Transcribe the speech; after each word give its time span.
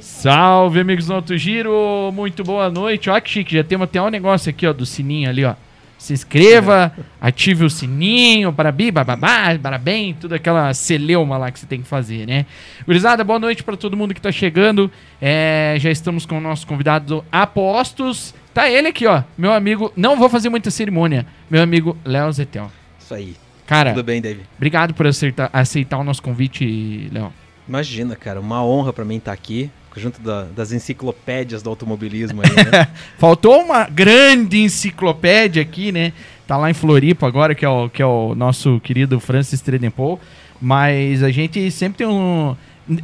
Salve, 0.00 0.80
amigos 0.80 1.06
do 1.06 1.14
Alto 1.14 1.36
Giro! 1.36 2.10
Muito 2.12 2.42
boa 2.44 2.70
noite. 2.70 3.08
Olha 3.08 3.20
que 3.20 3.30
chique, 3.30 3.54
já 3.56 3.64
temos 3.64 3.84
até 3.84 4.00
um 4.00 4.08
negócio 4.08 4.50
aqui, 4.50 4.66
ó, 4.66 4.72
do 4.72 4.84
sininho 4.84 5.28
ali, 5.28 5.44
ó. 5.44 5.54
Se 5.98 6.12
inscreva, 6.12 6.92
ative 7.20 7.64
o 7.64 7.70
sininho, 7.70 8.52
barabi, 8.52 8.90
bababá, 8.90 9.58
parabéns, 9.62 10.16
tudo 10.20 10.34
aquela 10.34 10.72
celeuma 10.74 11.38
lá 11.38 11.50
que 11.50 11.58
você 11.58 11.66
tem 11.66 11.80
que 11.80 11.88
fazer, 11.88 12.26
né? 12.26 12.44
Gurizada, 12.86 13.24
boa 13.24 13.38
noite 13.38 13.62
para 13.62 13.76
todo 13.76 13.96
mundo 13.96 14.12
que 14.14 14.20
tá 14.20 14.30
chegando. 14.32 14.90
É, 15.20 15.76
já 15.78 15.90
estamos 15.90 16.26
com 16.26 16.38
o 16.38 16.40
nosso 16.40 16.66
convidado 16.66 17.24
Apostos. 17.32 18.34
Tá 18.52 18.68
ele 18.68 18.88
aqui, 18.88 19.06
ó, 19.06 19.22
meu 19.38 19.52
amigo, 19.52 19.92
não 19.96 20.16
vou 20.16 20.28
fazer 20.28 20.48
muita 20.48 20.70
cerimônia, 20.70 21.26
meu 21.50 21.62
amigo 21.62 21.96
Léo 22.04 22.30
Zetel. 22.32 22.70
Isso 22.98 23.14
aí. 23.14 23.34
Cara, 23.66 23.94
Tudo 23.94 24.04
bem, 24.04 24.20
David? 24.20 24.44
obrigado 24.56 24.92
por 24.92 25.06
aceitar, 25.06 25.48
aceitar 25.52 25.96
o 25.98 26.04
nosso 26.04 26.22
convite, 26.22 27.08
Léo. 27.10 27.32
Imagina, 27.66 28.14
cara, 28.14 28.38
uma 28.38 28.62
honra 28.62 28.92
pra 28.92 29.06
mim 29.06 29.16
estar 29.16 29.32
aqui, 29.32 29.70
junto 29.96 30.20
da- 30.20 30.44
das 30.44 30.72
enciclopédias 30.72 31.62
do 31.62 31.70
automobilismo 31.70 32.42
aí, 32.42 32.50
né? 32.70 32.88
Faltou 33.18 33.60
uma 33.62 33.84
grande 33.84 34.58
enciclopédia 34.58 35.62
aqui, 35.62 35.92
né? 35.92 36.12
Tá 36.46 36.56
lá 36.56 36.70
em 36.70 36.74
Floripa 36.74 37.26
agora, 37.26 37.54
que 37.54 37.64
é 37.64 37.68
o, 37.68 37.88
que 37.88 38.02
é 38.02 38.06
o 38.06 38.34
nosso 38.34 38.80
querido 38.80 39.18
Francis 39.20 39.60
Tredenpol. 39.60 40.20
Mas 40.60 41.22
a 41.22 41.30
gente 41.30 41.70
sempre 41.70 41.98
tem 41.98 42.06
um. 42.06 42.54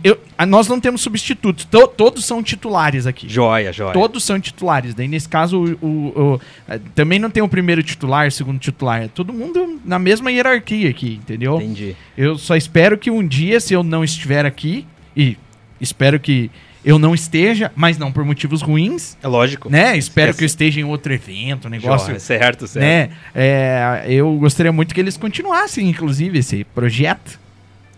eu- 0.05 0.19
nós 0.47 0.69
não 0.69 0.79
temos 0.81 1.01
substitutos, 1.01 1.65
to- 1.65 1.89
todos 1.89 2.25
são 2.25 2.43
titulares 2.43 3.07
aqui. 3.07 3.29
joia, 3.29 3.73
joia. 3.73 3.93
Todos 3.93 4.23
são 4.25 4.39
titulares. 4.41 4.95
Daí, 4.95 5.09
nesse 5.09 5.29
caso, 5.29 5.59
o, 5.81 5.87
o- 5.87 6.35
o- 6.35 6.41
eh, 6.69 6.81
também 6.95 7.19
não 7.19 7.29
tem 7.31 7.43
o 7.43 7.49
primeiro 7.49 7.83
titular, 7.83 8.29
o 8.29 8.31
segundo 8.31 8.59
titular. 8.59 9.03
É 9.03 9.09
todo 9.09 9.33
mundo 9.33 9.81
na 9.85 9.99
mesma 9.99 10.31
hierarquia 10.31 10.89
aqui, 10.91 11.15
entendeu? 11.23 11.57
Entendi. 11.57 11.97
Eu 12.17 12.39
só 12.39 12.57
espero 12.57 12.97
que 12.97 13.11
um 13.11 13.27
dia, 13.27 13.59
se 13.61 13.75
eu 13.75 13.83
não 13.83 14.05
estiver 14.05 14.45
aqui, 14.47 14.87
e 15.17 15.37
espero 15.81 16.21
que 16.21 16.51
eu 16.85 16.99
não 16.99 17.15
esteja, 17.15 17.71
mas 17.77 17.99
não 17.99 18.11
por 18.13 18.25
motivos 18.25 18.63
ruins, 18.63 19.17
É 19.23 19.29
lógico. 19.29 19.69
né? 19.71 19.97
Espero 19.97 20.31
É, 20.31 20.35
que 20.35 20.43
eu 20.43 20.47
esteja 20.47 20.81
em 20.81 20.85
outro 20.85 21.13
evento, 21.13 21.67
um 21.69 21.71
negócio, 21.71 22.07
Joia, 22.09 22.21
certo, 22.21 22.67
certo. 22.67 22.85
né? 22.85 23.11
É, 23.35 24.05
eu 24.09 24.35
gostaria 24.39 24.73
muito 24.73 24.95
que 24.95 25.01
eles 25.01 25.17
continuassem, 25.17 25.89
inclusive, 25.89 26.39
esse 26.39 26.65
projeto. 26.65 27.39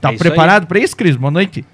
Tá 0.01 0.13
É 0.13 0.17
preparado 0.17 0.67
para 0.67 0.79
isso, 0.81 0.97
Cris? 0.97 1.15
Boa 1.17 1.31
noite. 1.31 1.65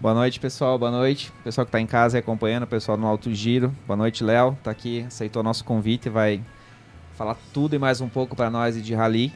Boa 0.00 0.14
noite, 0.14 0.38
pessoal. 0.38 0.78
Boa 0.78 0.90
noite. 0.90 1.32
Pessoal 1.42 1.64
que 1.64 1.72
tá 1.72 1.80
em 1.80 1.86
casa 1.86 2.18
acompanhando, 2.18 2.66
pessoal 2.66 2.96
no 2.96 3.06
Alto 3.06 3.32
Giro. 3.34 3.74
Boa 3.86 3.96
noite, 3.96 4.22
Léo. 4.22 4.56
Tá 4.62 4.70
aqui, 4.70 5.04
aceitou 5.08 5.42
nosso 5.42 5.64
convite 5.64 6.06
e 6.06 6.10
vai 6.10 6.40
falar 7.16 7.36
tudo 7.52 7.74
e 7.74 7.78
mais 7.78 8.00
um 8.00 8.08
pouco 8.08 8.36
para 8.36 8.50
nós 8.50 8.80
de 8.82 8.94
rally. 8.94 9.32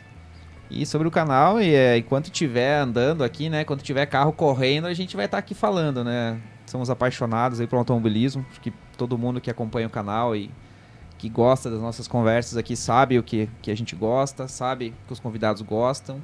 E 0.70 0.84
sobre 0.84 1.08
o 1.08 1.11
canal, 1.11 1.61
e, 1.61 1.74
é, 1.74 1.96
enquanto 1.96 2.27
estiver 2.27 2.78
andando 2.80 3.24
aqui, 3.24 3.48
né? 3.48 3.64
Quando 3.64 3.80
tiver 3.83 4.05
carro 4.06 4.33
correndo, 4.33 4.86
a 4.86 4.92
gente 4.92 5.16
vai 5.16 5.24
estar 5.24 5.39
aqui 5.39 5.55
falando, 5.55 6.05
né? 6.05 6.36
Somos 6.69 6.91
apaixonados 6.91 7.61
aí 7.61 7.66
pelo 7.66 7.78
automobilismo. 7.78 8.44
Acho 8.50 8.61
que 8.61 8.72
todo 8.97 9.16
mundo 9.16 9.41
que 9.41 9.50
acompanha 9.50 9.86
o 9.86 9.91
canal 9.91 10.36
e 10.36 10.50
que 11.16 11.28
gosta 11.28 11.70
das 11.70 11.80
nossas 11.80 12.06
conversas 12.06 12.56
aqui 12.56 12.77
sabe 12.77 13.19
o 13.19 13.22
que, 13.22 13.48
que 13.62 13.70
a 13.70 13.74
gente 13.74 13.97
gosta, 13.97 14.47
sabe 14.47 14.92
que 15.06 15.12
os 15.12 15.19
convidados 15.19 15.62
gostam. 15.62 16.20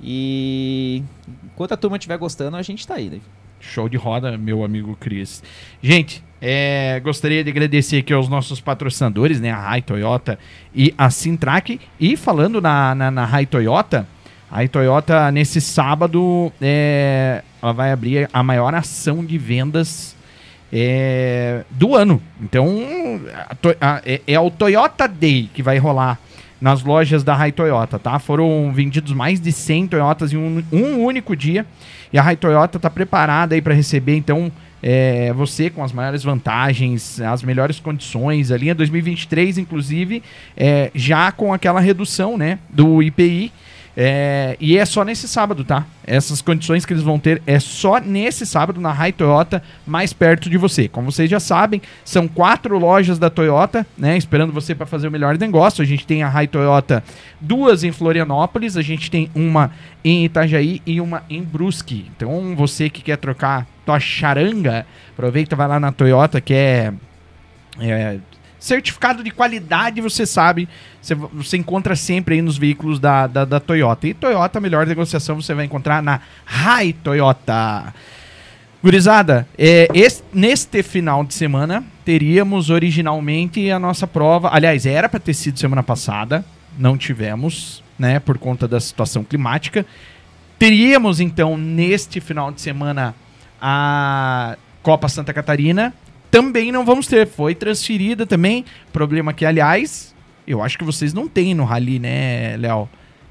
E 0.00 1.02
enquanto 1.44 1.72
a 1.72 1.76
turma 1.76 1.96
estiver 1.96 2.18
gostando, 2.18 2.56
a 2.56 2.62
gente 2.62 2.86
tá 2.86 2.94
aí, 2.96 3.08
né? 3.08 3.20
Show 3.58 3.88
de 3.88 3.96
roda, 3.96 4.36
meu 4.36 4.62
amigo 4.62 4.94
Cris. 5.00 5.42
Gente, 5.82 6.22
é, 6.40 7.00
gostaria 7.02 7.42
de 7.42 7.48
agradecer 7.48 7.98
aqui 7.98 8.12
aos 8.12 8.28
nossos 8.28 8.60
patrocinadores, 8.60 9.40
né? 9.40 9.50
A 9.50 9.60
Rai 9.60 9.80
Toyota 9.80 10.38
e 10.74 10.94
a 10.98 11.08
Sintrack. 11.08 11.80
E 11.98 12.16
falando 12.16 12.60
na, 12.60 12.94
na, 12.94 13.10
na 13.10 13.24
Rai 13.24 13.46
Toyota, 13.46 14.06
a 14.50 14.56
Rai 14.56 14.68
Toyota, 14.68 15.32
nesse 15.32 15.62
sábado, 15.62 16.52
é, 16.60 17.42
ela 17.66 17.72
vai 17.72 17.90
abrir 17.90 18.28
a 18.32 18.42
maior 18.44 18.72
ação 18.74 19.24
de 19.24 19.36
vendas 19.36 20.14
é, 20.72 21.64
do 21.70 21.94
ano. 21.96 22.22
Então, 22.40 22.68
a 23.50 23.56
a- 23.96 24.02
é, 24.06 24.20
é 24.26 24.38
o 24.40 24.50
Toyota 24.50 25.08
Day 25.08 25.50
que 25.52 25.62
vai 25.62 25.78
rolar 25.78 26.18
nas 26.60 26.82
lojas 26.82 27.22
da 27.24 27.34
Rai 27.34 27.52
Toyota, 27.52 27.98
tá? 27.98 28.18
Foram 28.18 28.72
vendidos 28.72 29.12
mais 29.12 29.40
de 29.40 29.52
100 29.52 29.88
Toyotas 29.88 30.32
em 30.32 30.36
um, 30.36 30.62
um 30.72 31.04
único 31.04 31.34
dia. 31.36 31.66
E 32.12 32.18
a 32.18 32.22
Rai 32.22 32.36
Toyota 32.36 32.78
está 32.78 32.88
preparada 32.88 33.54
aí 33.54 33.60
para 33.60 33.74
receber, 33.74 34.16
então, 34.16 34.50
é, 34.82 35.32
você 35.32 35.68
com 35.68 35.82
as 35.82 35.92
maiores 35.92 36.22
vantagens, 36.22 37.20
as 37.20 37.42
melhores 37.42 37.80
condições. 37.80 38.50
A 38.52 38.56
linha 38.56 38.74
2023, 38.74 39.58
inclusive, 39.58 40.22
é, 40.56 40.90
já 40.94 41.30
com 41.32 41.52
aquela 41.52 41.80
redução, 41.80 42.38
né, 42.38 42.58
do 42.70 43.02
IPI. 43.02 43.52
É, 43.98 44.58
e 44.60 44.76
é 44.76 44.84
só 44.84 45.02
nesse 45.04 45.26
sábado, 45.26 45.64
tá? 45.64 45.86
Essas 46.06 46.42
condições 46.42 46.84
que 46.84 46.92
eles 46.92 47.02
vão 47.02 47.18
ter 47.18 47.40
é 47.46 47.58
só 47.58 47.98
nesse 47.98 48.44
sábado 48.44 48.78
na 48.78 48.92
Rai 48.92 49.10
Toyota, 49.10 49.62
mais 49.86 50.12
perto 50.12 50.50
de 50.50 50.58
você. 50.58 50.86
Como 50.86 51.10
vocês 51.10 51.30
já 51.30 51.40
sabem, 51.40 51.80
são 52.04 52.28
quatro 52.28 52.78
lojas 52.78 53.18
da 53.18 53.30
Toyota, 53.30 53.86
né? 53.96 54.16
Esperando 54.18 54.52
você 54.52 54.74
para 54.74 54.84
fazer 54.84 55.08
o 55.08 55.10
melhor 55.10 55.38
negócio. 55.38 55.80
A 55.80 55.86
gente 55.86 56.06
tem 56.06 56.22
a 56.22 56.28
Rai 56.28 56.46
Toyota, 56.46 57.02
duas 57.40 57.84
em 57.84 57.92
Florianópolis, 57.92 58.76
a 58.76 58.82
gente 58.82 59.10
tem 59.10 59.30
uma 59.34 59.70
em 60.04 60.26
Itajaí 60.26 60.82
e 60.84 61.00
uma 61.00 61.22
em 61.30 61.42
Brusque. 61.42 62.10
Então, 62.14 62.54
você 62.54 62.90
que 62.90 63.00
quer 63.00 63.16
trocar 63.16 63.66
tua 63.86 63.98
charanga, 63.98 64.86
aproveita, 65.12 65.56
vai 65.56 65.68
lá 65.68 65.80
na 65.80 65.90
Toyota, 65.90 66.38
que 66.38 66.52
é 66.52 66.92
é, 67.80 68.18
certificado 68.66 69.22
de 69.22 69.30
qualidade, 69.30 70.00
você 70.00 70.26
sabe, 70.26 70.68
você, 71.00 71.14
você 71.14 71.56
encontra 71.56 71.94
sempre 71.94 72.34
aí 72.34 72.42
nos 72.42 72.58
veículos 72.58 72.98
da, 72.98 73.26
da, 73.26 73.44
da 73.44 73.60
Toyota. 73.60 74.08
E 74.08 74.14
Toyota, 74.14 74.58
a 74.58 74.60
melhor 74.60 74.86
negociação 74.86 75.40
você 75.40 75.54
vai 75.54 75.64
encontrar 75.64 76.02
na 76.02 76.20
Rai 76.44 76.92
Toyota. 76.92 77.94
Gurizada, 78.82 79.48
é, 79.56 79.88
es- 79.94 80.22
neste 80.32 80.82
final 80.82 81.24
de 81.24 81.32
semana 81.34 81.82
teríamos 82.04 82.68
originalmente 82.70 83.70
a 83.70 83.78
nossa 83.78 84.06
prova. 84.06 84.50
Aliás, 84.52 84.84
era 84.84 85.08
para 85.08 85.18
ter 85.20 85.34
sido 85.34 85.58
semana 85.58 85.82
passada, 85.82 86.44
não 86.78 86.96
tivemos, 86.96 87.82
né, 87.98 88.18
por 88.20 88.36
conta 88.38 88.68
da 88.68 88.78
situação 88.80 89.24
climática. 89.24 89.86
Teríamos 90.58 91.20
então 91.20 91.56
neste 91.56 92.20
final 92.20 92.50
de 92.52 92.60
semana 92.60 93.14
a 93.60 94.56
Copa 94.82 95.08
Santa 95.08 95.32
Catarina. 95.32 95.92
Também 96.30 96.70
não 96.70 96.84
vamos 96.84 97.06
ter, 97.06 97.26
foi 97.26 97.54
transferida 97.54 98.26
também. 98.26 98.64
Problema 98.92 99.32
que, 99.32 99.44
aliás, 99.44 100.14
eu 100.46 100.62
acho 100.62 100.78
que 100.78 100.84
vocês 100.84 101.12
não 101.12 101.28
têm 101.28 101.54
no 101.54 101.64
Rally, 101.64 101.98
né, 101.98 102.56
Léo? 102.56 102.88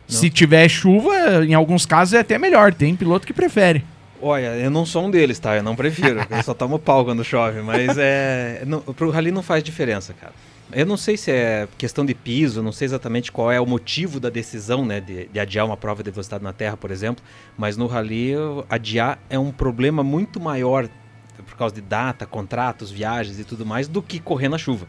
Se 0.07 0.29
tiver 0.29 0.69
chuva, 0.69 1.43
em 1.43 1.53
alguns 1.53 1.85
casos 1.85 2.13
é 2.13 2.19
até 2.19 2.37
melhor. 2.37 2.73
Tem 2.73 2.95
piloto 2.95 3.25
que 3.25 3.33
prefere. 3.33 3.83
Olha, 4.21 4.55
eu 4.55 4.69
não 4.69 4.85
sou 4.85 5.05
um 5.05 5.11
deles, 5.11 5.39
tá? 5.39 5.55
Eu 5.55 5.63
não 5.63 5.75
prefiro. 5.75 6.25
Eu 6.29 6.43
só 6.43 6.53
tomo 6.53 6.77
pau 6.79 7.03
quando 7.03 7.23
chove, 7.23 7.61
mas 7.61 7.97
é. 7.97 8.63
Não, 8.65 8.81
pro 8.81 9.09
rally 9.09 9.31
não 9.31 9.43
faz 9.43 9.63
diferença, 9.63 10.13
cara. 10.13 10.33
Eu 10.71 10.85
não 10.85 10.97
sei 10.97 11.15
se 11.15 11.31
é 11.31 11.67
questão 11.77 12.05
de 12.05 12.13
piso, 12.13 12.61
não 12.61 12.71
sei 12.71 12.85
exatamente 12.85 13.31
qual 13.31 13.51
é 13.51 13.61
o 13.61 13.65
motivo 13.65 14.19
da 14.19 14.29
decisão, 14.29 14.83
né, 14.83 14.99
de, 14.99 15.27
de 15.27 15.39
adiar 15.39 15.65
uma 15.65 15.77
prova 15.77 16.01
de 16.01 16.09
velocidade 16.09 16.43
na 16.43 16.51
Terra, 16.51 16.75
por 16.75 16.89
exemplo, 16.89 17.23
mas 17.55 17.77
no 17.77 17.85
rally 17.85 18.33
adiar 18.67 19.19
é 19.29 19.37
um 19.37 19.51
problema 19.51 20.03
muito 20.03 20.39
maior 20.39 20.89
por 21.43 21.55
causa 21.57 21.73
de 21.75 21.81
data, 21.81 22.25
contratos, 22.25 22.91
viagens 22.91 23.39
e 23.39 23.43
tudo 23.43 23.65
mais 23.65 23.87
do 23.87 24.01
que 24.01 24.19
correr 24.19 24.49
na 24.49 24.57
chuva. 24.57 24.87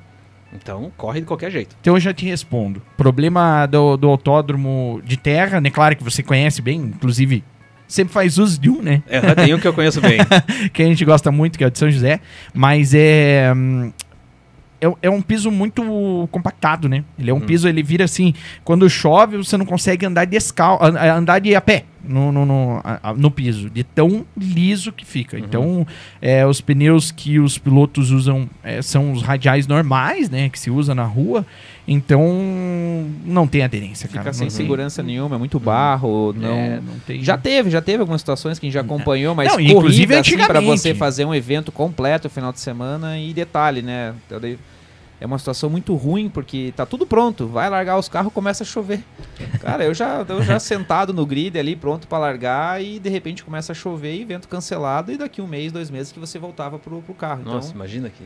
Então, 0.52 0.92
corre 0.96 1.20
de 1.20 1.26
qualquer 1.26 1.50
jeito. 1.50 1.76
Então 1.80 1.94
eu 1.94 2.00
já 2.00 2.14
te 2.14 2.24
respondo. 2.24 2.80
Problema 2.96 3.66
do, 3.66 3.96
do 3.96 4.08
autódromo 4.08 5.00
de 5.04 5.16
terra, 5.16 5.60
né? 5.60 5.70
Claro 5.70 5.96
que 5.96 6.04
você 6.04 6.22
conhece 6.22 6.62
bem, 6.62 6.78
inclusive 6.80 7.42
sempre 7.88 8.12
faz 8.14 8.38
uso 8.38 8.60
de 8.60 8.70
um, 8.70 8.80
né? 8.82 9.02
É, 9.08 9.20
tem 9.34 9.54
um 9.54 9.58
que 9.60 9.66
eu 9.68 9.72
conheço 9.74 10.00
bem. 10.00 10.18
que 10.72 10.82
a 10.82 10.86
gente 10.86 11.04
gosta 11.04 11.30
muito, 11.32 11.58
que 11.58 11.64
é 11.64 11.66
o 11.66 11.70
de 11.70 11.78
São 11.78 11.90
José. 11.90 12.20
Mas 12.54 12.94
é. 12.94 13.52
hum, 13.54 13.92
É, 14.80 14.86
é 15.02 15.10
um 15.10 15.22
piso 15.22 15.50
muito 15.50 16.28
compactado, 16.30 16.88
né? 16.88 17.02
Ele 17.18 17.30
é 17.30 17.34
um 17.34 17.40
piso, 17.40 17.68
ele 17.68 17.82
vira 17.82 18.04
assim. 18.04 18.32
Quando 18.64 18.88
chove, 18.90 19.36
você 19.36 19.56
não 19.56 19.64
consegue 19.66 20.04
andar 20.06 20.26
descal 20.26 20.78
an- 20.82 20.98
andar 21.18 21.38
de 21.40 21.54
a 21.54 21.60
pé 21.60 21.84
no, 22.08 22.30
no, 22.32 22.46
no, 22.46 22.82
no 23.16 23.30
piso, 23.30 23.68
de 23.70 23.82
tão 23.84 24.24
liso 24.36 24.92
que 24.92 25.04
fica. 25.04 25.38
Então, 25.38 25.86
é, 26.20 26.46
os 26.46 26.60
pneus 26.60 27.10
que 27.10 27.38
os 27.38 27.58
pilotos 27.58 28.10
usam 28.10 28.48
é, 28.62 28.80
são 28.82 29.12
os 29.12 29.22
radiais 29.22 29.66
normais, 29.66 30.30
né? 30.30 30.48
Que 30.48 30.58
se 30.58 30.70
usa 30.70 30.94
na 30.94 31.04
rua. 31.04 31.44
Então, 31.88 32.20
não 33.24 33.46
tem 33.46 33.62
aderência, 33.62 34.08
Fica 34.08 34.20
cara. 34.20 34.32
sem 34.32 34.46
Não 34.46 34.50
tem. 34.54 34.56
segurança 34.56 35.02
nenhuma, 35.02 35.36
é 35.36 35.38
muito 35.38 35.60
barro, 35.60 36.32
não... 36.36 36.48
É, 36.56 36.80
não 36.80 36.98
tem. 37.06 37.22
Já 37.22 37.38
teve, 37.38 37.70
já 37.70 37.80
teve 37.80 38.00
algumas 38.00 38.20
situações 38.20 38.58
que 38.58 38.66
a 38.66 38.68
gente 38.68 38.74
já 38.74 38.80
acompanhou, 38.80 39.34
mas 39.34 39.52
Não, 39.52 39.60
inclusive 39.60 40.14
corrida, 40.14 40.20
assim, 40.20 40.36
para 40.46 40.60
você 40.60 40.94
fazer 40.94 41.24
um 41.24 41.34
evento 41.34 41.70
completo 41.70 42.26
no 42.26 42.30
final 42.30 42.52
de 42.52 42.58
semana 42.60 43.18
e 43.18 43.32
detalhe, 43.32 43.82
né? 43.82 44.14
eu 44.30 44.40
dei- 44.40 44.58
É 45.20 45.24
uma 45.24 45.38
situação 45.38 45.70
muito 45.70 45.94
ruim, 45.94 46.28
porque 46.28 46.72
tá 46.76 46.84
tudo 46.84 47.06
pronto. 47.06 47.46
Vai 47.46 47.70
largar 47.70 47.98
os 47.98 48.08
carros, 48.08 48.32
começa 48.32 48.64
a 48.64 48.66
chover. 48.66 49.00
Cara, 49.60 49.82
eu 49.84 49.94
já, 49.94 50.24
eu 50.28 50.42
já 50.42 50.58
sentado 50.60 51.14
no 51.14 51.24
grid 51.24 51.58
ali, 51.58 51.74
pronto 51.74 52.06
para 52.06 52.18
largar, 52.18 52.82
e 52.84 52.98
de 52.98 53.08
repente 53.08 53.42
começa 53.42 53.72
a 53.72 53.74
chover, 53.74 54.20
evento 54.20 54.46
cancelado, 54.46 55.10
e 55.10 55.16
daqui 55.16 55.40
um 55.40 55.46
mês, 55.46 55.72
dois 55.72 55.90
meses 55.90 56.12
que 56.12 56.18
você 56.20 56.38
voltava 56.38 56.78
pro, 56.78 57.00
pro 57.00 57.14
carro. 57.14 57.42
Nossa, 57.44 57.68
Então, 57.68 57.76
imagina 57.76 58.10
que. 58.10 58.24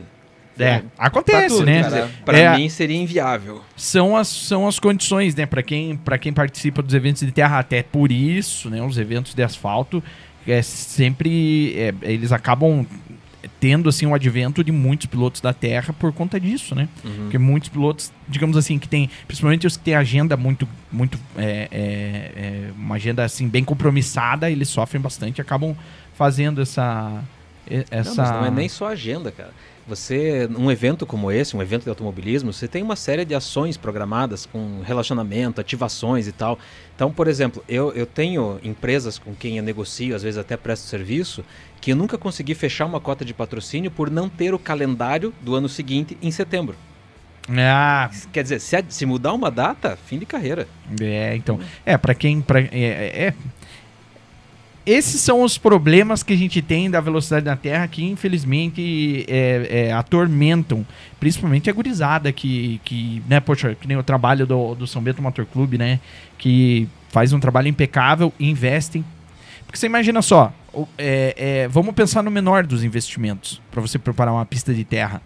É, 0.59 0.83
acontece, 0.97 1.55
tudo, 1.55 1.65
né? 1.65 1.81
cara. 1.81 2.11
Pra 2.25 2.37
É. 2.37 2.57
mim 2.57 2.67
seria 2.69 2.97
inviável. 2.97 3.61
são 3.75 4.15
as, 4.17 4.27
são 4.27 4.67
as 4.67 4.77
condições, 4.77 5.33
né? 5.33 5.45
Para 5.45 5.63
quem, 5.63 5.95
pra 5.95 6.17
quem 6.17 6.33
participa 6.33 6.81
dos 6.83 6.93
eventos 6.93 7.21
de 7.25 7.31
terra, 7.31 7.57
até 7.57 7.81
por 7.81 8.11
isso, 8.11 8.69
né? 8.69 8.81
Os 8.83 8.97
eventos 8.97 9.33
de 9.33 9.41
asfalto, 9.41 10.03
é 10.45 10.61
sempre. 10.61 11.73
é, 11.77 11.93
eles 12.01 12.31
acabam 12.33 12.85
tendo 13.61 13.87
assim 13.87 14.07
um 14.07 14.15
advento 14.15 14.63
de 14.63 14.71
muitos 14.71 15.05
pilotos 15.05 15.39
da 15.39 15.53
Terra 15.53 15.93
por 15.93 16.11
conta 16.11 16.39
disso, 16.39 16.73
né? 16.73 16.89
Uhum. 17.05 17.11
Porque 17.21 17.37
muitos 17.37 17.69
pilotos, 17.69 18.11
digamos 18.27 18.57
assim, 18.57 18.79
que 18.79 18.89
tem, 18.89 19.07
principalmente 19.27 19.67
os 19.67 19.77
que 19.77 19.83
têm 19.83 19.93
agenda 19.93 20.35
muito, 20.35 20.67
muito, 20.91 21.19
é, 21.37 21.69
é, 21.71 22.31
é, 22.35 22.71
uma 22.75 22.95
agenda 22.95 23.23
assim 23.23 23.47
bem 23.47 23.63
compromissada, 23.63 24.49
eles 24.49 24.67
sofrem 24.67 24.99
bastante, 24.99 25.37
e 25.37 25.41
acabam 25.41 25.77
fazendo 26.15 26.59
essa, 26.59 27.23
essa. 27.91 28.23
Não, 28.23 28.31
mas 28.31 28.31
não 28.31 28.45
é 28.45 28.51
nem 28.51 28.67
só 28.67 28.87
agenda, 28.87 29.31
cara. 29.31 29.51
Você, 29.87 30.47
num 30.49 30.71
evento 30.71 31.05
como 31.05 31.31
esse, 31.31 31.57
um 31.57 31.61
evento 31.61 31.83
de 31.83 31.89
automobilismo, 31.89 32.53
você 32.53 32.67
tem 32.67 32.83
uma 32.83 32.95
série 32.95 33.25
de 33.25 33.33
ações 33.33 33.77
programadas 33.77 34.45
com 34.45 34.81
relacionamento, 34.81 35.59
ativações 35.59 36.27
e 36.27 36.31
tal. 36.31 36.57
Então, 36.95 37.11
por 37.11 37.27
exemplo, 37.27 37.63
eu, 37.67 37.91
eu 37.93 38.05
tenho 38.05 38.59
empresas 38.63 39.17
com 39.17 39.33
quem 39.35 39.57
eu 39.57 39.63
negocio, 39.63 40.15
às 40.15 40.21
vezes 40.23 40.37
até 40.37 40.55
presto 40.55 40.83
serviço, 40.85 41.43
que 41.81 41.91
eu 41.91 41.95
nunca 41.95 42.17
consegui 42.17 42.53
fechar 42.53 42.85
uma 42.85 42.99
cota 42.99 43.25
de 43.25 43.33
patrocínio 43.33 43.89
por 43.89 44.09
não 44.11 44.29
ter 44.29 44.53
o 44.53 44.59
calendário 44.59 45.33
do 45.41 45.55
ano 45.55 45.67
seguinte 45.67 46.15
em 46.21 46.29
setembro. 46.29 46.75
Ah, 47.49 48.09
Quer 48.31 48.43
dizer, 48.43 48.59
se, 48.61 48.85
se 48.87 49.05
mudar 49.05 49.33
uma 49.33 49.49
data, 49.49 49.97
fim 50.05 50.19
de 50.19 50.25
carreira. 50.27 50.67
É, 51.01 51.35
então. 51.35 51.59
É, 51.83 51.97
pra 51.97 52.13
quem. 52.13 52.39
Pra, 52.39 52.59
é, 52.61 52.67
é- 52.71 53.23
é- 53.27 53.33
Esses 54.85 55.21
são 55.21 55.43
os 55.43 55.57
problemas 55.57 56.23
que 56.23 56.33
a 56.33 56.35
gente 56.35 56.61
tem 56.61 56.89
da 56.89 56.99
velocidade 56.99 57.45
da 57.45 57.55
Terra 57.55 57.87
que, 57.87 58.03
infelizmente, 58.03 59.25
é, 59.27 59.87
é, 59.89 59.93
atormentam, 59.93 60.85
principalmente 61.19 61.69
a 61.69 61.73
gurizada 61.73 62.31
que, 62.31 62.81
que, 62.83 63.21
né, 63.29 63.39
poxa, 63.39 63.75
que 63.75 63.87
nem 63.87 63.95
o 63.97 64.03
trabalho 64.03 64.47
do, 64.47 64.73
do 64.73 64.87
São 64.87 65.01
Bento 65.01 65.21
Motor 65.21 65.45
Clube, 65.45 65.77
né, 65.77 65.99
que 66.37 66.87
faz 67.09 67.31
um 67.31 67.39
trabalho 67.39 67.67
impecável, 67.67 68.33
investem. 68.39 69.05
Porque 69.65 69.77
você 69.77 69.85
imagina 69.85 70.21
só, 70.21 70.51
é, 70.97 71.35
é, 71.37 71.67
vamos 71.67 71.93
pensar 71.93 72.23
no 72.23 72.31
menor 72.31 72.65
dos 72.65 72.83
investimentos 72.83 73.61
para 73.69 73.81
você 73.81 73.99
preparar 73.99 74.33
uma 74.33 74.45
pista 74.45 74.73
de 74.73 74.83
terra 74.83 75.21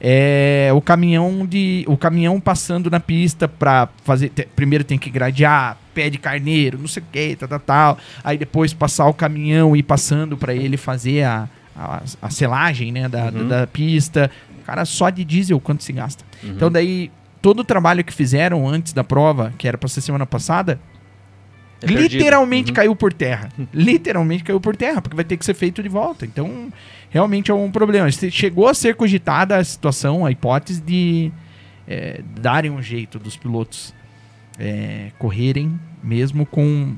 é 0.00 0.70
o 0.74 0.80
caminhão 0.80 1.46
de 1.46 1.84
o 1.86 1.96
caminhão 1.96 2.40
passando 2.40 2.90
na 2.90 2.98
pista 2.98 3.46
pra 3.46 3.88
fazer 4.04 4.30
te- 4.30 4.48
primeiro 4.56 4.82
tem 4.82 4.98
que 4.98 5.10
gradear 5.10 5.76
pé 5.94 6.08
de 6.08 6.16
carneiro 6.18 6.78
não 6.78 6.88
sei 6.88 7.02
o 7.02 7.06
que 7.12 7.36
tal, 7.36 7.48
tal, 7.48 7.60
tal 7.60 7.98
aí 8.24 8.38
depois 8.38 8.72
passar 8.72 9.06
o 9.06 9.12
caminhão 9.14 9.76
e 9.76 9.80
ir 9.80 9.82
passando 9.82 10.36
pra 10.38 10.54
ele 10.54 10.76
fazer 10.78 11.24
a, 11.24 11.48
a, 11.76 12.00
a 12.22 12.30
selagem 12.30 12.90
né 12.92 13.08
da, 13.08 13.26
Uhum. 13.26 13.48
da, 13.48 13.60
da 13.60 13.66
pista 13.66 14.30
cara 14.64 14.84
só 14.84 15.10
de 15.10 15.24
diesel 15.24 15.60
quanto 15.60 15.82
se 15.84 15.92
gasta 15.92 16.24
Uhum. 16.42 16.52
então 16.52 16.70
daí 16.70 17.10
todo 17.42 17.60
o 17.60 17.64
trabalho 17.64 18.02
que 18.02 18.12
fizeram 18.14 18.66
antes 18.66 18.94
da 18.94 19.04
prova 19.04 19.52
que 19.58 19.68
era 19.68 19.76
pra 19.76 19.88
ser 19.88 20.00
semana 20.00 20.24
passada 20.24 20.80
É 21.82 21.86
literalmente 21.86 22.70
Uhum. 22.70 22.74
caiu 22.76 22.96
por 22.96 23.12
terra. 23.12 23.48
literalmente 23.72 24.44
caiu 24.44 24.60
por 24.60 24.76
terra, 24.76 25.00
porque 25.00 25.16
vai 25.16 25.24
ter 25.24 25.36
que 25.36 25.44
ser 25.44 25.54
feito 25.54 25.82
de 25.82 25.88
volta. 25.88 26.24
Então, 26.26 26.72
realmente 27.10 27.50
é 27.50 27.54
um 27.54 27.70
problema. 27.70 28.10
Chegou 28.10 28.68
a 28.68 28.74
ser 28.74 28.94
cogitada 28.94 29.56
a 29.56 29.64
situação, 29.64 30.24
a 30.26 30.30
hipótese 30.30 30.80
de 30.80 31.32
é, 31.88 32.20
darem 32.40 32.70
um 32.70 32.82
jeito 32.82 33.18
dos 33.18 33.36
pilotos 33.36 33.94
é, 34.58 35.10
correrem 35.18 35.78
mesmo 36.02 36.44
com 36.46 36.94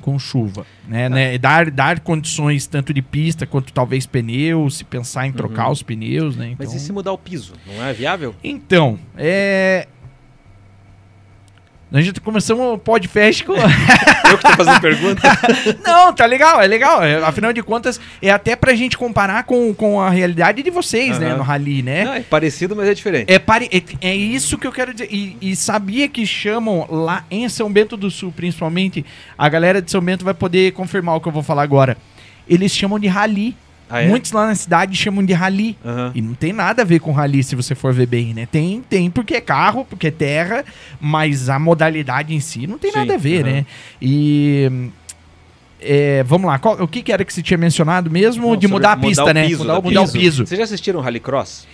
com 0.00 0.18
chuva, 0.18 0.66
né, 0.86 1.08
né? 1.08 1.38
Dar, 1.38 1.70
dar 1.70 1.98
condições 2.00 2.66
tanto 2.66 2.92
de 2.92 3.00
pista 3.00 3.46
quanto 3.46 3.72
talvez 3.72 4.04
pneus, 4.04 4.76
se 4.76 4.84
pensar 4.84 5.26
em 5.26 5.32
trocar 5.32 5.64
Uhum. 5.68 5.72
os 5.72 5.82
pneus, 5.82 6.36
né? 6.36 6.54
Mas 6.58 6.68
Então- 6.68 6.76
e 6.76 6.80
se 6.80 6.92
mudar 6.92 7.12
o 7.12 7.16
piso? 7.16 7.54
Não 7.66 7.82
é 7.82 7.90
viável? 7.94 8.34
então, 8.44 8.98
é. 9.16 9.88
A 11.94 12.00
gente 12.00 12.20
começamos 12.20 12.74
o 12.74 12.76
podcast 12.76 13.44
com. 13.44 13.52
Eu 13.54 14.36
que 14.36 14.42
tô 14.42 14.56
fazendo 14.56 14.80
pergunta. 14.80 15.22
Não, 15.86 16.12
tá 16.12 16.26
legal, 16.26 16.60
é 16.60 16.66
legal. 16.66 17.00
É, 17.04 17.22
Afinal 17.22 17.52
de 17.52 17.62
contas, 17.62 18.00
é 18.20 18.32
até 18.32 18.56
pra 18.56 18.74
gente 18.74 18.98
comparar 18.98 19.44
com, 19.44 19.72
com 19.72 20.00
a 20.00 20.10
realidade 20.10 20.60
de 20.60 20.70
vocês, 20.70 21.20
né, 21.20 21.28
Aham. 21.28 21.36
no 21.36 21.42
Rally, 21.44 21.84
né? 21.84 22.04
Não, 22.04 22.14
é 22.14 22.20
parecido, 22.22 22.74
mas 22.74 22.88
é 22.88 22.94
diferente. 22.94 23.32
É, 23.32 23.38
pare... 23.38 23.70
é, 23.72 24.08
é 24.08 24.12
isso 24.12 24.58
que 24.58 24.66
eu 24.66 24.72
quero 24.72 24.92
dizer. 24.92 25.08
E, 25.08 25.36
e 25.40 25.54
sabia 25.54 26.08
que 26.08 26.26
chamam 26.26 26.84
lá 26.90 27.24
em 27.30 27.48
São 27.48 27.72
Bento 27.72 27.96
do 27.96 28.10
Sul, 28.10 28.32
principalmente, 28.34 29.06
a 29.38 29.48
galera 29.48 29.80
de 29.80 29.88
São 29.88 30.00
Bento 30.00 30.24
vai 30.24 30.34
poder 30.34 30.72
confirmar 30.72 31.14
o 31.14 31.20
que 31.20 31.28
eu 31.28 31.32
vou 31.32 31.44
falar 31.44 31.62
agora. 31.62 31.96
Eles 32.48 32.72
chamam 32.72 32.98
de 32.98 33.06
rally. 33.06 33.56
Ah, 33.88 34.00
é? 34.02 34.08
Muitos 34.08 34.32
lá 34.32 34.46
na 34.46 34.54
cidade 34.54 34.96
chamam 34.96 35.24
de 35.24 35.32
rally. 35.32 35.76
Aham. 35.84 36.12
E 36.14 36.22
não 36.22 36.34
tem 36.34 36.52
nada 36.52 36.82
a 36.82 36.84
ver 36.84 37.00
com 37.00 37.12
rally, 37.12 37.42
se 37.44 37.54
você 37.54 37.74
for 37.74 37.92
ver 37.92 38.06
bem, 38.06 38.32
né? 38.34 38.46
Tem, 38.50 38.80
tem 38.80 39.10
porque 39.10 39.34
é 39.34 39.40
carro, 39.40 39.84
porque 39.84 40.06
é 40.06 40.10
terra, 40.10 40.64
mas 41.00 41.48
a 41.48 41.58
modalidade 41.58 42.34
em 42.34 42.40
si 42.40 42.66
não 42.66 42.78
tem 42.78 42.90
Sim, 42.90 42.98
nada 42.98 43.14
a 43.14 43.18
ver, 43.18 43.44
aham. 43.44 43.52
né? 43.52 43.66
E. 44.00 44.90
é, 45.80 46.22
vamos 46.22 46.46
lá, 46.46 46.58
qual- 46.58 46.80
o 46.82 46.88
que, 46.88 47.02
que 47.02 47.12
era 47.12 47.24
que 47.24 47.32
você 47.32 47.42
tinha 47.42 47.58
mencionado 47.58 48.10
mesmo? 48.10 48.48
Não, 48.48 48.56
de 48.56 48.66
mudar 48.66 48.92
a 48.92 48.96
pista, 48.96 49.24
o 49.24 49.32
né? 49.32 49.46
piso 49.46 49.58
mudar, 49.60 49.72
da 49.74 49.78
o- 49.78 49.82
mudar 49.82 50.00
o 50.00 50.04
pista. 50.04 50.18
piso. 50.18 50.46
Vocês 50.46 50.58
já 50.58 50.64
assistiram 50.64 51.00
Rallycross? 51.00 51.66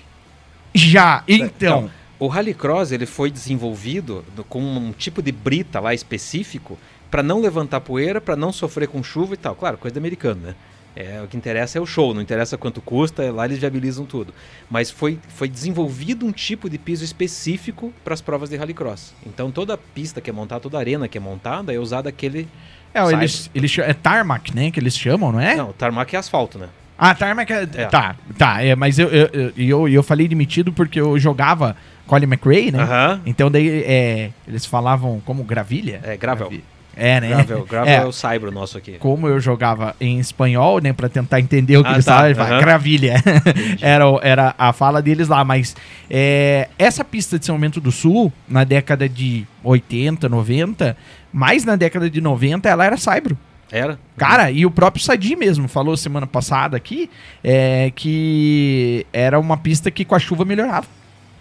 Já, 0.74 1.22
então. 1.28 1.90
O 2.18 2.26
Rallycross 2.26 2.92
ele 2.92 3.06
foi 3.06 3.30
desenvolvido 3.30 4.24
do- 4.36 4.44
com 4.44 4.60
um 4.60 4.92
tipo 4.92 5.22
de 5.22 5.32
brita 5.32 5.80
lá 5.80 5.94
específico 5.94 6.78
para 7.10 7.22
não 7.22 7.40
levantar 7.40 7.80
poeira, 7.80 8.20
para 8.20 8.36
não 8.36 8.52
sofrer 8.52 8.88
com 8.88 9.02
chuva 9.02 9.34
e 9.34 9.36
tal. 9.36 9.54
Claro, 9.54 9.78
coisa 9.78 9.92
de 9.94 9.98
americano, 9.98 10.40
né? 10.42 10.54
É, 10.96 11.20
o 11.22 11.28
que 11.28 11.37
interessa 11.37 11.78
é 11.78 11.81
o 11.81 11.87
show, 11.87 12.12
não 12.12 12.20
interessa 12.20 12.58
quanto 12.58 12.81
custa, 12.81 13.31
lá 13.32 13.44
eles 13.44 13.58
viabilizam 13.58 14.04
tudo. 14.04 14.34
Mas 14.69 14.90
foi, 14.90 15.19
foi 15.28 15.48
desenvolvido 15.48 16.26
um 16.26 16.32
tipo 16.32 16.69
de 16.69 16.78
piso 16.78 17.04
específico 17.04 17.92
para 18.04 18.12
as 18.14 18.20
provas 18.20 18.50
de 18.50 18.56
rallycross. 18.56 19.14
Então 19.25 19.50
toda 19.50 19.78
pista 19.78 20.20
que 20.20 20.28
é 20.31 20.32
montada, 20.32 20.60
toda 20.60 20.78
arena 20.78 21.06
que 21.06 21.16
é 21.16 21.20
montada 21.20 21.72
é 21.72 21.78
usada 21.78 22.08
aquele. 22.08 22.48
É, 22.92 23.02
eles, 23.12 23.48
eles, 23.54 23.78
é 23.78 23.94
tarmac, 23.94 24.54
né? 24.54 24.70
Que 24.70 24.81
eles 24.81 24.96
chamam, 24.96 25.31
não 25.31 25.40
é? 25.40 25.54
Não, 25.54 25.72
tarmac 25.72 26.12
é 26.14 26.19
asfalto, 26.19 26.58
né? 26.58 26.69
Ah, 26.98 27.14
tarmac 27.14 27.50
é. 27.52 27.62
É. 27.75 27.86
Tá, 27.86 28.16
tá. 28.36 28.62
É, 28.62 28.75
mas 28.75 28.98
eu, 28.98 29.08
eu, 29.08 29.26
eu, 29.32 29.52
eu, 29.56 29.88
eu 29.88 30.02
falei 30.02 30.26
de 30.26 30.34
metido 30.34 30.72
porque 30.72 31.00
eu 31.00 31.16
jogava 31.19 31.76
Colin 32.06 32.25
McRae, 32.26 32.72
né? 32.72 32.82
Aham. 32.82 33.20
Então 33.25 33.48
daí 33.50 33.84
é, 33.86 34.31
eles 34.46 34.66
falavam 34.66 35.22
como 35.25 35.44
gravilha? 35.44 36.00
É, 36.02 36.16
gravel. 36.16 36.48
Gravi- 36.50 36.64
É, 37.02 37.19
né? 37.19 37.29
Gravel, 37.29 37.64
gravel 37.64 37.93
É. 37.93 37.97
é. 37.97 38.05
o 38.05 38.12
Saibro 38.12 38.52
nosso 38.52 38.76
aqui. 38.76 38.99
Como 38.99 39.26
eu 39.26 39.41
jogava 39.41 39.97
em 39.99 40.19
espanhol, 40.19 40.81
né, 40.82 40.93
Pra 40.93 41.08
tentar 41.08 41.41
entender 41.41 41.79
o 41.79 41.82
que 41.82 41.88
Ah, 41.88 41.93
eles 41.94 42.05
tá. 42.05 42.17
falavam, 42.17 42.44
Aham. 42.44 42.61
gravilha. 42.61 43.14
era, 43.81 44.05
era 44.23 44.55
a 44.58 44.70
fala 44.75 45.00
deles 45.00 45.26
lá, 45.29 45.43
mas 45.43 45.75
é, 46.11 46.69
essa 46.79 47.02
pista 47.02 47.38
de 47.38 47.47
São 47.47 47.58
Bento 47.58 47.81
do 47.81 47.91
Sul, 47.91 48.31
na 48.47 48.64
década 48.64 49.08
de 49.08 49.47
80, 49.64 50.29
90, 50.29 50.94
mais 51.32 51.64
na 51.64 51.75
década 51.75 52.11
de 52.11 52.20
90, 52.20 52.69
ela 52.69 52.85
era 52.85 52.99
saibro. 52.99 53.38
Era? 53.73 53.99
Cara, 54.19 54.51
e 54.51 54.67
o 54.67 54.70
próprio 54.70 55.03
Sadi 55.03 55.36
mesmo 55.36 55.69
falou 55.69 55.96
semana 55.96 56.27
passada 56.27 56.77
aqui 56.77 57.08
é, 57.43 57.91
que 57.94 59.06
era 59.13 59.39
uma 59.39 59.56
pista 59.56 59.91
que 59.91 60.05
com 60.05 60.15
a 60.15 60.19
chuva 60.19 60.44
melhorava. 60.44 60.86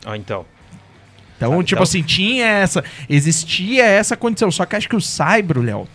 Ah, 0.06 0.16
então. 0.16 0.46
Então, 1.40 1.52
Sabe, 1.52 1.64
tipo 1.64 1.76
então- 1.78 1.84
assim, 1.84 2.02
tinha 2.04 2.46
essa. 2.46 2.84
Existia 3.10 3.86
essa 3.86 4.18
condição. 4.18 4.52
Só 4.52 4.66
que 4.66 4.76
acho 4.76 4.90
que 4.90 4.96
o 4.96 5.00
Saibro, 5.00 5.62
Léo. 5.62 5.88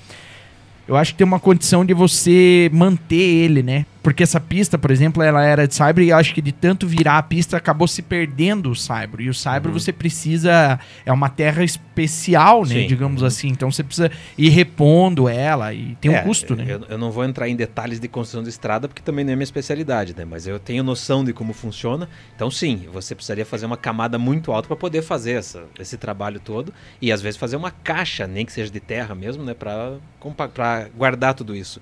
Eu 0.89 0.97
acho 0.97 1.13
que 1.13 1.19
tem 1.19 1.27
uma 1.27 1.39
condição 1.39 1.85
de 1.85 1.93
você 1.93 2.71
manter 2.73 3.17
ele, 3.17 3.63
né? 3.63 3.85
Porque 4.05 4.23
essa 4.23 4.39
pista, 4.39 4.77
por 4.79 4.91
exemplo, 4.91 5.23
ela 5.23 5.43
era 5.43 5.67
de 5.67 5.75
Saibro 5.75 6.03
e 6.05 6.11
eu 6.11 6.17
acho 6.19 6.35
que 6.35 6.43
de 6.43 6.53
tanto 6.53 6.87
virar 6.87 7.17
a 7.17 7.23
pista 7.23 7.57
acabou 7.57 7.89
se 7.89 8.03
perdendo 8.03 8.71
o 8.71 8.77
Saibro. 8.77 9.23
E 9.23 9.31
o 9.31 9.35
Saibro 9.35 9.73
Uhum. 9.73 9.79
você 9.81 9.95
precisa. 9.95 10.79
É 11.07 11.11
uma 11.13 11.31
terra 11.31 11.65
especial, 11.65 12.63
né? 12.67 12.83
Sim. 12.83 12.87
Digamos 12.87 13.23
assim. 13.23 13.49
Então 13.49 13.73
você 13.73 13.83
precisa 13.83 14.11
ir 14.37 14.51
repondo 14.51 15.27
ela 15.27 15.73
e 15.73 15.97
tem 16.03 16.11
um 16.11 16.15
É, 16.17 16.21
custo, 16.21 16.55
né? 16.55 16.67
Eu, 16.69 16.85
eu 16.91 16.99
não 16.99 17.11
vou 17.11 17.25
entrar 17.25 17.49
em 17.49 17.57
detalhes 17.57 17.99
de 17.99 18.07
construção 18.07 18.43
de 18.43 18.51
estrada, 18.51 18.87
porque 18.89 19.01
também 19.01 19.25
não 19.25 19.33
é 19.33 19.37
minha 19.37 19.45
especialidade, 19.45 20.15
né? 20.15 20.27
Mas 20.27 20.47
eu 20.47 20.59
tenho 20.59 20.85
noção 20.85 21.25
de 21.25 21.33
como 21.33 21.55
funciona. 21.55 22.07
Então, 22.37 22.51
sim, 22.51 22.87
você 22.93 23.15
precisaria 23.15 23.47
fazer 23.47 23.65
uma 23.65 23.77
camada 23.79 24.19
muito 24.19 24.53
alta 24.53 24.69
para 24.69 24.77
poder 24.77 25.01
fazer 25.01 25.33
essa, 25.33 25.65
esse 25.79 25.97
trabalho 25.97 26.39
todo. 26.39 26.75
E 27.01 27.11
às 27.11 27.23
vezes 27.23 27.39
fazer 27.39 27.57
uma 27.57 27.71
caixa, 27.71 28.27
nem 28.27 28.45
que 28.45 28.53
seja 28.53 28.71
de 28.71 28.81
terra 28.81 29.15
mesmo, 29.15 29.43
né? 29.43 29.55
Para 29.55 29.95
guardar 30.95 31.33
tudo 31.33 31.57
isso. 31.57 31.81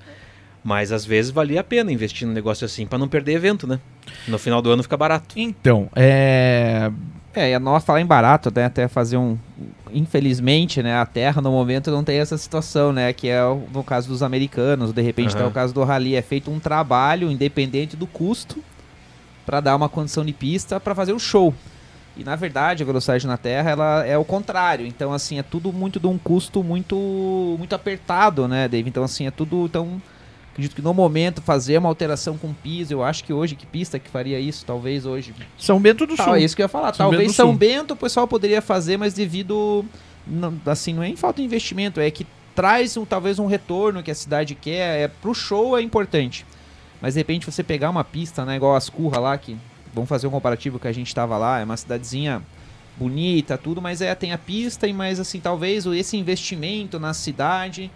Mas 0.64 0.92
às 0.92 1.04
vezes 1.04 1.30
valia 1.32 1.60
a 1.60 1.64
pena 1.64 1.90
investir 1.90 2.26
num 2.26 2.32
negócio 2.34 2.64
assim 2.64 2.86
para 2.86 2.98
não 2.98 3.08
perder 3.08 3.32
evento, 3.32 3.66
né? 3.66 3.80
No 4.28 4.38
final 4.38 4.62
do 4.62 4.70
ano 4.70 4.82
fica 4.82 4.96
barato. 4.96 5.34
Então, 5.36 5.88
é. 5.94 6.90
É, 7.34 7.50
e 7.50 7.54
a 7.54 7.58
nós 7.58 7.82
falar 7.84 8.00
em 8.00 8.06
barato, 8.06 8.52
né, 8.54 8.66
até 8.66 8.86
fazer 8.86 9.16
um... 9.16 9.38
Infelizmente, 9.90 10.82
né, 10.82 10.96
a 10.96 11.06
Terra 11.06 11.40
no 11.42 11.50
momento 11.50 11.90
não 11.90 12.04
tem 12.04 12.18
essa 12.18 12.36
situação, 12.36 12.92
né, 12.92 13.12
que 13.12 13.26
é 13.28 13.42
o- 13.44 13.62
no 13.72 13.82
caso 13.82 14.08
dos 14.08 14.22
americanos, 14.22 14.92
de 14.92 15.02
repente 15.02 15.34
Aham. 15.34 15.44
é 15.44 15.48
o 15.48 15.50
caso 15.50 15.72
do 15.74 15.82
Rally, 15.82 16.14
é 16.14 16.22
feito 16.22 16.50
um 16.50 16.58
trabalho 16.60 17.30
independente 17.30 17.96
do 17.96 18.06
custo 18.06 18.62
para 19.46 19.60
dar 19.60 19.74
uma 19.76 19.88
condição 19.88 20.24
de 20.24 20.32
pista 20.32 20.78
para 20.78 20.94
fazer 20.94 21.12
o 21.12 21.18
show. 21.18 21.54
E 22.16 22.22
na 22.22 22.36
verdade, 22.36 22.82
a 22.82 22.86
velocidade 22.86 23.26
na 23.26 23.38
Terra, 23.38 23.70
ela 23.70 24.06
é 24.06 24.16
o 24.18 24.24
contrário. 24.24 24.86
Então, 24.86 25.12
assim, 25.12 25.38
é 25.38 25.42
tudo 25.42 25.72
muito 25.72 25.98
de 25.98 26.06
um 26.06 26.18
custo 26.18 26.62
muito 26.62 26.94
muito 27.58 27.74
apertado, 27.74 28.46
né, 28.46 28.68
Dave? 28.68 28.88
Então, 28.88 29.02
assim, 29.02 29.26
é 29.26 29.30
tudo 29.30 29.64
então 29.64 30.00
acredito 30.52 30.74
que 30.76 30.82
no 30.82 30.92
momento 30.94 31.40
fazer 31.42 31.78
uma 31.78 31.88
alteração 31.88 32.36
com 32.38 32.52
piso, 32.52 32.92
eu 32.92 33.02
acho 33.02 33.24
que 33.24 33.32
hoje 33.32 33.54
que 33.56 33.66
pista 33.66 33.98
que 33.98 34.08
faria 34.08 34.38
isso, 34.38 34.64
talvez 34.64 35.04
hoje 35.06 35.34
São 35.58 35.80
Bento 35.80 36.06
do 36.06 36.14
Tal, 36.16 36.26
Sul. 36.26 36.36
é 36.36 36.42
isso 36.42 36.54
que 36.54 36.62
eu 36.62 36.64
ia 36.64 36.68
falar. 36.68 36.94
São 36.94 37.04
Talvez 37.06 37.22
Bento 37.22 37.32
São 37.34 37.48
Sul. 37.48 37.56
Bento 37.56 37.94
o 37.94 37.96
pessoal 37.96 38.28
poderia 38.28 38.62
fazer, 38.62 38.96
mas 38.96 39.14
devido. 39.14 39.84
não- 40.26 40.54
assim, 40.66 40.92
não 40.94 41.02
é 41.02 41.08
em 41.08 41.16
falta 41.16 41.40
de 41.40 41.44
investimento, 41.46 41.98
é 42.00 42.10
que 42.10 42.26
traz 42.54 42.96
um, 42.96 43.04
talvez 43.04 43.38
um 43.38 43.46
retorno 43.46 44.02
que 44.02 44.10
a 44.10 44.14
cidade 44.14 44.54
quer. 44.54 45.00
É, 45.00 45.08
pro 45.08 45.34
show 45.34 45.76
é 45.76 45.82
importante. 45.82 46.44
Mas 47.00 47.14
de 47.14 47.20
repente 47.20 47.44
você 47.50 47.62
pegar 47.64 47.90
uma 47.90 48.04
pista, 48.04 48.44
né, 48.44 48.54
igual 48.56 48.76
as 48.76 48.88
Curra 48.88 49.18
lá, 49.18 49.36
que 49.38 49.56
vamos 49.92 50.08
fazer 50.08 50.26
um 50.26 50.30
comparativo 50.30 50.78
que 50.78 50.86
a 50.86 50.92
gente 50.92 51.12
tava 51.14 51.36
lá, 51.36 51.58
é 51.60 51.64
uma 51.64 51.76
cidadezinha 51.76 52.40
bonita, 52.96 53.56
tudo, 53.58 53.80
mas 53.82 54.00
é 54.00 54.14
tem 54.14 54.32
a 54.32 54.38
pista 54.38 54.86
e 54.86 54.92
mais 54.92 55.18
assim, 55.18 55.40
talvez 55.40 55.86
esse 55.86 56.16
investimento 56.16 57.00
na 57.00 57.12
cidade 57.14 57.90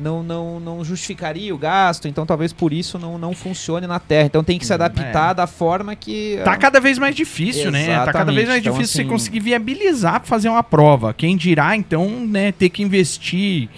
não, 0.00 0.22
não, 0.22 0.58
não 0.60 0.84
justificaria 0.84 1.54
o 1.54 1.58
gasto, 1.58 2.08
então 2.08 2.24
talvez 2.24 2.52
por 2.52 2.72
isso 2.72 2.98
não, 2.98 3.18
não 3.18 3.34
funcione 3.34 3.86
na 3.86 3.98
Terra. 4.00 4.26
Então 4.26 4.42
tem 4.42 4.58
que 4.58 4.66
se 4.66 4.72
Hum, 4.72 4.76
adaptar 4.76 5.30
é. 5.32 5.34
da 5.34 5.46
forma 5.46 5.94
que. 5.94 6.40
Tá 6.44 6.56
cada 6.56 6.80
vez 6.80 6.98
mais 6.98 7.14
difícil, 7.14 7.70
né? 7.70 7.86
Tá 8.04 8.12
cada 8.12 8.32
vez 8.32 8.48
mais 8.48 8.58
Exatamente. 8.58 8.60
Então, 8.60 8.72
difícil 8.74 8.94
você 8.94 9.00
assim- 9.02 9.10
conseguir 9.10 9.40
viabilizar 9.40 10.20
pra 10.20 10.28
fazer 10.28 10.48
uma 10.48 10.62
prova. 10.62 11.12
Quem 11.12 11.36
dirá, 11.36 11.76
então, 11.76 12.08
né, 12.26 12.52
ter 12.52 12.68
que 12.70 12.82
investir 12.82 13.68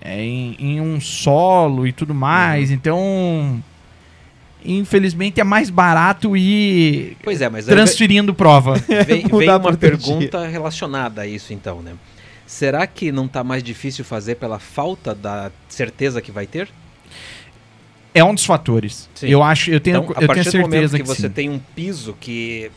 é, 0.00 0.22
em, 0.22 0.56
em 0.58 0.80
um 0.80 1.00
solo 1.00 1.86
e 1.86 1.92
tudo 1.92 2.14
mais. 2.14 2.70
Então, 2.70 3.62
infelizmente 4.64 5.40
é 5.40 5.44
mais 5.44 5.70
barato 5.70 6.36
ir 6.36 7.16
Pois 7.22 7.40
é, 7.40 7.48
mas 7.48 7.66
transferindo 7.66 8.34
prova. 8.34 8.74
vem, 9.06 9.24
Mudar 9.24 9.58
vem 9.58 9.60
por 9.60 9.70
uma 9.70 9.76
pergunta 9.76 10.46
relacionada 10.46 11.22
a 11.22 11.26
isso 11.26 11.52
então, 11.52 11.80
né? 11.82 11.92
Será 12.48 12.84
que 12.86 13.12
não 13.12 13.28
tá 13.28 13.44
mais 13.44 13.62
difícil 13.62 14.04
fazer 14.04 14.34
pela 14.36 14.58
falta 14.58 15.14
da 15.14 15.52
certeza 15.68 16.20
que 16.20 16.32
vai 16.32 16.46
ter? 16.46 16.68
é 18.14 18.24
um 18.24 18.34
dos 18.34 18.44
fatores. 18.44 19.08
Sim. 19.14 19.28
Eu 19.28 19.42
acho, 19.42 19.70
eu 19.70 19.80
tenho, 19.80 19.98
então, 19.98 20.14
a 20.16 20.22
eu 20.22 20.26
partir 20.26 20.50
tenho 20.50 20.64
do 20.64 20.68
momento 20.68 20.88
certeza 20.90 20.96
que, 20.96 21.02
que, 21.02 21.08
você 21.08 21.28
sim. 21.28 21.32
tem 21.32 21.48
um 21.48 21.58
piso 21.58 22.16
que 22.18 22.70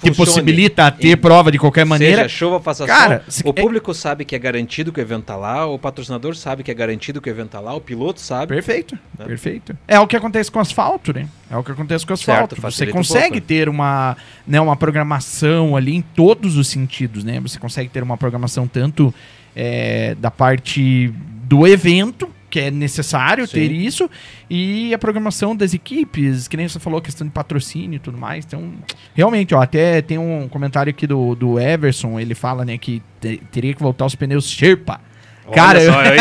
que 0.00 0.08
funcione, 0.08 0.14
possibilita 0.16 0.90
ter 0.90 1.08
e- 1.08 1.16
prova 1.16 1.50
de 1.50 1.58
qualquer 1.58 1.84
maneira. 1.86 2.22
Seja 2.22 2.28
chuva, 2.28 2.60
faça 2.60 2.86
Cara, 2.86 3.18
sol, 3.20 3.24
se- 3.30 3.42
o 3.44 3.52
público 3.52 3.92
sabe 3.94 4.24
que 4.24 4.34
é 4.34 4.38
garantido 4.38 4.92
que 4.92 5.00
o 5.00 5.02
evento 5.02 5.24
tá 5.24 5.36
lá, 5.36 5.66
o 5.66 5.78
patrocinador 5.78 6.34
sabe 6.36 6.62
que 6.62 6.70
é 6.70 6.74
garantido 6.74 7.20
que 7.20 7.28
o 7.28 7.32
evento 7.32 7.50
tá 7.50 7.60
lá, 7.60 7.74
o 7.74 7.80
piloto 7.80 8.20
sabe. 8.20 8.54
Perfeito, 8.54 8.98
Né? 9.18 9.24
perfeito. 9.26 9.76
É 9.88 9.98
o 10.00 10.06
que 10.06 10.16
acontece 10.16 10.50
com 10.50 10.60
asfalto, 10.60 11.12
né? 11.12 11.28
É 11.50 11.56
o 11.56 11.62
que 11.64 11.72
acontece 11.72 12.04
com 12.06 12.12
asfalto. 12.12 12.54
Certo, 12.56 12.62
Você 12.70 12.86
um 12.88 12.92
consegue 12.92 13.22
pouco, 13.22 13.34
né? 13.36 13.42
ter 13.46 13.68
uma, 13.68 14.16
né, 14.46 14.60
uma 14.60 14.76
programação 14.76 15.76
ali 15.76 15.94
em 15.94 16.02
todos 16.02 16.56
os 16.56 16.68
sentidos, 16.68 17.24
né? 17.24 17.40
Você 17.40 17.58
consegue 17.58 17.88
ter 17.88 18.02
uma 18.02 18.16
programação 18.16 18.66
tanto 18.66 19.14
é, 19.54 20.14
da 20.16 20.30
parte 20.30 21.12
do 21.44 21.66
evento, 21.66 22.28
que 22.48 22.60
é 22.60 22.70
necessário 22.70 23.46
Sim. 23.46 23.52
ter 23.54 23.72
isso, 23.72 24.08
e 24.48 24.94
a 24.94 24.98
programação 24.98 25.54
das 25.56 25.74
equipes, 25.74 26.46
que 26.48 26.56
nem 26.56 26.68
você 26.68 26.78
falou, 26.78 27.00
questão 27.00 27.26
de 27.26 27.32
patrocínio 27.32 27.96
e 27.96 27.98
tudo 27.98 28.16
mais. 28.18 28.44
Então, 28.44 28.72
realmente, 29.14 29.54
ó, 29.54 29.60
até 29.60 30.00
tem 30.00 30.16
um 30.18 30.48
comentário 30.48 30.90
aqui 30.90 31.06
do, 31.06 31.34
do 31.34 31.58
Everson, 31.58 32.18
ele 32.20 32.34
fala, 32.34 32.64
né, 32.64 32.78
que 32.78 33.02
te- 33.20 33.42
teria 33.50 33.74
que 33.74 33.82
voltar 33.82 34.06
os 34.06 34.14
pneus 34.14 34.48
Sherpa. 34.48 35.00
Olha 35.46 35.54
Cara, 35.54 35.80
só, 35.80 36.02
eu, 36.04 36.16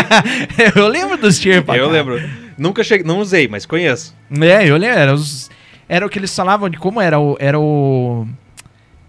eu 0.84 0.88
lembro 0.88 1.18
dos 1.18 1.38
Sherpa. 1.38 1.76
eu 1.76 1.86
cara. 1.90 1.98
lembro. 1.98 2.30
Nunca 2.58 2.84
cheguei, 2.84 3.06
não 3.06 3.20
usei, 3.20 3.48
mas 3.48 3.66
conheço. 3.66 4.16
É, 4.42 4.70
eu 4.70 4.78
lembro. 4.78 4.98
Era, 5.00 5.14
os- 5.14 5.50
era 5.90 6.06
o 6.06 6.10
que 6.10 6.18
eles 6.20 6.34
falavam 6.36 6.70
de 6.70 6.78
como 6.78 7.02
era 7.02 7.20
o. 7.20 7.36
Era 7.40 7.60
o. 7.60 8.28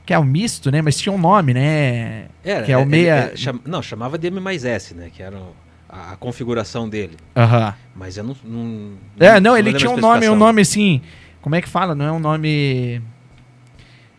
Que 0.05 0.15
é 0.15 0.19
o 0.19 0.25
misto, 0.25 0.71
né? 0.71 0.81
Mas 0.83 0.97
tinha 0.99 1.13
um 1.13 1.19
nome, 1.19 1.53
né? 1.53 2.27
Era, 2.45 2.65
Que 2.65 2.73
é 2.73 2.77
o 2.77 2.81
ele- 2.81 2.91
meia- 2.91 3.27
ele 3.29 3.37
cham- 3.37 3.61
não, 3.67 3.83
chamava 3.83 4.17
de 4.17 4.27
M 4.29 4.41
mais 4.41 4.65
S, 4.65 4.95
né? 4.95 5.11
Que 5.15 5.23
era 5.23 5.37
o- 5.37 5.55
a, 5.97 6.13
a 6.13 6.17
configuração 6.17 6.89
dele. 6.89 7.17
Aham. 7.35 7.75
Mas 7.95 8.17
eu 8.17 8.25
não. 8.25 8.37
não 8.45 8.93
É, 9.19 9.41
não, 9.41 9.57
ele 9.57 9.71
lembro 9.71 9.79
tinha 9.81 9.91
um 9.91 9.97
nome, 9.97 10.29
um 10.29 10.37
nome 10.37 10.63
assim. 10.63 11.01
Como 11.41 11.55
é 11.55 11.63
que 11.63 11.69
fala? 11.69 11.95
Não 11.95 12.05
é 12.05 12.13
um 12.13 12.19
nome. 12.19 13.01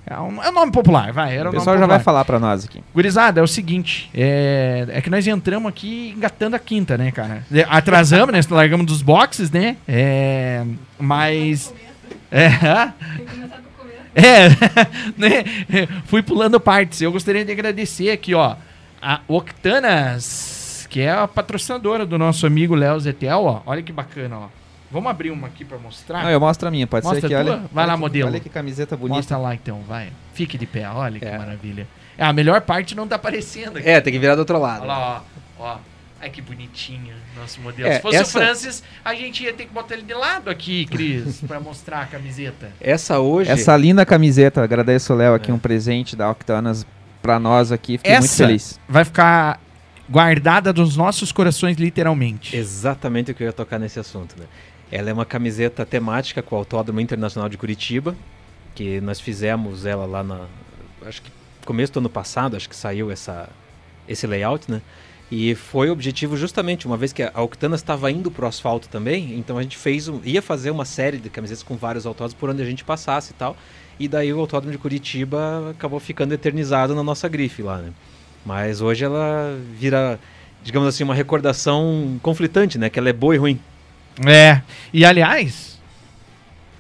É 0.10 0.18
um, 0.20 0.42
é 0.42 0.50
um 0.50 0.54
nome 0.54 0.72
popular, 0.72 1.12
vai. 1.12 1.34
Era 1.34 1.42
O 1.42 1.46
nome 1.46 1.58
pessoal 1.58 1.78
já 1.78 1.86
vai 1.86 2.00
falar 2.00 2.24
pra 2.24 2.40
nós 2.40 2.64
aqui. 2.64 2.82
Gurizada, 2.94 3.42
é 3.42 3.44
o 3.44 3.48
seguinte, 3.48 4.10
é, 4.14 4.88
é 4.90 5.02
que 5.02 5.10
nós 5.10 5.28
entramos 5.28 5.68
aqui 5.68 6.14
engatando 6.16 6.56
a 6.56 6.60
quinta, 6.60 6.98
né, 6.98 7.12
cara? 7.12 7.44
Atrasamos, 7.68 8.32
né? 8.32 8.40
Largamos 8.50 8.86
dos 8.86 9.02
boxes, 9.02 9.52
né? 9.52 9.76
É, 9.86 10.64
mas... 10.98 11.74
É, 12.32 12.46
é, 14.16 14.48
né? 15.18 15.44
Fui 16.06 16.24
pulando 16.24 16.58
partes. 16.58 17.02
Eu 17.02 17.12
gostaria 17.12 17.44
de 17.44 17.52
agradecer 17.52 18.10
aqui, 18.10 18.34
ó, 18.34 18.56
a 19.02 19.20
Octanas, 19.28 20.47
que 20.90 21.02
é 21.02 21.12
a 21.12 21.28
patrocinadora 21.28 22.06
do 22.06 22.18
nosso 22.18 22.46
amigo 22.48 22.76
Léo 22.76 23.00
Zetel, 23.00 23.44
ó. 23.44 23.62
Olha 23.66 23.82
que 23.82 23.92
bacana, 23.92 24.38
ó. 24.38 24.48
Vamos 24.90 25.10
abrir 25.12 25.32
uma 25.32 25.48
aqui 25.48 25.66
pra 25.66 25.78
mostrar? 25.78 26.24
Não, 26.24 26.30
eu 26.30 26.40
mostro 26.40 26.68
a 26.68 26.72
minha, 26.72 26.88
pode 26.88 27.04
Mostra 27.06 27.22
ser 27.22 27.28
que 27.28 27.34
a 27.36 27.40
olha. 27.40 27.58
tua? 27.58 27.70
Vai 27.74 27.84
olha 27.84 27.88
lá, 27.88 27.94
que- 27.96 28.00
modelo. 28.00 28.30
Olha 28.30 28.40
que 28.40 28.50
camiseta 28.50 28.96
bonita. 28.96 29.18
Mostra 29.18 29.38
lá 29.38 29.54
então, 29.54 29.82
vai. 29.88 30.10
Fique 30.34 30.58
de 30.58 30.66
pé, 30.66 30.88
olha 30.90 31.20
que 31.20 31.26
É. 31.26 31.38
maravilha. 31.38 31.88
É, 32.18 32.24
a 32.24 32.32
melhor 32.32 32.62
parte 32.62 32.96
não 32.96 33.06
tá 33.08 33.18
aparecendo 33.18 33.78
aqui. 33.78 33.88
É, 33.90 34.00
tem 34.00 34.14
que 34.14 34.18
virar 34.20 34.36
do 34.36 34.40
outro 34.40 34.58
lado. 34.58 34.82
Olha 34.84 34.88
lá, 34.88 35.24
ó. 35.60 35.64
ó. 35.74 35.78
Ai, 36.22 36.30
que 36.32 36.42
bonitinho 36.42 37.14
nosso 37.40 37.62
modelo. 37.62 37.88
É, 37.90 37.98
Se 37.98 38.02
fosse 38.02 38.16
essa- 38.18 38.40
o 38.40 38.42
Francis, 38.42 38.84
a 39.06 39.14
gente 39.14 39.44
ia 39.44 39.54
ter 39.54 39.66
que 39.66 39.74
botar 39.74 39.94
ele 39.94 40.04
de 40.04 40.14
lado 40.16 40.50
aqui, 40.50 40.86
Cris, 40.86 41.42
pra 41.46 41.60
mostrar 41.60 42.02
a 42.02 42.06
camiseta. 42.06 42.72
Essa 42.82 43.20
hoje. 43.20 43.52
Essa 43.52 43.76
linda 43.78 44.04
camiseta, 44.06 44.64
agradeço 44.64 45.14
o 45.14 45.16
Léo 45.18 45.36
aqui, 45.36 45.52
É. 45.52 45.54
um 45.54 45.60
presente 45.60 46.16
da 46.16 46.28
Octanas 46.32 46.88
pra 47.22 47.38
nós 47.40 47.72
aqui, 47.74 47.98
fiquei 47.98 48.14
muito 48.14 48.24
Essa- 48.24 48.48
feliz. 48.48 48.80
Vai 48.90 49.04
ficar 49.06 49.60
guardada 50.10 50.72
dos 50.72 50.96
nossos 50.96 51.32
corações, 51.32 51.78
literalmente. 51.78 52.56
Exatamente 52.56 53.32
o 53.32 53.36
que 53.36 53.44
eu 53.44 53.48
ia 53.48 53.54
tocar 53.54 53.80
nesse 53.80 54.00
assunto, 54.00 54.36
né? 54.40 54.46
Ela 54.92 55.10
é 55.10 55.14
uma 55.14 55.26
camiseta 55.26 55.86
temática 55.86 56.42
com 56.42 56.56
o 56.56 56.60
Autódromo 56.60 57.02
Internacional 57.02 57.50
de 57.50 57.58
Curitiba, 57.58 58.16
que 58.74 59.02
nós 59.02 59.20
fizemos 59.20 59.86
ela 59.86 60.06
lá 60.06 60.24
na. 60.24 60.46
Acho 61.06 61.22
que 61.22 61.32
começo 61.66 61.92
do 61.92 62.00
ano 62.00 62.10
passado, 62.10 62.56
acho 62.56 62.70
que 62.70 62.76
saiu 62.76 63.12
essa, 63.12 63.50
esse 64.08 64.26
layout, 64.26 64.72
né? 64.72 64.82
E 65.30 65.54
foi 65.56 65.90
o 65.90 65.92
objetivo 65.92 66.38
justamente, 66.38 66.88
uma 66.88 66.96
vez 66.96 67.12
que 67.12 67.22
a 67.22 67.42
Octanas 67.42 67.82
estava 67.82 68.10
indo 68.10 68.32
pro 68.32 68.48
asfalto 68.48 68.88
também, 68.88 69.38
então 69.38 69.58
a 69.58 69.62
gente 69.62 69.78
fez 69.78 70.08
um, 70.08 70.22
ia 70.24 70.42
fazer 70.42 70.72
uma 70.72 70.86
série 70.86 71.18
de 71.18 71.30
camisetas 71.30 71.64
com 71.64 71.76
vários 71.76 72.06
autódromos 72.06 72.34
por 72.34 72.50
onde 72.50 72.62
a 72.62 72.66
gente 72.66 72.86
passasse 72.86 73.32
e 73.32 73.34
tal. 73.34 73.58
E 74.00 74.08
daí 74.08 74.32
o 74.32 74.40
Autódromo 74.40 74.72
de 74.72 74.78
Curitiba 74.78 75.72
acabou 75.72 76.00
ficando 76.00 76.34
eternizado 76.34 76.96
na 76.96 77.04
nossa 77.04 77.28
grife 77.28 77.62
lá, 77.62 77.80
né? 77.80 77.92
Mas 78.48 78.80
hoje 78.80 79.04
ela 79.04 79.60
vira, 79.78 80.18
digamos 80.64 80.88
assim, 80.88 81.04
uma 81.04 81.14
recordação 81.14 82.18
conflitante, 82.24 82.78
né? 82.78 82.90
Que 82.90 82.98
ela 82.98 83.10
é 83.10 83.14
boa 83.14 83.36
e 83.36 83.38
ruim. 83.38 83.60
É. 84.26 84.62
E 84.94 85.04
aliás, 85.04 85.78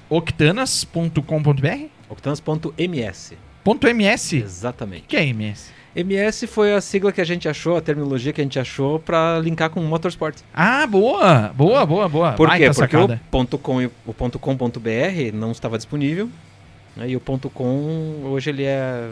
octanas.com.br? 0.09 1.87
Octanas.ms. 2.09 3.37
Ponto 3.65 3.85
.ms? 3.85 4.35
O 4.37 4.45
Exatamente. 4.45 5.03
que 5.09 5.17
é 5.17 5.25
MS? 5.25 5.71
MS 5.93 6.47
foi 6.47 6.73
a 6.73 6.79
sigla 6.79 7.11
que 7.11 7.19
a 7.19 7.25
gente 7.25 7.49
achou, 7.49 7.75
a 7.75 7.81
terminologia 7.81 8.31
que 8.31 8.39
a 8.39 8.43
gente 8.45 8.57
achou 8.57 8.97
para 8.97 9.37
linkar 9.39 9.69
com 9.69 9.81
motorsport. 9.81 10.37
Ah, 10.53 10.87
boa! 10.87 11.51
Boa, 11.53 11.85
boa, 11.85 12.07
boa. 12.07 12.31
Por 12.31 12.49
quê? 12.51 12.67
Porque 12.67 12.73
sacada. 12.73 13.19
o 13.29 13.57
.com 13.57 13.89
o 14.05 14.13
.com.br 14.39 15.33
não 15.33 15.51
estava 15.51 15.75
disponível. 15.75 16.29
né, 16.95 17.09
E 17.09 17.15
o 17.17 17.19
.com 17.19 18.21
hoje 18.23 18.51
ele 18.51 18.63
é 18.63 19.09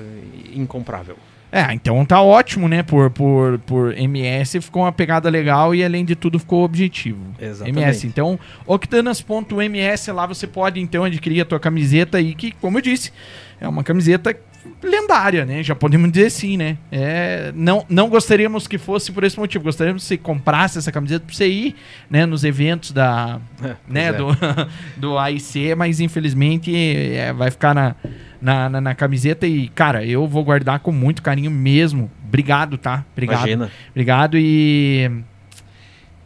incomprável. 0.53 1.17
É, 1.55 1.73
então 1.73 2.05
tá 2.05 2.21
ótimo, 2.21 2.67
né? 2.67 2.83
Por, 2.83 3.09
por, 3.09 3.57
por 3.59 3.97
MS 3.97 4.59
ficou 4.59 4.81
uma 4.83 4.91
pegada 4.91 5.29
legal 5.29 5.73
e 5.73 5.85
além 5.85 6.03
de 6.03 6.13
tudo 6.13 6.37
ficou 6.37 6.65
objetivo. 6.65 7.33
Exatamente. 7.39 7.79
MS. 7.79 8.07
Então, 8.07 8.37
octanas.ms, 8.67 10.11
lá 10.11 10.25
você 10.25 10.45
pode 10.47 10.81
então 10.81 11.05
adquirir 11.05 11.39
a 11.39 11.45
tua 11.45 11.57
camiseta 11.57 12.17
aí, 12.17 12.35
que, 12.35 12.51
como 12.51 12.77
eu 12.77 12.81
disse, 12.81 13.13
é 13.61 13.65
uma 13.69 13.85
camiseta 13.85 14.35
lendária, 14.81 15.45
né? 15.45 15.63
Já 15.63 15.75
podemos 15.75 16.11
dizer 16.11 16.27
assim, 16.27 16.57
né? 16.57 16.77
É, 16.91 17.51
não, 17.55 17.85
não 17.89 18.09
gostaríamos 18.09 18.67
que 18.67 18.77
fosse 18.77 19.11
por 19.11 19.23
esse 19.23 19.37
motivo. 19.37 19.63
Gostaríamos 19.63 20.03
que 20.03 20.07
você 20.07 20.17
comprasse 20.17 20.77
essa 20.77 20.91
camiseta 20.91 21.25
pra 21.25 21.35
você 21.35 21.47
ir 21.47 21.75
né, 22.09 22.25
nos 22.25 22.43
eventos 22.43 22.91
da, 22.91 23.39
É, 23.63 23.75
né, 23.87 24.05
é. 24.05 24.13
do, 24.13 24.27
do 24.97 25.17
AIC, 25.17 25.75
mas 25.75 25.99
infelizmente 25.99 26.73
é, 27.15 27.33
vai 27.33 27.49
ficar 27.51 27.73
na, 27.73 27.95
na, 28.41 28.69
na, 28.69 28.81
na 28.81 28.95
camiseta 28.95 29.47
e, 29.47 29.69
cara, 29.69 30.05
eu 30.05 30.27
vou 30.27 30.43
guardar 30.43 30.79
com 30.79 30.91
muito 30.91 31.21
carinho 31.21 31.51
mesmo. 31.51 32.11
Obrigado, 32.27 32.77
tá? 32.77 33.05
Obrigado. 33.13 33.39
Imagina. 33.39 33.71
Obrigado 33.91 34.37
e. 34.37 35.09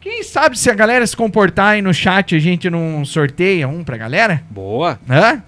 Quem 0.00 0.22
sabe 0.22 0.58
se 0.58 0.70
a 0.70 0.74
galera 0.74 1.06
se 1.06 1.14
comportar 1.14 1.74
aí 1.74 1.82
no 1.82 1.92
chat, 1.92 2.34
a 2.34 2.38
gente 2.38 2.70
não 2.70 3.04
sorteia 3.04 3.68
um 3.68 3.84
pra 3.84 3.98
galera? 3.98 4.42
Boa. 4.50 4.98
Hã? 5.08 5.42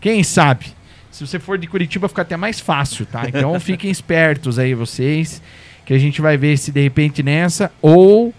Quem 0.00 0.22
sabe? 0.22 0.77
Se 1.18 1.26
você 1.26 1.38
for 1.38 1.58
de 1.58 1.66
Curitiba, 1.66 2.08
fica 2.08 2.22
até 2.22 2.36
mais 2.36 2.60
fácil, 2.60 3.04
tá? 3.06 3.24
Então 3.28 3.58
fiquem 3.60 3.90
espertos 3.90 4.58
aí, 4.58 4.72
vocês, 4.74 5.42
que 5.84 5.92
a 5.92 5.98
gente 5.98 6.20
vai 6.20 6.36
ver 6.36 6.56
se 6.56 6.70
de 6.70 6.80
repente 6.80 7.22
nessa 7.22 7.72
ou 7.82 8.32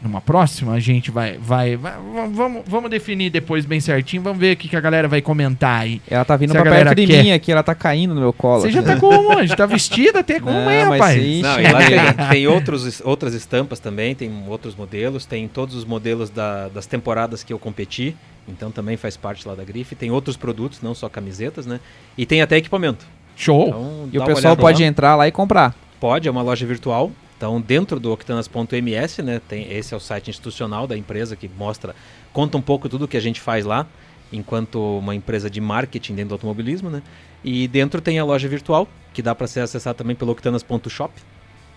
numa 0.00 0.20
próxima 0.20 0.72
a 0.74 0.78
gente 0.78 1.10
vai. 1.10 1.36
vai, 1.38 1.74
vai 1.76 1.94
vamos, 2.32 2.62
vamos 2.66 2.90
definir 2.90 3.28
depois 3.30 3.64
bem 3.64 3.80
certinho. 3.80 4.22
Vamos 4.22 4.38
ver 4.38 4.52
o 4.54 4.56
que, 4.56 4.68
que 4.68 4.76
a 4.76 4.80
galera 4.80 5.08
vai 5.08 5.20
comentar 5.20 5.80
aí. 5.80 6.00
Ela 6.08 6.24
tá 6.24 6.36
vindo 6.36 6.50
Se 6.52 6.58
pra 6.60 6.70
perto 6.70 6.94
de 6.94 7.06
quer. 7.06 7.22
mim 7.24 7.32
aqui, 7.32 7.50
ela 7.50 7.62
tá 7.62 7.74
caindo 7.74 8.14
no 8.14 8.20
meu 8.20 8.32
colo. 8.32 8.60
Você 8.62 8.70
já 8.70 8.82
tá 8.82 8.96
como 9.00 9.36
hoje? 9.36 9.56
Tá 9.56 9.66
vestida 9.66 10.20
até 10.20 10.36
é, 10.36 10.40
mas 10.40 10.88
rapaz. 11.00 11.16
ixi, 11.22 11.42
Não, 11.42 11.60
e 11.60 11.68
lá 11.72 12.12
tem, 12.12 12.28
tem 12.30 12.46
outros, 12.46 13.00
outras 13.04 13.34
estampas 13.34 13.80
também, 13.80 14.14
tem 14.14 14.30
outros 14.46 14.74
modelos, 14.76 15.26
tem 15.26 15.48
todos 15.48 15.74
os 15.74 15.84
modelos 15.84 16.30
da- 16.30 16.68
das 16.68 16.86
temporadas 16.86 17.42
que 17.42 17.52
eu 17.52 17.58
competi, 17.58 18.14
então 18.48 18.70
também 18.70 18.96
faz 18.96 19.16
parte 19.16 19.46
lá 19.46 19.54
da 19.54 19.64
grife. 19.64 19.94
Tem 19.94 20.10
outros 20.10 20.36
produtos, 20.36 20.80
não 20.82 20.94
só 20.94 21.08
camisetas, 21.08 21.66
né? 21.66 21.80
E 22.16 22.24
tem 22.26 22.42
até 22.42 22.56
equipamento. 22.56 23.06
Show. 23.36 23.68
Então, 23.68 24.08
E 24.12 24.18
o 24.18 24.24
pessoal 24.24 24.56
pode 24.56 24.82
lá. 24.82 24.88
entrar 24.88 25.16
lá 25.16 25.28
e 25.28 25.32
comprar. 25.32 25.74
Pode, 26.00 26.26
é 26.26 26.30
uma 26.30 26.42
loja 26.42 26.64
virtual. 26.66 27.10
Então, 27.36 27.60
dentro 27.60 28.00
do 28.00 28.10
octanas.ms, 28.12 29.22
né, 29.22 29.40
tem 29.46 29.70
esse 29.70 29.92
é 29.92 29.96
o 29.96 30.00
site 30.00 30.30
institucional 30.30 30.86
da 30.86 30.96
empresa 30.96 31.36
que 31.36 31.48
mostra, 31.58 31.94
conta 32.32 32.56
um 32.56 32.62
pouco 32.62 32.88
tudo 32.88 33.06
que 33.06 33.16
a 33.16 33.20
gente 33.20 33.40
faz 33.40 33.64
lá. 33.66 33.86
enquanto 34.32 34.98
uma 34.98 35.14
empresa 35.14 35.48
de 35.48 35.60
marketing 35.60 36.14
dentro 36.14 36.30
do 36.30 36.34
automobilismo, 36.34 36.90
né? 36.90 37.02
E 37.44 37.68
dentro 37.68 38.00
tem 38.00 38.18
a 38.18 38.24
loja 38.24 38.48
virtual, 38.48 38.88
que 39.12 39.22
dá 39.22 39.34
para 39.34 39.46
ser 39.46 39.60
acessada 39.60 39.94
também 39.94 40.16
pelo 40.16 40.32
octanas.shop. 40.32 41.12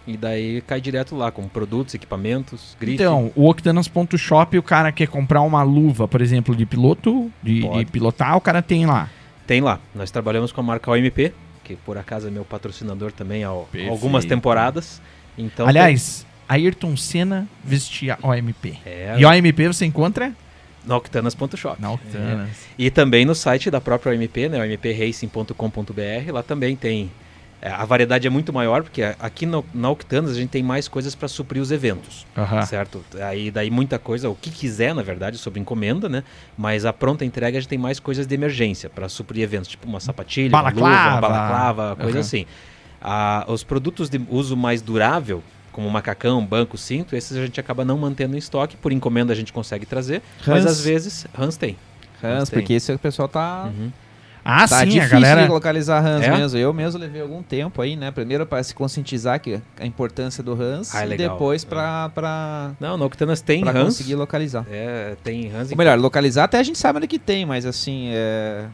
E 0.09 0.17
daí 0.17 0.61
cai 0.61 0.81
direto 0.81 1.15
lá 1.15 1.29
com 1.29 1.47
produtos, 1.47 1.93
equipamentos, 1.93 2.75
grife. 2.79 2.95
Então, 2.95 3.31
o 3.35 3.47
Octanas.shop, 3.47 4.57
o 4.57 4.63
cara 4.63 4.91
quer 4.91 5.07
comprar 5.07 5.41
uma 5.41 5.61
luva, 5.61 6.07
por 6.07 6.19
exemplo, 6.19 6.55
de 6.55 6.65
piloto, 6.65 7.31
de, 7.43 7.61
de 7.61 7.85
pilotar, 7.85 8.35
o 8.35 8.41
cara 8.41 8.59
tem 8.63 8.87
lá. 8.87 9.07
Tem 9.45 9.61
lá. 9.61 9.79
Nós 9.93 10.09
trabalhamos 10.09 10.51
com 10.51 10.61
a 10.61 10.63
marca 10.63 10.89
OMP, 10.89 11.31
que 11.63 11.75
por 11.75 11.95
acaso 11.95 12.27
é 12.27 12.31
meu 12.31 12.43
patrocinador 12.43 13.11
também 13.11 13.43
há 13.43 13.51
Perfeito. 13.51 13.91
algumas 13.91 14.25
temporadas. 14.25 14.99
Então, 15.37 15.67
Aliás, 15.67 16.25
Ayrton 16.47 16.97
Senna 16.97 17.47
vestia 17.63 18.17
OMP. 18.23 18.71
tem- 18.71 18.81
é, 18.85 19.15
E 19.19 19.23
OMP 19.25 19.67
você 19.67 19.85
encontra 19.85 20.33
no 20.83 20.95
octanas.shop. 20.95 21.79
na 21.79 21.91
Octanas. 21.91 22.49
E 22.79 22.89
também 22.89 23.25
no 23.25 23.35
site 23.35 23.69
da 23.69 23.79
própria 23.79 24.11
OMP, 24.11 24.49
né, 24.49 24.57
ompracing.com.br, 24.73 26.31
lá 26.33 26.41
também 26.41 26.75
tem. 26.75 27.11
É, 27.61 27.69
a 27.69 27.83
variedade 27.85 28.25
é 28.25 28.29
muito 28.29 28.53
maior, 28.53 28.83
porque 28.83 29.01
aqui 29.19 29.45
no, 29.45 29.65
na 29.73 29.89
Octanas 29.89 30.31
a 30.31 30.35
gente 30.35 30.49
tem 30.49 30.63
mais 30.63 30.87
coisas 30.87 31.13
para 31.15 31.27
suprir 31.27 31.61
os 31.61 31.71
eventos, 31.71 32.25
Aham. 32.37 32.61
certo? 32.63 33.03
Aí 33.21 33.51
daí 33.51 33.69
muita 33.69 33.99
coisa, 33.99 34.29
o 34.29 34.35
que 34.35 34.49
quiser, 34.49 34.95
na 34.95 35.01
verdade, 35.01 35.37
sobre 35.37 35.59
encomenda, 35.59 36.07
né? 36.07 36.23
Mas 36.57 36.85
a 36.85 36.93
pronta 36.93 37.25
entrega 37.25 37.57
a 37.57 37.61
gente 37.61 37.69
tem 37.69 37.77
mais 37.77 37.99
coisas 37.99 38.25
de 38.25 38.33
emergência 38.33 38.89
para 38.89 39.09
suprir 39.09 39.43
eventos, 39.43 39.67
tipo 39.69 39.87
uma 39.87 39.99
sapatilha, 39.99 40.55
uma 40.55 40.63
Balaclava. 40.63 41.09
luva, 41.09 41.21
balaclava, 41.21 41.95
coisa 41.97 42.19
Aham. 42.19 42.25
assim. 42.25 42.45
Ah, 43.01 43.45
os 43.47 43.63
produtos 43.63 44.09
de 44.09 44.21
uso 44.29 44.55
mais 44.57 44.81
durável, 44.81 45.41
como 45.71 45.89
macacão, 45.89 46.45
banco, 46.45 46.77
cinto, 46.77 47.15
esses 47.15 47.37
a 47.37 47.45
gente 47.45 47.59
acaba 47.59 47.85
não 47.85 47.97
mantendo 47.97 48.35
em 48.35 48.39
estoque, 48.39 48.75
por 48.77 48.91
encomenda 48.91 49.31
a 49.31 49.35
gente 49.35 49.53
consegue 49.53 49.85
trazer, 49.85 50.21
mas 50.45 50.65
Hans. 50.65 50.71
às 50.71 50.81
vezes 50.81 51.27
Hans 51.37 51.55
tem. 51.57 51.77
Hans, 52.23 52.49
tem. 52.49 52.59
porque 52.59 52.73
esse 52.73 52.91
o 52.91 52.99
pessoal 52.99 53.27
tá. 53.29 53.65
Uhum. 53.73 53.91
Ah, 54.51 54.61
tá 54.61 54.67
sim, 54.67 54.75
a 54.75 54.85
difícil 54.85 55.09
galera. 55.09 55.43
de 55.43 55.47
localizar 55.49 56.03
Hans 56.05 56.23
É? 56.25 56.35
mesmo. 56.35 56.57
Eu 56.57 56.73
mesmo 56.73 56.99
levei 56.99 57.21
algum 57.21 57.43
tempo 57.43 57.81
aí, 57.81 57.95
né? 57.95 58.09
Primeiro 58.11 58.45
para 58.45 58.63
se 58.63 58.73
conscientizar 58.73 59.39
que 59.39 59.59
a 59.79 59.85
importância 59.85 60.41
do 60.43 60.53
Hans 60.59 60.93
Ah, 60.95 61.05
é 61.05 61.13
e 61.13 61.17
depois 61.17 61.63
pra, 61.63 62.09
pra, 62.09 62.71
Não, 62.79 62.97
na 62.97 63.05
Octanas 63.05 63.41
tem 63.41 63.61
pra 63.61 63.71
Hans. 63.71 63.83
conseguir 63.97 64.15
localizar. 64.15 64.65
É, 64.71 65.15
tem 65.23 65.51
Hans 65.53 65.71
Ou 65.71 65.77
melhor, 65.77 65.97
localizar 65.99 66.45
até 66.45 66.57
a 66.59 66.63
gente 66.63 66.77
sabe 66.79 66.97
onde 66.97 67.07
que 67.07 67.19
tem, 67.19 67.45
mas 67.45 67.65
assim, 67.65 68.09
é. 68.11 68.65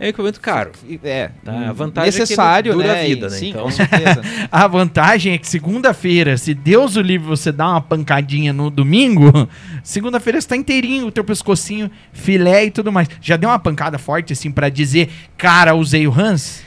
É 0.00 0.06
um 0.06 0.08
equipamento 0.08 0.40
caro. 0.40 0.72
É, 1.02 1.30
Tá, 1.44 1.68
a 1.68 1.72
vantagem 1.72 2.08
é 2.08 2.12
que 2.12 2.18
necessário, 2.20 2.72
dura 2.72 2.94
né? 2.94 3.00
a 3.00 3.04
vida, 3.04 3.28
né? 3.28 3.36
Sim, 3.36 3.50
Então- 3.50 3.62
com 3.64 3.70
certeza. 3.70 4.22
A 4.50 4.66
vantagem 4.66 5.32
é 5.34 5.38
que 5.38 5.46
segunda-feira, 5.48 6.36
se 6.36 6.54
Deus 6.54 6.96
o 6.96 7.00
livre 7.00 7.26
você 7.26 7.50
dá 7.52 7.68
uma 7.68 7.80
pancadinha 7.80 8.52
no 8.52 8.70
domingo, 8.70 9.30
segunda-feira 9.82 10.40
você 10.40 10.48
tá 10.48 10.56
inteirinho, 10.56 11.06
o 11.06 11.12
teu 11.12 11.24
pescocinho, 11.24 11.90
filé 12.12 12.66
e 12.66 12.70
tudo 12.70 12.90
mais. 12.92 13.08
Já 13.20 13.36
deu 13.36 13.50
uma 13.50 13.58
pancada 13.58 13.98
forte, 13.98 14.32
assim, 14.32 14.50
pra 14.50 14.68
dizer, 14.68 15.10
cara, 15.36 15.74
usei 15.74 16.06
o 16.06 16.12
Hans? 16.12 16.62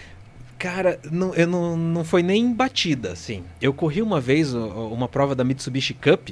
Cara, 0.59 0.99
não, 1.11 1.33
eu 1.33 1.47
não, 1.47 1.75
não 1.75 2.03
foi 2.03 2.21
nem 2.21 2.53
batida, 2.53 3.11
assim. 3.11 3.43
Eu 3.59 3.73
corri 3.73 4.01
uma 4.01 4.21
vez 4.21 4.53
uma 4.53 5.07
prova 5.07 5.33
da 5.33 5.43
Mitsubishi 5.43 5.95
Cup 5.95 6.29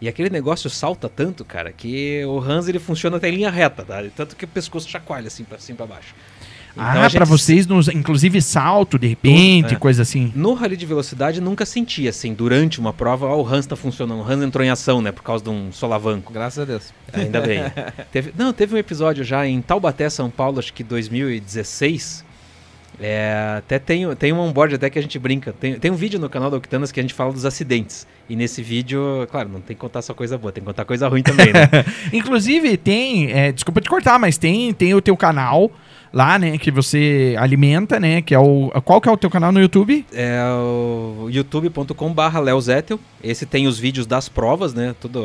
e 0.00 0.08
aquele 0.08 0.30
negócio 0.30 0.70
salta 0.70 1.08
tanto, 1.08 1.44
cara, 1.44 1.72
que 1.72 2.24
o 2.24 2.38
Hans 2.38 2.68
ele 2.68 2.78
funciona 2.78 3.16
até 3.16 3.28
em 3.28 3.34
linha 3.36 3.50
reta, 3.50 3.84
tá? 3.84 4.02
Tanto 4.14 4.36
que 4.36 4.44
o 4.44 4.48
pescoço 4.48 4.88
chacoalha 4.88 5.26
assim 5.26 5.42
pra 5.42 5.58
cima 5.58 5.78
pra 5.78 5.86
baixo. 5.86 6.14
Então, 6.74 6.84
ah, 6.84 6.92
a 6.92 7.08
gente- 7.08 7.16
pra 7.16 7.24
vocês, 7.24 7.66
nos, 7.66 7.88
inclusive 7.88 8.40
salto, 8.40 8.98
de 8.98 9.06
repente, 9.06 9.74
é. 9.74 9.76
coisa 9.76 10.02
assim. 10.02 10.32
No 10.34 10.54
rally 10.54 10.76
de 10.76 10.86
velocidade 10.86 11.40
nunca 11.40 11.66
senti 11.66 12.08
assim, 12.08 12.32
durante 12.32 12.80
uma 12.80 12.92
prova, 12.92 13.26
ó, 13.26 13.40
o 13.40 13.46
Hans 13.46 13.66
tá 13.66 13.76
funcionando, 13.76 14.20
o 14.20 14.30
Hans 14.30 14.42
entrou 14.42 14.64
em 14.64 14.70
ação, 14.70 15.02
né, 15.02 15.12
por 15.12 15.22
causa 15.22 15.44
de 15.44 15.50
um 15.50 15.70
solavanco. 15.70 16.32
Graças 16.32 16.58
a 16.60 16.64
Deus. 16.64 16.92
Ainda 17.12 17.40
bem. 17.40 17.60
teve, 18.10 18.32
não, 18.36 18.52
teve 18.52 18.74
um 18.74 18.78
episódio 18.78 19.22
já 19.22 19.46
em 19.46 19.60
Taubaté, 19.60 20.08
São 20.08 20.30
Paulo, 20.30 20.58
acho 20.58 20.72
que 20.72 20.82
2016. 20.82 22.24
É, 23.00 23.56
até 23.58 23.78
tem, 23.78 24.14
tem 24.16 24.32
um 24.32 24.38
onboard 24.38 24.74
até 24.74 24.88
que 24.88 24.98
a 24.98 25.02
gente 25.02 25.18
brinca. 25.18 25.52
Tem, 25.52 25.78
tem 25.78 25.90
um 25.90 25.94
vídeo 25.94 26.20
no 26.20 26.28
canal 26.28 26.50
da 26.50 26.58
Octanas 26.58 26.92
que 26.92 27.00
a 27.00 27.02
gente 27.02 27.14
fala 27.14 27.32
dos 27.32 27.44
acidentes. 27.44 28.06
E 28.28 28.36
nesse 28.36 28.62
vídeo, 28.62 29.26
claro, 29.30 29.48
não 29.48 29.60
tem 29.60 29.74
que 29.74 29.80
contar 29.80 30.02
só 30.02 30.14
coisa 30.14 30.38
boa, 30.38 30.52
tem 30.52 30.62
que 30.62 30.66
contar 30.66 30.84
coisa 30.84 31.08
ruim 31.08 31.22
também, 31.22 31.52
né? 31.52 31.68
Inclusive, 32.12 32.76
tem, 32.76 33.32
é, 33.32 33.50
desculpa 33.50 33.80
te 33.80 33.88
cortar, 33.88 34.18
mas 34.18 34.36
tem, 34.38 34.72
tem 34.72 34.94
o 34.94 35.00
teu 35.00 35.16
canal 35.16 35.70
lá, 36.12 36.38
né, 36.38 36.58
que 36.58 36.70
você 36.70 37.34
alimenta, 37.38 37.98
né, 37.98 38.22
que 38.22 38.34
é 38.34 38.38
o... 38.38 38.70
Qual 38.84 39.00
que 39.00 39.08
é 39.08 39.12
o 39.12 39.16
teu 39.16 39.30
canal 39.30 39.50
no 39.50 39.60
YouTube? 39.60 40.04
é 40.12 40.40
o 40.44 41.28
youtube.com/barra 41.30 42.40
Leozetel. 42.40 43.00
Esse 43.22 43.46
tem 43.46 43.66
os 43.66 43.78
vídeos 43.78 44.06
das 44.06 44.28
provas, 44.28 44.74
né? 44.74 44.94
Tudo. 45.00 45.22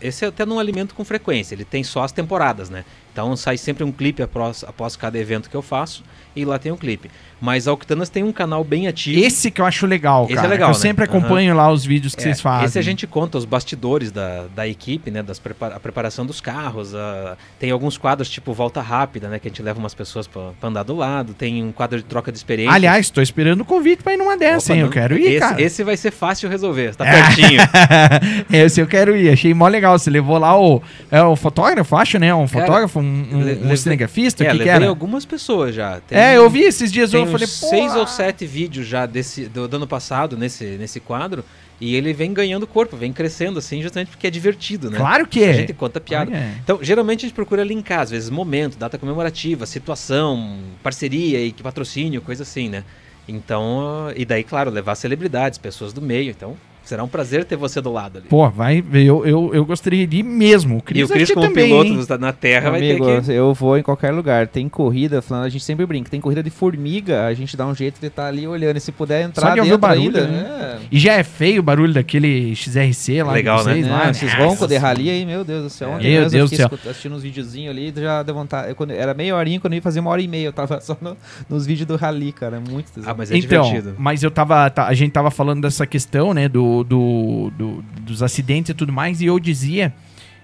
Esse 0.00 0.24
até 0.24 0.44
não 0.46 0.58
alimento 0.58 0.94
com 0.94 1.04
frequência. 1.04 1.54
Ele 1.54 1.64
tem 1.64 1.84
só 1.84 2.02
as 2.02 2.12
temporadas, 2.12 2.70
né? 2.70 2.84
Então 3.12 3.34
sai 3.36 3.56
sempre 3.56 3.84
um 3.84 3.92
clipe 3.92 4.22
após, 4.22 4.64
após 4.64 4.96
cada 4.96 5.18
evento 5.18 5.48
que 5.48 5.56
eu 5.56 5.62
faço 5.62 6.02
e 6.34 6.44
lá 6.44 6.58
tem 6.58 6.72
um 6.72 6.76
clipe. 6.76 7.10
Mas 7.40 7.68
a 7.68 7.72
Octanas 7.72 8.08
tem 8.08 8.22
um 8.24 8.32
canal 8.32 8.64
bem 8.64 8.86
ativo. 8.88 9.20
Esse 9.22 9.50
que 9.50 9.60
eu 9.60 9.66
acho 9.66 9.86
legal, 9.86 10.24
Esse 10.24 10.32
é 10.32 10.36
cara. 10.36 10.48
legal, 10.48 10.70
eu 10.70 10.74
né? 10.74 10.80
sempre 10.80 11.04
acompanho 11.04 11.54
lá 11.54 11.70
os 11.70 11.84
vídeos 11.84 12.14
que 12.14 12.20
É, 12.22 12.24
vocês 12.24 12.40
fazem. 12.40 12.66
Esse 12.66 12.78
a 12.78 12.82
gente 12.82 13.06
conta 13.06 13.36
os 13.36 13.44
bastidores 13.44 14.10
da, 14.10 14.44
da 14.54 14.66
equipe, 14.66 15.10
né? 15.10 15.22
Das 15.22 15.38
prepara- 15.38 15.76
a 15.76 15.80
preparação 15.80 16.24
dos 16.24 16.40
carros. 16.40 16.94
a- 16.94 17.36
tem 17.60 17.70
alguns 17.70 17.98
quadros 17.98 18.30
tipo 18.30 18.52
volta 18.54 18.80
rápida, 18.80 19.28
né? 19.28 19.38
Que 19.38 19.48
a 19.48 19.50
gente 19.50 19.62
leva 19.62 19.78
umas 19.78 19.92
pessoas 19.94 20.26
pra, 20.26 20.50
pra 20.58 20.68
andar 20.70 20.82
do 20.82 20.96
lado. 20.96 21.34
Tem 21.34 21.62
um 21.62 21.72
quadro 21.72 21.98
de 21.98 22.04
troca 22.04 22.32
de 22.32 22.38
experiência. 22.38 22.72
Aliás, 22.74 23.10
tô 23.10 23.20
esperando 23.20 23.60
o 23.60 23.64
convite 23.66 24.02
pra 24.02 24.14
ir 24.14 24.16
numa 24.16 24.36
dessa, 24.38 24.72
Opa, 24.72 24.74
hein? 24.74 24.80
Eu 24.80 24.86
não- 24.86 24.92
quero 24.92 25.18
ir, 25.18 25.26
esse, 25.32 25.38
cara. 25.40 25.60
esse 25.62 25.84
vai 25.84 25.96
ser 25.96 26.10
fácil 26.12 26.48
resolver. 26.48 26.94
Tá 26.96 27.04
pertinho. 27.04 27.60
esse 28.50 28.80
eu 28.80 28.86
quero 28.86 29.16
ir. 29.16 29.30
Achei 29.30 29.52
mó 29.52 29.68
legal. 29.68 29.98
Você 29.98 30.10
levou 30.10 30.38
lá 30.38 30.58
o, 30.58 30.82
é, 31.10 31.22
o 31.22 31.36
fotógrafo, 31.36 31.96
acho, 31.96 32.18
né? 32.18 32.34
Um 32.34 32.48
fotógrafo, 32.48 32.98
um, 33.00 33.02
um, 33.02 33.72
um 33.72 33.76
cinegrafista, 33.76 34.42
é, 34.42 34.46
que, 34.46 34.52
que 34.52 34.58
levei 34.58 34.72
era? 34.74 34.86
algumas 34.88 35.24
pessoas 35.24 35.74
já. 35.74 36.00
Tem- 36.06 36.18
É, 36.18 36.36
eu 36.36 36.48
vi 36.48 36.60
esses 36.62 36.90
dias, 36.90 37.10
Tem 37.10 37.25
eu 37.26 37.32
falei, 37.32 37.46
seis 37.46 37.94
ou 37.94 38.06
sete 38.06 38.46
vídeos 38.46 38.86
já 38.86 39.06
desse, 39.06 39.46
do, 39.46 39.68
do 39.68 39.76
ano 39.76 39.86
passado 39.86 40.36
nesse, 40.36 40.64
nesse 40.76 41.00
quadro. 41.00 41.44
E 41.78 41.94
ele 41.94 42.12
vem 42.12 42.32
ganhando 42.32 42.66
corpo, 42.66 42.96
vem 42.96 43.12
crescendo 43.12 43.58
assim, 43.58 43.82
justamente 43.82 44.08
porque 44.08 44.26
é 44.26 44.30
divertido, 44.30 44.90
né? 44.90 44.96
Claro 44.96 45.26
que 45.26 45.44
é. 45.44 45.50
A 45.50 45.52
gente 45.52 45.74
conta 45.74 46.00
piada. 46.00 46.30
Olha. 46.30 46.54
Então, 46.62 46.78
geralmente 46.80 47.20
a 47.20 47.28
gente 47.28 47.34
procura 47.34 47.62
linkar, 47.62 48.00
às 48.00 48.10
vezes, 48.10 48.30
momento, 48.30 48.78
data 48.78 48.96
comemorativa, 48.96 49.66
situação, 49.66 50.58
parceria 50.82 51.38
e 51.40 51.52
patrocínio, 51.52 52.22
coisa 52.22 52.44
assim, 52.44 52.70
né? 52.70 52.82
Então, 53.28 54.10
e 54.16 54.24
daí, 54.24 54.42
claro, 54.42 54.70
levar 54.70 54.94
celebridades, 54.94 55.58
pessoas 55.58 55.92
do 55.92 56.00
meio. 56.00 56.30
Então, 56.30 56.56
será 56.88 57.02
um 57.04 57.08
prazer 57.08 57.44
ter 57.44 57.56
você 57.56 57.80
do 57.80 57.92
lado 57.92 58.18
ali. 58.18 58.28
Pô, 58.28 58.48
vai. 58.48 58.82
Eu, 58.92 59.26
eu, 59.26 59.50
eu 59.54 59.64
gostaria 59.64 60.06
de 60.06 60.18
ir 60.18 60.22
mesmo. 60.22 60.78
O 60.78 60.82
Cris 60.82 61.00
e 61.00 61.04
o 61.04 61.08
Cris, 61.08 61.30
como 61.30 61.46
também, 61.48 61.66
piloto 61.66 61.90
hein? 61.90 62.18
na 62.20 62.32
Terra, 62.32 62.68
Amigo, 62.70 63.04
vai 63.04 63.16
ter 63.16 63.22
que. 63.24 63.32
eu 63.32 63.52
vou 63.54 63.76
em 63.78 63.82
qualquer 63.82 64.10
lugar. 64.12 64.46
Tem 64.46 64.68
corrida, 64.68 65.20
falando, 65.22 65.44
a 65.44 65.48
gente 65.48 65.64
sempre 65.64 65.84
brinca. 65.86 66.10
Tem 66.10 66.20
corrida 66.20 66.42
de 66.42 66.50
formiga, 66.50 67.26
a 67.26 67.34
gente 67.34 67.56
dá 67.56 67.66
um 67.66 67.74
jeito 67.74 68.00
de 68.00 68.06
estar 68.06 68.26
ali 68.26 68.46
olhando. 68.46 68.76
E 68.76 68.80
se 68.80 68.92
puder 68.92 69.22
entrar 69.22 69.54
de 69.54 69.60
ouvir 69.60 69.72
o 69.74 69.78
barulho, 69.78 70.06
ainda, 70.18 70.26
né? 70.26 70.78
é. 70.82 70.86
E 70.90 70.98
já 70.98 71.14
é 71.14 71.22
feio 71.22 71.60
o 71.60 71.62
barulho 71.62 71.92
daquele 71.92 72.54
XRC 72.54 73.22
lá 73.22 73.32
Legal, 73.32 73.58
de 73.58 73.64
vocês, 73.64 73.86
né? 73.86 73.92
lá, 73.92 74.04
Não, 74.04 74.10
esses 74.10 74.32
roncos 74.34 74.68
de 74.68 74.76
rali 74.76 75.10
aí, 75.10 75.24
meu 75.26 75.44
Deus 75.44 75.62
do 75.64 75.70
céu. 75.70 75.90
É. 75.90 75.94
Ontem 75.96 76.12
Meu 76.12 76.28
Deus 76.28 76.50
do 76.50 76.56
fiquei 76.56 76.78
céu. 76.78 76.90
assistindo 76.90 77.14
uns 77.16 77.22
videozinhos 77.22 77.70
ali, 77.70 77.92
já 77.96 78.22
deu 78.22 78.34
vontade. 78.34 78.68
eu 78.70 78.74
quando- 78.76 78.92
era 78.92 79.14
meia 79.14 79.34
horinha, 79.36 79.58
quando 79.60 79.72
eu 79.72 79.76
ia 79.78 79.82
fazer 79.82 80.00
uma 80.00 80.10
hora 80.10 80.22
e 80.22 80.28
meia, 80.28 80.46
eu 80.46 80.52
tava 80.52 80.78
só 80.82 80.96
no- 81.00 81.16
nos 81.48 81.66
vídeos 81.66 81.86
do 81.86 81.96
rali, 81.96 82.32
cara. 82.32 82.60
Muito 82.60 82.90
tesão. 82.92 83.10
Ah, 83.10 83.14
mas 83.16 83.30
é 83.30 83.36
então, 83.36 83.62
divertido. 83.64 83.94
mas 83.98 84.22
eu 84.22 84.30
tava. 84.30 84.68
tá- 84.70 84.86
a 84.86 84.94
gente 84.94 85.12
tava 85.12 85.30
falando 85.30 85.62
dessa 85.62 85.86
questão, 85.86 86.32
né? 86.34 86.48
Do, 86.48 86.75
do, 86.84 87.50
do- 87.56 87.82
dos 88.02 88.22
acidentes 88.22 88.70
e 88.70 88.74
tudo 88.74 88.92
mais, 88.92 89.20
e 89.20 89.26
eu 89.26 89.38
dizia 89.38 89.92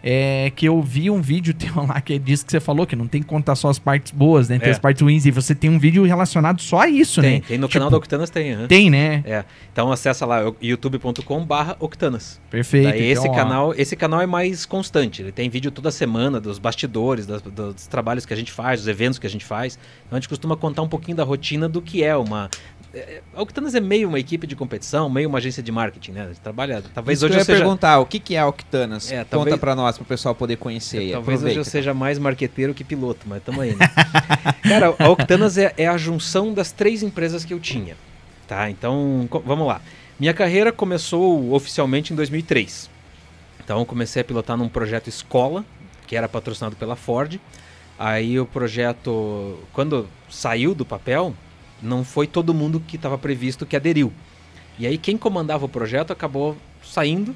é, 0.05 0.51
que 0.57 0.67
eu 0.67 0.83
vi 0.83 1.09
um 1.11 1.23
vídeo 1.23 1.55
teu 1.55 1.87
lá 1.87 2.01
que 2.01 2.19
diz 2.19 2.43
que 2.43 2.51
você 2.51 2.59
falou 2.59 2.85
que 2.85 2.97
não 2.97 3.07
tem 3.07 3.23
que 3.23 3.29
contar 3.29 3.55
só 3.55 3.69
as 3.69 3.79
partes 3.79 4.11
boas, 4.11 4.49
né? 4.49 4.59
Tem 4.59 4.69
É. 4.69 4.73
as 4.73 4.79
partes 4.81 5.01
ruins, 5.01 5.25
e 5.27 5.31
você 5.31 5.55
tem 5.55 5.71
um 5.71 5.79
vídeo 5.79 6.03
relacionado 6.05 6.61
só 6.61 6.81
a 6.81 6.89
isso, 6.89 7.21
Tem, 7.21 7.35
né? 7.39 7.43
tem 7.47 7.57
no 7.57 7.69
Tipo, 7.69 7.75
canal 7.79 7.91
da 7.91 7.97
Octanas 7.99 8.29
tem, 8.29 8.53
aham. 8.53 8.67
Tem, 8.67 8.91
né? 8.91 9.23
É. 9.25 9.45
Então 9.73 9.93
acessa 9.93 10.27
lá 10.27 10.41
youtube.com 10.61 11.45
barra 11.47 11.77
Octanas. 11.79 12.41
Perfeito. 12.51 12.89
Daí 12.89 13.01
esse 13.13 13.23
então, 13.23 13.33
ó. 13.33 13.37
canal, 13.37 13.75
esse 13.77 13.95
canal 13.95 14.21
é 14.21 14.27
mais 14.27 14.67
constante. 14.67 15.23
Ele 15.23 15.31
tem 15.31 15.49
vídeo 15.49 15.71
toda 15.71 15.93
semana 15.93 16.41
dos 16.41 16.59
bastidores, 16.59 17.25
das- 17.25 17.41
dos, 17.43 17.87
trabalhos 17.87 18.27
que 18.27 18.35
a 18.35 18.37
gente 18.37 18.51
faz, 18.51 18.81
dos 18.81 18.89
eventos 18.89 19.21
que 19.21 19.27
a 19.29 19.31
gente 19.31 19.45
faz. 19.45 19.79
Então 20.07 20.17
a 20.17 20.21
gente 20.21 20.29
costuma 20.29 20.57
contar 20.57 20.83
um 20.83 20.89
pouquinho 20.89 21.17
da 21.17 21.23
rotina 21.23 21.69
do 21.69 21.81
que 21.81 22.03
é 22.03 22.17
uma. 22.17 22.51
É, 22.95 23.23
A 23.35 23.43
Octanas 23.43 23.75
é 23.75 23.81
meio 23.81 24.09
uma 24.09 24.19
equipe 24.19 24.47
de 24.47 24.55
competição, 24.57 25.09
meio 25.09 25.29
uma 25.29 25.39
agência 25.39 25.63
de 25.63 25.73
marketing, 25.73 26.13
né? 26.13 26.23
A 26.25 26.27
gente 26.29 26.41
trabalha. 26.41 26.83
Talvez 26.95 27.19
Isso 27.19 27.27
hoje 27.27 27.39
eu 27.39 27.45
seja. 27.45 27.59
perguntar, 27.59 27.99
o 28.01 28.07
que, 28.07 28.19
que 28.19 28.35
é 28.35 28.39
a 28.41 28.47
Octanas? 28.47 29.11
É, 29.11 29.19
Conta 29.19 29.31
talvez- 29.31 29.57
pra 29.59 29.75
nós, 29.75 29.97
pro 29.97 30.05
pessoal 30.07 30.35
poder 30.35 30.57
conhecer 30.57 30.99
aí. 30.99 31.13
Talvez 31.13 31.39
hoje 31.41 31.47
eu 31.47 31.51
Aproveita. 31.63 31.71
seja 31.71 31.95
mais 31.95 32.19
marqueteiro 32.19 32.75
que 32.75 32.85
piloto, 32.85 33.21
mas 33.27 33.43
tamo 33.43 33.61
aí, 33.61 33.75
né? 33.75 33.87
Cara, 34.69 34.95
a 34.99 35.09
Octanas 35.09 35.57
é, 35.59 35.73
é 35.77 35.87
a 35.87 35.97
junção 35.97 36.53
das 36.53 36.71
três 36.73 37.03
empresas 37.03 37.45
que 37.45 37.53
eu 37.55 37.61
tinha. 37.61 37.97
Tá? 38.47 38.69
Então, 38.69 39.29
vamos 39.45 39.67
lá. 39.67 39.81
Minha 40.21 40.35
carreira 40.35 40.71
começou 40.73 41.53
oficialmente 41.55 42.13
em 42.13 42.17
2003. 42.17 42.91
Então, 43.65 43.79
eu 43.79 43.87
comecei 43.87 44.21
a 44.23 44.25
pilotar 44.25 44.57
num 44.57 44.69
projeto 44.69 45.09
escola, 45.09 45.65
que 46.07 46.15
era 46.17 46.29
patrocinado 46.29 46.77
pela 46.77 46.95
Ford. 46.97 47.41
Aí 47.99 48.39
o 48.39 48.45
projeto, 48.45 49.59
quando 49.73 50.09
saiu 50.29 50.75
do 50.75 50.85
papel, 50.85 51.33
não 51.83 52.05
foi 52.05 52.27
todo 52.27 52.55
mundo 52.55 52.81
que 52.81 52.97
estava 52.97 53.19
previsto 53.19 53.67
que 53.67 53.77
aderiu. 53.77 54.13
E 54.79 54.87
aí 54.87 54.97
quem 54.97 55.17
comandava 55.17 55.65
o 55.67 55.69
projeto 55.69 56.13
acabou 56.13 56.57
saindo 56.83 57.35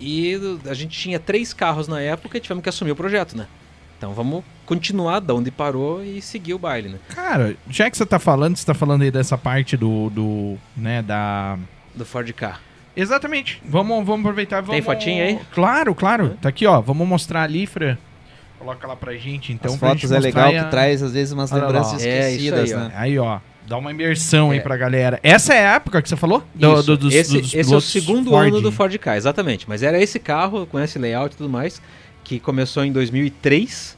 e 0.00 0.38
a 0.68 0.74
gente 0.74 0.98
tinha 0.98 1.18
três 1.20 1.52
carros 1.52 1.86
na 1.86 2.00
época 2.00 2.36
e 2.36 2.40
tivemos 2.40 2.62
que 2.62 2.68
assumir 2.68 2.92
o 2.92 2.96
projeto, 2.96 3.36
né? 3.36 3.46
Então 3.96 4.12
vamos 4.12 4.44
continuar 4.66 5.20
da 5.20 5.34
onde 5.34 5.50
parou 5.50 6.04
e 6.04 6.20
seguir 6.20 6.54
o 6.54 6.58
baile, 6.58 6.88
né? 6.88 6.98
Cara, 7.14 7.56
já 7.70 7.88
que 7.88 7.96
você 7.96 8.04
tá 8.04 8.18
falando, 8.18 8.56
você 8.56 8.66
tá 8.66 8.74
falando 8.74 9.02
aí 9.02 9.10
dessa 9.10 9.38
parte 9.38 9.76
do, 9.76 10.10
do 10.10 10.56
né, 10.76 11.00
da... 11.00 11.56
Do 11.94 12.04
Ford 12.04 12.30
K. 12.32 12.58
Exatamente. 12.96 13.62
Vamos, 13.64 14.04
vamos 14.04 14.20
aproveitar. 14.20 14.60
Vamos... 14.60 14.74
Tem 14.74 14.82
fotinha 14.82 15.24
aí? 15.24 15.40
Claro, 15.52 15.94
claro. 15.94 16.36
Tá 16.40 16.48
aqui, 16.48 16.66
ó. 16.66 16.80
Vamos 16.80 17.06
mostrar 17.06 17.42
ali, 17.42 17.66
Fran. 17.66 17.96
Coloca 18.58 18.86
lá 18.86 18.96
pra 18.96 19.14
gente, 19.14 19.52
então. 19.52 19.72
As 19.72 19.78
pra 19.78 19.88
fotos 19.90 20.02
gente 20.10 20.14
é 20.16 20.20
legal 20.20 20.48
aí 20.48 20.58
a- 20.58 20.64
que 20.64 20.70
traz 20.70 21.02
às 21.02 21.12
vezes 21.12 21.32
umas 21.32 21.52
Olha 21.52 21.62
lá, 21.62 21.66
lembranças 21.66 22.02
ó. 22.02 22.06
É, 22.06 22.30
isso 22.30 22.44
esquecidas, 22.44 22.72
aí, 22.72 22.74
ó. 22.74 22.78
né? 22.88 22.92
Aí, 22.96 23.18
ó. 23.18 23.38
Dá 23.66 23.76
uma 23.78 23.90
imersão 23.90 24.50
aí 24.50 24.58
É. 24.58 24.60
pra 24.60 24.76
galera. 24.76 25.18
Essa 25.22 25.54
é 25.54 25.66
a 25.66 25.74
época 25.76 26.02
que 26.02 26.08
você 26.08 26.16
falou? 26.16 26.42
Do- 26.54 26.74
Isso. 26.74 26.82
do- 26.84 26.96
dos- 26.98 27.14
esse, 27.14 27.40
dos 27.40 27.54
esse 27.54 27.72
é 27.72 27.76
o 27.76 27.80
segundo 27.80 28.30
Ford. 28.30 28.48
ano 28.48 28.60
do 28.60 28.70
Ford 28.70 28.96
Ka, 28.98 29.16
exatamente. 29.16 29.66
Mas 29.68 29.82
era 29.82 30.00
esse 30.00 30.18
carro, 30.18 30.66
com 30.66 30.78
esse 30.78 30.98
layout 30.98 31.34
e 31.34 31.38
tudo 31.38 31.48
mais, 31.48 31.80
que 32.22 32.38
começou 32.38 32.84
em 32.84 32.92
2003. 32.92 33.96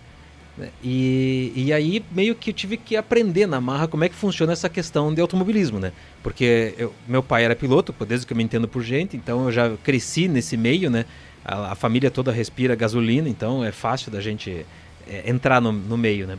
né? 0.58 0.68
E, 0.82 1.52
e 1.54 1.70
aí 1.72 2.02
meio 2.12 2.34
que 2.34 2.48
eu 2.48 2.54
tive 2.54 2.78
que 2.78 2.96
aprender 2.96 3.46
na 3.46 3.60
marra 3.60 3.86
como 3.86 4.04
é 4.04 4.08
que 4.08 4.14
funciona 4.14 4.54
essa 4.54 4.70
questão 4.70 5.12
de 5.12 5.20
automobilismo, 5.20 5.78
né? 5.78 5.92
Porque 6.22 6.72
eu- 6.78 6.94
meu 7.06 7.22
pai 7.22 7.44
era 7.44 7.54
piloto, 7.54 7.94
desde 8.08 8.26
que 8.26 8.32
eu 8.32 8.36
me 8.38 8.42
entendo 8.42 8.66
por 8.66 8.82
gente, 8.82 9.18
então 9.18 9.44
eu 9.44 9.52
já 9.52 9.70
cresci 9.84 10.28
nesse 10.28 10.56
meio, 10.56 10.88
né? 10.88 11.04
A, 11.44 11.72
a 11.72 11.74
família 11.74 12.10
toda 12.10 12.32
respira 12.32 12.74
gasolina, 12.74 13.28
então 13.28 13.62
é 13.62 13.70
fácil 13.70 14.10
da 14.10 14.18
gente 14.22 14.64
é, 15.06 15.28
entrar 15.30 15.60
no, 15.60 15.70
no 15.72 15.96
meio, 15.98 16.26
né? 16.26 16.38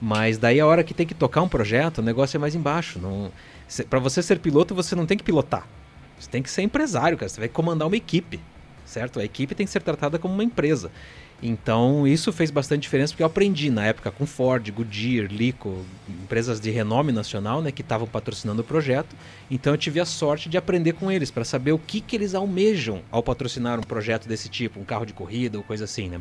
Mas 0.00 0.38
daí 0.38 0.58
a 0.58 0.66
hora 0.66 0.82
que 0.82 0.94
tem 0.94 1.06
que 1.06 1.14
tocar 1.14 1.42
um 1.42 1.48
projeto, 1.48 1.98
o 1.98 2.02
negócio 2.02 2.36
é 2.36 2.40
mais 2.40 2.54
embaixo. 2.54 2.98
Não, 2.98 3.30
para 3.88 3.98
você 3.98 4.22
ser 4.22 4.38
piloto, 4.38 4.74
você 4.74 4.96
não 4.96 5.06
tem 5.06 5.18
que 5.18 5.24
pilotar. 5.24 5.66
Você 6.18 6.30
tem 6.30 6.42
que 6.42 6.50
ser 6.50 6.62
empresário, 6.62 7.18
cara. 7.18 7.28
Você 7.28 7.40
vai 7.40 7.48
comandar 7.48 7.86
uma 7.86 7.96
equipe, 7.96 8.40
certo? 8.84 9.20
A 9.20 9.24
equipe 9.24 9.54
tem 9.54 9.66
que 9.66 9.72
ser 9.72 9.82
tratada 9.82 10.18
como 10.18 10.32
uma 10.32 10.44
empresa. 10.44 10.90
Então, 11.42 12.06
isso 12.06 12.32
fez 12.32 12.50
bastante 12.50 12.82
diferença 12.82 13.12
porque 13.12 13.22
eu 13.22 13.26
aprendi 13.26 13.70
na 13.70 13.86
época 13.86 14.10
com 14.10 14.26
Ford, 14.26 14.68
Goodyear, 14.70 15.26
Lico, 15.26 15.84
empresas 16.06 16.60
de 16.60 16.70
renome 16.70 17.12
nacional, 17.12 17.62
né, 17.62 17.72
que 17.72 17.80
estavam 17.80 18.06
patrocinando 18.06 18.60
o 18.60 18.64
projeto. 18.64 19.16
Então, 19.50 19.72
eu 19.72 19.78
tive 19.78 20.00
a 20.00 20.04
sorte 20.04 20.50
de 20.50 20.58
aprender 20.58 20.92
com 20.92 21.10
eles 21.10 21.30
para 21.30 21.44
saber 21.44 21.72
o 21.72 21.78
que, 21.78 22.00
que 22.00 22.14
eles 22.14 22.34
almejam 22.34 23.00
ao 23.10 23.22
patrocinar 23.22 23.78
um 23.78 23.82
projeto 23.82 24.28
desse 24.28 24.50
tipo, 24.50 24.78
um 24.78 24.84
carro 24.84 25.06
de 25.06 25.14
corrida 25.14 25.56
ou 25.56 25.64
coisa 25.64 25.84
assim, 25.84 26.10
né? 26.10 26.20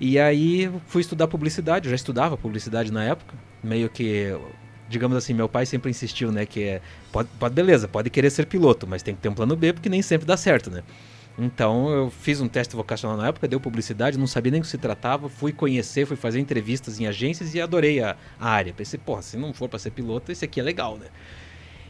E 0.00 0.18
aí, 0.18 0.70
fui 0.86 1.00
estudar 1.00 1.26
publicidade. 1.26 1.86
Eu 1.86 1.90
já 1.90 1.96
estudava 1.96 2.36
publicidade 2.36 2.92
na 2.92 3.04
época, 3.04 3.34
meio 3.62 3.88
que 3.88 4.32
digamos 4.88 5.16
assim, 5.16 5.34
meu 5.34 5.48
pai 5.48 5.66
sempre 5.66 5.90
insistiu, 5.90 6.32
né, 6.32 6.46
que 6.46 6.62
é, 6.64 6.80
pode, 7.12 7.28
pode, 7.38 7.54
beleza, 7.54 7.86
pode 7.86 8.08
querer 8.08 8.30
ser 8.30 8.46
piloto, 8.46 8.86
mas 8.86 9.02
tem 9.02 9.14
que 9.14 9.20
ter 9.20 9.28
um 9.28 9.34
plano 9.34 9.54
B, 9.54 9.72
porque 9.72 9.88
nem 9.88 10.00
sempre 10.00 10.26
dá 10.26 10.36
certo, 10.36 10.70
né? 10.70 10.82
Então 11.38 11.88
eu 11.90 12.10
fiz 12.10 12.40
um 12.40 12.48
teste 12.48 12.74
vocacional 12.74 13.16
na 13.16 13.28
época, 13.28 13.46
deu 13.46 13.60
publicidade, 13.60 14.18
não 14.18 14.26
sabia 14.26 14.50
nem 14.50 14.60
o 14.60 14.64
que 14.64 14.68
se 14.68 14.78
tratava, 14.78 15.28
fui 15.28 15.52
conhecer, 15.52 16.04
fui 16.04 16.16
fazer 16.16 16.40
entrevistas 16.40 16.98
em 16.98 17.06
agências 17.06 17.54
e 17.54 17.60
adorei 17.60 18.00
a, 18.00 18.16
a 18.40 18.50
área. 18.50 18.72
Pensei, 18.72 18.98
porra, 18.98 19.22
se 19.22 19.36
não 19.36 19.52
for 19.52 19.68
para 19.68 19.78
ser 19.78 19.90
piloto, 19.90 20.32
esse 20.32 20.44
aqui 20.44 20.58
é 20.58 20.62
legal, 20.64 20.96
né? 20.96 21.06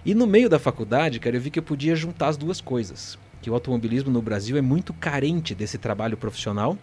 E 0.04 0.14
no 0.14 0.26
meio 0.26 0.50
da 0.50 0.58
faculdade, 0.58 1.18
cara, 1.18 1.36
eu 1.36 1.40
vi 1.40 1.50
que 1.50 1.58
eu 1.58 1.62
podia 1.62 1.96
juntar 1.96 2.28
as 2.28 2.36
duas 2.36 2.60
coisas. 2.60 3.18
Que 3.40 3.48
o 3.48 3.54
automobilismo 3.54 4.10
no 4.10 4.20
Brasil 4.20 4.56
é 4.58 4.60
muito 4.60 4.92
carente 4.92 5.54
desse 5.54 5.78
trabalho 5.78 6.16
profissional 6.16 6.76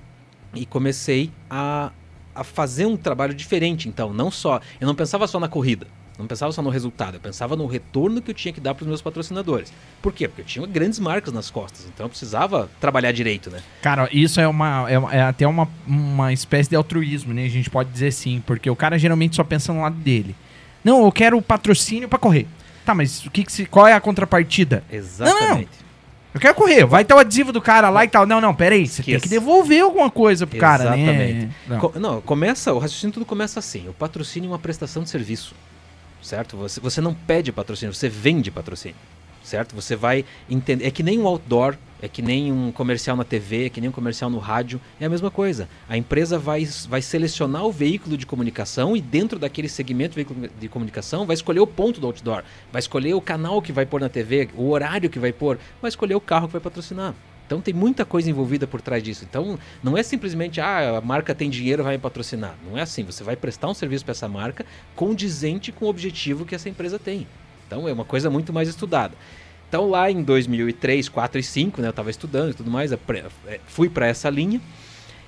e 0.55 0.65
comecei 0.65 1.31
a, 1.49 1.91
a 2.33 2.43
fazer 2.43 2.85
um 2.85 2.97
trabalho 2.97 3.33
diferente. 3.33 3.87
Então, 3.87 4.13
não 4.13 4.31
só. 4.31 4.59
Eu 4.79 4.87
não 4.87 4.95
pensava 4.95 5.27
só 5.27 5.39
na 5.39 5.47
corrida, 5.47 5.87
não 6.17 6.27
pensava 6.27 6.51
só 6.51 6.61
no 6.61 6.69
resultado, 6.69 7.15
eu 7.15 7.19
pensava 7.19 7.55
no 7.55 7.65
retorno 7.65 8.21
que 8.21 8.31
eu 8.31 8.35
tinha 8.35 8.53
que 8.53 8.61
dar 8.61 8.73
para 8.73 8.83
os 8.83 8.87
meus 8.87 9.01
patrocinadores. 9.01 9.71
Por 10.01 10.13
quê? 10.13 10.27
Porque 10.27 10.41
eu 10.41 10.45
tinha 10.45 10.65
grandes 10.65 10.99
marcas 10.99 11.33
nas 11.33 11.49
costas, 11.49 11.87
então 11.93 12.05
eu 12.05 12.09
precisava 12.09 12.69
trabalhar 12.79 13.11
direito, 13.11 13.49
né? 13.49 13.61
Cara, 13.81 14.07
isso 14.11 14.39
é, 14.39 14.47
uma, 14.47 14.89
é, 14.89 15.17
é 15.17 15.21
até 15.21 15.45
uma, 15.45 15.67
uma 15.85 16.31
espécie 16.31 16.69
de 16.69 16.75
altruísmo, 16.75 17.33
né? 17.33 17.45
A 17.45 17.49
gente 17.49 17.69
pode 17.69 17.91
dizer 17.91 18.11
sim, 18.11 18.41
porque 18.45 18.69
o 18.69 18.75
cara 18.75 18.97
geralmente 18.97 19.35
só 19.35 19.43
pensa 19.43 19.73
no 19.73 19.81
lado 19.81 19.95
dele. 19.95 20.35
Não, 20.83 21.03
eu 21.03 21.11
quero 21.11 21.41
patrocínio 21.41 22.07
para 22.07 22.19
correr. 22.19 22.47
Tá, 22.85 22.93
mas 22.93 23.25
o 23.25 23.31
que, 23.31 23.43
que 23.43 23.51
se, 23.51 23.65
qual 23.65 23.87
é 23.87 23.93
a 23.93 23.99
contrapartida? 23.99 24.83
Exatamente. 24.91 25.84
Eu 26.35 26.41
quero 26.41 26.53
correr, 26.53 26.85
vai 26.85 27.05
ter 27.05 27.13
o 27.13 27.17
adesivo 27.17 27.53
do 27.53 27.61
cara 27.61 27.89
lá 27.89 28.03
e 28.03 28.09
tal. 28.09 28.25
Não, 28.25 28.41
não, 28.41 28.53
peraí, 28.53 28.85
você 28.85 29.01
tem 29.01 29.15
Esqueça. 29.15 29.23
que 29.23 29.29
devolver 29.29 29.81
alguma 29.81 30.11
coisa 30.11 30.45
pro 30.45 30.59
cara, 30.59 30.89
né? 30.89 31.49
Exatamente. 31.69 31.97
Não, 31.97 32.19
começa, 32.19 32.73
o 32.73 32.77
raciocínio 32.77 33.13
tudo 33.13 33.25
começa 33.25 33.57
assim. 33.57 33.87
O 33.87 33.93
patrocínio 33.93 34.49
é 34.49 34.51
uma 34.51 34.59
prestação 34.59 35.01
de 35.01 35.09
serviço, 35.09 35.55
certo? 36.21 36.57
Você, 36.57 36.81
você 36.81 36.99
não 36.99 37.13
pede 37.13 37.53
patrocínio, 37.53 37.93
você 37.93 38.09
vende 38.09 38.51
patrocínio, 38.51 38.97
certo? 39.45 39.75
Você 39.75 39.95
vai 39.95 40.25
entender. 40.49 40.86
É 40.86 40.91
que 40.91 41.03
nem 41.03 41.19
um 41.19 41.27
outdoor, 41.27 41.77
é 42.01 42.08
que 42.08 42.21
nem 42.21 42.51
um 42.51 42.71
comercial 42.71 43.15
na 43.15 43.23
TV, 43.23 43.65
é 43.65 43.69
que 43.69 43.79
nem 43.79 43.89
um 43.89 43.93
comercial 43.93 44.29
no 44.29 44.38
rádio, 44.38 44.79
é 44.99 45.05
a 45.05 45.10
mesma 45.10 45.31
coisa. 45.31 45.69
A 45.88 45.97
empresa 45.97 46.38
vai, 46.38 46.65
vai 46.88 47.01
selecionar 47.01 47.65
o 47.65 47.71
veículo 47.71 48.17
de 48.17 48.25
comunicação 48.25 48.95
e 48.95 49.01
dentro 49.01 49.39
daquele 49.39 49.69
segmento 49.69 50.12
de 50.12 50.15
veículo 50.15 50.49
de 50.60 50.67
comunicação 50.67 51.25
vai 51.25 51.34
escolher 51.34 51.62
o 51.62 51.67
ponto 51.67 51.99
do 51.99 52.08
outdoor, 52.08 52.43
vai 52.71 52.79
escolher 52.79 53.13
o 53.13 53.21
canal 53.21 53.62
que 53.62 53.71
vai 53.71 53.86
pôr 53.86 54.01
na 54.01 54.10
TV, 54.10 54.49
o 54.55 54.69
horário 54.69 55.10
que 55.10 55.19
vai 55.19 55.31
pôr, 55.31 55.58
vai 55.81 55.89
escolher 55.89 56.15
o 56.15 56.21
carro 56.21 56.47
que 56.47 56.53
vai 56.53 56.62
patrocinar. 56.62 57.15
Então 57.45 57.62
tem 57.62 57.73
muita 57.73 58.03
coisa 58.03 58.29
envolvida 58.29 58.65
por 58.65 58.81
trás 58.81 59.03
disso. 59.03 59.23
Então 59.27 59.60
não 59.84 59.97
é 59.97 60.03
simplesmente 60.03 60.60
ah, 60.60 60.97
a 60.97 61.01
marca 61.01 61.36
tem 61.36 61.49
dinheiro 61.49 61.84
vai 61.84 61.93
me 61.93 62.01
patrocinar. 62.01 62.55
Não 62.67 62.77
é 62.77 62.81
assim. 62.81 63.03
Você 63.03 63.23
vai 63.23 63.36
prestar 63.36 63.69
um 63.69 63.73
serviço 63.73 64.03
para 64.03 64.13
essa 64.13 64.27
marca 64.27 64.65
condizente 64.95 65.71
com 65.71 65.86
o 65.86 65.89
objetivo 65.89 66.45
que 66.45 66.55
essa 66.55 66.69
empresa 66.69 66.97
tem. 66.97 67.27
Então 67.67 67.88
é 67.88 67.93
uma 67.93 68.06
coisa 68.06 68.30
muito 68.30 68.54
mais 68.54 68.67
estudada. 68.67 69.13
Então 69.67 69.89
lá 69.89 70.10
em 70.10 70.23
2003, 70.23 71.10
4 71.10 71.39
e 71.39 71.43
5, 71.43 71.82
né, 71.82 71.88
eu 71.88 71.89
estava 71.89 72.10
estudando 72.10 72.51
e 72.51 72.54
tudo 72.54 72.69
mais, 72.71 72.91
eh, 72.91 73.60
fui 73.67 73.89
para 73.89 74.08
essa 74.08 74.30
linha. 74.30 74.62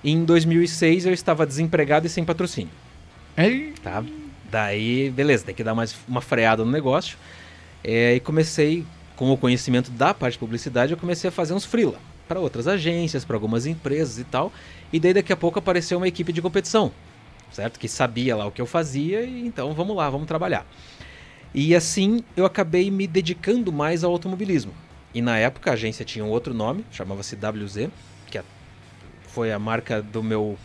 E 0.03 0.11
em 0.11 0.23
2006 0.23 1.05
eu 1.05 1.13
estava 1.13 1.45
desempregado 1.45 2.05
e 2.05 2.09
sem 2.09 2.23
patrocínio 2.23 2.71
É, 3.35 3.71
tá? 3.81 4.03
Daí, 4.49 5.09
beleza, 5.09 5.43
tem 5.43 5.55
que 5.55 5.63
dar 5.63 5.75
mais 5.75 5.95
uma 6.07 6.21
freada 6.21 6.63
no 6.63 6.71
negócio. 6.71 7.17
É, 7.83 8.15
e 8.15 8.19
comecei, 8.19 8.85
com 9.15 9.31
o 9.31 9.37
conhecimento 9.37 9.91
da 9.91 10.13
parte 10.13 10.33
de 10.33 10.39
publicidade, 10.39 10.91
eu 10.93 10.97
comecei 10.97 11.27
a 11.27 11.31
fazer 11.31 11.53
uns 11.53 11.65
freela 11.65 11.99
para 12.27 12.39
outras 12.39 12.67
agências, 12.67 13.25
para 13.25 13.35
algumas 13.35 13.65
empresas 13.65 14.19
e 14.19 14.23
tal. 14.23 14.51
E 14.91 14.99
daí 14.99 15.13
daqui 15.13 15.33
a 15.33 15.37
pouco 15.37 15.59
apareceu 15.59 15.97
uma 15.97 16.07
equipe 16.07 16.31
de 16.31 16.41
competição, 16.41 16.91
certo? 17.51 17.79
Que 17.79 17.87
sabia 17.87 18.35
lá 18.35 18.45
o 18.45 18.51
que 18.51 18.61
eu 18.61 18.65
fazia 18.65 19.23
e 19.23 19.45
então 19.45 19.73
vamos 19.73 19.95
lá, 19.95 20.09
vamos 20.09 20.27
trabalhar. 20.27 20.65
E 21.53 21.75
assim 21.75 22.23
eu 22.35 22.45
acabei 22.45 22.89
me 22.91 23.07
dedicando 23.07 23.71
mais 23.71 24.03
ao 24.03 24.11
automobilismo. 24.11 24.71
E 25.13 25.21
na 25.21 25.37
época 25.37 25.71
a 25.71 25.73
agência 25.73 26.05
tinha 26.05 26.23
um 26.23 26.29
outro 26.29 26.53
nome, 26.53 26.85
chamava-se 26.91 27.35
WZ, 27.35 27.89
que 28.29 28.37
é- 28.37 28.43
foi 29.27 29.51
a 29.51 29.57
marca 29.59 30.01
do 30.01 30.21
meu 30.21 30.57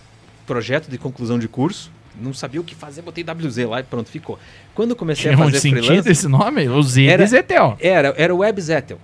projeto 0.47 0.89
de 0.91 0.99
conclusão 0.99 1.39
de 1.39 1.49
curso. 1.49 1.91
Não 2.21 2.35
sabia 2.35 2.61
o 2.61 2.65
que 2.65 2.75
fazer, 2.75 3.01
botei 3.01 3.25
WZ 3.25 3.67
lá 3.67 3.81
e 3.81 3.83
pronto, 3.85 4.11
ficou. 4.11 4.39
Quando 4.75 4.91
eu 4.91 4.97
comecei 4.97 5.31
tinha 5.31 5.35
a 5.35 5.41
um 5.41 5.45
fazer 5.47 5.61
sentido 5.61 5.85
freelance, 5.87 6.11
esse 6.11 6.29
nome? 6.29 6.69
O 6.69 6.83
Z 6.83 7.07
Era- 7.07 7.25
Zetel. 7.27 7.77
era, 7.81 8.15
era 8.19 8.35
o 8.35 8.39
Web 8.39 8.61
Zettel. 8.61 8.99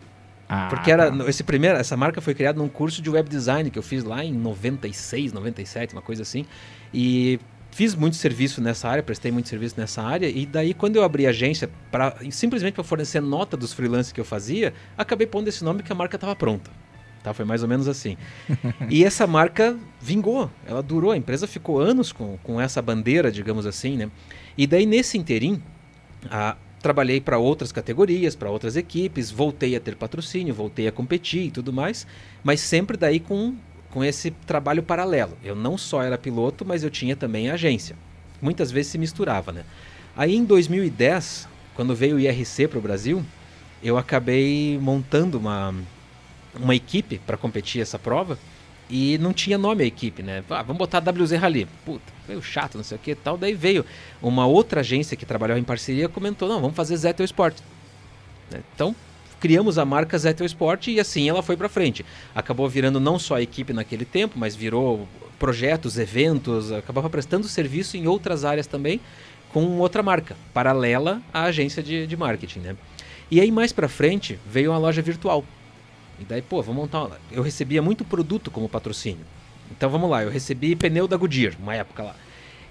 Ah, 0.50 0.66
Porque 0.70 0.90
era, 0.90 1.10
tá. 1.10 1.28
esse 1.28 1.42
primeiro, 1.42 1.76
essa 1.78 1.96
marca 1.96 2.20
foi 2.22 2.34
criada 2.34 2.58
num 2.58 2.68
curso 2.68 3.00
de 3.02 3.08
web 3.10 3.28
design 3.28 3.70
que 3.70 3.78
eu 3.78 3.82
fiz 3.82 4.02
lá 4.02 4.24
em 4.24 4.32
96, 4.32 5.32
97, 5.32 5.94
uma 5.94 6.00
coisa 6.02 6.22
assim. 6.22 6.44
E 6.92 7.38
fiz 7.78 7.94
muito 7.94 8.16
serviço 8.16 8.60
nessa 8.60 8.88
área, 8.88 9.04
prestei 9.04 9.30
muito 9.30 9.48
serviço 9.48 9.76
nessa 9.78 10.02
área. 10.02 10.28
E 10.28 10.44
daí, 10.44 10.74
quando 10.74 10.96
eu 10.96 11.04
abri 11.04 11.28
a 11.28 11.30
agência, 11.30 11.70
pra, 11.92 12.16
simplesmente 12.28 12.74
para 12.74 12.82
fornecer 12.82 13.20
nota 13.20 13.56
dos 13.56 13.72
freelances 13.72 14.10
que 14.10 14.20
eu 14.20 14.24
fazia, 14.24 14.74
acabei 14.96 15.28
pondo 15.28 15.46
esse 15.46 15.62
nome 15.62 15.84
que 15.84 15.92
a 15.92 15.94
marca 15.94 16.16
estava 16.16 16.34
pronta. 16.34 16.72
Tá? 17.22 17.32
Foi 17.32 17.44
mais 17.44 17.62
ou 17.62 17.68
menos 17.68 17.86
assim. 17.86 18.16
e 18.90 19.04
essa 19.04 19.28
marca 19.28 19.78
vingou, 20.00 20.50
ela 20.66 20.82
durou, 20.82 21.12
a 21.12 21.16
empresa 21.16 21.46
ficou 21.46 21.78
anos 21.78 22.10
com, 22.10 22.36
com 22.42 22.60
essa 22.60 22.82
bandeira, 22.82 23.30
digamos 23.30 23.64
assim, 23.64 23.96
né? 23.96 24.10
E 24.56 24.66
daí, 24.66 24.84
nesse 24.84 25.16
interim, 25.16 25.62
a- 26.28 26.56
trabalhei 26.82 27.20
para 27.20 27.38
outras 27.38 27.70
categorias, 27.70 28.34
para 28.34 28.50
outras 28.50 28.74
equipes, 28.74 29.30
voltei 29.30 29.76
a 29.76 29.80
ter 29.80 29.94
patrocínio, 29.94 30.52
voltei 30.52 30.88
a 30.88 30.92
competir 30.92 31.44
e 31.44 31.50
tudo 31.52 31.72
mais, 31.72 32.08
mas 32.42 32.60
sempre 32.60 32.96
daí 32.96 33.20
com, 33.20 33.54
com 33.90 34.04
esse 34.04 34.30
trabalho 34.30 34.82
paralelo. 34.82 35.36
Eu 35.42 35.54
não 35.54 35.78
só 35.78 36.02
era 36.02 36.18
piloto, 36.18 36.64
mas 36.64 36.82
eu 36.82 36.90
tinha 36.90 37.16
também 37.16 37.50
agência. 37.50 37.96
Muitas 38.40 38.70
vezes 38.70 38.92
se 38.92 38.98
misturava, 38.98 39.52
né? 39.52 39.64
Aí 40.16 40.34
em 40.34 40.44
2010, 40.44 41.48
quando 41.74 41.94
veio 41.94 42.16
o 42.16 42.20
IRC 42.20 42.68
para 42.68 42.78
o 42.78 42.82
Brasil, 42.82 43.24
eu 43.82 43.96
acabei 43.96 44.78
montando 44.80 45.38
uma, 45.38 45.74
uma 46.58 46.74
equipe 46.74 47.20
para 47.24 47.36
competir 47.36 47.80
essa 47.80 47.98
prova 47.98 48.38
e 48.90 49.18
não 49.18 49.32
tinha 49.32 49.58
nome 49.58 49.84
a 49.84 49.86
equipe, 49.86 50.22
né? 50.22 50.42
Ah, 50.48 50.62
vamos 50.62 50.78
botar 50.78 50.98
WZ 50.98 51.32
Rally. 51.32 51.68
Puta, 51.84 52.12
veio 52.26 52.42
chato, 52.42 52.76
não 52.76 52.84
sei 52.84 52.96
o 52.96 53.00
que 53.00 53.14
tal. 53.14 53.36
Daí 53.36 53.54
veio 53.54 53.84
uma 54.22 54.46
outra 54.46 54.80
agência 54.80 55.16
que 55.16 55.26
trabalhava 55.26 55.60
em 55.60 55.64
parceria 55.64 56.08
comentou, 56.08 56.48
não, 56.48 56.60
vamos 56.60 56.76
fazer 56.76 56.96
Zettel 56.96 57.24
Sport. 57.24 57.58
Né? 58.50 58.60
Então, 58.74 58.94
criamos 59.40 59.78
a 59.78 59.84
marca 59.84 60.18
Zettel 60.18 60.46
Sport 60.46 60.88
e 60.88 61.00
assim 61.00 61.28
ela 61.28 61.42
foi 61.42 61.56
para 61.56 61.68
frente. 61.68 62.04
Acabou 62.34 62.68
virando 62.68 62.98
não 63.00 63.18
só 63.18 63.36
a 63.36 63.42
equipe 63.42 63.72
naquele 63.72 64.04
tempo, 64.04 64.38
mas 64.38 64.54
virou 64.54 65.08
projetos, 65.38 65.98
eventos, 65.98 66.72
acabava 66.72 67.08
prestando 67.08 67.46
serviço 67.46 67.96
em 67.96 68.06
outras 68.06 68.44
áreas 68.44 68.66
também 68.66 69.00
com 69.52 69.78
outra 69.78 70.02
marca, 70.02 70.36
paralela 70.52 71.22
à 71.32 71.44
agência 71.44 71.82
de, 71.82 72.06
de 72.06 72.16
marketing, 72.16 72.60
né? 72.60 72.76
E 73.30 73.40
aí 73.40 73.50
mais 73.50 73.72
para 73.72 73.88
frente 73.88 74.38
veio 74.46 74.70
uma 74.70 74.78
loja 74.78 75.00
virtual. 75.02 75.44
E 76.20 76.24
daí, 76.24 76.42
pô, 76.42 76.60
vamos 76.62 76.82
montar 76.82 77.04
uma... 77.04 77.20
Eu 77.30 77.42
recebia 77.42 77.80
muito 77.80 78.04
produto 78.04 78.50
como 78.50 78.68
patrocínio. 78.68 79.24
Então 79.70 79.88
vamos 79.88 80.10
lá, 80.10 80.22
eu 80.22 80.30
recebi 80.30 80.74
pneu 80.74 81.06
da 81.06 81.16
Goodyear, 81.16 81.54
uma 81.60 81.74
época 81.74 82.02
lá. 82.02 82.16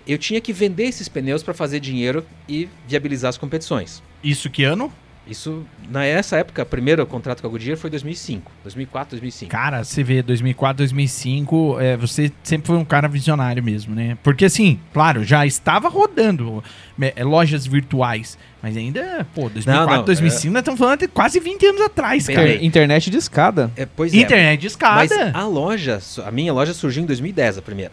eu 0.07 0.17
tinha 0.17 0.41
que 0.41 0.51
vender 0.51 0.85
esses 0.85 1.07
pneus 1.07 1.43
para 1.43 1.53
fazer 1.53 1.79
dinheiro 1.79 2.25
e 2.47 2.67
viabilizar 2.87 3.29
as 3.29 3.37
competições. 3.37 4.01
Isso 4.23 4.49
que 4.49 4.63
ano? 4.63 4.91
Isso, 5.29 5.65
nessa 5.89 6.37
época, 6.37 6.63
o 6.63 6.65
primeiro 6.65 7.05
contrato 7.05 7.41
com 7.41 7.47
a 7.47 7.49
Goodyear 7.49 7.77
foi 7.77 7.89
2005. 7.89 8.51
2004, 8.63 9.11
2005. 9.11 9.51
Cara, 9.51 9.83
você 9.83 10.03
vê, 10.03 10.21
2004, 10.21 10.77
2005, 10.77 11.77
é, 11.79 11.97
você 11.97 12.31
sempre 12.43 12.67
foi 12.67 12.77
um 12.77 12.85
cara 12.85 13.07
visionário 13.07 13.61
mesmo, 13.63 13.93
né? 13.93 14.17
Porque 14.23 14.45
assim, 14.45 14.79
claro, 14.93 15.23
já 15.23 15.45
estava 15.45 15.89
rodando 15.89 16.63
é, 17.01 17.23
lojas 17.23 17.65
virtuais, 17.65 18.37
mas 18.61 18.77
ainda, 18.77 19.27
pô, 19.35 19.49
2004, 19.49 19.85
Não, 19.85 19.97
não, 19.97 20.05
2005, 20.05 20.53
nós 20.53 20.61
estamos 20.61 20.79
falando 20.79 20.99
de 20.99 21.07
quase 21.07 21.39
20 21.39 21.65
anos 21.65 21.81
atrás, 21.81 22.25
Bem, 22.25 22.35
cara. 22.35 22.63
Internet 22.63 23.09
de 23.09 23.17
escada. 23.17 23.71
É, 23.75 23.85
pois 23.85 24.13
é. 24.13 24.17
Internet 24.17 24.61
de 24.61 24.77
Mas 24.79 25.11
escada. 25.11 25.31
a 25.37 25.45
loja, 25.45 25.99
a 26.25 26.31
minha 26.31 26.53
loja 26.53 26.73
surgiu 26.73 27.03
em 27.03 27.05
2010, 27.05 27.57
a 27.57 27.61
primeira. 27.61 27.91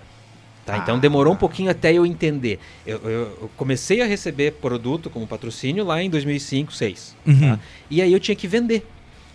Tá? 0.65 0.79
Então 0.79 0.97
Ah. 0.97 0.99
demorou 0.99 1.33
um 1.35 1.37
pouquinho 1.37 1.71
até 1.71 1.93
eu 1.93 2.07
entender. 2.07 2.59
Eu, 2.87 2.99
eu- 3.05 3.11
eu 3.43 3.51
comecei 3.57 4.01
a 4.01 4.07
receber 4.07 4.53
produto 4.53 5.11
como 5.11 5.27
patrocínio 5.27 5.85
lá 5.85 6.03
em 6.03 6.09
2005, 6.09 6.71
2006. 6.73 7.15
Uhum. 7.27 7.57
tá? 7.57 7.61
E 7.91 8.01
aí 8.01 8.13
eu 8.13 8.19
tinha 8.21 8.35
que 8.35 8.49
vender. 8.49 8.87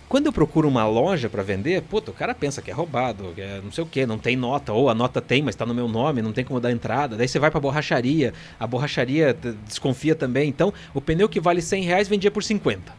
Quando 0.08 0.26
eu 0.26 0.32
procuro 0.32 0.66
uma 0.66 0.84
loja 0.88 1.30
para 1.30 1.40
vender, 1.44 1.80
puta, 1.82 2.10
o 2.10 2.14
cara 2.14 2.34
pensa 2.34 2.60
que 2.60 2.68
é 2.68 2.74
roubado, 2.74 3.30
que 3.32 3.40
é 3.40 3.60
não 3.62 3.70
sei 3.70 3.84
o 3.84 3.86
que, 3.86 4.04
não 4.04 4.18
tem 4.18 4.34
nota, 4.34 4.72
ou 4.72 4.90
a 4.90 4.94
nota 4.94 5.20
tem, 5.20 5.40
mas 5.40 5.54
tá 5.54 5.64
no 5.64 5.72
meu 5.72 5.86
nome, 5.86 6.20
não 6.20 6.32
tem 6.32 6.44
como 6.44 6.58
dar 6.58 6.72
entrada. 6.72 7.16
Daí 7.16 7.28
você 7.28 7.38
vai 7.38 7.48
pra 7.48 7.60
borracharia, 7.60 8.34
a 8.58 8.66
borracharia 8.66 9.36
desconfia 9.68 10.16
também. 10.16 10.48
Então, 10.48 10.74
o 10.92 11.00
pneu 11.00 11.28
que 11.28 11.38
vale 11.38 11.62
100 11.62 11.84
reais 11.84 12.08
vendia 12.08 12.28
por 12.32 12.42
50. 12.42 12.92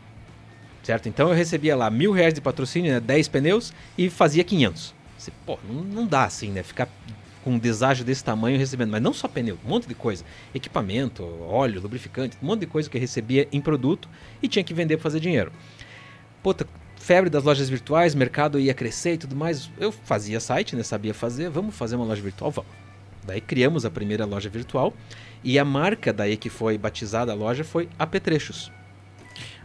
Certo? 0.83 1.09
Então 1.09 1.27
eu 1.27 1.35
recebia 1.35 1.75
lá 1.75 1.89
mil 1.89 2.13
reais 2.13 2.33
de 2.33 2.39
patrocínio, 2.39 2.93
né, 2.93 2.99
10 3.01 3.27
pneus, 3.27 3.73
e 3.97 4.09
fazia 4.09 4.43
500. 4.45 4.95
Você, 5.17 5.31
pô, 5.45 5.59
não, 5.69 5.83
não 5.83 6.07
dá 6.07 6.23
assim, 6.23 6.49
né? 6.49 6.63
Ficar 6.63 6.87
com 7.43 7.51
um 7.51 7.59
deságio 7.59 8.05
desse 8.05 8.23
tamanho 8.23 8.57
recebendo. 8.57 8.91
Mas 8.91 9.01
não 9.01 9.13
só 9.13 9.27
pneu, 9.27 9.57
um 9.65 9.69
monte 9.69 9.87
de 9.87 9.95
coisa. 9.95 10.23
Equipamento, 10.53 11.23
óleo, 11.43 11.81
lubrificante, 11.81 12.37
um 12.41 12.45
monte 12.45 12.61
de 12.61 12.67
coisa 12.67 12.89
que 12.89 12.97
eu 12.97 13.01
recebia 13.01 13.47
em 13.51 13.61
produto 13.61 14.09
e 14.41 14.47
tinha 14.47 14.63
que 14.63 14.73
vender 14.73 14.97
para 14.97 15.03
fazer 15.03 15.19
dinheiro. 15.19 15.51
Puta, 16.43 16.67
febre 16.97 17.29
das 17.29 17.43
lojas 17.43 17.69
virtuais, 17.69 18.15
mercado 18.15 18.59
ia 18.59 18.73
crescer 18.73 19.13
e 19.13 19.17
tudo 19.17 19.35
mais. 19.35 19.69
Eu 19.79 19.91
fazia 19.91 20.39
site, 20.39 20.75
né? 20.75 20.83
Sabia 20.83 21.13
fazer, 21.13 21.49
vamos 21.49 21.75
fazer 21.75 21.95
uma 21.95 22.05
loja 22.05 22.21
virtual? 22.21 22.51
Vamos. 22.51 22.71
Daí 23.23 23.39
criamos 23.39 23.85
a 23.85 23.91
primeira 23.91 24.25
loja 24.25 24.49
virtual 24.49 24.93
e 25.43 25.59
a 25.59 25.65
marca 25.65 26.11
daí 26.11 26.37
que 26.37 26.49
foi 26.49 26.77
batizada 26.77 27.31
a 27.31 27.35
loja 27.35 27.63
foi 27.63 27.87
Apetrechos. 27.97 28.71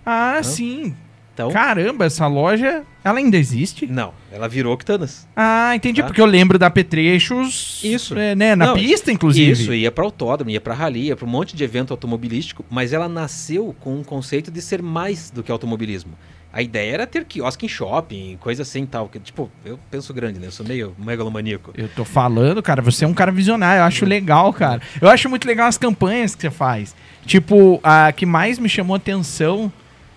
Ah, 0.04 0.42
sim. 0.42 0.94
Então, 1.36 1.50
Caramba, 1.50 2.06
essa 2.06 2.26
loja, 2.26 2.82
ela 3.04 3.18
ainda 3.18 3.36
existe? 3.36 3.86
não, 3.86 4.14
ela 4.32 4.48
virou 4.48 4.72
Octanas. 4.72 5.28
Ah, 5.36 5.76
entendi, 5.76 6.00
Tá. 6.00 6.06
porque 6.06 6.18
eu 6.18 6.24
lembro 6.24 6.58
da 6.58 6.70
Petrechos. 6.70 7.78
Isso. 7.84 8.18
é, 8.18 8.34
né, 8.34 8.56
na 8.56 8.68
Não, 8.68 8.74
pista, 8.74 9.12
inclusive. 9.12 9.52
Isso, 9.52 9.74
ia 9.74 9.92
para 9.92 10.02
autódromo, 10.02 10.50
ia 10.50 10.62
para 10.62 10.72
rally, 10.72 11.08
ia 11.08 11.14
para 11.16 11.26
um 11.26 11.28
monte 11.28 11.54
de 11.54 11.62
evento 11.62 11.90
automobilístico, 11.92 12.64
mas 12.70 12.94
ela 12.94 13.06
nasceu 13.06 13.76
com 13.80 13.96
um 13.98 14.02
conceito 14.02 14.50
de 14.50 14.62
ser 14.62 14.80
mais 14.80 15.30
do 15.30 15.42
que 15.42 15.52
automobilismo. 15.52 16.12
A 16.50 16.62
ideia 16.62 16.90
era 16.94 17.06
ter 17.06 17.26
quiosque 17.26 17.66
em 17.66 17.68
shopping, 17.68 18.38
coisa 18.40 18.62
assim 18.62 18.84
e 18.84 18.86
tal. 18.86 19.06
Que, 19.10 19.18
tipo, 19.18 19.50
eu 19.62 19.78
penso 19.90 20.14
grande, 20.14 20.40
né? 20.40 20.46
Eu 20.46 20.52
sou 20.52 20.64
meio 20.64 20.96
megalomaníaco. 20.98 21.70
Eu 21.76 21.86
tô 21.86 22.02
falando, 22.02 22.62
cara, 22.62 22.80
você 22.80 23.04
é 23.04 23.08
um 23.08 23.12
cara 23.12 23.30
visionário, 23.30 23.80
eu 23.80 23.84
acho 23.84 24.06
legal, 24.06 24.50
cara. 24.54 24.80
Eu 24.98 25.10
acho 25.10 25.28
muito 25.28 25.46
legal 25.46 25.66
as 25.68 25.76
campanhas 25.76 26.34
que 26.34 26.40
você 26.40 26.50
faz. 26.50 26.96
Tipo, 27.26 27.78
a 27.82 28.10
que 28.10 28.24
mais 28.24 28.58
me 28.58 28.70
chamou 28.70 28.96
atenção 28.96 29.70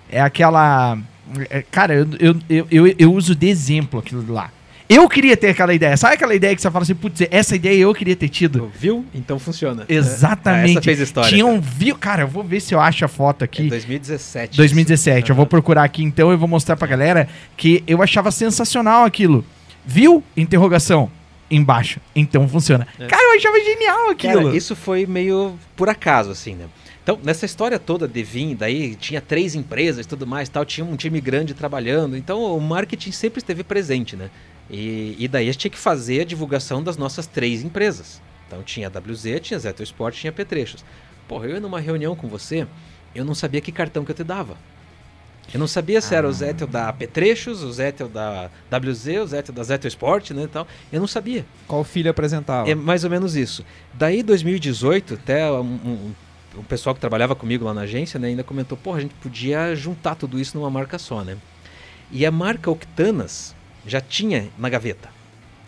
é 0.10 0.22
aquela. 0.22 0.98
É, 1.50 1.64
Cara, 1.70 1.94
eu, 1.94 2.08
eu, 2.50 2.68
eu, 2.70 2.96
eu, 2.98 3.14
uso 3.14 3.36
de 3.36 3.48
exemplo 3.48 4.00
aquilo 4.00 4.32
lá. 4.32 4.52
Eu 4.88 5.08
queria 5.08 5.38
ter 5.38 5.50
aquela 5.50 5.72
ideia. 5.72 5.96
Sabe 5.96 6.16
aquela 6.16 6.34
ideia 6.34 6.56
que 6.56 6.62
você 6.62 6.72
fala 6.72 6.82
assim, 6.82 6.96
putz, 6.96 7.22
essa 7.30 7.56
ideia 7.56 7.80
eu 7.80 7.94
queria 7.94 8.16
ter 8.16 8.28
tido? 8.28 8.72
Viu? 8.74 9.06
Então 9.14 9.38
funciona. 9.38 9.86
Exatamente. 9.88 10.72
Essa 10.72 10.82
fez 10.82 11.00
história. 11.00 11.30
Tinha 11.30 11.46
um 11.46 11.62
viu, 11.62 11.96
cara, 11.96 12.24
eu 12.24 12.28
vou 12.28 12.44
ver 12.44 12.60
se 12.60 12.74
eu 12.74 12.80
acho 12.80 13.06
a 13.06 13.08
foto 13.08 13.44
É 13.44 13.46
aqui. 13.46 13.70
2017. 13.70 14.58
2017. 14.58 15.30
Eu 15.30 15.36
vou 15.36 15.46
procurar 15.46 15.84
aqui 15.84 16.04
então 16.04 16.34
e 16.34 16.36
vou 16.36 16.48
mostrar 16.48 16.76
pra 16.76 16.88
galera 16.88 17.30
que 17.56 17.84
eu 17.86 18.02
achava 18.02 18.32
sensacional 18.32 19.06
aquilo. 19.06 19.46
Viu? 19.86 20.24
Interrogação. 20.36 21.12
Embaixo. 21.52 22.00
Então 22.16 22.48
funciona. 22.50 22.88
É. 23.00 23.06
Cara, 23.06 23.22
eu 23.24 23.38
achava 23.38 23.60
genial 23.60 24.10
aquilo. 24.10 24.44
Cara, 24.46 24.58
isso 24.58 24.76
foi 24.76 25.06
meio 25.06 25.58
por 25.76 25.88
acaso, 25.88 26.32
assim, 26.32 26.56
né? 26.56 26.66
Então, 27.10 27.20
nessa 27.24 27.44
história 27.44 27.80
toda 27.80 28.08
de 28.08 28.22
Vim, 28.22 28.56
daí 28.56 28.94
tinha 28.94 29.20
três 29.20 29.56
empresas 29.56 30.06
e 30.06 30.08
tudo 30.08 30.28
mais, 30.28 30.48
tal, 30.48 30.64
tinha 30.64 30.86
um 30.86 30.96
time 30.96 31.20
grande 31.20 31.56
trabalhando, 31.56 32.16
então 32.16 32.56
o 32.56 32.62
marketing 32.62 33.12
sempre 33.12 33.40
esteve 33.40 33.64
presente, 33.64 34.16
né? 34.16 34.30
E, 34.70 35.16
e 35.18 35.28
daí 35.28 35.50
a 35.50 35.52
gente 35.52 35.62
tinha 35.62 35.72
que 35.72 35.78
fazer 35.80 36.22
a 36.22 36.24
divulgação 36.24 36.84
das 36.84 36.98
nossas 36.98 37.26
três 37.26 37.64
empresas. 37.64 38.22
Então 38.46 38.62
tinha 38.62 38.88
a 38.88 38.92
WZ, 38.92 39.40
tinha 39.42 39.58
Zeto 39.58 39.82
Sport, 39.82 40.18
tinha 40.18 40.32
Petrechos. 40.32 40.86
Porra, 41.28 41.48
eu 41.48 41.54
ia 41.56 41.60
numa 41.60 41.80
reunião 41.80 42.16
com 42.16 42.28
você, 42.28 42.68
eu 43.16 43.26
não 43.26 43.34
sabia 43.34 43.60
que 43.60 43.72
cartão 43.72 44.06
que 44.06 44.12
eu 44.12 44.16
te 44.16 44.24
dava. 44.24 44.56
Eu 45.52 45.60
não 45.60 45.68
sabia 45.68 46.00
se 46.02 46.14
era 46.14 46.28
o 46.28 46.32
Zetel 46.32 46.68
da 46.68 46.94
Petrechos, 46.94 47.64
o 47.64 47.72
Zetel 47.72 48.08
da 48.08 48.52
WZ, 48.72 49.08
o 49.24 49.26
Zetel 49.26 49.56
da 49.56 49.64
Zeto 49.64 49.88
Sport, 49.88 50.30
né, 50.30 50.44
e 50.44 50.48
tal. 50.48 50.68
Eu 50.94 51.00
não 51.00 51.08
sabia. 51.08 51.44
Qual 51.68 51.84
filho 51.84 52.12
apresentava? 52.12 52.70
É 52.70 52.76
mais 52.76 53.04
ou 53.04 53.10
menos 53.10 53.36
isso. 53.36 53.66
Daí, 53.96 54.22
2018, 54.22 55.16
até 55.16 55.52
um, 55.52 55.64
um, 55.64 56.14
um 56.58 56.64
pessoal 56.64 56.96
que 56.96 57.02
trabalhava 57.02 57.36
comigo 57.36 57.66
lá 57.66 57.74
na 57.74 57.82
agência, 57.82 58.20
né, 58.20 58.30
ainda 58.30 58.44
comentou, 58.44 58.78
porra, 58.78 58.98
a 58.98 59.02
gente 59.02 59.14
podia 59.16 59.76
juntar 59.76 60.16
tudo 60.16 60.40
isso 60.40 60.58
numa 60.58 60.70
marca 60.70 60.98
só, 60.98 61.24
né? 61.24 61.38
E 62.12 62.26
a 62.26 62.32
marca 62.32 62.72
Octanas 62.72 63.56
já 63.86 64.02
tinha 64.02 64.50
na 64.58 64.70
gaveta. 64.70 65.10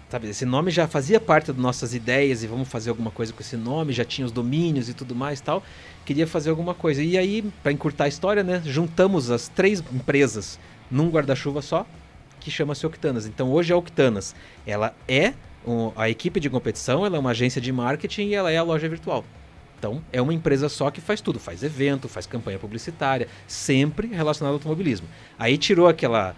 Sabe, 0.10 0.28
esse 0.28 0.46
nome 0.46 0.72
já 0.72 0.88
fazia 0.88 1.22
parte 1.22 1.48
das 1.48 1.56
nossas 1.56 1.94
ideias 1.94 2.44
e 2.44 2.48
vamos 2.48 2.68
fazer 2.68 2.90
alguma 2.90 3.12
coisa 3.12 3.32
com 3.32 3.40
esse 3.40 3.56
nome, 3.56 3.94
já 3.94 4.04
tinha 4.04 4.26
os 4.26 4.32
domínios 4.32 4.90
e 4.90 4.94
tudo 4.94 5.16
mais 5.16 5.40
tal. 5.40 5.64
Queria 6.04 6.28
fazer 6.28 6.50
alguma 6.50 6.74
coisa. 6.74 7.02
E 7.02 7.18
aí, 7.18 7.42
para 7.64 7.72
encurtar 7.72 8.06
a 8.06 8.08
história, 8.10 8.44
né, 8.44 8.62
juntamos 8.66 9.32
as 9.32 9.48
três 9.48 9.82
empresas 9.94 10.60
num 10.90 11.10
guarda-chuva 11.10 11.62
só, 11.62 11.86
que 12.42 12.52
chama-se 12.52 12.86
Octanas. 12.86 13.26
Então 13.26 13.50
hoje 13.52 13.72
a 13.72 13.78
Octanas, 13.78 14.36
ela 14.68 14.94
é 15.08 15.34
um- 15.66 15.94
a 15.96 16.10
equipe 16.10 16.40
de 16.42 16.50
competição, 16.50 17.06
ela 17.06 17.16
é 17.16 17.20
uma 17.20 17.30
agência 17.30 17.62
de 17.62 17.72
marketing 17.72 18.24
e 18.24 18.34
ela 18.34 18.52
é 18.52 18.58
a 18.58 18.64
loja 18.64 18.90
virtual. 18.90 19.24
Então 19.82 20.00
é 20.14 20.22
uma 20.22 20.32
empresa 20.32 20.70
só 20.70 20.92
que 20.92 21.02
faz 21.02 21.22
tudo, 21.22 21.40
faz 21.40 21.64
evento, 21.64 22.08
faz 22.08 22.28
campanha 22.28 22.60
publicitária, 22.60 23.28
sempre 23.48 24.08
relacionado 24.14 24.52
ao 24.52 24.58
automobilismo. 24.58 25.08
Aí 25.40 25.58
tirou 25.58 25.88
aquela, 25.88 26.36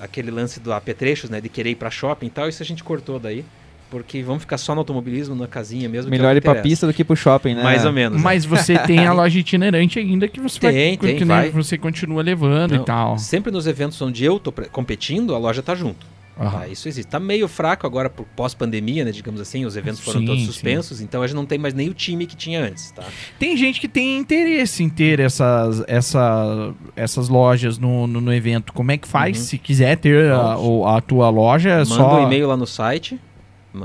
aquele 0.00 0.30
lance 0.30 0.58
do 0.60 0.72
apetrechos, 0.72 1.28
né, 1.28 1.38
de 1.38 1.50
querer 1.50 1.72
ir 1.72 1.74
para 1.74 1.90
shopping 1.90 2.28
e 2.28 2.30
tal, 2.30 2.48
isso 2.48 2.62
a 2.62 2.64
gente 2.66 2.82
cortou 2.82 3.18
daí, 3.18 3.44
porque 3.90 4.22
vamos 4.22 4.44
ficar 4.44 4.56
só 4.56 4.74
no 4.74 4.80
automobilismo, 4.80 5.34
na 5.34 5.46
casinha 5.46 5.90
mesmo. 5.90 6.10
que 6.10 6.14
é 6.16 6.18
Melhor 6.18 6.32
que 6.32 6.38
ir 6.38 6.40
pra 6.40 6.52
interessa. 6.52 6.68
pista 6.70 6.86
do 6.86 6.94
que 6.94 7.04
pro 7.04 7.14
shopping, 7.14 7.54
né? 7.54 7.62
Mais 7.62 7.84
ou 7.84 7.92
menos. 7.92 8.16
né? 8.16 8.24
Mas 8.24 8.46
você 8.46 8.78
tem 8.78 9.06
a 9.06 9.12
loja 9.14 9.38
itinerante 9.38 9.98
ainda 9.98 10.26
que 10.26 10.40
você 10.40 10.58
Tem, 10.58 10.72
vai, 10.72 10.96
tem, 10.96 11.18
que, 11.18 11.24
né, 11.26 11.34
vai. 11.34 11.50
você 11.50 11.76
continua 11.76 12.22
levando 12.22 12.72
Não, 12.76 12.82
e 12.82 12.84
tal. 12.86 13.18
Sempre 13.18 13.52
nos 13.52 13.66
eventos 13.66 14.00
onde 14.00 14.24
eu 14.24 14.40
tô 14.40 14.50
competindo, 14.72 15.34
a 15.34 15.38
loja 15.38 15.62
tá 15.62 15.74
junto. 15.74 16.06
Aham. 16.38 16.50
Tá, 16.60 16.68
isso 16.68 16.86
existe. 16.86 17.08
Tá 17.08 17.18
meio 17.18 17.48
fraco 17.48 17.86
agora 17.86 18.10
por 18.10 18.26
pós-pandemia, 18.36 19.04
né? 19.04 19.10
Digamos 19.10 19.40
assim, 19.40 19.64
os 19.64 19.76
eventos 19.76 20.00
foram 20.00 20.20
Sim, 20.20 20.26
todos 20.26 20.40
sim. 20.42 20.46
suspensos, 20.46 21.00
então 21.00 21.22
a 21.22 21.26
gente 21.26 21.34
não 21.36 21.46
tem 21.46 21.58
mais 21.58 21.72
nem 21.72 21.88
o 21.88 21.94
time 21.94 22.26
que 22.26 22.36
tinha 22.36 22.60
antes, 22.62 22.90
tá? 22.90 23.04
Tem 23.38 23.56
gente 23.56 23.80
que 23.80 23.88
tem 23.88 24.18
interesse 24.18 24.82
em 24.82 24.88
ter 24.90 25.18
essas, 25.18 25.82
essa, 25.88 26.74
essas 26.94 27.28
lojas 27.28 27.78
no, 27.78 28.06
no, 28.06 28.20
no 28.20 28.32
evento. 28.34 28.72
Como 28.74 28.92
é 28.92 28.98
que 28.98 29.08
faz? 29.08 29.38
Uhum. 29.38 29.44
Se 29.44 29.58
quiser 29.58 29.96
ter 29.96 30.30
a, 30.30 30.56
a 30.96 31.00
tua 31.00 31.30
loja, 31.30 31.70
é 31.70 31.76
Manda 31.78 31.86
só. 31.86 32.20
um 32.20 32.26
e-mail 32.26 32.48
lá 32.48 32.56
no 32.56 32.66
site, 32.66 33.18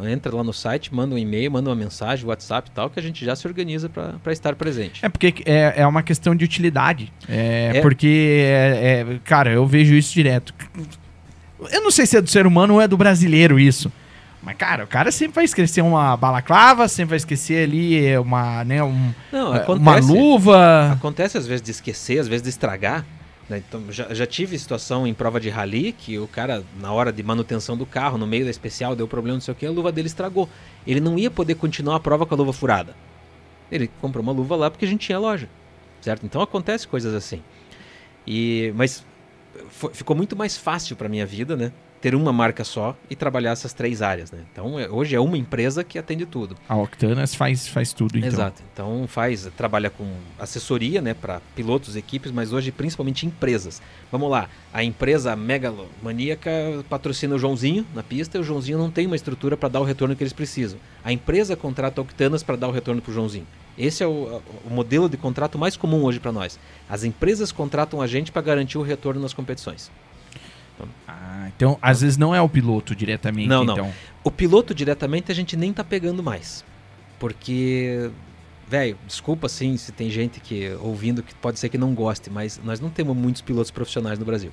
entra 0.10 0.36
lá 0.36 0.44
no 0.44 0.54
site, 0.54 0.94
manda 0.94 1.16
um 1.16 1.18
e-mail, 1.18 1.52
manda 1.52 1.70
uma 1.70 1.76
mensagem, 1.76 2.26
WhatsApp 2.26 2.70
e 2.70 2.74
tal, 2.74 2.90
que 2.90 3.00
a 3.00 3.04
gente 3.04 3.24
já 3.26 3.36
se 3.36 3.46
organiza 3.48 3.90
para 3.90 4.32
estar 4.32 4.56
presente. 4.56 5.06
É 5.06 5.10
porque 5.10 5.34
é, 5.46 5.74
é 5.78 5.88
uma 5.88 6.02
questão 6.04 6.36
de 6.36 6.44
utilidade. 6.46 7.12
É, 7.28 7.72
É. 7.76 7.82
porque, 7.82 8.42
é, 8.46 9.06
é, 9.10 9.20
cara, 9.24 9.52
eu 9.52 9.66
vejo 9.66 9.94
isso 9.94 10.14
direto. 10.14 10.54
Eu 11.70 11.82
não 11.82 11.92
sei 11.92 12.06
se 12.06 12.18
é 12.18 12.22
do 12.22 12.30
ser 12.30 12.48
humano 12.48 12.76
ou 12.76 12.82
é 12.82 12.88
do 12.88 12.98
brasileiro 12.98 13.60
isso. 13.60 13.92
Mas, 14.42 14.58
cara, 14.58 14.84
o 14.84 14.88
cara 14.88 15.12
sempre 15.12 15.36
vai 15.36 15.46
esquecer 15.46 15.82
uma 15.82 16.18
balaclava, 16.18 16.88
sempre 16.88 17.10
vai 17.12 17.18
esquecer 17.18 17.64
ali 17.64 18.04
é, 18.04 18.20
uma, 18.20 18.64
né, 18.64 18.84
um, 18.84 19.14
Não, 19.32 19.54
é, 19.54 19.58
acontece. 19.58 19.82
uma 19.82 19.98
luva. 20.00 20.92
Acontece 20.94 21.38
às 21.38 21.46
vezes 21.46 21.62
de 21.62 21.70
esquecer, 21.70 22.20
às 22.20 22.28
vezes 22.28 22.42
de 22.42 22.50
estragar. 22.50 23.06
né? 23.48 23.62
Então, 23.68 23.84
já, 23.92 24.12
já 24.12 24.26
tive 24.26 24.58
situação 24.58 25.06
em 25.06 25.14
prova 25.14 25.40
de 25.40 25.48
rally 25.50 25.92
que 25.92 26.18
o 26.18 26.28
cara, 26.28 26.64
na 26.80 26.92
hora 26.92 27.12
de 27.12 27.22
manutenção 27.22 27.78
do 27.78 27.86
carro, 27.86 28.18
no 28.18 28.26
meio 28.26 28.46
da 28.46 28.50
especial, 28.50 28.96
deu 28.96 29.08
problema, 29.08 29.36
não 29.36 29.42
sei 29.42 29.52
o 29.52 29.56
que, 29.56 29.64
a 29.64 29.70
luva 29.70 29.92
dele 29.92 30.08
estragou. 30.08 30.50
Ele 30.88 31.00
não 31.00 31.20
ia 31.20 31.30
poder 31.30 31.54
continuar 31.54 31.98
a 31.98 32.00
prova 32.00 32.26
com 32.26 32.34
a 32.34 32.38
luva 32.38 32.52
furada. 32.52 32.96
Ele 33.72 33.92
comprou 34.02 34.24
uma 34.24 34.32
luva 34.32 34.56
lá 34.56 34.72
porque 34.72 34.86
a 34.86 34.88
gente 34.88 35.06
tinha 35.06 35.20
loja, 35.20 35.48
certo? 36.02 36.26
Então 36.26 36.42
acontece 36.42 36.88
coisas 36.88 37.14
assim. 37.14 37.44
E, 38.26 38.74
mas 38.76 39.06
ficou 39.94 40.16
muito 40.16 40.36
mais 40.36 40.58
fácil 40.58 40.96
para 40.96 41.10
minha 41.10 41.26
vida, 41.26 41.56
né? 41.56 41.72
Ter 42.02 42.16
uma 42.16 42.34
marca 42.34 42.64
só 42.64 42.96
e 43.10 43.16
trabalhar 43.16 43.52
essas 43.52 43.74
três 43.74 44.02
áreas, 44.02 44.32
né? 44.32 44.40
Então, 44.52 44.80
é- 44.80 44.90
hoje 44.90 45.16
é 45.16 45.20
uma 45.20 45.38
empresa 45.38 45.84
que 45.84 46.00
atende 46.00 46.26
tudo. 46.26 46.58
A 46.68 46.76
Octanas 46.76 47.36
faz, 47.36 47.68
faz 47.68 47.94
tudo, 47.94 48.18
então. 48.18 48.28
Exato. 48.28 48.64
Então 48.74 49.06
faz, 49.08 49.48
trabalha 49.56 49.90
com 49.90 50.12
assessoria, 50.40 51.02
né, 51.02 51.14
para 51.14 51.40
pilotos, 51.56 51.96
equipes, 51.96 52.32
mas 52.32 52.52
hoje 52.52 52.72
principalmente 52.72 53.26
empresas. 53.26 53.82
Vamos 54.12 54.30
lá, 54.32 54.50
a 54.74 54.84
empresa 54.84 55.36
megalomaníaca 55.36 56.52
patrocina 56.90 57.36
o 57.36 57.40
Joãozinho 57.40 57.86
na 57.94 58.02
pista 58.02 58.38
e 58.38 58.42
o 58.42 58.44
Joãozinho 58.44 58.78
não 58.78 58.90
tem 58.90 59.06
uma 59.06 59.16
estrutura 59.16 59.56
para 59.56 59.70
dar 59.70 59.80
o 59.82 59.84
retorno 59.84 60.16
que 60.16 60.24
eles 60.24 60.34
precisam. 60.34 60.80
A 61.04 61.14
empresa 61.14 61.56
contrata 61.56 62.02
a 62.02 62.04
Octanas 62.04 62.42
para 62.42 62.56
dar 62.56 62.68
o 62.68 62.72
retorno 62.72 63.02
para 63.02 63.12
o 63.12 63.14
Joãozinho. 63.14 63.46
Esse 63.78 64.04
é 64.04 64.08
o, 64.08 64.42
o 64.66 64.70
modelo 64.70 65.08
de 65.08 65.18
contrato 65.18 65.58
mais 65.58 65.78
comum 65.78 66.04
hoje 66.04 66.20
para 66.20 66.32
nós. 66.32 66.60
As 66.90 67.04
empresas 67.04 67.52
contratam 67.52 68.02
a 68.02 68.08
gente 68.08 68.32
para 68.32 68.42
garantir 68.42 68.78
o 68.78 68.82
retorno 68.82 69.22
nas 69.22 69.34
competições. 69.34 69.90
Ah, 71.08 71.48
então, 71.56 71.78
às 71.82 72.02
vezes 72.02 72.18
não 72.18 72.34
é 72.34 72.42
o 72.42 72.50
piloto 72.50 72.96
diretamente, 72.96 73.48
Não, 73.48 73.64
não. 73.64 73.74
então. 73.74 73.94
O 74.24 74.32
piloto 74.32 74.74
diretamente 74.74 75.32
a 75.32 75.36
gente 75.36 75.56
nem 75.58 75.72
tá 75.74 75.84
pegando 75.84 76.22
mais. 76.24 76.64
Porque, 77.20 78.10
velho, 78.68 78.98
desculpa 79.08 79.46
assim 79.46 79.78
se 79.78 79.92
tem 79.92 80.10
gente 80.10 80.40
que 80.40 80.76
ouvindo 80.82 81.22
que 81.22 81.34
pode 81.36 81.60
ser 81.60 81.70
que 81.70 81.78
não 81.78 81.94
goste, 81.94 82.30
mas 82.30 82.60
nós 82.64 82.80
não 82.80 82.90
temos 82.90 83.16
muitos 83.16 83.42
pilotos 83.42 83.70
profissionais 83.72 84.18
no 84.18 84.26
Brasil. 84.26 84.52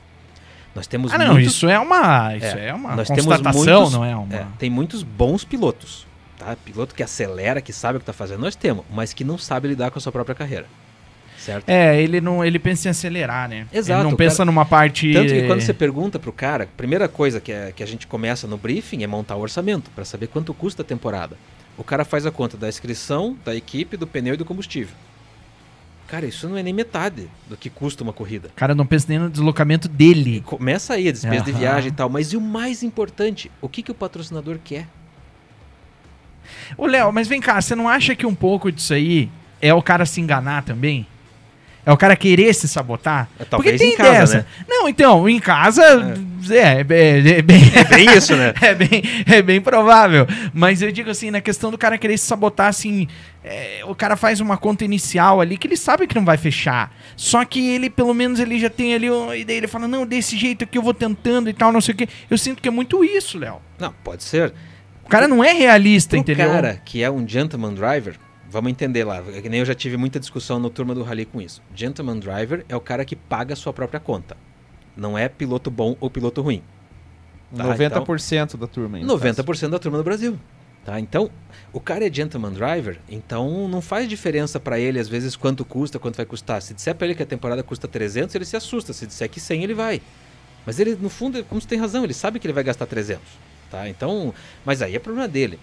Nós 0.75 0.87
temos 0.87 1.13
Ah, 1.13 1.19
não, 1.19 1.33
muitos, 1.33 1.55
isso 1.55 1.69
é 1.69 1.79
uma, 1.79 2.37
isso 2.37 2.47
É, 2.47 2.69
é, 2.69 2.75
uma 2.75 2.95
nós 2.95 3.09
temos 3.09 3.25
constatação, 3.25 3.63
muitos- 3.81 3.93
não 3.95 4.05
é 4.05 4.15
uma... 4.15 4.35
é, 4.35 4.47
tem 4.59 4.69
muitos 4.69 5.03
bons 5.03 5.45
pilotos, 5.45 6.07
tá? 6.39 6.55
Piloto 6.63 6.95
que 6.95 7.03
acelera, 7.03 7.61
que 7.63 7.73
sabe 7.73 7.97
o 7.97 8.01
que 8.01 8.07
tá 8.07 8.13
fazendo, 8.13 8.41
nós 8.41 8.55
temos, 8.55 8.85
mas 8.93 9.13
que 9.15 9.25
não 9.25 9.39
sabe 9.39 9.69
lidar 9.69 9.91
com 9.91 9.99
a 9.99 10.03
sua 10.03 10.13
própria 10.13 10.35
carreira. 10.35 10.67
Certo? 11.39 11.69
É, 11.69 12.01
ele 12.03 12.21
não, 12.21 12.45
ele 12.45 12.59
pensa 12.59 12.89
em 12.89 12.91
acelerar, 12.91 13.49
né? 13.49 13.67
Exato, 13.73 14.03
Ele 14.03 14.11
não 14.11 14.17
pensa 14.17 14.39
cara- 14.39 14.47
numa 14.47 14.65
parte... 14.67 15.13
Tanto 15.13 15.33
que 15.33 15.47
quando 15.47 15.61
você 15.61 15.73
pergunta 15.73 16.19
pro 16.19 16.33
cara, 16.33 16.65
a 16.65 16.67
primeira 16.67 17.09
coisa 17.09 17.41
que, 17.41 17.53
é- 17.53 17.73
que 17.75 17.83
a 17.83 17.87
gente 17.87 18.07
começa 18.09 18.47
no 18.49 18.59
briefing 18.59 19.03
é 19.05 19.07
montar 19.07 19.37
o 19.37 19.41
orçamento, 19.41 19.89
para 19.95 20.05
saber 20.05 20.27
quanto 20.27 20.53
custa 20.53 20.83
a 20.83 20.85
temporada. 20.85 21.37
O 21.77 21.85
cara 21.85 22.05
faz 22.05 22.27
a 22.27 22.31
conta 22.33 22.57
da 22.57 22.69
inscrição, 22.69 23.37
da 23.45 23.55
equipe, 23.55 23.97
do 23.97 24.05
pneu 24.07 24.35
e 24.35 24.37
do 24.37 24.45
combustível. 24.45 24.95
Cara, 26.09 26.27
isso 26.27 26.49
não 26.49 26.57
é 26.57 26.63
nem 26.63 26.73
metade 26.73 27.29
do 27.49 27.57
que 27.57 27.71
custa 27.71 28.03
uma 28.03 28.13
corrida. 28.13 28.49
O 28.49 28.53
cara 28.57 28.75
não 28.75 28.85
pensa 28.87 29.07
nem 29.09 29.19
no 29.19 29.31
deslocamento 29.31 29.89
dele. 29.89 30.41
Começa 30.45 30.95
aí 30.95 31.07
a 31.09 31.13
despesa 31.13 31.45
de 31.45 31.51
Aham. 31.53 31.59
viagem 31.61 31.89
e 31.91 31.93
tal, 31.95 32.09
mas 32.09 32.33
e 32.33 32.37
o 32.37 32.41
mais 32.41 32.83
importante, 32.83 33.49
o 33.61 33.69
que, 33.69 33.83
que 33.83 33.91
o 33.93 33.95
patrocinador 33.95 34.59
quer? 34.65 34.89
Ô, 36.77 36.87
Léo, 36.87 37.13
mas 37.13 37.29
vem 37.29 37.41
cá, 37.41 37.61
você 37.61 37.75
não 37.75 37.89
acha 37.89 38.17
que 38.17 38.27
um 38.27 38.35
pouco 38.35 38.73
disso 38.73 38.95
aí 38.95 39.31
é 39.61 39.73
o 39.73 39.83
cara 39.83 40.05
se 40.07 40.21
enganar 40.21 40.65
também? 40.65 41.07
É 41.89 41.93
o 41.93 41.97
cara 41.97 42.15
querer 42.15 42.53
se 42.55 42.69
sabotar? 42.69 43.31
É, 43.41 43.45
talvez 43.47 43.81
Porque 43.81 43.83
tem 43.83 43.95
em 43.95 43.97
casa, 43.97 44.19
dessa. 44.21 44.37
né? 44.37 44.45
Não, 44.69 44.87
então, 44.87 45.27
em 45.27 45.41
casa 45.41 45.83
é, 46.51 46.55
é, 46.55 46.87
é- 46.91 47.39
é 47.39 47.43
bem, 47.43 47.63
É 47.75 47.85
bem 47.85 48.15
isso, 48.15 48.37
né? 48.37 48.53
é, 48.61 48.75
bem, 48.75 49.03
é 49.27 49.41
bem 49.41 49.59
provável. 49.59 50.27
Mas 50.53 50.83
eu 50.83 50.93
digo 50.93 51.09
assim, 51.09 51.31
na 51.31 51.41
questão 51.41 51.71
do 51.71 51.79
cara 51.79 51.97
querer 51.97 52.19
se 52.19 52.27
sabotar, 52.27 52.67
assim, 52.67 53.09
é, 53.43 53.81
o 53.87 53.95
cara 53.95 54.17
faz 54.17 54.39
uma 54.39 54.59
conta 54.59 54.85
inicial 54.85 55.41
ali 55.41 55.57
que 55.57 55.67
ele 55.67 55.79
sabe 55.79 56.07
que 56.07 56.15
não 56.15 56.27
vai 56.27 56.37
fechar. 56.37 56.95
Só 57.17 57.43
que 57.47 57.67
ele, 57.71 57.89
pelo 57.89 58.13
menos, 58.13 58.39
ele 58.39 58.59
já 58.61 58.69
tem 58.69 58.93
ali, 58.95 59.07
e 59.41 59.45
daí 59.47 59.57
ele 59.57 59.67
fala, 59.67 59.89
não, 59.89 60.05
desse 60.07 60.37
jeito 60.37 60.65
aqui 60.65 60.77
eu 60.77 60.83
vou 60.83 60.93
tentando 60.93 61.49
e 61.49 61.55
tal, 61.55 61.73
não 61.73 61.81
sei 61.81 61.95
o 61.95 61.97
quê. 61.97 62.07
Eu 62.29 62.37
sinto 62.37 62.61
que 62.61 62.69
é 62.69 62.71
muito 62.71 63.03
isso, 63.03 63.39
Léo. 63.39 63.63
Não, 63.79 63.95
pode 64.05 64.25
ser. 64.25 64.53
O 65.07 65.09
cara 65.09 65.27
não 65.27 65.43
é 65.43 65.55
realista, 65.55 66.11
Pro 66.11 66.19
entendeu? 66.19 66.51
cara 66.51 66.83
que 66.85 67.03
é 67.03 67.11
um 67.11 67.27
gentleman 67.27 67.73
driver, 67.73 68.17
vamos 68.51 68.71
entender 68.71 69.05
lá, 69.05 69.23
é 69.35 69.41
que 69.41 69.49
nem 69.49 69.61
eu 69.61 69.67
já 69.67 69.75
tive 69.75 69.97
muita 69.97 70.19
discussão 70.19 70.59
no 70.59 70.71
turma 70.71 70.95
do 70.95 71.03
Rally 71.03 71.25
com 71.25 71.41
isso. 71.41 71.63
Gentleman 71.75 72.19
driver 72.19 72.65
é 72.69 72.77
o 72.77 72.81
cara 72.81 73.05
que 73.05 73.15
paga 73.15 73.53
a 73.53 73.57
sua 73.57 73.73
própria 73.73 74.01
conta. 74.01 74.37
Não 74.97 75.17
é 75.17 75.29
piloto 75.29 75.71
bom 75.71 75.97
ou 76.01 76.11
piloto 76.11 76.43
ruim. 76.43 76.63
Tá, 77.55 77.65
90% 77.65 78.57
da 78.57 78.67
turma. 78.67 78.99
aí, 78.99 79.05
no 79.05 79.19
caso. 79.19 79.43
90% 79.43 79.69
da 79.71 79.79
turma 79.79 79.99
do 79.99 80.05
Brasil. 80.05 80.39
Tá? 80.85 80.99
Então, 80.99 81.31
o 81.73 81.81
cara 81.81 82.07
é 82.07 82.13
gentleman 82.13 82.53
driver, 82.53 82.99
então 83.09 83.69
não 83.69 83.83
faz 83.83 84.09
diferença 84.09 84.59
pra 84.59 84.79
ele, 84.79 84.99
às 84.99 85.09
vezes, 85.09 85.37
quanto 85.37 85.65
custa, 85.65 85.99
quanto 85.99 86.17
vai 86.17 86.25
custar. 86.25 86.63
Se 86.63 86.73
disser 86.73 86.95
pra 86.95 87.07
ele 87.07 87.15
que 87.15 87.23
a 87.23 87.27
temporada 87.27 87.63
custa 87.63 87.87
300, 87.87 88.35
ele 88.35 88.45
se 88.45 88.57
assusta. 88.57 88.93
Se 88.93 89.07
disser 89.07 89.29
que 89.29 89.39
100, 89.39 89.65
ele 89.65 89.75
vai. 89.75 90.01
Mas 90.65 90.81
ele, 90.81 90.97
no 90.97 91.11
fundo, 91.11 91.43
como 91.45 91.61
você 91.61 91.69
tem 91.69 91.79
razão, 91.79 92.05
ele 92.05 92.15
sabe 92.15 92.39
que 92.39 92.47
ele 92.47 92.55
vai 92.55 92.65
gastar 92.65 92.87
300. 92.87 93.23
Tá? 93.71 93.89
Então, 93.89 94.33
mas 94.65 94.81
aí 94.81 94.97
é 94.97 94.99
problema 94.99 95.29
dele. 95.29 95.59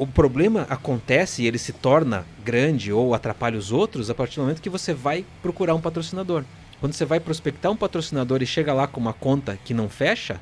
O 0.00 0.06
problema 0.06 0.66
acontece 0.70 1.42
e 1.42 1.46
ele 1.46 1.58
se 1.58 1.74
torna 1.74 2.24
grande 2.42 2.90
ou 2.90 3.12
atrapalha 3.12 3.58
os 3.58 3.70
outros 3.70 4.08
a 4.08 4.14
partir 4.14 4.36
do 4.36 4.44
momento 4.44 4.62
que 4.62 4.70
você 4.70 4.94
vai 4.94 5.26
procurar 5.42 5.74
um 5.74 5.80
patrocinador. 5.80 6.42
Quando 6.80 6.94
você 6.94 7.04
vai 7.04 7.20
prospectar 7.20 7.70
um 7.70 7.76
patrocinador 7.76 8.40
e 8.40 8.46
chega 8.46 8.72
lá 8.72 8.86
com 8.86 8.98
uma 8.98 9.12
conta 9.12 9.58
que 9.62 9.74
não 9.74 9.90
fecha, 9.90 10.40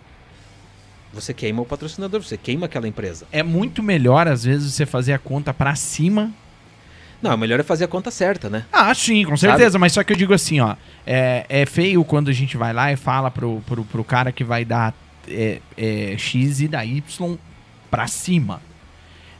você 1.12 1.34
queima 1.34 1.60
o 1.60 1.66
patrocinador, 1.66 2.22
você 2.22 2.36
queima 2.36 2.66
aquela 2.66 2.86
empresa. 2.86 3.26
É 3.32 3.42
muito 3.42 3.82
melhor, 3.82 4.28
às 4.28 4.44
vezes, 4.44 4.74
você 4.74 4.86
fazer 4.86 5.12
a 5.12 5.18
conta 5.18 5.52
pra 5.52 5.74
cima. 5.74 6.30
Não, 7.20 7.34
o 7.34 7.36
melhor 7.36 7.58
é 7.58 7.64
fazer 7.64 7.82
a 7.86 7.88
conta 7.88 8.12
certa, 8.12 8.48
né? 8.48 8.64
Ah, 8.72 8.94
sim, 8.94 9.24
com 9.24 9.36
certeza. 9.36 9.76
Mas 9.76 9.92
só 9.92 10.04
que 10.04 10.12
eu 10.12 10.16
digo 10.16 10.32
assim, 10.32 10.60
ó. 10.60 10.76
É, 11.04 11.44
é 11.48 11.66
feio 11.66 12.04
quando 12.04 12.28
a 12.28 12.32
gente 12.32 12.56
vai 12.56 12.72
lá 12.72 12.92
e 12.92 12.96
fala 12.96 13.28
pro, 13.28 13.60
pro, 13.66 13.84
pro 13.84 14.04
cara 14.04 14.30
que 14.30 14.44
vai 14.44 14.64
dar 14.64 14.94
é, 15.26 15.60
é, 15.76 16.14
X 16.16 16.60
e 16.60 16.68
dar 16.68 16.84
Y 16.84 17.36
pra 17.90 18.06
cima. 18.06 18.67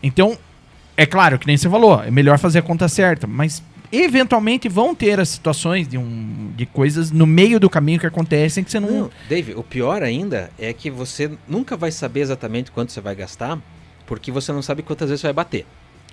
Então, 0.03 0.39
é 0.97 1.07
claro, 1.07 1.39
que 1.39 1.47
nem 1.47 1.57
você 1.57 1.69
falou, 1.69 2.03
é 2.03 2.11
melhor 2.11 2.39
fazer 2.39 2.59
a 2.59 2.63
conta 2.63 2.89
certa. 2.89 3.27
Mas, 3.27 3.63
eventualmente, 3.93 4.69
vão 4.69 4.95
ter 4.95 5.21
as 5.21 5.29
situações 5.29 5.87
de, 5.89 5.97
um, 5.97 6.53
de 6.57 6.67
coisas 6.67 7.11
no 7.11 7.27
meio 7.27 7.61
do 7.61 7.71
caminho 7.71 8.01
que 8.01 8.07
acontecem 8.07 8.65
que 8.65 8.71
você 8.71 8.81
não... 8.81 8.91
Não, 8.91 9.11
Dave, 9.29 9.55
o 9.55 9.63
pior 9.63 10.03
ainda 10.03 10.51
é 10.59 10.73
que 10.73 10.91
você 10.91 11.31
nunca 11.47 11.77
vai 11.77 11.91
saber 11.91 12.21
exatamente 12.21 12.71
quanto 12.71 12.93
você 12.93 13.01
vai 13.01 13.15
gastar, 13.15 13.59
porque 14.07 14.33
você 14.33 14.53
não 14.53 14.63
sabe 14.63 14.83
quantas 14.83 15.09
vezes 15.09 15.21
você 15.21 15.29
vai 15.29 15.35
bater. 15.35 15.67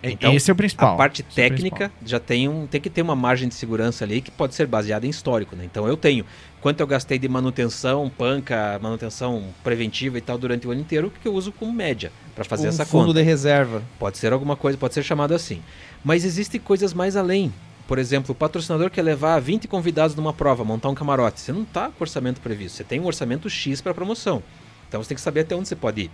Então, 0.03 0.33
Esse 0.33 0.51
é 0.51 0.53
o 0.53 0.55
principal. 0.55 0.93
A 0.93 0.97
parte 0.97 1.21
é 1.21 1.33
técnica 1.33 1.91
já 2.05 2.19
tem 2.19 2.47
um, 2.47 2.67
tem 2.67 2.79
que 2.79 2.89
ter 2.89 3.01
uma 3.01 3.15
margem 3.15 3.47
de 3.47 3.55
segurança 3.55 4.03
ali 4.03 4.21
que 4.21 4.31
pode 4.31 4.53
ser 4.53 4.67
baseada 4.67 5.05
em 5.05 5.09
histórico, 5.09 5.55
né? 5.55 5.65
Então 5.65 5.87
eu 5.87 5.97
tenho 5.97 6.25
quanto 6.65 6.79
eu 6.79 6.87
gastei 6.87 7.19
de 7.19 7.29
manutenção, 7.29 8.09
panca, 8.09 8.79
manutenção 8.81 9.53
preventiva 9.63 10.17
e 10.17 10.21
tal 10.21 10.35
durante 10.35 10.67
o 10.67 10.71
ano 10.71 10.81
inteiro, 10.81 11.13
que 11.21 11.27
eu 11.27 11.33
uso 11.35 11.51
como 11.51 11.71
média 11.71 12.11
para 12.33 12.43
fazer 12.43 12.65
um 12.65 12.69
essa 12.69 12.83
fundo 12.83 13.09
conta. 13.09 13.19
de 13.19 13.21
reserva. 13.23 13.83
Pode 13.99 14.17
ser 14.17 14.33
alguma 14.33 14.55
coisa, 14.55 14.75
pode 14.75 14.95
ser 14.95 15.03
chamado 15.03 15.35
assim. 15.35 15.61
Mas 16.03 16.25
existem 16.25 16.59
coisas 16.59 16.91
mais 16.91 17.15
além. 17.15 17.53
Por 17.87 17.99
exemplo, 17.99 18.31
o 18.31 18.35
patrocinador 18.35 18.89
quer 18.89 19.03
levar 19.03 19.39
20 19.39 19.67
convidados 19.67 20.15
numa 20.15 20.33
prova, 20.33 20.63
montar 20.63 20.89
um 20.89 20.95
camarote. 20.95 21.39
Você 21.39 21.51
não 21.51 21.61
está 21.61 21.89
com 21.89 22.03
orçamento 22.03 22.41
previsto, 22.41 22.77
você 22.77 22.83
tem 22.83 22.99
um 22.99 23.05
orçamento 23.05 23.47
X 23.47 23.79
para 23.79 23.93
promoção. 23.93 24.41
Então 24.89 25.03
você 25.03 25.09
tem 25.09 25.15
que 25.15 25.21
saber 25.21 25.41
até 25.41 25.55
onde 25.55 25.67
você 25.67 25.75
pode 25.75 26.01
ir. 26.01 26.11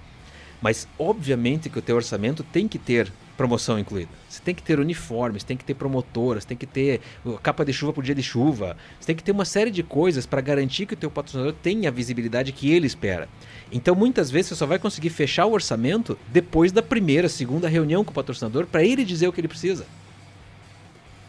Mas 0.61 0.85
obviamente 0.99 1.69
que 1.69 1.79
o 1.79 1.81
teu 1.81 1.95
orçamento 1.95 2.43
tem 2.43 2.67
que 2.67 2.77
ter 2.77 3.09
promoção 3.41 3.79
incluída. 3.79 4.11
Você 4.29 4.39
tem 4.39 4.53
que 4.53 4.61
ter 4.61 4.79
uniformes, 4.79 5.43
tem 5.43 5.57
que 5.57 5.65
ter 5.65 5.73
promotoras, 5.73 6.45
tem 6.45 6.55
que 6.55 6.67
ter 6.67 7.01
capa 7.41 7.65
de 7.65 7.73
chuva 7.73 7.91
por 7.91 8.03
dia 8.03 8.13
de 8.13 8.21
chuva. 8.21 8.77
Você 8.99 9.07
tem 9.07 9.15
que 9.15 9.23
ter 9.23 9.31
uma 9.31 9.45
série 9.45 9.71
de 9.71 9.81
coisas 9.81 10.27
para 10.27 10.39
garantir 10.41 10.85
que 10.85 10.93
o 10.93 10.97
teu 10.97 11.09
patrocinador 11.09 11.51
tenha 11.53 11.89
a 11.89 11.91
visibilidade 11.91 12.51
que 12.51 12.71
ele 12.71 12.85
espera. 12.85 13.27
Então 13.71 13.95
muitas 13.95 14.29
vezes 14.29 14.49
você 14.49 14.55
só 14.55 14.67
vai 14.67 14.77
conseguir 14.77 15.09
fechar 15.09 15.47
o 15.47 15.53
orçamento 15.53 16.19
depois 16.27 16.71
da 16.71 16.83
primeira, 16.83 17.27
segunda 17.27 17.67
reunião 17.67 18.05
com 18.05 18.11
o 18.11 18.13
patrocinador 18.13 18.67
para 18.67 18.83
ele 18.83 19.03
dizer 19.03 19.27
o 19.27 19.33
que 19.33 19.41
ele 19.41 19.47
precisa. 19.47 19.87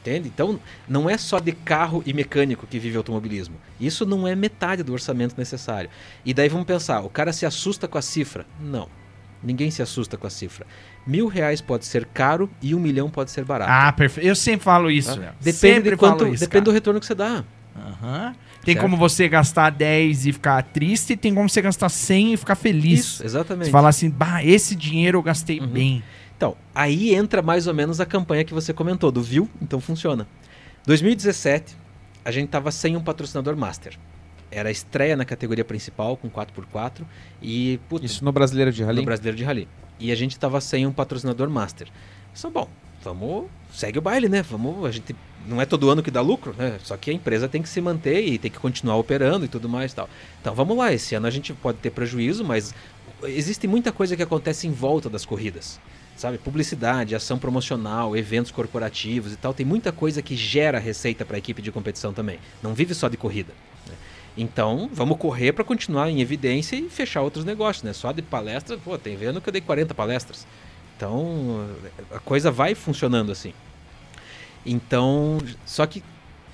Entende? 0.02 0.28
Então, 0.28 0.60
não 0.86 1.08
é 1.08 1.16
só 1.16 1.38
de 1.38 1.52
carro 1.52 2.02
e 2.04 2.12
mecânico 2.12 2.66
que 2.66 2.78
vive 2.78 2.98
automobilismo. 2.98 3.54
Isso 3.80 4.04
não 4.04 4.28
é 4.28 4.34
metade 4.34 4.82
do 4.82 4.92
orçamento 4.92 5.34
necessário. 5.38 5.88
E 6.26 6.34
daí 6.34 6.50
vamos 6.50 6.66
pensar, 6.66 7.00
o 7.00 7.08
cara 7.08 7.32
se 7.32 7.46
assusta 7.46 7.88
com 7.88 7.96
a 7.96 8.02
cifra? 8.02 8.44
Não. 8.60 8.88
Ninguém 9.42 9.70
se 9.72 9.82
assusta 9.82 10.16
com 10.16 10.26
a 10.26 10.30
cifra. 10.30 10.66
Mil 11.06 11.26
reais 11.26 11.60
pode 11.60 11.84
ser 11.84 12.04
caro 12.06 12.48
e 12.62 12.74
um 12.74 12.78
milhão 12.80 13.10
pode 13.10 13.30
ser 13.30 13.44
barato. 13.44 13.70
Ah, 13.72 13.92
perfeito. 13.92 14.26
Eu 14.26 14.36
sempre 14.36 14.64
falo 14.64 14.90
isso, 14.90 15.14
tá? 15.14 15.20
Léo. 15.20 15.32
Depende, 15.40 15.56
Sempre 15.56 15.90
de 15.90 15.96
quanto, 15.96 16.18
falo 16.20 16.34
isso, 16.34 16.40
depende 16.44 16.64
do 16.64 16.70
retorno 16.70 17.00
que 17.00 17.06
você 17.06 17.14
dá. 17.14 17.44
Aham. 17.76 18.34
Tem 18.64 18.74
Certo. 18.74 18.82
como 18.84 18.96
você 18.96 19.28
gastar 19.28 19.70
10 19.70 20.26
e 20.26 20.32
ficar 20.32 20.62
triste, 20.62 21.16
tem 21.16 21.34
como 21.34 21.48
você 21.48 21.60
gastar 21.60 21.88
100 21.88 22.34
e 22.34 22.36
ficar 22.36 22.54
feliz. 22.54 23.00
Isso, 23.00 23.24
exatamente. 23.24 23.64
Você 23.66 23.70
falar 23.72 23.88
assim, 23.88 24.08
bah, 24.08 24.44
esse 24.44 24.76
dinheiro 24.76 25.18
eu 25.18 25.22
gastei 25.22 25.58
Uhum. 25.58 25.66
bem. 25.66 26.02
Então, 26.36 26.56
aí 26.74 27.12
entra 27.14 27.42
mais 27.42 27.66
ou 27.66 27.74
menos 27.74 28.00
a 28.00 28.06
campanha 28.06 28.44
que 28.44 28.54
você 28.54 28.72
comentou, 28.72 29.10
do 29.10 29.20
Viu, 29.22 29.48
então 29.60 29.80
funciona. 29.80 30.28
2017, 30.86 31.76
a 32.24 32.30
gente 32.30 32.48
tava 32.48 32.70
sem 32.70 32.96
um 32.96 33.00
patrocinador 33.00 33.56
master. 33.56 33.98
Era 34.50 34.68
a 34.68 34.72
estreia 34.72 35.16
na 35.16 35.24
categoria 35.24 35.64
principal, 35.64 36.16
com 36.16 36.28
4x4, 36.28 37.04
e 37.40 37.80
puta, 37.88 38.04
Isso 38.04 38.24
no 38.24 38.30
Brasileiro 38.32 38.70
de 38.70 38.82
Rally. 38.84 38.98
no 39.00 39.04
Brasileiro 39.04 39.36
de 39.36 39.44
Rally. 39.44 39.68
E 39.98 40.10
a 40.10 40.14
gente 40.14 40.38
tava 40.38 40.60
sem 40.60 40.86
um 40.86 40.92
patrocinador 40.92 41.48
master. 41.48 41.88
Só 42.34 42.50
bom, 42.50 42.68
vamos, 43.02 43.46
segue 43.72 43.98
o 43.98 44.02
baile, 44.02 44.28
né? 44.28 44.42
Vamos, 44.42 44.84
a 44.84 44.90
gente 44.90 45.14
não 45.46 45.60
é 45.60 45.66
todo 45.66 45.90
ano 45.90 46.02
que 46.02 46.10
dá 46.10 46.20
lucro, 46.20 46.54
né? 46.56 46.78
Só 46.82 46.96
que 46.96 47.10
a 47.10 47.14
empresa 47.14 47.48
tem 47.48 47.62
que 47.62 47.68
se 47.68 47.80
manter 47.80 48.22
e 48.24 48.38
tem 48.38 48.50
que 48.50 48.58
continuar 48.58 48.96
operando 48.96 49.44
e 49.44 49.48
tudo 49.48 49.68
mais 49.68 49.92
e 49.92 49.94
tal. 49.96 50.08
Então 50.40 50.54
vamos 50.54 50.76
lá, 50.76 50.92
esse 50.92 51.14
ano 51.14 51.26
a 51.26 51.30
gente 51.30 51.52
pode 51.52 51.78
ter 51.78 51.90
prejuízo, 51.90 52.44
mas 52.44 52.74
existe 53.24 53.66
muita 53.66 53.92
coisa 53.92 54.16
que 54.16 54.22
acontece 54.22 54.66
em 54.66 54.72
volta 54.72 55.08
das 55.08 55.24
corridas. 55.24 55.80
Sabe, 56.16 56.38
publicidade, 56.38 57.14
ação 57.14 57.38
promocional, 57.38 58.16
eventos 58.16 58.52
corporativos 58.52 59.32
e 59.32 59.36
tal, 59.36 59.54
tem 59.54 59.64
muita 59.64 59.90
coisa 59.90 60.20
que 60.20 60.36
gera 60.36 60.78
receita 60.78 61.24
para 61.24 61.36
a 61.36 61.38
equipe 61.38 61.62
de 61.62 61.72
competição 61.72 62.12
também. 62.12 62.38
Não 62.62 62.74
vive 62.74 62.94
só 62.94 63.08
de 63.08 63.16
corrida. 63.16 63.52
Então, 64.36 64.88
vamos 64.92 65.18
correr 65.18 65.52
para 65.52 65.62
continuar 65.62 66.08
em 66.08 66.20
evidência 66.20 66.76
e 66.76 66.88
fechar 66.88 67.20
outros 67.20 67.44
negócios, 67.44 67.82
né? 67.82 67.92
Só 67.92 68.12
de 68.12 68.22
palestra, 68.22 68.78
pô, 68.78 68.96
tem 68.96 69.16
vendo 69.16 69.40
que 69.40 69.48
eu 69.48 69.52
dei 69.52 69.60
40 69.60 69.94
palestras. 69.94 70.46
Então, 70.96 71.68
a 72.10 72.18
coisa 72.18 72.50
vai 72.50 72.74
funcionando 72.74 73.30
assim. 73.30 73.52
Então, 74.64 75.38
só 75.66 75.86
que, 75.86 76.02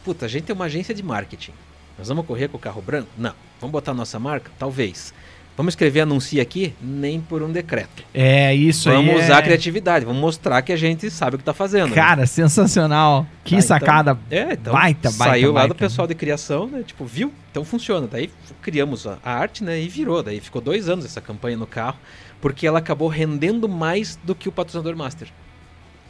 puta, 0.04 0.26
a 0.26 0.28
gente 0.28 0.44
tem 0.44 0.54
uma 0.54 0.64
agência 0.64 0.94
de 0.94 1.02
marketing. 1.02 1.52
Nós 1.96 2.08
vamos 2.08 2.26
correr 2.26 2.48
com 2.48 2.56
o 2.56 2.60
carro 2.60 2.80
branco? 2.80 3.10
Não. 3.16 3.34
Vamos 3.60 3.72
botar 3.72 3.92
nossa 3.92 4.18
marca? 4.18 4.50
Talvez. 4.58 5.12
Vamos 5.58 5.72
escrever 5.72 6.02
anuncie 6.02 6.40
aqui? 6.40 6.72
Nem 6.80 7.20
por 7.20 7.42
um 7.42 7.50
decreto. 7.50 8.04
É, 8.14 8.54
isso 8.54 8.88
vamos 8.88 9.00
aí. 9.00 9.06
Vamos 9.08 9.24
usar 9.24 9.34
é... 9.34 9.38
a 9.38 9.42
criatividade, 9.42 10.04
vamos 10.04 10.20
mostrar 10.20 10.62
que 10.62 10.72
a 10.72 10.76
gente 10.76 11.10
sabe 11.10 11.34
o 11.34 11.38
que 11.38 11.42
está 11.42 11.52
fazendo. 11.52 11.92
Cara, 11.92 12.20
né? 12.20 12.26
sensacional. 12.26 13.26
Que 13.42 13.56
ah, 13.56 13.62
sacada. 13.62 14.16
Então, 14.28 14.38
é, 14.38 14.52
então 14.52 14.72
baita, 14.72 15.10
baita, 15.10 15.10
saiu 15.10 15.52
baita. 15.52 15.66
lá 15.66 15.66
do 15.66 15.74
pessoal 15.74 16.06
de 16.06 16.14
criação, 16.14 16.68
né? 16.68 16.84
Tipo, 16.86 17.04
viu? 17.04 17.32
Então 17.50 17.64
funciona. 17.64 18.06
Daí 18.06 18.30
criamos 18.62 19.04
a 19.04 19.18
arte, 19.24 19.64
né? 19.64 19.82
E 19.82 19.88
virou. 19.88 20.22
Daí 20.22 20.38
ficou 20.38 20.62
dois 20.62 20.88
anos 20.88 21.04
essa 21.04 21.20
campanha 21.20 21.56
no 21.56 21.66
carro, 21.66 21.98
porque 22.40 22.64
ela 22.64 22.78
acabou 22.78 23.08
rendendo 23.08 23.68
mais 23.68 24.16
do 24.22 24.36
que 24.36 24.48
o 24.48 24.52
patrocinador 24.52 24.94
master 24.96 25.26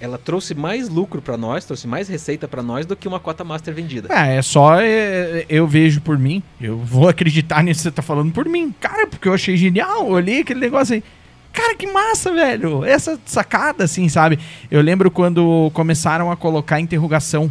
ela 0.01 0.17
trouxe 0.17 0.55
mais 0.55 0.89
lucro 0.89 1.21
para 1.21 1.37
nós, 1.37 1.65
trouxe 1.65 1.87
mais 1.87 2.09
receita 2.09 2.47
para 2.47 2.63
nós 2.63 2.87
do 2.87 2.95
que 2.95 3.09
uma 3.09 3.19
cota 3.19 3.43
master 3.43 3.75
vendida. 3.75 4.09
É, 4.13 4.37
é 4.37 4.43
só 4.43 4.81
é, 4.81 5.45
eu 5.49 5.67
vejo 5.67 6.01
por 6.01 6.17
mim. 6.19 6.43
Eu 6.61 6.79
vou 6.79 7.09
acreditar 7.09 7.63
nisso 7.63 7.81
que 7.81 7.83
você 7.85 7.91
tá 7.91 8.03
falando 8.03 8.33
por 8.33 8.49
mim. 8.49 8.73
Cara, 8.81 9.07
porque 9.07 9.29
eu 9.29 9.35
achei 9.35 9.57
genial. 9.57 10.07
Olhei 10.07 10.41
aquele 10.41 10.61
negócio 10.61 10.95
aí. 10.95 11.05
Cara, 11.53 11.75
que 11.75 11.87
massa, 11.87 12.33
velho. 12.33 12.85
Essa 12.85 13.19
sacada, 13.27 13.85
assim, 13.85 14.09
sabe? 14.09 14.39
Eu 14.71 14.81
lembro 14.81 15.11
quando 15.11 15.71
começaram 15.75 16.31
a 16.31 16.37
colocar 16.37 16.79
interrogação 16.79 17.51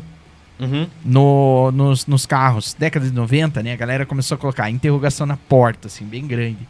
uhum. 0.58 0.88
no, 1.04 1.72
nos, 1.72 2.06
nos 2.06 2.26
carros. 2.26 2.74
Década 2.74 3.06
de 3.06 3.12
90, 3.12 3.62
né? 3.62 3.74
A 3.74 3.76
galera 3.76 4.06
começou 4.06 4.36
a 4.36 4.38
colocar 4.38 4.70
interrogação 4.70 5.28
na 5.28 5.36
porta, 5.36 5.88
assim, 5.88 6.06
bem 6.06 6.26
grande. 6.26 6.66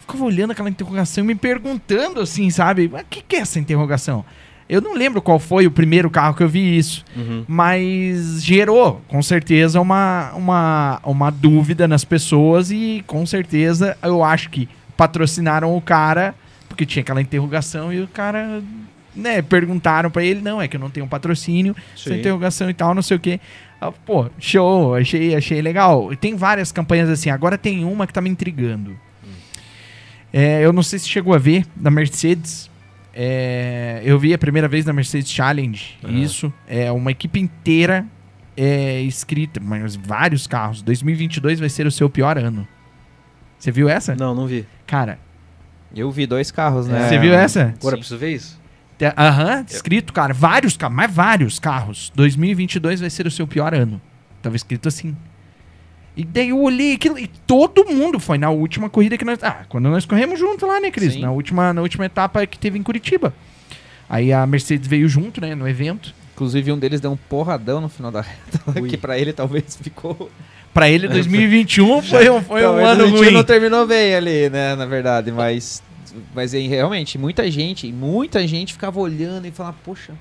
Ficava 0.00 0.24
olhando 0.24 0.50
aquela 0.50 0.68
interrogação 0.68 1.24
e 1.24 1.26
me 1.26 1.34
perguntando, 1.34 2.20
assim, 2.20 2.50
sabe? 2.50 2.86
O 2.92 3.04
que, 3.08 3.22
que 3.22 3.36
é 3.36 3.40
essa 3.40 3.58
interrogação? 3.58 4.22
Eu 4.68 4.80
não 4.80 4.94
lembro 4.94 5.22
qual 5.22 5.38
foi 5.38 5.66
o 5.66 5.70
primeiro 5.70 6.10
carro 6.10 6.34
que 6.34 6.42
eu 6.42 6.48
vi 6.48 6.76
isso, 6.76 7.04
uhum. 7.16 7.44
mas 7.46 8.42
gerou, 8.42 9.00
com 9.06 9.22
certeza, 9.22 9.80
uma, 9.80 10.32
uma, 10.34 11.00
uma 11.04 11.30
dúvida 11.30 11.86
nas 11.86 12.04
pessoas 12.04 12.72
e 12.72 13.04
com 13.06 13.24
certeza 13.24 13.96
eu 14.02 14.24
acho 14.24 14.50
que 14.50 14.68
patrocinaram 14.96 15.76
o 15.76 15.80
cara 15.80 16.34
porque 16.76 16.84
tinha 16.84 17.02
aquela 17.02 17.22
interrogação 17.22 17.90
e 17.90 18.02
o 18.02 18.08
cara, 18.08 18.62
né, 19.14 19.40
perguntaram 19.40 20.10
para 20.10 20.22
ele, 20.22 20.42
não, 20.42 20.60
é 20.60 20.68
que 20.68 20.76
eu 20.76 20.80
não 20.80 20.90
tenho 20.90 21.06
patrocínio, 21.06 21.74
interrogação 22.06 22.68
e 22.68 22.74
tal, 22.74 22.94
não 22.94 23.02
sei 23.02 23.16
o 23.16 23.20
quê. 23.20 23.40
Ah, 23.80 23.90
pô, 23.90 24.28
show, 24.38 24.94
achei, 24.94 25.34
achei 25.34 25.62
legal. 25.62 26.14
Tem 26.16 26.34
várias 26.36 26.72
campanhas 26.72 27.08
assim, 27.08 27.30
agora 27.30 27.56
tem 27.56 27.84
uma 27.84 28.06
que 28.06 28.12
tá 28.12 28.20
me 28.20 28.28
intrigando. 28.28 28.90
Hum. 28.90 29.28
É, 30.32 30.62
eu 30.62 30.72
não 30.72 30.82
sei 30.82 30.98
se 30.98 31.08
chegou 31.08 31.34
a 31.34 31.38
ver, 31.38 31.64
da 31.74 31.90
Mercedes, 31.90 32.70
é, 33.18 34.02
eu 34.04 34.18
vi 34.18 34.34
a 34.34 34.38
primeira 34.38 34.68
vez 34.68 34.84
na 34.84 34.92
Mercedes 34.92 35.30
Challenge. 35.30 35.96
Uhum. 36.04 36.18
Isso. 36.18 36.52
É 36.68 36.92
uma 36.92 37.10
equipe 37.10 37.40
inteira 37.40 38.06
é, 38.54 39.00
escrita, 39.00 39.58
mas 39.58 39.96
vários 39.96 40.46
carros. 40.46 40.82
2022 40.82 41.58
vai 41.58 41.70
ser 41.70 41.86
o 41.86 41.90
seu 41.90 42.10
pior 42.10 42.36
ano. 42.36 42.68
Você 43.58 43.72
viu 43.72 43.88
essa? 43.88 44.14
Não, 44.14 44.34
não 44.34 44.46
vi. 44.46 44.66
Cara. 44.86 45.18
Eu 45.94 46.10
vi 46.10 46.26
dois 46.26 46.50
carros, 46.50 46.86
né? 46.86 47.08
Você 47.08 47.18
viu 47.18 47.32
essa? 47.32 47.74
Agora 47.80 47.96
preciso 47.96 48.18
ver 48.18 48.34
isso. 48.34 48.60
Aham, 49.16 49.56
uhum, 49.56 49.64
escrito, 49.66 50.12
cara. 50.12 50.34
Vários 50.34 50.76
carros, 50.76 50.96
mas 50.96 51.10
vários 51.10 51.58
carros. 51.58 52.12
2022 52.14 53.00
vai 53.00 53.08
ser 53.08 53.26
o 53.26 53.30
seu 53.30 53.46
pior 53.46 53.74
ano. 53.74 53.98
Tava 54.42 54.56
escrito 54.56 54.88
assim. 54.88 55.16
E 56.16 56.24
daí 56.24 56.48
eu 56.48 56.60
olhei 56.60 56.94
aquilo 56.94 57.18
e 57.18 57.26
todo 57.46 57.84
mundo 57.84 58.18
foi 58.18 58.38
na 58.38 58.48
última 58.48 58.88
corrida 58.88 59.18
que 59.18 59.24
nós. 59.24 59.38
Ah, 59.42 59.64
quando 59.68 59.90
nós 59.90 60.06
corremos 60.06 60.38
junto 60.38 60.66
lá, 60.66 60.80
né, 60.80 60.90
Cris? 60.90 61.16
Na 61.16 61.30
última, 61.30 61.74
na 61.74 61.82
última 61.82 62.06
etapa 62.06 62.46
que 62.46 62.58
teve 62.58 62.78
em 62.78 62.82
Curitiba. 62.82 63.34
Aí 64.08 64.32
a 64.32 64.46
Mercedes 64.46 64.88
veio 64.88 65.08
junto, 65.08 65.40
né, 65.40 65.54
no 65.54 65.68
evento. 65.68 66.14
Inclusive 66.34 66.72
um 66.72 66.78
deles 66.78 67.00
deu 67.00 67.12
um 67.12 67.16
porradão 67.16 67.80
no 67.80 67.88
final 67.88 68.10
da 68.10 68.22
reta, 68.22 68.80
que 68.88 68.96
para 68.96 69.18
ele 69.18 69.32
talvez 69.32 69.76
ficou. 69.80 70.30
Para 70.72 70.88
ele 70.88 71.08
2021 71.08 72.00
foi 72.02 72.30
um, 72.30 72.42
foi 72.42 72.66
um 72.66 72.84
ano 72.84 73.08
ruim. 73.08 73.30
não 73.30 73.44
terminou 73.44 73.86
bem 73.86 74.14
ali, 74.14 74.48
né, 74.48 74.74
na 74.74 74.86
verdade, 74.86 75.32
mas 75.32 75.82
mas 76.34 76.52
realmente 76.52 77.18
muita 77.18 77.50
gente, 77.50 77.90
muita 77.92 78.46
gente 78.46 78.72
ficava 78.72 78.98
olhando 79.00 79.46
e 79.46 79.50
falava, 79.50 79.76
poxa, 79.84 80.12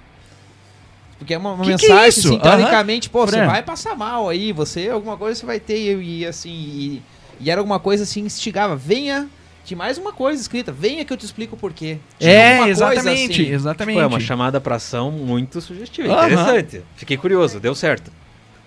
porque 1.26 1.34
é 1.34 1.38
uma, 1.40 1.54
uma 1.54 1.64
que 1.64 1.72
mensagem, 1.72 1.92
que 1.92 2.04
é 2.04 2.08
assim, 2.08 2.40
teoricamente, 2.40 3.10
pô, 3.10 3.26
Fran. 3.26 3.40
você 3.40 3.46
vai 3.48 3.64
passar 3.64 3.98
mal 3.98 4.30
aí, 4.30 4.52
você, 4.54 4.90
alguma 4.90 5.18
coisa 5.18 5.40
você 5.40 5.46
vai 5.46 5.60
ter, 5.60 6.00
e 6.00 6.24
assim, 6.24 6.52
e, 6.52 7.02
e 7.40 7.50
era 7.50 7.60
alguma 7.60 7.80
coisa 7.80 8.04
assim, 8.04 8.22
instigava, 8.22 8.76
venha, 8.76 9.28
tinha 9.66 9.76
mais 9.76 9.98
uma 9.98 10.14
coisa 10.14 10.40
escrita, 10.40 10.72
venha 10.72 11.04
que 11.04 11.12
eu 11.12 11.18
te 11.18 11.26
explico 11.26 11.56
o 11.56 11.58
porquê. 11.58 11.98
Tinha 12.20 12.32
é, 12.32 12.70
exatamente, 12.70 13.42
assim. 13.42 13.52
exatamente. 13.52 13.96
Tipo, 13.96 14.06
é 14.06 14.08
uma 14.08 14.20
chamada 14.20 14.62
pra 14.62 14.76
ação 14.76 15.12
muito 15.12 15.60
sugestiva, 15.60 16.10
uhum. 16.10 16.28
interessante. 16.28 16.84
Fiquei 16.96 17.18
curioso, 17.18 17.60
deu 17.60 17.74
certo. 17.74 18.12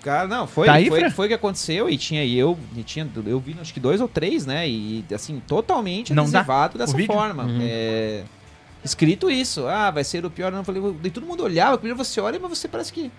Cara, 0.03 0.27
não, 0.27 0.47
foi, 0.47 0.67
tá 0.67 0.75
aí, 0.75 0.89
foi, 0.89 1.11
foi 1.11 1.27
o 1.27 1.29
que 1.29 1.35
aconteceu 1.35 1.89
e 1.89 1.97
tinha 1.97 2.25
e 2.25 2.37
eu, 2.37 2.59
e 2.77 2.83
tinha, 2.83 3.09
eu 3.27 3.39
vi 3.39 3.57
acho 3.61 3.73
que 3.75 3.81
dois 3.81 4.01
ou 4.01 4.09
três, 4.09 4.47
né? 4.47 4.69
E 4.69 5.05
assim, 5.13 5.41
totalmente 5.47 6.13
não 6.13 6.25
adesivado 6.25 6.77
dá. 6.79 6.85
dessa 6.85 6.99
forma. 7.05 7.45
Uhum. 7.45 7.59
É, 7.63 8.23
escrito 8.89 9.31
isso. 9.31 9.67
Ah, 9.67 9.91
vai 9.91 10.05
ser 10.05 10.25
o 10.25 10.31
pior. 10.31 10.51
Não 10.51 10.65
falei, 10.65 10.83
daí 11.01 11.11
todo 11.11 11.27
mundo 11.27 11.43
olhava, 11.43 11.79
primeiro 11.79 11.97
você 11.97 12.21
olha, 12.21 12.39
mas 12.39 12.59
você 12.59 12.69
parece 12.69 12.93
que 12.93 13.11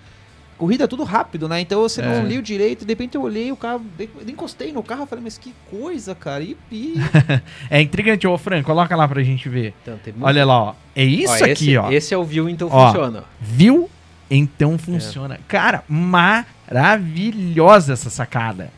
corrida 0.57 0.83
é 0.83 0.87
tudo 0.87 1.03
rápido, 1.03 1.47
né? 1.47 1.61
Então 1.61 1.81
você 1.81 2.01
não 2.01 2.11
é. 2.11 2.21
liu 2.21 2.41
direito, 2.41 2.83
de 2.83 2.91
repente 2.91 3.15
eu 3.15 3.21
olhei 3.21 3.49
o 3.51 3.55
carro, 3.55 3.81
encostei 4.27 4.73
no 4.73 4.83
carro, 4.83 5.05
falei, 5.05 5.23
mas 5.23 5.37
que 5.37 5.53
coisa, 5.71 6.13
cara. 6.13 6.43
E, 6.43 6.57
e... 6.69 6.95
é 7.71 7.81
intrigante, 7.81 8.27
ô 8.27 8.37
Fran, 8.37 8.61
coloca 8.61 8.93
lá 8.95 9.07
pra 9.07 9.23
gente 9.23 9.47
ver. 9.47 9.73
Então, 9.81 9.97
Olha 10.21 10.45
lá, 10.45 10.61
ó. 10.61 10.73
É 10.95 11.05
isso 11.05 11.31
ó, 11.31 11.37
aqui, 11.37 11.51
esse, 11.51 11.77
ó. 11.77 11.91
Esse 11.91 12.13
é 12.13 12.17
o 12.17 12.25
Viu 12.25 12.49
Então 12.49 12.67
ó, 12.69 12.87
Funciona. 12.87 13.23
Viu 13.39 13.89
Então 14.29 14.77
Funciona. 14.77 15.35
É. 15.35 15.39
Cara, 15.47 15.85
maravilhosa 15.87 17.93
essa 17.93 18.09
sacada. 18.09 18.69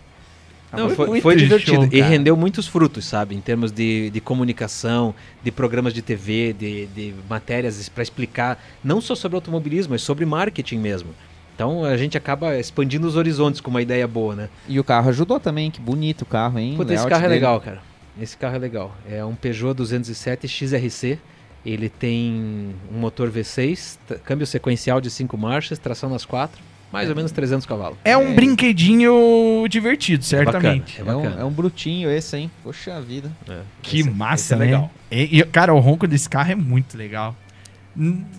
Não, 0.73 0.89
foi, 0.89 1.19
foi 1.19 1.35
divertido 1.35 1.83
show, 1.83 1.89
e 1.91 2.01
rendeu 2.01 2.35
muitos 2.37 2.65
frutos, 2.65 3.05
sabe? 3.05 3.35
Em 3.35 3.41
termos 3.41 3.71
de, 3.71 4.09
de 4.09 4.21
comunicação, 4.21 5.13
de 5.43 5.51
programas 5.51 5.93
de 5.93 6.01
TV, 6.01 6.53
de, 6.53 6.85
de 6.87 7.13
matérias 7.29 7.89
para 7.89 8.01
explicar 8.01 8.63
não 8.83 9.01
só 9.01 9.13
sobre 9.13 9.35
automobilismo, 9.35 9.91
mas 9.91 10.01
sobre 10.01 10.25
marketing 10.25 10.77
mesmo. 10.77 11.09
Então 11.53 11.83
a 11.83 11.97
gente 11.97 12.17
acaba 12.17 12.57
expandindo 12.57 13.05
os 13.05 13.15
horizontes 13.15 13.59
com 13.59 13.69
uma 13.69 13.81
ideia 13.81 14.07
boa, 14.07 14.35
né? 14.35 14.49
E 14.67 14.79
o 14.79 14.83
carro 14.83 15.09
ajudou 15.09 15.39
também, 15.39 15.69
que 15.69 15.81
bonito 15.81 16.21
o 16.21 16.25
carro, 16.25 16.57
hein? 16.57 16.75
Puta, 16.77 16.93
esse 16.93 17.07
carro 17.07 17.25
é 17.25 17.27
legal, 17.27 17.59
cara. 17.59 17.81
Esse 18.19 18.37
carro 18.37 18.55
é 18.55 18.59
legal. 18.59 18.95
É 19.09 19.23
um 19.23 19.35
Peugeot 19.35 19.73
207 19.73 20.47
XRC. 20.47 21.19
Ele 21.63 21.89
tem 21.89 22.73
um 22.91 22.97
motor 22.97 23.29
V6, 23.29 23.97
câmbio 24.23 24.47
sequencial 24.47 24.99
de 24.99 25.11
5 25.11 25.37
marchas, 25.37 25.77
tração 25.77 26.09
nas 26.09 26.25
quatro 26.25 26.70
mais 26.91 27.09
ou 27.09 27.15
menos 27.15 27.31
300 27.31 27.65
cavalos. 27.65 27.97
É 28.03 28.17
um 28.17 28.31
é. 28.31 28.33
brinquedinho 28.33 29.65
divertido, 29.69 30.23
certamente. 30.23 30.99
É, 30.99 31.03
bacana, 31.03 31.23
é, 31.23 31.25
é, 31.25 31.35
um, 31.35 31.41
é, 31.41 31.45
um, 31.45 31.51
brutinho 31.51 32.11
esse, 32.11 32.37
hein? 32.37 32.51
Poxa 32.63 32.99
vida. 33.01 33.31
É. 33.47 33.59
Que 33.81 33.99
esse, 34.01 34.09
é- 34.09 34.11
massa, 34.11 34.53
esse 34.53 34.55
né? 34.55 34.65
legal. 34.65 34.91
E, 35.09 35.39
e, 35.39 35.43
cara, 35.45 35.73
o 35.73 35.79
ronco 35.79 36.07
desse 36.07 36.29
carro 36.29 36.51
é 36.51 36.55
muito 36.55 36.97
legal. 36.97 37.35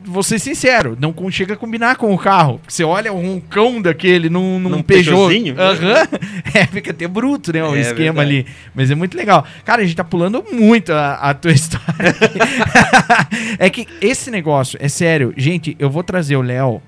Vou 0.04 0.22
ser 0.22 0.38
sincero, 0.38 0.96
não 0.98 1.14
chega 1.30 1.52
a 1.52 1.56
combinar 1.58 1.96
com 1.96 2.14
o 2.14 2.16
carro. 2.16 2.58
Você 2.66 2.82
olha 2.82 3.12
o 3.12 3.20
roncão 3.20 3.82
daquele 3.82 4.30
num, 4.30 4.58
num, 4.58 4.70
num 4.70 4.82
Peugeot. 4.82 5.16
Uhum. 5.16 5.54
É, 6.54 6.66
fica 6.66 6.90
até 6.90 7.08
bruto, 7.08 7.52
né? 7.52 7.62
O 7.64 7.74
esquema 7.76 8.22
verdade. 8.22 8.40
ali. 8.40 8.46
Mas 8.74 8.90
é 8.90 8.94
muito 8.94 9.16
legal. 9.16 9.46
Cara, 9.64 9.80
a 9.80 9.84
gente 9.84 9.96
tá 9.96 10.04
pulando 10.04 10.44
muito 10.52 10.92
a, 10.92 11.14
a 11.14 11.34
tua 11.34 11.52
história. 11.52 11.86
é 13.58 13.70
que 13.70 13.86
esse 14.00 14.30
negócio, 14.30 14.78
é 14.82 14.88
sério. 14.88 15.32
Gente, 15.36 15.76
eu 15.78 15.88
vou 15.88 16.02
trazer 16.02 16.36
o 16.36 16.42
Léo 16.42 16.82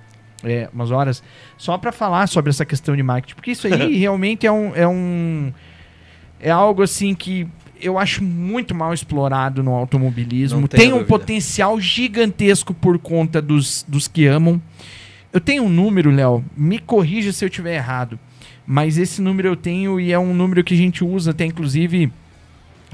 é, 0.45 0.69
umas 0.73 0.91
horas, 0.91 1.23
só 1.57 1.77
para 1.79 1.93
falar 1.93 2.27
sobre 2.27 2.51
essa 2.51 2.65
questão 2.65 2.95
de 2.95 3.03
marketing, 3.03 3.35
porque 3.35 3.51
isso 3.51 3.67
aí 3.67 3.95
realmente 3.99 4.47
é 4.47 4.53
um, 4.53 4.75
é 4.75 4.87
um. 4.87 5.53
É 6.41 6.51
algo 6.51 6.83
assim 6.83 7.15
que 7.15 7.49
eu 7.81 7.99
acho 7.99 8.23
muito 8.23 8.75
mal 8.75 8.93
explorado 8.93 9.63
no 9.63 9.73
automobilismo. 9.73 10.67
Tem 10.69 10.93
um 10.93 11.05
potencial 11.05 11.81
gigantesco 11.81 12.73
por 12.73 12.99
conta 12.99 13.41
dos, 13.41 13.85
dos 13.89 14.09
que 14.09 14.27
amam. 14.27 14.61
Eu 15.33 15.41
tenho 15.41 15.65
um 15.65 15.69
número, 15.69 16.11
Léo, 16.11 16.45
me 16.57 16.79
corrija 16.79 17.33
se 17.33 17.45
eu 17.45 17.49
estiver 17.49 17.75
errado, 17.75 18.19
mas 18.67 18.99
esse 18.99 19.21
número 19.21 19.49
eu 19.49 19.57
tenho 19.57 19.99
e 19.99 20.13
é 20.13 20.19
um 20.19 20.33
número 20.33 20.63
que 20.63 20.75
a 20.75 20.77
gente 20.77 21.03
usa 21.03 21.33
até 21.33 21.45
inclusive 21.45 22.13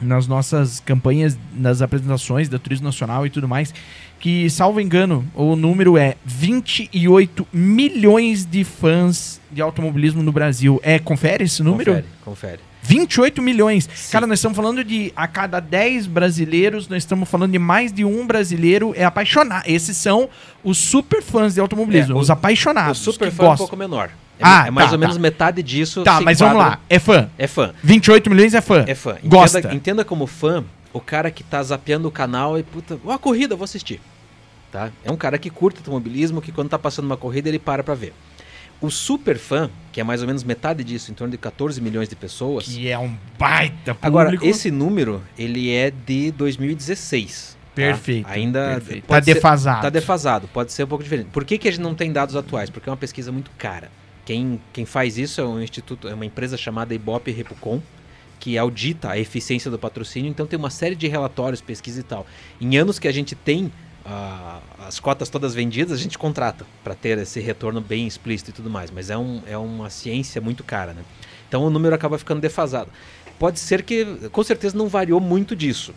nas 0.01 0.27
nossas 0.27 0.81
campanhas, 0.81 1.39
nas 1.55 1.83
apresentações 1.83 2.49
da 2.49 2.59
Turismo 2.59 2.87
Nacional 2.87 3.27
e 3.27 3.31
tudo 3.31 3.47
mais, 3.47 3.75
que, 4.21 4.49
salvo 4.51 4.81
engano, 4.81 5.25
o 5.35 5.57
número 5.57 5.97
é 5.99 6.15
28 6.25 7.47
milhões 7.53 8.45
de 8.47 8.63
fãs 8.65 9.41
de 9.51 9.61
automobilismo 9.61 10.23
no 10.23 10.31
Brasil. 10.31 10.79
É, 10.83 10.99
confere 10.99 11.45
esse 11.45 11.63
número? 11.63 11.91
Confere, 11.93 12.07
confere. 12.25 12.61
28 12.83 13.43
milhões. 13.43 13.89
Sim. 13.95 14.13
Cara, 14.13 14.27
nós 14.27 14.39
estamos 14.39 14.57
falando 14.57 14.83
de 14.85 15.13
a 15.15 15.27
cada 15.27 15.61
10 15.61 16.07
brasileiros, 16.07 16.89
nós 16.89 17.03
estamos 17.03 17.29
falando 17.29 17.53
de 17.53 17.59
mais 17.59 17.93
de 17.93 18.05
um 18.05 18.27
brasileiro 18.27 18.93
é 18.97 19.05
apaixonado. 19.05 19.65
Esses 19.67 19.97
são 19.97 20.29
os 20.65 20.79
super 20.79 21.23
fãs 21.23 21.55
de 21.55 21.61
automobilismo, 21.61 22.17
é, 22.17 22.21
os 22.21 22.31
apaixonados. 22.31 23.01
O 23.01 23.05
super 23.13 23.31
fã 23.31 23.45
é 23.47 23.49
um 23.51 23.57
pouco 23.57 23.77
menor. 23.77 24.11
É, 24.39 24.43
Ah, 24.43 24.65
é 24.69 24.71
mais 24.71 24.89
tá, 24.89 24.93
ou 24.95 24.99
menos 24.99 25.17
tá. 25.17 25.21
metade 25.23 25.63
disso. 25.63 26.03
Tá, 26.03 26.21
mas 26.23 26.39
vamos 26.39 26.55
enquadra- 26.55 26.77
lá. 26.79 26.81
É 26.89 26.99
fã. 26.99 27.29
É 27.37 27.47
fã. 27.47 27.73
28 27.83 28.31
milhões 28.31 28.55
é 28.55 28.61
fã. 28.63 28.85
É 28.87 28.95
fã. 28.95 29.11
Entenda, 29.23 29.29
Gosta. 29.29 29.75
entenda 29.75 30.05
como 30.05 30.27
fã 30.27 30.65
o 30.93 31.01
cara 31.01 31.31
que 31.31 31.43
tá 31.45 31.63
zapeando 31.63 32.09
o 32.09 32.11
canal 32.11 32.59
e, 32.59 32.63
puta, 32.63 32.99
ó, 33.05 33.13
a 33.13 33.19
corrida, 33.19 33.55
vou 33.57 33.65
assistir. 33.65 34.01
Tá? 34.73 34.91
É 35.05 35.11
um 35.11 35.17
cara 35.17 35.39
que 35.39 35.51
curte 35.51 35.79
automobilismo, 35.79 36.41
que 36.41 36.53
quando 36.53 36.69
tá 36.69 36.79
passando 36.79 37.07
uma 37.07 37.17
corrida 37.17 37.49
ele 37.49 37.59
para 37.59 37.83
pra 37.83 37.95
ver. 37.95 38.13
O 38.81 38.89
super 38.91 39.37
fã, 39.37 39.69
que 39.93 40.01
é 40.01 40.05
mais 40.05 40.23
ou 40.23 40.27
menos 40.27 40.43
metade 40.43 40.83
disso, 40.83 41.11
em 41.11 41.15
torno 41.15 41.33
de 41.33 41.39
14 41.39 41.81
milhões 41.81 42.09
de 42.09 42.17
pessoas. 42.17 42.67
Que 42.67 42.89
é 42.89 42.99
um 42.99 43.15
baita 43.39 43.95
público. 43.95 44.07
Agora, 44.07 44.39
esse 44.43 44.71
número, 44.71 45.23
ele 45.37 45.71
é 45.75 45.91
de 45.91 46.31
2016. 46.33 47.57
tá? 47.57 47.71
Perfeito. 47.75 48.27
Ainda 48.29 48.75
perfeito. 48.75 49.07
Tá 49.07 49.23
ser- 49.23 49.35
defasado. 49.35 49.83
Tá 49.83 49.91
defasado, 49.91 50.49
pode 50.49 50.73
ser 50.73 50.85
um 50.85 50.87
pouco 50.87 51.05
diferente. 51.05 51.29
Por 51.31 51.45
que, 51.45 51.59
que 51.59 51.69
a 51.69 51.71
gente 51.71 51.83
não 51.83 51.95
tem 51.95 52.11
dados 52.13 52.35
atuais? 52.35 52.71
Porque 52.71 52.89
é 52.89 52.91
uma 52.93 52.97
pesquisa 52.97 53.31
muito 53.31 53.51
cara. 53.59 53.91
Quem, 54.25 54.61
quem 54.73 54.87
faz 54.87 55.19
isso 55.19 55.41
é 55.41 55.45
um 55.45 55.61
instituto, 55.61 56.09
é 56.09 56.15
uma 56.15 56.25
empresa 56.25 56.57
chamada 56.57 56.95
Ibope 56.95 57.31
Repucom, 57.33 57.81
que 58.41 58.57
audita 58.57 59.11
a 59.11 59.19
eficiência 59.19 59.71
do 59.71 59.79
patrocínio, 59.79 60.31
então 60.31 60.47
tem 60.47 60.59
uma 60.59 60.71
série 60.71 60.97
de 60.97 61.07
relatórios, 61.07 61.61
pesquisa 61.61 62.01
e 62.01 62.03
tal. 62.03 62.27
Em 62.61 62.77
anos 62.79 62.99
que 62.99 63.07
a 63.07 63.13
gente 63.13 63.35
tem 63.35 63.71
ah, 64.05 64.61
as 64.79 64.99
cotas 64.99 65.29
todas 65.29 65.55
vendidas, 65.55 65.93
a 65.93 66.03
gente 66.03 66.19
contrata 66.19 66.67
para 66.83 66.95
ter 66.95 67.19
esse 67.19 67.39
retorno 67.39 67.81
bem 67.81 68.07
explícito 68.07 68.51
e 68.51 68.55
tudo 68.55 68.71
mais, 68.71 68.91
mas 68.91 69.11
é, 69.11 69.17
um, 69.17 69.43
é 69.47 69.59
uma 69.59 69.91
ciência 69.91 70.41
muito 70.41 70.65
cara, 70.65 70.95
né? 70.95 71.03
Então 71.47 71.63
o 71.63 71.71
número 71.71 71.95
acaba 71.95 72.19
ficando 72.19 72.41
defasado. 72.41 72.91
Pode 73.39 73.59
ser 73.59 73.83
que, 73.83 74.29
com 74.31 74.43
certeza, 74.43 74.77
não 74.77 74.89
variou 74.89 75.21
muito 75.21 75.55
disso. 75.55 75.95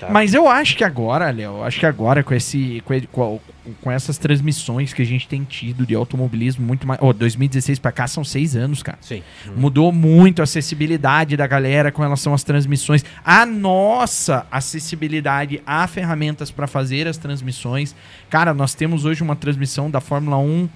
Tá? 0.00 0.08
Mas 0.10 0.34
eu 0.34 0.48
acho 0.48 0.76
que 0.76 0.84
agora, 0.84 1.30
Léo, 1.30 1.62
acho 1.62 1.80
que 1.80 1.86
agora 1.86 2.22
com 2.22 2.34
esse 2.34 2.82
com, 2.84 3.00
com, 3.06 3.40
com 3.80 3.90
essas 3.90 4.18
transmissões 4.18 4.92
que 4.92 5.02
a 5.02 5.04
gente 5.04 5.26
tem 5.26 5.44
tido 5.44 5.86
de 5.86 5.94
automobilismo 5.94 6.66
muito 6.66 6.86
mais, 6.86 7.00
oh, 7.02 7.12
2016 7.12 7.78
pra 7.78 7.92
cá 7.92 8.06
são 8.06 8.24
seis 8.24 8.54
anos, 8.56 8.82
cara. 8.82 8.98
Sim. 9.00 9.22
Mudou 9.56 9.90
muito 9.92 10.40
a 10.40 10.44
acessibilidade 10.44 11.36
da 11.36 11.46
galera 11.46 11.90
com 11.90 12.02
relação 12.02 12.34
às 12.34 12.42
transmissões. 12.42 13.04
A 13.24 13.46
nossa 13.46 14.46
acessibilidade 14.50 15.62
a 15.66 15.86
ferramentas 15.86 16.50
para 16.50 16.66
fazer 16.66 17.06
as 17.06 17.16
transmissões. 17.16 17.94
Cara, 18.28 18.52
nós 18.52 18.74
temos 18.74 19.04
hoje 19.04 19.22
uma 19.22 19.36
transmissão 19.36 19.90
da 19.90 20.00
Fórmula 20.00 20.36
1 20.38 20.68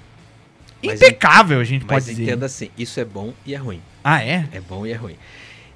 Mas 0.85 1.01
impecável, 1.01 1.61
a 1.61 1.65
gente 1.65 1.85
Mas 1.87 2.05
pode 2.05 2.07
dizer. 2.07 2.23
entenda 2.23 2.47
assim, 2.47 2.71
isso 2.79 2.99
é 3.01 3.05
bom 3.05 3.33
e 3.45 3.55
é 3.55 3.59
ruim. 3.59 3.81
Ah, 4.03 4.23
é? 4.23 4.49
É 4.53 4.61
bom 4.61 4.87
e 4.87 4.93
é 4.93 4.97
ruim. 4.97 5.17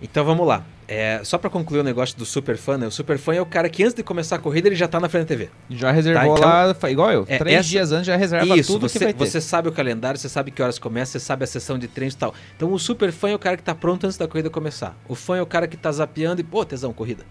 Então 0.01 0.25
vamos 0.25 0.47
lá. 0.47 0.65
É, 0.89 1.21
só 1.25 1.39
pra 1.39 1.49
concluir 1.49 1.81
o 1.81 1.85
negócio 1.85 2.19
do 2.19 2.27
super 2.27 2.57
fã, 2.57 2.77
né? 2.77 2.87
O 2.87 2.91
super 2.91 3.17
fã 3.17 3.35
é 3.35 3.41
o 3.41 3.47
cara 3.47 3.69
que 3.69 3.83
antes 3.83 3.95
de 3.95 4.03
começar 4.03 4.37
a 4.37 4.39
corrida 4.39 4.69
ele 4.69 4.75
já 4.77 4.89
tá 4.89 4.99
na 5.01 5.09
frente 5.09 5.23
da 5.23 5.29
TV. 5.29 5.49
Já 5.71 5.91
reservou 5.93 6.35
Tá, 6.35 6.39
então- 6.69 6.77
lá, 6.83 6.91
igual 6.91 7.11
eu. 7.13 7.25
É, 7.29 7.39
Três 7.39 7.61
essa- 7.61 7.69
dias 7.69 7.93
antes 7.93 8.07
já 8.07 8.17
reserva 8.17 8.57
Isso, 8.57 8.73
tudo 8.73 8.87
que 8.89 8.93
você, 8.99 9.05
vai 9.05 9.13
ter. 9.15 9.27
você 9.27 9.41
sabe 9.41 9.69
o 9.69 9.73
calendário, 9.73 10.19
você 10.19 10.29
sabe 10.29 10.51
que 10.51 10.61
horas 10.61 10.79
começa, 10.79 11.13
você 11.13 11.21
sabe 11.25 11.45
a 11.45 11.47
sessão 11.47 11.79
de 11.79 11.87
treinos 11.89 12.15
e 12.15 12.19
tal. 12.19 12.35
Então 12.57 12.73
o 12.73 12.79
super 12.79 13.13
fã 13.13 13.31
é 13.31 13.35
o 13.35 13.39
cara 13.39 13.57
que 13.57 13.63
tá 13.63 13.75
pronto 13.75 14.05
antes 14.05 14.19
da 14.19 14.27
corrida 14.29 14.51
começar. 14.51 14.97
O 15.09 15.15
fã 15.15 15.37
é 15.37 15.43
o 15.43 15.47
cara 15.47 15.67
que 15.67 15.77
tá 15.77 15.91
zapeando 15.93 16.41
e, 16.41 16.45
pô, 16.45 16.65
tesão, 16.65 16.93
corrida. 16.93 17.25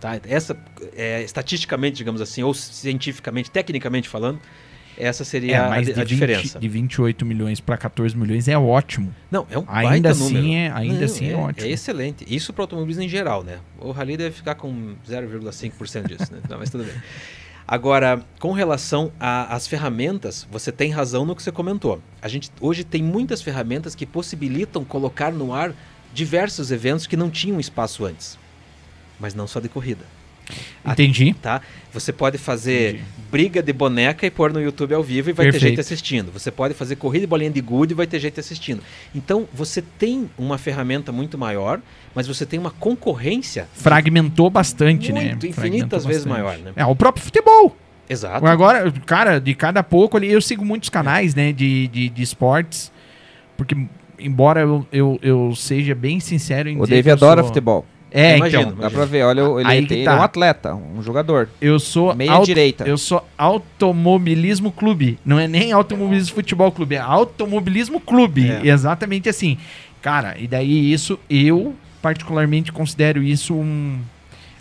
Tá? 0.00 0.20
Essa, 0.28 0.56
é, 0.94 1.22
estatisticamente, 1.22 1.96
digamos 1.96 2.20
assim, 2.20 2.42
ou 2.42 2.52
cientificamente, 2.54 3.50
tecnicamente 3.50 4.08
falando, 4.08 4.38
essa 4.98 5.24
seria 5.24 5.62
a, 5.62 5.66
É, 5.66 5.68
mas 5.68 5.88
a 5.88 5.92
de, 5.92 5.98
20 6.00 6.08
diferença. 6.08 6.58
de 6.58 6.68
28 6.68 7.24
milhões 7.26 7.60
para 7.60 7.76
14 7.76 8.16
milhões 8.16 8.48
é 8.48 8.56
ótimo. 8.58 9.14
Não, 9.30 9.46
é 9.50 9.58
um 9.58 9.64
Ainda 9.68 10.10
assim 10.10 10.34
número. 10.34 10.54
é- 10.54 10.70
ainda 10.72 11.04
assim 11.04 11.26
é 11.26 11.32
é, 11.32 11.36
ótimo. 11.36 11.66
É 11.66 11.70
excelente. 11.70 12.24
Isso 12.28 12.52
para 12.52 12.64
automobilismo 12.64 13.02
em 13.02 13.08
geral, 13.08 13.42
né? 13.44 13.58
O 13.78 13.90
Rally 13.90 14.16
deve 14.16 14.34
ficar 14.36 14.54
com 14.54 14.94
0,5% 15.08 16.08
disso, 16.08 16.32
né? 16.32 16.40
Não, 16.48 16.58
mas 16.58 16.70
tudo 16.70 16.84
bem. 16.84 16.94
Agora, 17.68 18.22
com 18.38 18.52
relação 18.52 19.10
às 19.18 19.66
ferramentas, 19.66 20.46
você 20.50 20.70
tem 20.70 20.90
razão 20.92 21.24
no 21.26 21.34
que 21.34 21.42
você 21.42 21.50
comentou. 21.50 22.00
A 22.22 22.28
gente 22.28 22.48
hoje 22.60 22.84
tem 22.84 23.02
muitas 23.02 23.42
ferramentas 23.42 23.94
que 23.94 24.06
possibilitam 24.06 24.84
colocar 24.84 25.32
no 25.32 25.52
ar 25.52 25.72
diversos 26.14 26.70
eventos 26.70 27.06
que 27.08 27.16
não 27.16 27.28
tinham 27.28 27.58
espaço 27.58 28.04
antes. 28.04 28.38
Mas 29.18 29.34
não 29.34 29.48
só 29.48 29.58
de 29.58 29.68
corrida. 29.68 30.04
Entendi. 30.84 31.34
tá? 31.40 31.60
Você 31.92 32.12
pode 32.12 32.38
fazer 32.38 32.94
Entendi. 32.96 33.04
briga 33.30 33.62
de 33.62 33.72
boneca 33.72 34.26
e 34.26 34.30
pôr 34.30 34.52
no 34.52 34.60
YouTube 34.60 34.94
ao 34.94 35.02
vivo 35.02 35.30
e 35.30 35.32
vai 35.32 35.46
ter 35.46 35.52
Perfeito. 35.52 35.70
gente 35.72 35.80
assistindo. 35.80 36.30
Você 36.32 36.50
pode 36.50 36.74
fazer 36.74 36.96
corrida 36.96 37.22
de 37.22 37.26
bolinha 37.26 37.50
de 37.50 37.60
gude 37.60 37.92
e 37.92 37.96
vai 37.96 38.06
ter 38.06 38.20
gente 38.20 38.38
assistindo. 38.38 38.80
Então, 39.14 39.48
você 39.52 39.82
tem 39.82 40.30
uma 40.38 40.58
ferramenta 40.58 41.10
muito 41.10 41.36
maior, 41.38 41.80
mas 42.14 42.26
você 42.28 42.44
tem 42.46 42.58
uma 42.60 42.70
concorrência 42.70 43.66
Fragmentou 43.74 44.48
bastante, 44.50 45.12
né? 45.12 45.30
muito, 45.30 45.46
infinitas 45.46 45.54
Fragmentou 45.54 46.00
vezes 46.00 46.24
bastante. 46.24 46.42
maior, 46.44 46.58
né? 46.58 46.72
É, 46.76 46.84
o 46.86 46.94
próprio 46.94 47.24
futebol. 47.24 47.76
Exato. 48.08 48.46
Agora, 48.46 48.92
cara, 49.04 49.40
de 49.40 49.52
cada 49.54 49.82
pouco 49.82 50.16
ali, 50.16 50.30
eu 50.30 50.40
sigo 50.40 50.64
muitos 50.64 50.88
canais, 50.88 51.34
né, 51.34 51.50
de, 51.52 51.88
de, 51.88 52.08
de 52.08 52.22
esportes, 52.22 52.92
porque, 53.56 53.76
embora 54.16 54.60
eu, 54.60 54.86
eu, 54.92 55.18
eu 55.20 55.54
seja 55.56 55.92
bem 55.92 56.20
sincero 56.20 56.68
em 56.68 56.76
O 56.78 56.82
dizer 56.84 56.94
Dave 56.96 57.02
que 57.04 57.08
eu 57.10 57.14
adora 57.14 57.40
sou- 57.40 57.48
futebol. 57.48 57.84
É, 58.10 58.36
Imagino, 58.36 58.62
então, 58.62 58.76
Dá 58.76 58.90
pra 58.90 59.04
ver, 59.04 59.24
olha, 59.24 59.40
ele, 59.40 59.68
Aí 59.68 59.78
tem- 59.78 59.86
que 59.88 59.94
ele 59.94 60.04
tá. 60.04 60.12
é 60.12 60.16
um 60.16 60.22
atleta, 60.22 60.74
um 60.74 61.02
jogador. 61.02 61.48
eu 61.60 61.78
sou 61.78 62.14
Meia 62.14 62.32
auto- 62.32 62.46
direita. 62.46 62.84
Eu 62.84 62.96
sou 62.96 63.22
automobilismo 63.36 64.70
clube. 64.72 65.18
Não 65.24 65.38
é 65.38 65.46
nem 65.48 65.72
automobilismo 65.72 66.34
futebol 66.34 66.70
clube, 66.72 66.94
é 66.94 66.98
automobilismo 66.98 68.00
clube. 68.00 68.48
É. 68.50 68.66
Exatamente 68.68 69.28
assim. 69.28 69.58
Cara, 70.00 70.36
e 70.38 70.46
daí 70.46 70.92
isso, 70.92 71.18
eu 71.28 71.74
particularmente 72.00 72.70
considero 72.72 73.22
isso 73.22 73.54
um, 73.54 73.98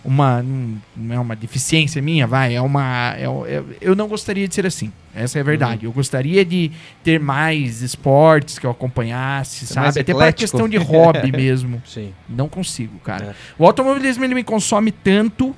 uma. 0.06 0.41
um- 0.41 0.78
não 0.95 1.16
é 1.16 1.20
uma 1.20 1.36
deficiência 1.36 2.01
minha, 2.01 2.26
vai. 2.28 2.56
É 2.56 2.62
uma. 2.62 3.14
é- 3.18 3.24
é- 3.26 3.64
eu 3.82 3.95
não 3.95 4.08
gostaria 4.08 4.47
de 4.47 4.53
ser 4.56 4.66
assim. 4.66 4.91
Essa 5.14 5.38
é 5.38 5.41
a 5.41 5.43
Uhum. 5.43 5.45
verdade. 5.47 5.86
Eu 5.86 5.91
gostaria 5.91 6.43
de 6.45 6.72
ter 7.03 7.20
mais 7.20 7.82
esportes 7.82 8.60
que 8.60 8.66
eu 8.66 8.72
acompanhasse, 8.72 9.66
sabe? 9.66 9.99
Até 9.99 10.14
para 10.14 10.32
questão 10.32 10.68
de 10.70 10.78
hobby 10.78 11.32
mesmo. 11.32 11.82
Sim. 11.86 12.14
Não 12.30 12.47
consigo, 12.49 12.99
cara. 12.99 13.26
É. 13.28 13.34
O 13.58 13.66
automobilismo 13.66 14.24
ele 14.24 14.36
me 14.36 14.43
consome 14.43 14.91
tanto 14.91 15.56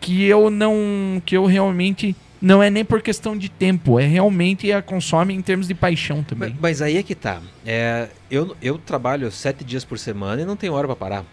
que 0.00 0.24
eu 0.24 0.50
não. 0.50 1.22
que 1.24 1.36
eu 1.36 1.46
realmente. 1.46 2.14
Não 2.42 2.62
é 2.62 2.68
nem 2.68 2.84
por 2.84 3.00
questão 3.00 3.34
de 3.34 3.48
tempo, 3.48 3.98
é 3.98 4.06
realmente 4.06 4.70
a 4.70 4.82
consome 4.82 5.32
em 5.32 5.40
termos 5.40 5.66
de 5.66 5.74
paixão 5.74 6.18
Mas, 6.18 6.26
também. 6.26 6.56
mas 6.60 6.82
aí 6.82 6.98
é 6.98 7.02
que 7.02 7.14
tá. 7.14 7.40
É, 7.64 8.08
eu, 8.30 8.54
eu 8.60 8.76
trabalho 8.76 9.30
sete 9.30 9.64
dias 9.64 9.82
por 9.82 9.98
semana 9.98 10.42
e 10.42 10.44
não 10.44 10.54
tenho 10.54 10.74
hora 10.74 10.86
pra 10.86 10.94
parar. 10.94 11.24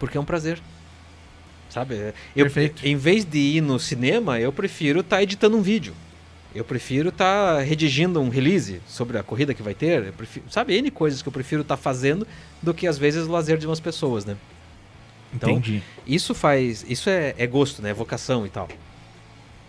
Porque 0.00 0.18
é 0.18 0.20
um 0.20 0.24
prazer. 0.24 0.58
Sabe? 1.78 1.94
É, 1.94 2.14
Eu, 2.34 2.46
Perfeito. 2.46 2.86
Em 2.86 2.96
vez 2.96 3.24
de 3.24 3.38
ir 3.38 3.60
no 3.60 3.78
cinema, 3.78 4.40
eu 4.40 4.52
prefiro 4.52 5.00
estar 5.00 5.22
editando 5.22 5.56
um 5.56 5.62
vídeo. 5.62 5.94
Eu 6.54 6.64
prefiro 6.64 7.10
estar 7.10 7.60
redigindo 7.60 8.20
um 8.20 8.28
release 8.28 8.80
sobre 8.86 9.16
a 9.18 9.22
corrida 9.22 9.54
que 9.54 9.62
vai 9.62 9.74
ter. 9.74 10.06
Eu 10.06 10.12
prefiro, 10.12 10.46
sabe, 10.50 10.74
N 10.76 10.90
coisas 10.90 11.22
que 11.22 11.28
eu 11.28 11.32
prefiro 11.32 11.62
estar 11.62 11.76
fazendo 11.76 12.26
do 12.60 12.74
que 12.74 12.86
às 12.86 12.98
vezes 12.98 13.26
o 13.26 13.30
lazer 13.30 13.58
de 13.58 13.66
umas 13.66 13.78
pessoas, 13.80 14.24
né? 14.24 14.36
Então, 15.32 15.50
Entendi. 15.50 15.82
isso 16.06 16.34
faz. 16.34 16.84
Isso 16.88 17.08
é, 17.10 17.34
é 17.38 17.46
gosto, 17.46 17.80
né? 17.82 17.92
Vocação 17.92 18.46
e 18.46 18.48
tal. 18.48 18.66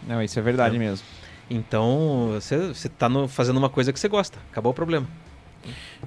Não, 0.07 0.23
isso 0.23 0.39
é 0.39 0.41
verdade 0.41 0.77
É. 0.77 0.79
mesmo. 0.79 1.05
Então, 1.49 2.31
você, 2.33 2.87
tá 2.89 3.09
no- 3.09 3.27
fazendo 3.27 3.57
uma 3.57 3.69
coisa 3.69 3.91
que 3.91 3.99
você 3.99 4.07
gosta. 4.07 4.39
Acabou 4.51 4.71
o 4.71 4.75
problema. 4.75 5.07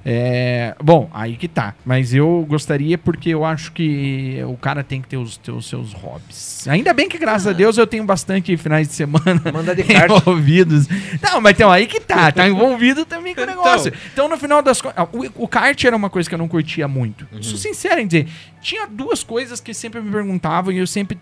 É, 0.05 0.75
bom, 0.83 1.09
aí 1.13 1.37
que 1.37 1.47
tá. 1.47 1.75
Mas 1.85 2.13
eu 2.13 2.45
gostaria 2.49 2.99
porque 2.99 3.29
eu 3.31 3.45
acho 3.45 3.71
que 3.73 4.41
o 4.49 4.57
cara 4.57 4.83
tem 4.83 5.01
que 5.01 5.07
ter 5.09 5.17
os, 5.17 5.37
ter 5.37 5.53
os 5.53 5.69
seus 5.69 5.93
hobbies. 5.93 6.67
Ainda 6.67 6.93
bem 6.93 7.09
que, 7.09 7.19
graças 7.19 7.47
Ah. 7.47 7.51
a 7.51 7.53
Deus, 7.53 7.79
eu 7.79 7.87
tenho 7.87 8.03
bastante 8.05 8.57
finais 8.57 8.89
de 8.89 8.95
semana 8.95 9.41
Manda 9.53 9.75
de 9.77 9.85
kart. 9.85 10.11
envolvidos. 10.11 10.89
Não, 11.23 11.41
mas 11.41 11.53
então 11.53 11.71
aí 11.71 11.87
que 11.87 12.01
tá. 12.01 12.33
Tá 12.33 12.49
envolvido 12.49 13.05
também 13.05 13.35
com 13.35 13.43
o 13.43 13.45
Então. 13.45 13.57
negócio. 13.57 13.93
Então, 14.13 14.29
no 14.29 14.37
final 14.37 14.61
das 14.63 14.81
contas, 14.81 15.07
o, 15.13 15.45
o 15.45 15.49
kart 15.49 15.85
era 15.85 15.95
uma 15.95 16.11
coisa 16.11 16.29
que 16.29 16.35
eu 16.35 16.39
não 16.39 16.49
curtia 16.49 16.89
muito. 16.89 17.29
Uhum. 17.31 17.43
Sou 17.43 17.59
sincero 17.59 18.01
em 18.01 18.07
dizer. 18.07 18.27
Tinha 18.61 18.87
duas 18.89 19.23
coisas 19.23 19.61
que 19.61 19.73
sempre 19.73 20.01
me 20.01 20.11
perguntavam 20.11 20.73
e 20.73 20.79
eu 20.79 20.87
sempre 20.87 21.19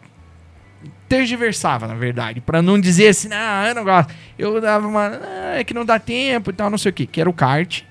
tergiversava, 1.09 1.87
na 1.89 1.95
verdade, 1.95 2.41
Pra 2.41 2.63
não 2.63 2.81
dizer 2.81 3.09
assim, 3.09 3.29
não, 3.29 3.67
eu 3.67 3.75
não 3.75 3.85
gosto. 3.85 4.15
Eu 4.39 4.61
dava 4.61 4.87
uma, 4.87 5.09
ah, 5.23 5.59
é 5.59 5.65
que 5.65 5.75
não 5.75 5.85
dá 5.85 5.99
tempo 5.99 6.51
e 6.51 6.53
tal, 6.55 6.71
não 6.71 6.79
sei 6.79 6.91
o 6.91 6.93
quê, 6.93 7.05
que 7.05 7.21
era 7.21 7.29
o 7.29 7.33
kart 7.33 7.83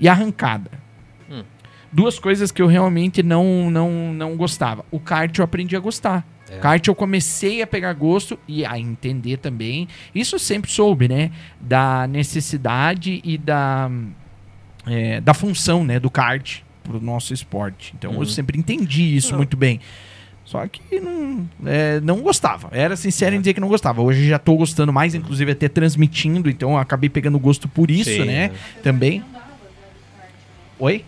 e 0.00 0.08
arrancada. 0.08 0.70
Hum. 1.30 1.42
Duas 1.92 2.18
coisas 2.18 2.50
que 2.50 2.62
eu 2.62 2.66
realmente 2.66 3.22
não 3.22 3.70
não 3.70 4.12
não 4.14 4.36
gostava. 4.36 4.84
O 4.90 4.98
kart 4.98 5.36
eu 5.38 5.44
aprendi 5.44 5.76
a 5.76 5.80
gostar. 5.80 6.26
É. 6.50 6.58
Kart 6.58 6.84
eu 6.88 6.94
comecei 6.96 7.62
a 7.62 7.66
pegar 7.66 7.92
gosto 7.92 8.36
e 8.48 8.64
a 8.66 8.76
entender 8.78 9.36
também. 9.36 9.86
Isso 10.12 10.34
eu 10.34 10.38
sempre 10.40 10.68
soube, 10.70 11.06
né? 11.06 11.30
Da 11.60 12.08
necessidade 12.08 13.20
e 13.24 13.38
da, 13.38 13.88
é, 14.86 15.20
da 15.20 15.32
função, 15.32 15.84
né? 15.84 16.00
Do 16.00 16.10
kart 16.10 16.62
pro 16.82 17.00
nosso 17.00 17.32
esporte. 17.32 17.94
Então 17.96 18.12
Uhum. 18.14 18.20
eu 18.22 18.26
sempre 18.26 18.58
entendi 18.58 19.14
isso 19.16 19.30
Não. 19.30 19.38
muito 19.38 19.56
bem. 19.56 19.78
Só 20.44 20.66
que 20.66 20.98
não, 20.98 21.48
é, 21.64 22.00
não 22.00 22.20
gostava. 22.20 22.68
Era 22.72 22.96
sincero 22.96 23.36
em 23.36 23.38
dizer 23.38 23.54
que 23.54 23.60
não 23.60 23.68
gostava. 23.68 24.02
Hoje 24.02 24.28
já 24.28 24.36
tô 24.38 24.56
gostando 24.56 24.92
mais, 24.92 25.14
inclusive 25.14 25.52
até 25.52 25.68
transmitindo, 25.68 26.50
então 26.50 26.72
eu 26.72 26.78
acabei 26.78 27.08
pegando 27.08 27.38
gosto 27.38 27.68
por 27.68 27.88
isso, 27.88 28.10
Sim, 28.10 28.24
né? 28.24 28.50
Também. 28.82 29.22
Oi? 30.80 31.04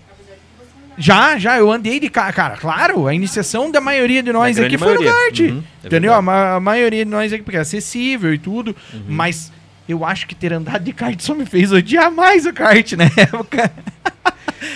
Já, 0.99 1.39
já, 1.39 1.57
eu 1.59 1.73
andei 1.73 1.99
de 1.99 2.09
carro. 2.11 2.33
Cara, 2.35 2.57
claro, 2.57 3.07
a 3.07 3.15
iniciação 3.15 3.71
da 3.71 3.81
maioria 3.81 4.23
de 4.23 4.31
nós 4.33 4.57
Da 4.57 4.67
aqui 4.67 4.77
grande 4.77 4.85
foi 4.85 4.95
no 5.07 5.11
maioria. 5.11 5.25
kart. 5.31 5.41
Uhum, 5.41 5.63
é 5.83 5.87
entendeu? 5.87 6.13
A, 6.15 6.21
ma- 6.23 6.55
a 6.57 6.61
maioria 6.61 7.05
de 7.05 7.11
nós 7.11 7.33
aqui, 7.33 7.43
porque 7.43 7.57
é 7.57 7.61
acessível 7.61 8.33
e 8.35 8.39
tudo, 8.39 8.77
Uhum. 8.93 9.03
mas 9.09 9.51
eu 9.89 10.05
acho 10.05 10.27
que 10.27 10.35
ter 10.35 10.53
andado 10.53 10.85
de 10.85 10.93
kart 10.93 11.19
só 11.21 11.35
me 11.35 11.47
fez 11.47 11.73
odiar 11.73 12.13
mais 12.13 12.45
o 12.45 12.53
kart 12.53 12.93
na 12.95 13.05
época. 13.05 13.73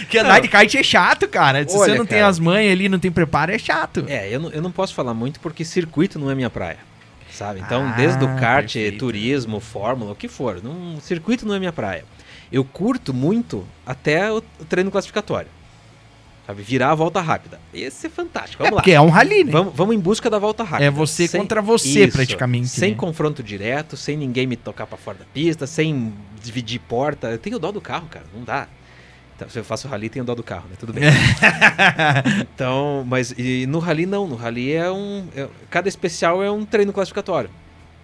que 0.09 0.19
andar 0.19 0.35
Não. 0.37 0.41
de 0.41 0.49
kart 0.49 0.75
é 0.75 0.83
chato, 0.83 1.29
cara. 1.29 1.61
Se 1.69 1.77
você 1.77 1.91
Olha, 1.91 1.99
não 1.99 2.07
tem 2.07 2.19
cara. 2.19 2.31
as 2.31 2.39
manhas 2.39 2.73
ali, 2.73 2.89
não 2.89 2.99
tem 2.99 3.11
preparo, 3.13 3.53
é 3.53 3.59
chato. 3.59 4.05
É, 4.09 4.35
eu 4.35 4.41
não, 4.41 4.51
eu 4.51 4.63
não 4.63 4.71
posso 4.73 4.95
falar 4.95 5.13
muito 5.13 5.39
porque 5.41 5.65
circuito 5.67 6.19
não 6.19 6.31
é 6.31 6.35
minha 6.35 6.51
praia. 6.51 6.79
Sabe? 7.31 7.61
Então, 7.61 7.87
Ah, 7.87 7.95
desde 7.95 8.25
o 8.25 8.29
kart, 8.37 8.73
perfeito. 8.73 8.99
turismo, 8.99 9.61
fórmula, 9.61 10.13
o 10.13 10.17
que 10.17 10.27
for, 10.29 10.63
não, 10.65 10.99
circuito 10.99 11.47
não 11.47 11.55
é 11.55 11.59
minha 11.59 11.73
praia. 11.73 12.03
Eu 12.51 12.65
curto 12.65 13.13
muito 13.13 13.67
até 13.85 14.33
o, 14.33 14.41
treino 14.69 14.91
classificatório. 14.91 15.49
Sabe? 16.47 16.63
Virar 16.63 16.93
a 16.93 16.95
volta 16.95 17.21
rápida. 17.21 17.61
Esse 17.75 18.07
é 18.07 18.11
fantástico. 18.11 18.63
É 18.63 18.67
Vamos 18.67 18.77
lá. 18.77 18.83
porque 18.83 18.93
é 18.93 19.01
um 19.01 19.09
rally, 19.09 19.43
né? 19.43 19.51
Vamos, 19.51 19.75
vamos 19.75 19.97
em 19.97 19.99
busca 19.99 20.31
da 20.31 20.39
volta 20.39 20.63
rápida. 20.63 20.85
É 20.85 20.91
você 20.91 21.27
contra 21.29 21.61
você, 21.61 22.07
praticamente, 22.07 22.69
Sem 22.69 22.93
né? 22.93 22.97
confronto 22.97 23.43
direto, 23.43 23.97
sem 23.97 24.17
ninguém 24.17 24.47
me 24.47 24.57
tocar 24.57 24.87
pra 24.87 24.97
fora 24.97 25.19
da 25.19 25.25
pista, 25.25 25.67
sem 25.67 26.15
dividir 26.41 26.79
porta. 26.81 27.29
Eu 27.29 27.39
tenho 27.39 27.59
dó 27.59 27.73
do 27.73 27.81
carro, 27.81 28.07
cara. 28.09 28.27
Não 28.33 28.45
dá. 28.45 28.69
Então, 29.35 29.51
se 29.51 29.59
eu 29.59 29.65
faço 29.65 29.89
rally, 29.89 30.09
tenho 30.09 30.25
dó 30.25 30.35
do 30.35 30.43
carro, 30.43 30.65
né? 30.71 30.77
Tudo 30.79 30.93
bem. 30.93 31.05
então, 32.55 33.05
mas 33.07 33.35
e 33.37 33.67
no 33.67 33.81
rally 33.81 34.07
não. 34.07 34.27
No 34.27 34.37
rally 34.37 34.73
é 34.73 34.91
um. 34.91 35.27
é- 35.37 35.49
cada 35.69 35.89
especial 35.89 36.43
é 36.43 36.51
um 36.51 36.65
treino 36.65 36.93
classificatório. 36.93 37.51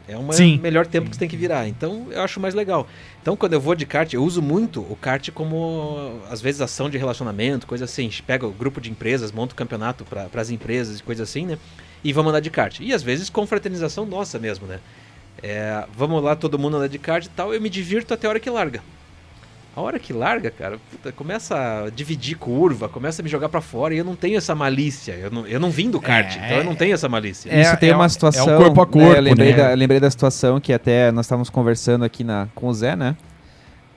É 0.09 0.17
um 0.17 0.33
Sim. 0.33 0.59
melhor 0.59 0.87
tempo 0.87 1.09
que 1.09 1.17
você 1.17 1.21
tem 1.21 1.29
que 1.29 1.37
virar. 1.37 1.69
Então, 1.69 2.09
eu 2.11 2.23
acho 2.23 2.41
mais 2.41 2.55
legal. 2.55 2.89
Então, 3.21 3.37
quando 3.37 3.53
eu 3.53 3.61
vou 3.61 3.75
de 3.75 3.87
kart, 3.87 4.13
eu 4.13 4.23
uso 4.23 4.43
muito 4.43 4.81
o 4.81 4.97
kart 4.97 5.31
como, 5.31 6.21
às 6.29 6.41
vezes, 6.41 6.61
ação 6.61 6.91
de 6.91 6.99
relacionamento, 6.99 7.67
coisa 7.67 7.85
assim. 7.85 8.03
A 8.03 8.05
gente 8.05 8.23
pega 8.23 8.47
o 8.47 8.51
grupo 8.51 8.81
de 8.81 8.91
empresas, 8.91 9.31
monta 9.31 9.53
o 9.53 9.57
campeonato 9.57 10.05
para 10.05 10.29
as 10.41 10.51
empresas 10.51 10.99
e 10.99 11.03
coisa 11.03 11.23
assim, 11.23 11.47
né? 11.47 11.59
E 12.03 12.13
vamos 12.13 12.31
andar 12.31 12.41
de 12.41 12.51
kart. 12.51 12.81
E, 12.81 12.93
às 12.93 13.03
vezes, 13.03 13.31
com 13.31 13.47
fraternização 13.47 14.05
nossa 14.05 14.39
mesmo, 14.39 14.67
né? 14.67 14.81
É, 15.43 15.85
vamos 15.97 16.23
lá, 16.23 16.35
todo 16.35 16.59
mundo 16.59 16.77
andar 16.77 16.89
de 16.89 16.99
kart 16.99 17.25
e 17.25 17.31
tal. 17.31 17.55
Eu 17.55 17.61
me 17.61 17.71
divirto 17.71 18.13
até 18.13 18.27
a 18.27 18.31
hora 18.31 18.41
que 18.41 18.51
larga. 18.51 18.83
A 19.75 19.81
hora 19.81 19.99
que 19.99 20.13
larga, 20.13 20.51
cara, 20.51 20.79
puta, 20.91 21.11
começa 21.13 21.85
a 21.87 21.91
dividir 21.91 22.37
curva, 22.37 22.91
começa 22.91 23.23
a 23.23 23.25
me 23.25 23.29
jogar 23.31 23.49
pra 23.49 23.63
fora 23.63 23.95
e 23.95 23.99
eu 23.99 24.05
não 24.05 24.15
tenho 24.15 24.37
essa 24.37 24.55
malícia. 24.55 25.13
Eu 25.13 25.31
não, 25.31 25.47
eu 25.47 25.59
não 25.59 25.71
vim 25.71 25.91
do 25.91 25.99
kart, 25.99 26.37
É. 26.37 26.45
então 26.45 26.59
eu 26.59 26.65
não 26.65 26.75
tenho 26.75 26.93
essa 26.93 27.09
malícia. 27.09 27.51
É, 27.51 27.63
Isso 27.63 27.77
tem 27.79 27.89
é 27.89 27.97
uma 27.97 28.09
situação. 28.09 28.51
é 28.51 28.55
o 28.55 28.59
corpo 28.59 28.83
a 28.83 28.85
né, 28.85 28.93
corpo, 28.93 29.17
eu 29.17 29.23
lembrei, 29.23 29.53
né? 29.53 29.57
da, 29.57 29.75
lembrei 29.75 29.99
da 30.01 30.11
situação 30.11 30.61
que 30.61 30.75
até 30.75 31.11
nós 31.11 31.25
estávamos 31.25 31.49
conversando 31.49 32.05
aqui 32.05 32.23
na, 32.23 32.49
com 32.55 32.67
o 32.69 32.75
Zé, 32.75 32.95
né? 32.95 33.17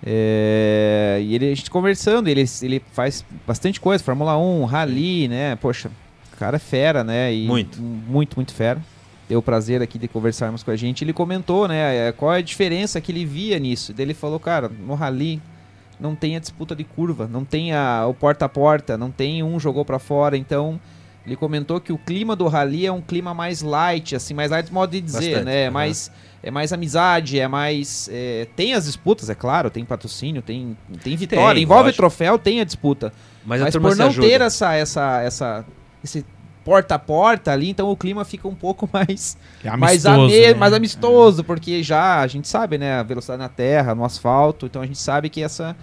É, 0.08 1.20
e 1.22 1.36
ele, 1.36 1.52
a 1.52 1.56
gente 1.56 1.70
conversando, 1.70 2.28
ele, 2.28 2.46
ele 2.62 2.82
faz 2.94 3.26
bastante 3.46 3.80
coisa, 3.82 4.04
Fórmula 4.04 4.38
1, 4.38 4.64
Rally, 4.66 5.28
né? 5.28 5.56
Poxa, 5.58 5.90
o 6.34 6.38
cara 6.38 6.56
é 6.56 6.60
fera, 6.60 7.04
né? 7.04 7.34
E 7.34 7.46
Muito. 7.48 7.82
Muito, 7.82 8.36
muito 8.38 8.54
fera. 8.54 8.80
Deu 9.28 9.40
o 9.40 9.42
prazer 9.42 9.82
aqui 9.82 9.98
de 9.98 10.08
conversarmos 10.08 10.62
com 10.64 10.70
a 10.72 10.76
gente. 10.76 11.04
Ele 11.04 11.12
comentou, 11.12 11.68
né? 11.68 12.08
é, 12.08 12.12
Qual 12.12 12.32
é 12.34 12.38
a 12.38 12.42
diferença 12.42 13.02
que 13.02 13.12
ele 13.12 13.26
via 13.26 13.58
nisso. 13.58 13.92
Daí 13.92 14.06
ele 14.06 14.14
falou, 14.14 14.40
cara, 14.40 14.70
no 14.70 14.94
Rally 14.94 15.42
não 16.00 16.16
tem 16.16 16.36
a 16.36 16.40
disputa 16.40 16.76
de 16.76 16.84
curva, 16.84 17.28
não 17.32 17.44
tem 17.46 17.74
a, 17.74 18.06
o 18.08 18.14
porta 18.14 18.46
a 18.46 18.50
porta, 18.50 18.98
não 18.98 19.12
tem 19.12 19.42
um 19.44 19.60
jogou 19.60 19.86
pra 19.86 20.00
fora, 20.00 20.38
então 20.38 20.80
ele 21.26 21.36
comentou 21.36 21.80
que 21.82 21.92
o 21.92 21.98
clima 21.98 22.36
do 22.36 22.48
rally 22.48 22.86
é 22.86 22.92
um 22.92 23.02
clima 23.02 23.34
mais 23.34 23.62
light, 23.62 24.16
assim, 24.16 24.34
mais 24.34 24.52
light 24.52 24.72
modo 24.72 24.92
de 24.92 25.02
dizer, 25.02 25.20
Bastante, 25.38 25.46
né? 25.46 25.62
É 25.62 25.66
aham. 25.66 25.72
mais 25.74 26.12
é 26.44 26.52
mais 26.52 26.72
amizade, 26.72 27.40
é 27.40 27.48
mais 27.48 28.08
é, 28.12 28.48
tem 28.56 28.74
as 28.76 28.86
disputas, 28.86 29.30
é 29.30 29.36
claro, 29.36 29.72
tem 29.72 29.84
patrocínio, 29.84 30.42
tem 30.44 30.78
tem 31.04 31.16
vitória, 31.16 31.56
Tem, 31.56 31.64
envolve 31.64 31.86
lógico. 31.86 31.98
troféu, 32.04 32.38
tem 32.38 32.62
a 32.62 32.64
disputa. 32.64 33.12
Mas, 33.44 33.62
Mas, 33.62 33.76
a 33.76 33.80
por 33.80 33.96
não 33.96 34.08
ajuda. 34.08 34.28
ter 34.28 34.42
essa 34.42 34.74
essa 34.76 35.22
essa 35.24 35.66
esse 36.04 36.24
porta 36.66 36.96
a 36.96 37.00
porta 37.00 37.52
ali, 37.54 37.70
então 37.70 37.90
o 37.90 37.96
clima 37.96 38.26
fica 38.26 38.48
um 38.48 38.56
pouco 38.56 38.90
mais 38.92 39.38
É 39.64 39.70
mais, 39.78 40.06
amistoso, 40.06 40.34
ame- 40.36 40.48
né? 40.48 40.54
mais 40.56 40.74
amistoso, 40.74 41.44
porque 41.44 41.82
já 41.84 42.20
a 42.20 42.28
gente 42.28 42.48
sabe, 42.48 42.78
né, 42.78 42.96
a 43.00 43.04
velocidade 43.04 43.40
na 43.42 43.48
terra, 43.50 43.96
no 43.96 44.04
asfalto, 44.04 44.66
então 44.66 44.82
a 44.82 44.86
gente 44.86 44.98
sabe 45.00 45.30
que 45.30 45.42
essa 45.42 45.76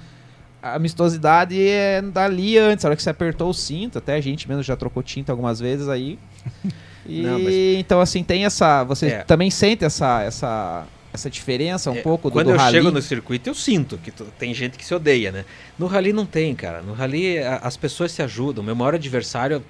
amistosidade 0.62 1.60
é 1.60 2.00
dali 2.02 2.58
antes, 2.58 2.84
a 2.84 2.88
hora 2.88 2.96
que 2.96 3.02
você 3.02 3.10
apertou 3.10 3.50
o 3.50 3.54
cinto, 3.54 3.98
até 3.98 4.14
a 4.14 4.20
gente 4.20 4.48
mesmo 4.48 4.62
já 4.62 4.76
trocou 4.76 5.02
tinta 5.02 5.32
algumas 5.32 5.58
vezes 5.60 5.88
aí. 5.88 6.18
E 7.04 7.20
Não, 7.22 7.36
mas- 7.40 7.52
então 7.80 8.00
assim, 8.00 8.22
tem 8.22 8.44
essa, 8.44 8.84
você 8.84 9.06
É. 9.08 9.24
também 9.24 9.50
sente 9.50 9.84
essa 9.84 10.22
essa 10.22 10.86
essa 11.12 11.28
diferença 11.28 11.90
um 11.90 11.96
É, 11.96 12.00
pouco 12.00 12.30
do, 12.30 12.32
Quando 12.34 12.46
do 12.46 12.52
eu 12.52 12.56
rally? 12.56 12.76
chego 12.76 12.92
no 12.92 13.02
circuito, 13.02 13.50
eu 13.50 13.54
sinto 13.56 13.98
que 13.98 14.12
tem 14.38 14.54
gente 14.54 14.78
que 14.78 14.84
se 14.86 14.94
odeia, 14.94 15.32
né? 15.32 15.44
No 15.76 15.86
rally 15.88 16.12
não 16.12 16.24
tem, 16.24 16.54
cara. 16.54 16.80
No 16.80 16.92
rally 16.94 17.38
a- 17.40 17.56
as 17.56 17.76
pessoas 17.76 18.12
se 18.12 18.22
ajudam. 18.22 18.62
Meu 18.62 18.76
maior 18.76 18.94
adversário 18.94 19.64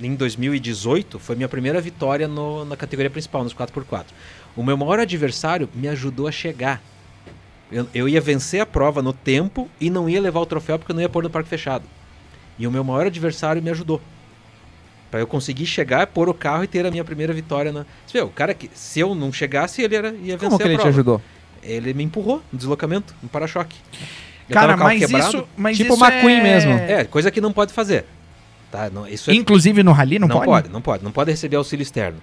em 0.00 0.14
2018 0.14 1.18
foi 1.18 1.36
minha 1.36 1.48
primeira 1.48 1.80
vitória 1.80 2.26
no- 2.26 2.64
na 2.64 2.76
categoria 2.76 3.10
principal, 3.10 3.42
nos 3.44 3.52
4x4. 3.54 4.04
O 4.56 4.62
meu 4.62 4.76
maior 4.76 4.98
adversário 4.98 5.68
me 5.74 5.88
ajudou 5.88 6.26
a 6.26 6.32
chegar. 6.32 6.82
Eu, 7.70 7.86
eu 7.94 8.08
ia 8.08 8.20
vencer 8.20 8.60
a 8.60 8.66
prova 8.66 9.00
no 9.00 9.12
tempo 9.12 9.68
e 9.80 9.88
não 9.90 10.08
ia 10.08 10.20
levar 10.20 10.40
o 10.40 10.46
troféu 10.46 10.78
porque 10.78 10.90
eu 10.92 10.94
não 10.94 11.02
ia 11.02 11.08
pôr 11.08 11.22
no 11.22 11.30
parque 11.30 11.48
fechado. 11.48 11.84
E 12.58 12.66
o 12.66 12.70
meu 12.70 12.82
maior 12.82 13.06
adversário 13.06 13.62
me 13.62 13.70
ajudou. 13.70 14.00
Pra 15.10 15.20
eu 15.20 15.26
conseguir 15.26 15.66
chegar, 15.66 16.06
pôr 16.08 16.28
o 16.28 16.34
carro 16.34 16.62
e 16.64 16.66
ter 16.66 16.84
a 16.86 16.90
minha 16.90 17.04
primeira 17.04 17.32
vitória 17.32 17.72
na. 17.72 17.84
Você 18.06 18.18
vê, 18.18 18.20
o 18.22 18.28
cara 18.28 18.54
que, 18.54 18.70
se 18.74 19.00
eu 19.00 19.14
não 19.14 19.32
chegasse, 19.32 19.82
ele 19.82 19.96
era, 19.96 20.08
ia 20.10 20.36
vencer 20.36 20.38
Como 20.38 20.56
que 20.56 20.62
a 20.62 20.66
ele 20.66 20.74
te 20.74 20.80
prova. 20.82 20.88
ajudou? 20.90 21.22
Ele 21.62 21.92
me 21.94 22.04
empurrou 22.04 22.42
no 22.52 22.58
deslocamento, 22.58 23.14
no 23.22 23.28
para-choque. 23.28 23.76
Eu 24.48 24.54
Cara, 24.54 24.68
tava 24.68 24.78
com 24.78 24.84
o 24.84 24.86
carro 24.88 24.98
mas 25.00 25.00
quebrado. 25.10 25.36
isso, 25.36 25.48
mas 25.56 25.76
Tipo 25.76 25.94
isso 25.94 26.04
McQueen 26.04 26.38
é... 26.38 26.42
mesmo. 26.42 26.72
É, 26.72 27.04
coisa 27.04 27.30
que 27.30 27.40
não 27.40 27.52
pode 27.52 27.72
fazer. 27.72 28.04
Tá? 28.70 28.88
Não, 28.90 29.06
isso 29.06 29.30
é... 29.30 29.34
Inclusive 29.34 29.82
no 29.82 29.92
rally 29.92 30.18
não, 30.18 30.28
não 30.28 30.36
pode? 30.36 30.46
pode, 30.46 30.68
não 30.68 30.80
pode. 30.80 31.04
Não 31.04 31.12
pode 31.12 31.30
receber 31.30 31.56
auxílio 31.56 31.82
externo. 31.82 32.20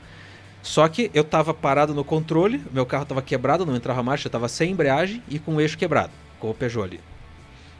Só 0.62 0.88
que 0.88 1.12
eu 1.14 1.24
tava 1.24 1.54
parado 1.54 1.94
no 1.94 2.04
controle, 2.04 2.62
meu 2.74 2.86
carro 2.86 3.06
tava 3.06 3.22
quebrado, 3.22 3.66
não 3.66 3.76
entrava 3.76 4.02
marcha, 4.04 4.28
eu 4.28 4.32
tava 4.32 4.48
sem 4.48 4.72
embreagem 4.72 5.22
e 5.30 5.40
com 5.40 5.56
o 5.56 5.62
eixo 5.62 5.78
quebrado, 5.78 6.12
com 6.40 6.50
o 6.50 6.54
Peugeot 6.54 6.84
ali. 6.84 7.00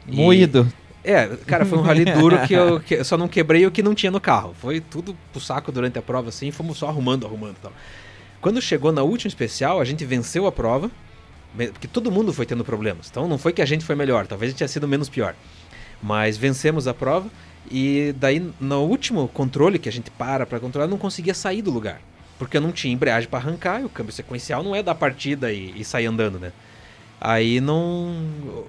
E- 0.08 0.16
Moído. 0.16 0.72
É, 1.04 1.28
cara, 1.46 1.66
foi 1.66 1.78
um 1.78 1.82
rally 1.82 2.04
duro 2.14 2.40
que 2.46 2.54
eu, 2.54 2.80
que 2.80 2.96
eu 2.96 3.06
só 3.06 3.18
não 3.18 3.28
quebrei 3.28 3.66
o 3.66 3.72
que 3.72 3.82
não 3.82 3.96
tinha 3.96 4.12
no 4.12 4.20
carro. 4.20 4.54
Foi 4.60 4.80
tudo 4.80 5.16
pro 5.32 5.42
saco 5.42 5.72
durante 5.72 5.98
a 5.98 6.02
prova, 6.02 6.30
assim, 6.30 6.52
fomos 6.52 6.78
só 6.78 6.88
arrumando, 6.90 7.26
arrumando 7.26 7.56
e 7.58 7.62
tal. 7.62 7.72
Quando 8.42 8.62
chegou 8.62 8.92
na 8.92 9.04
última 9.04 9.28
especial, 9.28 9.80
a 9.80 9.86
gente 9.86 10.06
venceu 10.06 10.46
a 10.46 10.52
prova, 10.52 10.92
porque 11.72 11.88
todo 11.88 12.12
mundo 12.12 12.32
foi 12.34 12.46
tendo 12.46 12.64
problemas. 12.64 13.08
Então 13.10 13.28
não 13.28 13.38
foi 13.38 13.54
que 13.54 13.62
a 13.62 13.66
gente 13.66 13.84
foi 13.84 13.96
melhor, 13.96 14.28
talvez 14.28 14.50
a 14.50 14.52
gente 14.52 14.60
tenha 14.60 14.68
sido 14.68 14.88
menos 14.88 15.10
pior. 15.10 15.34
Mas 16.02 16.38
vencemos 16.38 16.88
a 16.88 16.94
prova 16.94 17.28
e 17.72 18.14
daí 18.18 18.52
no 18.60 18.84
último 18.84 19.28
controle 19.28 19.78
que 19.80 19.90
a 19.90 19.92
gente 19.92 20.10
para 20.12 20.46
pra 20.46 20.60
controlar, 20.60 20.86
eu 20.86 20.90
não 20.92 20.98
conseguia 20.98 21.34
sair 21.34 21.62
do 21.62 21.72
lugar. 21.72 22.00
Porque 22.40 22.56
eu 22.58 22.62
não 22.62 22.72
tinha 22.72 22.94
embreagem 22.94 23.28
pra 23.28 23.40
arrancar 23.40 23.82
e 23.82 23.86
o 23.86 23.90
câmbio 23.90 24.14
sequencial 24.14 24.64
não 24.64 24.76
é 24.76 24.84
dar 24.84 24.94
partida 24.96 25.52
e, 25.52 25.74
e 25.76 25.84
sair 25.84 26.06
andando, 26.06 26.38
né? 26.40 26.52
Aí 27.20 27.60
não. 27.60 28.16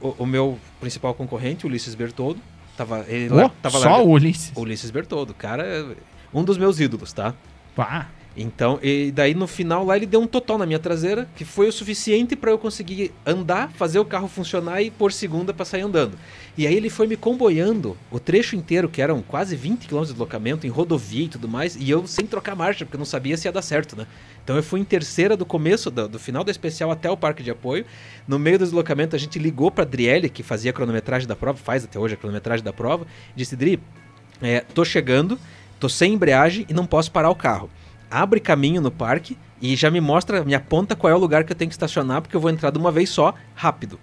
O, 0.01 0.15
o 0.21 0.27
meu 0.27 0.59
principal 0.81 1.13
concorrente, 1.15 1.67
Ulisses 1.67 1.95
Bertoldo, 1.95 2.41
tava. 2.77 3.05
Ele 3.09 3.29
lá, 3.29 3.47
Ô, 3.47 3.49
tava 3.51 3.79
só 3.79 3.91
larga- 3.91 4.05
o 4.05 4.11
Ulisses. 4.13 4.53
Ulisses 4.57 4.91
Bertoldo, 4.91 5.35
cara, 5.35 5.65
é 5.67 5.85
um 6.33 6.43
dos 6.43 6.57
meus 6.57 6.81
ídolos, 6.81 7.13
tá? 7.13 7.35
Pá. 7.77 8.09
Então, 8.41 8.79
e 8.81 9.11
daí 9.11 9.35
no 9.35 9.49
final 9.49 9.85
lá 9.85 9.97
ele 9.97 10.07
deu 10.07 10.21
um 10.21 10.27
total 10.27 10.57
na 10.59 10.65
minha 10.65 10.79
traseira, 10.79 11.29
que 11.35 11.45
foi 11.45 11.67
o 11.67 11.73
suficiente 11.73 12.37
para 12.37 12.53
eu 12.53 12.59
conseguir 12.59 13.11
andar, 13.27 13.73
fazer 13.73 13.99
o 13.99 14.05
carro 14.05 14.29
funcionar 14.29 14.81
e 14.81 14.93
pôr 14.93 15.13
segunda 15.13 15.53
para 15.53 15.65
sair 15.65 15.81
andando. 15.81 16.17
E 16.57 16.65
aí 16.65 16.73
ele 16.73 16.89
foi 16.89 17.09
me 17.09 17.17
comboiando 17.17 17.97
o 18.13 18.21
trecho 18.21 18.55
inteiro, 18.55 18.89
que 18.89 19.03
eram 19.03 19.23
quase 19.23 19.57
20 19.57 19.89
km 19.89 20.03
de 20.03 20.13
deslocamento 20.13 20.69
em 20.69 20.71
rodovia 20.71 21.25
e 21.25 21.29
tudo 21.29 21.49
mais, 21.49 21.75
e 21.75 21.91
eu 21.91 22.07
sem 22.07 22.27
trocar 22.27 22.55
marcha, 22.55 22.85
porque 22.85 22.95
eu 22.95 23.01
não 23.01 23.05
sabia 23.05 23.37
se 23.37 23.49
ia 23.49 23.53
dar 23.53 23.63
certo, 23.63 23.97
né? 23.97 24.07
Então 24.45 24.55
eu 24.55 24.63
fui 24.63 24.79
em 24.79 24.85
terceira 24.85 25.37
do 25.37 25.45
começo, 25.45 25.91
do, 25.91 26.09
do 26.09 26.19
final 26.21 26.45
da 26.45 26.53
especial 26.53 26.93
até 26.93 27.11
o 27.11 27.17
parque 27.17 27.43
de 27.43 27.51
apoio. 27.51 27.85
No 28.27 28.39
meio 28.39 28.57
do 28.57 28.65
deslocamento 28.65 29.17
a 29.17 29.19
gente 29.19 29.37
ligou 29.37 29.69
para 29.69 29.83
Adriele, 29.83 30.29
que 30.29 30.45
fazia 30.45 30.71
a 30.71 30.75
cronometragem 30.75 31.27
da 31.27 31.35
prova, 31.35 31.59
faz 31.59 31.83
até 31.83 31.99
hoje 31.99 32.15
a 32.15 32.17
cronometragem 32.17 32.65
da 32.65 32.73
prova, 32.73 33.05
e 33.35 33.39
disse: 33.39 33.57
Dri, 33.57 33.81
é, 34.41 34.61
tô 34.61 34.85
chegando, 34.85 35.37
tô 35.81 35.89
sem 35.89 36.15
embreagem 36.15 36.65
e 36.69 36.73
não 36.73 36.87
posso 36.87 37.11
parar 37.11 37.31
o 37.31 37.35
carro. 37.35 37.69
Abre 38.11 38.41
caminho 38.41 38.81
no 38.81 38.91
parque 38.91 39.37
e 39.61 39.77
já 39.77 39.91
me 39.91 40.01
mostra, 40.01 40.45
me 40.45 40.55
aponta 40.55 40.97
qual 40.97 41.13
é 41.13 41.15
o 41.15 41.19
lugar 41.19 41.45
que 41.45 41.53
eu 41.53 41.57
tenho 41.57 41.69
que 41.69 41.75
estacionar, 41.75 42.23
porque 42.23 42.37
eu 42.37 42.41
vou 42.41 42.51
entrar 42.51 42.71
de 42.71 42.79
uma 42.79 42.91
vez 42.91 43.11
só, 43.11 43.35
rápido. 43.55 43.99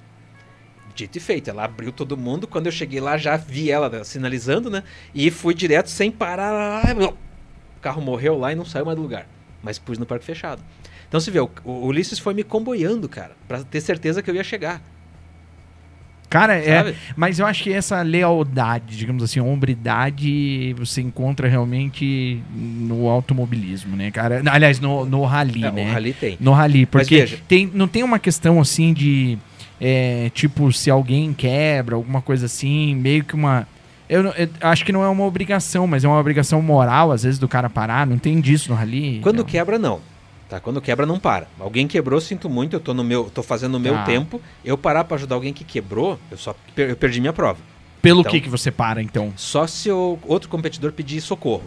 Dito 0.94 1.18
e 1.18 1.22
feito, 1.22 1.50
ela 1.50 1.66
abriu 1.66 1.92
todo 1.92 2.16
mundo. 2.16 2.48
Quando 2.48 2.68
eu 2.68 2.72
cheguei 2.72 3.02
lá, 3.02 3.18
já 3.18 3.36
vi 3.36 3.70
ela 3.70 4.04
sinalizando, 4.04 4.70
né? 4.70 4.84
E 5.14 5.30
fui 5.30 5.54
direto 5.54 5.90
sem 5.90 6.10
parar. 6.10 6.96
O 6.98 7.82
carro 7.82 8.02
morreu 8.02 8.38
lá 8.38 8.52
e 8.54 8.56
não 8.56 8.64
saiu 8.64 8.86
mais 8.86 8.96
do 8.96 9.02
lugar. 9.02 9.28
Mas 9.62 9.78
pus 9.78 9.98
no 9.98 10.06
parque 10.06 10.24
fechado. 10.24 10.64
Então 11.08 11.20
você 11.20 11.32
vê, 11.32 11.40
o, 11.40 11.50
Ulisses 11.66 12.20
foi 12.20 12.34
me 12.34 12.44
comboiando, 12.44 13.10
cara, 13.10 13.36
pra 13.48 13.64
ter 13.64 13.82
certeza 13.82 14.22
que 14.22 14.30
eu 14.30 14.36
ia 14.36 14.44
chegar. 14.44 14.82
Cara, 16.40 16.56
é. 16.56 16.78
Sabe? 16.78 16.96
Mas 17.16 17.40
eu 17.40 17.46
acho 17.46 17.64
que 17.64 17.72
essa 17.72 18.02
lealdade, 18.02 18.98
digamos 18.98 19.24
assim, 19.24 19.40
hombridade, 19.40 20.74
você 20.78 21.02
encontra 21.02 21.48
realmente 21.48 22.42
no 22.54 23.08
automobilismo, 23.08 23.96
né, 23.96 24.12
cara? 24.12 24.42
Aliás, 24.46 24.80
no, 24.80 25.06
no 25.06 25.24
rally, 25.24 25.64
É, 25.64 25.72
né? 25.72 25.90
O 25.90 25.94
Rally 25.94 26.14
tem. 26.14 26.38
No 26.40 26.52
rally, 26.52 26.86
porque 26.86 27.26
tem, 27.48 27.70
não 27.74 27.88
tem 27.88 28.04
uma 28.04 28.20
questão 28.20 28.60
assim 28.60 28.94
de. 28.94 29.38
é, 29.80 30.30
tipo, 30.34 30.72
se 30.74 30.90
alguém 30.90 31.34
quebra, 31.34 31.96
alguma 31.96 32.22
coisa 32.22 32.46
assim, 32.48 32.94
meio 32.96 33.24
que 33.24 33.34
uma. 33.34 33.68
Eu, 34.08 34.24
eu 34.26 34.50
acho 34.62 34.86
que 34.86 34.92
não 34.92 35.04
é 35.04 35.08
uma 35.08 35.24
obrigação, 35.24 35.88
mas 35.88 36.04
é 36.04 36.08
uma 36.08 36.20
obrigação 36.20 36.62
moral, 36.62 37.12
às 37.12 37.24
vezes, 37.24 37.40
do 37.40 37.48
cara 37.48 37.70
parar. 37.70 38.06
Não 38.06 38.18
tem 38.18 38.40
disso 38.40 38.70
no 38.70 38.76
rally. 38.78 39.20
Quando 39.24 39.38
Não. 39.38 39.46
quebra, 39.46 39.80
não. 39.80 40.00
Tá? 40.50 40.60
Quando 40.60 40.80
quebra, 40.80 41.06
não 41.06 41.20
para. 41.20 41.48
Alguém 41.60 41.88
quebrou, 41.88 42.22
sinto 42.22 42.50
muito, 42.50 42.76
eu 42.76 42.80
tô, 42.80 42.94
no 42.94 43.04
meu, 43.04 43.30
tô 43.34 43.42
fazendo 43.42 43.76
o 43.76 43.80
meu 43.80 43.94
Tá. 43.96 44.04
tempo. 44.04 44.40
Eu 44.64 44.78
parar 44.78 45.04
para 45.04 45.16
ajudar 45.18 45.36
alguém 45.36 45.52
que 45.54 45.64
quebrou, 45.64 46.20
eu 46.30 46.38
só 46.38 46.56
per- 46.76 46.90
eu 46.92 46.96
perdi 46.96 47.20
minha 47.20 47.34
prova. 47.34 47.60
Pelo 48.02 48.20
Então- 48.20 48.32
que 48.32 48.42
que 48.42 48.50
você 48.50 48.70
para, 48.70 49.02
então? 49.02 49.34
Só 49.36 49.66
se 49.66 49.90
o 49.90 50.20
outro 50.28 50.48
competidor 50.48 50.92
pedir 50.92 51.20
socorro. 51.22 51.64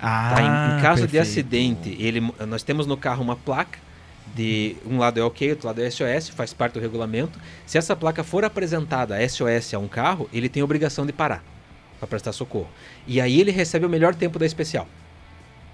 Ah, 0.00 0.32
Tá? 0.34 0.42
Em, 0.42 0.78
em 0.78 0.82
caso 0.82 1.02
de 1.06 1.08
perfeito. 1.12 1.20
acidente, 1.30 1.96
ele, 2.00 2.22
nós 2.48 2.62
temos 2.62 2.86
no 2.86 2.96
carro 2.96 3.22
uma 3.22 3.36
placa 3.36 3.78
de 4.34 4.76
um 4.86 4.96
lado 4.96 5.20
é 5.20 5.22
ok, 5.22 5.50
outro 5.50 5.66
lado 5.66 5.82
é 5.82 5.90
SOS, 5.90 6.30
faz 6.30 6.54
parte 6.54 6.72
do 6.74 6.80
regulamento. 6.80 7.38
Se 7.66 7.76
essa 7.76 7.94
placa 7.94 8.24
for 8.24 8.42
apresentada 8.46 9.20
SOS 9.28 9.74
a 9.74 9.78
um 9.78 9.86
carro, 9.88 10.26
ele 10.32 10.48
tem 10.48 10.62
obrigação 10.62 11.04
de 11.04 11.12
parar 11.12 11.44
para 11.98 12.06
prestar 12.08 12.32
socorro. 12.32 12.68
E 13.06 13.20
aí 13.20 13.38
ele 13.38 13.50
recebe 13.50 13.84
o 13.84 13.90
melhor 13.90 14.14
tempo 14.14 14.38
da 14.38 14.46
especial. 14.46 14.88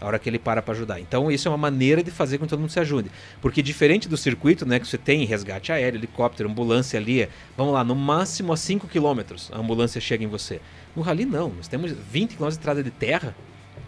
A 0.01 0.07
hora 0.07 0.19
que 0.19 0.29
ele 0.29 0.39
para 0.39 0.63
para 0.63 0.75
ajudar. 0.75 1.01
Então, 1.01 1.31
isso 1.31 1.49
é 1.49 1.51
uma 1.51 1.57
maneira 1.59 2.03
de 2.03 2.11
fazer 2.11 2.39
com 2.39 2.45
que 2.45 2.51
todo 2.51 2.61
mundo 2.61 2.71
se 2.71 2.79
ajude. 2.79 3.11
Porque 3.41 3.61
diferente 3.63 4.09
do 4.09 4.17
circuito, 4.17 4.65
né, 4.65 4.79
que 4.79 4.87
você 4.87 4.97
tem 4.97 5.25
resgate 5.25 5.73
aéreo, 5.73 5.99
helicóptero, 5.99 6.49
ambulância 6.49 6.99
ali, 7.01 7.23
é, 7.23 7.29
vamos 7.57 7.73
lá, 7.75 7.83
no 7.83 7.97
máximo 7.97 8.53
a 8.53 8.57
5 8.57 8.87
km 8.87 9.21
a 9.53 9.59
ambulância 9.59 10.01
chega 10.01 10.23
em 10.23 10.29
você. 10.29 10.61
No 10.95 11.03
rally 11.03 11.25
não, 11.25 11.49
nós 11.51 11.67
temos 11.67 11.91
20 11.93 12.37
km 12.37 12.47
de 12.47 12.53
estrada 12.53 12.83
de 12.83 12.91
terra 12.93 13.35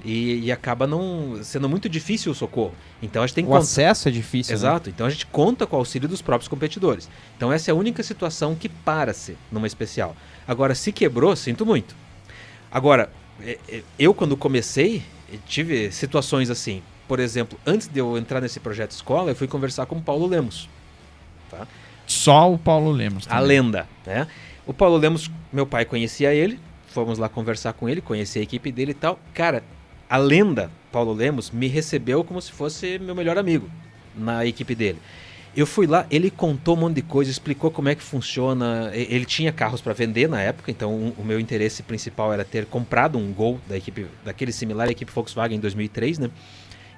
e, 0.04 0.40
e 0.46 0.50
acaba 0.52 0.86
não 0.86 1.38
sendo 1.44 1.68
muito 1.68 1.88
difícil 1.88 2.32
o 2.32 2.34
socorro. 2.34 2.74
Então 3.02 3.22
a 3.22 3.26
gente 3.26 3.34
tem 3.36 3.44
O 3.44 3.48
contar- 3.48 3.60
acesso 3.60 4.08
é 4.08 4.10
difícil. 4.10 4.52
né? 4.52 4.58
Exato. 4.58 4.90
Então 4.90 5.06
a 5.06 5.10
gente 5.10 5.26
conta 5.26 5.66
com 5.66 5.76
o 5.76 5.78
auxílio 5.78 6.08
dos 6.08 6.20
próprios 6.22 6.48
competidores. 6.48 7.08
Então 7.36 7.52
essa 7.52 7.70
é 7.70 7.72
a 7.72 7.74
única 7.74 8.02
situação 8.02 8.54
que 8.56 8.68
para-se 8.68 9.36
numa 9.52 9.66
especial. 9.66 10.16
Agora, 10.48 10.74
se 10.74 10.90
quebrou, 10.90 11.36
sinto 11.36 11.64
muito. 11.64 11.94
Agora, 12.70 13.10
é, 13.42 13.58
é, 13.68 13.82
eu 13.98 14.14
quando 14.14 14.36
comecei, 14.36 15.02
tive 15.38 15.90
situações 15.92 16.50
assim. 16.50 16.82
Por 17.06 17.18
exemplo, 17.18 17.58
antes 17.66 17.88
de 17.88 17.98
eu 17.98 18.16
entrar 18.16 18.40
nesse 18.40 18.60
projeto 18.60 18.92
escola, 18.92 19.32
eu 19.32 19.34
fui 19.34 19.48
conversar 19.48 19.86
com 19.86 19.96
o 19.96 20.02
Paulo 20.02 20.26
Lemos. 20.26 20.68
Tá? 21.50 21.66
Só 22.06 22.52
o 22.52 22.58
Paulo 22.58 22.90
Lemos. 22.90 23.26
A 23.26 23.30
também. 23.30 23.46
lenda, 23.46 23.88
né? 24.06 24.26
O 24.66 24.72
Paulo 24.72 24.96
Lemos, 24.96 25.30
meu 25.52 25.66
pai 25.66 25.84
conhecia 25.84 26.32
ele, 26.32 26.60
fomos 26.88 27.18
lá 27.18 27.28
conversar 27.28 27.72
com 27.72 27.88
ele, 27.88 28.00
conheci 28.00 28.38
a 28.38 28.42
equipe 28.42 28.70
dele 28.70 28.92
e 28.92 28.94
tal. 28.94 29.18
Cara, 29.34 29.62
a 30.08 30.16
lenda 30.16 30.70
Paulo 30.92 31.12
Lemos 31.12 31.50
me 31.50 31.68
recebeu 31.68 32.22
como 32.24 32.40
se 32.40 32.52
fosse 32.52 32.98
meu 32.98 33.14
melhor 33.14 33.38
amigo 33.38 33.70
na 34.14 34.44
equipe 34.44 34.74
dele. 34.74 34.98
Eu 35.60 35.66
fui 35.66 35.86
lá, 35.86 36.06
ele 36.10 36.30
contou 36.30 36.74
um 36.74 36.80
monte 36.80 36.94
de 36.96 37.02
coisa, 37.02 37.30
explicou 37.30 37.70
como 37.70 37.88
é 37.90 37.94
que 37.94 38.02
funciona. 38.02 38.90
Ele 38.94 39.26
tinha 39.26 39.52
carros 39.52 39.82
para 39.82 39.92
vender 39.92 40.26
na 40.26 40.40
época, 40.40 40.70
então 40.70 41.12
o- 41.18 41.22
meu 41.22 41.38
interesse 41.38 41.82
principal 41.82 42.32
era 42.32 42.44
ter 42.46 42.64
comprado 42.64 43.18
um 43.18 43.30
Gol 43.30 43.60
da 43.68 43.76
equipe, 43.76 44.06
daquele 44.24 44.52
similar 44.52 44.88
à 44.88 44.90
equipe 44.90 45.12
Volkswagen 45.12 45.58
em 45.58 45.60
2003, 45.60 46.18
né? 46.18 46.30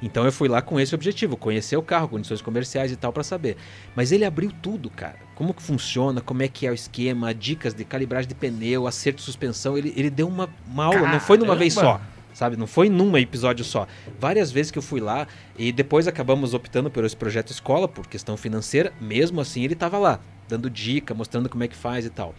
Então 0.00 0.24
eu 0.24 0.30
fui 0.32 0.48
lá 0.48 0.62
com 0.62 0.78
esse 0.78 0.94
objetivo, 0.94 1.36
conhecer 1.36 1.76
o 1.76 1.82
carro, 1.82 2.08
condições 2.08 2.40
comerciais 2.40 2.92
e 2.92 2.96
tal 2.96 3.12
para 3.12 3.22
saber. 3.24 3.56
Mas 3.96 4.12
ele 4.12 4.24
abriu 4.24 4.52
tudo, 4.62 4.88
cara. 4.90 5.16
Como 5.34 5.52
que 5.54 5.62
funciona, 5.62 6.20
como 6.20 6.42
é 6.42 6.48
que 6.48 6.64
é 6.66 6.70
o 6.70 6.74
esquema, 6.74 7.34
dicas 7.34 7.74
de 7.74 7.84
calibragem 7.84 8.28
de 8.28 8.34
pneu, 8.34 8.86
acerto 8.86 9.18
de 9.18 9.24
suspensão. 9.24 9.76
Ele, 9.76 9.92
ele 9.96 10.10
deu 10.10 10.28
uma, 10.28 10.48
uma 10.68 10.84
aula, 10.84 11.08
não 11.08 11.20
foi 11.20 11.36
numa 11.36 11.54
vez 11.56 11.74
só, 11.74 11.80
Caramba! 11.80 12.22
Sabe? 12.43 12.57
Não 12.57 12.66
foi 12.66 12.88
num 12.88 13.16
episódio 13.16 13.64
só. 13.64 13.86
Várias 14.18 14.51
vezes 14.51 14.72
que 14.72 14.78
eu 14.78 14.82
fui 14.82 15.01
lá 15.01 15.28
e 15.57 15.70
depois 15.70 16.09
acabamos 16.09 16.55
optando 16.55 16.90
por 16.90 17.05
esse 17.05 17.16
projeto 17.16 17.51
escola 17.51 17.86
por 17.86 18.09
questão 18.09 18.36
financeira. 18.36 18.93
Mesmo 19.01 19.40
assim, 19.40 19.62
ele 19.62 19.74
estava 19.74 19.97
lá, 19.97 20.18
dando 20.49 20.68
dica, 20.68 21.14
mostrando 21.14 21.49
como 21.49 21.62
é 21.62 21.68
que 21.68 21.76
faz 21.76 22.05
e 22.05 22.11
tal. 22.11 22.34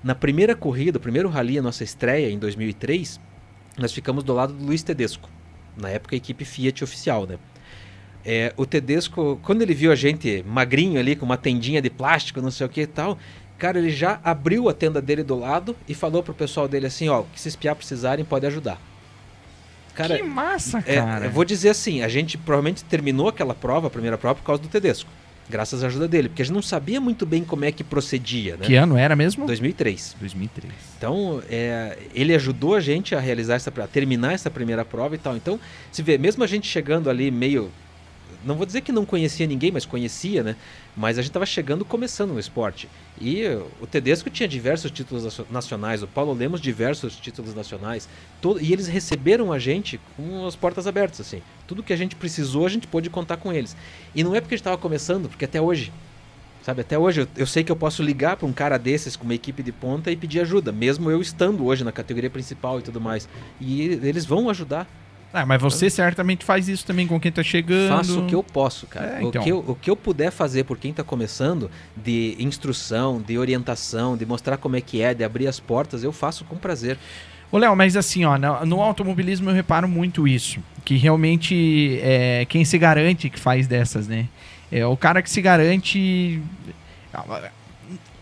Na 0.00 0.14
primeira 0.14 0.54
corrida, 0.54 0.98
o 0.98 1.00
primeiro 1.00 1.28
rally, 1.28 1.58
a 1.58 1.62
nossa 1.62 1.82
estreia 1.82 2.30
em 2.30 2.38
2003, 2.38 3.20
nós 3.76 3.92
ficamos 3.92 4.22
do 4.22 4.32
lado 4.32 4.52
do 4.52 4.64
Luiz 4.64 4.84
Tedesco. 4.84 5.28
Na 5.76 5.88
época, 5.88 6.14
a 6.14 6.18
equipe 6.18 6.44
Fiat 6.44 6.84
oficial, 6.84 7.26
né? 7.26 7.36
É, 8.24 8.52
o 8.56 8.64
Tedesco, 8.64 9.40
quando 9.42 9.62
ele 9.62 9.74
viu 9.74 9.90
a 9.90 9.96
gente 9.96 10.44
magrinho 10.46 11.00
ali, 11.00 11.16
com 11.16 11.24
uma 11.26 11.36
tendinha 11.36 11.82
de 11.82 11.90
plástico, 11.90 12.40
não 12.40 12.52
sei 12.52 12.64
o 12.64 12.70
que 12.70 12.82
e 12.82 12.86
tal, 12.86 13.18
cara, 13.58 13.80
ele 13.80 13.90
já 13.90 14.20
abriu 14.22 14.68
a 14.68 14.72
tenda 14.72 15.02
dele 15.02 15.24
do 15.24 15.36
lado 15.36 15.74
e 15.88 15.94
falou 15.94 16.22
pro 16.22 16.32
pessoal 16.32 16.68
dele 16.68 16.86
assim, 16.86 17.08
ó, 17.08 17.24
que 17.32 17.40
se 17.40 17.48
espiar 17.48 17.74
precisarem, 17.74 18.24
pode 18.24 18.46
ajudar. 18.46 18.80
Cara, 19.98 20.16
que 20.16 20.22
massa, 20.22 20.78
é, 20.86 20.94
cara. 20.94 21.24
eu 21.24 21.30
vou 21.32 21.44
dizer 21.44 21.70
assim, 21.70 22.02
a 22.02 22.08
gente 22.08 22.38
provavelmente 22.38 22.84
terminou 22.84 23.26
aquela 23.26 23.52
prova, 23.52 23.88
a 23.88 23.90
primeira 23.90 24.16
prova, 24.16 24.36
por 24.36 24.44
causa 24.44 24.62
do 24.62 24.68
Tedesco. 24.68 25.10
Graças 25.50 25.82
à 25.82 25.88
ajuda 25.88 26.06
dele, 26.06 26.28
porque 26.28 26.42
a 26.42 26.44
gente 26.44 26.54
não 26.54 26.62
sabia 26.62 27.00
muito 27.00 27.26
bem 27.26 27.42
como 27.42 27.64
é 27.64 27.72
que 27.72 27.82
procedia, 27.82 28.56
né? 28.56 28.64
Que 28.64 28.76
ano 28.76 28.96
era 28.96 29.16
mesmo? 29.16 29.44
2003. 29.44 30.14
2003. 30.20 30.72
Então, 30.96 31.42
é, 31.50 31.98
ele 32.14 32.32
ajudou 32.34 32.76
a 32.76 32.80
gente 32.80 33.14
a 33.14 33.18
realizar 33.18 33.54
essa, 33.54 33.70
a 33.70 33.86
terminar 33.88 34.34
essa 34.34 34.50
primeira 34.50 34.84
prova 34.84 35.16
e 35.16 35.18
tal. 35.18 35.36
Então, 35.36 35.58
se 35.90 36.00
vê, 36.00 36.16
mesmo 36.16 36.44
a 36.44 36.46
gente 36.46 36.68
chegando 36.68 37.10
ali 37.10 37.30
meio, 37.30 37.70
não 38.48 38.56
vou 38.56 38.66
dizer 38.66 38.80
que 38.80 38.90
não 38.90 39.04
conhecia 39.04 39.46
ninguém, 39.46 39.70
mas 39.70 39.86
conhecia, 39.86 40.42
né? 40.42 40.56
Mas 40.96 41.18
a 41.18 41.22
gente 41.22 41.30
estava 41.30 41.46
chegando 41.46 41.84
começando 41.84 42.32
no 42.32 42.40
esporte. 42.40 42.88
E 43.20 43.44
o 43.80 43.86
Tedesco 43.86 44.30
tinha 44.30 44.48
diversos 44.48 44.90
títulos 44.90 45.22
nacio- 45.22 45.46
nacionais, 45.50 46.02
o 46.02 46.06
Paulo 46.08 46.32
Lemos 46.32 46.60
diversos 46.60 47.16
títulos 47.16 47.54
nacionais, 47.54 48.08
todo, 48.40 48.60
e 48.60 48.72
eles 48.72 48.88
receberam 48.88 49.52
a 49.52 49.58
gente 49.58 50.00
com 50.16 50.46
as 50.46 50.56
portas 50.56 50.86
abertas, 50.86 51.20
assim. 51.20 51.42
Tudo 51.66 51.82
que 51.82 51.92
a 51.92 51.96
gente 51.96 52.16
precisou, 52.16 52.66
a 52.66 52.68
gente 52.68 52.86
pôde 52.86 53.10
contar 53.10 53.36
com 53.36 53.52
eles. 53.52 53.76
E 54.14 54.24
não 54.24 54.34
é 54.34 54.40
porque 54.40 54.54
a 54.54 54.56
gente 54.56 54.62
estava 54.62 54.78
começando, 54.78 55.28
porque 55.28 55.44
até 55.44 55.60
hoje 55.60 55.92
Sabe, 56.60 56.82
até 56.82 56.98
hoje 56.98 57.22
eu, 57.22 57.28
eu 57.34 57.46
sei 57.46 57.64
que 57.64 57.72
eu 57.72 57.76
posso 57.76 58.02
ligar 58.02 58.36
para 58.36 58.46
um 58.46 58.52
cara 58.52 58.76
desses 58.78 59.16
com 59.16 59.24
uma 59.24 59.34
equipe 59.34 59.62
de 59.62 59.72
ponta 59.72 60.10
e 60.10 60.16
pedir 60.16 60.40
ajuda, 60.40 60.70
mesmo 60.70 61.10
eu 61.10 61.22
estando 61.22 61.64
hoje 61.64 61.82
na 61.82 61.92
categoria 61.92 62.28
principal 62.28 62.78
e 62.78 62.82
tudo 62.82 63.00
mais. 63.00 63.26
E 63.58 63.82
eles 64.02 64.26
vão 64.26 64.50
ajudar. 64.50 64.86
Ah, 65.32 65.44
mas 65.44 65.60
você 65.60 65.90
certamente 65.90 66.44
faz 66.44 66.68
isso 66.68 66.86
também 66.86 67.06
com 67.06 67.20
quem 67.20 67.30
tá 67.30 67.42
chegando. 67.42 67.96
Faço 67.96 68.20
o 68.20 68.26
que 68.26 68.34
eu 68.34 68.42
posso, 68.42 68.86
cara. 68.86 69.18
É, 69.18 69.22
então. 69.22 69.40
o, 69.40 69.44
que 69.44 69.50
eu, 69.50 69.64
o 69.68 69.74
que 69.74 69.90
eu 69.90 69.96
puder 69.96 70.30
fazer 70.30 70.64
por 70.64 70.78
quem 70.78 70.90
está 70.90 71.04
começando, 71.04 71.70
de 71.94 72.34
instrução, 72.38 73.20
de 73.20 73.36
orientação, 73.38 74.16
de 74.16 74.24
mostrar 74.24 74.56
como 74.56 74.76
é 74.76 74.80
que 74.80 75.02
é, 75.02 75.12
de 75.12 75.22
abrir 75.22 75.46
as 75.46 75.60
portas, 75.60 76.02
eu 76.02 76.12
faço 76.12 76.44
com 76.44 76.56
prazer. 76.56 76.98
Ô, 77.52 77.58
Léo, 77.58 77.74
mas 77.76 77.96
assim, 77.96 78.24
ó, 78.24 78.38
no, 78.64 78.80
automobilismo 78.80 79.50
eu 79.50 79.54
reparo 79.54 79.86
muito 79.86 80.26
isso. 80.26 80.60
Que 80.84 80.96
realmente 80.96 81.98
é 82.02 82.46
quem 82.48 82.64
se 82.64 82.78
garante 82.78 83.28
que 83.28 83.38
faz 83.38 83.66
dessas, 83.66 84.08
né? 84.08 84.26
É 84.72 84.84
o 84.86 84.96
cara 84.96 85.22
que 85.22 85.30
se 85.30 85.40
garante. 85.42 86.42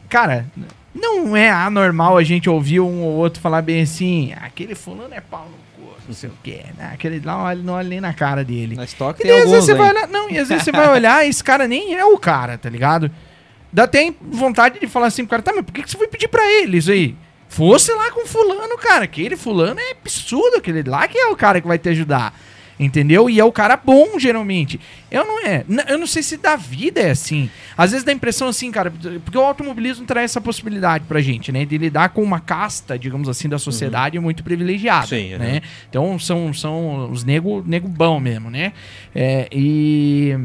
Cara, 0.09 0.47
não 0.95 1.37
é 1.37 1.51
anormal 1.51 2.17
a 2.17 2.23
gente 2.23 2.49
ouvir 2.49 2.81
um 2.81 3.03
ou 3.03 3.15
outro 3.15 3.41
falar 3.41 3.63
bem 3.63 3.83
assim, 3.83 4.33
aquele 4.41 4.75
fulano 4.75 5.13
é 5.13 5.21
pau 5.21 5.49
no 5.51 5.66
não 6.09 6.15
sei 6.15 6.31
o 6.31 6.33
quê, 6.43 6.65
né? 6.77 6.91
Aquele 6.93 7.21
lá 7.21 7.35
não 7.35 7.45
olha, 7.45 7.63
não 7.63 7.75
olha 7.75 7.89
nem 7.89 8.01
na 8.01 8.13
cara 8.15 8.45
dele. 8.45 8.77
Na 8.77 8.85
estoque 8.85 9.23
E 9.23 9.25
tem 9.25 9.33
vezes 9.33 9.47
alguns, 9.47 9.65
você 9.65 9.75
vai 9.75 9.91
olhar, 9.91 10.09
não, 10.09 10.31
e 10.31 10.39
às 10.39 10.49
vezes 10.49 10.65
você 10.65 10.73
vai 10.73 10.89
olhar, 10.91 11.27
esse 11.27 11.43
cara 11.43 11.67
nem 11.67 11.95
é 11.95 12.05
o 12.05 12.19
cara, 12.19 12.57
tá 12.59 12.69
ligado? 12.69 13.11
Dá 13.73 13.85
até 13.85 14.13
vontade 14.21 14.81
de 14.81 14.87
falar 14.87 15.07
assim 15.09 15.25
pro 15.25 15.31
cara, 15.31 15.43
tá, 15.43 15.53
mas 15.55 15.65
por 15.65 15.73
que 15.73 15.83
que 15.83 15.91
você 15.91 15.97
foi 15.97 16.09
pedir 16.09 16.29
pra 16.29 16.45
ele 16.45 16.79
isso 16.79 16.91
aí? 16.91 17.15
Fosse 17.49 17.93
lá 17.93 18.11
com 18.11 18.27
fulano, 18.27 18.77
cara, 18.79 19.05
aquele 19.05 19.37
fulano 19.37 19.79
é 19.79 19.93
absurdo, 19.93 20.57
aquele 20.57 20.83
lá 20.83 21.07
que 21.07 21.19
é 21.19 21.27
o 21.29 21.37
cara 21.37 21.61
que 21.61 21.69
vai 21.69 21.79
te 21.79 21.89
ajudar. 21.89 22.35
Entendeu? 22.79 23.31
E 23.31 23.41
é 23.41 23.45
o 23.45 23.51
cara 23.51 23.75
bom, 23.75 24.19
geralmente. 24.19 24.79
Eu 25.11 25.25
não 25.25 25.47
é. 25.47 25.65
Eu 25.89 25.99
não 25.99 26.07
sei 26.07 26.23
se 26.23 26.37
da 26.37 26.57
vida 26.57 27.01
é 27.01 27.11
assim. 27.11 27.49
Às 27.77 27.93
vezes 27.93 28.05
dá 28.05 28.13
a 28.13 28.15
impressão 28.15 28.49
assim, 28.49 28.71
cara, 28.71 28.93
porque 29.25 29.39
o 29.39 29.41
automobilismo 29.41 30.05
traz 30.05 30.33
essa 30.33 30.43
possibilidade 30.43 31.05
pra 31.05 31.21
gente, 31.23 31.51
né? 31.51 31.65
De 31.65 31.79
lidar 31.79 32.11
com 32.11 32.23
uma 32.23 32.39
casta, 32.39 32.99
digamos 32.99 33.31
assim, 33.31 33.49
da 33.49 33.59
sociedade 33.59 34.19
muito 34.19 34.45
privilegiada. 34.45 35.07
Sim, 35.07 35.37
né? 35.37 35.63
Então 35.89 36.19
são, 36.19 36.53
são 36.53 37.11
os 37.11 37.25
nego, 37.25 37.63
nego 37.67 37.89
bom 37.89 38.21
mesmo, 38.21 38.51
né? 38.51 38.75
É, 39.15 39.49
e, 39.51 40.37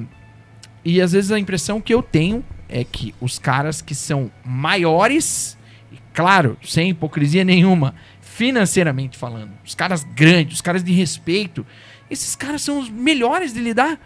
e 0.85 1.01
às 1.01 1.11
vezes 1.11 1.31
a 1.33 1.39
impressão 1.39 1.81
que 1.81 1.93
eu 1.93 2.01
tenho 2.01 2.45
é 2.69 2.85
que 2.85 3.13
os 3.19 3.37
caras 3.37 3.81
que 3.81 3.93
são 3.93 4.31
maiores, 4.45 5.57
e 5.91 5.97
claro, 6.13 6.57
sem 6.63 6.91
hipocrisia 6.91 7.43
nenhuma, 7.43 7.93
financeiramente 8.21 9.17
falando, 9.17 9.51
os 9.65 9.75
caras 9.75 10.05
grandes, 10.15 10.55
os 10.55 10.61
caras 10.61 10.81
de 10.83 10.93
respeito, 10.93 11.65
esses 12.11 12.35
caras 12.35 12.61
são 12.61 12.77
os 12.77 12.89
melhores 12.89 13.53
de 13.53 13.61
lidar. 13.61 13.97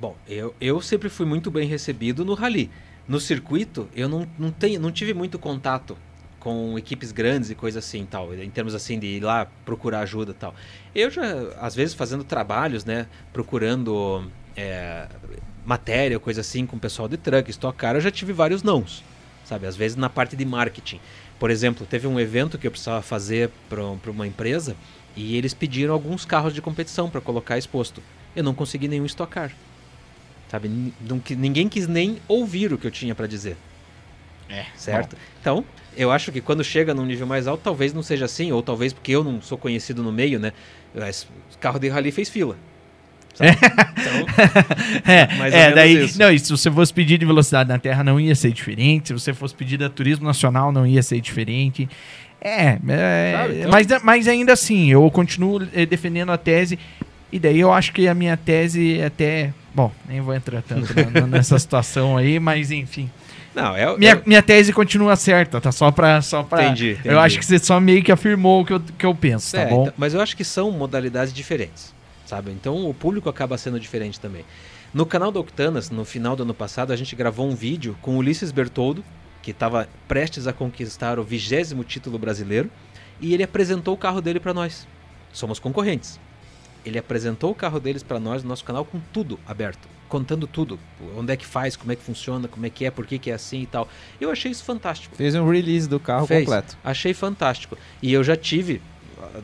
Bom, 0.00 0.16
eu, 0.28 0.54
eu 0.60 0.80
sempre 0.80 1.08
fui 1.08 1.26
muito 1.26 1.50
bem 1.50 1.66
recebido 1.66 2.24
no 2.24 2.34
rally. 2.34 2.70
No 3.06 3.18
circuito, 3.18 3.88
eu 3.94 4.08
não, 4.08 4.26
não, 4.38 4.50
tenho, 4.50 4.80
não 4.80 4.92
tive 4.92 5.12
muito 5.12 5.38
contato 5.38 5.96
com 6.38 6.78
equipes 6.78 7.10
grandes 7.10 7.50
e 7.50 7.54
coisa 7.54 7.78
assim 7.78 8.06
tal, 8.06 8.34
em 8.34 8.50
termos 8.50 8.74
assim 8.74 8.98
de 8.98 9.06
ir 9.06 9.20
lá 9.20 9.46
procurar 9.64 10.00
ajuda 10.00 10.34
tal. 10.34 10.54
Eu 10.94 11.10
já, 11.10 11.22
às 11.60 11.74
vezes, 11.74 11.94
fazendo 11.94 12.22
trabalhos, 12.22 12.84
né, 12.84 13.06
procurando 13.32 14.30
é, 14.54 15.08
matéria, 15.64 16.18
coisa 16.20 16.42
assim, 16.42 16.66
com 16.66 16.76
o 16.76 16.78
pessoal 16.80 17.08
de 17.08 17.16
truck, 17.16 17.50
Stock 17.50 17.76
Car, 17.76 17.96
eu 17.96 18.00
já 18.00 18.10
tive 18.10 18.32
vários 18.32 18.62
nãos, 18.62 19.02
sabe? 19.44 19.66
Às 19.66 19.74
vezes 19.74 19.96
na 19.96 20.10
parte 20.10 20.36
de 20.36 20.44
marketing. 20.44 21.00
Por 21.38 21.50
exemplo, 21.50 21.86
teve 21.86 22.06
um 22.06 22.20
evento 22.20 22.58
que 22.58 22.66
eu 22.66 22.70
precisava 22.70 23.02
fazer 23.02 23.50
para 23.68 24.10
uma 24.10 24.26
empresa 24.26 24.76
e 25.16 25.36
eles 25.36 25.54
pediram 25.54 25.92
alguns 25.94 26.24
carros 26.24 26.52
de 26.54 26.60
competição 26.60 27.08
para 27.08 27.20
colocar 27.20 27.56
exposto. 27.58 28.02
Eu 28.34 28.42
não 28.42 28.54
consegui 28.54 28.88
nenhum 28.88 29.06
Stock 29.06 29.32
Car. 29.32 29.52
Sabe? 30.50 30.70
Ninguém 31.36 31.68
quis 31.68 31.86
nem 31.86 32.18
ouvir 32.28 32.72
o 32.72 32.78
que 32.78 32.86
eu 32.86 32.90
tinha 32.90 33.14
para 33.14 33.26
dizer. 33.26 33.56
É, 34.48 34.64
Certo? 34.76 35.16
Então, 35.40 35.64
eu 35.96 36.10
acho 36.12 36.30
que 36.30 36.40
quando 36.40 36.62
chega 36.62 36.92
num 36.92 37.06
nível 37.06 37.26
mais 37.26 37.46
alto, 37.46 37.62
talvez 37.62 37.92
não 37.94 38.02
seja 38.02 38.24
assim, 38.26 38.52
ou 38.52 38.62
talvez 38.62 38.92
porque 38.92 39.12
eu 39.12 39.24
não 39.24 39.40
sou 39.40 39.56
conhecido 39.56 40.02
no 40.02 40.12
meio, 40.12 40.38
né? 40.38 40.52
O 40.94 41.58
carro 41.58 41.78
de 41.78 41.88
rally 41.88 42.12
fez 42.12 42.28
fila. 42.28 42.56
sabe? 43.34 43.50
Então, 43.50 44.26
É, 45.06 45.28
ou 45.38 45.44
é 45.46 45.50
menos 45.50 45.74
daí, 45.74 46.04
isso. 46.04 46.18
não, 46.18 46.30
e 46.30 46.38
se 46.38 46.50
você 46.50 46.70
fosse 46.70 46.92
pedir 46.92 47.18
de 47.18 47.24
velocidade 47.26 47.68
na 47.68 47.78
Terra 47.78 48.04
não 48.04 48.20
ia 48.20 48.34
ser 48.34 48.52
diferente, 48.52 49.08
se 49.08 49.12
você 49.12 49.32
fosse 49.32 49.54
pedir 49.54 49.76
da 49.78 49.88
Turismo 49.88 50.24
Nacional 50.26 50.70
não 50.70 50.86
ia 50.86 51.02
ser 51.02 51.20
diferente. 51.20 51.88
É, 52.44 52.78
é, 52.88 53.32
Sabe, 53.38 53.58
então- 53.60 53.70
mas, 53.70 53.86
mas 54.02 54.28
ainda 54.28 54.52
assim, 54.52 54.90
eu 54.90 55.10
continuo 55.10 55.66
eh, 55.72 55.86
defendendo 55.86 56.30
a 56.30 56.36
tese, 56.36 56.78
e 57.32 57.38
daí 57.38 57.58
eu 57.58 57.72
acho 57.72 57.90
que 57.92 58.06
a 58.06 58.14
minha 58.14 58.36
tese 58.36 58.98
é 59.00 59.06
até. 59.06 59.52
Bom, 59.74 59.90
nem 60.06 60.20
vou 60.20 60.34
entrar 60.34 60.60
tanto 60.62 60.92
nessa 61.26 61.58
situação 61.58 62.16
aí, 62.18 62.38
mas 62.38 62.70
enfim. 62.70 63.10
não, 63.54 63.74
é, 63.74 63.96
Minha, 63.96 64.12
é- 64.12 64.22
minha 64.26 64.42
tese 64.42 64.72
continua 64.74 65.16
certa, 65.16 65.58
tá? 65.60 65.72
Só 65.72 65.90
pra. 65.90 66.20
Só 66.20 66.42
pra 66.42 66.64
Entendi, 66.66 66.90
entendi. 66.92 67.08
Eu 67.08 67.18
acho 67.18 67.38
que 67.38 67.46
você 67.46 67.58
só 67.58 67.80
meio 67.80 68.02
que 68.04 68.12
afirmou 68.12 68.60
o 68.60 68.64
que 68.66 68.72
eu, 68.74 68.80
que 68.80 69.06
eu 69.06 69.14
penso, 69.14 69.52
tá 69.56 69.62
É, 69.62 69.66
bom? 69.66 69.82
então- 69.84 69.94
mas 69.96 70.12
eu 70.12 70.20
acho 70.20 70.36
que 70.36 70.44
são 70.44 70.70
modalidades 70.70 71.32
diferentes, 71.32 71.94
sabe? 72.26 72.50
Então 72.50 72.86
o 72.88 72.92
público 72.92 73.28
acaba 73.28 73.56
sendo 73.56 73.80
diferente 73.80 74.20
também. 74.20 74.44
No 74.92 75.06
canal 75.06 75.32
da 75.32 75.40
Octanas, 75.40 75.90
no 75.90 76.04
final 76.04 76.36
do 76.36 76.42
ano 76.44 76.54
passado, 76.54 76.92
a 76.92 76.96
gente 76.96 77.16
gravou 77.16 77.48
um 77.48 77.54
vídeo 77.56 77.96
com 78.02 78.16
Ulisses 78.18 78.52
Bertoldo, 78.52 79.02
que 79.44 79.50
estava 79.50 79.86
prestes 80.08 80.46
a 80.46 80.54
conquistar 80.54 81.18
o 81.18 81.22
vigésimo 81.22 81.84
título 81.84 82.18
brasileiro, 82.18 82.70
e 83.20 83.34
ele 83.34 83.42
apresentou 83.42 83.92
o 83.92 83.96
carro 83.96 84.22
dele 84.22 84.40
para 84.40 84.54
nós. 84.54 84.88
Somos 85.34 85.58
concorrentes. 85.58 86.18
Ele 86.84 86.98
apresentou 86.98 87.50
o 87.50 87.54
carro 87.54 87.78
deles 87.78 88.02
para 88.02 88.18
nós 88.18 88.42
no 88.42 88.48
nosso 88.48 88.64
canal 88.64 88.86
com 88.86 88.98
tudo 89.12 89.38
aberto, 89.46 89.86
contando 90.08 90.46
tudo, 90.46 90.78
onde 91.14 91.32
é 91.32 91.36
que 91.36 91.44
faz, 91.44 91.76
como 91.76 91.92
é 91.92 91.96
que 91.96 92.02
funciona, 92.02 92.48
como 92.48 92.64
é 92.64 92.70
que 92.70 92.86
é, 92.86 92.90
por 92.90 93.06
que, 93.06 93.18
que 93.18 93.30
é 93.30 93.34
assim 93.34 93.60
e 93.62 93.66
tal. 93.66 93.86
Eu 94.18 94.30
achei 94.30 94.50
isso 94.50 94.64
fantástico. 94.64 95.14
Fez 95.14 95.34
um 95.34 95.46
release 95.46 95.86
do 95.86 96.00
carro 96.00 96.26
Fez. 96.26 96.44
completo. 96.44 96.78
Achei 96.82 97.12
fantástico. 97.12 97.76
E 98.02 98.12
eu 98.12 98.24
já 98.24 98.36
tive 98.36 98.80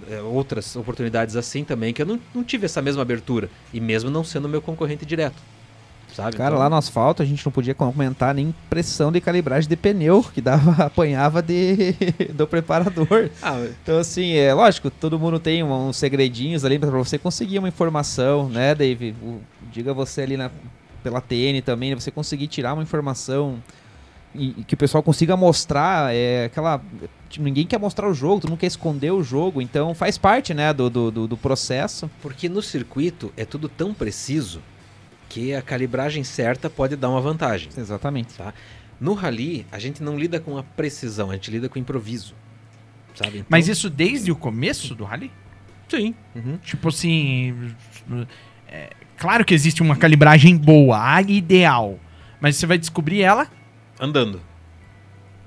eh, 0.09 0.22
outras 0.22 0.76
oportunidades 0.76 1.36
assim 1.36 1.62
também, 1.62 1.92
que 1.92 2.01
eu 2.01 2.07
não, 2.07 2.18
não 2.34 2.42
tive 2.42 2.64
essa 2.64 2.80
mesma 2.80 3.03
abertura. 3.03 3.51
E 3.72 3.80
mesmo 3.80 4.11
não 4.11 4.24
sendo 4.24 4.48
meu 4.48 4.62
concorrente 4.62 5.05
direto. 5.05 5.42
Sabe? 6.15 6.37
Cara, 6.37 6.51
Então, 6.51 6.59
lá 6.59 6.69
no 6.69 6.77
asfalto 6.77 7.23
a 7.23 7.27
gente 7.27 7.45
não 7.45 7.53
podia 7.53 7.75
comentar 7.75 8.35
nem 8.35 8.55
pressão 8.69 9.11
de 9.13 9.21
calibragem 9.21 9.69
de 9.69 9.77
pneu, 9.77 10.23
que 10.23 10.41
dava, 10.41 10.85
apanhava 10.85 11.41
de, 11.43 11.95
do 12.35 12.47
preparador. 12.47 13.31
Ah, 13.43 13.65
Então, 13.83 13.99
assim, 13.99 14.33
é 14.35 14.53
lógico, 14.53 14.91
todo 14.91 15.19
mundo 15.19 15.39
tem 15.39 15.63
um- 15.63 15.89
uns 15.89 15.97
segredinhos 15.97 16.65
ali 16.65 16.79
pra 16.79 16.91
você 16.91 17.19
conseguir 17.19 17.59
uma 17.59 17.69
informação, 17.69 18.49
né, 18.49 18.75
Dave? 18.75 19.15
O- 19.23 19.41
diga 19.73 19.95
você 19.95 20.23
ali 20.23 20.37
na, 20.37 20.51
pela 21.03 21.21
TN 21.21 21.63
também, 21.63 21.95
você 21.95 22.11
conseguir 22.11 22.47
tirar 22.49 22.75
uma 22.75 22.83
informação 22.83 23.57
e, 24.35 24.51
que 24.67 24.75
o 24.75 24.77
pessoal 24.77 25.03
consiga 25.03 25.37
mostrar, 25.37 26.15
é 26.15 26.45
aquela. 26.45 26.81
tipo, 27.29 27.45
ninguém 27.45 27.67
quer 27.67 27.79
mostrar 27.81 28.09
o 28.09 28.15
jogo, 28.15 28.43
tu 28.43 28.49
não 28.49 28.57
quer 28.57 28.67
esconder 28.67 29.11
o 29.11 29.23
jogo, 29.25 29.61
então 29.61 29.93
faz 29.95 30.17
parte, 30.19 30.55
né, 30.55 30.73
do, 30.73 30.89
do- 30.91 31.27
do 31.29 31.37
processo. 31.37 32.09
porque 32.23 32.49
no 32.49 32.63
circuito 32.63 33.33
é 33.37 33.45
tudo 33.45 33.69
tão 33.69 33.93
preciso 33.93 34.61
que 35.31 35.55
a 35.55 35.62
calibragem 35.62 36.22
certa 36.24 36.68
pode 36.68 36.95
dar 36.97 37.09
uma 37.09 37.20
vantagem. 37.22 37.70
Exatamente. 37.74 38.35
Tá? 38.35 38.53
No 39.01 39.14
rally, 39.14 39.64
a 39.72 39.78
gente 39.78 40.03
não 40.03 40.18
lida 40.18 40.39
com 40.39 40.59
a 40.59 40.62
precisão, 40.62 41.31
a 41.31 41.35
gente 41.35 41.51
lida 41.51 41.68
com 41.70 41.78
improviso. 41.78 42.35
Sabe? 43.14 43.37
Então- 43.39 43.47
Mas 43.49 43.66
isso 43.68 43.89
desde 43.89 44.31
o 44.31 44.37
começo 44.37 44.95
do 44.95 45.05
rally? 45.05 45.31
Sim. 45.89 46.14
Uhum. 46.35 46.59
Tipo 46.59 46.89
assim. 46.89 47.72
é, 48.68 48.91
claro 49.16 49.45
que 49.45 49.55
existe 49.55 49.81
uma 49.83 49.97
calibragem 49.97 50.57
boa, 50.57 50.99
a 51.14 51.22
ideal. 51.22 51.99
Mas 52.41 52.57
você 52.57 52.66
vai 52.66 52.76
descobrir 52.78 53.22
ela 53.22 53.49
Andando. 54.01 54.41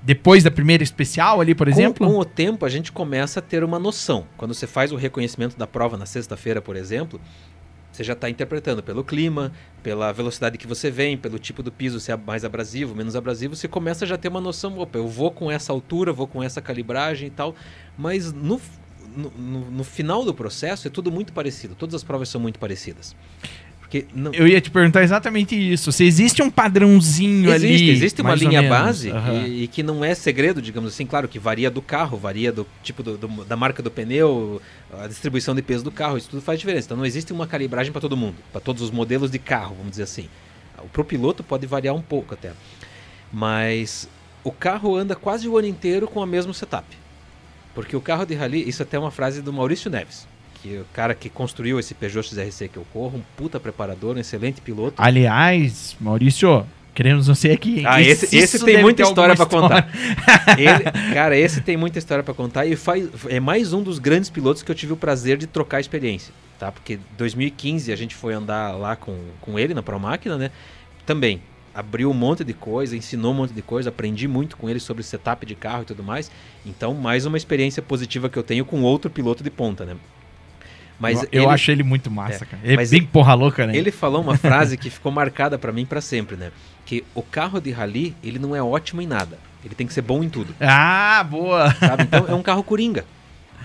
depois 0.02 0.42
da 0.44 0.50
primeira 0.50 0.82
especial 0.82 1.40
ali, 1.40 1.54
por 1.54 1.66
Com- 1.66 1.72
exemplo? 1.72 2.06
Com, 2.06 2.18
o 2.18 2.24
tempo, 2.24 2.64
a 2.66 2.68
gente 2.68 2.92
começa 2.92 3.40
a 3.40 3.42
ter 3.42 3.64
uma 3.64 3.78
noção. 3.78 4.26
Quando 4.36 4.52
você 4.54 4.66
faz 4.66 4.92
o 4.92 4.96
reconhecimento 4.96 5.56
da 5.56 5.66
prova 5.66 5.96
na 5.96 6.06
sexta-feira, 6.06 6.60
por 6.62 6.76
exemplo, 6.76 7.20
você 7.94 8.02
já 8.02 8.12
está 8.14 8.28
interpretando 8.28 8.82
pelo 8.82 9.04
clima, 9.04 9.52
pela 9.82 10.10
velocidade 10.12 10.58
que 10.58 10.66
você 10.66 10.90
vem, 10.90 11.16
pelo 11.16 11.38
tipo 11.38 11.62
do 11.62 11.70
piso, 11.70 12.00
se 12.00 12.10
é 12.10 12.16
mais 12.16 12.44
abrasivo, 12.44 12.94
menos 12.94 13.14
abrasivo, 13.14 13.54
você 13.54 13.68
começa 13.68 14.04
a 14.04 14.08
já 14.08 14.18
ter 14.18 14.28
uma 14.28 14.40
noção, 14.40 14.76
opa, 14.78 14.98
eu 14.98 15.06
vou 15.06 15.30
com 15.30 15.50
essa 15.50 15.72
altura, 15.72 16.12
vou 16.12 16.26
com 16.26 16.42
essa 16.42 16.60
calibragem 16.60 17.28
e 17.28 17.30
tal, 17.30 17.54
mas 17.96 18.32
no, 18.32 18.60
no, 19.16 19.30
no- 19.30 19.70
no 19.70 19.84
final 19.84 20.24
do 20.24 20.34
processo 20.34 20.88
é 20.88 20.90
tudo 20.90 21.12
muito 21.12 21.32
parecido, 21.32 21.74
todas 21.76 21.94
as 21.94 22.02
provas 22.02 22.28
são 22.28 22.40
muito 22.40 22.58
parecidas. 22.58 23.14
Porque 23.84 24.06
não, 24.14 24.32
Eu 24.32 24.48
ia 24.48 24.60
te 24.60 24.70
perguntar 24.70 25.02
exatamente 25.04 25.54
isso. 25.54 25.92
Se 25.92 26.04
existe 26.04 26.42
um 26.42 26.50
padrãozinho 26.50 27.52
ali. 27.52 27.66
Existe, 27.66 27.90
existe 27.90 28.22
uma 28.22 28.34
linha 28.34 28.62
base 28.68 29.10
Aham. 29.10 29.46
e, 29.46 29.64
e 29.64 29.68
que 29.68 29.82
não 29.82 30.02
é 30.04 30.14
segredo, 30.14 30.60
digamos 30.60 30.92
assim, 30.92 31.04
claro 31.06 31.28
que 31.28 31.38
varia 31.38 31.70
do 31.70 31.80
carro, 31.82 32.16
varia 32.18 32.50
do 32.50 32.66
tipo 32.82 33.02
do- 33.02 33.16
do- 33.18 33.44
da 33.44 33.56
marca 33.56 33.82
do 33.82 33.90
pneu, 33.90 34.60
a 34.98 35.06
distribuição 35.06 35.54
de 35.54 35.62
peso 35.62 35.84
do 35.84 35.90
carro, 35.92 36.16
isso 36.18 36.28
tudo 36.30 36.42
faz 36.42 36.58
diferença. 36.58 36.86
Então 36.88 36.96
não 36.96 37.04
existe 37.06 37.32
uma 37.32 37.46
calibragem 37.46 37.92
para 37.92 38.00
todo 38.00 38.16
mundo, 38.16 38.36
para 38.50 38.60
todos 38.60 38.82
os 38.82 38.90
modelos 38.90 39.30
de 39.30 39.38
carro, 39.38 39.74
vamos 39.76 39.90
dizer 39.92 40.04
assim. 40.04 40.28
Para 40.92 41.02
o 41.02 41.04
piloto 41.04 41.44
pode 41.44 41.66
variar 41.66 41.94
um 41.94 42.02
pouco 42.02 42.34
até. 42.34 42.52
Mas 43.32 44.08
o 44.42 44.50
carro 44.50 44.96
anda 44.96 45.14
quase 45.14 45.48
o 45.48 45.56
ano 45.58 45.68
inteiro 45.68 46.06
com 46.08 46.20
o 46.20 46.26
mesmo 46.26 46.52
setup. 46.54 46.86
Porque 47.74 47.96
o 47.96 48.00
carro 48.00 48.24
de 48.24 48.34
rally, 48.34 48.68
isso 48.68 48.82
até 48.82 48.96
é 48.96 49.00
uma 49.00 49.10
frase 49.10 49.42
do 49.42 49.52
Maurício 49.52 49.90
Neves, 49.90 50.26
que 50.64 50.78
o 50.78 50.86
cara 50.94 51.14
que 51.14 51.28
construiu 51.28 51.78
esse 51.78 51.92
Peugeot 51.92 52.26
XRC 52.26 52.68
que 52.68 52.78
eu 52.78 52.86
corro, 52.90 53.18
um 53.18 53.22
puta 53.36 53.60
preparador, 53.60 54.16
um 54.16 54.18
excelente 54.18 54.62
piloto. 54.62 54.94
Aliás, 54.96 55.94
Maurício, 56.00 56.64
queremos 56.94 57.26
você 57.26 57.50
aqui. 57.50 57.82
Ah, 57.86 58.00
esse- 58.00 58.34
esse 58.34 58.64
tem 58.64 58.80
muita 58.80 59.02
história 59.02 59.36
pra 59.36 59.44
contar. 59.44 59.90
Ele- 60.58 61.12
cara, 61.12 61.36
esse 61.36 61.60
tem 61.60 61.76
muita 61.76 61.98
história 61.98 62.24
pra 62.24 62.32
contar 62.32 62.64
e 62.64 62.76
faz, 62.76 63.06
é 63.28 63.38
mais 63.38 63.74
um 63.74 63.82
dos 63.82 63.98
grandes 63.98 64.30
pilotos 64.30 64.62
que 64.62 64.70
eu 64.70 64.74
tive 64.74 64.94
o 64.94 64.96
prazer 64.96 65.36
de 65.36 65.46
trocar 65.46 65.80
experiência, 65.80 66.32
tá? 66.58 66.72
Porque 66.72 66.98
2015 67.18 67.92
a 67.92 67.96
gente 67.96 68.14
foi 68.14 68.32
andar 68.32 68.72
lá 68.72 68.96
com, 68.96 69.18
com 69.42 69.58
ele 69.58 69.74
na 69.74 69.82
Pro 69.82 70.00
Máquina, 70.00 70.38
né? 70.38 70.50
Também 71.04 71.42
abriu 71.74 72.10
um 72.10 72.14
monte 72.14 72.42
de 72.42 72.54
coisa, 72.54 72.96
ensinou 72.96 73.32
um 73.32 73.36
monte 73.36 73.52
de 73.52 73.60
coisa, 73.60 73.90
aprendi 73.90 74.26
muito 74.28 74.56
com 74.56 74.70
ele 74.70 74.78
sobre 74.80 75.02
setup 75.02 75.44
de 75.44 75.54
carro 75.56 75.82
e 75.82 75.86
tudo 75.86 76.02
mais. 76.02 76.30
Então, 76.64 76.94
mais 76.94 77.26
uma 77.26 77.36
experiência 77.36 77.82
positiva 77.82 78.30
que 78.30 78.38
eu 78.38 78.42
tenho 78.44 78.64
com 78.64 78.80
outro 78.82 79.10
piloto 79.10 79.42
de 79.44 79.50
ponta, 79.50 79.84
né? 79.84 79.96
Mas 80.98 81.22
eu 81.32 81.42
ele- 81.42 81.46
acho 81.46 81.70
ele 81.70 81.82
muito 81.82 82.10
massa, 82.10 82.44
É, 82.44 82.46
cara. 82.46 82.62
Ele 82.64 82.82
é 82.82 82.86
bem 82.86 83.02
porra 83.04 83.34
louca, 83.34 83.66
né? 83.66 83.76
ele 83.76 83.90
falou 83.90 84.22
uma 84.22 84.36
frase 84.36 84.76
que 84.76 84.88
ficou 84.90 85.10
marcada 85.10 85.58
pra 85.58 85.72
mim 85.72 85.84
pra 85.84 86.00
sempre, 86.00 86.36
né? 86.36 86.52
Que 86.86 87.04
o 87.14 87.22
carro 87.22 87.60
de 87.60 87.70
rally, 87.72 88.14
ele 88.22 88.38
não 88.38 88.54
é 88.54 88.62
ótimo 88.62 89.02
em 89.02 89.06
nada. 89.06 89.38
Ele 89.64 89.74
tem 89.74 89.86
que 89.86 89.92
ser 89.94 90.02
bom 90.02 90.22
em 90.22 90.28
tudo, 90.28 90.54
Ah, 90.60 91.24
boa. 91.28 91.72
sabe? 91.74 92.02
Então 92.04 92.26
é 92.28 92.34
um 92.34 92.42
carro 92.42 92.62
coringa. 92.62 93.04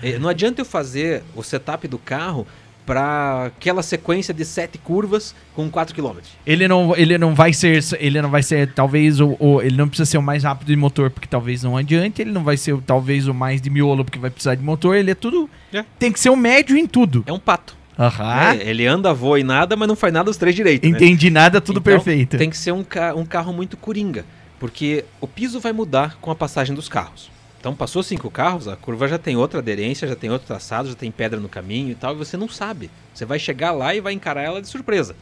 É, 0.02 0.18
Não 0.18 0.28
adianta 0.30 0.62
eu 0.62 0.64
fazer 0.64 1.22
o 1.36 1.42
setup 1.42 1.86
do 1.86 1.98
carro 1.98 2.46
pra 2.90 3.44
aquela 3.46 3.84
sequência 3.84 4.34
de 4.34 4.44
sete 4.44 4.76
curvas 4.76 5.32
com 5.54 5.70
4 5.70 5.94
km. 5.94 6.16
Ele 6.44 6.66
não, 6.66 6.92
ele 6.96 7.16
não 7.18 7.36
vai 7.36 7.52
ser, 7.52 7.84
ele 8.00 8.20
não 8.20 8.28
vai 8.28 8.42
ser, 8.42 8.72
talvez, 8.74 9.20
o, 9.20 9.36
o- 9.38 9.62
ele 9.62 9.76
não 9.76 9.86
precisa 9.88 10.10
ser 10.10 10.18
o 10.18 10.22
mais 10.22 10.42
rápido 10.42 10.66
de 10.66 10.74
motor, 10.76 11.08
porque 11.08 11.28
talvez 11.28 11.62
não 11.62 11.76
adiante, 11.76 12.20
ele 12.20 12.32
não 12.32 12.42
vai 12.42 12.56
ser, 12.56 12.76
talvez, 12.84 13.28
o 13.28 13.32
mais 13.34 13.60
de 13.62 13.70
miolo, 13.70 14.04
porque 14.04 14.18
vai 14.18 14.28
precisar 14.28 14.56
de 14.56 14.62
motor, 14.64 14.96
ele 14.96 15.12
é 15.12 15.14
tudo, 15.14 15.48
É. 15.72 15.84
tem 16.00 16.10
que 16.10 16.18
ser 16.18 16.30
o 16.30 16.36
médio 16.36 16.76
em 16.76 16.84
tudo. 16.84 17.22
É 17.28 17.32
um 17.32 17.38
pato. 17.38 17.76
Aham, 17.96 18.54
né? 18.56 18.58
Ele 18.64 18.84
anda, 18.88 19.14
voa 19.14 19.38
e 19.38 19.44
nada, 19.44 19.76
mas 19.76 19.86
não 19.86 19.94
faz 19.94 20.12
nada 20.12 20.28
os 20.28 20.36
três 20.36 20.56
direito. 20.56 20.82
né? 20.82 20.88
entendi 20.96 21.30
nada, 21.30 21.60
tudo 21.60 21.78
Então, 21.78 21.92
perfeito. 21.92 22.38
Tem 22.38 22.50
que 22.50 22.58
ser 22.58 22.72
um, 22.72 22.82
ca- 22.82 23.14
um 23.14 23.24
carro 23.24 23.52
muito 23.52 23.76
coringa, 23.76 24.24
porque 24.58 25.04
o 25.20 25.28
piso 25.28 25.60
vai 25.60 25.72
mudar 25.72 26.16
com 26.20 26.32
a 26.32 26.34
passagem 26.34 26.74
dos 26.74 26.88
carros. 26.88 27.30
Então 27.60 27.76
passou 27.76 28.02
cinco 28.02 28.30
carros, 28.30 28.66
a 28.66 28.74
curva 28.74 29.06
já 29.06 29.18
tem 29.18 29.36
outra 29.36 29.58
aderência, 29.58 30.08
já 30.08 30.16
tem 30.16 30.30
outro 30.30 30.46
traçado, 30.46 30.88
já 30.88 30.94
tem 30.94 31.10
pedra 31.10 31.38
no 31.38 31.48
caminho 31.48 31.90
e 31.90 31.94
tal, 31.94 32.14
e 32.14 32.16
você 32.16 32.34
não 32.34 32.48
sabe. 32.48 32.90
Você 33.12 33.26
vai 33.26 33.38
chegar 33.38 33.70
lá 33.70 33.94
e 33.94 34.00
vai 34.00 34.14
encarar 34.14 34.40
ela 34.40 34.62
de 34.62 34.66
surpresa. 34.66 35.14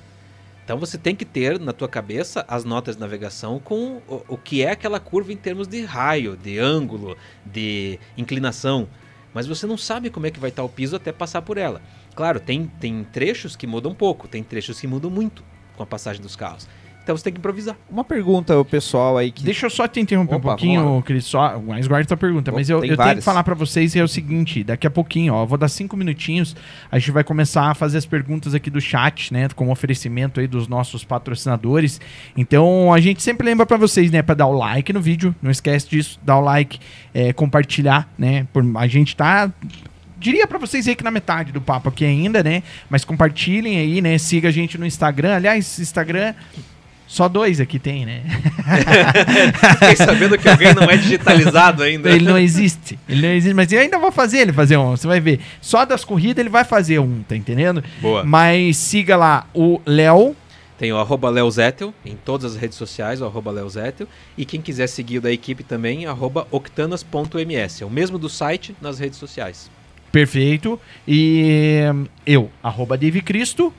Então 0.65 0.79
você 0.79 0.97
tem 0.97 1.17
que 1.17 1.25
ter 1.25 1.59
na 1.59 1.73
tua 1.73 1.89
cabeça 1.89 2.45
as 2.47 2.65
notas 2.65 2.95
de 2.95 3.01
navegação 3.01 3.59
com 3.59 4.01
o, 4.07 4.23
o 4.29 4.37
que 4.37 4.63
é 4.63 4.71
aquela 4.71 5.01
curva 5.01 5.33
em 5.33 5.37
termos 5.37 5.67
de 5.67 5.85
raio, 5.85 6.37
de 6.37 6.61
ângulo, 6.61 7.17
de 7.45 7.99
inclinação. 8.17 8.89
Mas 9.35 9.49
você 9.49 9.67
não 9.67 9.77
sabe 9.77 10.09
como 10.09 10.27
é 10.27 10.31
que 10.31 10.39
vai 10.39 10.51
estar 10.51 10.63
o 10.63 10.69
piso 10.69 10.95
até 10.95 11.11
passar 11.11 11.43
por 11.43 11.59
ela. 11.59 11.83
Claro, 12.15 12.39
tem, 12.39 12.71
tem 12.79 13.03
trechos 13.03 13.57
que 13.57 13.67
mudam 13.67 13.93
pouco, 13.93 14.29
tem 14.29 14.45
trechos 14.45 14.81
que 14.81 14.87
mudam 14.87 15.11
muito 15.11 15.43
com 15.77 15.83
a 15.83 15.87
passagem 15.87 16.23
dos 16.23 16.37
carros. 16.37 16.69
Então 17.09 17.17
você 17.17 17.25
tem 17.25 17.33
que 17.33 17.39
improvisar. 17.39 17.75
Uma 17.91 18.05
pergunta 18.05 18.53
ao 18.53 18.63
pessoal 18.67 19.17
aí 19.17 19.31
que. 19.31 19.43
Deixa 19.43 19.65
eu 19.65 19.71
só 19.71 19.89
te 19.89 19.99
interromper 19.99 20.35
Opa, 20.35 20.49
um 20.49 20.51
pouquinho, 20.51 21.03
Cris, 21.07 21.25
só, 21.25 21.59
mas 21.59 21.87
guarda 21.87 22.07
tua 22.07 22.19
pergunta. 22.19 22.53
Mas 22.53 22.69
eu, 22.69 22.85
eu 22.85 22.99
tenho 22.99 23.17
que 23.17 23.23
falar 23.23 23.43
pra 23.43 23.55
vocês 23.55 23.97
é 23.97 24.05
o 24.05 24.09
seguinte, 24.09 24.63
daqui 24.63 24.87
a 24.87 24.91
pouquinho, 24.91 25.33
ó, 25.33 25.47
vou 25.47 25.57
dar 25.57 25.69
cinco 25.69 25.97
minutinhos, 25.97 26.55
a 26.93 26.99
gente 26.99 27.11
vai 27.11 27.25
começar 27.25 27.71
a 27.71 27.75
fazer 27.75 27.97
as 27.97 28.05
perguntas 28.05 28.55
aqui 28.55 28.69
do 28.69 28.79
chat, 28.79 29.33
né, 29.33 29.49
com 29.57 29.71
oferecimento 29.71 30.39
aí 30.39 30.47
dos 30.47 30.69
nossos 30.69 31.03
patrocinadores. 31.03 31.99
Então, 32.37 32.93
a 32.93 33.01
gente 33.01 33.23
sempre 33.23 33.47
lembra 33.47 33.65
pra 33.65 33.79
vocês, 33.79 34.11
né, 34.11 34.21
pra 34.21 34.35
dar 34.35 34.47
o 34.47 34.53
like 34.53 34.93
no 34.93 35.01
vídeo, 35.01 35.35
não 35.41 35.51
esquece 35.51 35.89
disso, 35.89 36.21
dar 36.23 36.37
o 36.37 36.43
like, 36.43 36.79
é, 37.15 37.33
compartilhar, 37.33 38.07
né, 38.19 38.47
por, 38.53 38.63
a 38.77 38.87
gente 38.87 39.17
tá 39.17 39.51
diria 40.19 40.47
pra 40.47 40.59
vocês 40.59 40.87
aí 40.87 40.95
que 40.95 41.05
na 41.05 41.11
metade 41.11 41.53
do 41.53 41.61
papo 41.61 41.89
aqui 41.89 42.05
ainda, 42.05 42.43
né? 42.43 42.63
Mas 42.91 43.05
compartilhem 43.05 43.79
aí, 43.79 44.03
né? 44.03 44.19
Siga 44.19 44.49
a 44.49 44.51
gente 44.51 44.77
no 44.77 44.85
Instagram. 44.85 45.37
Aliás, 45.37 45.79
Instagram 45.79 46.35
Só 47.09 47.27
dois 47.27 47.59
aqui 47.59 47.79
tem, 47.79 48.05
né? 48.05 48.23
Fiquei 49.81 49.97
sabendo 49.97 50.37
que 50.37 50.47
alguém 50.47 50.75
não 50.75 50.83
é 50.83 50.97
digitalizado 50.99 51.83
ainda. 51.83 52.11
ele 52.11 52.27
não 52.27 52.37
existe. 52.39 52.99
Ele 53.09 53.23
não 53.23 53.35
existe, 53.35 53.55
mas 53.55 53.73
eu 53.73 53.81
ainda 53.81 53.99
vou 53.99 54.13
fazer 54.13 54.41
ele 54.41 54.53
fazer 54.53 54.77
um, 54.77 54.91
você 54.91 55.07
vai 55.07 55.19
ver. 55.19 55.41
Só 55.59 55.87
das 55.87 56.05
corridas 56.05 56.39
ele 56.39 56.51
vai 56.51 56.65
fazer 56.65 56.99
um, 56.99 57.23
tá 57.27 57.35
entendendo? 57.35 57.83
Boa. 58.03 58.23
Mas 58.25 58.77
siga 58.77 59.17
lá 59.17 59.47
o 59.55 59.81
Léo. 59.87 60.37
Tem 60.77 60.93
o 60.93 60.99
arroba 60.99 61.31
Leozetel 61.31 61.95
em 62.05 62.15
todas 62.15 62.53
as 62.53 62.61
redes 62.61 62.77
sociais, 62.77 63.23
o 63.23 63.25
arroba 63.25 63.51
Leozetel. 63.51 64.07
E 64.37 64.45
quem 64.45 64.61
quiser 64.61 64.87
seguir 64.87 65.17
o 65.17 65.23
da 65.23 65.33
equipe 65.33 65.65
também, 65.65 66.05
arroba 66.05 66.47
octanas.ms. 66.51 67.83
É 67.83 67.87
o 67.87 67.91
mesmo 67.91 68.19
do 68.19 68.29
site 68.29 68.77
nas 68.83 68.99
redes 68.99 69.19
sociais. 69.19 69.71
Perfeito. 70.13 70.79
E 71.07 71.81
eu, 72.27 72.51
arroba 72.63 72.99
Dave 72.99 73.23
Cristo, 73.23 73.73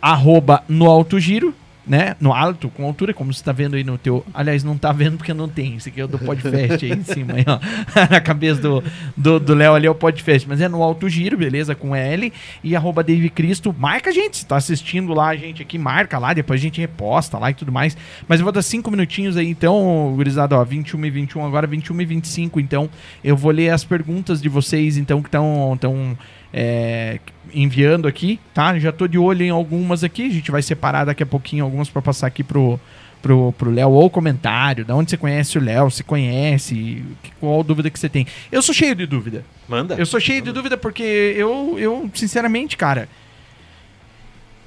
arroba 0.00 0.62
no 0.68 0.86
Alto 0.86 1.18
Giro, 1.18 1.54
né? 1.86 2.16
No 2.20 2.32
alto, 2.32 2.68
com 2.68 2.84
altura, 2.84 3.14
como 3.14 3.32
você 3.32 3.42
tá 3.42 3.52
vendo 3.52 3.76
aí 3.76 3.84
no 3.84 3.96
teu. 3.96 4.24
Aliás, 4.34 4.64
não 4.64 4.76
tá 4.76 4.90
vendo 4.92 5.16
porque 5.16 5.32
não 5.32 5.48
tem. 5.48 5.76
Esse 5.76 5.88
aqui 5.88 6.00
é 6.00 6.04
o 6.04 6.08
do 6.08 6.18
Podfest 6.18 6.82
aí 6.82 6.92
em 6.92 7.04
cima, 7.04 7.34
aí, 7.34 7.44
ó. 7.46 7.60
Na 8.10 8.20
cabeça 8.20 8.60
do 8.60 8.74
Léo 8.80 8.82
do, 9.16 9.40
do 9.40 9.62
ali 9.62 9.86
é 9.86 9.90
o 9.90 9.94
Podfest. 9.94 10.46
Mas 10.48 10.60
é 10.60 10.68
no 10.68 10.82
alto 10.82 11.08
giro, 11.08 11.38
beleza? 11.38 11.74
Com 11.74 11.94
L. 11.94 12.32
E 12.64 12.74
arroba 12.74 13.04
Dave 13.04 13.30
Cristo. 13.30 13.74
Marca 13.78 14.10
a 14.10 14.12
gente. 14.12 14.38
Se 14.38 14.46
tá 14.46 14.56
assistindo 14.56 15.14
lá, 15.14 15.28
a 15.28 15.36
gente 15.36 15.62
aqui, 15.62 15.78
marca 15.78 16.18
lá. 16.18 16.32
Depois 16.32 16.60
a 16.60 16.62
gente 16.62 16.80
reposta 16.80 17.38
lá 17.38 17.50
e 17.50 17.54
tudo 17.54 17.70
mais. 17.70 17.96
Mas 18.26 18.40
eu 18.40 18.44
vou 18.44 18.52
dar 18.52 18.62
cinco 18.62 18.90
minutinhos 18.90 19.36
aí, 19.36 19.48
então, 19.48 20.12
gurizada, 20.16 20.58
ó. 20.58 20.64
21 20.64 21.04
e 21.06 21.10
21, 21.10 21.46
agora 21.46 21.66
21 21.66 22.00
e 22.00 22.04
25. 22.04 22.58
Então, 22.58 22.90
eu 23.22 23.36
vou 23.36 23.52
ler 23.52 23.70
as 23.70 23.84
perguntas 23.84 24.42
de 24.42 24.48
vocês, 24.48 24.96
então, 24.96 25.22
que 25.22 25.28
estão. 25.28 25.76
Tão, 25.80 26.16
é, 26.52 27.18
enviando 27.52 28.06
aqui, 28.08 28.38
tá? 28.54 28.78
Já 28.78 28.92
tô 28.92 29.06
de 29.06 29.18
olho 29.18 29.42
em 29.42 29.50
algumas 29.50 30.02
aqui, 30.04 30.26
a 30.26 30.30
gente 30.30 30.50
vai 30.50 30.62
separar 30.62 31.04
daqui 31.04 31.22
a 31.22 31.26
pouquinho 31.26 31.64
algumas 31.64 31.88
para 31.88 32.02
passar 32.02 32.26
aqui 32.26 32.42
pro 32.42 32.78
pro 33.22 33.52
pro 33.58 33.70
Léo 33.70 33.90
ou 33.90 34.08
comentário, 34.10 34.84
da 34.84 34.94
onde 34.94 35.10
você 35.10 35.16
conhece 35.16 35.58
o 35.58 35.60
Léo, 35.60 35.90
se 35.90 36.04
conhece, 36.04 37.02
qual 37.40 37.62
dúvida 37.64 37.90
que 37.90 37.98
você 37.98 38.08
tem. 38.08 38.26
Eu 38.52 38.62
sou 38.62 38.74
cheio 38.74 38.94
de 38.94 39.06
dúvida. 39.06 39.44
Manda. 39.68 39.94
Eu 39.96 40.06
sou 40.06 40.20
cheio 40.20 40.40
de 40.42 40.52
dúvida 40.52 40.76
porque 40.76 41.02
eu 41.36 41.76
eu 41.78 42.10
sinceramente, 42.14 42.76
cara, 42.76 43.08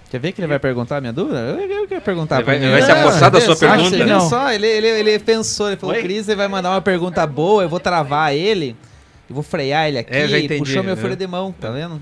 Quer 0.10 0.20
ver 0.20 0.32
que 0.32 0.42
ele 0.42 0.48
vai 0.48 0.58
perguntar 0.58 0.98
a 0.98 1.02
minha 1.02 1.14
dúvida? 1.14 1.38
Eu, 1.38 1.70
eu 1.82 1.88
quero 1.88 2.02
perguntar 2.02 2.38
Ele 2.38 2.44
vai- 2.44 2.56
ele 2.56 2.72
vai 2.72 2.82
se 2.82 2.92
apossar 2.92 3.30
da 3.30 3.40
sua 3.40 3.56
pergunta? 3.56 3.96
Olha 3.96 4.06
Não. 4.08 4.28
só, 4.28 4.52
ele, 4.52 4.66
ele, 4.66 4.88
ele 4.88 5.20
pensou, 5.20 5.68
ele 5.68 5.78
falou, 5.78 5.96
Oi? 5.96 6.02
Cris, 6.02 6.28
ele 6.28 6.36
vai 6.36 6.48
mandar 6.48 6.72
uma 6.72 6.82
pergunta 6.82 7.26
boa, 7.28 7.62
eu 7.62 7.70
vou 7.70 7.80
travar 7.80 8.34
ele, 8.34 8.76
eu 9.30 9.34
vou 9.36 9.44
frear 9.44 9.88
ele 9.88 10.00
aqui, 10.00 10.14
É, 10.14 10.26
entendi, 10.40 10.60
puxou 10.60 10.84
meu 10.84 10.96
né? 10.96 11.02
freio 11.02 11.16
de 11.16 11.28
mão, 11.28 11.52
tá 11.52 11.70
vendo? 11.72 12.02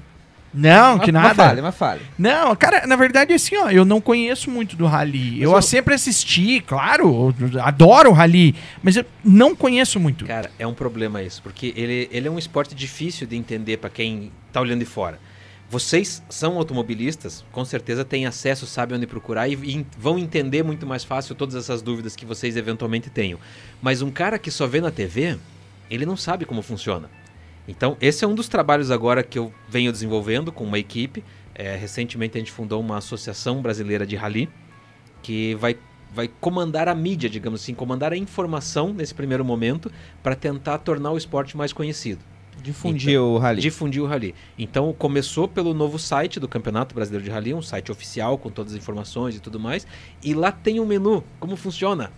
não, 0.53 0.97
que 0.97 1.11
Mas- 1.11 1.21
nada. 1.23 1.35
Mas 1.35 1.47
fale, 1.47 1.61
mas 1.61 1.75
fale. 1.75 2.01
Não, 2.17 2.55
cara, 2.55 2.87
na 2.87 2.95
verdade, 2.95 3.31
assim, 3.33 3.55
ó, 3.57 3.69
eu 3.69 3.85
não 3.85 4.01
conheço 4.01 4.49
muito 4.49 4.75
do 4.75 4.85
rally. 4.87 5.39
Eu 5.41 5.51
eu- 5.51 5.61
sempre 5.61 5.93
assisti, 5.93 6.61
claro, 6.61 7.35
adoro 7.61 8.09
o 8.09 8.13
rally, 8.13 8.55
mas 8.81 8.95
eu 8.95 9.05
não 9.23 9.55
conheço 9.55 9.99
muito. 9.99 10.25
Cara, 10.25 10.49
é 10.57 10.65
um 10.65 10.73
problema 10.73 11.21
isso, 11.21 11.43
porque 11.43 11.73
ele, 11.75 12.09
ele 12.11 12.27
é 12.27 12.31
um 12.31 12.39
esporte 12.39 12.73
difícil 12.73 13.27
de 13.27 13.35
entender 13.35 13.77
para 13.77 13.89
quem 13.89 14.31
tá 14.51 14.59
olhando 14.61 14.79
de 14.79 14.85
fora. 14.85 15.19
Vocês 15.69 16.23
são 16.29 16.55
automobilistas, 16.57 17.43
com 17.51 17.65
certeza 17.65 18.05
têm 18.05 18.25
acesso, 18.25 18.65
sabem 18.65 18.97
onde 18.97 19.05
procurar 19.05 19.49
e, 19.49 19.53
e 19.53 19.85
vão 19.99 20.17
entender 20.17 20.63
muito 20.63 20.87
mais 20.87 21.03
fácil 21.03 21.35
todas 21.35 21.55
essas 21.55 21.81
dúvidas 21.81 22.15
que 22.15 22.25
vocês 22.25 22.55
eventualmente 22.55 23.09
tenham. 23.09 23.37
Mas 23.81 24.01
um 24.01 24.09
cara 24.09 24.39
que 24.39 24.49
só 24.49 24.65
vê 24.65 24.79
na 24.79 24.91
TV, 24.91 25.37
ele 25.89 26.05
não 26.05 26.17
sabe 26.17 26.45
como 26.45 26.61
funciona. 26.61 27.09
Então, 27.67 27.97
esse 27.99 28.23
é 28.23 28.27
um 28.27 28.33
dos 28.33 28.47
trabalhos 28.47 28.91
agora 28.91 29.21
que 29.21 29.37
eu 29.37 29.53
venho 29.67 29.91
desenvolvendo 29.91 30.51
com 30.51 30.63
uma 30.63 30.79
equipe. 30.79 31.23
É, 31.53 31.75
recentemente 31.75 32.37
a 32.37 32.39
gente 32.39 32.51
fundou 32.51 32.79
uma 32.79 32.97
associação 32.97 33.61
brasileira 33.61 34.05
de 34.05 34.15
rally 34.15 34.49
que 35.21 35.55
vai, 35.55 35.75
vai 36.13 36.29
comandar 36.39 36.87
a 36.87 36.95
mídia, 36.95 37.29
digamos 37.29 37.61
assim, 37.61 37.73
comandar 37.73 38.13
a 38.13 38.17
informação 38.17 38.93
nesse 38.93 39.13
primeiro 39.13 39.43
momento 39.43 39.91
para 40.23 40.35
tentar 40.35 40.77
tornar 40.77 41.11
o 41.11 41.17
esporte 41.17 41.57
mais 41.57 41.73
conhecido, 41.73 42.21
Difundir 42.61 43.19
o 43.19 43.37
rally. 43.37 43.59
difundir 43.61 44.01
o 44.01 44.05
rally. 44.05 44.33
Então 44.57 44.93
começou 44.93 45.47
pelo 45.47 45.73
novo 45.73 45.99
site 45.99 46.39
do 46.39 46.47
Campeonato 46.47 46.95
Brasileiro 46.95 47.25
de 47.25 47.31
Rally, 47.31 47.53
um 47.53 47.61
site 47.61 47.91
oficial 47.91 48.37
com 48.37 48.49
todas 48.49 48.73
as 48.73 48.77
informações 48.77 49.35
e 49.35 49.39
tudo 49.39 49.59
mais, 49.59 49.85
e 50.23 50.33
lá 50.33 50.51
tem 50.51 50.79
um 50.79 50.85
menu, 50.85 51.23
como 51.39 51.55
funciona. 51.57 52.11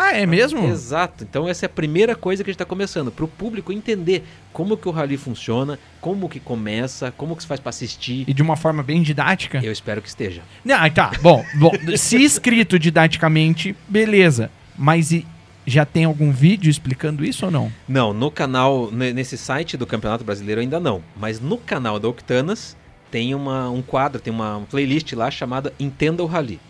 Ah, 0.00 0.16
é 0.16 0.24
mesmo? 0.26 0.64
Exato. 0.68 1.24
Então 1.24 1.48
essa 1.48 1.64
é 1.64 1.66
a 1.66 1.70
primeira 1.70 2.14
coisa 2.14 2.44
que 2.44 2.50
a 2.50 2.52
gente 2.52 2.56
está 2.56 2.64
começando, 2.64 3.10
para 3.10 3.24
o 3.24 3.28
público 3.28 3.72
entender 3.72 4.24
como 4.52 4.76
que 4.76 4.88
o 4.88 4.92
rally 4.92 5.16
funciona, 5.16 5.78
como 6.00 6.28
que 6.28 6.38
começa, 6.38 7.10
como 7.10 7.34
que 7.34 7.42
se 7.42 7.48
faz 7.48 7.58
para 7.60 7.70
assistir. 7.70 8.24
E 8.28 8.32
de 8.32 8.42
uma 8.42 8.56
forma 8.56 8.82
bem 8.82 9.02
didática. 9.02 9.60
Eu 9.62 9.72
espero 9.72 10.00
que 10.00 10.08
esteja. 10.08 10.42
Aí 10.78 10.90
tá. 10.90 11.10
Bom, 11.20 11.44
bom, 11.56 11.72
se 11.96 12.22
escrito 12.22 12.78
didaticamente, 12.78 13.74
beleza. 13.88 14.50
Mas 14.76 15.10
e 15.10 15.26
já 15.66 15.84
tem 15.84 16.04
algum 16.04 16.30
vídeo 16.30 16.70
explicando 16.70 17.24
isso 17.24 17.44
ou 17.44 17.50
não? 17.50 17.70
Não, 17.88 18.14
no 18.14 18.30
canal, 18.30 18.90
ne- 18.92 19.12
nesse 19.12 19.36
site 19.36 19.76
do 19.76 19.86
Campeonato 19.86 20.24
Brasileiro 20.24 20.60
ainda 20.60 20.78
não. 20.80 21.02
Mas 21.16 21.40
no 21.40 21.58
canal 21.58 21.98
da 21.98 22.08
Octanas 22.08 22.76
tem 23.10 23.34
uma, 23.34 23.68
um 23.68 23.82
quadro, 23.82 24.20
tem 24.20 24.32
uma 24.32 24.62
playlist 24.70 25.12
lá 25.12 25.30
chamada 25.30 25.72
Entenda 25.78 26.22
o 26.22 26.26
Rally. 26.26 26.60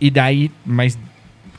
E 0.00 0.10
daí, 0.10 0.50
mas 0.64 0.96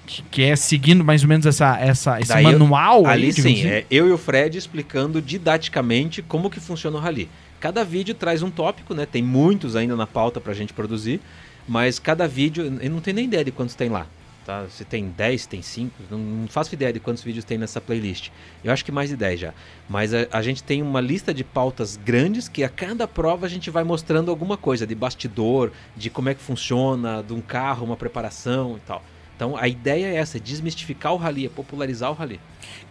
que, 0.06 0.44
é 0.44 0.56
seguindo 0.56 1.04
mais 1.04 1.24
ou 1.24 1.30
menos 1.30 1.46
essa, 1.46 1.78
essa, 1.80 2.20
esse 2.20 2.30
Daí 2.30 2.44
eu- 2.44 2.52
manual 2.52 3.06
aí, 3.06 3.14
Ali 3.14 3.32
digamos 3.34 3.60
sim, 3.60 3.66
assim? 3.66 3.70
é 3.76 3.86
eu 3.90 4.08
e 4.08 4.12
o 4.12 4.18
Fred 4.18 4.58
explicando 4.58 5.22
didaticamente 5.22 6.22
como 6.22 6.50
que 6.50 6.60
funciona 6.60 6.98
o 6.98 7.00
rally. 7.00 7.30
Cada 7.60 7.84
vídeo 7.84 8.16
traz 8.16 8.42
um 8.42 8.50
tópico, 8.50 8.94
né? 8.94 9.06
Tem 9.06 9.22
muitos 9.22 9.76
ainda 9.76 9.96
na 9.96 10.08
pauta 10.08 10.42
pra 10.42 10.54
gente 10.54 10.74
produzir, 10.74 11.22
mas 11.68 12.00
cada 12.00 12.28
vídeo, 12.28 12.80
eu 12.82 12.90
não 12.90 13.00
tenho 13.00 13.16
nem 13.16 13.26
ideia 13.26 13.44
de 13.46 13.52
quantos 13.52 13.76
tem 13.76 13.88
lá. 13.90 14.08
Tá? 14.44 14.66
Se 14.72 14.84
tem 14.84 15.06
10, 15.16 15.44
se 15.44 15.48
tem 15.48 15.62
5, 15.62 15.92
não, 16.10 16.18
não 16.18 16.48
faço 16.48 16.74
ideia 16.74 16.92
de 16.92 17.00
quantos 17.00 17.22
vídeos 17.22 17.46
tem 17.46 17.60
nessa 17.60 17.80
playlist. 17.80 18.30
Eu 18.64 18.74
acho 18.74 18.84
que 18.84 18.92
mais 18.92 19.12
de 19.12 19.16
10 19.16 19.40
já. 19.40 19.54
Mas 19.88 20.12
a, 20.16 20.26
a 20.32 20.42
gente 20.42 20.64
tem 20.64 20.82
uma 20.82 21.00
lista 21.00 21.32
de 21.32 21.44
pautas 21.44 21.96
grandes 21.96 22.50
que 22.50 22.64
a 22.64 22.70
cada 22.70 23.08
prova 23.08 23.46
a 23.46 23.50
gente 23.50 23.70
vai 23.70 23.84
mostrando 23.84 24.32
alguma 24.32 24.58
coisa 24.58 24.88
de 24.88 24.96
bastidor, 24.96 25.72
de 25.96 26.10
como 26.10 26.30
é 26.30 26.34
que 26.34 26.42
funciona, 26.42 27.22
de 27.26 27.34
um 27.34 27.40
carro, 27.42 27.86
uma 27.86 27.96
preparação 27.96 28.78
e 28.78 28.80
tal. 28.80 29.04
Então 29.42 29.58
a 29.58 29.68
ideia 29.68 30.06
é 30.06 30.16
essa, 30.18 30.40
desmistificar 30.40 31.14
o 31.14 31.18
rally, 31.18 31.48
é 31.48 31.50
popularizar 31.50 32.12
o 32.12 32.14
rally. 32.14 32.40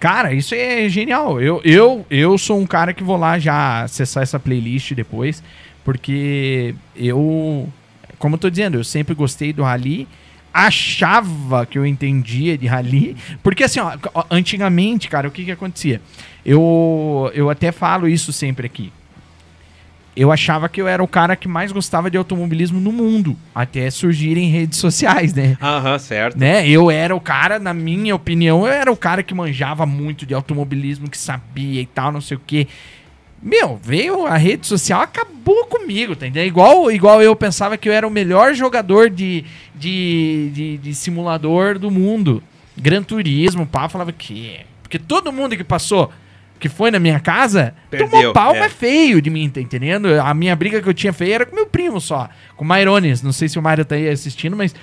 Cara, 0.01 0.35
isso 0.35 0.53
é 0.53 0.89
genial. 0.89 1.41
Eu, 1.41 1.61
eu, 1.63 2.05
eu 2.11 2.37
sou 2.37 2.59
um 2.59 2.67
cara 2.67 2.93
que 2.93 3.05
vou 3.05 3.17
lá 3.17 3.39
já 3.39 3.85
acessar 3.85 4.25
essa 4.25 4.37
playlist 4.37 4.93
depois, 4.93 5.45
porque 5.85 6.75
eu, 6.97 7.69
como 8.19 8.35
eu 8.35 8.39
tô 8.41 8.51
dizendo, 8.51 8.79
eu 8.79 8.83
sempre 8.83 9.15
gostei 9.15 9.53
do 9.53 9.63
rally, 9.63 10.09
achava 10.53 11.65
que 11.65 11.79
eu 11.79 11.87
entendia 11.87 12.59
de 12.59 12.67
rally, 12.67 13.17
porque 13.45 13.63
assim, 13.63 13.79
ó, 13.79 13.97
antigamente, 14.29 15.09
cara, 15.09 15.29
o 15.29 15.31
que 15.31 15.45
que 15.45 15.53
acontecia? 15.53 16.03
Eu, 16.45 17.31
eu 17.33 17.49
até 17.49 17.71
falo 17.71 18.09
isso 18.09 18.33
sempre 18.33 18.67
aqui. 18.67 18.93
Eu 20.17 20.33
achava 20.33 20.69
que 20.69 20.81
eu 20.81 20.89
era 20.89 21.03
o 21.03 21.09
cara 21.09 21.37
que 21.37 21.47
mais 21.47 21.71
gostava 21.71 22.11
de 22.11 22.17
automobilismo 22.19 22.81
no 22.81 22.91
mundo, 22.91 23.37
até 23.55 23.89
surgirem 23.91 24.51
redes 24.51 24.79
sociais, 24.79 25.33
né? 25.33 25.57
Aham, 25.63 25.99
certo. 25.99 26.39
né? 26.39 26.69
Eu 26.69 26.91
era 26.91 27.15
o 27.15 27.21
cara, 27.21 27.59
na 27.59 27.73
minha 27.73 28.15
opinião, 28.15 28.67
eu 28.67 28.73
era 28.73 28.91
o 28.91 28.97
cara 28.97 29.23
que 29.23 29.33
manjava 29.33 29.87
muito 29.87 30.27
de 30.27 30.35
automobilismo, 30.35 31.09
que 31.09 31.17
sabia 31.17 31.81
e 31.81 31.87
tal, 31.87 32.11
não 32.11 32.21
sei 32.21 32.37
o 32.37 32.43
quê. 32.45 32.67
Meu, 33.43 33.81
veio 33.83 34.27
a 34.27 34.37
rede 34.37 34.67
social, 34.67 35.01
acabou 35.01 35.65
comigo, 35.65 36.15
tá 36.15 36.27
entendendo? 36.27 36.49
Igual, 36.49 36.91
igual 36.91 37.23
eu 37.23 37.35
pensava 37.35 37.79
que 37.79 37.89
eu 37.89 37.93
era 37.93 38.07
o 38.07 38.11
melhor 38.11 38.53
jogador 38.53 39.09
de, 39.09 39.45
de, 39.75 40.51
de, 40.53 40.77
de 40.77 40.95
simulador 40.95 41.79
do 41.79 41.91
mundo. 41.91 42.43
Gran 42.77 43.03
Turismo, 43.03 43.67
pá, 43.67 43.89
falava 43.89 44.13
que. 44.13 44.61
Porque 44.83 44.99
todo 44.99 45.33
mundo 45.33 45.57
que 45.57 45.65
passou, 45.65 46.11
que 46.61 46.69
foi 46.69 46.91
na 46.91 46.99
minha 46.99 47.19
casa, 47.19 47.75
tomou 47.91 48.11
Perdeu, 48.11 48.33
pau, 48.35 48.55
é. 48.55 48.61
mas 48.61 48.73
feio 48.73 49.23
de 49.23 49.31
mim, 49.31 49.49
tá 49.49 49.61
entendendo? 49.61 50.09
A 50.21 50.35
minha 50.35 50.55
briga 50.55 50.83
que 50.83 50.89
eu 50.89 50.95
tinha 50.95 51.13
feia 51.13 51.37
era 51.37 51.47
com 51.47 51.57
meu 51.57 51.67
primo 51.67 51.99
só, 52.01 52.29
com 52.55 52.65
o 52.65 52.69
Myrones. 52.69 53.23
Não 53.23 53.33
sei 53.33 53.49
se 53.49 53.59
o 53.59 53.63
Myron 53.63 53.85
tá 53.85 53.95
aí 53.95 54.09
assistindo, 54.11 54.55
mas 54.55 54.75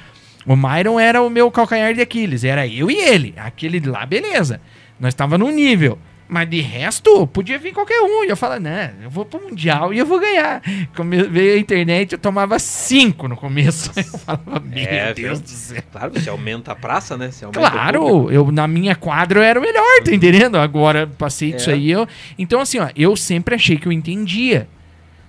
o 0.45 0.55
Myron 0.55 0.99
era 0.99 1.21
o 1.21 1.29
meu 1.29 1.51
calcanhar 1.51 1.93
de 1.93 2.01
Aquiles. 2.01 2.43
Era 2.43 2.67
eu 2.67 2.89
e 2.89 2.95
ele. 2.95 3.35
Aquele 3.37 3.79
de 3.79 3.87
lá, 3.87 4.05
beleza. 4.05 4.59
Nós 4.99 5.13
tava 5.13 5.37
num 5.37 5.51
nível. 5.51 5.99
Mas 6.29 6.49
de 6.49 6.59
resto, 6.59 7.25
podia 7.27 7.57
vir 7.57 7.71
qualquer 7.73 8.01
um. 8.01 8.25
E 8.25 8.27
eu 8.27 8.35
falava, 8.35 8.59
né, 8.59 8.93
eu 9.01 9.09
vou 9.09 9.23
pro 9.23 9.41
Mundial 9.41 9.93
e 9.93 9.97
eu 9.99 10.05
vou 10.05 10.19
ganhar. 10.19 10.61
Come 10.95 11.23
veio 11.23 11.55
a 11.55 11.59
internet, 11.59 12.11
eu 12.11 12.17
tomava 12.17 12.59
cinco 12.59 13.27
no 13.29 13.37
começo. 13.37 13.91
Eu 13.95 14.03
falava, 14.19 14.59
meu 14.59 14.83
É, 14.83 15.13
Deus 15.13 15.39
viu? 15.39 15.47
do 15.47 15.49
céu. 15.49 15.83
Claro, 15.91 16.11
você 16.13 16.29
aumenta 16.29 16.73
a 16.73 16.75
praça, 16.75 17.15
né? 17.15 17.29
Claro, 17.53 18.29
eu 18.29 18.51
na 18.51 18.67
minha 18.67 18.93
quadra 18.95 19.39
eu 19.39 19.43
era 19.43 19.57
o 19.57 19.61
melhor, 19.61 20.03
tá 20.03 20.13
entendendo? 20.13 20.57
Agora 20.57 21.07
passei 21.07 21.53
disso 21.53 21.69
É. 21.69 21.73
aí. 21.73 21.89
Eu... 21.89 22.05
Então, 22.37 22.59
assim, 22.59 22.79
ó, 22.79 22.89
eu 22.95 23.15
sempre 23.15 23.55
achei 23.55 23.77
que 23.77 23.87
eu 23.87 23.91
entendia. 23.91 24.67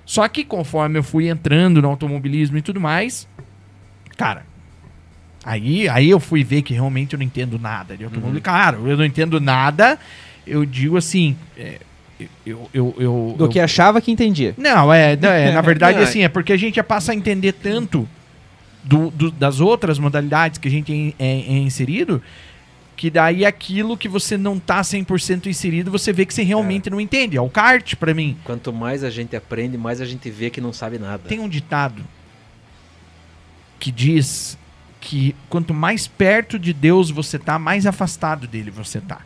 Só 0.04 0.26
que 0.26 0.42
conforme 0.44 0.98
eu 0.98 1.02
fui 1.04 1.28
entrando 1.28 1.80
no 1.80 1.88
automobilismo 1.88 2.58
e 2.58 2.62
tudo 2.62 2.80
mais, 2.80 3.28
cara, 4.16 4.44
aí, 5.44 5.88
aí 5.88 6.10
eu 6.10 6.18
fui 6.18 6.42
ver 6.42 6.62
que 6.62 6.74
realmente 6.74 7.12
eu 7.12 7.18
não 7.18 7.26
entendo 7.26 7.58
nada 7.58 7.96
de 7.96 8.04
automobilismo. 8.04 8.42
Claro, 8.42 8.88
eu 8.88 8.96
não 8.96 9.04
entendo 9.04 9.38
nada, 9.40 9.98
eu 10.48 10.64
digo 10.64 10.96
assim, 10.96 11.36
é, 11.56 11.78
eu, 12.44 12.68
eu, 12.74 12.94
eu, 12.98 13.34
Do 13.38 13.44
eu- 13.44 13.48
que 13.48 13.60
achava 13.60 14.00
que 14.00 14.10
entendia. 14.10 14.54
não, 14.56 14.92
é, 14.92 15.16
não, 15.16 15.28
é, 15.30 15.52
na 15.52 15.60
verdade, 15.62 15.98
Não, 15.98 16.04
assim, 16.04 16.22
é 16.22 16.28
porque 16.28 16.52
a 16.52 16.56
gente 16.56 16.76
já 16.76 16.84
passa 16.84 17.12
a 17.12 17.14
entender 17.14 17.52
tanto 17.52 18.08
do- 18.82 19.10
do- 19.10 19.30
das 19.30 19.60
outras 19.60 19.98
modalidades 19.98 20.58
que 20.58 20.66
a 20.68 20.70
gente 20.70 21.14
é, 21.18 21.24
é- 21.24 21.38
é 21.54 21.58
inserido, 21.58 22.22
que 22.96 23.10
daí 23.10 23.44
aquilo 23.44 23.96
que 23.96 24.08
você 24.08 24.36
não 24.36 24.58
tá 24.58 24.80
100% 24.82 25.46
inserido, 25.46 25.88
você 25.90 26.12
vê 26.12 26.26
que 26.26 26.34
você 26.34 26.42
realmente 26.42 26.90
não 26.90 27.00
entende. 27.00 27.36
É 27.36 27.40
o 27.40 27.48
kart 27.48 27.94
pra 27.94 28.12
mim. 28.12 28.36
Quanto 28.42 28.72
mais 28.72 29.04
a 29.04 29.10
gente 29.10 29.36
aprende, 29.36 29.78
mais 29.78 30.00
a 30.00 30.04
gente 30.04 30.28
vê 30.30 30.50
que 30.50 30.60
não 30.60 30.72
sabe 30.72 30.98
nada. 30.98 31.22
Tem 31.28 31.38
um 31.38 31.48
ditado 31.48 32.02
que 33.78 33.92
diz 33.92 34.58
que 35.00 35.34
quanto 35.48 35.72
mais 35.72 36.08
perto 36.08 36.58
de 36.58 36.72
Deus 36.72 37.08
você 37.10 37.38
tá, 37.38 37.56
mais 37.56 37.86
afastado 37.86 38.48
dele 38.48 38.70
você 38.72 39.00
tá. 39.00 39.20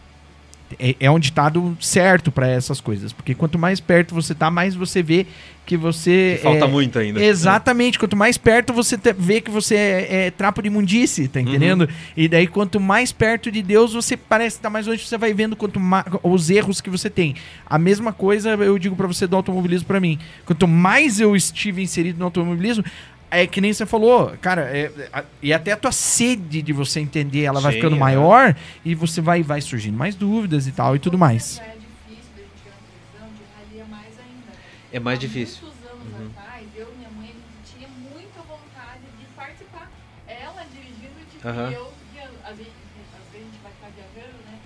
É, 0.78 0.96
é 1.00 1.10
um 1.10 1.18
ditado 1.18 1.76
certo 1.80 2.30
pra 2.32 2.48
essas 2.48 2.80
coisas, 2.80 3.12
porque 3.12 3.34
quanto 3.34 3.58
mais 3.58 3.80
perto 3.80 4.14
você 4.14 4.34
tá, 4.34 4.50
mais 4.50 4.74
você 4.74 5.02
vê 5.02 5.26
que 5.64 5.76
você 5.76 6.34
Que 6.38 6.42
falta 6.42 6.64
é, 6.64 6.68
muito 6.68 6.98
ainda. 6.98 7.22
Exatamente, 7.24 7.96
quanto 7.98 8.16
mais 8.16 8.36
perto 8.36 8.72
você 8.72 8.98
te- 8.98 9.12
vê 9.12 9.40
que 9.40 9.50
você 9.50 9.76
é, 9.76 10.26
é 10.26 10.30
trapo 10.32 10.60
de 10.60 10.66
imundice, 10.66 11.28
tá 11.28 11.40
entendendo? 11.40 11.88
E 12.16 12.26
daí, 12.26 12.48
quanto 12.48 12.80
mais 12.80 13.12
perto 13.12 13.50
de 13.50 13.62
Deus, 13.62 13.92
você 13.94 14.16
parece 14.16 14.56
estar 14.56 14.68
mais 14.70 14.86
longe, 14.88 15.06
você 15.06 15.16
vai 15.16 15.32
vendo 15.32 15.54
quanto 15.54 15.78
ma- 15.78 16.04
os 16.24 16.50
erros 16.50 16.80
que 16.80 16.90
você 16.90 17.08
tem. 17.08 17.36
A 17.64 17.78
mesma 17.78 18.12
coisa 18.12 18.50
eu 18.50 18.76
digo 18.76 18.96
pra 18.96 19.06
você 19.06 19.24
do 19.26 19.36
automobilismo 19.36 19.86
pra 19.86 20.00
mim. 20.00 20.18
Quanto 20.44 20.66
mais 20.66 21.20
eu 21.20 21.36
estive 21.36 21.80
inserido 21.80 22.18
no 22.18 22.24
automobilismo, 22.24 22.84
é 23.32 23.46
que 23.46 23.60
nem 23.60 23.72
você 23.72 23.86
falou, 23.86 24.36
cara, 24.40 24.62
é- 24.76 25.08
a- 25.12 25.24
e 25.42 25.52
até 25.52 25.72
a 25.72 25.76
tua 25.76 25.92
sede 25.92 26.60
de 26.62 26.72
você 26.72 27.00
entender, 27.00 27.42
ela 27.42 27.60
vai 27.60 27.72
Sim, 27.72 27.78
ficando 27.78 27.96
é. 27.96 27.98
maior 27.98 28.54
e 28.84 28.94
você 28.94 29.20
vai, 29.20 29.42
vai 29.42 29.60
surgindo 29.60 29.96
mais 29.96 30.14
dúvidas 30.14 30.66
e 30.66 30.72
tal 30.72 30.94
e 30.94 30.98
tudo 30.98 31.18
mais. 31.18 31.58
É 31.60 31.74
difícil 31.74 32.30
da 32.36 32.42
gente 32.42 32.62
ver 32.64 32.70
na 32.70 32.78
televisão, 32.86 33.28
de 33.34 33.42
rally 33.56 33.80
é 33.80 33.84
mais 33.90 34.18
ainda. 34.18 34.52
É 34.92 35.00
mais 35.00 35.18
difícil. 35.18 35.62
muitos 35.62 35.80
anos 35.90 36.20
Uhum. 36.20 36.30
atrás, 36.36 36.66
eu 36.76 36.88
e 36.92 36.96
minha 36.98 37.10
mãe, 37.10 37.28
a 37.30 37.32
gente 37.32 37.76
tinha 37.76 37.88
muita 38.12 38.40
vontade 38.42 39.06
de 39.18 39.24
participar. 39.34 39.90
Ela 40.28 40.64
dirigindo, 40.72 41.18
tipo, 41.30 41.48
Aham. 41.48 41.70
e 41.70 41.74
eu 41.74 41.92
guiando. 42.12 42.36
Às 42.44 42.56
vezes, 42.56 42.72
às 43.16 43.26
vezes 43.32 43.46
a 43.48 43.50
gente 43.50 43.62
vai 43.62 43.72
estar 43.72 43.88
viajando, 43.96 44.38
né? 44.46 44.58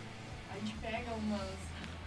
A 0.50 0.54
gente 0.58 0.74
pega 0.82 1.12
umas... 1.14 1.54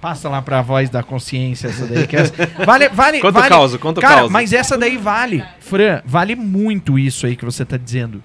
Passa 0.02 0.30
lá 0.30 0.42
pra 0.42 0.62
voz 0.62 0.90
da 0.90 1.04
consciência 1.04 1.68
essa 1.68 1.86
daí. 1.86 2.08
Que 2.08 2.16
essa- 2.16 2.34
vale, 2.66 2.88
vale, 2.90 3.20
Conta 3.20 3.38
o 3.40 3.42
vale, 3.42 3.50
caos, 3.50 3.76
conta 3.78 4.00
o 4.00 4.02
Cara, 4.02 4.16
caos. 4.22 4.32
mas 4.32 4.54
essa 4.54 4.78
daí 4.78 4.98
vale. 4.98 5.44
Fran, 5.60 6.02
vale 6.06 6.36
muito 6.36 6.98
isso 6.98 7.26
aí 7.26 7.36
que 7.36 7.44
você 7.44 7.66
tá 7.66 7.76
dizendo. 7.78 8.24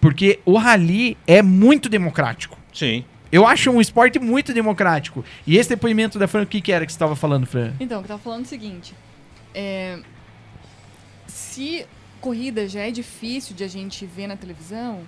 Porque 0.00 0.38
o 0.44 0.56
rally 0.56 1.16
é 1.26 1.42
muito 1.42 1.88
democrático. 1.88 2.56
Sim. 2.72 3.04
Eu 3.32 3.44
acho 3.44 3.70
um 3.70 3.80
esporte 3.80 4.20
muito 4.20 4.54
democrático. 4.54 5.24
E 5.44 5.56
esse 5.56 5.68
depoimento 5.70 6.16
da 6.18 6.28
Fran, 6.28 6.42
o 6.42 6.46
que, 6.46 6.60
que 6.60 6.70
era 6.70 6.86
que 6.86 6.92
você 6.92 6.98
tava 6.98 7.16
falando, 7.16 7.44
Fran? 7.46 7.72
Então, 7.80 8.00
eu 8.00 8.06
tava 8.06 8.20
falando 8.22 8.44
o 8.44 8.48
seguinte. 8.48 8.94
é, 9.52 9.98
se 11.26 11.84
corrida 12.20 12.68
já 12.68 12.80
é 12.80 12.90
difícil 12.90 13.54
de 13.56 13.64
a 13.64 13.68
gente 13.68 14.06
ver 14.06 14.26
na 14.26 14.36
televisão, 14.36 15.00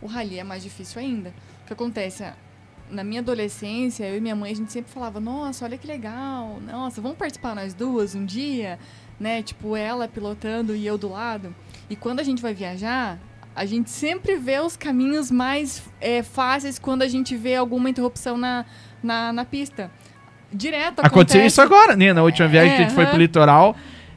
o 0.00 0.06
rally 0.06 0.38
é 0.38 0.44
mais 0.44 0.62
difícil 0.62 1.00
ainda. 1.00 1.30
O 1.62 1.66
que 1.66 1.72
acontece? 1.72 2.24
Na 2.90 3.04
minha 3.04 3.20
adolescência, 3.20 4.04
eu 4.04 4.16
e 4.16 4.20
minha 4.20 4.34
mãe, 4.34 4.52
a 4.52 4.56
gente 4.56 4.72
sempre 4.72 4.90
falava, 4.90 5.20
nossa, 5.20 5.64
olha 5.64 5.76
que 5.76 5.86
legal, 5.86 6.58
nossa, 6.66 7.00
vamos 7.00 7.18
participar 7.18 7.54
nós 7.54 7.74
duas 7.74 8.14
um 8.14 8.24
dia, 8.24 8.78
né? 9.20 9.42
Tipo, 9.42 9.76
ela 9.76 10.08
pilotando 10.08 10.74
e 10.74 10.86
eu 10.86 10.96
do 10.96 11.10
lado. 11.10 11.54
E 11.90 11.96
quando 11.96 12.20
a 12.20 12.22
gente 12.22 12.40
vai 12.40 12.54
viajar, 12.54 13.18
a 13.54 13.66
gente 13.66 13.90
sempre 13.90 14.36
vê 14.36 14.60
os 14.60 14.76
caminhos 14.76 15.30
mais 15.30 15.82
é, 16.00 16.22
fáceis 16.22 16.78
quando 16.78 17.02
a 17.02 17.08
gente 17.08 17.36
vê 17.36 17.56
alguma 17.56 17.90
interrupção 17.90 18.36
na, 18.36 18.64
na, 19.02 19.32
na 19.32 19.44
pista. 19.44 19.90
Direto 20.52 21.00
Aconteceu 21.00 21.40
acontece. 21.40 21.46
isso 21.46 21.60
agora, 21.60 21.94
né? 21.94 22.12
Na 22.12 22.22
última 22.22 22.48
viagem 22.48 22.70
que 22.70 22.82
a 22.82 22.84
gente 22.84 22.94
foi 22.94 23.04
aham. 23.04 23.10
pro 23.10 23.20
litoral. 23.20 23.76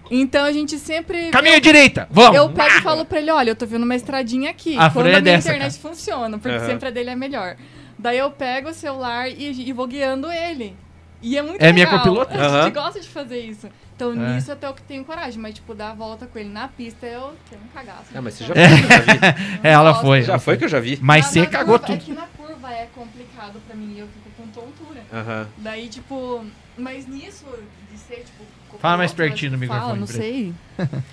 Então 0.10 0.46
a 0.46 0.52
gente 0.52 0.78
sempre. 0.78 1.30
Caminho 1.30 1.56
à 1.56 1.60
direita! 1.60 2.08
Vamos! 2.12 2.36
Eu 2.36 2.50
pego 2.50 2.78
e 2.78 2.82
falo 2.82 3.06
pra 3.06 3.20
ele: 3.20 3.32
olha, 3.32 3.52
eu 3.52 3.56
tô 3.56 3.66
vendo 3.66 3.84
uma 3.84 3.96
estradinha 3.96 4.50
aqui. 4.50 4.78
A 4.78 4.90
quando 4.90 5.06
Fran 5.06 5.16
é 5.16 5.18
a 5.18 5.22
minha 5.22 5.22
dessa, 5.22 5.50
internet 5.50 5.80
funciona, 5.80 6.38
porque 6.38 6.60
sempre 6.60 6.90
a 6.90 6.92
dele 6.92 7.10
é 7.10 7.16
melhor. 7.16 7.56
Daí 8.02 8.18
eu 8.18 8.32
pego 8.32 8.70
o 8.70 8.74
celular 8.74 9.30
e, 9.30 9.52
e 9.70 9.72
vou 9.74 9.86
guiando 9.88 10.32
ele. 10.32 10.76
E 11.22 11.38
é 11.38 11.42
muito 11.44 11.62
É 11.62 11.72
minha 11.72 11.86
legal. 11.86 12.00
copiloto? 12.00 12.34
A 12.36 12.64
gente 12.64 12.74
gosta 12.74 13.00
de 13.00 13.08
fazer 13.08 13.40
isso. 13.40 13.70
Então 13.96 14.12
É. 14.14 14.34
nisso 14.34 14.52
até 14.52 14.66
eu 14.66 14.74
que 14.74 14.82
tenho 14.82 15.06
coragem. 15.06 15.40
Mas, 15.40 15.54
tipo, 15.54 15.76
dar 15.76 15.92
a 15.92 15.94
volta 15.94 16.26
com 16.26 16.40
ele 16.40 16.50
na 16.50 16.68
pista, 16.68 17.06
eu 17.06 17.36
tenho 17.48 17.62
um 17.62 17.68
cagaço. 17.72 18.06
Ah, 18.16 18.20
mas 18.22 18.34
você 18.34 18.46
já 18.50 18.56
foi 18.56 18.58
que 18.58 18.84
eu 18.84 18.90
já 18.90 19.32
vi. 19.32 19.60
É, 19.64 19.70
ela 19.72 19.94
foi. 19.94 20.22
Já 20.24 20.40
foi 20.40 20.58
que 20.58 20.64
eu 20.64 20.68
já 20.70 20.80
vi. 20.80 20.98
Mas 21.00 21.26
Na- 21.26 21.32
você 21.32 21.40
na 21.42 21.46
cagou 21.46 21.78
curva- 21.78 21.94
tudo. 21.94 22.02
É 22.02 22.06
que 22.06 22.12
na 22.14 22.26
curva 22.62 22.74
é 22.74 22.88
complicado 22.94 23.60
pra 23.66 23.76
mim, 23.76 23.96
eu 23.98 24.08
fico 24.08 24.30
com 24.38 24.48
tontura. 24.48 25.02
Aham. 25.12 25.48
Daí, 25.58 25.88
tipo, 25.88 26.46
mas 26.78 27.08
nisso 27.08 27.46
de 27.92 27.98
ser, 27.98 28.18
tipo. 28.18 28.44
Fala 28.80 28.98
mais 28.98 29.12
pertinho 29.12 29.52
do 29.52 29.58
fala, 29.68 29.94
microfone, 29.96 30.00
não 30.00 30.08
Breno. 30.08 30.24
sei. 30.24 30.54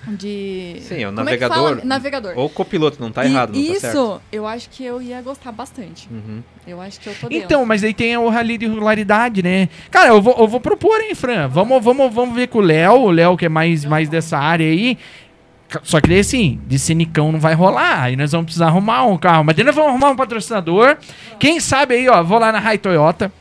De. 0.17 0.81
Sim, 0.81 1.03
é 1.03 1.07
o 1.09 1.13
Como 1.13 1.29
é 1.29 1.37
que 1.37 1.41
navegador. 1.41 1.69
fala? 1.75 1.81
Navegador. 1.85 2.33
Ou 2.37 2.49
copiloto, 2.49 3.01
não 3.01 3.11
tá 3.11 3.25
E 3.25 3.31
errado, 3.31 3.49
não 3.53 3.55
tá 3.65 3.71
isso, 3.73 3.79
certo. 3.81 4.21
eu 4.31 4.47
acho 4.47 4.69
que 4.69 4.83
eu 4.85 5.01
ia 5.01 5.21
gostar 5.21 5.51
bastante. 5.51 6.07
Uhum. 6.09 6.41
Eu 6.65 6.79
acho 6.81 6.99
que 7.01 7.07
eu 7.07 7.13
tô 7.15 7.27
dentro. 7.27 7.43
Então, 7.45 7.65
mas 7.65 7.83
aí 7.83 7.93
tem 7.93 8.15
o 8.17 8.29
rally 8.29 8.57
de 8.57 8.65
regularidade, 8.67 9.43
né? 9.43 9.67
Cara, 9.91 10.09
eu 10.09 10.21
vou, 10.21 10.35
eu 10.39 10.47
vou 10.47 10.61
propor, 10.61 10.99
hein, 11.01 11.13
Fran? 11.13 11.47
Vamos, 11.49 11.83
vamos, 11.83 12.13
vamos 12.13 12.33
ver 12.33 12.47
com 12.47 12.59
o 12.59 12.61
Léo, 12.61 12.93
o 13.01 13.11
Léo 13.11 13.35
que 13.37 13.45
é 13.45 13.49
mais, 13.49 13.83
mais 13.83 14.07
dessa 14.07 14.37
área 14.37 14.65
aí. 14.65 14.97
Só 15.83 16.01
que 16.01 16.09
daí, 16.09 16.19
assim, 16.19 16.59
de 16.65 16.79
cinicão 16.79 17.31
não 17.31 17.39
vai 17.39 17.53
rolar. 17.53 18.03
Aí 18.03 18.15
nós 18.15 18.31
vamos 18.31 18.45
precisar 18.45 18.67
arrumar 18.67 19.05
um 19.05 19.17
carro. 19.17 19.43
Mas 19.43 19.55
daí 19.55 19.65
nós 19.65 19.75
vamos 19.75 19.91
arrumar 19.91 20.09
um 20.09 20.15
patrocinador. 20.15 20.97
Quem 21.39 21.59
sabe 21.59 21.95
aí, 21.95 22.09
ó, 22.09 22.23
vou 22.23 22.39
lá 22.39 22.51
na 22.51 22.59
Rai 22.59 22.77
Toyota. 22.77 23.31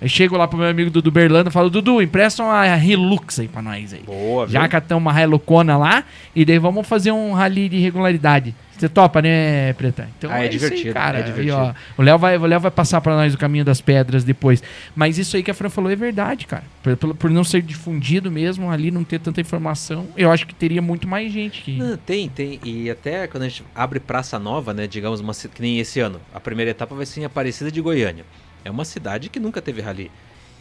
Aí 0.00 0.08
chego 0.08 0.36
lá 0.36 0.46
pro 0.46 0.58
meu 0.58 0.68
amigo 0.68 0.90
Dudu 0.90 1.10
Berlando 1.10 1.48
e 1.48 1.52
falo, 1.52 1.70
Dudu, 1.70 2.02
empresta 2.02 2.42
uma 2.42 2.66
Hilux 2.76 3.38
aí 3.40 3.48
pra 3.48 3.62
nós 3.62 3.94
aí. 3.94 4.02
Boa, 4.04 4.44
viu? 4.46 4.52
Já 4.52 4.68
catamos 4.68 5.02
uma 5.10 5.22
Hilucona 5.22 5.76
lá 5.78 6.04
e 6.34 6.44
daí 6.44 6.58
vamos 6.58 6.86
fazer 6.86 7.12
um 7.12 7.32
rally 7.32 7.68
de 7.68 7.78
regularidade. 7.80 8.54
Você 8.76 8.90
topa, 8.90 9.22
né, 9.22 9.72
Preta? 9.72 10.06
Então 10.18 10.30
Ah, 10.30 10.40
é 10.40 10.42
aí, 10.42 10.48
divertido, 10.50 10.92
cara. 10.92 11.16
é 11.20 11.22
Aí, 11.22 11.26
divertido. 11.32 11.74
o 11.96 12.02
Léo 12.02 12.18
vai, 12.18 12.36
o 12.36 12.44
Léo 12.44 12.60
vai 12.60 12.70
passar 12.70 13.00
pra 13.00 13.16
nós 13.16 13.32
o 13.32 13.38
caminho 13.38 13.64
das 13.64 13.80
pedras 13.80 14.22
depois. 14.22 14.62
Mas 14.94 15.16
isso 15.16 15.34
aí 15.34 15.42
que 15.42 15.50
a 15.50 15.54
Fran 15.54 15.70
falou 15.70 15.90
é 15.90 15.96
verdade, 15.96 16.46
cara. 16.46 16.62
Por, 16.82 16.94
por, 16.94 17.14
por 17.14 17.30
não 17.30 17.42
ser 17.42 17.62
difundido 17.62 18.30
mesmo 18.30 18.70
ali, 18.70 18.90
não 18.90 19.02
ter 19.02 19.18
tanta 19.18 19.40
informação, 19.40 20.06
eu 20.14 20.30
acho 20.30 20.46
que 20.46 20.54
teria 20.54 20.82
muito 20.82 21.08
mais 21.08 21.32
gente 21.32 21.62
que. 21.62 21.72
Não, 21.78 21.96
tem, 21.96 22.28
tem. 22.28 22.60
E 22.62 22.90
até 22.90 23.26
quando 23.26 23.44
a 23.44 23.48
gente 23.48 23.64
abre 23.74 23.98
Praça 23.98 24.38
Nova, 24.38 24.74
né? 24.74 24.86
Digamos, 24.86 25.20
uma, 25.20 25.32
que 25.32 25.62
nem 25.62 25.78
esse 25.78 25.98
ano. 26.00 26.20
A 26.34 26.38
primeira 26.38 26.70
etapa 26.70 26.94
vai 26.94 27.06
ser 27.06 27.22
em 27.22 27.24
Aparecida 27.24 27.72
de 27.72 27.80
Goiânia. 27.80 28.26
É 28.66 28.70
uma 28.70 28.84
cidade 28.84 29.28
que 29.28 29.38
nunca 29.38 29.62
teve 29.62 29.80
rally. 29.80 30.10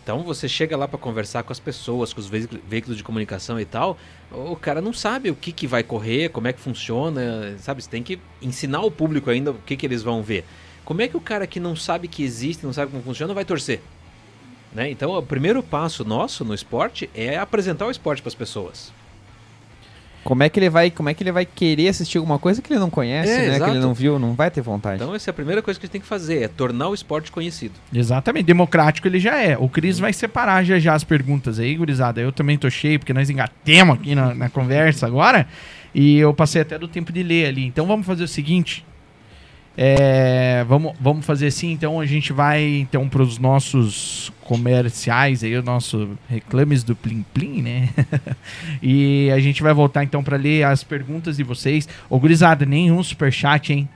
Então 0.03 0.21
você 0.21 0.47
chega 0.47 0.77
lá 0.77 0.87
para 0.87 0.99
conversar 0.99 1.41
com 1.41 1.51
as 1.51 1.59
pessoas, 1.59 2.13
com 2.13 2.19
os 2.19 2.27
veículos, 2.27 2.95
de 2.95 3.03
comunicação 3.03 3.59
e 3.59 3.65
tal, 3.65 3.97
o 4.31 4.55
cara 4.55 4.79
não 4.79 4.93
sabe 4.93 5.31
o 5.31 5.35
que, 5.35 5.51
que 5.51 5.65
vai 5.65 5.81
correr, 5.81 6.29
como 6.29 6.47
é 6.47 6.53
que 6.53 6.59
funciona, 6.59 7.57
sabe? 7.57 7.81
Você 7.81 7.89
tem 7.89 8.03
que 8.03 8.19
ensinar 8.39 8.81
o 8.81 8.91
público 8.91 9.31
ainda 9.31 9.49
o 9.49 9.55
que, 9.55 9.75
que 9.75 9.83
eles 9.83 10.03
vão 10.03 10.21
ver. 10.21 10.45
Como 10.85 11.01
é 11.01 11.07
que 11.07 11.17
o 11.17 11.19
cara 11.19 11.47
que 11.47 11.59
não 11.59 11.75
sabe 11.75 12.07
que 12.07 12.23
existe, 12.23 12.63
não 12.63 12.71
sabe 12.71 12.91
como 12.91 13.01
funciona, 13.01 13.33
vai 13.33 13.43
torcer? 13.43 13.81
Né? 14.71 14.91
Então 14.91 15.17
o 15.17 15.23
primeiro 15.23 15.63
passo 15.63 16.05
nosso 16.05 16.45
no 16.45 16.53
esporte 16.53 17.09
é 17.15 17.35
apresentar 17.39 17.87
o 17.87 17.91
esporte 17.91 18.21
para 18.21 18.29
as 18.29 18.35
pessoas. 18.35 18.93
Como 20.25 20.41
é 20.41 20.49
que 20.49 20.59
ele 20.59 20.71
vai, 20.71 20.89
como 20.89 21.07
é 21.07 21.13
que 21.13 21.21
ele 21.21 21.31
vai 21.31 21.45
querer 21.45 21.87
assistir 21.87 22.17
alguma 22.17 22.39
coisa 22.39 22.59
que 22.59 22.73
ele 22.73 22.79
não 22.79 22.89
conhece, 22.89 23.31
É, 23.31 23.37
né? 23.37 23.43
Que 23.51 23.55
exato. 23.57 23.71
ele 23.71 23.79
não 23.79 23.93
viu, 23.93 24.17
não 24.17 24.33
vai 24.33 24.49
ter 24.49 24.59
vontade. 24.59 24.95
Então 25.01 25.13
essa 25.13 25.29
é 25.29 25.31
a 25.31 25.33
primeira 25.33 25.61
coisa 25.61 25.79
que 25.79 25.85
a 25.85 25.87
gente 25.87 25.91
tem 25.91 26.01
que 26.01 26.07
fazer, 26.07 26.41
é 26.41 26.47
tornar 26.47 26.89
o 26.89 26.95
esporte 26.95 27.31
conhecido. 27.31 27.75
Exatamente, 27.93 28.45
democrático 28.47 29.07
ele 29.07 29.19
já 29.19 29.39
é. 29.39 29.55
O 29.55 29.69
Cris 29.69 29.99
vai 29.99 30.11
separar 30.11 30.63
já 30.63 30.79
já 30.79 30.95
as 30.95 31.03
perguntas 31.03 31.59
aí, 31.59 31.75
gurizada. 31.75 32.19
Eu 32.19 32.31
também 32.31 32.57
tô 32.57 32.69
cheio, 32.71 32.97
porque 32.97 33.13
nós 33.13 33.29
engatemos 33.29 33.95
aqui 33.99 34.15
na, 34.15 34.33
na 34.33 34.49
conversa 34.49 35.05
agora. 35.05 35.47
E 35.93 36.17
eu 36.17 36.33
passei 36.33 36.61
até 36.61 36.77
do 36.79 36.87
tempo 36.87 37.13
de 37.13 37.21
ler 37.21 37.45
ali. 37.45 37.65
Então 37.65 37.85
vamos 37.85 38.05
fazer 38.05 38.23
o 38.23 38.27
seguinte. 38.27 38.83
É, 39.77 40.63
vamos, 40.67 40.93
vamos 40.99 41.25
fazer 41.25 41.47
assim, 41.47 41.71
então 41.71 41.99
a 41.99 42.05
gente 42.05 42.31
vai 42.31 42.63
então 42.63 43.09
para 43.09 43.21
os 43.21 43.37
nossos 43.37 44.31
comerciais 44.41 45.43
aí, 45.43 45.55
o 45.57 45.63
nosso 45.63 46.17
reclames 46.29 46.83
do 46.83 46.95
Plim 46.95 47.25
Plim, 47.33 47.61
né? 47.61 47.89
e 48.81 49.29
a 49.31 49.39
gente 49.39 49.61
vai 49.61 49.73
voltar 49.73 50.03
então 50.03 50.23
para 50.23 50.37
ler 50.37 50.63
as 50.63 50.83
perguntas 50.83 51.37
de 51.37 51.43
vocês. 51.43 51.89
Ô 52.09 52.17
gurizada, 52.19 52.65
nenhum 52.65 53.03
superchat, 53.03 53.73
hein? 53.73 53.89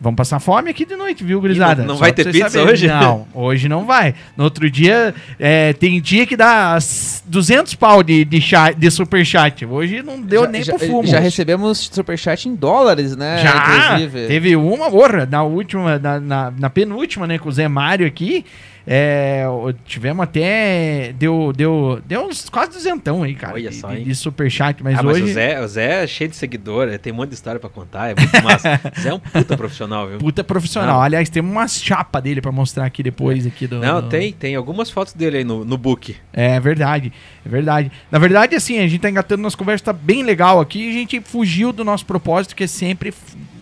Vamos 0.00 0.16
passar 0.16 0.40
fome 0.40 0.70
aqui 0.70 0.86
de 0.86 0.96
noite, 0.96 1.22
viu, 1.22 1.40
gurizada? 1.40 1.82
não- 1.82 1.88
não 1.88 1.94
Só 1.96 2.00
vai 2.00 2.12
ter 2.12 2.24
pizza 2.32 2.48
saberem. 2.48 2.72
hoje? 2.72 2.86
Não, 2.88 3.26
hoje 3.34 3.68
não 3.68 3.84
vai. 3.84 4.14
No 4.34 4.44
outro 4.44 4.70
dia, 4.70 5.14
é, 5.38 5.74
tem 5.74 6.00
dia 6.00 6.26
que 6.26 6.36
dá 6.36 6.74
s- 6.78 7.22
200 7.26 7.74
pau 7.74 8.02
de, 8.02 8.24
de, 8.24 8.40
chat, 8.40 8.74
de 8.76 8.90
superchat. 8.90 9.66
Hoje 9.66 10.02
não 10.02 10.18
deu 10.20 10.44
já, 10.44 10.48
nem 10.48 10.62
já, 10.62 10.74
pro 10.74 10.86
fumo. 10.86 11.06
já 11.06 11.20
recebemos 11.20 11.90
superchat 11.92 12.48
em 12.48 12.54
dólares, 12.54 13.14
né? 13.14 13.42
Já! 13.42 13.94
Inclusive. 13.98 14.26
Teve 14.26 14.56
uma, 14.56 14.90
porra, 14.90 15.26
na 15.30 15.42
última, 15.42 15.98
na, 15.98 16.18
na, 16.18 16.50
na 16.58 16.70
penúltima, 16.70 17.26
né, 17.26 17.38
com 17.38 17.50
o 17.50 17.52
Zé 17.52 17.68
Mário 17.68 18.06
aqui. 18.06 18.46
É, 18.86 19.44
tivemos 19.84 20.22
até. 20.24 21.12
Deu, 21.18 21.52
deu, 21.54 22.00
deu 22.06 22.26
uns 22.26 22.48
quase 22.48 22.72
duzentão 22.72 23.22
aí, 23.22 23.34
cara. 23.34 23.54
Olha 23.54 23.70
só, 23.72 23.88
de- 23.90 23.98
hein? 23.98 24.04
de 24.04 24.14
superchat, 24.14 24.82
mas 24.82 24.98
ah, 24.98 25.02
mas 25.02 25.16
hoje. 25.16 25.30
o 25.30 25.34
Zé, 25.34 25.60
o 25.60 25.68
Zé 25.68 26.04
é 26.04 26.06
cheio 26.06 26.30
de 26.30 26.36
seguidor, 26.36 26.98
tem 26.98 27.12
um 27.12 27.16
monte 27.16 27.28
de 27.30 27.34
história 27.34 27.60
pra 27.60 27.68
contar, 27.70 28.08
é 28.10 28.14
muito 28.14 28.42
massa. 28.42 28.80
o 28.96 28.96
Zé 29.00 29.10
é 29.10 29.14
um 29.14 29.18
puta 29.18 29.56
profissional. 29.56 30.08
viu? 30.08 30.18
Puta 30.18 30.42
profissional. 30.42 30.94
Não. 30.96 31.02
Aliás, 31.02 31.28
tem 31.28 31.42
uma 31.42 31.68
chapa 31.68 32.20
dele 32.20 32.40
pra 32.40 32.50
mostrar 32.52 32.84
aqui 32.86 33.02
depois 33.02 33.46
aqui 33.46 33.66
do. 33.66 33.78
Não, 33.78 34.00
do- 34.00 34.08
tem, 34.08 34.32
tem 34.32 34.54
algumas 34.56 34.90
fotos 34.90 35.12
dele 35.14 35.38
aí 35.38 35.44
no, 35.44 35.64
no 35.64 35.76
book. 35.76 36.16
É 36.32 36.58
verdade, 36.58 37.12
é 37.44 37.48
verdade. 37.48 37.92
Na 38.10 38.18
verdade, 38.18 38.56
assim, 38.56 38.78
a 38.78 38.88
gente 38.88 39.00
tá 39.00 39.10
engatando 39.10 39.42
nossa 39.42 39.56
conversa, 39.56 39.84
tá 39.86 39.92
bem 39.92 40.22
legal 40.22 40.58
aqui. 40.60 40.88
A 40.88 40.92
gente 40.92 41.20
fugiu 41.20 41.72
do 41.72 41.84
nosso 41.84 42.06
propósito, 42.06 42.56
que 42.56 42.64
é 42.64 42.66
sempre 42.66 43.12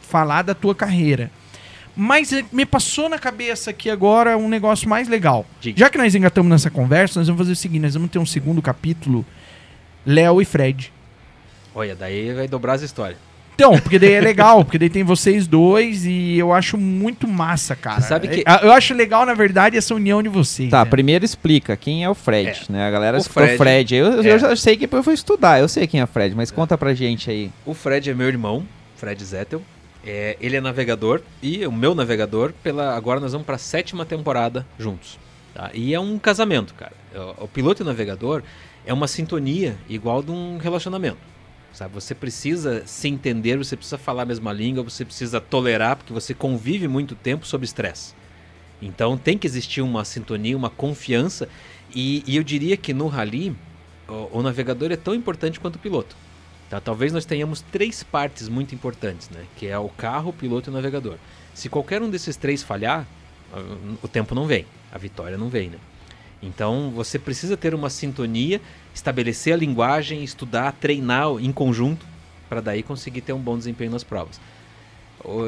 falar 0.01 0.43
da 0.43 0.55
tua 0.55 0.75
carreira. 0.75 1.31
Mas 2.01 2.31
me 2.53 2.65
passou 2.65 3.09
na 3.09 3.19
cabeça 3.19 3.71
aqui 3.71 3.91
agora 3.91 4.39
um 4.39 4.49
negócio 4.49 4.89
mais 4.89 5.09
legal. 5.09 5.45
Diga. 5.61 5.77
Já 5.77 5.91
que 5.91 5.99
nós 5.99 6.15
engatamos 6.15 6.49
nessa 6.49 6.71
conversa, 6.71 7.19
nós 7.19 7.27
vamos 7.27 7.41
fazer 7.41 7.53
o 7.53 7.57
seguinte: 7.57 7.83
nós 7.83 7.95
vamos 7.95 8.09
ter 8.11 8.21
um 8.21 8.25
segundo 8.27 8.63
capítulo, 8.63 9.27
Léo 10.07 10.41
e 10.41 10.45
Fred. 10.45 10.93
Olha, 11.75 11.97
daí 11.97 12.33
vai 12.33 12.47
dobrar 12.47 12.75
as 12.75 12.83
histórias. 12.83 13.19
Então, 13.57 13.77
porque 13.81 13.99
daí 13.99 14.13
é 14.13 14.21
legal, 14.23 14.65
porque 14.65 14.79
daí 14.79 14.89
tem 14.89 15.03
vocês 15.03 15.49
dois 15.49 16.07
e 16.07 16.39
eu 16.39 16.53
acho 16.53 16.79
muito 16.79 17.27
massa, 17.27 17.75
cara. 17.75 18.01
Você 18.01 18.07
sabe 18.07 18.29
que- 18.29 18.45
É, 18.47 18.65
Eu 18.65 18.71
acho 18.71 18.95
legal, 18.95 19.27
na 19.27 19.35
verdade, 19.35 19.77
essa 19.77 19.93
união 19.93 20.23
de 20.23 20.29
vocês. 20.29 20.71
Tá, 20.71 20.85
né? 20.85 20.91
primeiro 20.91 21.25
explica 21.25 21.77
quem 21.77 22.05
é 22.05 22.09
o 22.09 22.15
Fred, 22.15 22.67
né? 22.71 22.87
A 22.87 22.91
galera 22.93 23.19
O 23.19 23.25
Fred. 23.25 23.57
Fred. 23.59 23.95
Eu, 23.97 24.23
eu 24.23 24.35
É. 24.37 24.39
já 24.39 24.55
sei 24.55 24.77
que 24.77 24.83
depois 24.83 25.01
eu 25.01 25.05
fui 25.05 25.15
estudar, 25.15 25.59
eu 25.59 25.67
sei 25.67 25.89
quem 25.89 25.99
é 25.99 26.05
o 26.05 26.07
Fred, 26.07 26.37
mas 26.37 26.53
conta 26.53 26.79
pra 26.79 26.95
gente 26.95 27.29
aí. 27.29 27.51
O 27.67 27.75
Fred 27.75 28.09
é 28.09 28.15
meu 28.15 28.29
irmão, 28.29 28.65
Fred 28.95 29.25
Zettel. 29.25 29.61
É, 30.11 30.39
ele 30.41 30.57
é 30.57 30.61
navegador 30.61 31.21
e 31.43 31.67
o 31.67 31.71
meu 31.71 31.95
navegador. 31.95 32.55
Pela, 32.63 32.97
agora 32.97 33.21
nós 33.21 33.33
vamos 33.33 33.45
para 33.45 33.57
a 33.57 33.59
sétima 33.59 34.07
temporada 34.07 34.67
juntos. 34.79 35.19
tá? 35.53 35.71
E 35.75 35.93
é 35.93 36.01
um 36.01 36.19
casamento, 36.19 36.73
cara. 36.73 36.95
O, 37.39 37.45
o 37.45 37.49
piloto 37.49 37.83
e 37.83 37.85
o 37.85 37.87
navegador 37.87 38.43
é 38.87 38.93
uma 38.95 39.07
sintonia 39.07 39.77
igual 39.87 40.23
de 40.23 40.31
um 40.31 40.57
relacionamento. 40.57 41.19
Sabe? 41.75 41.93
Você 41.93 42.15
precisa 42.15 42.83
se 42.87 43.07
entender, 43.07 43.59
você 43.59 43.77
precisa 43.77 43.99
falar 43.99 44.23
a 44.23 44.25
mesma 44.25 44.51
língua, 44.51 44.83
você 44.83 45.05
precisa 45.05 45.43
tolerar, 45.43 45.97
porque 45.97 46.13
você 46.15 46.33
convive 46.33 46.89
muito 46.89 47.15
tempo 47.15 47.47
sob 47.47 47.63
estresse. 47.67 48.15
Então 48.81 49.19
tem 49.19 49.37
que 49.37 49.47
existir 49.47 49.83
uma 49.83 50.07
sintonia, 50.07 50.57
uma 50.57 50.71
confiança. 50.71 51.51
E, 51.95 52.25
e 52.27 52.35
eu 52.35 52.43
diria 52.43 52.79
que 52.79 52.95
no 52.95 53.09
rally, 53.09 53.55
o, 54.09 54.39
o 54.39 54.43
navegador 54.43 54.91
é 54.91 54.97
tão 54.97 55.15
importante 55.15 55.61
quanto 55.61 55.77
o 55.77 55.79
piloto. 55.79 56.17
Tá? 56.69 56.81
Talvez 56.81 57.13
nós 57.13 57.25
tenhamos 57.25 57.61
três 57.61 58.03
partes 58.03 58.49
muito 58.49 58.75
importantes, 58.75 59.31
né? 59.31 59.45
que 59.57 59.67
é 59.67 59.79
o 59.79 59.89
carro, 59.89 60.31
o 60.31 60.33
piloto 60.33 60.69
e 60.69 60.71
o 60.71 60.75
navegador. 60.75 61.17
Se 61.55 61.69
qualquer 61.69 62.03
um 62.03 62.11
desses 62.11 62.37
três 62.37 62.63
falhar, 62.63 63.07
o 64.03 64.09
tempo 64.09 64.35
não 64.35 64.47
vem, 64.47 64.67
a 64.93 64.99
vitória 64.99 65.39
não 65.39 65.49
vem. 65.49 65.71
Né? 65.71 65.79
Então 66.43 66.91
você 66.91 67.19
precisa 67.19 67.57
ter 67.57 67.75
uma 67.75 67.91
sintonia, 67.91 68.61
estabelecer 68.95 69.55
a 69.55 69.57
linguagem, 69.57 70.23
estudar, 70.23 70.73
treinar 70.73 71.29
em 71.41 71.53
conjunto, 71.53 72.07
para 72.49 72.61
daí 72.61 72.83
conseguir 72.83 73.23
ter 73.23 73.33
um 73.33 73.41
bom 73.41 73.57
desempenho 73.57 73.91
nas 73.91 74.05
provas. 74.05 74.41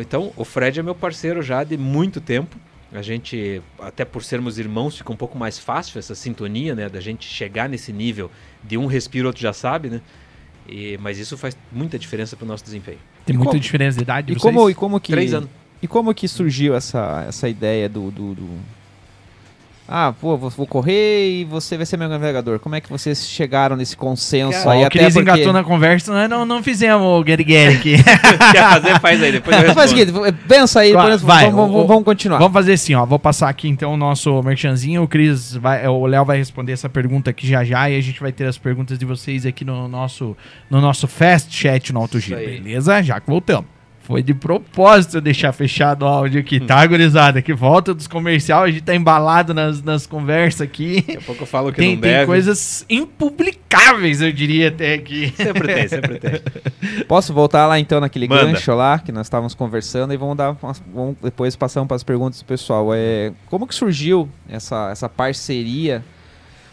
Então, 0.00 0.32
o 0.36 0.44
Fred 0.44 0.80
é 0.80 0.82
meu 0.82 0.94
parceiro 0.94 1.42
já 1.42 1.62
de 1.62 1.76
muito 1.76 2.20
tempo. 2.20 2.56
A 2.92 3.02
gente, 3.02 3.62
até 3.78 4.04
por 4.04 4.24
sermos 4.24 4.58
irmãos, 4.58 4.98
fica 4.98 5.12
um 5.12 5.16
pouco 5.16 5.38
mais 5.38 5.58
fácil 5.58 5.98
essa 5.98 6.14
sintonia, 6.14 6.74
né? 6.74 6.88
Da 6.88 7.00
gente 7.00 7.24
chegar 7.24 7.68
nesse 7.68 7.92
nível 7.92 8.30
de 8.64 8.76
um 8.76 8.86
respira, 8.86 9.28
outro 9.28 9.40
já 9.40 9.52
sabe, 9.52 9.88
né? 9.88 10.00
E, 10.70 10.96
mas 10.98 11.18
isso 11.18 11.36
faz 11.36 11.56
muita 11.72 11.98
diferença 11.98 12.36
pro 12.36 12.46
nosso 12.46 12.62
desempenho. 12.64 12.98
Tem 13.26 13.34
E 13.34 13.36
muita 13.36 13.50
como- 13.52 13.60
diferença 13.60 13.96
de 13.98 14.02
idade. 14.04 14.32
E 14.32 14.34
vocês? 14.36 14.42
como, 14.54 14.70
e 14.70 14.74
como 14.74 15.00
que. 15.00 15.12
Três 15.12 15.34
anos. 15.34 15.48
E 15.82 15.88
como 15.88 16.14
que 16.14 16.28
surgiu 16.28 16.74
essa, 16.74 17.24
essa 17.26 17.48
ideia 17.48 17.88
do, 17.88 18.10
do, 18.10 18.34
do- 18.34 18.58
Ah, 19.92 20.14
pô, 20.20 20.36
vou, 20.36 20.66
correr 20.68 21.40
e 21.40 21.44
você 21.44 21.76
vai 21.76 21.84
ser 21.84 21.96
meu 21.96 22.08
navegador. 22.08 22.60
Como 22.60 22.76
é 22.76 22.80
que 22.80 22.88
vocês 22.88 23.28
chegaram 23.28 23.74
nesse 23.74 23.96
consenso 23.96 24.62
Cara, 24.62 24.70
aí? 24.70 24.78
Ó, 24.78 24.82
o 24.82 24.86
até 24.86 24.98
Cris 25.00 25.14
porque... 25.14 25.28
engatou 25.28 25.52
na 25.52 25.64
conversa, 25.64 26.12
nós 26.12 26.30
não, 26.30 26.46
não 26.46 26.62
fizemos 26.62 27.04
o 27.04 27.24
Gary 27.24 27.42
Gary 27.42 27.74
aqui. 27.74 27.96
Quer 28.52 28.62
fazer? 28.62 29.00
Faz 29.00 29.20
aí, 29.20 29.32
depois 29.32 29.60
eu 29.60 29.74
Faz 29.74 29.90
o 29.90 29.96
seguinte, 29.96 30.12
pensa 30.46 30.78
aí, 30.78 30.92
Vai, 30.92 31.02
depois 31.02 31.22
vai, 31.22 31.50
vamos, 31.50 31.72
vamos- 31.72 31.88
vamos 31.88 32.04
continuar. 32.04 32.38
Vamos 32.38 32.52
fazer 32.52 32.74
assim, 32.74 32.94
ó. 32.94 33.04
Vou 33.04 33.18
passar 33.18 33.48
aqui 33.48 33.68
então 33.68 33.94
o 33.94 33.96
nosso 33.96 34.40
merchanzinho. 34.44 35.02
O 35.02 35.08
Cris 35.08 35.56
vai, 35.56 35.84
o 35.88 36.06
Léo 36.06 36.24
vai 36.24 36.38
responder 36.38 36.70
essa 36.72 36.88
pergunta 36.88 37.30
aqui 37.30 37.48
já 37.48 37.64
já 37.64 37.90
e 37.90 37.96
a 37.96 38.00
gente 38.00 38.20
vai 38.20 38.30
ter 38.30 38.46
as 38.46 38.56
perguntas 38.56 38.96
de 38.96 39.04
vocês 39.04 39.44
aqui 39.44 39.64
no 39.64 39.88
nosso 39.88 40.36
no 40.70 40.80
nosso 40.80 41.08
fast 41.08 41.52
chat 41.52 41.92
no 41.92 42.08
aí. 42.36 42.60
beleza? 42.60 43.02
Já 43.02 43.18
que 43.18 43.26
voltamos. 43.26 43.79
Foi 44.10 44.22
de 44.24 44.34
propósito 44.34 45.18
eu 45.18 45.20
deixar 45.20 45.52
fechado 45.52 46.02
o 46.04 46.08
áudio 46.08 46.40
aqui, 46.40 46.58
tá, 46.58 46.84
gurizada? 46.84 47.40
Que 47.40 47.54
volta 47.54 47.94
dos 47.94 48.06
comerciais, 48.08 48.62
a 48.64 48.70
gente 48.70 48.82
tá 48.82 48.94
embalado 48.94 49.54
nas, 49.54 49.80
nas 49.82 50.06
conversas 50.06 50.62
aqui. 50.62 50.96
Daqui 51.06 51.16
a 51.18 51.20
pouco 51.20 51.42
eu 51.42 51.46
falo 51.46 51.70
que 51.72 51.78
Tem, 51.78 51.94
não 51.94 52.00
tem 52.02 52.10
deve. 52.10 52.26
coisas 52.26 52.84
impublicáveis, 52.90 54.20
eu 54.20 54.32
diria 54.32 54.68
até 54.68 54.94
aqui. 54.94 55.32
Sempre 55.36 55.74
tem, 55.74 55.88
sempre 55.88 56.18
tem. 56.18 56.40
Posso 57.06 57.32
voltar 57.32 57.66
lá 57.66 57.78
então 57.78 58.00
naquele 58.00 58.26
Manda. 58.28 58.46
gancho 58.46 58.74
lá 58.74 58.98
que 58.98 59.12
nós 59.12 59.26
estávamos 59.26 59.54
conversando 59.54 60.12
e 60.12 60.16
vamos 60.16 60.36
dar 60.36 60.56
umas- 60.62 60.82
vamos 60.92 61.16
depois 61.22 61.54
passamos 61.56 61.86
para 61.86 61.96
as 61.96 62.02
perguntas 62.02 62.40
do 62.40 62.44
pessoal. 62.44 62.88
É, 62.92 63.32
como 63.46 63.66
que 63.66 63.74
surgiu 63.74 64.28
essa, 64.48 64.90
essa 64.90 65.08
parceria? 65.08 66.04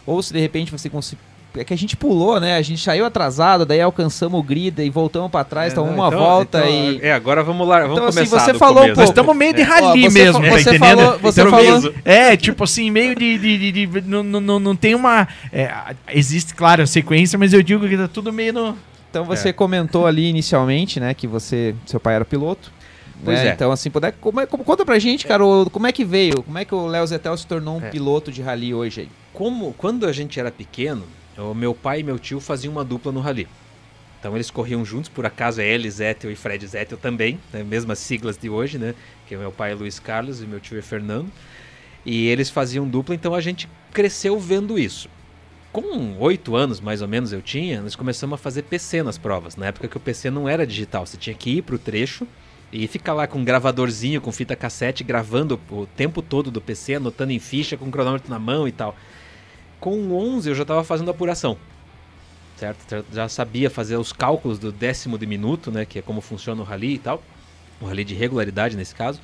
Ou 0.06 0.22
se 0.22 0.32
de 0.32 0.40
repente 0.40 0.72
você 0.72 0.88
conseguiu. 0.90 1.24
É 1.60 1.64
que 1.64 1.74
a 1.74 1.76
gente 1.76 1.96
pulou, 1.96 2.38
né? 2.40 2.56
A 2.56 2.62
gente 2.62 2.82
saiu 2.82 3.04
atrasado, 3.04 3.66
daí 3.66 3.80
alcançamos 3.80 4.38
o 4.38 4.42
grid 4.42 4.80
e 4.82 4.90
voltamos 4.90 5.30
para 5.30 5.44
trás, 5.44 5.72
então 5.72 5.84
É, 5.84 5.88
não, 5.88 5.94
uma 5.96 6.08
então- 6.08 6.18
volta 6.18 6.58
então, 6.60 6.70
e. 6.70 7.00
É, 7.02 7.12
agora 7.12 7.42
vamos 7.42 7.66
lá, 7.66 7.80
vamos 7.80 7.96
Então, 7.96 8.06
assim, 8.08 8.18
começar 8.18 8.40
você 8.40 8.52
do 8.52 8.58
falou 8.58 8.74
começo. 8.82 8.94
Pouco. 8.94 9.10
estamos 9.10 9.36
meio 9.36 9.54
de 9.54 9.62
rali 9.62 10.02
você 10.02 10.18
mesmo, 10.24 10.42
tá 10.42 10.50
você 10.50 10.60
entendendo? 10.70 10.98
falou- 10.98 11.18
você 11.18 11.44
falou- 11.50 11.94
É, 12.04 12.36
tipo 12.36 12.64
assim, 12.64 12.90
meio 12.90 13.14
de. 13.14 13.38
de, 13.38 13.72
de- 13.72 13.86
de- 13.86 14.00
não, 14.02 14.22
não, 14.22 14.40
não- 14.40 14.58
não 14.60 14.76
tem 14.76 14.94
uma. 14.94 15.26
é, 15.52 15.70
existe, 16.12 16.54
claro, 16.54 16.82
a 16.82 16.86
sequência, 16.86 17.38
mas 17.38 17.52
eu 17.52 17.62
digo 17.62 17.88
que 17.88 17.96
tá 17.96 18.08
tudo 18.08 18.32
meio 18.32 18.52
no. 18.52 18.76
Então 19.10 19.24
você 19.24 19.52
comentou 19.52 20.06
ali 20.06 20.28
inicialmente, 20.28 21.00
né, 21.00 21.14
que 21.14 21.26
você, 21.26 21.74
seu 21.86 21.98
pai 21.98 22.14
era 22.14 22.24
piloto. 22.24 22.70
Pois 23.24 23.38
né? 23.38 23.48
é. 23.48 23.52
Então, 23.52 23.72
assim, 23.72 23.90
puder, 23.90 24.12
como 24.20 24.38
é- 24.40 24.46
como- 24.46 24.62
conta 24.62 24.84
pra 24.84 24.96
gente, 24.98 25.26
cara, 25.26 25.44
o- 25.44 25.68
como 25.70 25.86
é 25.88 25.92
que 25.92 26.04
veio? 26.04 26.40
Como 26.42 26.56
é 26.56 26.64
que 26.64 26.72
o 26.74 26.86
Léo 26.86 27.04
Zetel 27.06 27.36
se 27.36 27.46
tornou 27.46 27.78
um 27.78 27.84
É. 27.84 27.88
piloto 27.90 28.30
de 28.30 28.42
rally 28.42 28.72
hoje 28.72 29.00
aí? 29.00 29.08
Como, 29.32 29.74
quando 29.76 30.06
a 30.06 30.12
gente 30.12 30.38
era 30.38 30.50
pequeno, 30.52 31.02
o 31.38 31.54
meu 31.54 31.74
pai 31.74 32.00
e 32.00 32.02
meu 32.02 32.18
tio 32.18 32.40
faziam 32.40 32.72
uma 32.72 32.84
dupla 32.84 33.12
no 33.12 33.20
rally. 33.20 33.46
Então 34.18 34.34
eles 34.34 34.50
corriam 34.50 34.84
juntos, 34.84 35.08
por 35.08 35.24
acaso 35.24 35.60
é 35.60 35.68
Eli 35.68 35.88
Zettel 35.88 36.30
e 36.30 36.36
Fred 36.36 36.66
Zettel 36.66 36.98
também, 36.98 37.38
né, 37.52 37.62
mesmas 37.62 38.00
siglas 38.00 38.36
de 38.36 38.50
hoje, 38.50 38.76
né? 38.76 38.94
Que 39.26 39.36
meu 39.36 39.52
pai 39.52 39.72
é 39.72 39.74
Luiz 39.74 40.00
Carlos 40.00 40.42
e 40.42 40.46
meu 40.46 40.58
tio 40.58 40.78
é 40.78 40.82
Fernando. 40.82 41.30
E 42.04 42.26
eles 42.26 42.50
faziam 42.50 42.88
dupla, 42.88 43.14
então 43.14 43.34
a 43.34 43.40
gente 43.40 43.68
cresceu 43.92 44.38
vendo 44.38 44.78
isso. 44.78 45.08
Com 45.72 46.16
oito 46.18 46.56
anos, 46.56 46.80
mais 46.80 47.02
ou 47.02 47.06
menos, 47.06 47.32
eu 47.32 47.42
tinha, 47.42 47.82
nós 47.82 47.94
começamos 47.94 48.34
a 48.34 48.38
fazer 48.38 48.62
PC 48.62 49.02
nas 49.02 49.18
provas. 49.18 49.54
Na 49.54 49.66
época 49.66 49.86
que 49.86 49.96
o 49.96 50.00
PC 50.00 50.30
não 50.30 50.48
era 50.48 50.66
digital, 50.66 51.06
você 51.06 51.16
tinha 51.16 51.34
que 51.34 51.58
ir 51.58 51.62
pro 51.62 51.78
trecho 51.78 52.26
e 52.72 52.86
ficar 52.86 53.12
lá 53.12 53.26
com 53.26 53.38
um 53.38 53.44
gravadorzinho, 53.44 54.20
com 54.20 54.32
fita 54.32 54.56
cassete, 54.56 55.04
gravando 55.04 55.60
o 55.70 55.86
tempo 55.86 56.22
todo 56.22 56.50
do 56.50 56.60
PC, 56.60 56.94
anotando 56.94 57.32
em 57.32 57.38
ficha, 57.38 57.76
com 57.76 57.86
o 57.86 57.90
cronômetro 57.90 58.30
na 58.30 58.38
mão 58.38 58.66
e 58.66 58.72
tal. 58.72 58.96
Com 59.80 60.12
11 60.12 60.48
eu 60.50 60.54
já 60.54 60.62
estava 60.62 60.82
fazendo 60.84 61.10
apuração. 61.10 61.56
Certo? 62.56 63.04
Já- 63.12 63.28
sabia 63.28 63.70
fazer 63.70 63.96
os 63.96 64.12
cálculos 64.12 64.58
do 64.58 64.72
décimo 64.72 65.16
de 65.16 65.26
minuto, 65.26 65.70
né, 65.70 65.84
que 65.84 65.98
é 65.98 66.02
como 66.02 66.20
funciona 66.20 66.60
o 66.60 66.64
rally 66.64 66.94
e 66.94 66.98
tal. 66.98 67.22
O 67.80 67.86
rally 67.86 68.04
de 68.04 68.14
regularidade 68.14 68.76
nesse 68.76 68.94
caso. 68.94 69.20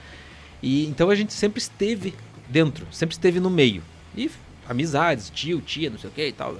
E 0.62 0.86
então 0.86 1.10
a 1.10 1.14
gente 1.14 1.32
sempre 1.32 1.58
esteve 1.58 2.14
dentro, 2.48 2.86
sempre 2.92 3.14
esteve 3.14 3.40
no 3.40 3.50
meio. 3.50 3.82
E 4.16 4.30
amizades, 4.68 5.30
tio, 5.30 5.60
tia, 5.60 5.90
não 5.90 5.98
sei 5.98 6.08
o 6.10 6.12
que 6.12 6.28
e 6.28 6.32
tal. 6.32 6.56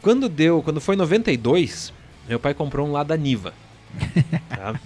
Quando 0.00 0.28
deu, 0.28 0.62
quando 0.62 0.80
foi 0.80 0.94
em 0.94 0.98
92, 0.98 1.92
meu 2.26 2.40
pai 2.40 2.54
comprou 2.54 2.88
um 2.88 2.92
Lada 2.92 3.14
Niva. 3.16 3.52
tá? 4.48 4.80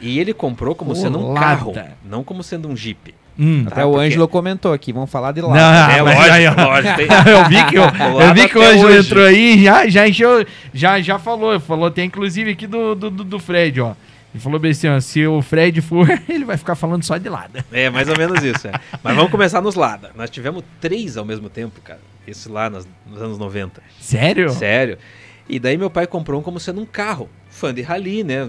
E 0.00 0.18
ele 0.20 0.32
comprou 0.32 0.74
como 0.74 0.94
sendo 0.94 1.18
um 1.18 1.32
Lada. 1.32 1.40
carro, 1.40 1.72
não 2.04 2.22
como 2.22 2.42
sendo 2.44 2.68
um 2.68 2.76
Jeep. 2.76 3.14
Hum. 3.38 3.64
Tá, 3.64 3.72
Até 3.72 3.84
o 3.84 3.90
porque- 3.92 4.06
Ângelo 4.06 4.28
comentou 4.28 4.72
aqui, 4.72 4.92
vamos 4.92 5.10
falar 5.10 5.32
de 5.32 5.40
lá. 5.40 5.48
Não, 5.54 5.90
é 5.94 6.02
lógico, 6.02 6.32
aí, 6.32 6.48
lógico. 6.48 6.96
tem- 6.96 7.06
eu 7.32 7.48
vi 7.48 7.64
que, 7.70 7.76
eu, 7.76 7.82
eu 7.82 8.14
Lado 8.18 8.34
vi 8.34 8.48
que 8.48 8.58
o 8.58 8.62
Ângelo 8.62 8.88
hoje. 8.88 9.06
entrou 9.06 9.24
aí 9.24 9.54
e 9.58 9.64
já, 9.64 9.88
já 9.88 10.08
encheu, 10.08 10.46
já, 10.74 11.00
já 11.00 11.18
falou, 11.18 11.58
falou, 11.60 11.90
tem 11.90 12.06
inclusive 12.06 12.50
aqui 12.50 12.66
do, 12.66 12.94
do, 12.94 13.10
do- 13.10 13.24
do 13.24 13.38
Fred, 13.38 13.80
ó. 13.80 13.94
Ele 14.34 14.42
falou 14.42 14.58
bem 14.58 14.70
assim, 14.70 14.88
ó, 14.88 14.98
se 15.00 15.26
o 15.26 15.42
Fred 15.42 15.80
for, 15.82 16.08
ele 16.28 16.44
vai 16.44 16.56
ficar 16.56 16.74
falando 16.74 17.02
só 17.04 17.18
de 17.18 17.28
lado. 17.28 17.62
É, 17.70 17.90
mais 17.90 18.08
ou 18.08 18.16
menos 18.16 18.42
isso. 18.42 18.66
é. 18.68 18.72
Mas 19.02 19.14
vamos 19.14 19.30
começar 19.30 19.60
nos 19.60 19.74
Lada. 19.74 20.10
Nós 20.14 20.30
tivemos 20.30 20.62
três 20.80 21.16
ao 21.18 21.24
mesmo 21.24 21.48
tempo, 21.50 21.80
cara. 21.82 22.00
Esse 22.26 22.48
lá 22.48 22.70
nos, 22.70 22.86
nos 23.06 23.20
anos 23.20 23.36
90. 23.38 23.82
Sério? 24.00 24.48
Sério. 24.50 24.96
E 25.48 25.58
daí 25.58 25.76
meu 25.76 25.90
pai 25.90 26.06
comprou 26.06 26.40
um 26.40 26.42
como 26.42 26.58
sendo 26.60 26.80
um 26.80 26.86
carro. 26.86 27.28
Fã 27.50 27.74
de 27.74 27.82
rally, 27.82 28.24
né? 28.24 28.48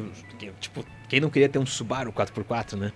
Tipo, 0.61 0.85
quem 1.09 1.19
não 1.19 1.29
queria 1.29 1.49
ter 1.49 1.59
um 1.59 1.65
Subaru 1.65 2.13
4x4, 2.13 2.77
né? 2.77 2.91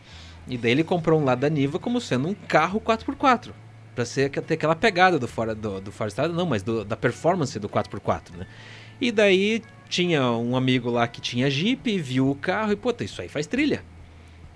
E 0.50 0.58
daí 0.58 0.72
ele 0.72 0.84
comprou 0.84 1.20
um 1.20 1.26
Lada 1.26 1.50
Niva 1.50 1.78
como 1.80 2.00
sendo 2.00 2.30
um 2.30 2.34
carro 2.34 2.80
4x4. 2.80 3.52
Pra 3.94 4.06
ser, 4.06 4.30
ter 4.30 4.54
aquela 4.54 4.76
pegada 4.76 5.18
do 5.18 5.28
fora 5.28 5.56
do, 5.56 5.82
do 5.82 5.92
estrada, 6.06 6.32
não, 6.32 6.46
mas 6.46 6.62
do- 6.62 6.86
da 6.86 6.96
performance 6.96 7.58
do 7.60 7.68
4x4, 7.68 8.38
né? 8.38 8.48
E 9.02 9.12
daí 9.12 9.62
tinha 9.90 10.32
um 10.32 10.56
amigo 10.56 10.90
lá 10.90 11.08
que 11.08 11.20
tinha 11.20 11.50
Jeep, 11.50 11.98
viu 12.00 12.30
o 12.30 12.36
carro 12.36 12.72
e, 12.72 12.76
puta, 12.76 13.04
isso 13.04 13.22
aí 13.22 13.28
faz 13.28 13.48
trilha. 13.48 13.84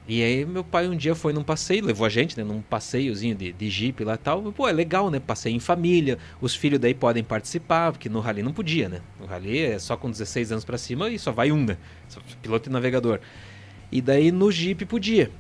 E 0.08 0.22
aí 0.24 0.46
meu 0.46 0.64
pai 0.64 0.88
um 0.88 0.96
dia 0.96 1.14
foi 1.16 1.32
num 1.32 1.44
passeio, 1.44 1.86
levou 1.86 2.06
a 2.06 2.10
gente, 2.10 2.36
né, 2.38 2.44
num 2.44 2.62
passeiozinho 2.62 3.36
de, 3.36 3.54
de 3.54 3.70
Jeep 3.70 4.04
lá 4.04 4.16
e 4.16 4.18
tal. 4.18 4.42
Pô, 4.52 4.68
é 4.68 4.72
legal, 4.72 5.10
né? 5.10 5.20
Passeio 5.20 5.56
em 5.56 5.60
família, 5.60 6.18
os 6.42 6.56
filhos 6.56 6.80
daí 6.80 6.94
podem 6.94 7.24
participar, 7.24 7.92
porque 7.92 8.10
no 8.10 8.20
rally 8.20 8.44
não 8.44 8.52
podia, 8.52 8.90
né? 8.90 9.02
No 9.20 9.26
rally 9.26 9.60
é 9.60 9.80
só 9.80 9.96
com 9.96 10.10
16 10.10 10.52
anos 10.52 10.66
pra 10.66 10.78
cima 10.78 11.10
e 11.10 11.18
só 11.20 11.32
vai 11.32 11.52
um, 11.52 11.64
né? 11.64 11.78
Piloto 12.42 12.70
e 12.70 12.72
navegador. 12.74 13.20
E 13.92 14.02
daí 14.02 14.32
no 14.32 14.52
Jeep 14.52 14.86
podia. 14.86 15.32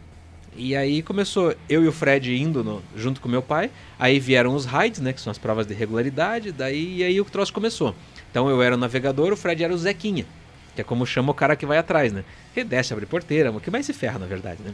E 0.55 0.75
aí 0.75 1.01
começou 1.01 1.55
eu 1.69 1.83
e 1.83 1.87
o 1.87 1.91
Fred 1.91 2.35
indo 2.35 2.63
no- 2.63 2.81
junto 2.95 3.21
com 3.21 3.29
meu 3.29 3.41
pai. 3.41 3.69
Aí 3.97 4.19
vieram 4.19 4.53
os 4.53 4.65
raids, 4.65 4.99
né? 4.99 5.13
Que 5.13 5.21
são 5.21 5.31
as 5.31 5.37
provas 5.37 5.65
de 5.65 5.73
regularidade. 5.73 6.51
Daí 6.51 6.97
e 6.97 7.03
aí 7.03 7.21
o 7.21 7.25
troço 7.25 7.53
começou. 7.53 7.95
Então 8.29 8.49
eu 8.49 8.61
era 8.61 8.75
o 8.75 8.77
navegador, 8.77 9.31
o 9.31 9.37
Fred 9.37 9.63
era 9.63 9.73
o 9.73 9.77
Zequinha. 9.77 10.25
Que 10.75 10.81
é 10.81 10.83
como 10.83 11.05
chama 11.05 11.31
o 11.31 11.33
cara 11.35 11.55
que 11.55 11.65
vai 11.65 11.77
atrás, 11.77 12.11
né? 12.13 12.23
Ele 12.55 12.65
desce, 12.65 12.93
abre 12.93 13.05
porteira, 13.05 13.51
o 13.51 13.59
que 13.61 13.71
mais 13.71 13.85
se 13.85 13.93
ferra, 13.93 14.19
na 14.19 14.25
verdade, 14.25 14.59
né? 14.63 14.73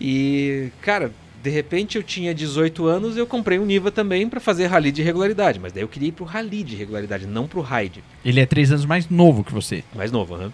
E, 0.00 0.70
cara, 0.82 1.12
de 1.42 1.50
repente 1.50 1.96
eu 1.96 2.02
tinha 2.02 2.34
18 2.34 2.86
anos 2.86 3.16
e 3.16 3.18
eu 3.18 3.26
comprei 3.26 3.58
um 3.58 3.64
Niva 3.66 3.90
também 3.90 4.28
pra 4.28 4.40
fazer 4.40 4.66
rally 4.66 4.92
de 4.92 5.02
regularidade. 5.02 5.58
Mas 5.58 5.72
daí 5.72 5.82
eu 5.82 5.88
queria 5.88 6.08
ir 6.08 6.12
pro 6.12 6.24
rally 6.24 6.62
de 6.64 6.76
regularidade, 6.76 7.26
não 7.26 7.46
pro 7.46 7.60
raid. 7.60 8.02
Ele 8.24 8.40
é 8.40 8.46
três 8.46 8.70
anos 8.70 8.84
mais 8.86 9.08
novo 9.08 9.44
que 9.44 9.52
você. 9.52 9.82
Mais 9.94 10.10
novo, 10.12 10.34
aham. 10.34 10.52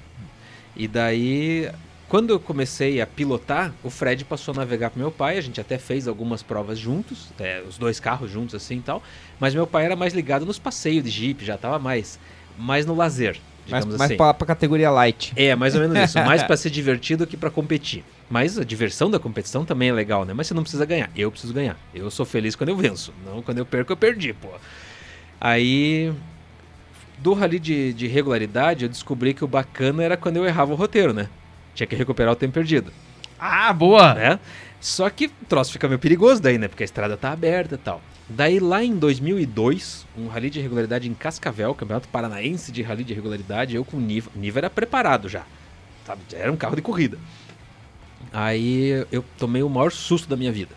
E 0.76 0.88
daí, 0.88 1.68
quando 2.14 2.30
eu 2.30 2.38
comecei 2.38 3.00
a 3.00 3.08
pilotar, 3.08 3.74
o 3.82 3.90
Fred 3.90 4.24
passou 4.24 4.54
a 4.54 4.58
navegar 4.58 4.90
com 4.90 5.00
meu 5.00 5.10
pai. 5.10 5.36
A 5.36 5.40
gente 5.40 5.60
até 5.60 5.78
fez 5.78 6.06
algumas 6.06 6.44
provas 6.44 6.78
juntos, 6.78 7.32
é, 7.40 7.60
os 7.68 7.76
dois 7.76 7.98
carros 7.98 8.30
juntos 8.30 8.54
assim 8.54 8.76
e 8.76 8.82
tal. 8.82 9.02
Mas 9.40 9.52
meu 9.52 9.66
pai 9.66 9.84
era 9.84 9.96
mais 9.96 10.14
ligado 10.14 10.46
nos 10.46 10.56
passeios 10.56 11.02
de 11.02 11.10
Jeep, 11.10 11.44
já 11.44 11.58
tava 11.58 11.76
mais, 11.76 12.20
mais 12.56 12.86
no 12.86 12.94
lazer, 12.94 13.36
Mais, 13.68 13.82
digamos 13.82 13.98
mais 13.98 14.10
assim. 14.12 14.16
pra, 14.16 14.32
pra 14.32 14.46
categoria 14.46 14.92
light. 14.92 15.32
É, 15.34 15.56
mais 15.56 15.74
ou 15.74 15.80
menos 15.80 15.98
isso. 16.08 16.16
Mais 16.20 16.40
pra 16.44 16.54
ser 16.56 16.70
divertido 16.70 17.26
que 17.26 17.36
pra 17.36 17.50
competir. 17.50 18.04
Mas 18.30 18.60
a 18.60 18.64
diversão 18.64 19.10
da 19.10 19.18
competição 19.18 19.64
também 19.64 19.88
é 19.88 19.92
legal, 19.92 20.24
né? 20.24 20.32
Mas 20.32 20.46
você 20.46 20.54
não 20.54 20.62
precisa 20.62 20.86
ganhar. 20.86 21.10
Eu 21.16 21.32
preciso 21.32 21.52
ganhar. 21.52 21.76
Eu 21.92 22.08
sou 22.12 22.24
feliz 22.24 22.54
quando 22.54 22.68
eu 22.68 22.76
venço. 22.76 23.12
Não 23.26 23.42
quando 23.42 23.58
eu 23.58 23.66
perco, 23.66 23.92
eu 23.92 23.96
perdi, 23.96 24.32
pô. 24.32 24.50
Aí. 25.40 26.12
Do 27.18 27.32
rally 27.32 27.58
de, 27.58 27.92
de 27.92 28.06
regularidade, 28.06 28.84
eu 28.84 28.88
descobri 28.88 29.34
que 29.34 29.44
o 29.44 29.48
bacana 29.48 30.04
era 30.04 30.16
quando 30.16 30.36
eu 30.36 30.46
errava 30.46 30.72
o 30.72 30.76
roteiro, 30.76 31.12
né? 31.12 31.28
Tinha 31.74 31.86
que 31.86 31.96
recuperar 31.96 32.32
o 32.32 32.36
tempo 32.36 32.54
perdido, 32.54 32.92
Ah, 33.38 33.72
boa! 33.72 34.14
né? 34.14 34.40
Só 34.80 35.08
que 35.10 35.26
o 35.26 35.30
troço 35.48 35.72
fica 35.72 35.88
meio 35.88 35.98
perigoso 35.98 36.40
daí, 36.42 36.58
né? 36.58 36.68
Porque 36.68 36.82
a 36.82 36.86
estrada 36.86 37.16
tá 37.16 37.32
aberta 37.32 37.74
e 37.74 37.78
tal. 37.78 38.00
Daí 38.28 38.58
lá 38.60 38.82
em 38.84 38.96
2002, 38.96 40.06
um 40.16 40.28
rally 40.28 40.48
de 40.50 40.60
regularidade 40.60 41.08
em 41.08 41.14
Cascavel, 41.14 41.74
Campeonato 41.74 42.08
Paranaense 42.08 42.70
de 42.70 42.82
Rally 42.82 43.04
de 43.04 43.12
Regularidade, 43.14 43.74
eu 43.74 43.84
com 43.84 43.96
o 43.96 44.00
Niva. 44.00 44.30
Niva 44.34 44.60
era 44.60 44.70
preparado 44.70 45.28
já. 45.28 45.44
Sabe? 46.06 46.20
Era 46.32 46.52
um 46.52 46.56
carro 46.56 46.76
de 46.76 46.82
corrida. 46.82 47.18
Aí 48.32 49.06
eu 49.12 49.24
tomei 49.38 49.62
o 49.62 49.68
maior 49.68 49.92
susto 49.92 50.28
da 50.28 50.36
minha 50.36 50.52
vida. 50.52 50.74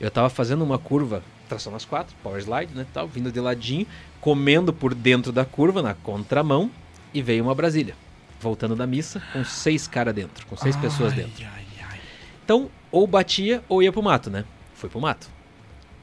Eu 0.00 0.10
tava 0.10 0.28
fazendo 0.28 0.62
uma 0.64 0.78
curva, 0.78 1.22
tração 1.48 1.72
nas 1.72 1.84
quatro, 1.84 2.14
power 2.22 2.40
slide, 2.40 2.74
né, 2.74 2.86
tal, 2.92 3.06
vindo 3.06 3.30
de 3.32 3.40
ladinho, 3.40 3.86
comendo 4.20 4.72
por 4.72 4.94
dentro 4.94 5.30
da 5.32 5.44
curva, 5.44 5.82
na 5.82 5.94
contramão, 5.94 6.70
e 7.12 7.22
veio 7.22 7.44
uma 7.44 7.54
Brasília. 7.54 7.94
Voltando 8.40 8.76
da 8.76 8.86
missa, 8.86 9.22
com 9.32 9.44
seis 9.44 9.86
caras 9.88 10.14
dentro, 10.14 10.46
com 10.46 10.56
seis 10.56 10.76
pessoas 10.76 11.12
Ai, 11.12 11.18
dentro. 11.20 11.44
ai, 11.44 11.64
ai. 11.90 11.98
Então, 12.44 12.68
ou 12.92 13.06
batia 13.06 13.62
ou 13.68 13.82
ia 13.82 13.90
pro 13.90 14.02
mato, 14.02 14.30
né? 14.30 14.44
Fui 14.74 14.88
pro 14.90 15.00
mato. 15.00 15.28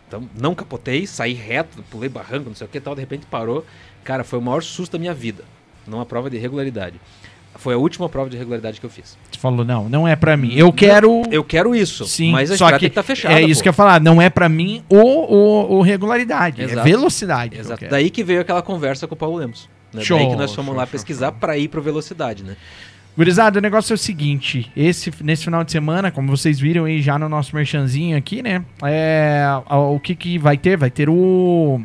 Então, 0.08 0.28
não 0.38 0.54
capotei, 0.56 1.06
saí 1.08 1.34
reto, 1.34 1.84
pulei 1.90 2.10
barranco, 2.10 2.50
não 2.50 2.56
sei 2.56 2.68
o 2.68 2.70
que 2.70 2.80
tal, 2.80 2.96
de 2.96 3.02
repente 3.02 3.26
parou. 3.28 3.66
Cara, 4.04 4.24
foi 4.24 4.40
o 4.40 4.42
maior 4.42 4.62
susto 4.64 4.94
da 4.94 5.00
minha 5.00 5.14
vida. 5.14 5.44
Numa 5.88 6.06
prova 6.06 6.30
de 6.30 6.38
regularidade. 6.38 7.00
Foi 7.56 7.74
a 7.74 7.78
última 7.78 8.10
prova 8.10 8.30
de 8.30 8.38
regularidade 8.38 8.80
que 8.80 8.86
eu 8.86 8.90
fiz. 8.90 9.18
Você 9.32 9.40
falou, 9.40 9.64
não, 9.64 9.88
não 9.88 10.08
é 10.08 10.16
pra 10.16 10.36
mim. 10.36 10.54
Eu 10.56 10.72
quero. 10.72 11.22
Eu 11.30 11.44
quero 11.44 11.76
isso, 11.76 12.06
Sim, 12.06 12.32
mas 12.32 12.50
a 12.50 12.58
só 12.58 12.72
que 12.72 12.80
que 12.80 12.90
tá 12.90 13.04
fechada. 13.04 13.36
é 13.36 13.42
isso 13.44 13.60
pô. 13.60 13.64
que 13.64 13.70
eu 13.70 13.72
ia 13.72 13.76
falar. 13.76 14.02
Não 14.02 14.22
é 14.22 14.30
pra 14.30 14.48
mim 14.50 14.84
o, 14.90 15.78
o, 15.78 15.82
regularidade. 15.82 16.62
É 16.62 16.66
Exato. 16.66 16.84
velocidade. 16.88 17.50
que 17.52 17.58
eu 17.58 17.62
Exato. 17.62 17.80
quero. 17.80 17.92
Daí 17.92 18.10
que 18.10 18.24
veio 18.24 18.42
aquela 18.42 18.62
conversa 18.62 19.06
com 19.08 19.14
o 19.16 19.18
Paulo 19.18 19.38
Lemos. 19.38 19.70
Né? 19.94 20.02
Show, 20.02 20.18
Daí 20.18 20.30
que 20.30 20.36
nós 20.36 20.54
fomos 20.54 20.70
show, 20.70 20.78
lá 20.78 20.86
show, 20.86 20.92
pesquisar 20.92 21.32
pra 21.34 21.58
ir 21.58 21.68
pro 21.68 21.82
velocidade, 21.82 22.44
né? 22.44 22.56
Gurizada, 23.18 23.60
o 23.60 23.62
negócio 23.62 23.94
é 23.94 23.96
o 23.96 23.98
seguinte: 23.98 24.72
esse, 24.76 25.12
nesse 25.22 25.44
final 25.44 25.64
de 25.64 25.72
semana, 25.72 26.12
como 26.12 26.36
vocês 26.36 26.60
viram 26.60 26.86
aí 26.86 27.02
já 27.02 27.20
no 27.20 27.28
nosso 27.28 27.56
merchanzinho 27.56 28.18
aqui, 28.18 28.42
né? 28.42 28.64
É, 28.84 29.46
o 29.70 30.00
que, 30.00 30.16
que 30.16 30.38
vai 30.38 30.58
ter? 30.58 30.78
Vai 30.78 30.90
ter 30.90 31.10
o. 31.10 31.82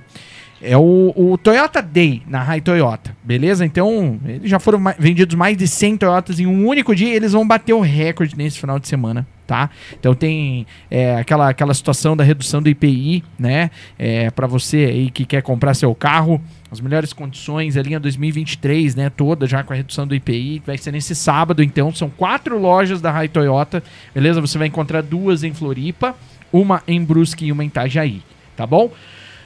É 0.62 0.74
o, 0.77 1.12
o 1.15 1.37
Toyota 1.37 1.83
Day 1.83 2.23
na 2.27 2.43
Rai 2.43 2.62
Toyota, 2.62 3.15
beleza? 3.23 3.65
Então, 3.66 4.19
eles 4.24 4.49
já 4.49 4.59
foram 4.59 4.78
ma- 4.78 4.95
vendidos 4.99 5.35
mais 5.35 5.55
de 5.57 5.69
100 5.69 5.99
Toyotas 5.99 6.41
em 6.41 6.47
um 6.47 6.66
único 6.66 6.95
dia. 6.95 7.15
Eles 7.15 7.33
vão 7.33 7.47
bater 7.47 7.74
o 7.74 7.81
recorde 7.81 8.35
nesse 8.35 8.59
final 8.59 8.78
de 8.78 8.89
semana, 8.89 9.27
tá? 9.47 9.69
Então, 10.01 10.15
tem 10.15 10.66
é, 10.91 11.16
aquela, 11.16 11.51
aquela 11.51 11.74
situação 11.74 12.16
da 12.16 12.24
redução 12.24 12.62
do 12.62 12.70
IPI, 12.70 13.23
né? 13.39 13.70
É, 13.99 14.31
para 14.31 14.47
você 14.47 14.78
aí 14.87 15.11
que 15.11 15.27
quer 15.27 15.43
comprar 15.43 15.74
seu 15.74 15.95
carro, 15.95 16.41
as 16.70 16.81
melhores 16.81 17.12
condições, 17.12 17.77
a 17.77 17.83
linha 17.83 18.01
2023, 18.01 18.95
né? 18.95 19.11
Toda 19.11 19.47
já 19.47 19.62
com 19.62 19.74
a 19.74 19.77
redução 19.77 20.07
do 20.07 20.15
IPI. 20.15 20.62
Vai 20.66 20.78
ser 20.78 20.91
nesse 20.91 21.15
sábado, 21.15 21.62
então. 21.62 21.95
São 21.95 22.09
quatro 22.09 22.59
lojas 22.59 23.03
da 23.03 23.11
Rai 23.11 23.28
Toyota, 23.28 23.83
beleza? 24.15 24.41
Você 24.41 24.57
vai 24.57 24.69
encontrar 24.69 25.03
duas 25.03 25.45
em 25.45 25.53
Floripa, 25.53 26.15
uma 26.51 26.83
em 26.89 27.05
Brusque 27.05 27.45
e 27.45 27.53
uma 27.53 27.62
em 27.62 27.66
Itajaí, 27.66 28.23
tá 28.57 28.66
bom? 28.66 28.91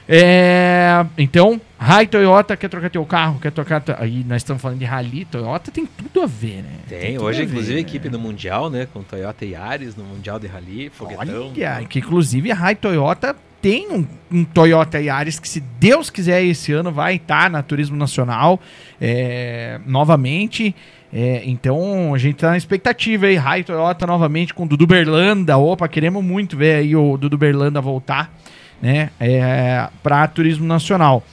É, 0.07 1.05
então, 1.17 1.59
Rai 1.77 2.05
Toyota, 2.05 2.57
quer 2.57 2.67
trocar 2.67 2.89
teu 2.89 3.05
carro, 3.05 3.39
quer 3.39 3.51
trocar. 3.51 3.83
Aí 3.97 4.23
nós 4.27 4.37
estamos 4.37 4.61
falando 4.61 4.79
de 4.79 4.85
Rally, 4.85 5.25
Toyota 5.25 5.71
tem 5.71 5.85
tudo 5.85 6.21
a 6.21 6.25
ver, 6.25 6.63
né? 6.63 6.69
Tem, 6.87 7.13
tudo 7.13 7.25
hoje, 7.25 7.41
a 7.41 7.45
ver, 7.45 7.51
inclusive, 7.51 7.73
a 7.73 7.75
né? 7.75 7.81
equipe 7.81 8.09
no 8.09 8.19
Mundial, 8.19 8.69
né? 8.69 8.87
Com 8.91 9.03
Toyota 9.03 9.45
e 9.45 9.51
Yaris 9.51 9.95
no 9.95 10.03
Mundial 10.03 10.39
de 10.39 10.47
Rally, 10.47 10.89
foguetão. 10.89 11.51
Olha, 11.55 11.85
que 11.87 11.99
inclusive 11.99 12.51
a 12.51 12.55
Rai 12.55 12.75
Toyota 12.75 13.35
tem 13.61 13.91
um, 13.91 14.07
um 14.31 14.43
Toyota 14.43 14.99
Yaris 14.99 15.39
que, 15.39 15.47
se 15.47 15.59
Deus 15.59 16.09
quiser, 16.09 16.43
esse 16.43 16.73
ano 16.73 16.91
vai 16.91 17.15
estar 17.15 17.49
na 17.49 17.61
Turismo 17.61 17.95
Nacional 17.95 18.59
é, 18.99 19.79
novamente. 19.85 20.75
É, 21.13 21.41
então 21.45 22.13
a 22.13 22.17
gente 22.17 22.37
tá 22.37 22.51
na 22.51 22.57
expectativa 22.57 23.25
aí, 23.25 23.35
Rai 23.35 23.63
Toyota 23.63 24.07
novamente 24.07 24.53
com 24.53 24.63
o 24.63 24.67
Dudu 24.67 24.87
Berlanda. 24.87 25.57
Opa, 25.57 25.87
queremos 25.87 26.23
muito 26.23 26.57
ver 26.57 26.75
aí 26.75 26.95
o 26.95 27.17
Dudu 27.17 27.37
Berlanda 27.37 27.81
voltar, 27.81 28.33
né? 28.81 29.09
É, 29.19 29.87
para 30.01 30.27
Turismo 30.27 30.65
Nacional. 30.65 31.23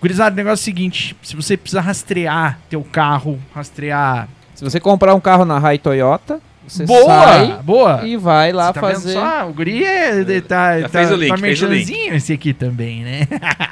Gurizada, 0.00 0.34
o 0.34 0.36
negócio 0.36 0.62
é 0.62 0.62
o 0.62 0.64
seguinte: 0.64 1.16
se 1.22 1.34
você 1.34 1.56
precisar 1.56 1.80
rastrear 1.82 2.58
teu 2.68 2.82
carro, 2.82 3.38
rastrear. 3.54 4.28
Se 4.54 4.62
você 4.62 4.78
comprar 4.78 5.14
um 5.14 5.20
carro 5.20 5.44
na 5.44 5.58
Rai 5.58 5.78
Toyota, 5.78 6.40
você 6.66 6.84
boa! 6.84 7.04
sai 7.06 7.58
boa! 7.62 8.00
e 8.04 8.16
vai 8.16 8.52
lá 8.52 8.72
tá 8.72 8.80
vendo 8.80 8.92
fazer. 8.92 9.12
só? 9.14 9.48
O 9.48 9.52
guri 9.52 9.84
é, 9.84 10.22
de- 10.22 10.40
tá, 10.40 10.80
Já 10.80 10.88
tá, 10.88 10.98
fez 10.98 11.10
o 11.10 11.16
link, 11.16 11.28
tá 11.30 11.36
fez 11.38 11.62
o 11.62 11.66
link. 11.66 11.90
esse 12.14 12.32
aqui 12.32 12.52
também, 12.52 13.02
né? 13.02 13.20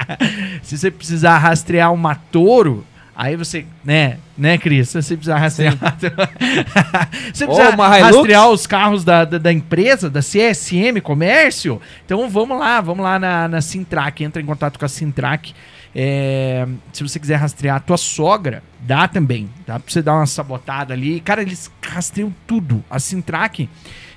Se 0.63 0.77
você 0.79 0.91
precisar 0.91 1.39
rastrear 1.39 1.93
uma 1.93 2.15
Toro, 2.15 2.85
aí 3.15 3.37
você, 3.37 3.67
né, 3.85 4.19
né, 4.37 4.59
Cris? 4.59 4.93
Você 4.93 5.17
precisar 5.17 5.39
rastrear... 5.39 5.77
você 7.33 7.47
precisa 7.47 7.69
Hilux. 7.69 8.01
rastrear 8.01 8.49
os 8.51 8.67
carros 8.67 9.05
da, 9.05 9.25
da, 9.25 9.39
da 9.39 9.53
empresa, 9.53 10.11
da 10.11 10.21
CSM 10.21 11.01
Comércio, 11.03 11.81
então 12.05 12.29
vamos 12.29 12.59
lá, 12.59 12.81
vamos 12.81 13.05
lá 13.05 13.19
na, 13.19 13.49
na 13.49 13.61
Sintrack, 13.61 14.25
entra 14.25 14.41
em 14.41 14.47
contato 14.47 14.79
com 14.79 14.85
a 14.85 14.89
Sintrack. 14.89 15.55
É, 15.95 16.67
se 16.93 17.03
você 17.03 17.19
quiser 17.21 17.37
rastrear 17.37 17.77
a 17.77 17.81
tua 17.81 17.99
sogra, 17.99 18.63
dá 18.81 19.07
também. 19.07 19.49
Dá 19.67 19.79
pra 19.79 19.93
você 19.93 20.01
dar 20.01 20.15
uma 20.15 20.27
sabotada 20.27 20.95
ali. 20.95 21.21
Cara, 21.21 21.43
eles 21.43 21.71
rastreiam 21.83 22.35
tudo. 22.47 22.83
A 22.91 22.99
Sintrack 22.99 23.69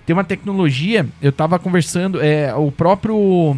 tem 0.05 0.13
uma 0.13 0.23
tecnologia. 0.23 1.05
Eu 1.21 1.31
tava 1.31 1.59
conversando, 1.59 2.21
é, 2.21 2.53
o 2.55 2.71
próprio 2.71 3.57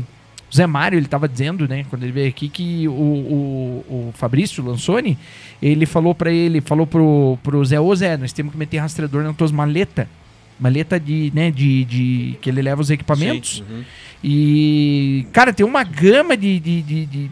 Zé 0.56 0.66
Mário, 0.66 0.98
ele 0.98 1.08
tava 1.08 1.28
dizendo, 1.28 1.68
né, 1.68 1.86
quando 1.90 2.04
ele 2.04 2.12
veio 2.12 2.30
aqui, 2.30 2.48
que 2.50 2.88
o, 2.88 2.92
o, 2.92 3.86
o 3.90 4.14
Fabrício 4.14 4.64
Lansoni, 4.64 5.18
ele 5.62 5.86
falou 5.86 6.16
pra 6.16 6.32
ele, 6.32 6.62
falou 6.62 6.88
pro, 6.88 7.38
pro 7.44 7.64
Zé, 7.66 7.80
ô 7.80 7.94
Zé, 7.96 8.16
nós 8.18 8.32
temos 8.32 8.52
que 8.54 8.58
meter 8.58 8.78
rastreador 8.78 9.24
nas 9.24 9.36
tuas 9.36 9.52
maletas. 9.52 10.08
Maleta 10.60 11.00
de, 11.00 11.32
né, 11.36 11.52
de, 11.52 11.86
de. 11.86 12.36
que 12.42 12.50
ele 12.50 12.64
leva 12.64 12.82
os 12.82 12.90
equipamentos. 12.90 13.64
Sim, 13.68 13.74
uhum. 13.76 13.84
E, 14.24 15.28
cara, 15.32 15.54
tem 15.54 15.64
uma 15.64 15.84
gama 15.84 16.36
de, 16.36 16.60
de, 16.60 16.82
de, 16.82 17.06
de- 17.06 17.32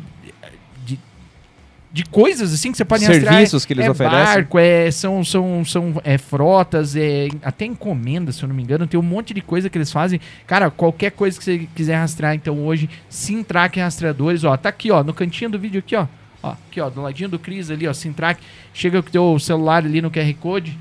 de 1.95 2.03
coisas 2.03 2.53
assim 2.53 2.73
que 2.73 2.77
você 2.77 2.83
pode 2.83 3.05
Serviços 3.05 3.63
que 3.63 3.71
eles 3.71 3.85
é 3.85 3.89
oferecem. 3.89 4.19
barco, 4.19 4.59
é, 4.59 4.91
são, 4.91 5.23
são, 5.23 5.63
são 5.63 6.01
é, 6.03 6.17
frotas, 6.17 6.93
é, 6.93 7.29
até 7.41 7.63
encomenda, 7.63 8.33
se 8.33 8.43
eu 8.43 8.49
não 8.49 8.53
me 8.53 8.61
engano. 8.61 8.85
Tem 8.85 8.99
um 8.99 9.03
monte 9.03 9.33
de 9.33 9.39
coisa 9.39 9.69
que 9.69 9.77
eles 9.77 9.93
fazem. 9.93 10.19
Cara, 10.45 10.69
qualquer 10.69 11.11
coisa 11.11 11.37
que 11.37 11.43
você 11.45 11.69
quiser 11.73 11.95
rastrear, 11.95 12.35
então 12.35 12.65
hoje, 12.65 12.89
Sintrack 13.07 13.79
Rastreadores, 13.79 14.43
ó, 14.43 14.57
tá 14.57 14.67
aqui, 14.67 14.91
ó, 14.91 15.05
no 15.05 15.13
cantinho 15.13 15.49
do 15.49 15.57
vídeo 15.57 15.79
aqui, 15.79 15.95
ó. 15.95 16.05
Ó, 16.43 16.49
aqui, 16.49 16.81
ó, 16.81 16.89
do 16.89 17.01
ladinho 17.01 17.29
do 17.29 17.39
Cris 17.39 17.71
ali, 17.71 17.87
ó, 17.87 17.93
Sintrack. 17.93 18.41
Chega 18.73 19.01
com 19.01 19.07
o 19.07 19.11
teu 19.13 19.39
celular 19.39 19.85
ali 19.85 20.01
no 20.01 20.11
QR 20.11 20.33
Code. 20.33 20.77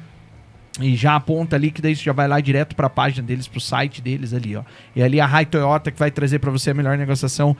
E 0.80 0.96
já 0.96 1.14
aponta 1.14 1.54
ali 1.54 1.70
que 1.70 1.80
daí 1.80 1.94
você 1.94 2.02
já 2.02 2.12
vai 2.12 2.26
lá 2.26 2.40
direto 2.40 2.74
para 2.74 2.88
a 2.88 2.90
página 2.90 3.24
deles, 3.24 3.46
pro 3.46 3.60
site 3.60 4.02
deles 4.02 4.34
ali, 4.34 4.56
ó. 4.56 4.64
E 4.96 5.00
ali 5.00 5.20
a 5.20 5.26
Rai 5.26 5.46
Toyota 5.46 5.92
que 5.92 5.98
vai 6.00 6.10
trazer 6.10 6.40
para 6.40 6.50
você 6.50 6.72
a 6.72 6.74
melhor 6.74 6.98
negociação 6.98 7.56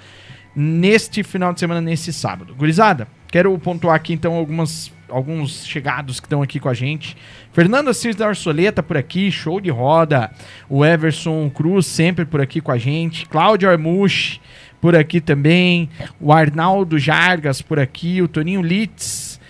neste 0.57 1.23
final 1.23 1.53
de 1.53 1.61
semana, 1.61 1.81
nesse 1.81 2.13
sábado. 2.13 2.53
Gurizada, 2.57 3.07
quero 3.35 3.59
pontuar 3.59 3.97
aqui 3.97 4.13
então 4.13 4.33
algumas, 4.35 4.93
alguns 5.09 5.67
chegados 5.67 6.21
que 6.21 6.27
estão 6.27 6.41
aqui 6.41 6.61
com 6.61 6.69
a 6.69 6.75
gente. 6.75 7.17
Fernando 7.53 7.89
Assis 7.89 8.15
da 8.15 8.29
Arsoleta 8.29 8.81
por 8.81 8.97
aqui, 8.97 9.29
show 9.29 9.61
de 9.61 9.71
roda. 9.71 10.31
O 10.69 10.85
Everson 10.85 11.51
Cruz 11.51 11.85
sempre 11.85 12.25
por 12.25 12.41
aqui 12.41 12.61
com 12.61 12.71
a 12.71 12.79
gente. 12.79 13.27
Cláudio 13.27 13.69
Armuche 13.69 14.41
por 14.81 14.95
aqui 14.95 15.21
também. 15.21 15.91
O 16.21 16.33
Arnaldo 16.33 16.97
Jargas 16.97 17.61
por 17.61 17.81
aqui. 17.81 18.23
O 18.23 18.29
Toninho 18.29 18.63
Litz. 18.63 19.41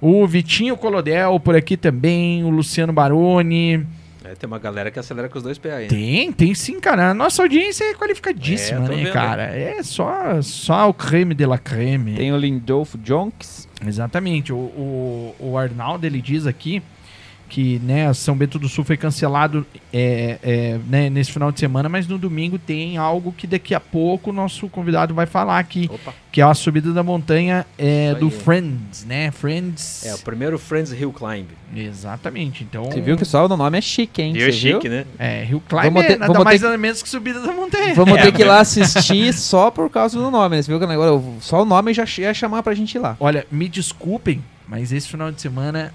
O 0.00 0.26
Vitinho 0.26 0.74
Colodel 0.74 1.38
por 1.38 1.54
aqui 1.54 1.76
também. 1.76 2.44
O 2.44 2.48
Luciano 2.48 2.94
Baroni. 2.94 3.86
É, 4.24 4.34
tem 4.34 4.46
uma 4.46 4.58
galera 4.58 4.90
que 4.90 4.98
acelera 4.98 5.28
com 5.28 5.36
os 5.36 5.44
dois 5.44 5.58
PA, 5.58 5.82
hein? 5.82 5.88
Tem, 5.88 6.32
tem 6.32 6.54
sim, 6.54 6.80
cara. 6.80 7.10
A 7.10 7.14
nossa 7.14 7.42
audiência 7.42 7.84
é 7.84 7.94
qualificadíssima, 7.94 8.86
É, 8.86 8.88
né, 8.88 8.96
vendo. 8.96 9.12
cara? 9.12 9.42
É 9.44 9.82
só, 9.82 10.40
só 10.40 10.88
o 10.88 10.94
creme 10.94 11.34
de 11.34 11.44
la 11.44 11.58
creme. 11.58 12.14
Tem 12.14 12.32
o 12.32 12.36
Lindolfo 12.38 12.96
Jonks. 12.98 13.68
Exatamente. 13.86 14.50
O, 14.52 14.56
o, 14.56 15.36
o 15.38 15.58
Arnaldo, 15.58 16.06
ele 16.06 16.22
diz 16.22 16.46
aqui 16.46 16.82
que 17.48 17.78
né, 17.80 18.12
São 18.14 18.36
Bento 18.36 18.58
do 18.58 18.68
Sul 18.68 18.84
foi 18.84 18.96
cancelado 18.96 19.66
é, 19.92 20.38
é, 20.42 20.78
né, 20.88 21.08
nesse 21.10 21.30
final 21.32 21.52
de 21.52 21.60
semana, 21.60 21.88
mas 21.88 22.06
no 22.06 22.18
domingo 22.18 22.58
tem 22.58 22.96
algo 22.96 23.32
que 23.32 23.46
daqui 23.46 23.74
a 23.74 23.80
pouco 23.80 24.30
o 24.30 24.32
nosso 24.32 24.68
convidado 24.68 25.14
vai 25.14 25.26
falar 25.26 25.58
aqui, 25.58 25.88
Opa. 25.92 26.12
que 26.32 26.40
é 26.40 26.44
a 26.44 26.54
subida 26.54 26.92
da 26.92 27.02
montanha 27.02 27.64
é, 27.78 28.14
do. 28.14 28.30
Friends, 28.30 29.04
né? 29.04 29.30
Friends. 29.30 30.04
É, 30.04 30.14
o 30.14 30.18
primeiro 30.18 30.58
Friends 30.58 30.92
Hill 30.92 31.12
Climb. 31.12 31.46
Exatamente. 31.74 32.64
Então, 32.64 32.84
Você 32.84 33.00
viu 33.00 33.16
que 33.16 33.24
só 33.24 33.44
o 33.46 33.48
nome 33.48 33.78
é 33.78 33.80
chique, 33.80 34.22
hein? 34.22 34.32
Você 34.32 34.40
é 34.42 34.50
viu? 34.50 34.52
chique, 34.74 34.88
né? 34.88 35.04
é, 35.18 35.44
Rio 35.44 35.60
Climb 35.68 35.84
Vamos 35.84 36.04
é 36.04 36.06
ter- 36.08 36.18
nada 36.18 36.32
vamos 36.32 36.44
mais 36.44 36.60
ter 36.60 36.66
nada 36.66 36.78
menos 36.78 37.02
que 37.02 37.08
subida 37.08 37.40
da 37.40 37.52
montanha. 37.52 37.94
Vamos 37.94 38.20
ter 38.20 38.32
que 38.32 38.42
ir 38.42 38.46
lá 38.46 38.60
assistir 38.60 39.32
só 39.32 39.70
por 39.70 39.90
causa 39.90 40.18
do 40.18 40.30
nome. 40.30 40.56
né? 40.56 40.62
Você 40.62 40.70
viu 40.70 40.80
que 40.80 40.86
negócio, 40.86 41.22
só 41.40 41.62
o 41.62 41.64
nome 41.64 41.92
já 41.94 42.04
ia 42.18 42.34
chamar 42.34 42.62
pra 42.62 42.74
gente 42.74 42.94
ir 42.94 42.98
lá. 42.98 43.16
Olha, 43.20 43.46
me 43.50 43.68
desculpem, 43.68 44.42
mas 44.68 44.92
esse 44.92 45.08
final 45.08 45.30
de 45.30 45.40
semana 45.40 45.92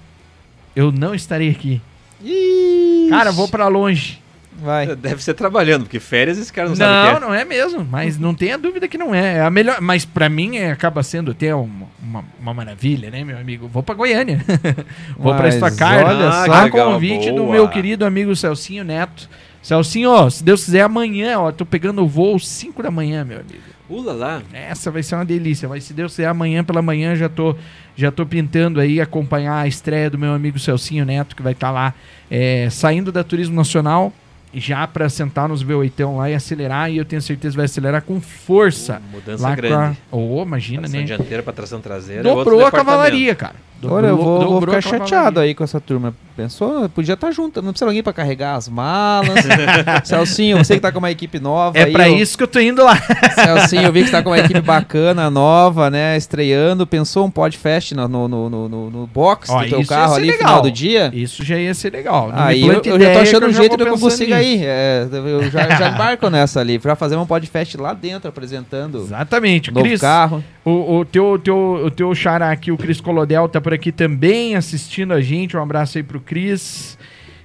eu 0.74 0.90
não 0.92 1.14
estarei 1.14 1.50
aqui. 1.50 1.80
Ih, 2.22 3.06
Cara, 3.10 3.32
vou 3.32 3.48
pra 3.48 3.66
longe. 3.68 4.20
Vai. 4.62 4.94
Deve 4.94 5.22
ser 5.24 5.32
trabalhando, 5.32 5.84
porque 5.84 5.98
férias 5.98 6.36
esse 6.36 6.52
cara 6.52 6.68
não, 6.68 6.76
sabe 6.76 6.90
o 6.90 6.94
Não, 6.94 7.18
que 7.18 7.24
é. 7.24 7.28
não 7.28 7.34
é 7.34 7.44
mesmo. 7.46 7.82
Mas 7.90 8.18
não 8.18 8.34
tenha 8.34 8.58
dúvida 8.58 8.86
que 8.86 8.98
não 8.98 9.14
é. 9.14 9.36
É 9.38 9.40
a 9.40 9.48
melhor. 9.48 9.80
Mas 9.80 10.04
pra 10.04 10.28
mim 10.28 10.58
é, 10.58 10.70
acaba 10.70 11.02
sendo 11.02 11.30
até 11.30 11.54
uma, 11.54 11.86
uma, 12.02 12.24
uma 12.38 12.52
maravilha, 12.52 13.10
né, 13.10 13.24
meu 13.24 13.38
amigo? 13.38 13.68
Vou 13.68 13.82
pra 13.82 13.94
Goiânia. 13.94 14.44
Vou 15.16 15.34
pra 15.34 15.44
Mas 15.44 15.54
Stock 15.54 15.82
olha 15.82 16.28
Ah, 16.28 16.44
só. 16.44 16.52
A 16.52 16.64
legal, 16.64 16.92
convite 16.92 17.30
do 17.30 17.38
boa. 17.44 17.52
meu 17.52 17.68
querido 17.68 18.04
amigo 18.04 18.36
Celcinho 18.36 18.84
Neto. 18.84 19.30
Celcinho, 19.62 20.10
ó, 20.10 20.28
se 20.28 20.44
Deus 20.44 20.64
quiser, 20.64 20.82
amanhã, 20.82 21.38
ó, 21.38 21.52
tô 21.52 21.64
pegando 21.64 22.02
o 22.02 22.06
voo 22.08 22.38
5 22.38 22.82
da 22.82 22.90
manhã, 22.90 23.24
meu 23.24 23.40
amigo. 23.40 23.60
Ula 23.90 24.12
lá. 24.12 24.42
Essa 24.52 24.90
vai 24.90 25.02
ser 25.02 25.16
uma 25.16 25.24
delícia. 25.24 25.68
Mas 25.68 25.82
se 25.82 25.92
Deus 25.92 26.12
quiser, 26.12 26.26
amanhã 26.26 26.62
pela 26.62 26.80
manhã 26.80 27.16
já 27.16 27.28
tô, 27.28 27.56
já 27.96 28.12
tô 28.12 28.24
pintando 28.24 28.78
aí 28.78 29.00
acompanhar 29.00 29.56
a 29.56 29.66
estreia 29.66 30.08
do 30.08 30.16
meu 30.16 30.32
amigo 30.32 30.58
Celcinho 30.60 31.04
Neto, 31.04 31.34
que 31.34 31.42
vai 31.42 31.52
estar 31.52 31.72
lá 31.72 31.92
é, 32.30 32.70
saindo 32.70 33.10
da 33.10 33.24
Turismo 33.24 33.56
Nacional, 33.56 34.12
já 34.54 34.86
pra 34.86 35.08
sentar 35.08 35.48
nos 35.48 35.64
V8 35.64 36.16
lá 36.16 36.30
e 36.30 36.34
acelerar. 36.34 36.90
E 36.90 36.98
eu 36.98 37.04
tenho 37.04 37.20
certeza 37.20 37.52
que 37.52 37.56
vai 37.56 37.66
acelerar 37.66 38.02
com 38.02 38.20
força. 38.20 39.02
Uh, 39.04 39.16
mudança 39.16 39.42
lá 39.42 39.54
grande. 39.56 39.98
A... 40.12 40.16
Oh, 40.16 40.42
imagina, 40.42 40.82
Tração 40.82 41.00
né? 41.00 41.06
dianteira 41.06 41.42
pra 41.42 41.52
tração 41.52 41.80
traseira. 41.80 42.22
Dobrou 42.22 42.64
a 42.64 42.70
cavalaria, 42.70 43.34
cara. 43.34 43.56
Olha, 43.84 44.08
eu 44.08 44.16
vou, 44.16 44.40
vou 44.40 44.60
ficar 44.60 44.80
chateado 44.80 45.40
aí 45.40 45.54
com 45.54 45.64
essa 45.64 45.80
turma. 45.80 46.14
Pensou? 46.36 46.88
Podia 46.88 47.14
estar 47.14 47.30
junto. 47.32 47.60
Não 47.62 47.70
precisa 47.72 47.88
alguém 47.88 48.02
pra 48.02 48.12
carregar 48.12 48.54
as 48.56 48.68
malas. 48.68 49.30
Celcinho, 50.04 50.58
você 50.58 50.74
que 50.74 50.80
tá 50.80 50.90
com 50.92 50.98
uma 50.98 51.10
equipe 51.10 51.38
nova. 51.38 51.78
É 51.78 51.86
pra 51.86 52.08
eu- 52.08 52.16
isso 52.16 52.36
que 52.36 52.44
eu 52.44 52.48
tô 52.48 52.60
indo 52.60 52.82
lá. 52.84 52.96
Celcinho, 53.34 53.82
eu 53.82 53.92
vi 53.92 54.00
que 54.00 54.06
você 54.06 54.12
tá 54.12 54.22
com 54.22 54.30
uma 54.30 54.38
equipe 54.38 54.60
bacana, 54.62 55.30
nova, 55.30 55.90
né? 55.90 56.16
Estreando. 56.16 56.86
Pensou 56.86 57.26
um 57.26 57.30
podcast 57.30 57.94
no, 57.94 58.08
no, 58.08 58.28
no, 58.28 58.48
no, 58.50 58.90
no- 58.90 59.06
box 59.06 59.50
Ó, 59.50 59.62
do 59.62 59.68
teu 59.68 59.86
carro 59.86 60.14
ali 60.14 60.28
no 60.28 60.32
final 60.34 60.62
do 60.62 60.70
dia? 60.70 61.10
Isso 61.12 61.44
já 61.44 61.56
ia 61.58 61.74
ser 61.74 61.92
legal. 61.92 62.30
Aí 62.32 62.62
eu, 62.66 62.80
eu 62.84 63.00
já 63.00 63.12
tô 63.12 63.18
achando 63.18 63.46
um 63.46 63.52
jeito 63.52 63.76
de 63.76 63.82
eu 63.82 63.98
consiga 63.98 64.42
ir. 64.42 64.60
É, 64.64 65.06
eu 65.12 65.50
já, 65.50 65.68
já 65.76 65.88
embarco 65.94 66.28
nessa 66.30 66.60
ali, 66.60 66.78
pra 66.78 66.94
fazer 66.94 67.16
um 67.16 67.26
podcast 67.26 67.76
lá 67.76 67.92
dentro, 67.92 68.28
apresentando 68.28 68.98
Exatamente. 68.98 69.70
o 69.70 69.74
novo 69.74 69.86
Cris, 69.86 70.00
carro. 70.00 70.42
O, 70.64 70.98
o 70.98 71.04
teu, 71.04 71.38
teu, 71.38 71.56
o 71.86 71.90
teu 71.90 72.14
xará 72.14 72.50
aqui, 72.50 72.70
o 72.70 72.76
Cris 72.76 73.00
Colodel, 73.00 73.48
tá 73.48 73.60
por 73.60 73.72
aqui 73.72 73.90
também 73.90 74.56
assistindo 74.56 75.12
a 75.12 75.20
gente. 75.20 75.56
Um 75.56 75.62
abraço 75.62 75.96
aí 75.96 76.04
pro 76.04 76.20
Cris. 76.20 76.98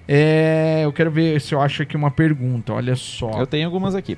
É, 0.08 0.82
eu 0.84 0.92
quero 0.92 1.10
ver 1.10 1.40
se 1.42 1.56
eu 1.56 1.62
acho 1.62 1.82
aqui 1.82 1.96
uma 1.96 2.12
pergunta. 2.12 2.74
Olha 2.74 2.96
só. 2.96 3.32
Eu 3.40 3.48
tenho 3.48 3.66
algumas 3.66 3.96
aqui. 3.96 4.18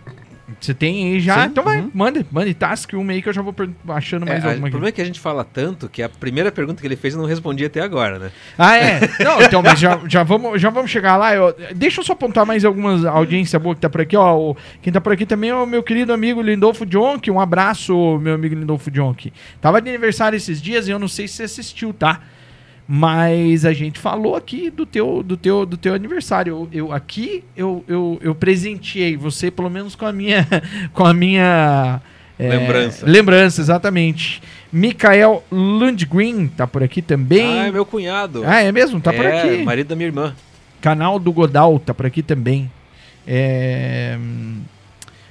Você 0.60 0.74
tem 0.74 1.14
aí 1.14 1.20
já? 1.20 1.44
Sim, 1.44 1.50
Então 1.50 1.64
vai, 1.64 1.80
uhum. 1.82 1.92
manda, 1.94 2.26
manda 2.32 2.52
task 2.54 2.94
uma 2.94 3.12
aí 3.12 3.22
que 3.22 3.30
eu 3.30 3.34
já 3.34 3.42
vou 3.44 3.54
achando 3.90 4.24
É, 4.28 4.30
mais 4.32 4.44
o 4.44 4.48
alguma 4.48 4.68
aqui. 4.68 4.72
problema 4.72 4.90
é 4.90 4.92
que 4.92 5.02
a 5.02 5.06
gente 5.06 5.20
fala 5.20 5.44
tanto 5.44 5.88
que 5.88 6.02
a 6.02 6.10
primeira 6.10 6.52
pergunta 6.52 6.82
que 6.82 6.88
ele 6.88 6.96
fez 6.96 7.14
eu 7.14 7.22
não 7.22 7.28
respondi 7.28 7.64
até 7.64 7.80
agora, 7.80 8.18
né? 8.18 8.32
Ah, 8.58 8.76
é? 8.76 9.00
Não, 9.24 9.42
então, 9.42 9.62
mas 9.62 9.80
já, 9.80 10.00
já, 10.08 10.24
vamos, 10.24 10.60
já 10.60 10.70
vamos 10.72 10.90
chegar 10.90 11.16
lá. 11.16 11.36
Eu- 11.36 11.56
deixa 11.76 12.02
eu 12.02 12.04
só 12.06 12.14
apontar 12.14 12.46
mais 12.46 12.66
algumas 12.66 13.06
audiência 13.06 13.60
boa 13.60 13.76
que 13.76 13.82
tá 13.82 13.90
por 13.90 14.02
aqui, 14.02 14.18
ó. 14.18 14.36
O- 14.36 14.58
quem 14.82 14.92
tá 14.92 15.00
por 15.00 15.14
aqui 15.14 15.26
também 15.28 15.52
é 15.52 15.56
o 15.56 15.66
meu 15.68 15.84
querido 15.84 16.12
amigo 16.12 16.42
Lindolfo 16.42 16.86
Jonk. 16.86 17.30
Um 17.30 17.40
abraço, 17.40 18.18
meu 18.20 18.34
amigo 18.34 18.56
Lindolfo 18.56 18.90
Jonk. 18.90 19.32
Tava 19.62 19.80
de 19.82 19.90
aniversário 19.90 20.36
esses 20.38 20.60
dias 20.62 20.88
e 20.88 20.92
eu 20.92 20.98
não 21.00 21.08
sei 21.08 21.28
se 21.28 21.36
você 21.36 21.44
assistiu, 21.44 21.94
tá? 21.94 22.20
Mas 22.88 23.66
a 23.66 23.74
gente 23.74 24.00
falou 24.00 24.36
aqui 24.36 24.70
do 24.70 24.86
teu, 24.86 25.22
do 25.22 25.36
teu, 25.36 25.66
do 25.66 25.76
teu 25.76 25.94
aniversário. 25.94 26.52
Eu, 26.72 26.86
eu- 26.88 26.94
aqui 26.94 27.44
eu, 27.56 27.84
eu, 27.88 28.18
eu 28.22 28.34
presenteei 28.34 29.18
você, 29.18 29.52
pelo 29.52 29.70
menos 29.70 29.94
com 29.94 30.06
a 30.06 30.14
minha. 30.14 30.48
Com 30.94 31.06
a 31.06 31.14
minha 31.14 32.02
é, 32.40 32.48
Lembrança. 32.50 33.06
Lembrança, 33.06 33.62
exatamente. 33.62 34.42
Mikael 34.72 35.44
Lundgren 35.52 36.48
tá 36.48 36.66
por 36.66 36.82
aqui 36.82 37.02
também. 37.02 37.60
Ah, 37.62 37.68
é 37.68 37.72
meu 37.72 37.86
cunhado. 37.86 38.44
Ah, 38.46 38.62
é 38.62 38.72
mesmo? 38.72 39.02
Tá 39.02 39.12
por 39.12 39.26
É, 39.26 39.42
aqui. 39.42 39.64
marido 39.64 39.88
da 39.88 39.96
minha 39.96 40.08
irmã. 40.08 40.34
Canal 40.80 41.20
do 41.20 41.32
Godal 41.34 41.80
tá 41.80 41.94
por 41.94 42.06
aqui 42.06 42.22
também. 42.24 42.72
É, 43.26 44.18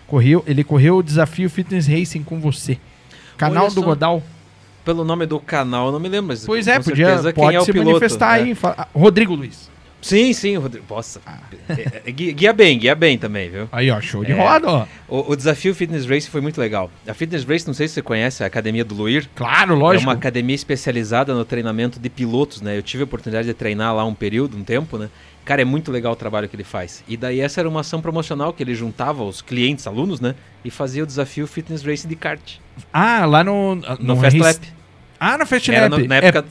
correu, 0.07 0.45
ele 0.47 0.63
correu 0.63 0.99
o 0.99 1.03
desafio 1.03 1.49
Fitness 1.49 1.87
Racing 1.87 2.23
com 2.23 2.39
você. 2.41 2.77
Canal 3.39 3.65
Olha 3.65 3.75
do 3.75 3.81
só. 3.81 3.87
Godal. 3.87 4.23
Pelo 4.87 5.05
nome 5.05 5.27
do 5.27 5.39
canal, 5.39 5.87
eu 5.87 5.93
não 5.93 6.01
me 6.01 6.09
lembro, 6.09 6.29
mas 6.29 6.47
Pois 6.47 6.67
é, 6.67 6.79
podia, 6.81 7.19
pode 7.35 7.57
é 7.57 7.61
o 7.61 7.65
se 7.65 7.73
piloto. 7.73 7.91
manifestar 7.91 8.39
né? 8.39 8.45
aí. 8.45 8.55
Fala- 8.55 8.75
ah, 8.79 8.89
Rodrigo 8.95 9.35
Luiz. 9.35 9.69
Sim, 10.01 10.33
sim, 10.33 10.57
Rodrigo. 10.57 10.85
Nossa. 10.89 11.21
Ah. 11.27 11.39
É, 11.69 12.03
é, 12.07 12.11
guia, 12.13 12.33
guia 12.33 12.53
bem, 12.53 12.79
guia 12.79 12.95
bem 12.95 13.19
também, 13.19 13.51
viu? 13.51 13.69
Aí, 13.73 13.91
ó, 13.91 14.01
show 14.01 14.25
de 14.25 14.31
É. 14.31 14.35
roda, 14.41 14.69
ó. 14.71 14.87
O, 15.09 15.33
o 15.33 15.37
desafio 15.37 15.75
Fitness 15.75 16.07
Race 16.07 16.31
foi 16.31 16.41
muito 16.41 16.61
legal. 16.61 16.89
A 17.09 17.13
Fitness 17.13 17.43
Race, 17.43 17.67
não 17.67 17.75
sei 17.75 17.89
se 17.89 17.95
você 17.95 18.03
conhece, 18.03 18.45
a 18.45 18.47
Academia 18.47 18.85
do 18.85 18.95
Luir. 18.95 19.29
Claro, 19.35 19.73
É 19.75 19.77
lógico. 19.77 20.05
uma 20.09 20.13
academia 20.13 20.55
especializada 20.55 21.35
no 21.35 21.45
treinamento 21.45 21.99
de 21.99 22.09
pilotos, 22.09 22.63
né? 22.63 22.79
Eu 22.79 22.83
tive 22.83 23.03
a 23.03 23.05
oportunidade 23.05 23.49
de 23.49 23.55
treinar 23.55 23.93
lá 23.97 24.05
um 24.05 24.15
período, 24.15 24.57
um 24.57 24.63
tempo, 24.63 24.97
né? 24.97 25.09
Cara, 25.45 25.63
é 25.63 25.65
muito 25.65 25.91
legal 25.91 26.13
o 26.13 26.17
trabalho 26.17 26.49
que 26.49 26.55
ele 26.57 26.65
faz. 26.65 27.03
E 27.09 27.17
daí 27.17 27.41
essa 27.41 27.61
era 27.61 27.69
uma 27.69 27.81
ação 27.81 28.01
promocional 28.01 28.53
que 28.53 28.63
ele 28.63 28.75
juntava 28.75 29.25
os 29.25 29.41
clientes, 29.43 29.87
alunos, 29.89 30.21
né? 30.21 30.35
E 30.65 30.71
fazia 30.71 31.03
o 31.03 31.07
desafio 31.07 31.47
Fitness 31.49 31.83
Race 31.83 32.07
de 32.07 32.15
kart. 32.17 32.59
Ah, 32.93 33.25
lá 33.27 33.43
no... 33.43 33.77
No, 33.99 34.17
Fast 34.17 34.39
Race- 34.39 34.59
Lap. 34.61 34.76
Ah, 35.19 35.37
no 35.39 35.47
Fast 35.47 35.71
Lap. 35.71 35.91
no- 35.91 36.07
na 36.07 36.17
É- 36.17 36.27
época, 36.27 36.45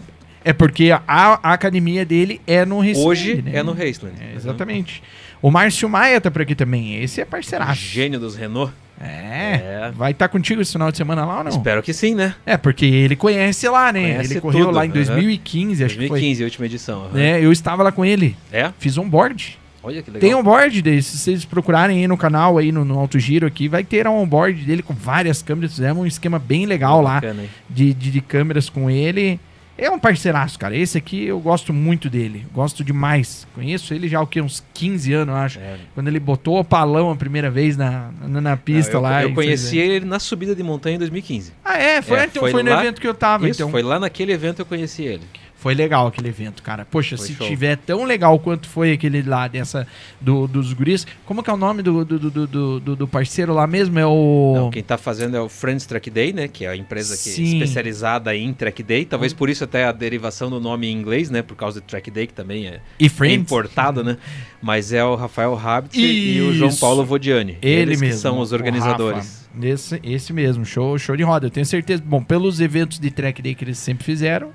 É, 0.43 0.53
porque 0.53 0.91
a, 0.91 1.01
a 1.07 1.53
academia 1.53 2.05
dele 2.05 2.39
é 2.45 2.63
no 2.65 2.79
Recife. 2.79 3.05
hoje 3.07 3.41
né? 3.41 3.51
é 3.55 3.63
no 3.63 3.71
Raceland. 3.73 4.15
É, 4.21 4.35
exatamente. 4.35 5.01
O 5.41 5.49
Márcio 5.49 5.89
Maia 5.89 6.21
tá 6.21 6.29
por 6.29 6.41
aqui 6.43 6.53
também. 6.53 7.01
Esse 7.01 7.19
é 7.19 7.23
Uhum. 7.23 7.29
parceiraço. 7.31 7.81
Gênio 7.81 8.19
dos 8.19 8.35
Renault. 8.35 8.71
É. 9.01 9.87
É. 9.87 9.91
Vai 9.93 10.11
estar 10.11 10.27
contigo 10.29 10.61
esse 10.61 10.71
final 10.71 10.89
de 10.91 10.97
semana 10.97 11.25
lá 11.25 11.39
ou 11.39 11.43
não? 11.43 11.51
Espero 11.51 11.81
que 11.83 11.91
sim, 11.93 12.15
né? 12.15 12.33
É, 12.45 12.55
porque 12.57 12.85
ele 12.85 13.15
conhece 13.15 13.67
lá, 13.67 13.91
né? 13.91 14.13
Conhece 14.13 14.33
ele 14.33 14.41
correu 14.41 14.65
tudo, 14.67 14.75
lá 14.75 14.85
em 14.85 14.89
aham. 14.89 14.93
2015, 14.93 15.83
acho 15.83 15.93
que 15.95 15.99
2015, 16.07 16.43
a 16.43 16.45
última 16.45 16.65
edição. 16.65 17.09
foi. 17.11 17.19
aham. 17.21 17.29
É, 17.29 17.43
eu 17.43 17.51
estava 17.51 17.83
lá 17.83 17.91
com 17.91 18.05
ele. 18.05 18.35
É? 18.51 18.71
Fiz 18.79 18.97
um 18.97 19.07
board. 19.09 19.57
Olha 19.85 20.01
que 20.01 20.09
legal. 20.09 20.21
Tem 20.21 20.35
um 20.35 20.43
board 20.43 20.81
dele. 20.81 21.01
Se 21.01 21.17
vocês 21.17 21.45
procurarem 21.45 21.99
aí 21.99 22.07
no 22.07 22.17
canal, 22.17 22.57
aí 22.57 22.71
no, 22.71 22.83
no 22.83 22.97
Alto 22.99 23.19
Giro 23.19 23.45
aqui, 23.47 23.67
vai 23.67 23.83
ter 23.83 24.07
um 24.07 24.25
board 24.27 24.63
dele 24.65 24.81
com 24.81 24.93
várias 24.93 25.41
câmeras. 25.41 25.71
Fizemos 25.75 26.03
um 26.03 26.07
esquema 26.07 26.39
bem 26.39 26.65
legal 26.65 27.01
lá 27.01 27.15
Bacana, 27.15 27.43
de, 27.69 27.93
de, 27.93 28.11
de 28.11 28.21
câmeras 28.21 28.69
com 28.69 28.89
ele. 28.89 29.39
É 29.77 29.91
um 29.91 29.99
parceiraço, 29.99 30.57
cara. 30.57 30.73
Esse 30.73 30.97
aqui 30.97 31.25
eu 31.25 31.37
gosto 31.37 31.73
muito 31.73 32.09
dele. 32.09 32.45
Gosto 32.53 32.81
demais. 32.81 33.45
Conheço 33.53 33.93
ele 33.93 34.07
já 34.07 34.19
há 34.19 34.21
o 34.21 34.27
quê? 34.27 34.39
Uns 34.41 34.63
15 34.73 35.11
anos, 35.11 35.35
eu 35.35 35.41
acho. 35.41 35.59
É. 35.59 35.75
Quando 35.93 36.07
ele 36.07 36.17
botou 36.17 36.57
o 36.59 36.63
palão 36.63 37.11
a 37.11 37.15
primeira 37.17 37.51
vez 37.51 37.75
na, 37.75 38.09
na, 38.25 38.39
na 38.39 38.55
pista 38.55 38.93
Não, 38.93 38.99
eu, 38.99 39.03
lá. 39.03 39.23
Eu 39.23 39.33
conheci 39.33 39.71
fez- 39.75 39.89
ele 39.91 40.05
na 40.05 40.17
subida 40.17 40.55
de 40.55 40.63
montanha 40.63 40.95
em 40.95 40.99
2015. 40.99 41.51
Ah, 41.63 41.77
é? 41.77 42.01
Foi, 42.01 42.17
É, 42.19 42.23
então, 42.23 42.39
foi 42.41 42.51
foi 42.51 42.63
no 42.63 42.69
lá- 42.71 42.79
evento 42.79 43.01
que 43.01 43.07
eu 43.07 43.13
tava. 43.13 43.49
Isso, 43.49 43.61
então. 43.61 43.69
foi 43.69 43.83
lá 43.83 43.99
naquele 43.99 44.31
evento 44.31 44.55
que 44.55 44.61
eu 44.61 44.65
conheci 44.65 45.03
ele. 45.03 45.23
Foi 45.65 45.73
legal 45.73 46.05
aquele 46.05 46.27
evento, 46.29 46.61
cara. 46.61 46.85
Poxa, 46.85 47.17
Foi 47.17 47.25
se 47.25 47.33
show. 47.33 47.47
tiver 47.47 47.75
tão 47.75 48.03
legal 48.03 48.37
quanto 48.37 48.69
foi 48.69 48.91
aquele 48.91 49.23
lá 49.23 49.47
dessa 49.47 49.87
do, 50.21 50.45
dos 50.47 50.71
guris. 50.73 51.07
Como 51.25 51.41
que 51.41 51.49
é 51.49 51.53
o 51.53 51.57
nome 51.57 51.81
do, 51.81 52.05
do, 52.05 52.19
do, 52.29 52.79
do, 52.79 52.95
do- 52.95 53.07
parceiro 53.07 53.51
lá 53.51 53.65
mesmo? 53.65 53.97
É 53.97 54.05
o. 54.05 54.53
Não, 54.55 54.69
quem 54.69 54.83
tá 54.83 54.95
fazendo 54.95 55.35
é 55.35 55.41
o 55.41 55.49
Friends 55.49 55.87
Track 55.87 56.11
Day, 56.11 56.31
né? 56.33 56.47
Que 56.47 56.65
é 56.65 56.69
a 56.69 56.75
empresa 56.75 57.17
que 57.17 57.29
é 57.29 57.43
especializada 57.43 58.35
em 58.35 58.53
Track 58.53 58.83
Day. 58.83 59.05
Talvez 59.05 59.33
por 59.33 59.49
isso 59.49 59.63
até 59.63 59.85
a 59.85 59.91
derivação 59.91 60.51
do 60.51 60.59
nome 60.59 60.85
em 60.85 60.91
inglês, 60.95 61.31
né? 61.31 61.41
Por 61.41 61.55
causa 61.55 61.81
do 61.81 61.83
Track 61.83 62.11
Day, 62.11 62.27
que 62.27 62.33
também 62.33 62.67
é, 62.67 62.79
E 62.99 63.09
Friends. 63.09 63.41
importado, 63.41 64.03
né? 64.03 64.17
Mas 64.61 64.93
é 64.93 65.03
o 65.03 65.15
Rafael 65.15 65.57
Habit 65.57 65.99
e 65.99 66.41
o 66.41 66.53
João. 66.53 66.75
Paulo 66.75 67.03
Vodiani. 67.03 67.57
Ele 67.59 67.81
Eles 67.81 68.01
mesmo. 68.01 68.19
são 68.21 68.39
os 68.39 68.51
organizadores. 68.51 69.49
Esse, 69.59 69.99
esse 70.03 70.31
mesmo, 70.31 70.63
show, 70.63 70.95
show 70.99 71.17
de 71.17 71.23
roda. 71.23 71.47
Eu 71.47 71.49
tenho 71.49 71.65
certeza. 71.65 72.03
Bom, 72.05 72.21
pelos 72.23 72.59
eventos 72.59 72.99
de 72.99 73.09
track 73.09 73.41
day 73.41 73.55
que 73.55 73.63
eles 73.63 73.79
sempre 73.79 74.03
fizeram, 74.03 74.51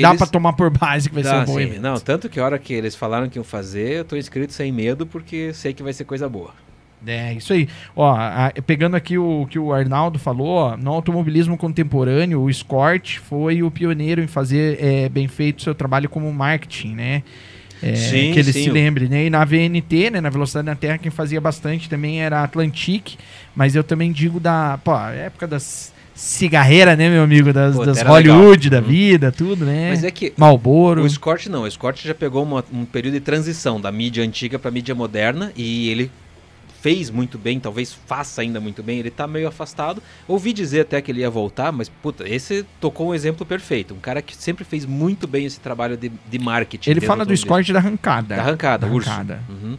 dá 0.00 0.08
Eles- 0.08 0.18
pra 0.18 0.26
tomar 0.26 0.52
por 0.54 0.70
base 0.70 1.08
que 1.08 1.14
vai 1.14 1.24
ser 1.24 1.30
Dá, 1.30 1.40
um 1.42 1.44
bom 1.44 1.54
sim. 1.56 1.62
evento. 1.62 1.80
Não, 1.80 1.94
tanto 1.98 2.28
que 2.28 2.38
a 2.40 2.44
hora 2.44 2.58
que 2.58 2.72
eles 2.72 2.94
falaram 2.94 3.28
que 3.28 3.38
iam 3.38 3.44
fazer, 3.44 3.98
eu 3.98 4.04
tô 4.04 4.16
inscrito 4.16 4.52
sem 4.52 4.70
medo, 4.72 5.06
porque 5.06 5.52
sei 5.52 5.72
que 5.72 5.82
vai 5.82 5.92
ser 5.92 6.04
coisa 6.04 6.28
boa. 6.28 6.50
É, 7.06 7.32
isso 7.34 7.52
aí. 7.52 7.68
Ó, 7.94 8.10
a- 8.12 8.52
pegando 8.66 8.96
aqui 8.96 9.16
o 9.16 9.46
que 9.48 9.58
o 9.58 9.72
Arnaldo 9.72 10.18
falou, 10.18 10.48
ó, 10.48 10.76
no 10.76 10.90
automobilismo 10.90 11.56
contemporâneo, 11.56 12.40
o 12.40 12.50
Escort 12.50 13.18
foi 13.18 13.62
o 13.62 13.70
pioneiro 13.70 14.20
em 14.20 14.26
fazer 14.26 14.82
é, 14.82 15.08
bem 15.08 15.28
feito 15.28 15.62
seu 15.62 15.74
trabalho 15.76 16.08
como 16.08 16.32
marketing, 16.32 16.94
né? 16.94 17.22
É, 17.80 17.94
Sim, 17.94 18.32
que 18.32 18.40
ele 18.40 18.52
sim, 18.52 18.64
se 18.64 18.70
lembre, 18.70 19.08
né? 19.08 19.26
E 19.26 19.30
na 19.30 19.44
VNT, 19.44 20.10
né? 20.10 20.20
Na 20.20 20.28
Velocidade 20.30 20.66
na 20.66 20.74
Terra, 20.74 20.98
quem 20.98 21.12
fazia 21.12 21.40
bastante 21.40 21.88
também 21.88 22.20
era 22.20 22.40
a 22.40 22.42
Atlantic, 22.42 23.14
mas 23.54 23.76
eu 23.76 23.84
também 23.84 24.10
digo 24.10 24.40
da, 24.40 24.80
pô, 24.82 24.98
época 24.98 25.46
das 25.46 25.94
cigarreiras, 26.18 26.98
né, 26.98 27.08
meu 27.08 27.22
amigo? 27.22 27.52
Das, 27.52 27.76
Pô, 27.76 27.86
das 27.86 28.02
Hollywood 28.02 28.68
da 28.68 28.78
legal. 28.78 28.90
Uhum. 28.90 28.96
vida, 28.96 29.32
tudo, 29.32 29.64
né? 29.64 29.90
Mas 29.90 30.02
é 30.02 30.10
que 30.10 30.32
Malboro. 30.36 31.02
o 31.02 31.06
Escort 31.06 31.46
não, 31.46 31.62
o 31.62 31.66
Escort 31.66 32.04
já 32.04 32.14
pegou 32.14 32.42
uma- 32.42 32.64
um 32.72 32.84
período 32.84 33.14
de 33.14 33.20
transição 33.20 33.80
da 33.80 33.92
mídia 33.92 34.24
antiga 34.24 34.58
para 34.58 34.70
mídia 34.70 34.94
moderna 34.94 35.52
e 35.56 35.88
ele 35.90 36.10
fez 36.80 37.10
muito 37.10 37.36
bem, 37.38 37.58
talvez 37.58 37.92
faça 38.06 38.40
ainda 38.40 38.60
muito 38.60 38.82
bem, 38.84 38.98
ele 39.00 39.10
tá 39.10 39.26
meio 39.26 39.48
afastado. 39.48 40.00
Ouvi 40.28 40.52
dizer 40.52 40.80
até 40.82 41.00
que 41.02 41.10
ele 41.10 41.20
ia 41.20 41.30
voltar, 41.30 41.72
mas 41.72 41.88
puta, 41.88 42.28
esse 42.28 42.64
tocou 42.80 43.08
um 43.10 43.14
exemplo 43.14 43.44
perfeito, 43.46 43.94
um 43.94 43.98
cara 43.98 44.20
que 44.22 44.36
sempre 44.36 44.64
fez 44.64 44.84
muito 44.86 45.26
bem 45.26 45.44
esse 45.44 45.58
trabalho 45.60 45.96
de, 45.96 46.10
de 46.30 46.38
marketing. 46.38 46.90
Ele 46.90 47.00
fala 47.00 47.24
do. 47.24 47.32
Escort 47.32 47.68
da 47.72 47.78
arrancada. 47.80 48.36
Da 48.36 48.42
arrancada, 48.42 48.86
Da 48.86 48.92
urso. 48.92 49.08
arrancada. 49.10 49.40
Uhum. 49.48 49.76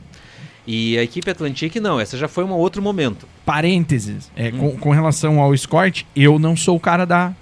E 0.72 1.00
a 1.00 1.02
equipe 1.04 1.32
Atlantic 1.32 1.76
não, 1.78 2.00
essa 2.00 2.16
já 2.16 2.28
foi 2.28 2.44
um 2.44 2.52
outro 2.52 2.80
momento. 2.80 3.28
Parênteses, 3.44 4.30
é, 4.36 4.50
Hum. 4.50 4.58
com, 4.60 4.78
com 4.78 4.90
relação 4.92 5.40
ao 5.40 5.52
Escort, 5.52 6.04
eu 6.16 6.38
não 6.38 6.56
sou 6.56 6.76
o 6.78 6.80
cara 6.80 7.06
da, 7.06 7.34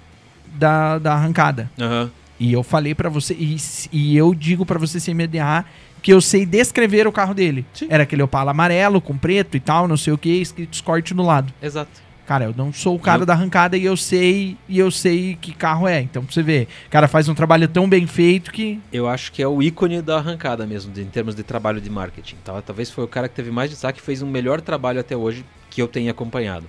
da, 0.54 0.98
da 0.98 1.12
arrancada. 1.12 1.70
Aham. 1.78 2.10
E 2.40 2.52
eu 2.54 2.62
falei 2.62 2.94
pra 2.94 3.10
você, 3.10 3.34
e, 3.34 3.56
e 3.92 4.16
eu 4.16 4.34
digo 4.34 4.64
pra 4.64 4.78
você 4.78 4.98
sem 4.98 5.12
medo 5.12 5.30
de 5.32 5.36
errar, 5.36 5.66
que 6.00 6.10
eu 6.10 6.22
sei 6.22 6.46
descrever 6.46 7.06
o 7.06 7.12
carro 7.12 7.34
dele. 7.34 7.66
Sim. 7.74 7.88
Era 7.90 8.04
aquele 8.04 8.22
Opala 8.22 8.52
amarelo, 8.52 8.98
com 9.00 9.14
preto 9.18 9.56
e 9.56 9.60
tal, 9.60 9.86
não 9.86 9.96
sei 9.98 10.12
o 10.14 10.18
que, 10.18 10.30
escrito 10.30 10.72
Escort 10.72 11.10
no 11.10 11.22
lado. 11.26 11.52
Exato. 11.62 11.90
Cara, 12.28 12.44
eu 12.44 12.54
não 12.54 12.70
sou 12.74 12.94
o 12.96 12.98
cara 12.98 13.22
Eu- 13.22 13.26
da 13.26 13.32
arrancada 13.32 13.74
e 13.74 13.86
eu 13.86 13.96
sei, 13.96 14.54
e 14.68 14.78
eu 14.78 14.90
sei 14.90 15.38
que 15.40 15.50
carro 15.54 15.88
é. 15.88 16.02
Então, 16.02 16.22
pra 16.22 16.30
você 16.30 16.42
ver, 16.42 16.68
o 16.86 16.90
cara 16.90 17.08
faz 17.08 17.26
um 17.26 17.34
trabalho 17.34 17.66
tão 17.66 17.88
bem 17.88 18.06
feito 18.06 18.52
que. 18.52 18.78
Eu 18.92 19.08
acho 19.08 19.32
que 19.32 19.42
é 19.42 19.48
o 19.48 19.62
ícone 19.62 20.02
da 20.02 20.18
arrancada 20.18 20.66
mesmo, 20.66 20.92
em 21.00 21.06
termos 21.06 21.34
de 21.34 21.42
trabalho 21.42 21.80
de 21.80 21.88
marketing. 21.88 22.36
Tá? 22.44 22.60
Talvez 22.60 22.90
foi 22.90 23.02
o 23.02 23.08
cara 23.08 23.30
que 23.30 23.34
teve 23.34 23.50
mais 23.50 23.70
destaque, 23.70 24.02
fez 24.02 24.20
um 24.20 24.28
melhor 24.28 24.60
trabalho 24.60 25.00
até 25.00 25.16
hoje 25.16 25.42
que 25.70 25.80
eu 25.80 25.88
tenha 25.88 26.10
acompanhado. 26.10 26.66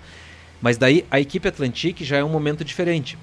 Mas 0.61 0.77
daí 0.77 1.05
a 1.11 1.19
equipe 1.19 1.45
Atlantic 1.45 2.03
já 2.03 2.15
é 2.15 2.23
um 2.23 2.29
momento 2.29 2.63
diferente. 2.63 3.17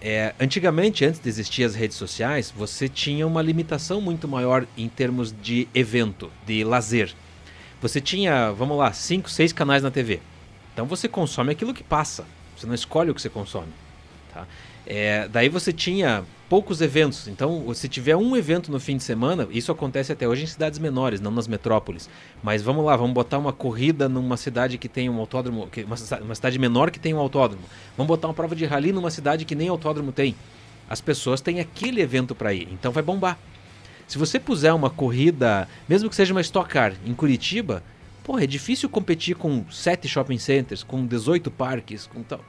É, 0.00 0.34
antigamente, 0.40 1.04
antes 1.04 1.20
de 1.20 1.28
existir 1.28 1.62
as 1.62 1.74
redes 1.74 1.98
sociais, 1.98 2.50
você 2.56 2.88
tinha 2.88 3.26
uma 3.26 3.42
limitação 3.42 4.00
muito 4.00 4.26
maior 4.26 4.64
em 4.78 4.88
termos 4.88 5.30
de 5.42 5.68
evento, 5.74 6.30
de 6.46 6.64
lazer. 6.64 7.12
Você 7.82 8.00
tinha, 8.00 8.50
vamos 8.50 8.78
lá, 8.78 8.94
cinco, 8.94 9.28
seis 9.28 9.52
canais 9.52 9.82
na 9.82 9.90
TV. 9.90 10.20
Então 10.72 10.86
você 10.86 11.08
consome 11.08 11.52
aquilo 11.52 11.74
que 11.74 11.84
passa. 11.84 12.24
Você 12.56 12.66
não 12.66 12.74
escolhe 12.74 13.10
o 13.10 13.14
que 13.14 13.22
você 13.22 13.28
consome. 13.28 13.68
Tá? 14.32 14.46
É, 14.86 15.28
daí 15.28 15.48
você 15.48 15.72
tinha 15.72 16.24
poucos 16.48 16.80
eventos. 16.80 17.28
Então, 17.28 17.72
se 17.72 17.88
tiver 17.88 18.16
um 18.16 18.36
evento 18.36 18.70
no 18.70 18.80
fim 18.80 18.96
de 18.96 19.02
semana, 19.02 19.46
isso 19.50 19.70
acontece 19.72 20.12
até 20.12 20.26
hoje 20.26 20.44
em 20.44 20.46
cidades 20.46 20.78
menores, 20.78 21.20
não 21.20 21.30
nas 21.30 21.46
metrópoles. 21.46 22.10
Mas 22.42 22.62
vamos 22.62 22.84
lá, 22.84 22.96
vamos 22.96 23.14
botar 23.14 23.38
uma 23.38 23.52
corrida 23.52 24.08
numa 24.08 24.36
cidade 24.36 24.76
que 24.78 24.88
tem 24.88 25.08
um 25.08 25.18
autódromo, 25.18 25.68
uma 26.20 26.34
cidade 26.34 26.58
menor 26.58 26.90
que 26.90 26.98
tem 26.98 27.14
um 27.14 27.18
autódromo. 27.18 27.64
Vamos 27.96 28.08
botar 28.08 28.28
uma 28.28 28.34
prova 28.34 28.54
de 28.54 28.64
rally 28.64 28.92
numa 28.92 29.10
cidade 29.10 29.44
que 29.44 29.54
nem 29.54 29.68
autódromo 29.68 30.12
tem. 30.12 30.34
As 30.88 31.00
pessoas 31.00 31.40
têm 31.40 31.60
aquele 31.60 32.02
evento 32.02 32.34
para 32.34 32.52
ir, 32.52 32.68
então 32.70 32.92
vai 32.92 33.02
bombar. 33.02 33.38
Se 34.06 34.18
você 34.18 34.38
puser 34.38 34.74
uma 34.74 34.90
corrida, 34.90 35.66
mesmo 35.88 36.10
que 36.10 36.16
seja 36.16 36.34
uma 36.34 36.40
Stock 36.42 36.68
Car, 36.68 36.92
em 37.06 37.14
Curitiba, 37.14 37.82
porra, 38.22 38.44
é 38.44 38.46
difícil 38.46 38.88
competir 38.88 39.36
com 39.36 39.64
sete 39.70 40.08
shopping 40.08 40.38
centers, 40.38 40.82
com 40.82 41.06
18 41.06 41.50
parques, 41.50 42.06
com 42.06 42.22
tal. 42.22 42.40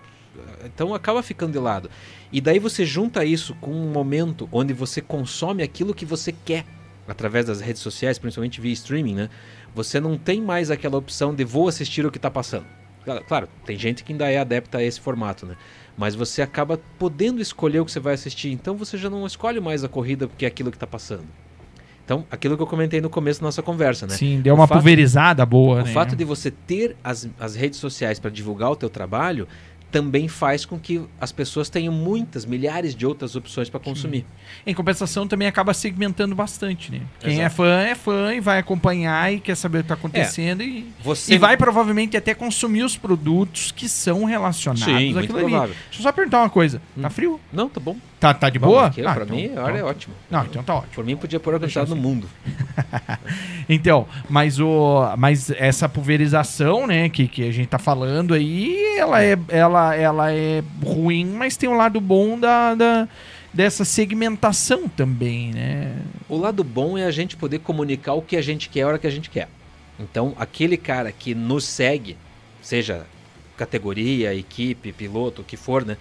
Então 0.66 0.94
acaba 0.94 1.22
ficando 1.22 1.52
de 1.52 1.60
lado. 1.60 1.90
E 2.32 2.42
daí 2.42 2.60
você 2.60 2.86
junta 2.86 3.24
isso 3.24 3.56
com 3.56 3.72
um 3.72 3.92
momento 3.92 4.50
onde 4.52 4.74
você 4.74 5.02
consome 5.02 5.62
aquilo 5.62 5.94
que 5.94 6.06
você 6.06 6.32
quer 6.32 6.66
através 7.08 7.46
das 7.46 7.60
redes 7.60 7.82
sociais, 7.82 8.18
principalmente 8.18 8.62
via 8.62 8.74
streaming, 8.74 9.16
né? 9.16 9.30
Você 9.76 10.00
não 10.00 10.18
tem 10.18 10.42
mais 10.42 10.72
aquela 10.72 10.98
opção 10.98 11.36
de 11.36 11.44
vou 11.44 11.68
assistir 11.68 12.06
o 12.06 12.12
que 12.12 12.18
está 12.18 12.32
passando. 12.32 12.66
Claro, 13.28 13.50
tem 13.66 13.78
gente 13.78 14.04
que 14.04 14.14
ainda 14.14 14.32
é 14.32 14.38
adepta 14.38 14.78
a 14.78 14.84
esse 14.84 15.00
formato, 15.00 15.46
né? 15.46 15.58
Mas 15.98 16.16
você 16.16 16.42
acaba 16.42 16.80
podendo 16.98 17.42
escolher 17.42 17.82
o 17.82 17.86
que 17.86 17.92
você 17.92 18.00
vai 18.00 18.14
assistir. 18.14 18.50
Então 18.52 18.78
você 18.78 18.98
já 18.98 19.10
não 19.10 19.28
escolhe 19.28 19.60
mais 19.60 19.84
a 19.84 19.90
corrida 19.90 20.28
porque 20.28 20.46
é 20.46 20.48
aquilo 20.48 20.72
que 20.72 20.78
está 20.78 20.88
passando. 20.88 21.28
Então, 22.06 22.26
aquilo 22.30 22.58
que 22.58 22.64
eu 22.64 22.68
comentei 22.68 23.00
no 23.00 23.10
começo 23.10 23.40
da 23.40 23.46
nossa 23.48 23.62
conversa, 23.62 24.06
né? 24.06 24.16
Sim, 24.16 24.42
deu 24.42 24.54
O 24.54 24.58
uma 24.58 24.68
fato- 24.68 24.78
pulverizada 24.80 25.46
boa, 25.46 25.82
O 25.82 25.86
né? 25.86 25.92
fato 25.94 26.16
de 26.16 26.26
você 26.26 26.52
ter 26.52 26.98
as, 27.04 27.30
as 27.40 27.56
redes 27.56 27.80
sociais 27.80 28.20
para 28.20 28.30
divulgar 28.30 28.72
o 28.72 28.76
teu 28.76 28.90
trabalho 28.90 29.48
também 29.90 30.28
faz 30.28 30.66
com 30.66 30.80
que 30.80 31.00
as 31.22 31.32
pessoas 31.32 31.70
tenham 31.70 31.94
muitas, 31.94 32.46
milhares 32.48 32.96
de 32.96 33.06
outras 33.06 33.36
opções 33.36 33.70
para 33.70 33.80
consumir. 33.80 34.26
Em 34.66 34.74
compensação, 34.74 35.28
também 35.28 35.48
acaba 35.48 35.72
segmentando 35.72 36.34
bastante, 36.34 36.92
né? 36.92 37.02
Quem 37.20 37.34
é 37.34 37.42
Exato. 37.42 37.56
fã 37.58 37.80
é 37.82 37.94
fã 37.94 38.34
e 38.34 38.40
vai 38.40 38.58
acompanhar 38.58 39.32
e 39.32 39.40
quer 39.40 39.54
saber 39.56 39.78
o 39.78 39.82
que 39.84 39.90
tá 39.90 39.94
acontecendo 39.94 40.64
e, 40.64 40.92
Você 41.04 41.36
e 41.36 41.38
vai 41.38 41.56
provavelmente 41.56 42.18
até 42.18 42.34
consumir 42.34 42.82
os 42.82 42.98
produtos 42.98 43.72
que 43.72 43.88
são 43.88 44.24
relacionados 44.26 44.84
Sim, 44.84 45.10
àquilo 45.16 45.20
ali. 45.20 45.28
provável. 45.52 45.76
Deixa 45.86 46.00
eu 46.00 46.04
só 46.04 46.12
perguntar 46.12 46.40
uma 46.40 46.50
coisa. 46.50 46.82
Tá 47.00 47.08
Hum. 47.08 47.12
frio? 47.12 47.40
Não, 47.54 47.70
tá 47.70 47.80
bom. 47.80 47.96
Tá, 48.24 48.34
tá 48.34 48.50
de 48.50 48.58
Bom, 48.58 48.68
boa? 48.68 48.88
aqui, 48.88 49.06
Ah, 49.06 49.14
pra 49.14 49.26
então- 49.26 49.36
mim, 49.36 49.52
a 49.54 49.64
hora 49.64 49.78
é 49.78 49.84
ótimo. 49.84 50.16
Não, 50.32 50.46
então 50.46 50.64
tá 50.64 50.76
ótimo. 50.76 50.94
Por 50.96 51.04
mim, 51.04 51.18
podia 51.18 51.42
pôr 51.42 51.56
ar-condicionado 51.56 51.94
no 51.94 52.02
mundo. 52.02 52.30
Então, 53.68 54.08
mas, 54.30 54.60
o, 54.60 55.14
mas 55.18 55.50
essa 55.52 55.88
pulverização, 55.90 56.86
né, 56.88 57.08
que, 57.10 57.28
que 57.28 57.48
a 57.48 57.52
gente 57.52 57.68
tá 57.68 57.80
falando 57.80 58.34
aí, 58.34 58.78
ela 58.98 59.24
é, 59.24 59.38
ela, 59.50 59.96
ela 59.96 60.32
é 60.34 60.62
ruim, 60.84 61.26
mas 61.26 61.56
tem 61.58 61.70
um 61.70 61.76
lado 61.76 62.00
bom 62.02 62.38
da, 62.40 62.76
da- 62.76 63.08
dessa 63.54 63.86
segmentação 63.86 64.88
também, 64.90 65.52
né? 65.54 65.96
O 66.28 66.38
lado 66.38 66.64
bom 66.64 66.98
é 66.98 67.06
a 67.06 67.12
gente 67.12 67.38
poder 67.38 67.60
comunicar 67.60 68.14
o 68.14 68.22
que 68.22 68.36
a 68.36 68.42
gente 68.42 68.68
quer 68.70 68.82
a 68.84 68.88
hora 68.88 69.00
que 69.00 69.08
a 69.08 69.12
gente 69.12 69.30
quer. 69.30 69.48
Então, 70.00 70.34
aquele 70.38 70.76
cara 70.78 71.12
que 71.12 71.34
nos 71.36 71.64
segue, 71.66 72.18
seja 72.62 73.06
categoria, 73.56 74.34
equipe, 74.36 74.92
piloto, 74.92 75.42
o 75.42 75.46
que 75.46 75.56
for, 75.56 75.86
né? 75.86 75.96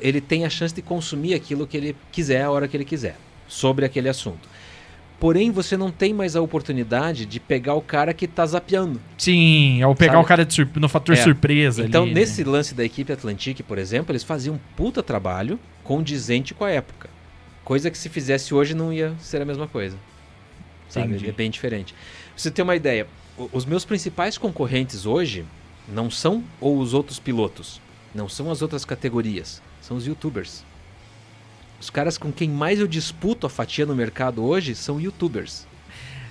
Ele 0.00 0.20
tem 0.20 0.44
a 0.44 0.50
chance 0.50 0.74
de 0.74 0.82
consumir 0.82 1.34
aquilo 1.34 1.66
que 1.66 1.76
ele 1.76 1.96
quiser 2.12 2.42
a 2.42 2.50
hora 2.50 2.68
que 2.68 2.76
ele 2.76 2.84
quiser, 2.84 3.16
sobre 3.48 3.84
aquele 3.84 4.08
assunto. 4.08 4.48
Porém, 5.18 5.50
você 5.50 5.76
não 5.76 5.90
tem 5.90 6.14
mais 6.14 6.34
a 6.34 6.40
oportunidade 6.40 7.26
de 7.26 7.38
pegar 7.38 7.74
o 7.74 7.82
cara 7.82 8.14
que 8.14 8.26
tá 8.26 8.46
zapeando. 8.46 8.98
Sim, 9.18 9.82
ao 9.82 9.94
pegar 9.94 10.14
Sabe? 10.14 10.24
o 10.24 10.28
cara 10.28 10.48
no 10.76 10.88
fator 10.88 11.14
É. 11.14 11.22
surpresa 11.22 11.82
Então, 11.84 12.04
ali, 12.04 12.14
né? 12.14 12.20
nesse 12.20 12.42
lance 12.42 12.74
da 12.74 12.82
equipe 12.82 13.12
Atlantic, 13.12 13.60
por 13.62 13.76
exemplo, 13.76 14.12
eles 14.12 14.24
faziam 14.24 14.54
um 14.54 14.60
puta 14.74 15.02
trabalho 15.02 15.60
condizente 15.84 16.54
com 16.54 16.64
a 16.64 16.70
época. 16.70 17.10
Coisa 17.62 17.90
que 17.90 17.98
se 17.98 18.08
fizesse 18.08 18.54
hoje 18.54 18.74
não 18.74 18.90
ia 18.92 19.14
ser 19.20 19.42
a 19.42 19.44
mesma 19.44 19.66
coisa. 19.68 19.96
Sabe? 20.88 21.08
Entendi. 21.08 21.28
É 21.28 21.32
bem 21.32 21.50
diferente. 21.50 21.92
Pra 21.92 22.02
você 22.36 22.50
ter 22.50 22.62
uma 22.62 22.74
ideia, 22.74 23.06
os 23.52 23.66
meus 23.66 23.84
principais 23.84 24.38
concorrentes 24.38 25.04
hoje 25.04 25.44
não 25.86 26.10
são 26.10 26.42
ou 26.58 26.78
os 26.78 26.94
outros 26.94 27.18
pilotos, 27.18 27.78
não 28.14 28.26
são 28.26 28.50
as 28.50 28.62
outras 28.62 28.86
categorias, 28.86 29.60
são 29.90 29.96
os 29.96 30.06
youtubers. 30.06 30.62
Os 31.80 31.90
caras 31.90 32.16
com 32.16 32.30
quem 32.30 32.48
mais 32.48 32.78
eu 32.78 32.86
disputo 32.86 33.44
a 33.46 33.50
fatia 33.50 33.84
no 33.84 33.94
mercado 33.96 34.44
hoje 34.44 34.76
são 34.76 35.00
youtubers. 35.00 35.66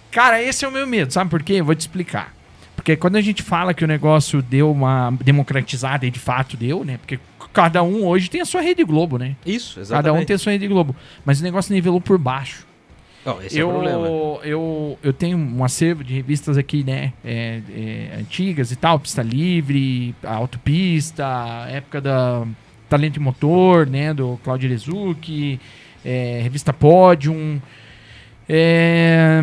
Cara, 0.10 0.42
esse 0.42 0.64
é 0.64 0.68
o 0.68 0.72
meu 0.72 0.88
medo, 0.88 1.12
sabe 1.12 1.30
por 1.30 1.44
quê? 1.44 1.54
Eu 1.56 1.66
vou 1.66 1.76
te 1.76 1.82
explicar. 1.82 2.34
Porque 2.74 2.96
quando 2.96 3.18
a 3.18 3.22
gente 3.22 3.44
fala 3.44 3.74
que 3.74 3.84
o 3.84 3.88
negócio 3.88 4.42
deu 4.42 4.72
uma 4.72 5.12
democratizada, 5.22 6.06
e 6.06 6.12
de 6.12 6.20
fato 6.20 6.56
deu, 6.56 6.86
né? 6.86 6.98
Porque 6.98 7.20
cada 7.52 7.84
um 7.84 8.06
hoje 8.06 8.30
tem 8.30 8.40
a 8.40 8.46
sua 8.46 8.62
Rede 8.62 8.86
Globo, 8.86 9.18
né? 9.18 9.36
Isso, 9.46 9.74
Cada 9.74 9.82
um 9.82 9.84
exatamente. 9.84 10.28
tem 10.28 10.36
a 10.36 10.40
sua 10.40 10.54
Rede 10.54 10.68
Globo. 10.68 10.96
Mas 11.26 11.42
o 11.42 11.44
negócio 11.44 11.74
nivelou 11.74 12.00
por 12.00 12.18
baixo. 12.18 12.66
Não, 13.26 13.42
esse 13.42 13.60
é 13.60 13.66
o 13.66 13.70
problema. 13.70 14.08
eu, 14.08 14.40
eu, 14.44 15.00
eu 15.04 15.12
tenho 15.12 15.38
um 15.38 15.62
acervo 15.66 16.02
de 16.06 16.14
revistas 16.14 16.58
aqui, 16.58 16.86
né? 16.86 17.12
é, 17.26 17.62
é, 17.70 18.18
antigas 18.22 18.72
e 18.72 18.78
tal, 18.78 18.98
Pista 18.98 19.22
Livre, 19.22 20.16
Autopista, 20.24 21.26
época 21.70 22.00
da 22.00 22.48
Talento 22.90 23.18
e 23.18 23.20
Motor, 23.20 23.88
né? 23.88 24.14
Do 24.14 24.40
Claudio 24.44 24.70
Lezucchi, 24.70 25.60
é, 26.04 26.40
revista 26.44 26.74
Podium. 26.74 27.62
É, 28.48 29.42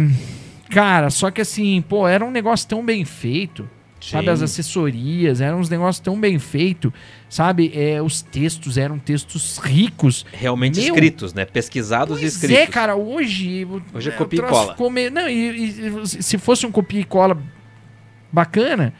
cara, 0.70 1.10
só 1.10 1.30
que 1.30 1.40
assim, 1.40 1.82
pô, 1.88 2.08
era 2.08 2.24
um 2.24 2.30
negócio 2.30 2.68
tão 2.68 2.84
bem 2.84 3.04
feito. 3.04 3.68
Sabe, 3.98 4.26
Sim. 4.26 4.30
as 4.30 4.42
assessorias, 4.42 5.40
eram 5.40 5.58
uns 5.58 5.70
negócios 5.70 5.98
tão 5.98 6.20
bem 6.20 6.38
feitos, 6.38 6.92
sabe? 7.30 7.72
É, 7.74 8.00
os 8.00 8.20
textos 8.22 8.76
eram 8.76 8.98
textos 9.00 9.56
ricos. 9.58 10.24
Realmente 10.32 10.78
Meu, 10.78 10.88
escritos, 10.94 11.32
né? 11.34 11.44
Pesquisados 11.46 12.18
e 12.18 12.20
Pois 12.20 12.34
escritos. 12.34 12.56
é, 12.62 12.66
cara, 12.66 12.94
hoje. 12.94 13.66
Hoje 13.94 14.10
é 14.10 14.14
o 14.14 14.16
copia 14.16 14.38
e 14.38 14.42
cola. 14.42 14.76
meio- 14.90 15.10
Não, 15.10 15.28
e, 15.28 15.70
e 16.04 16.06
se 16.22 16.36
fosse 16.38 16.66
um 16.66 16.70
copia 16.70 17.00
e 17.00 17.04
cola 17.04 17.36
bacana, 18.30 18.92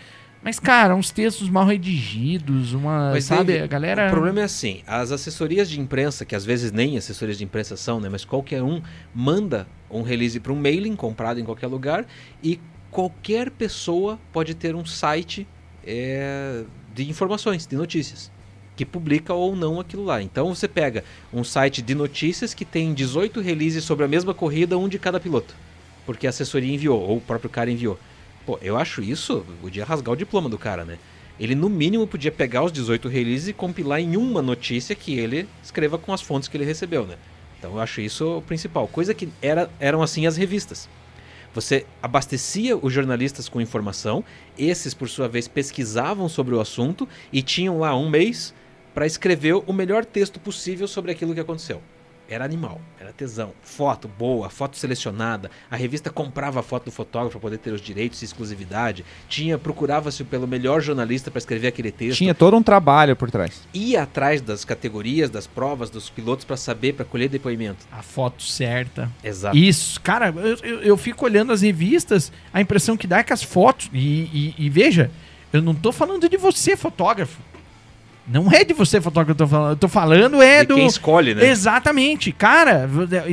mas, 0.47 0.61
cara, 0.61 0.95
uns 0.95 1.11
textos 1.11 1.51
mal 1.51 1.67
redigidos, 1.67 2.73
uma. 2.73 3.11
Mas, 3.11 3.25
sabe, 3.25 3.47
David, 3.47 3.65
a 3.65 3.67
galera. 3.67 4.07
O 4.07 4.11
problema 4.11 4.43
é 4.43 4.45
assim, 4.45 4.81
as 4.87 5.11
assessorias 5.11 5.69
de 5.69 5.81
imprensa, 5.81 6.25
que 6.25 6.37
às 6.37 6.45
vezes 6.45 6.71
nem 6.71 6.97
assessorias 6.97 7.37
de 7.37 7.43
imprensa 7.43 7.77
são, 7.77 7.99
né? 7.99 8.09
Mas 8.09 8.25
qualquer 8.25 8.63
um 8.63 8.81
manda 9.13 9.67
um 9.91 10.03
release 10.03 10.39
para 10.39 10.53
um 10.53 10.55
mailing 10.55 10.95
comprado 10.95 11.41
em 11.41 11.45
qualquer 11.45 11.67
lugar 11.67 12.07
e 12.41 12.61
qualquer 12.93 13.51
pessoa 13.51 14.21
pode 14.33 14.55
ter 14.55 14.77
um 14.77 14.85
site 14.85 15.49
é, 15.85 16.63
de 16.95 17.11
informações, 17.11 17.67
de 17.67 17.75
notícias, 17.75 18.31
que 18.77 18.87
publica 18.87 19.35
ou 19.35 19.57
não 19.57 19.81
aquilo 19.81 20.05
lá. 20.05 20.23
Então 20.23 20.55
você 20.55 20.69
pega 20.69 21.03
um 21.33 21.43
site 21.43 21.83
de 21.83 21.93
notícias 21.93 22.55
que 22.55 22.65
tem 22.65 22.95
18 22.95 23.41
releases 23.41 23.83
sobre 23.83 24.05
a 24.05 24.09
mesma 24.09 24.33
corrida, 24.33 24.79
um 24.79 24.89
de 24.89 24.97
cada 24.97 25.19
piloto. 25.19 25.57
porque 26.07 26.25
a 26.25 26.31
assessoria 26.31 26.73
enviou, 26.73 27.01
ou 27.01 27.17
o 27.17 27.21
próprio 27.21 27.51
cara 27.51 27.69
enviou. 27.69 27.99
Pô, 28.47 28.59
eu 28.63 28.77
acho 28.77 29.03
isso, 29.03 29.45
podia 29.61 29.85
rasgar 29.85 30.13
o 30.13 30.17
diploma 30.17 30.49
do 30.49 30.57
cara, 30.57 30.85
né? 30.85 30.99
Ele 31.39 31.57
no 31.57 31.69
mínimo 31.69 32.07
podia 32.07 32.31
pegar 32.31 32.63
os 32.63 32.71
18 32.71 33.09
releases 33.09 33.49
e 33.49 33.53
compilar 33.53 34.01
em 34.01 34.17
uma 34.17 34.41
notícia 34.41 34.95
que 34.95 35.19
ele 35.19 35.49
escreva 35.63 35.99
com 35.99 36.13
as 36.13 36.23
fontes 36.23 36.49
que 36.49 36.57
ele 36.57 36.65
recebeu, 36.65 37.05
né? 37.05 37.17
Então 37.59 37.73
eu 37.73 37.81
acho 37.81 38.01
isso 38.01 38.39
o 38.39 38.43
principal. 38.43 38.87
Coisa 38.87 39.13
que 39.13 39.29
era, 39.43 39.69
eram 39.81 40.01
assim 40.01 40.27
as 40.27 40.37
revistas. 40.37 40.89
Você 41.53 41.87
abastecia 42.01 42.77
os 42.77 42.93
jornalistas 42.93 43.49
com 43.49 43.61
informação, 43.61 44.23
esses, 44.57 44.95
por 44.95 45.09
sua 45.09 45.27
vez, 45.27 45.49
pesquisavam 45.49 46.29
sobre 46.29 46.55
o 46.55 46.61
assunto 46.61 47.09
e 47.33 47.43
tinham 47.43 47.81
lá 47.81 47.97
um 47.97 48.09
mês 48.09 48.55
para 48.95 49.07
escrever 49.07 49.55
o 49.55 49.73
melhor 49.73 50.05
texto 50.05 50.39
possível 50.39 50.87
sobre 50.87 51.11
aquilo 51.11 51.35
que 51.35 51.41
aconteceu. 51.41 51.83
Era 52.29 52.45
animal, 52.45 52.81
era 53.01 53.13
tesão. 53.13 53.53
Foto 53.63 54.09
boa, 54.09 54.51
foto 54.51 54.77
selecionada. 54.77 55.49
A 55.71 55.77
revista 55.77 56.11
comprava 56.11 56.59
a 56.59 56.63
foto 56.63 56.87
do 56.87 56.91
fotógrafo 56.91 57.33
para 57.39 57.41
poder 57.41 57.59
ter 57.59 57.71
os 57.73 57.81
direitos 57.81 58.21
e 58.21 58.25
exclusividade. 58.25 59.05
Tinha, 59.29 59.57
procurava-se 59.57 60.25
pelo 60.25 60.47
melhor 60.47 60.81
jornalista 60.81 61.31
para 61.31 61.39
escrever 61.39 61.69
aquele 61.69 61.93
texto. 61.93 62.19
Tinha 62.19 62.35
todo 62.35 62.57
um 62.57 62.63
trabalho 62.63 63.15
por 63.15 63.31
trás. 63.31 63.63
Ia 63.73 64.03
atrás 64.03 64.41
das 64.41 64.65
categorias, 64.65 65.31
das 65.31 65.47
provas, 65.47 65.89
dos 65.89 66.11
pilotos 66.11 66.45
para 66.45 66.57
saber, 66.57 66.95
para 66.95 67.05
colher 67.05 67.29
depoimento. 67.29 67.87
A 67.93 68.03
foto 68.03 68.43
certa. 68.43 69.09
Exato. 69.23 69.57
Isso, 69.57 70.01
cara, 70.01 70.29
eu, 70.37 70.57
eu, 70.69 70.83
eu 70.83 70.97
fico 70.97 71.25
olhando 71.25 71.53
as 71.53 71.63
revistas, 71.63 72.33
a 72.53 72.61
impressão 72.61 72.97
que 72.97 73.07
dá 73.07 73.19
é 73.19 73.23
que 73.23 73.33
as 73.33 73.43
fotos. 73.43 73.89
E, 73.93 73.99
e- 73.99 74.55
e 74.59 74.69
veja, 74.69 75.11
eu 75.53 75.63
não 75.63 75.75
tô 75.75 75.93
falando 75.93 76.29
de 76.29 76.37
você, 76.37 76.77
fotógrafo. 76.77 77.41
Não 78.27 78.51
é 78.51 78.65
de 78.65 78.75
você, 78.75 79.01
fotógrafo, 79.01 79.37
que 79.37 79.43
eu 79.43 79.47
tô 79.47 79.51
falando. 79.51 79.71
Eu 79.71 79.77
tô 79.77 79.89
falando 79.89 80.43
é 80.43 80.61
De 80.61 80.67
do. 80.69 80.75
quem 80.75 80.87
escolhe, 80.87 81.35
né? 81.35 81.47
Exatamente. 81.47 82.33
Cara, 82.33 82.89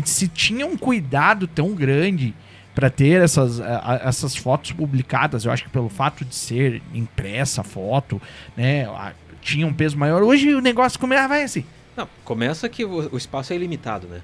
se 0.05 0.27
tinha 0.27 0.65
um 0.65 0.77
cuidado 0.77 1.47
tão 1.47 1.73
grande 1.73 2.33
para 2.75 2.89
ter 2.89 3.21
essas, 3.21 3.59
essas 4.03 4.35
fotos 4.35 4.71
publicadas, 4.71 5.45
eu 5.45 5.51
acho 5.51 5.63
que 5.63 5.69
pelo 5.69 5.89
fato 5.89 6.23
de 6.25 6.35
ser 6.35 6.81
impressa 6.93 7.61
a 7.61 7.63
foto, 7.63 8.21
né, 8.57 8.87
tinha 9.41 9.65
um 9.67 9.73
peso 9.73 9.97
maior. 9.97 10.23
Hoje 10.23 10.53
o 10.53 10.61
negócio 10.61 10.99
como 10.99 11.13
é, 11.13 11.27
vai 11.27 11.43
assim. 11.43 11.65
Não, 11.95 12.07
começa 12.23 12.67
que 12.69 12.83
o, 12.83 13.09
o 13.13 13.17
espaço 13.17 13.53
é 13.53 13.55
ilimitado, 13.55 14.07
né? 14.07 14.21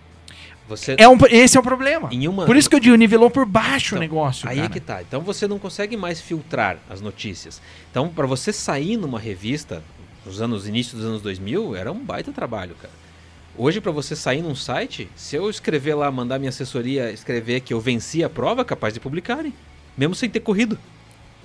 Você 0.68 0.96
É 1.00 1.08
um, 1.10 1.18
esse 1.30 1.58
é 1.58 1.60
o 1.60 1.64
problema. 1.64 2.10
em 2.12 2.28
uma 2.28 2.46
Por 2.46 2.56
isso 2.56 2.70
que 2.70 2.76
eu 2.76 2.80
digo, 2.80 2.96
nivelou 2.96 3.30
por 3.30 3.46
baixo 3.46 3.96
o 3.96 3.98
Então, 3.98 4.02
negócio. 4.02 4.48
Aí 4.48 4.58
cara. 4.58 4.68
é 4.68 4.70
que 4.72 4.80
tá. 4.80 5.02
Então 5.02 5.22
você 5.22 5.48
não 5.48 5.58
consegue 5.58 5.98
mais 5.98 6.22
filtrar 6.22 6.78
as 6.90 7.02
notícias. 7.02 7.60
Então, 7.90 8.08
para 8.10 8.28
você 8.28 8.54
sair 8.54 8.96
numa 8.98 9.20
revista, 9.20 9.84
nos 10.30 10.42
anos 10.42 10.68
início 10.68 10.96
dos 10.96 11.06
anos 11.06 11.22
2000, 11.22 11.76
era 11.76 11.92
um 11.92 12.00
baita 12.00 12.32
trabalho, 12.32 12.76
cara. 12.82 12.94
Hoje, 13.58 13.82
para 13.82 13.92
você 13.92 14.16
sair 14.16 14.42
num 14.42 14.56
site, 14.56 15.10
se 15.16 15.36
eu 15.36 15.50
escrever 15.50 15.96
lá, 15.96 16.10
mandar 16.10 16.40
minha 16.40 16.50
assessoria 16.50 17.12
escrever 17.12 17.60
que 17.62 17.74
eu 17.74 17.82
venci 17.82 18.24
a 18.24 18.30
prova, 18.30 18.62
é 18.62 18.66
capaz 18.66 18.94
de 18.94 19.00
publicarem. 19.00 19.54
Mesmo 19.98 20.16
sem 20.16 20.30
ter 20.30 20.40
corrido. 20.40 20.78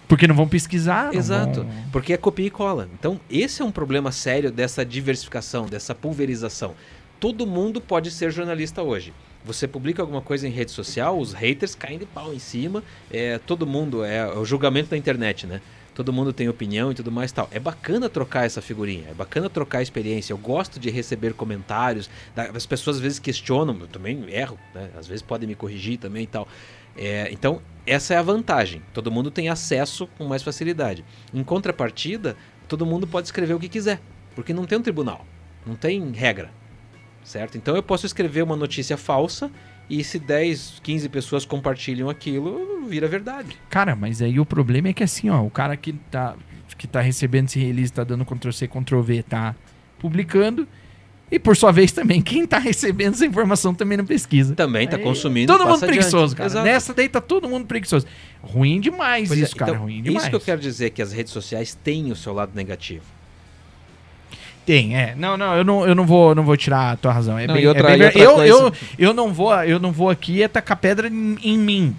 Porque 0.06 0.28
não 0.28 0.34
vão 0.34 0.46
pesquisar. 0.46 1.06
não 1.06 1.18
Exato. 1.18 1.62
vão- 1.64 1.72
Porque 1.90 2.12
é 2.12 2.16
copia 2.16 2.46
e 2.46 2.50
cola. 2.50 2.88
Então, 2.98 3.18
esse 3.28 3.62
é 3.62 3.64
um 3.64 3.72
problema 3.72 4.12
sério 4.12 4.52
dessa 4.52 4.84
diversificação, 4.84 5.66
dessa 5.66 5.94
pulverização. 5.94 6.74
Todo 7.18 7.46
mundo 7.46 7.80
pode 7.80 8.10
ser 8.10 8.30
jornalista 8.30 8.82
hoje. 8.82 9.12
Você 9.44 9.66
publica 9.66 10.02
alguma 10.02 10.20
coisa 10.20 10.46
em 10.46 10.50
rede 10.50 10.70
social, 10.70 11.18
os 11.18 11.32
haters 11.32 11.74
caem 11.74 11.98
de 11.98 12.06
pau 12.06 12.32
em 12.32 12.38
cima. 12.38 12.82
É, 13.10 13.38
todo 13.38 13.66
mundo, 13.66 14.04
é 14.04 14.26
o 14.38 14.44
julgamento 14.44 14.90
da 14.90 14.96
internet, 14.96 15.46
né? 15.46 15.60
Todo 15.94 16.12
mundo 16.12 16.32
tem 16.32 16.48
opinião 16.48 16.90
e 16.90 16.94
tudo 16.94 17.12
mais 17.12 17.30
tal. 17.30 17.48
É 17.52 17.60
bacana 17.60 18.08
trocar 18.08 18.44
essa 18.44 18.60
figurinha, 18.60 19.08
é 19.10 19.14
bacana 19.14 19.48
trocar 19.48 19.78
a 19.78 19.82
experiência. 19.82 20.32
Eu 20.32 20.38
gosto 20.38 20.80
de 20.80 20.90
receber 20.90 21.34
comentários. 21.34 22.10
As 22.36 22.66
pessoas 22.66 22.96
às 22.96 23.02
vezes 23.02 23.18
questionam, 23.18 23.78
eu 23.80 23.86
também 23.86 24.24
erro, 24.28 24.58
né? 24.74 24.90
Às 24.98 25.06
vezes 25.06 25.22
podem 25.22 25.48
me 25.48 25.54
corrigir 25.54 25.98
também 25.98 26.24
e 26.24 26.26
tal. 26.26 26.48
É, 26.96 27.28
então, 27.32 27.62
essa 27.86 28.14
é 28.14 28.16
a 28.16 28.22
vantagem. 28.22 28.82
Todo 28.92 29.10
mundo 29.10 29.30
tem 29.30 29.48
acesso 29.48 30.08
com 30.18 30.24
mais 30.24 30.42
facilidade. 30.42 31.04
Em 31.32 31.44
contrapartida, 31.44 32.36
todo 32.66 32.84
mundo 32.84 33.06
pode 33.06 33.28
escrever 33.28 33.54
o 33.54 33.60
que 33.60 33.68
quiser, 33.68 34.00
porque 34.34 34.52
não 34.52 34.64
tem 34.64 34.78
um 34.78 34.82
tribunal, 34.82 35.24
não 35.66 35.76
tem 35.76 36.10
regra, 36.12 36.50
certo? 37.22 37.56
Então 37.56 37.76
eu 37.76 37.82
posso 37.82 38.06
escrever 38.06 38.42
uma 38.42 38.56
notícia 38.56 38.96
falsa 38.96 39.50
e 39.88 40.02
se 40.02 40.18
10, 40.18 40.80
15 40.82 41.08
pessoas 41.08 41.44
compartilham 41.44 42.08
aquilo, 42.08 42.86
vira 42.88 43.06
verdade. 43.06 43.56
Cara, 43.68 43.94
mas 43.94 44.22
aí 44.22 44.40
o 44.40 44.46
problema 44.46 44.88
é 44.88 44.92
que 44.92 45.02
assim, 45.04 45.28
ó, 45.30 45.42
o 45.42 45.50
cara 45.50 45.76
que 45.76 45.92
tá, 46.10 46.34
que 46.78 46.86
tá 46.86 47.00
recebendo 47.00 47.46
esse 47.48 47.58
release, 47.58 47.92
tá 47.92 48.02
dando 48.04 48.24
Ctrl-C, 48.24 48.66
Ctrl-V, 48.68 49.22
tá 49.22 49.54
publicando. 49.98 50.66
E 51.30 51.38
por 51.38 51.56
sua 51.56 51.72
vez 51.72 51.90
também, 51.90 52.20
quem 52.20 52.46
tá 52.46 52.58
recebendo 52.58 53.14
essa 53.14 53.26
informação 53.26 53.74
também 53.74 53.96
não 53.98 54.04
pesquisa. 54.04 54.54
Também 54.54 54.86
tá 54.86 54.96
Aí, 54.96 55.02
consumindo. 55.02 55.50
Todo 55.52 55.60
mundo 55.62 55.72
passa 55.72 55.86
adiante. 55.86 55.98
preguiçoso, 55.98 56.36
cara. 56.36 56.46
Exato. 56.48 56.64
Nessa 56.66 56.94
daí 56.94 57.08
tá 57.08 57.20
todo 57.20 57.48
mundo 57.48 57.66
preguiçoso. 57.66 58.06
Ruim 58.42 58.78
demais 58.80 59.28
Pois 59.28 59.40
é, 59.40 59.42
isso, 59.42 59.56
cara. 59.56 59.72
então, 59.72 59.82
ruim 59.84 60.02
demais. 60.02 60.22
Isso 60.22 60.30
que 60.30 60.36
eu 60.36 60.40
quero 60.40 60.60
dizer 60.60 60.90
que 60.90 61.00
as 61.02 61.12
redes 61.12 61.32
sociais 61.32 61.74
têm 61.82 62.12
o 62.12 62.16
seu 62.16 62.32
lado 62.32 62.52
negativo. 62.54 63.04
Tem, 64.66 64.96
é. 64.96 65.14
Não, 65.14 65.36
não, 65.36 65.54
eu 65.56 65.64
não, 65.64 65.86
eu 65.86 65.94
não 65.94 66.06
vou, 66.06 66.34
não 66.34 66.42
vou 66.42 66.56
tirar 66.56 66.92
a 66.92 66.96
tua 66.96 67.12
razão. 67.12 67.38
É 67.38 67.46
Não, 67.46 67.54
bem, 67.54 67.64
e 67.64 67.66
outra- 67.68 67.90
é 67.92 67.98
bem 67.98 68.12
e 68.14 68.24
eu, 68.24 68.34
coisa- 68.34 68.48
eu, 68.54 68.72
eu 68.98 69.12
não 69.14 69.32
vou, 69.32 69.54
eu 69.62 69.78
não 69.78 69.92
vou 69.92 70.08
aqui 70.08 70.42
é 70.42 70.48
tacar 70.48 70.76
pedra 70.78 71.08
em, 71.08 71.36
em 71.42 71.58
mim. 71.58 71.96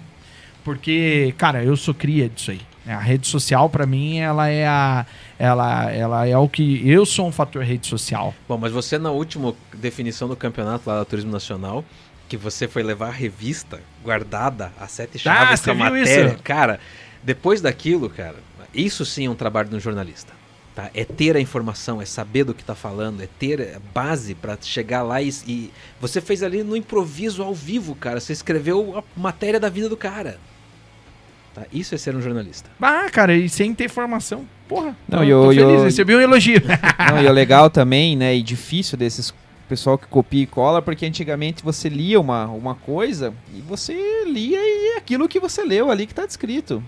Porque, 0.64 1.32
cara, 1.38 1.62
eu 1.62 1.76
sou 1.76 1.94
cria 1.94 2.28
disso 2.28 2.50
aí. 2.50 2.60
A 2.88 2.98
rede 2.98 3.26
social 3.26 3.68
pra 3.68 3.84
mim, 3.86 4.18
ela 4.18 4.48
é 4.48 4.66
a 4.66 5.04
ela 5.38 5.90
ela 5.92 6.26
é 6.26 6.36
o 6.38 6.48
que 6.48 6.88
eu 6.88 7.04
sou 7.04 7.26
um 7.28 7.32
fator 7.32 7.62
rede 7.62 7.86
social. 7.86 8.32
Bom, 8.48 8.56
mas 8.56 8.72
você 8.72 8.96
na 8.98 9.10
última 9.10 9.54
definição 9.74 10.28
do 10.28 10.36
campeonato 10.36 10.88
lá 10.88 10.98
do 11.00 11.04
Turismo 11.04 11.30
Nacional, 11.32 11.84
que 12.28 12.36
você 12.36 12.66
foi 12.68 12.82
levar 12.84 13.08
a 13.08 13.12
revista 13.12 13.80
guardada, 14.04 14.72
as 14.78 14.92
sete 14.92 15.18
chaves 15.18 15.60
você 15.60 15.64
com 15.74 15.82
a 15.82 15.90
viu 15.90 15.98
matéria. 16.00 16.28
isso? 16.32 16.42
Cara, 16.44 16.80
depois 17.24 17.60
daquilo, 17.60 18.08
cara, 18.08 18.36
isso 18.72 19.04
sim 19.04 19.26
é 19.26 19.30
um 19.30 19.34
trabalho 19.34 19.68
de 19.68 19.74
um 19.76 19.80
jornalista. 19.80 20.32
Tá? 20.76 20.90
É 20.94 21.04
ter 21.06 21.34
a 21.34 21.40
informação, 21.40 22.02
é 22.02 22.04
saber 22.04 22.44
do 22.44 22.52
que 22.52 22.62
tá 22.62 22.74
falando, 22.74 23.22
é 23.22 23.28
ter 23.38 23.76
a 23.76 23.80
base 23.94 24.34
para 24.34 24.58
chegar 24.60 25.02
lá 25.02 25.22
e, 25.22 25.30
e 25.48 25.72
você 25.98 26.20
fez 26.20 26.42
ali 26.42 26.62
no 26.62 26.76
improviso 26.76 27.42
ao 27.42 27.54
vivo, 27.54 27.94
cara. 27.94 28.20
Você 28.20 28.34
escreveu 28.34 28.98
a 28.98 29.02
matéria 29.18 29.58
da 29.58 29.70
vida 29.70 29.88
do 29.88 29.96
cara. 29.96 30.38
Tá? 31.54 31.62
Isso 31.72 31.94
é 31.94 31.98
ser 31.98 32.14
um 32.14 32.20
jornalista. 32.20 32.68
Ah, 32.78 33.08
cara, 33.10 33.34
e 33.34 33.48
sem 33.48 33.74
ter 33.74 33.88
formação. 33.88 34.46
Porra. 34.68 34.94
Não, 35.08 35.20
tô, 35.20 35.24
eu- 35.24 35.42
tô 35.44 35.48
feliz, 35.48 35.62
eu- 35.62 35.84
recebi 35.84 36.14
um 36.14 36.20
elogio. 36.20 36.60
Não, 37.10 37.22
e 37.22 37.26
o 37.26 37.32
legal 37.32 37.70
também, 37.70 38.14
né, 38.14 38.36
e 38.36 38.42
difícil 38.42 38.98
desses 38.98 39.32
pessoal 39.66 39.96
que 39.96 40.06
copia 40.06 40.42
e 40.42 40.46
cola, 40.46 40.82
porque 40.82 41.06
antigamente 41.06 41.64
você 41.64 41.88
lia 41.88 42.20
uma, 42.20 42.44
uma 42.48 42.74
coisa 42.74 43.32
e 43.54 43.60
você 43.62 43.94
lia 44.26 44.58
e 44.60 44.92
é 44.94 44.98
aquilo 44.98 45.26
que 45.26 45.40
você 45.40 45.64
leu 45.64 45.90
ali 45.90 46.06
que 46.06 46.14
tá 46.14 46.26
descrito. 46.26 46.82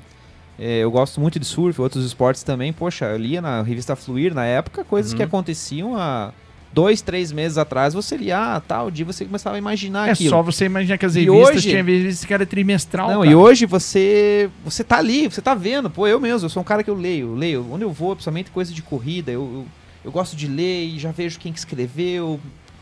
É, 0.59 0.79
eu 0.79 0.91
gosto 0.91 1.21
muito 1.21 1.39
de 1.39 1.47
surf, 1.47 1.81
outros 1.81 2.05
esportes 2.05 2.43
também. 2.43 2.73
Poxa, 2.73 3.05
eu 3.07 3.17
lia 3.19 3.41
na 3.41 3.63
revista 3.63 3.95
Fluir 3.95 4.35
na 4.35 4.45
época 4.45 4.83
coisas 4.85 5.13
Uhum. 5.13 5.19
que 5.19 5.23
aconteciam 5.23 5.97
há 5.97 6.33
dois, 6.73 7.01
três 7.01 7.31
meses 7.31 7.57
atrás. 7.57 7.95
Você 7.95 8.17
lia, 8.17 8.57
ah, 8.57 8.61
tal 8.61 8.91
dia 8.91 9.05
você 9.05 9.25
começava 9.25 9.55
a 9.57 9.59
imaginar 9.59 10.09
É 10.09 10.13
aquilo. 10.13 10.31
só 10.31 10.43
você 10.43 10.65
imaginar 10.65 10.99
que 10.99 11.07
as 11.07 11.15
revistas 11.15 11.49
hoje- 11.57 11.69
tinha 11.71 11.77
revistas 11.83 12.25
que 12.25 12.35
era 12.35 12.45
trimestral. 12.45 13.09
Não, 13.09 13.19
cara. 13.21 13.31
e 13.31 13.35
hoje 13.37 13.67
você 13.67 14.51
você 14.65 14.83
tá 14.83 14.99
ali, 14.99 15.29
você 15.29 15.41
tá 15.41 15.55
vendo. 15.55 15.89
Pô, 15.89 16.07
eu 16.09 16.19
mesmo, 16.19 16.47
eu 16.47 16.51
sou 16.51 16.61
um 16.61 16.65
cara 16.65 16.83
que 16.83 16.91
eu 16.91 16.95
leio, 16.97 17.29
eu 17.29 17.35
leio. 17.37 17.67
Onde 17.71 17.85
eu 17.85 17.93
vou, 17.93 18.17
principalmente 18.17 18.51
coisa 18.51 18.73
de 18.75 18.83
corrida, 18.83 19.31
eu, 19.31 19.41
eu, 19.41 19.67
eu 20.07 20.11
gosto 20.11 20.35
de 20.37 20.49
ler 20.49 20.87
e 20.89 20.99
já 20.99 21.13
vejo 21.13 21.39
quem 21.39 21.53
que 21.53 21.59
escreveu. 21.61 22.41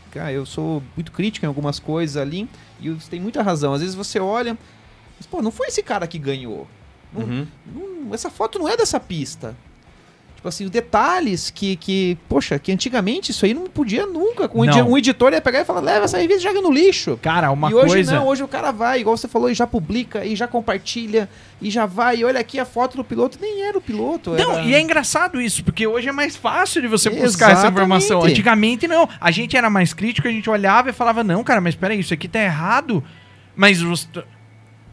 Cara, 0.09 0.31
eu 0.31 0.47
sou 0.47 0.81
muito 0.95 1.11
crítico 1.11 1.45
em 1.45 1.47
algumas 1.47 1.77
coisas 1.77 2.17
ali 2.17 2.49
e 2.81 2.89
você 2.89 3.07
tem 3.11 3.19
muita 3.19 3.43
razão. 3.43 3.73
Às 3.73 3.81
vezes 3.81 3.93
você 3.95 4.19
olha, 4.19 4.57
mas, 5.19 5.27
pô, 5.27 5.43
não 5.43 5.51
foi 5.51 5.67
esse 5.67 5.83
cara 5.83 6.07
que 6.07 6.17
ganhou. 6.17 6.67
Não, 7.17 7.27
Uhum. 7.27 7.47
não- 8.07 8.13
essa 8.13 8.29
foto 8.29 8.57
não 8.59 8.67
é 8.69 8.77
dessa 8.77 8.99
pista. 8.99 9.55
Tipo 10.35 10.49
assim, 10.49 10.65
os 10.65 10.69
detalhes 10.69 11.49
que, 11.49 11.75
que, 11.77 12.15
poxa, 12.29 12.59
que 12.59 12.71
antigamente 12.71 13.31
isso 13.31 13.43
aí 13.43 13.55
não 13.55 13.65
podia 13.65 14.05
nunca. 14.05 14.47
Um, 14.53 14.65
Não. 14.65 14.91
um 14.91 14.95
editor 14.97 15.33
ia 15.33 15.41
pegar 15.41 15.61
e 15.61 15.65
falar, 15.65 15.79
leva 15.81 16.05
essa 16.05 16.19
revista 16.19 16.41
e 16.41 16.43
joga 16.43 16.61
no 16.61 16.71
lixo 16.71 17.17
Cara, 17.19 17.49
uma 17.51 17.71
e 17.71 17.73
hoje 17.73 17.87
coisa. 17.95 18.15
não, 18.15 18.27
hoje 18.27 18.43
o 18.43 18.47
cara 18.47 18.71
vai, 18.71 18.99
igual 18.99 19.17
você 19.17 19.27
falou, 19.27 19.49
e 19.49 19.55
já 19.55 19.65
publica, 19.65 20.23
e 20.23 20.35
já 20.35 20.47
compartilha, 20.47 21.27
e 21.59 21.71
já 21.71 21.87
vai, 21.87 22.17
e 22.17 22.23
olha 22.23 22.39
aqui 22.39 22.59
a 22.59 22.65
foto 22.65 22.95
do 22.95 23.03
piloto, 23.03 23.39
nem 23.41 23.63
era 23.63 23.75
o 23.79 23.81
piloto. 23.81 24.29
Não, 24.35 24.53
era... 24.53 24.61
e 24.61 24.75
é 24.75 24.79
engraçado 24.79 25.41
isso, 25.41 25.63
porque 25.63 25.87
hoje 25.87 26.07
é 26.07 26.11
mais 26.11 26.35
fácil 26.35 26.83
de 26.83 26.87
você 26.87 27.09
buscar 27.09 27.47
essa 27.47 27.61
Exatamente. 27.61 27.71
informação. 27.73 28.21
Antigamente 28.23 28.87
não. 28.87 29.09
A 29.19 29.31
gente 29.31 29.57
era 29.57 29.71
mais 29.71 29.91
crítico, 29.91 30.27
a 30.27 30.31
gente 30.31 30.47
olhava 30.51 30.91
e 30.91 30.93
falava, 30.93 31.23
não, 31.23 31.43
cara, 31.43 31.59
mas 31.59 31.73
peraí, 31.73 31.99
isso 31.99 32.13
aqui 32.13 32.27
tá 32.27 32.39
errado. 32.39 33.03
Mas 33.55 33.79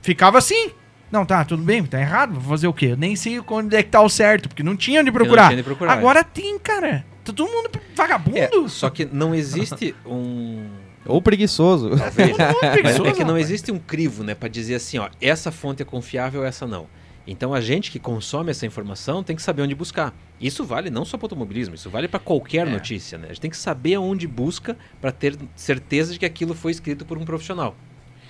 ficava 0.01 0.38
assim. 0.38 0.70
Não, 1.14 1.24
tá, 1.24 1.44
tudo 1.44 1.62
bem, 1.62 1.84
tá 1.84 2.00
errado, 2.00 2.32
vou 2.34 2.50
fazer 2.50 2.66
o 2.66 2.72
quê? 2.72 2.86
Eu 2.86 2.96
nem 2.96 3.14
sei 3.14 3.40
onde 3.48 3.76
é 3.76 3.84
que 3.84 3.88
tá 3.88 4.02
o 4.02 4.08
certo, 4.08 4.48
porque 4.48 4.64
não 4.64 4.76
tinha 4.76 5.00
onde 5.00 5.12
procurar. 5.12 5.44
tinha 5.44 5.58
onde 5.58 5.62
procurar. 5.62 5.92
Agora 5.92 6.24
tem, 6.24 6.58
cara. 6.58 7.06
Tá 7.24 7.32
todo 7.32 7.48
mundo 7.48 7.70
vagabundo. 7.94 8.36
É, 8.36 8.50
só 8.68 8.90
que 8.90 9.04
não 9.04 9.32
existe 9.32 9.94
um. 10.04 10.66
Ou 11.06 11.22
preguiçoso. 11.22 11.90
Talvez. 11.96 12.36
Preguiçoso, 12.72 13.06
é 13.06 13.12
que 13.12 13.22
não 13.22 13.38
existe 13.38 13.70
um 13.70 13.78
crivo, 13.78 14.24
né, 14.24 14.34
para 14.34 14.48
dizer 14.48 14.74
assim, 14.74 14.98
ó, 14.98 15.08
essa 15.20 15.52
fonte 15.52 15.82
é 15.82 15.84
confiável, 15.84 16.44
essa 16.44 16.66
não. 16.66 16.88
Então 17.24 17.54
a 17.54 17.60
gente 17.60 17.92
que 17.92 18.00
consome 18.00 18.50
essa 18.50 18.66
informação 18.66 19.22
tem 19.22 19.36
que 19.36 19.42
saber 19.42 19.62
onde 19.62 19.74
buscar. 19.74 20.12
Isso 20.40 20.64
vale 20.64 20.90
não 20.90 21.04
só 21.04 21.16
para 21.16 21.26
automobilismo, 21.26 21.76
isso 21.76 21.88
vale 21.88 22.08
para 22.08 22.18
qualquer 22.18 22.66
É. 22.66 22.70
notícia, 22.70 23.16
né? 23.18 23.26
A 23.26 23.28
gente 23.28 23.40
tem 23.40 23.50
que 23.52 23.56
saber 23.56 23.94
aonde 23.94 24.26
busca 24.26 24.76
para 25.00 25.12
ter 25.12 25.38
certeza 25.54 26.12
de 26.12 26.18
que 26.18 26.26
aquilo 26.26 26.54
foi 26.56 26.72
escrito 26.72 27.04
por 27.04 27.16
um 27.16 27.24
profissional. 27.24 27.76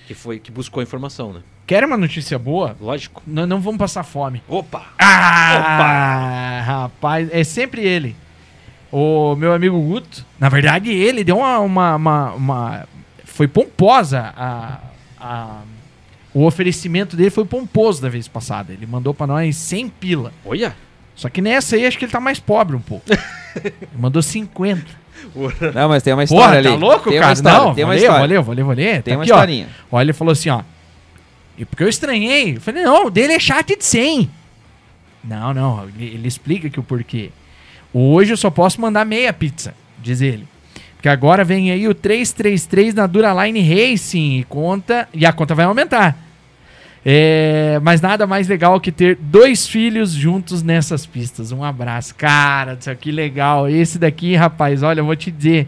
Que 0.07 0.13
foi 0.13 0.39
que 0.39 0.51
buscou 0.51 0.83
informação, 0.83 1.33
né? 1.33 1.41
Quer 1.65 1.83
uma 1.83 1.97
notícia 1.97 2.37
boa? 2.37 2.75
Lógico. 2.79 3.23
Nós 3.25 3.47
não 3.47 3.59
vamos 3.59 3.79
passar 3.79 4.03
fome. 4.03 4.43
Opa! 4.47 4.85
Ah, 4.99 6.61
rapaz, 6.65 7.27
é 7.31 7.43
sempre 7.43 7.81
ele. 7.83 8.15
O 8.91 9.35
meu 9.35 9.51
amigo 9.53 9.79
Guto, 9.81 10.23
na 10.39 10.47
verdade, 10.47 10.91
ele 10.91 11.23
deu 11.23 11.37
uma. 11.39 11.59
uma, 11.59 11.95
uma- 11.95 12.31
uma- 12.33 12.87
foi 13.23 13.47
pomposa 13.47 14.31
a, 14.37 14.79
a- 15.19 15.61
o 16.33 16.45
oferecimento 16.45 17.15
dele 17.17 17.29
foi 17.29 17.43
pomposo 17.45 18.01
da 18.01 18.09
vez 18.09 18.27
passada. 18.27 18.71
Ele 18.71 18.85
mandou 18.85 19.13
pra 19.13 19.25
nós 19.27 19.55
100 19.57 19.89
pila. 19.89 20.31
Olha! 20.45 20.75
Só 21.15 21.29
que 21.29 21.41
nessa 21.41 21.75
aí 21.77 21.85
acho 21.85 21.97
que 21.97 22.05
ele 22.05 22.11
tá 22.11 22.19
mais 22.19 22.39
pobre 22.39 22.75
um 22.75 22.81
pouco. 22.81 23.05
Ele 23.55 23.73
mandou 23.97 24.21
50. 24.21 24.83
Não, 25.73 25.89
mas 25.89 26.01
tem 26.03 26.13
uma 26.13 26.23
história 26.23 26.45
Porra, 26.45 26.57
ali. 26.57 26.67
tá 26.69 26.75
louco, 26.75 27.09
tem 27.09 27.19
cara? 27.19 27.33
História, 27.33 27.59
não, 27.59 27.73
tem 27.75 27.83
uma 27.83 27.95
história. 27.95 28.25
ler, 28.25 28.41
vou 28.41 28.53
ler. 28.73 29.01
Tem 29.01 29.13
Tá 29.13 29.17
uma 29.17 29.23
aqui, 29.23 29.31
ó. 29.31 29.35
historinha. 29.35 29.67
Olha, 29.91 30.05
ele 30.05 30.13
falou 30.13 30.31
assim, 30.31 30.49
ó. 30.49 30.61
E 31.57 31.65
porque 31.65 31.83
eu 31.83 31.89
estranhei. 31.89 32.55
Eu 32.57 32.61
falei, 32.61 32.83
não, 32.83 33.05
o 33.07 33.09
dele 33.09 33.33
é 33.33 33.39
chat 33.39 33.75
de 33.75 33.83
100. 33.85 34.29
Não, 35.23 35.53
não, 35.53 35.85
ele, 35.97 36.05
ele 36.15 36.27
explica 36.27 36.69
que 36.69 36.79
o 36.79 36.83
porquê. 36.83 37.31
Hoje 37.93 38.33
eu 38.33 38.37
só 38.37 38.49
posso 38.49 38.79
mandar 38.79 39.05
meia 39.05 39.31
pizza, 39.33 39.73
diz 40.01 40.21
ele. 40.21 40.47
Porque 40.95 41.09
agora 41.09 41.43
vem 41.43 41.71
aí 41.71 41.87
o 41.87 41.93
333 41.93 42.93
na 42.93 43.07
Duraline 43.07 43.61
Racing 43.61 44.39
e 44.39 44.43
conta, 44.43 45.07
e 45.13 45.25
a 45.25 45.31
conta 45.33 45.53
vai 45.55 45.65
aumentar. 45.65 46.17
É, 47.07 47.79
mas 47.83 48.01
nada 48.01 48.25
mais 48.25 48.47
legal 48.47 48.79
que 48.79 48.91
ter 48.91 49.15
dois 49.15 49.67
filhos 49.67 50.11
juntos 50.11 50.63
nessas 50.63 51.05
pistas. 51.05 51.51
Um 51.51 51.63
abraço. 51.63 52.15
Cara, 52.15 52.79
aqui 52.87 53.11
legal. 53.11 53.69
Esse 53.69 53.99
daqui, 53.99 54.35
rapaz, 54.35 54.81
olha, 54.81 55.01
eu 55.01 55.05
vou 55.05 55.15
te 55.15 55.29
dizer. 55.29 55.67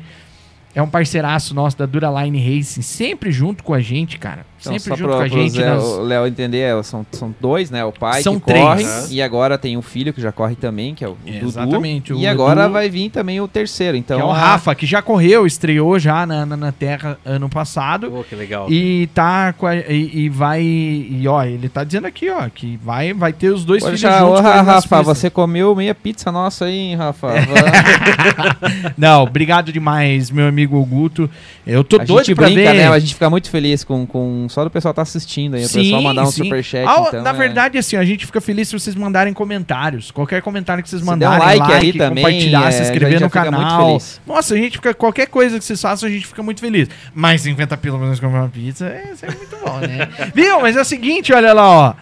É 0.74 0.82
um 0.82 0.90
parceiraço 0.90 1.56
nosso 1.56 1.78
da 1.78 1.86
Duraline 1.86 2.40
Racing, 2.40 2.82
sempre 2.82 3.32
junto 3.32 3.64
com 3.64 3.74
a 3.74 3.80
gente, 3.80 4.20
cara. 4.20 4.46
Então, 4.60 4.74
sempre 4.74 4.90
só 4.90 4.96
junto 4.96 5.10
pro, 5.10 5.18
com 5.18 5.24
a 5.24 5.28
gente. 5.28 5.52
Zé- 5.52 5.66
nas- 5.66 5.84
o 5.84 6.02
Léo 6.02 6.26
entender, 6.28 6.58
é, 6.60 6.84
são, 6.84 7.06
são 7.12 7.34
dois, 7.40 7.70
né? 7.70 7.86
O 7.86 7.92
pai 7.92 8.22
São 8.24 8.40
que 8.40 8.46
três. 8.48 8.64
corre 8.64 8.86
e 9.12 9.22
agora 9.22 9.58
tem 9.58 9.78
um 9.78 9.82
filho 9.82 10.12
que 10.12 10.20
já 10.22 10.32
corre 10.32 10.56
também, 10.56 10.96
que 10.96 11.04
é 11.06 11.08
o, 11.08 11.12
o 11.12 11.16
Dudu. 11.32 11.46
Exatamente, 11.48 12.14
e 12.14 12.26
agora 12.28 12.64
Dudu. 12.64 12.74
vai 12.74 12.90
vir 12.90 13.10
também 13.10 13.40
o 13.40 13.48
terceiro. 13.48 13.96
Então, 13.98 14.18
que 14.18 14.24
é 14.24 14.26
o 14.26 14.32
a- 14.32 14.38
Rafa, 14.38 14.74
que 14.74 14.86
já 14.86 15.02
correu, 15.02 15.46
estreou 15.46 16.00
já 16.00 16.26
na, 16.26 16.46
na, 16.46 16.58
na 16.58 16.72
Terra 16.72 17.18
ano 17.26 17.48
passado. 17.50 18.10
Pô, 18.10 18.24
que 18.24 18.36
legal. 18.36 18.68
E 18.72 19.08
tá 19.14 19.54
com 19.54 19.68
a- 19.68 19.76
e, 19.76 20.26
e 20.26 20.30
vai. 20.30 20.62
E 20.62 21.24
ó, 21.28 21.44
ele 21.44 21.70
tá 21.70 21.84
dizendo 21.84 22.08
aqui, 22.08 22.30
ó, 22.30 22.50
que 22.50 22.78
vai, 22.84 23.14
vai 23.14 23.32
ter 23.34 23.50
os 23.50 23.64
dois 23.64 23.84
Pode 23.84 23.98
filhos 23.98 24.16
ô, 24.16 24.18
juntos 24.28 24.42
nas 24.44 24.66
Rafa, 24.66 25.02
você 25.04 25.30
comeu 25.30 25.76
meia 25.76 25.94
pizza 25.94 26.32
nossa 26.32 26.66
aí, 26.66 26.78
hein, 26.78 26.96
Rafa? 26.96 27.28
Não, 28.98 29.24
obrigado 29.24 29.72
demais, 29.72 30.30
meu 30.32 30.48
amigo 30.48 30.84
Guto. 30.86 31.30
Eu 31.66 31.84
tô 31.84 32.00
a 32.00 32.04
doido 32.04 32.26
gente 32.26 32.36
pra 32.36 32.46
brinca, 32.48 32.72
ver. 32.72 32.78
né? 32.78 32.88
A 32.88 33.00
gente 33.00 33.14
fica 33.14 33.30
muito 33.30 33.50
feliz 33.50 33.84
com, 33.84 34.06
com 34.06 34.47
só 34.49 34.64
do 34.64 34.69
pessoal 34.69 34.94
tá 34.94 35.02
assistindo 35.02 35.56
aí. 35.56 35.65
o 35.65 35.69
pessoal 35.69 36.02
mandar 36.02 36.24
um 36.24 36.32
sim. 36.32 36.44
superchat. 36.44 36.88
Ah, 36.88 37.06
então, 37.07 37.22
na 37.22 37.30
é- 37.30 37.34
verdade, 37.34 37.78
assim, 37.78 37.95
a 37.95 38.03
gente 38.03 38.26
fica 38.26 38.40
feliz 38.41 38.68
se 38.68 38.80
vocês 38.80 38.95
mandarem 38.95 39.34
comentários. 39.34 40.11
Qualquer 40.11 40.41
comentário 40.41 40.84
que 40.84 40.90
vocês 40.90 41.02
Se 41.02 41.06
mandarem, 41.06 41.38
um 41.38 41.60
like 41.60 41.74
ali 41.74 41.94
também, 41.94 42.24
compartilhar, 42.24 42.72
se 42.72 42.80
é, 42.80 42.82
inscrever 42.84 43.22
no 43.22 43.30
canal. 43.30 43.99
Nossa, 44.26 44.53
a 44.53 44.57
gente 44.57 44.78
fica. 44.78 44.94
Qualquer 44.94 45.28
coisa 45.28 45.57
que 45.57 45.65
vocês 45.65 45.82
façam, 45.82 46.07
a 46.07 46.11
gente 46.11 46.28
fica 46.28 46.41
muito 46.44 46.61
feliz. 46.61 46.90
Mas 47.14 47.41
50 47.41 47.78
pila 47.78 47.98
pra 47.98 48.07
nós 48.07 48.19
comer 48.19 48.38
uma 48.38 48.49
pizza, 48.49 48.88
é, 48.88 49.11
isso 49.14 49.26
é 49.26 49.30
muito 49.30 49.57
bom, 49.57 49.80
né? 49.80 50.10
Viu? 50.34 50.61
Mas 50.61 50.76
é 50.76 50.82
o 50.82 50.86
seguinte, 50.86 51.34
olha 51.34 51.53
lá, 51.53 51.69
ó. 51.69 51.94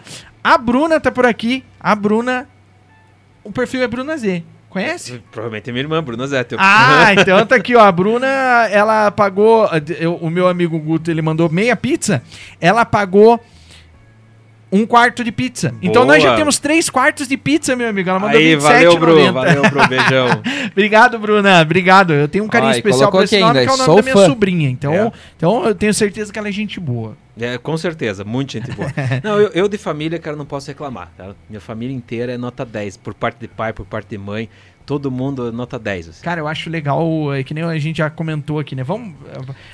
A 0.42 0.56
Bruna 0.58 1.00
tá 1.00 1.10
por 1.10 1.26
aqui. 1.26 1.64
A 1.80 1.94
Bruna. 1.94 2.48
O 3.42 3.52
perfil 3.52 3.82
é 3.82 3.86
Bruna 3.86 4.16
Z. 4.16 4.42
Conhece? 4.76 5.22
Provavelmente 5.30 5.70
é 5.70 5.72
minha 5.72 5.82
irmã, 5.82 6.02
Bruna 6.02 6.26
Zettel. 6.26 6.58
Ah, 6.60 7.14
então 7.16 7.46
tá 7.46 7.56
aqui, 7.56 7.74
ó. 7.74 7.80
A 7.80 7.90
Bruna, 7.90 8.26
ela 8.70 9.10
pagou. 9.10 9.66
eu- 9.98 10.16
o 10.16 10.28
meu 10.28 10.46
amigo 10.48 10.78
Guto, 10.78 11.10
ele 11.10 11.22
mandou 11.22 11.48
meia 11.48 11.74
pizza. 11.74 12.22
Ela 12.60 12.84
pagou 12.84 13.42
um 14.82 14.86
quarto 14.86 15.22
de 15.24 15.32
pizza. 15.32 15.74
Então 15.82 16.04
nós 16.04 16.22
já 16.22 16.28
Boa. 16.30 16.38
temos 16.38 16.58
três 16.58 16.88
quartos 16.90 17.26
de 17.28 17.36
pizza, 17.36 17.74
meu 17.76 17.88
amigo. 17.88 18.08
Ela 18.10 18.18
mandou 18.18 18.38
Aí, 18.38 18.54
27, 18.56 18.72
valeu, 18.84 18.98
Bru. 18.98 19.32
Valeu, 19.32 19.62
Bru. 19.62 19.88
Beijão. 19.88 20.42
Obrigado, 20.72 21.18
Bruna. 21.18 21.60
Obrigado. 21.62 22.12
Eu 22.12 22.28
tenho 22.28 22.44
um 22.44 22.48
carinho 22.48 22.72
e 22.72 22.76
especial 22.76 23.10
por 23.10 23.24
esse 23.24 23.38
nome, 23.38 23.58
ainda, 23.60 23.64
que 23.64 23.68
é 23.70 23.74
o 23.74 23.76
nome 23.76 23.86
sou 23.86 23.96
da 23.96 24.02
minha 24.02 24.14
fã. 24.14 24.26
sobrinha. 24.26 24.68
Então, 24.68 24.92
É. 24.92 25.12
então 25.36 25.64
eu 25.66 25.74
tenho 25.74 25.92
certeza 25.94 26.32
que 26.32 26.38
ela 26.38 26.48
é 26.48 26.52
gente 26.52 26.78
boa. 26.80 27.16
É, 27.38 27.58
com 27.58 27.76
certeza, 27.76 28.24
muito 28.24 28.52
gente 28.52 28.70
boa. 28.72 28.90
Não, 29.22 29.38
eu, 29.38 29.50
eu 29.52 29.68
de 29.68 29.76
família, 29.76 30.18
cara, 30.18 30.34
não 30.36 30.46
posso 30.46 30.68
reclamar. 30.68 31.10
tá? 31.16 31.34
Minha 31.50 31.60
família 31.60 31.94
inteira 31.94 32.32
é 32.32 32.38
nota 32.38 32.64
10, 32.64 32.96
por 32.96 33.12
parte 33.12 33.36
de 33.40 33.46
pai, 33.48 33.72
por 33.74 33.84
parte 33.84 34.08
de 34.08 34.16
mãe. 34.18 34.48
Todo 34.86 35.10
mundo 35.10 35.52
nota 35.52 35.80
10. 35.80 36.08
Assim. 36.08 36.22
Cara, 36.22 36.40
eu 36.40 36.46
acho 36.46 36.70
legal, 36.70 37.34
é 37.34 37.42
que 37.42 37.52
nem 37.52 37.64
a 37.64 37.78
gente 37.78 37.96
já 37.98 38.08
comentou 38.08 38.60
aqui, 38.60 38.76
né? 38.76 38.84
Vamos. 38.84 39.14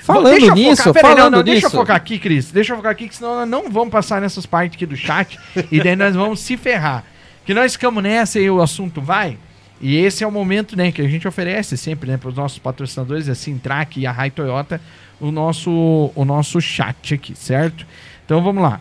Falando 0.01 0.31
deixa 0.31 0.47
eu 0.47 0.55
nisso, 0.55 0.83
focar, 0.85 0.93
peraí, 0.95 1.11
não, 1.11 1.17
falando 1.19 1.35
não, 1.35 1.43
Deixa 1.43 1.67
eu 1.67 1.69
nisso. 1.69 1.77
focar 1.77 1.97
aqui, 1.97 2.19
Cris. 2.19 2.51
Deixa 2.51 2.73
eu 2.73 2.77
focar 2.79 2.93
aqui, 2.93 3.09
que 3.09 3.15
senão 3.15 3.35
nós 3.37 3.49
não 3.49 3.71
vamos 3.71 3.91
passar 3.91 4.23
nessas 4.23 4.47
partes 4.47 4.75
aqui 4.77 4.87
do 4.87 4.97
chat 4.97 5.39
e 5.71 5.83
daí 5.83 5.95
nós 5.95 6.17
vamos 6.17 6.41
se 6.41 6.57
ferrar. 6.57 7.05
Que 7.45 7.53
nós 7.53 7.73
ficamos 7.73 8.03
nessa 8.03 8.41
e 8.41 8.49
o 8.49 8.63
assunto 8.63 9.03
vai. 9.03 9.37
E 9.83 9.97
esse 9.97 10.25
é 10.25 10.27
o 10.27 10.31
momento, 10.31 10.77
né, 10.77 10.93
que 10.93 11.03
a 11.03 11.09
gente 11.09 11.27
oferece 11.29 11.77
sempre, 11.77 12.09
né, 12.09 12.17
para 12.17 12.29
os 12.29 12.37
nossos 12.37 12.59
patrocinadores, 12.59 13.29
a 13.29 13.35
Sintrack 13.35 14.01
e 14.01 14.07
a 14.07 14.13
Rai 14.13 14.31
Toyota, 14.31 14.81
o 15.21 15.31
nosso, 15.31 16.11
o 16.15 16.25
nosso 16.25 16.61
chat 16.61 17.15
aqui, 17.15 17.37
certo? 17.37 17.85
Então 18.25 18.43
vamos 18.43 18.63
lá. 18.63 18.81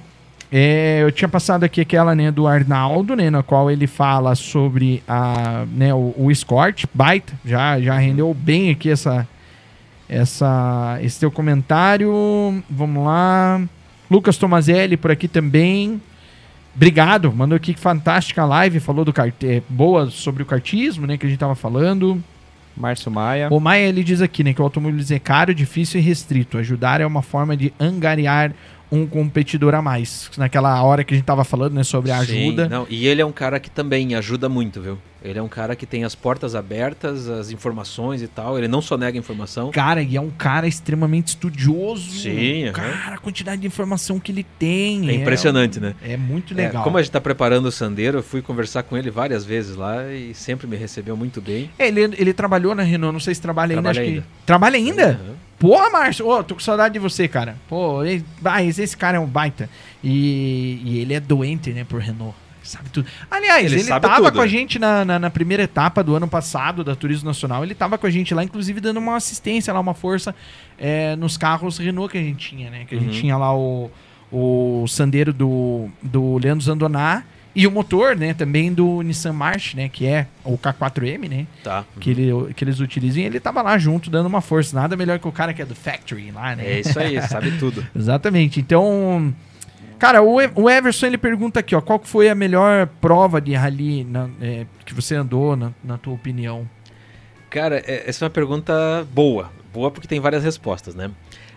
É, 0.51 0.99
eu 1.01 1.11
tinha 1.11 1.29
passado 1.29 1.63
aqui 1.63 1.79
aquela 1.79 2.13
né, 2.13 2.29
do 2.29 2.45
Arnaldo, 2.45 3.15
né, 3.15 3.29
na 3.29 3.41
qual 3.41 3.71
ele 3.71 3.87
fala 3.87 4.35
sobre 4.35 5.01
a, 5.07 5.63
né, 5.71 5.93
o, 5.93 6.13
o 6.17 6.29
Escort, 6.29 6.85
baita, 6.93 7.33
já, 7.45 7.79
já 7.79 7.97
rendeu 7.97 8.33
bem 8.33 8.69
aqui 8.69 8.89
essa, 8.89 9.25
essa, 10.09 10.99
esse 11.01 11.21
teu 11.21 11.31
comentário. 11.31 12.11
Vamos 12.69 13.05
lá. 13.05 13.61
Lucas 14.09 14.35
Tomazelli 14.35 14.97
por 14.97 15.09
aqui 15.09 15.29
também. 15.29 16.01
Obrigado, 16.75 17.31
mandou 17.31 17.55
aqui 17.55 17.73
que 17.73 17.79
fantástica 17.79 18.43
live, 18.43 18.81
falou 18.81 19.05
do 19.05 19.13
kart, 19.13 19.33
é, 19.43 19.61
boa 19.69 20.09
sobre 20.09 20.43
o 20.43 20.45
kartismo, 20.45 21.07
né, 21.07 21.17
que 21.17 21.25
a 21.25 21.29
gente 21.29 21.39
tava 21.39 21.55
falando. 21.55 22.21
Márcio 22.75 23.11
Maia. 23.11 23.47
O 23.51 23.59
Maia 23.59 23.87
ele 23.87 24.03
diz 24.03 24.21
aqui, 24.21 24.43
né, 24.43 24.53
que 24.53 24.61
o 24.61 24.63
automobilismo 24.65 25.15
é 25.15 25.19
caro, 25.19 25.55
difícil 25.55 25.99
e 25.99 26.03
restrito. 26.03 26.57
Ajudar 26.57 26.99
é 26.99 27.05
uma 27.05 27.21
forma 27.21 27.55
de 27.55 27.73
angariar 27.79 28.53
um 28.91 29.05
competidor 29.07 29.73
a 29.73 29.81
mais. 29.81 30.29
Naquela 30.37 30.81
hora 30.83 31.03
que 31.03 31.13
a 31.13 31.17
gente 31.17 31.25
tava 31.25 31.43
falando, 31.43 31.73
né, 31.73 31.83
sobre 31.83 32.11
a 32.11 32.23
Sim, 32.25 32.49
ajuda. 32.49 32.67
não, 32.67 32.85
e 32.89 33.07
ele 33.07 33.21
é 33.21 33.25
um 33.25 33.31
cara 33.31 33.59
que 33.59 33.69
também 33.69 34.15
ajuda 34.15 34.49
muito, 34.49 34.81
viu? 34.81 34.97
Ele 35.23 35.37
é 35.37 35.41
um 35.41 35.47
cara 35.47 35.75
que 35.75 35.85
tem 35.85 36.03
as 36.03 36.15
portas 36.15 36.55
abertas, 36.55 37.29
as 37.29 37.51
informações 37.51 38.23
e 38.23 38.27
tal. 38.27 38.57
Ele 38.57 38.67
não 38.67 38.81
só 38.81 38.97
nega 38.97 39.15
informação. 39.15 39.69
Cara, 39.69 40.01
e 40.01 40.17
é 40.17 40.21
um 40.21 40.31
cara 40.31 40.67
extremamente 40.67 41.27
estudioso. 41.27 42.09
Sim, 42.09 42.63
aham. 42.65 42.73
Cara, 42.73 43.15
a 43.15 43.17
quantidade 43.19 43.61
de 43.61 43.67
informação 43.67 44.19
que 44.19 44.31
ele 44.31 44.43
tem. 44.57 45.07
É 45.09 45.13
impressionante, 45.13 45.79
né? 45.79 45.93
É 46.01 46.17
muito 46.17 46.53
É, 46.55 46.57
legal. 46.65 46.83
como 46.83 46.97
a 46.97 47.03
gente 47.03 47.11
tá 47.11 47.21
preparando 47.21 47.67
o 47.67 47.71
Sandeiro, 47.71 48.17
eu 48.17 48.23
fui 48.23 48.41
conversar 48.41 48.81
com 48.81 48.97
ele 48.97 49.11
várias 49.11 49.45
vezes 49.45 49.75
lá 49.75 50.11
e 50.11 50.33
sempre 50.33 50.65
me 50.65 50.75
recebeu 50.75 51.15
muito 51.15 51.39
bem. 51.39 51.69
É, 51.77 51.87
ele, 51.89 52.01
ele 52.17 52.33
trabalhou 52.33 52.73
na 52.73 52.81
Renault, 52.81 53.13
não 53.13 53.19
sei 53.19 53.35
se 53.35 53.41
trabalha 53.41 53.73
ainda, 53.73 53.81
Trabalha 53.83 54.01
acho 54.01 54.09
ainda. 54.09 54.21
que. 54.21 54.45
Trabalha 54.47 54.75
ainda? 54.77 55.07
Aham. 55.11 55.35
Porra, 55.61 55.91
Márcio, 55.91 56.27
ô, 56.27 56.43
tô 56.43 56.55
com 56.55 56.59
saudade 56.59 56.93
de 56.93 56.99
você, 56.99 57.27
cara. 57.27 57.55
Pô, 57.69 58.03
ele, 58.03 58.25
ah, 58.43 58.63
esse, 58.63 58.97
cara 58.97 59.17
é 59.17 59.19
um 59.19 59.27
baita. 59.27 59.69
E, 60.03 60.81
e 60.83 60.99
ele 60.99 61.13
é 61.13 61.19
doente, 61.19 61.69
né, 61.69 61.83
por 61.83 62.01
Renault. 62.01 62.35
Sabe 62.63 62.89
tudo. 62.89 63.07
Aliás, 63.29 63.71
Ele 63.71 63.81
ele, 63.81 63.87
tava 63.89 64.15
tudo. 64.15 64.31
com 64.33 64.41
a 64.41 64.47
gente 64.47 64.79
na, 64.79 65.05
na, 65.05 65.19
na 65.19 65.29
primeira 65.29 65.61
etapa 65.63 66.03
do 66.03 66.15
ano 66.15 66.27
passado 66.27 66.83
da 66.83 66.95
Turismo 66.95 67.27
Nacional. 67.27 67.63
Ele 67.63 67.75
tava 67.75 67.95
com 67.97 68.07
a 68.07 68.09
gente 68.09 68.33
lá, 68.33 68.43
inclusive 68.43 68.79
dando 68.79 68.97
uma 68.97 69.15
assistência 69.17 69.71
lá, 69.71 69.79
uma 69.79 69.93
força 69.93 70.33
é, 70.79 71.15
nos 71.15 71.37
carros 71.37 71.77
Renault 71.77 72.11
que 72.11 72.17
a 72.17 72.21
gente 72.21 72.49
tinha, 72.49 72.69
né? 72.71 72.85
Que 72.85 72.95
a 72.95 72.99
gente 72.99 73.13
Uhum. 73.15 73.19
tinha 73.21 73.37
lá 73.37 73.55
o, 73.55 73.91
o 74.31 74.85
Sandeiro 74.87 75.31
do, 75.31 75.89
do 76.01 76.37
Leandro 76.39 76.63
Zandoná 76.63 77.23
e 77.55 77.67
o 77.67 77.71
motor, 77.71 78.15
né? 78.15 78.33
Também 78.33 78.73
do 78.73 79.01
Nissan 79.01 79.33
March, 79.33 79.73
né? 79.75 79.89
Que 79.89 80.05
é 80.05 80.27
o 80.43 80.57
K4M, 80.57 81.29
né? 81.29 81.47
Tá. 81.63 81.83
que, 81.99 82.09
ele, 82.11 82.53
que 82.53 82.63
eles 82.63 82.79
utilizam. 82.79 83.23
Ele 83.23 83.39
tava 83.39 83.61
lá 83.61 83.77
junto, 83.77 84.09
dando 84.09 84.27
uma 84.27 84.41
força. 84.41 84.75
Nada 84.79 84.95
melhor 84.95 85.19
que 85.19 85.27
o 85.27 85.31
cara 85.31 85.53
que 85.53 85.61
é 85.61 85.65
do 85.65 85.75
Factory 85.75 86.31
lá, 86.31 86.55
né? 86.55 86.65
É 86.65 86.79
isso 86.79 86.97
aí, 86.99 87.21
sabe 87.27 87.51
tudo. 87.59 87.85
Exatamente. 87.95 88.59
Então, 88.59 89.33
cara, 89.99 90.21
o, 90.23 90.35
o 90.55 90.69
Everson 90.69 91.07
ele 91.07 91.17
pergunta 91.17 91.59
aqui, 91.59 91.75
ó, 91.75 91.81
qual 91.81 91.99
foi 92.03 92.29
a 92.29 92.35
melhor 92.35 92.87
prova 92.99 93.41
de 93.41 93.53
rally 93.53 94.03
na- 94.03 94.29
é, 94.41 94.65
que 94.85 94.93
você 94.93 95.15
andou, 95.15 95.55
na, 95.55 95.71
na 95.83 95.97
tua 95.97 96.13
opinião? 96.13 96.67
Cara, 97.49 97.79
é- 97.85 98.03
essa 98.07 98.23
é 98.23 98.25
uma 98.25 98.29
pergunta 98.31 99.05
boa. 99.13 99.51
Boa 99.73 99.91
porque 99.91 100.07
tem 100.07 100.19
várias 100.19 100.43
respostas, 100.43 100.95
né? 100.95 101.11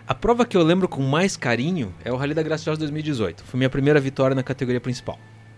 A 0.07 0.13
prova 0.13 0.45
que 0.45 0.55
eu 0.55 0.61
lembro 0.61 0.87
com 0.87 1.01
mais 1.01 1.35
carinho 1.35 1.91
é 2.03 2.11
o 2.11 2.15
Rally 2.15 2.33
da 2.33 2.43
Graciosa 2.43 2.79
2018. 2.79 3.43
Foi 3.43 3.57
minha 3.57 3.69
primeira 3.69 3.99
vitória 3.99 4.35
na 4.35 4.43
categoria 4.43 4.79
principal. 4.79 5.17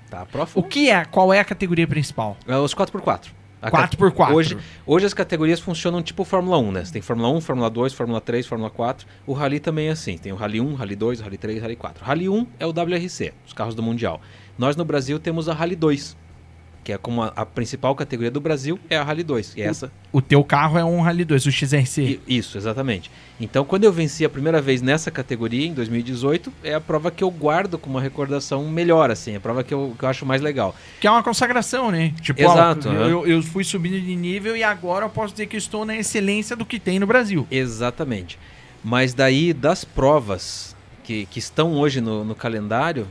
Tá, 0.09 0.21
a 0.21 0.25
prova 0.25 0.51
O 0.55 0.63
que 0.63 0.89
é? 0.89 1.03
Qual 1.05 1.33
é 1.33 1.39
a 1.39 1.45
categoria 1.45 1.87
principal? 1.87 2.37
É 2.47 2.55
os 2.57 2.73
4x4. 2.73 3.31
A 3.61 3.71
ca- 3.71 3.87
4x4. 3.89 4.33
Hoje, 4.33 4.57
hoje 4.85 5.05
as 5.05 5.13
categorias 5.13 5.59
funcionam 5.59 6.01
tipo 6.03 6.23
Fórmula 6.23 6.57
1, 6.59 6.71
né? 6.71 6.85
Você 6.85 6.93
tem 6.93 7.01
Fórmula 7.01 7.29
1, 7.29 7.41
Fórmula 7.41 7.69
2, 7.69 7.93
Fórmula 7.93 8.21
3, 8.21 8.45
Fórmula 8.45 8.69
4. 8.69 9.07
O 9.25 9.33
Rally 9.33 9.59
também 9.59 9.87
é 9.87 9.91
assim. 9.91 10.17
Tem 10.17 10.31
o 10.31 10.35
Rally 10.35 10.61
1, 10.61 10.75
Rally 10.75 10.95
2, 10.95 11.19
Rally 11.19 11.37
3, 11.37 11.61
Rally 11.61 11.75
4. 11.75 12.05
Rally 12.05 12.29
1 12.29 12.47
é 12.59 12.65
o 12.67 12.69
WRC, 12.69 13.33
os 13.45 13.53
carros 13.53 13.73
do 13.73 13.81
Mundial. 13.81 14.21
Nós 14.57 14.75
no 14.75 14.85
Brasil 14.85 15.19
temos 15.19 15.49
a 15.49 15.53
Rally 15.53 15.75
2, 15.75 16.15
que 16.87 16.93
é 16.93 16.97
como 16.97 17.21
a, 17.21 17.33
a 17.35 17.45
principal 17.45 17.93
categoria 17.95 18.31
do 18.31 18.39
Brasil, 18.39 18.79
é 18.89 18.95
a 18.95 19.03
Rally 19.03 19.21
2. 19.21 19.55
E 19.57 19.61
essa, 19.61 19.91
O 20.09 20.21
teu 20.21 20.41
carro 20.41 20.79
é 20.79 20.85
um 20.85 21.01
Rally 21.01 21.25
2, 21.25 21.45
o 21.45 21.51
XRC. 21.51 22.01
i- 22.01 22.37
isso, 22.37 22.57
exatamente. 22.57 23.11
Então, 23.41 23.65
quando 23.65 23.83
eu 23.83 23.91
venci 23.91 24.23
a 24.23 24.29
primeira 24.29 24.61
vez 24.61 24.81
nessa 24.81 25.11
categoria, 25.11 25.67
em 25.67 25.73
2018, 25.73 26.49
é 26.63 26.73
a 26.75 26.79
prova 26.79 27.11
que 27.11 27.21
eu 27.21 27.29
guardo 27.29 27.77
com 27.77 27.89
uma 27.89 27.99
recordação 27.99 28.63
melhor, 28.69 29.11
assim, 29.11 29.35
a 29.35 29.39
prova 29.41 29.65
que 29.65 29.73
eu, 29.73 29.93
que 29.99 30.05
eu 30.05 30.07
acho 30.07 30.25
mais 30.25 30.41
legal. 30.41 30.73
Que 31.01 31.07
é 31.07 31.11
uma 31.11 31.21
consagração, 31.21 31.91
né? 31.91 32.13
Tipo, 32.21 32.39
Exato, 32.41 32.87
ó, 32.87 32.91
aham. 32.93 33.09
eu, 33.09 33.27
eu 33.27 33.43
fui 33.43 33.65
subindo 33.65 33.99
de 33.99 34.15
nível 34.15 34.55
e 34.55 34.63
agora 34.63 35.03
eu 35.03 35.09
posso 35.09 35.33
dizer 35.33 35.47
que 35.47 35.57
eu 35.57 35.59
estou 35.59 35.83
na 35.85 35.97
excelência 35.97 36.55
do 36.55 36.65
que 36.65 36.79
tem 36.79 36.99
no 36.99 37.05
Brasil. 37.05 37.45
Exatamente. 37.51 38.39
Mas 38.81 39.13
daí, 39.13 39.51
das 39.51 39.83
provas 39.83 40.73
que, 41.03 41.25
que 41.25 41.37
estão 41.39 41.73
hoje 41.73 41.99
no, 41.99 42.23
no 42.23 42.33
calendário, 42.33 43.05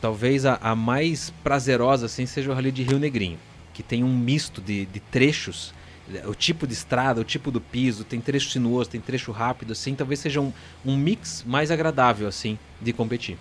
talvez 0.00 0.46
a, 0.46 0.58
a 0.62 0.74
mais 0.74 1.32
prazerosa 1.42 2.06
assim, 2.06 2.26
seja 2.26 2.50
o 2.50 2.54
Rally 2.54 2.72
de 2.72 2.82
Rio 2.82 2.98
Negrinho, 2.98 3.38
que 3.74 3.82
tem 3.82 4.02
um 4.02 4.16
misto 4.16 4.60
de, 4.60 4.86
de 4.86 5.00
trechos, 5.00 5.74
eh, 6.12 6.26
o 6.26 6.34
tipo 6.34 6.66
de 6.66 6.72
estrada, 6.72 7.20
o 7.20 7.24
tipo 7.24 7.50
do 7.50 7.60
piso, 7.60 8.04
tem 8.04 8.20
trecho 8.20 8.50
sinuoso, 8.50 8.90
tem 8.90 9.00
trecho 9.00 9.32
rápido, 9.32 9.72
assim, 9.72 9.94
talvez 9.94 10.20
seja 10.20 10.40
um, 10.40 10.52
um 10.84 10.96
mix 10.96 11.44
mais 11.46 11.70
agradável, 11.70 12.26
assim, 12.26 12.58
de 12.80 12.92
competir. 12.92 13.36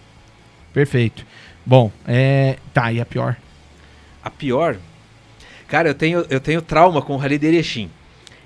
Perfeito. 0.74 1.26
Bom, 1.66 1.92
é. 2.08 2.58
Tá, 2.74 2.92
e 2.92 3.02
a 3.02 3.06
pior? 3.06 3.38
A 4.24 4.30
pior, 4.30 4.78
cara, 5.68 5.90
eu 5.90 5.94
tenho, 5.94 6.26
eu 6.30 6.40
tenho 6.40 6.62
trauma 6.62 7.02
com 7.02 7.14
o 7.14 7.18
Rally 7.18 7.38
de 7.38 7.48
Erechim. 7.48 7.90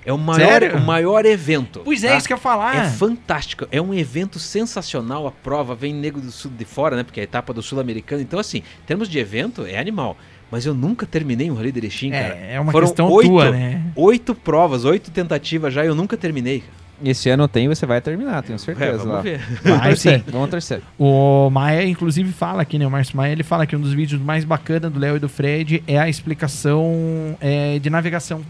É 0.06 0.12
o 0.12 0.18
maior, 0.18 0.46
Sério? 0.60 0.76
o 0.76 0.80
maior 0.80 1.24
evento. 1.24 1.80
Pois 1.84 2.04
é, 2.04 2.10
tá? 2.10 2.16
isso 2.18 2.26
que 2.26 2.32
eu 2.32 2.36
ia 2.36 2.40
falar. 2.42 2.76
É 2.76 2.88
fantástico, 2.90 3.66
é 3.72 3.80
um 3.80 3.94
evento 3.94 4.38
sensacional. 4.38 5.26
A 5.26 5.30
prova 5.30 5.74
vem 5.74 5.94
nego 5.94 6.20
do 6.20 6.30
sul 6.30 6.50
de 6.56 6.64
fora, 6.64 6.94
né? 6.96 7.02
Porque 7.02 7.20
é 7.20 7.22
a 7.22 7.24
etapa 7.24 7.52
do 7.54 7.62
sul-americano. 7.62 8.20
Então, 8.20 8.38
assim, 8.38 8.58
em 8.58 8.86
termos 8.86 9.08
de 9.08 9.18
evento, 9.18 9.64
é 9.66 9.78
animal. 9.78 10.16
Mas 10.50 10.66
eu 10.66 10.74
nunca 10.74 11.06
terminei 11.06 11.50
um 11.50 11.54
Rally 11.54 11.72
de 11.72 11.78
Erechim, 11.80 12.10
cara. 12.10 12.34
É, 12.36 12.54
é 12.54 12.60
uma 12.60 12.70
Foram 12.70 12.86
questão 12.86 13.10
oito, 13.10 13.28
tua, 13.28 13.50
né? 13.50 13.82
Oito 13.96 14.34
provas, 14.34 14.84
oito 14.84 15.10
tentativas 15.10 15.72
já, 15.72 15.84
eu 15.84 15.94
nunca 15.94 16.16
terminei. 16.16 16.62
Esse 17.02 17.28
ano 17.28 17.48
tem, 17.48 17.66
você 17.66 17.84
vai 17.86 18.00
terminar, 18.00 18.40
tenho 18.42 18.54
É, 18.54 18.58
certeza. 18.58 18.98
vamos 18.98 19.14
lá. 19.14 19.20
ver. 19.20 19.40
Vamos 19.64 19.78
Vai 19.80 19.96
sim. 19.96 20.22
vamos 20.28 20.48
torcer. 20.50 20.80
O 20.96 21.50
Maia, 21.50 21.84
inclusive, 21.84 22.30
fala 22.32 22.62
aqui, 22.62 22.78
né? 22.78 22.86
O 22.86 22.90
Márcio 22.90 23.16
Maia, 23.16 23.32
ele 23.32 23.42
fala 23.42 23.66
que 23.66 23.74
um 23.74 23.80
dos 23.80 23.92
vídeos 23.92 24.20
mais 24.20 24.44
bacanas 24.44 24.92
do 24.92 25.00
Léo 25.00 25.16
e 25.16 25.18
do 25.18 25.28
Fred 25.28 25.82
é 25.88 25.98
a 25.98 26.08
explicação 26.08 27.36
é, 27.40 27.78
de 27.80 27.90
navegação. 27.90 28.42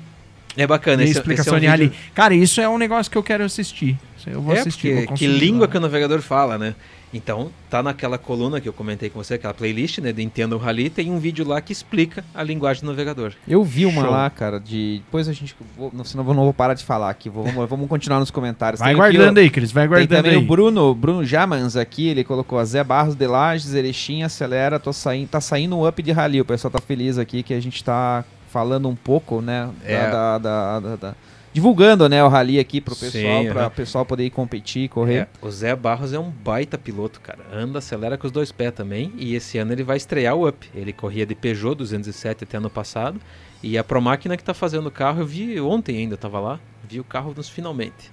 É 0.56 0.66
bacana, 0.66 1.02
esse, 1.02 1.12
explicação 1.12 1.54
esse 1.54 1.60
de 1.60 1.66
é 1.66 1.68
um 1.70 1.72
vídeo- 1.76 1.88
rally. 1.92 2.00
Cara, 2.14 2.34
isso 2.34 2.60
é 2.60 2.68
um 2.68 2.78
negócio 2.78 3.10
que 3.10 3.18
eu 3.18 3.22
quero 3.22 3.44
assistir. 3.44 3.98
Eu 4.26 4.40
vou 4.40 4.54
É, 4.54 4.60
assistir. 4.60 4.88
porque 4.94 5.06
vou 5.08 5.16
que 5.16 5.26
língua 5.26 5.66
lá. 5.66 5.68
que 5.68 5.76
o 5.76 5.80
navegador 5.80 6.20
fala, 6.22 6.56
né? 6.56 6.74
Então, 7.12 7.50
tá 7.70 7.80
naquela 7.80 8.18
coluna 8.18 8.60
que 8.60 8.68
eu 8.68 8.72
comentei 8.72 9.08
com 9.08 9.22
você, 9.22 9.34
aquela 9.34 9.54
playlist, 9.54 9.98
né, 9.98 10.12
do 10.12 10.20
Entenda 10.20 10.56
o 10.56 10.58
Rally, 10.58 10.90
tem 10.90 11.12
um 11.12 11.18
vídeo 11.18 11.46
lá 11.46 11.60
que 11.60 11.72
explica 11.72 12.24
a 12.34 12.42
linguagem 12.42 12.82
do 12.82 12.88
navegador. 12.88 13.32
Eu 13.46 13.62
vi 13.62 13.86
uma 13.86 14.02
Show. 14.02 14.10
lá, 14.10 14.28
cara, 14.30 14.58
de. 14.58 15.00
Depois 15.04 15.28
a 15.28 15.32
gente. 15.32 15.54
Vou... 15.76 15.92
não, 15.94 16.04
Senão 16.04 16.26
eu 16.26 16.34
não 16.34 16.42
vou 16.42 16.52
parar 16.54 16.74
de 16.74 16.82
falar 16.82 17.10
aqui. 17.10 17.28
Vou- 17.28 17.44
Vamos, 17.44 17.68
vamos 17.70 17.88
continuar 17.88 18.18
nos 18.18 18.32
comentários. 18.32 18.80
Vai 18.80 18.94
Tem 18.94 19.00
aqui 19.00 19.16
guardando 19.16 19.36
o- 19.36 19.40
aí, 19.40 19.50
Cris. 19.50 19.70
Vai 19.70 19.84
Tem 19.84 19.88
guardando 19.90 20.16
também 20.24 20.38
aí. 20.38 20.44
o 20.44 20.46
Bruno, 20.46 20.92
Bruno 20.94 21.24
Jamans 21.24 21.76
aqui, 21.76 22.08
ele 22.08 22.24
colocou 22.24 22.64
Zé 22.64 22.82
Barros 22.82 23.14
de 23.14 23.26
Lages, 23.28 23.74
Erechim, 23.74 24.22
acelera, 24.24 24.80
tô 24.80 24.92
saindo, 24.92 25.28
tá 25.28 25.40
saindo 25.40 25.76
um 25.76 25.86
up 25.86 26.02
de 26.02 26.10
rally. 26.10 26.40
O 26.40 26.44
pessoal 26.44 26.70
tá 26.72 26.80
feliz 26.80 27.16
aqui 27.18 27.44
que 27.44 27.54
a 27.54 27.60
gente 27.60 27.84
tá 27.84 28.24
falando 28.54 28.88
um 28.88 28.94
pouco, 28.94 29.40
né, 29.40 29.68
É. 29.84 30.08
da, 30.08 30.38
da- 30.38 30.78
da- 30.80 31.14
divulgando, 31.52 32.08
né, 32.08 32.22
o 32.22 32.28
rally 32.28 32.60
aqui 32.60 32.80
pro 32.80 32.94
pessoal, 32.94 33.42
Sim, 33.42 33.52
para 33.52 33.66
o 33.66 33.70
pessoal 33.72 34.06
poder 34.06 34.24
ir 34.24 34.30
competir, 34.30 34.88
correr. 34.88 35.14
É, 35.16 35.28
o 35.42 35.50
Zé 35.50 35.74
Barros 35.74 36.12
é 36.12 36.18
um 36.20 36.30
baita 36.30 36.78
piloto, 36.78 37.20
cara. 37.20 37.40
Anda, 37.52 37.80
acelera 37.80 38.16
com 38.16 38.26
os 38.28 38.32
dois 38.32 38.52
pés 38.52 38.72
também. 38.72 39.12
E 39.16 39.34
esse 39.34 39.58
ano 39.58 39.72
ele 39.72 39.82
vai 39.82 39.96
estrear 39.96 40.36
o 40.36 40.48
Up. 40.48 40.70
Ele 40.72 40.92
corria 40.92 41.26
de 41.26 41.34
Peugeot 41.34 41.74
207 41.74 42.44
até 42.44 42.56
ano 42.58 42.70
passado. 42.70 43.20
E 43.60 43.76
a 43.76 43.82
Promáquina 43.82 44.36
que 44.36 44.44
tá 44.44 44.54
fazendo 44.54 44.86
o 44.86 44.90
carro, 44.90 45.20
eu 45.22 45.26
vi 45.26 45.60
ontem 45.60 45.96
ainda, 45.98 46.16
tava 46.16 46.38
lá. 46.38 46.60
Vi 46.88 47.00
o 47.00 47.04
carro 47.04 47.34
nos 47.36 47.48
finalmente. 47.48 48.12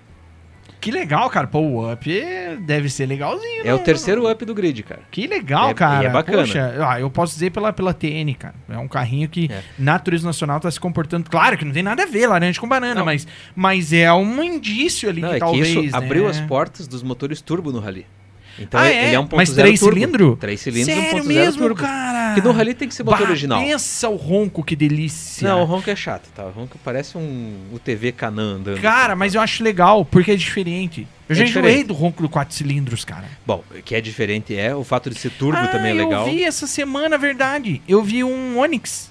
Que 0.82 0.90
legal, 0.90 1.30
cara. 1.30 1.45
Pô, 1.45 1.60
o 1.60 1.94
Up 1.94 2.10
deve 2.62 2.90
ser 2.90 3.06
legalzinho. 3.06 3.62
É 3.64 3.72
o 3.74 3.78
né? 3.78 3.84
terceiro 3.84 4.30
Up 4.30 4.44
do 4.44 4.53
grid, 4.56 4.82
cara. 4.82 5.02
Que 5.12 5.28
legal, 5.28 5.70
É- 5.70 5.74
cara. 5.76 6.03
e 6.03 6.08
é 6.08 6.10
bacana. 6.10 6.40
Poxa, 6.40 6.76
ah, 6.90 6.99
eu 6.99 7.08
posso 7.10 7.34
dizer 7.36 7.52
pela, 7.52 7.72
pela 7.72 7.94
TN, 7.94 8.34
cara. 8.34 8.56
É 8.68 8.78
um 8.80 8.88
carrinho 8.88 9.30
que 9.30 9.48
É. 9.52 9.62
na 9.78 9.99
Turismo 9.99 10.26
Nacional 10.26 10.60
tá 10.60 10.72
se 10.72 10.80
comportando. 10.80 11.30
Claro 11.30 11.56
que 11.56 11.64
não 11.64 11.72
tem 11.72 11.84
nada 11.84 12.02
a 12.02 12.06
ver 12.08 12.26
laranja 12.26 12.60
com 12.60 12.68
banana, 12.68 12.95
Não. 12.95 13.06
mas, 13.06 13.28
mas 13.56 13.94
é 13.94 14.12
um 14.12 14.44
indício 14.44 15.08
ali 15.08 15.22
Não, 15.22 15.30
que 15.30 15.36
é 15.36 15.40
talvez. 15.40 15.68
que 15.68 15.80
isso 15.86 15.91
né? 15.91 16.03
abriu 16.03 16.28
as 16.28 16.41
portas 16.41 16.88
dos 16.88 17.03
motores 17.03 17.41
turbo 17.41 17.72
no 17.72 17.80
Rally. 17.80 18.08
Então 18.60 18.80
Ah, 18.80 18.88
ele 18.90 18.98
é? 18.98 19.14
é 19.14 19.19
um 19.19 19.23
ponto 19.23 19.38
Mas 19.38 19.49
três 19.52 19.80
turbo. 19.80 19.95
cilindro? 19.95 20.38
Três 20.38 20.60
cilindros, 20.61 20.94
Sério 20.95 21.23
1.0 21.23 21.28
mesmo, 21.28 21.61
turbo. 21.61 21.82
cara? 21.82 22.34
Porque 22.34 22.48
no 22.48 22.53
Rally 22.53 22.73
tem 22.73 22.88
que 22.88 22.94
ser 22.94 23.03
motor 23.03 23.19
Bah, 23.22 23.30
original. 23.30 23.61
Pensa 23.61 24.10
o 24.10 24.15
ronco, 24.15 24.64
que 24.64 24.76
delícia. 24.76 25.48
Não, 25.48 25.61
o 25.61 25.65
ronco 25.65 25.90
é 25.90 25.95
chato, 25.95 26.30
tá? 26.36 26.45
O 26.45 26.52
ronco 26.52 26.78
parece 26.84 27.18
um 27.18 27.53
UTV 27.73 28.11
Canan 28.11 28.56
andando. 28.57 28.80
Cara, 28.82 29.15
mas 29.15 29.34
eu 29.36 29.41
acho 29.41 29.64
legal, 29.64 30.03
porque 30.06 30.32
é 30.32 30.36
diferente. 30.36 31.07
Eu 31.30 31.34
É 31.34 31.40
já 31.40 31.44
diferente. 31.45 31.69
enjoei 31.72 31.84
do 31.86 31.94
ronco 31.94 32.22
do 32.22 32.30
quatro 32.30 32.53
cilindros, 32.56 33.03
cara. 33.06 33.26
Bom, 33.45 33.64
o 33.72 33.82
que 33.82 33.95
é 33.95 34.02
diferente 34.02 34.56
é 34.56 34.76
o 34.76 34.84
fato 34.84 35.10
de 35.10 35.18
ser 35.18 35.32
turbo 35.32 35.57
ah, 35.57 35.68
também 35.68 35.91
é 35.91 35.94
legal. 35.94 36.28
Eu 36.28 36.34
vi 36.34 36.44
essa 36.44 36.68
semana, 36.68 37.18
verdade. 37.18 37.82
Eu 37.88 38.03
vi 38.03 38.23
um 38.23 38.60
Onix. 38.60 39.10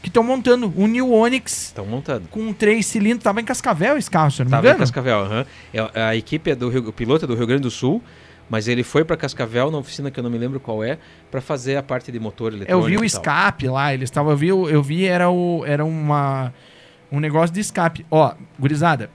Que 0.00 0.08
estão 0.08 0.22
montando. 0.22 0.72
Um 0.76 0.86
New 0.86 1.10
Onix 1.12 1.64
Estão 1.66 1.84
montando. 1.84 2.28
com 2.30 2.52
três 2.52 2.86
cilindros. 2.86 3.24
Tava 3.24 3.40
em 3.40 3.44
Cascavel 3.44 3.96
esse 3.98 4.08
carro, 4.08 4.30
se 4.30 4.40
eu 4.40 4.44
não 4.44 4.50
me 4.50 4.52
Tava 4.52 4.66
em 4.66 4.70
engano. 4.70 4.80
Cascavel, 4.80 5.18
aham. 5.18 5.46
É, 5.74 6.02
A 6.02 6.14
equipe 6.16 6.50
é 6.50 6.54
do 6.54 6.68
Rio, 6.68 6.88
o 6.88 6.92
piloto 6.92 7.24
é 7.24 7.28
do 7.28 7.34
Rio 7.34 7.46
Grande 7.48 7.62
do 7.62 7.70
Sul, 7.70 8.00
mas 8.48 8.66
ele 8.66 8.82
foi 8.82 9.04
pra 9.04 9.16
Cascavel, 9.16 9.70
na 9.70 9.78
oficina 9.78 10.10
que 10.10 10.18
eu 10.18 10.24
não 10.24 10.30
me 10.30 10.38
lembro 10.38 10.58
qual 10.58 10.82
é, 10.82 10.98
pra 11.30 11.40
fazer 11.40 11.76
a 11.76 11.82
parte 11.82 12.10
de 12.10 12.18
motor 12.18 12.52
Eu 12.52 12.58
eletrônico. 12.58 12.88
vi 12.88 12.96
o 12.96 13.04
escape 13.04 13.68
lá, 13.68 13.92
eles 13.92 14.08
estavam. 14.08 14.32
Eu 14.32 14.36
vi, 14.36 14.48
eu 14.48 14.82
vi 14.82 15.04
era, 15.04 15.30
o, 15.30 15.64
era 15.66 15.84
uma, 15.84 16.52
um 17.12 17.20
negócio 17.20 17.54
de 17.54 17.60
escape. 17.60 18.06
Ó, 18.10 18.34
gurizada. 18.58 19.10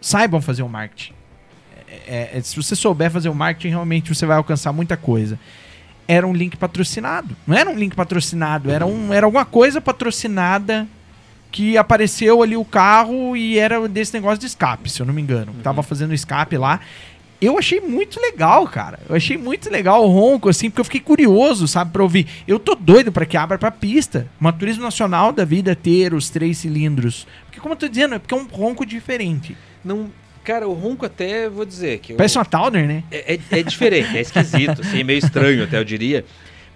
Saibam 0.00 0.40
fazer 0.40 0.62
o 0.62 0.68
marketing. 0.68 1.14
É, 2.06 2.30
é, 2.38 2.40
se 2.40 2.56
você 2.56 2.74
souber 2.74 3.10
fazer 3.10 3.28
o 3.28 3.34
marketing, 3.34 3.68
realmente 3.68 4.14
você 4.14 4.24
vai 4.24 4.36
alcançar 4.36 4.72
muita 4.72 4.96
coisa. 4.96 5.38
Era 6.08 6.26
um 6.26 6.32
link 6.32 6.56
patrocinado. 6.56 7.36
Não 7.46 7.56
era 7.56 7.68
um 7.68 7.76
link 7.76 7.94
patrocinado, 7.94 8.70
era, 8.70 8.86
um, 8.86 9.12
era 9.12 9.26
alguma 9.26 9.44
coisa 9.44 9.80
patrocinada 9.80 10.86
que 11.50 11.76
apareceu 11.76 12.42
ali 12.42 12.56
o 12.56 12.64
carro 12.64 13.36
e 13.36 13.58
era 13.58 13.86
desse 13.86 14.14
negócio 14.14 14.38
de 14.38 14.46
escape, 14.46 14.90
se 14.90 15.00
eu 15.00 15.06
não 15.06 15.12
me 15.12 15.20
engano. 15.20 15.54
Tava 15.62 15.82
fazendo 15.82 16.14
escape 16.14 16.56
lá. 16.56 16.80
Eu 17.42 17.58
achei 17.58 17.80
muito 17.80 18.20
legal, 18.20 18.66
cara. 18.68 19.00
Eu 19.08 19.16
achei 19.16 19.36
muito 19.36 19.68
legal 19.68 20.04
o 20.04 20.08
ronco, 20.12 20.48
assim, 20.48 20.70
porque 20.70 20.80
eu 20.80 20.84
fiquei 20.84 21.00
curioso, 21.00 21.66
sabe, 21.66 21.90
pra 21.90 22.02
ouvir. 22.02 22.26
Eu 22.46 22.58
tô 22.60 22.74
doido 22.76 23.10
pra 23.10 23.26
que 23.26 23.36
abra 23.36 23.58
pra 23.58 23.70
pista. 23.70 24.28
Uma 24.40 24.52
turismo 24.52 24.84
nacional 24.84 25.32
da 25.32 25.44
vida 25.44 25.74
ter 25.74 26.14
os 26.14 26.30
três 26.30 26.58
cilindros. 26.58 27.26
Porque, 27.46 27.58
como 27.60 27.74
eu 27.74 27.78
tô 27.78 27.88
dizendo, 27.88 28.14
é 28.14 28.18
porque 28.20 28.32
é 28.32 28.36
um 28.36 28.44
ronco 28.46 28.86
diferente. 28.86 29.56
Não, 29.84 30.08
cara, 30.44 30.68
o 30.68 30.72
ronco 30.72 31.04
até, 31.04 31.48
vou 31.48 31.64
dizer 31.64 31.98
que... 31.98 32.12
eu- 32.12 32.16
Parece 32.16 32.38
uma 32.38 32.44
Towner, 32.44 32.86
né? 32.86 33.02
É, 33.10 33.34
é- 33.34 33.58
é 33.58 33.62
diferente, 33.64 34.16
é 34.16 34.20
esquisito, 34.20 34.80
assim, 34.80 35.00
é 35.00 35.04
meio 35.04 35.18
estranho 35.18 35.64
até, 35.64 35.78
eu 35.78 35.84
diria. 35.84 36.24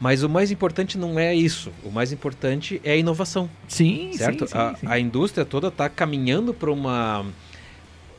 Mas 0.00 0.22
o 0.22 0.28
mais 0.28 0.50
importante 0.50 0.98
não 0.98 1.18
é 1.18 1.34
isso. 1.34 1.70
O 1.82 1.90
mais 1.90 2.12
importante 2.12 2.80
é 2.84 2.92
a 2.92 2.96
inovação, 2.96 3.48
Sim, 3.68 4.10
certo? 4.14 4.46
sim, 4.46 4.52
sim, 4.52 4.58
a, 4.58 4.74
sim. 4.74 4.86
a 4.88 4.98
indústria 4.98 5.44
toda 5.44 5.68
está 5.68 5.88
caminhando 5.88 6.52
para 6.52 6.70
uma, 6.70 7.24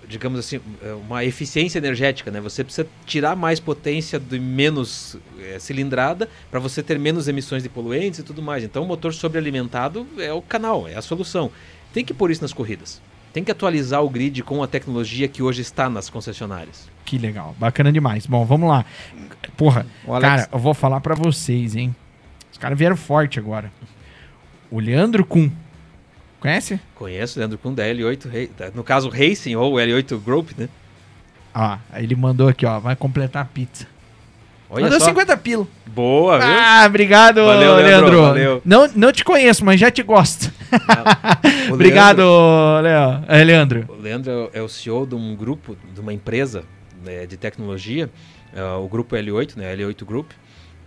digamos 0.07 0.39
assim, 0.39 0.59
uma 1.05 1.23
eficiência 1.25 1.77
energética, 1.79 2.31
né? 2.31 2.39
Você 2.41 2.63
precisa 2.63 2.88
tirar 3.05 3.35
mais 3.35 3.59
potência 3.59 4.17
de 4.19 4.39
menos 4.39 5.17
eh, 5.39 5.57
cilindrada 5.59 6.29
para 6.49 6.59
você 6.59 6.81
ter 6.81 6.97
menos 6.97 7.27
emissões 7.27 7.61
de 7.61 7.69
poluentes 7.69 8.19
e 8.19 8.23
tudo 8.23 8.41
mais. 8.41 8.63
Então, 8.63 8.84
o 8.84 8.88
motor 8.88 9.13
sobrealimentado 9.13 10.07
é 10.17 10.31
o 10.31 10.41
canal, 10.41 10.88
é 10.88 10.95
a 10.95 11.01
solução. 11.01 11.51
Tem 11.93 12.05
que 12.05 12.13
pôr 12.13 12.31
isso 12.31 12.41
nas 12.41 12.53
corridas. 12.53 13.01
Tem 13.34 13.43
que 13.43 13.51
atualizar 13.51 14.01
o 14.03 14.09
grid 14.09 14.41
com 14.43 14.63
a 14.63 14.67
tecnologia 14.67 15.27
que 15.27 15.43
hoje 15.43 15.61
está 15.61 15.89
nas 15.89 16.09
concessionárias. 16.09 16.89
Que 17.05 17.17
legal. 17.17 17.55
Bacana 17.59 17.91
demais. 17.91 18.25
Bom, 18.25 18.45
vamos 18.45 18.67
lá. 18.69 18.85
Porra, 19.55 19.85
Alex- 20.07 20.21
cara, 20.21 20.49
eu 20.51 20.57
vou 20.59 20.73
falar 20.73 21.01
pra 21.01 21.13
vocês, 21.15 21.75
hein? 21.75 21.95
Os 22.51 22.57
caras 22.57 22.77
vieram 22.79 22.95
forte 22.95 23.38
agora. 23.39 23.71
O 24.71 24.79
Leandro 24.79 25.23
Kuhn. 25.25 25.49
Conhece? 26.39 26.80
Conheço, 26.95 27.39
Leandro 27.39 27.57
Kuhn 27.57 27.73
da 27.73 27.84
L8, 27.84 28.26
Ra- 28.59 28.72
no 28.76 28.84
caso 28.84 29.09
Racing 29.09 29.55
ou 29.55 29.73
L8 29.76 30.18
Group, 30.19 30.51
né? 30.57 30.69
Aí 31.91 32.03
ele 32.03 32.15
mandou 32.15 32.47
aqui, 32.47 32.65
ó. 32.65 32.80
Vai 32.80 32.95
completar 32.95 33.41
a 33.41 33.45
pizza. 33.45 33.88
Olha 34.69 34.84
mandou 34.84 34.99
só. 34.99 35.07
50 35.07 35.35
pila. 35.38 35.65
Boa, 35.88 36.38
viu? 36.38 36.47
Ah, 36.47 36.84
obrigado, 36.85 37.38
Valeu, 37.43 37.76
Leandro. 37.77 37.84
Leandro, 38.09 38.22
valeu. 38.22 38.61
Não, 38.64 38.88
não 38.95 39.11
te 39.11 39.23
conheço, 39.23 39.65
mas 39.65 39.80
já 39.80 39.89
te 39.89 40.03
gosto. 40.03 40.51
Obrigado, 41.72 42.22
Leandro, 42.22 42.81
Leo. 42.84 43.23
É, 43.27 43.43
Leandro. 43.43 43.85
o 43.89 44.01
Leandro 44.01 44.31
é 44.53 44.61
o- 44.61 44.65
é 44.65 44.68
CEO 44.68 45.05
de 45.05 45.15
um 45.15 45.35
grupo, 45.35 45.76
de 45.93 45.99
uma 45.99 46.14
empresa 46.14 46.64
né, 47.03 47.26
de 47.26 47.38
tecnologia, 47.38 48.09
é, 48.53 48.61
o 48.64 48.88
grupo 48.88 49.15
L8, 49.15 49.55
né, 49.55 49.76
L8 49.76 50.03
Group, 50.05 50.31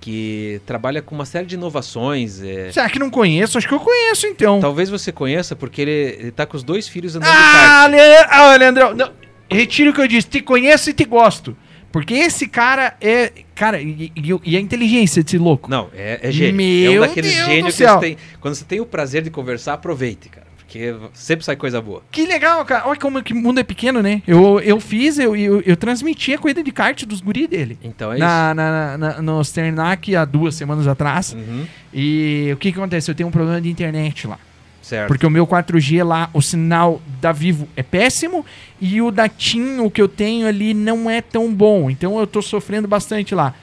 que 0.01 0.61
trabalha 0.65 1.03
com 1.03 1.15
uma 1.15 1.27
série 1.27 1.47
de 1.47 1.55
inovações. 1.57 2.41
é. 2.43 2.73
Será 2.73 2.89
que 2.89 2.99
não 2.99 3.11
conheço? 3.11 3.59
Acho 3.59 3.69
que 3.69 3.75
eu 3.75 3.81
conheço, 3.81 4.27
então. 4.27 4.59
Talvez 4.61 4.89
você 4.89 5.13
conheça, 5.13 5.55
porque 5.55 5.83
ele, 5.83 5.91
ele 6.19 6.31
tá 6.31 6.47
com 6.47 6.57
os 6.57 6.63
dois 6.63 6.89
filhos 6.89 7.15
andando 7.17 7.31
de 7.31 7.37
Ah, 7.37 7.87
kart. 7.87 7.91
Le... 7.93 8.01
ah, 8.31 8.57
Leandrão. 8.57 8.95
Não, 8.95 9.13
retiro 9.51 9.91
o 9.91 9.95
que 9.95 10.01
eu 10.01 10.09
disse. 10.09 10.27
Te 10.29 10.41
conheço 10.41 10.89
e 10.91 10.93
te 10.95 11.05
gosto. 11.05 11.57
Porque 11.93 12.15
esse 12.15 12.47
cara 12.47 12.97
é. 13.01 13.33
Cara, 13.55 13.81
e, 13.83 14.13
e- 14.45 14.57
a 14.57 14.61
inteligência 14.61 15.23
desse 15.25 15.37
louco? 15.37 15.69
Não, 15.69 15.91
é, 15.95 16.21
é 16.23 16.31
gênio. 16.31 16.55
é 16.55 16.91
Meu 16.93 17.03
um 17.03 17.07
daqueles 17.07 17.35
Deus 17.35 17.47
gênios 17.47 17.77
que 17.77 17.85
você 17.87 17.99
tem. 17.99 18.17
Quando 18.41 18.55
você 18.55 18.65
tem 18.65 18.81
o 18.81 18.87
prazer 18.87 19.23
de 19.23 19.31
conversar, 19.31 19.73
aproveite, 19.75 20.29
cara. 20.29 20.47
Porque 20.71 20.95
sempre 21.13 21.45
sai 21.45 21.57
coisa 21.57 21.81
boa. 21.83 22.01
Que 22.13 22.25
legal, 22.25 22.65
cara. 22.65 22.87
Olha 22.87 22.99
como 22.99 23.21
que 23.25 23.33
o 23.33 23.37
mundo 23.37 23.59
é 23.59 23.65
pequeno, 23.65 24.01
né? 24.01 24.23
Eu, 24.25 24.61
eu 24.61 24.79
fiz, 24.79 25.19
eu, 25.19 25.35
eu, 25.35 25.61
eu 25.63 25.77
transmiti 25.77 26.33
a 26.33 26.39
corrida 26.39 26.63
de 26.63 26.71
kart 26.71 27.05
dos 27.05 27.21
guri 27.21 27.49
dele. 27.49 27.77
Então 27.83 28.13
é 28.13 28.19
na, 28.19 28.55
na, 28.55 28.99
na, 28.99 29.23
no 29.23 29.43
Sternac 29.43 30.15
há 30.15 30.25
duas 30.25 30.55
semanas 30.55 30.87
atrás. 30.87 31.27
isso. 31.31 31.37
Uhum, 31.37 31.67
E 31.93 32.51
o 32.53 32.57
que, 32.57 32.71
que 32.71 32.79
acontece? 32.79 33.11
Eu 33.11 33.17
tenho 33.17 33.29
um 33.29 33.33
problema 33.33 33.61
de 33.61 33.69
internet 33.69 34.29
lá. 34.29 34.39
certo. 34.81 35.09
Porque 35.09 35.27
o 35.27 35.31
meu 35.31 35.45
4G 35.45 36.05
lá, 36.05 36.31
o 36.33 36.41
sinal 36.41 37.03
da 37.21 37.33
Vivo 37.33 37.69
é 37.77 37.83
péssimo 37.83 38.47
e 38.81 39.03
o 39.03 39.11
da 39.11 39.29
TIM, 39.29 39.81
o 39.81 39.91
que 39.91 40.01
eu 40.01 40.07
tenho 40.07 40.47
ali, 40.47 40.73
não 40.73 41.11
é 41.11 41.21
tão 41.21 41.53
bom. 41.53 41.91
Então 41.91 42.17
eu 42.21 42.29
tô 42.29 42.41
sofrendo 42.41 42.87
bastante 42.87 43.35
lá. 43.35 43.55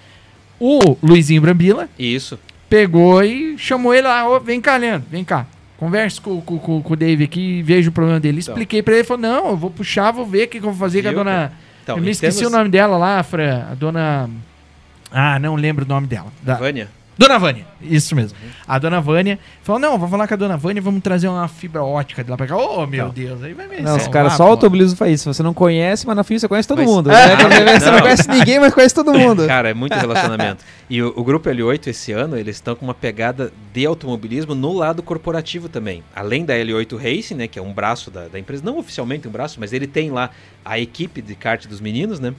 O 0.60 0.98
Luizinho 1.02 1.42
Brambila 1.42 1.88
Isso. 1.98 2.38
pegou 2.70 3.24
e 3.24 3.58
chamou 3.58 3.94
ele 3.94 4.08
lá, 4.10 4.28
ô, 4.30 4.42
vem 4.42 4.60
cá, 4.60 4.76
Leandro, 4.76 5.08
vem 5.10 5.24
cá. 5.24 5.46
Converse 5.78 6.20
com, 6.20 6.42
com, 6.42 6.58
com, 6.58 6.82
com 6.82 6.94
o 6.94 6.96
Dave 6.96 7.24
aqui 7.24 7.60
e 7.60 7.64
veja 7.64 7.90
o 7.90 7.92
problema 7.94 8.20
dele. 8.20 8.40
Então. 8.40 8.54
Expliquei 8.54 8.82
pra 8.82 8.94
ele, 8.94 9.02
ele 9.02 9.08
falou, 9.08 9.22
não, 9.22 9.50
eu 9.50 9.58
vou 9.58 9.70
puxar, 9.70 10.12
vou 10.12 10.26
ver 10.26 10.46
o 10.46 10.48
que, 10.48 10.60
que 10.60 10.66
eu 10.66 10.72
vou 10.72 10.74
fazer 10.80 11.04
com 11.04 11.10
a 11.10 11.12
dona... 11.14 11.52
Então, 11.84 11.98
eu 11.98 12.04
me 12.04 12.10
esqueci 12.12 12.38
termos- 12.40 12.54
o 12.54 12.58
nome 12.58 12.70
dela 12.70 12.98
lá, 12.98 13.22
Fran, 13.24 13.66
a 13.72 13.76
dona... 13.76 14.30
Ah, 15.12 15.40
não 15.40 15.56
lembro 15.56 15.86
o 15.86 15.88
nome 15.88 16.08
dela. 16.08 16.28
Da- 16.42 16.56
Vânia? 16.56 16.90
Dona 17.18 17.40
Vânia, 17.40 17.66
isso 17.82 18.16
mesmo. 18.16 18.38
A 18.68 18.78
dona 18.78 19.02
Vânia 19.02 19.40
falou: 19.64 19.80
não, 19.80 19.98
vou 19.98 20.08
falar 20.08 20.28
com 20.28 20.34
a 20.34 20.38
dona 20.38 20.56
Vânia, 20.56 20.82
vamos 20.82 21.02
trazer 21.02 21.28
uma 21.28 21.48
fibra 21.48 21.84
ótica 21.84 22.24
de 22.24 22.30
lá 22.30 22.38
pra 22.38 22.46
cá. 22.46 22.56
Ô, 22.56 22.86
meu 22.86 23.06
Então. 23.06 23.10
Deus, 23.14 23.44
aí 23.44 23.54
vai 23.54 23.68
me 23.68 23.82
Não, 23.82 23.98
os 23.98 24.08
caras 24.08 24.34
só 24.34 24.46
o 24.46 24.50
automobilismo 24.50 24.96
faz 24.98 25.14
isso. 25.22 25.34
Você 25.34 25.42
não 25.42 25.54
conhece, 25.54 26.06
mas 26.06 26.16
na 26.16 26.24
FIA 26.24 26.40
você 26.40 26.48
conhece 26.48 26.68
todo 26.68 26.78
Mas- 26.80 26.88
mundo. 26.88 27.12
É. 27.12 27.28
né? 27.28 27.36
Quando 27.42 27.80
você 27.80 27.86
não 27.86 27.94
Não. 27.94 28.02
conhece 28.02 28.30
ninguém, 28.30 28.60
mas 28.60 28.74
conhece 28.74 28.94
todo 28.96 29.14
mundo. 29.14 29.46
Cara, 29.48 29.70
é 29.70 29.74
muito 29.74 29.94
relacionamento. 29.94 30.64
E 30.90 31.02
o, 31.02 31.12
o 31.16 31.24
Grupo 31.24 31.50
L8 31.50 31.88
esse 31.88 32.12
ano, 32.12 32.38
eles 32.38 32.56
estão 32.58 32.76
com 32.76 32.86
uma 32.86 32.94
pegada 32.94 33.52
de 33.74 33.86
automobilismo 33.86 34.54
no 34.54 34.74
lado 34.74 35.02
corporativo 35.02 35.68
também. 35.68 36.04
Além 36.16 36.46
da 36.46 36.54
L8 36.54 36.96
Racing, 36.98 37.36
né, 37.36 37.48
que 37.48 37.58
é 37.58 37.62
um 37.62 37.74
braço 37.74 38.12
da, 38.12 38.28
da 38.28 38.38
empresa, 38.40 38.64
não 38.64 38.78
oficialmente 38.78 39.28
um 39.28 39.32
braço, 39.32 39.60
mas 39.60 39.74
ele 39.74 39.88
tem 39.88 40.12
lá 40.12 40.30
a 40.64 40.78
equipe 40.80 41.22
de 41.22 41.36
kart 41.36 41.66
dos 41.68 41.82
meninos, 41.82 42.20
né? 42.20 42.34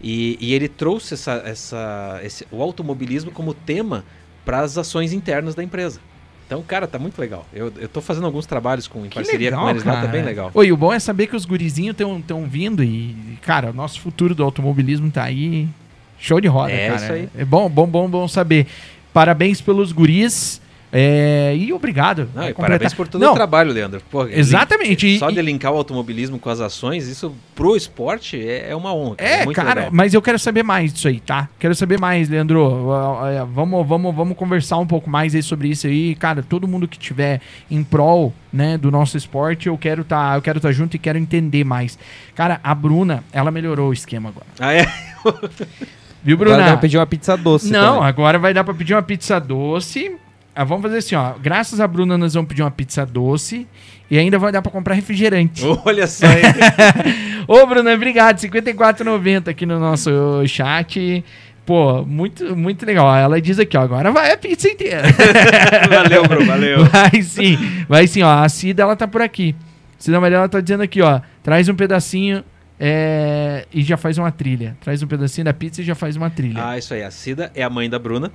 E, 0.00 0.36
e 0.40 0.54
ele 0.54 0.68
trouxe 0.68 1.14
essa, 1.14 1.42
essa, 1.44 2.20
esse- 2.22 2.46
o 2.50 2.62
automobilismo 2.62 3.30
como 3.30 3.52
tema 3.54 4.04
para 4.44 4.60
as 4.60 4.76
ações 4.78 5.12
internas 5.12 5.54
da 5.54 5.62
empresa. 5.62 6.00
Então, 6.46 6.62
cara, 6.62 6.86
tá 6.86 6.98
muito 6.98 7.18
legal. 7.18 7.46
Eu, 7.52 7.72
eu 7.78 7.88
tô 7.88 8.00
fazendo 8.00 8.26
alguns 8.26 8.44
trabalhos 8.46 8.86
com, 8.86 9.06
em 9.06 9.08
Que 9.08 9.14
parceria 9.14 9.50
legal, 9.50 9.64
com 9.64 9.70
eles 9.70 9.84
lá, 9.84 9.92
tá 9.94 10.00
cara. 10.00 10.12
bem 10.12 10.22
legal. 10.22 10.50
Oi, 10.52 10.70
o 10.72 10.76
bom 10.76 10.92
é 10.92 10.98
saber 10.98 11.26
que 11.26 11.34
os 11.36 11.44
gurizinhos 11.44 11.96
estão 11.98 12.44
vindo 12.46 12.82
e, 12.84 13.16
cara, 13.42 13.70
o 13.70 13.72
nosso 13.72 14.00
futuro 14.00 14.34
do 14.34 14.42
automobilismo 14.44 15.10
tá 15.10 15.22
aí. 15.24 15.68
Show 16.18 16.40
de 16.40 16.46
roda, 16.48 16.70
É 16.72 16.88
cara. 16.90 17.02
isso 17.02 17.12
aí. 17.12 17.28
É 17.36 17.44
bom, 17.44 17.68
bom, 17.68 17.86
bom, 17.86 18.08
bom 18.08 18.28
saber. 18.28 18.66
Parabéns 19.12 19.60
pelos 19.60 19.92
guris. 19.92 20.60
É, 20.94 21.54
e 21.56 21.72
obrigado. 21.72 22.28
Não, 22.34 22.48
e 22.48 22.52
parabéns 22.52 22.92
por 22.92 23.08
todo 23.08 23.22
Não, 23.22 23.32
o 23.32 23.34
trabalho, 23.34 23.72
Leandro. 23.72 24.02
Pô, 24.10 24.26
Exatamente, 24.26 25.06
link- 25.06 25.18
só 25.18 25.30
e- 25.30 25.34
de 25.34 25.40
linkar 25.40 25.72
o 25.72 25.76
automobilismo 25.78 26.38
com 26.38 26.50
as 26.50 26.60
ações, 26.60 27.08
isso 27.08 27.34
pro 27.54 27.74
esporte 27.74 28.36
é, 28.38 28.70
é 28.70 28.76
uma 28.76 28.94
honra. 28.94 29.14
É, 29.18 29.44
muito 29.44 29.56
cara, 29.56 29.74
legal. 29.74 29.90
mas 29.92 30.12
eu 30.12 30.20
quero 30.20 30.38
saber 30.38 30.62
mais 30.62 30.92
disso 30.92 31.08
aí, 31.08 31.18
tá? 31.18 31.48
Quero 31.58 31.74
saber 31.74 31.98
mais, 31.98 32.28
Leandro. 32.28 32.92
Ah, 32.92 33.40
ah, 33.40 33.44
Vamos, 33.44 33.86
vamos, 33.88 34.14
vamos 34.14 34.36
conversar 34.36 34.76
um 34.76 34.86
pouco 34.86 35.08
mais 35.08 35.34
aí 35.34 35.42
sobre 35.42 35.68
isso 35.68 35.86
aí. 35.86 36.14
Cara, 36.14 36.42
todo 36.42 36.68
mundo 36.68 36.86
que 36.86 36.98
tiver 36.98 37.40
em 37.70 37.82
prol, 37.82 38.32
né, 38.52 38.76
do 38.76 38.90
nosso 38.90 39.16
esporte, 39.16 39.68
eu 39.68 39.78
quero 39.78 40.04
tá, 40.04 40.34
eu 40.34 40.42
quero 40.42 40.60
tá 40.60 40.70
junto 40.70 40.94
e 40.94 40.98
quero 40.98 41.16
entender 41.16 41.64
mais. 41.64 41.98
Cara, 42.34 42.60
a 42.62 42.74
Bruna, 42.74 43.24
ela 43.32 43.50
melhorou 43.50 43.88
o 43.88 43.92
esquema 43.94 44.28
agora. 44.28 44.46
Ah, 44.60 44.74
é? 44.74 44.86
Viu, 46.22 46.36
Agora 46.36 46.50
Bruna? 46.50 46.64
dá 46.66 46.72
pra 46.72 46.76
pedir 46.76 46.98
uma 46.98 47.06
pizza 47.06 47.36
doce. 47.36 47.70
Não, 47.72 47.94
também. 47.96 48.08
agora 48.08 48.38
vai 48.38 48.54
dar 48.54 48.62
pra 48.62 48.74
pedir 48.74 48.94
uma 48.94 49.02
pizza 49.02 49.40
doce. 49.40 50.16
Ah, 50.54 50.64
vamos 50.64 50.82
fazer 50.82 50.98
assim, 50.98 51.14
ó. 51.14 51.32
Graças 51.40 51.80
a 51.80 51.86
Bruna, 51.86 52.18
nós 52.18 52.34
vamos 52.34 52.48
pedir 52.48 52.62
uma 52.62 52.70
pizza 52.70 53.06
doce. 53.06 53.66
E 54.10 54.18
ainda 54.18 54.38
vai 54.38 54.52
dar 54.52 54.60
pra 54.60 54.70
comprar 54.70 54.94
refrigerante. 54.94 55.64
Olha 55.84 56.06
só, 56.06 56.26
hein? 56.26 56.42
Ô, 57.48 57.66
Bruna, 57.66 57.94
obrigado. 57.94 58.38
R$ 58.42 58.48
54,90 58.48 59.48
aqui 59.48 59.64
no 59.64 59.80
nosso 59.80 60.10
chat. 60.46 61.24
Pô, 61.64 62.04
muito, 62.04 62.54
muito 62.54 62.84
legal. 62.84 63.14
Ela 63.16 63.40
diz 63.40 63.58
aqui, 63.58 63.76
ó, 63.76 63.80
agora 63.80 64.10
vai 64.10 64.32
a 64.32 64.36
pizza 64.36 64.68
inteira. 64.68 65.02
valeu, 65.88 66.24
bro, 66.24 66.44
valeu. 66.44 66.84
vai 66.86 67.22
sim, 67.22 67.56
vai 67.88 68.06
sim, 68.06 68.22
ó. 68.22 68.42
A 68.42 68.48
Cida, 68.48 68.82
ela 68.82 68.96
tá 68.96 69.08
por 69.08 69.22
aqui. 69.22 69.54
Cida 69.96 70.20
Maria, 70.20 70.38
ela 70.38 70.48
tá 70.48 70.60
dizendo 70.60 70.82
aqui, 70.82 71.00
ó. 71.00 71.20
Traz 71.42 71.68
um 71.68 71.74
pedacinho 71.74 72.44
é, 72.78 73.64
e 73.72 73.82
já 73.82 73.96
faz 73.96 74.18
uma 74.18 74.32
trilha. 74.32 74.76
Traz 74.80 75.02
um 75.02 75.06
pedacinho 75.06 75.44
da 75.44 75.54
pizza 75.54 75.80
e 75.80 75.84
já 75.84 75.94
faz 75.94 76.16
uma 76.16 76.28
trilha. 76.28 76.62
Ah, 76.62 76.76
isso 76.76 76.92
aí. 76.92 77.02
A 77.02 77.10
Cida 77.10 77.52
é 77.54 77.62
a 77.62 77.70
mãe 77.70 77.88
da 77.88 77.98
Bruna. 77.98 78.32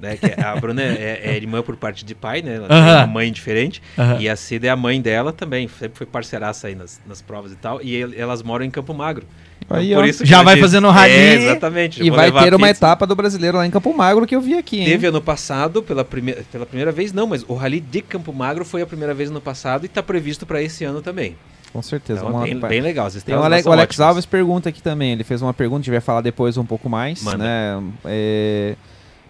Né, 0.00 0.16
que 0.16 0.26
é- 0.26 0.42
a 0.42 0.56
Bruna 0.56 0.82
é, 0.82 1.20
é 1.24 1.36
irmã 1.36 1.62
por 1.62 1.76
parte 1.76 2.04
de 2.04 2.14
pai, 2.14 2.40
né? 2.40 2.56
Ela 2.56 2.68
tem 2.68 2.76
Aham. 2.76 2.96
uma 2.98 3.06
mãe 3.06 3.30
diferente. 3.30 3.82
Aham. 3.98 4.16
E 4.20 4.28
a 4.28 4.34
Cida 4.36 4.66
é 4.66 4.70
a 4.70 4.76
mãe 4.76 5.00
dela 5.00 5.32
também. 5.32 5.68
Sempre 5.68 5.98
foi 5.98 6.06
parceiraça 6.06 6.68
aí 6.68 6.74
nas, 6.74 7.00
nas 7.06 7.20
provas 7.20 7.52
e 7.52 7.56
tal. 7.56 7.80
E 7.82 7.94
el- 7.96 8.14
elas 8.16 8.42
moram 8.42 8.64
em 8.64 8.70
Campo 8.70 8.94
Magro. 8.94 9.24
Então, 9.62 9.76
Aí, 9.76 9.92
por 9.94 10.02
ó. 10.02 10.06
isso 10.06 10.24
Já 10.24 10.42
vai 10.42 10.54
disse- 10.54 10.66
fazendo 10.66 10.88
rally. 10.90 11.12
É, 11.12 11.34
exatamente. 11.34 12.02
E 12.02 12.10
vai 12.10 12.32
ter 12.32 12.54
uma 12.54 12.70
etapa 12.70 13.06
do 13.06 13.14
brasileiro 13.14 13.58
lá 13.58 13.66
em 13.66 13.70
Campo 13.70 13.94
Magro 13.94 14.26
que 14.26 14.34
eu 14.34 14.40
vi 14.40 14.54
aqui, 14.56 14.80
hein? 14.80 14.86
Teve 14.86 15.06
ano 15.06 15.20
passado, 15.20 15.82
pela, 15.82 16.02
prime 16.04 16.32
pela 16.50 16.64
primeira 16.64 16.90
vez, 16.90 17.12
não, 17.12 17.26
mas 17.26 17.44
o 17.46 17.54
Rally 17.54 17.78
de 17.80 18.00
Campo 18.00 18.32
Magro 18.32 18.64
foi 18.64 18.80
a 18.82 18.86
primeira 18.86 19.12
vez 19.14 19.30
ano 19.30 19.40
passado 19.40 19.84
e 19.84 19.86
está 19.86 20.02
previsto 20.02 20.46
para 20.46 20.62
esse 20.62 20.82
ano 20.82 21.02
também. 21.02 21.36
Com 21.72 21.82
certeza. 21.82 22.24
Então, 22.26 22.40
bem, 22.42 22.58
bem 22.58 22.80
legal. 22.80 23.06
As 23.06 23.12
Tem 23.12 23.18
estrelas 23.18 23.42
o 23.42 23.46
Alex, 23.46 23.62
são 23.62 23.70
o 23.70 23.72
Alex 23.74 23.94
ótimas. 23.94 24.08
Alves 24.08 24.26
pergunta 24.26 24.68
aqui 24.70 24.82
também. 24.82 25.12
Ele 25.12 25.22
fez 25.22 25.40
uma 25.40 25.54
pergunta, 25.54 25.78
a 25.80 25.82
gente 25.84 25.90
vai 25.92 26.00
falar 26.00 26.20
depois 26.20 26.56
um 26.56 26.64
pouco 26.64 26.88
mais. 26.88 27.22
Manda. 27.22 27.38
Né? 27.38 27.82
É, 28.06 28.74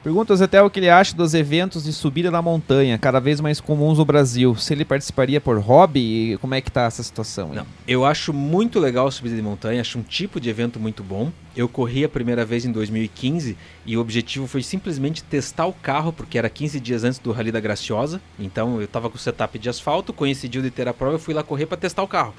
pergunta 0.03 0.33
ao 0.33 0.37
Zetel 0.37 0.67
o 0.67 0.71
que 0.71 0.81
ele 0.81 0.89
acha 0.89 1.15
dos 1.15 1.35
eventos 1.35 1.85
de 1.85 1.93
subida 1.93 2.31
na 2.31 2.41
montanha, 2.41 2.99
cada 2.99 3.21
vez 3.21 3.41
mais 3.41 3.61
comuns 3.61 3.99
no 3.99 4.05
Brasil. 4.05 4.55
Se 4.57 4.73
ele 4.73 4.85
participaria 4.85 5.41
por 5.41 5.59
hobby 5.59 6.39
como 6.41 6.55
é 6.55 6.61
que 6.61 6.71
tá 6.71 6.83
essa 6.83 7.03
situação? 7.03 7.53
Não, 7.53 7.67
eu 7.87 8.05
acho 8.05 8.33
muito 8.33 8.79
legal 8.79 9.07
a 9.07 9.11
subida 9.11 9.37
de 9.37 9.43
montanha, 9.43 9.81
acho 9.81 9.99
um 9.99 10.03
tipo 10.03 10.41
de 10.41 10.49
evento 10.49 10.81
muito 10.81 11.05
bom. 11.05 11.31
Eu 11.55 11.69
corri 11.69 12.05
a 12.05 12.09
primeira 12.09 12.45
vez 12.45 12.65
em 12.65 12.73
2015 12.73 13.57
e 13.85 13.97
o 13.97 14.01
objetivo 14.01 14.47
foi 14.47 14.63
simplesmente 14.63 15.23
testar 15.23 15.67
o 15.67 15.73
carro, 15.73 16.13
porque 16.13 16.39
era 16.39 16.49
15 16.49 16.81
dias 16.81 17.05
antes 17.05 17.19
do 17.19 17.33
Rally 17.33 17.53
da 17.53 17.61
Graciosa. 17.61 18.21
Então 18.39 18.77
eu 18.77 18.85
estava 18.85 19.11
com 19.11 19.17
o 19.17 19.21
setup 19.21 19.59
de 19.59 19.69
asfalto, 19.69 20.13
coincidiu 20.13 20.63
de 20.63 20.71
ter 20.71 20.89
a 20.89 20.95
prova, 20.95 21.17
eu 21.17 21.19
fui 21.19 21.35
lá 21.35 21.43
correr 21.43 21.67
para 21.67 21.77
testar 21.77 22.03
o 22.03 22.09
carro. 22.09 22.35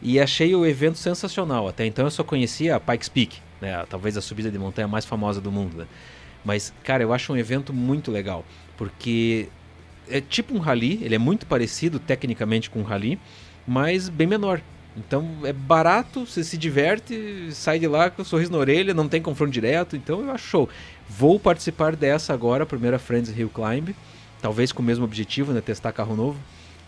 E 0.00 0.18
achei 0.18 0.54
o 0.54 0.66
evento 0.66 0.98
sensacional. 0.98 1.68
Até 1.68 1.86
então 1.86 2.04
eu 2.04 2.10
só 2.10 2.24
conhecia 2.24 2.74
a 2.74 2.80
Pikes 2.80 3.08
Peak, 3.08 3.38
né? 3.60 3.84
talvez 3.88 4.16
a 4.16 4.20
subida 4.20 4.50
de 4.50 4.58
montanha 4.58 4.88
mais 4.88 5.04
famosa 5.04 5.40
do 5.40 5.52
mundo. 5.52 5.76
Né? 5.76 5.86
Mas, 6.44 6.72
cara, 6.82 7.02
eu 7.02 7.12
acho 7.12 7.32
um 7.32 7.36
evento 7.36 7.72
muito 7.72 8.10
legal, 8.10 8.44
porque 8.76 9.48
é 10.08 10.20
tipo 10.20 10.54
um 10.54 10.58
rally, 10.58 10.98
ele 11.02 11.14
é 11.14 11.18
muito 11.18 11.46
parecido 11.46 11.98
tecnicamente 11.98 12.68
com 12.68 12.80
um 12.80 12.84
rally, 12.84 13.18
mas 13.66 14.08
bem 14.08 14.26
menor. 14.26 14.60
Então 14.96 15.38
é 15.44 15.52
barato, 15.52 16.26
você 16.26 16.44
se 16.44 16.58
diverte, 16.58 17.48
sai 17.52 17.78
de 17.78 17.86
lá 17.86 18.10
com 18.10 18.22
um 18.22 18.24
sorriso 18.24 18.52
na 18.52 18.58
orelha, 18.58 18.92
não 18.92 19.08
tem 19.08 19.22
confronto 19.22 19.52
direto, 19.52 19.96
então 19.96 20.20
eu 20.20 20.30
acho 20.30 20.46
show. 20.46 20.68
Vou 21.08 21.40
participar 21.40 21.96
dessa 21.96 22.34
agora, 22.34 22.64
a 22.64 22.66
primeira 22.66 22.98
Friends 22.98 23.36
Hill 23.36 23.48
Climb, 23.48 23.94
talvez 24.40 24.70
com 24.70 24.82
o 24.82 24.84
mesmo 24.84 25.04
objetivo, 25.04 25.52
né, 25.52 25.60
testar 25.60 25.92
carro 25.92 26.14
novo. 26.14 26.38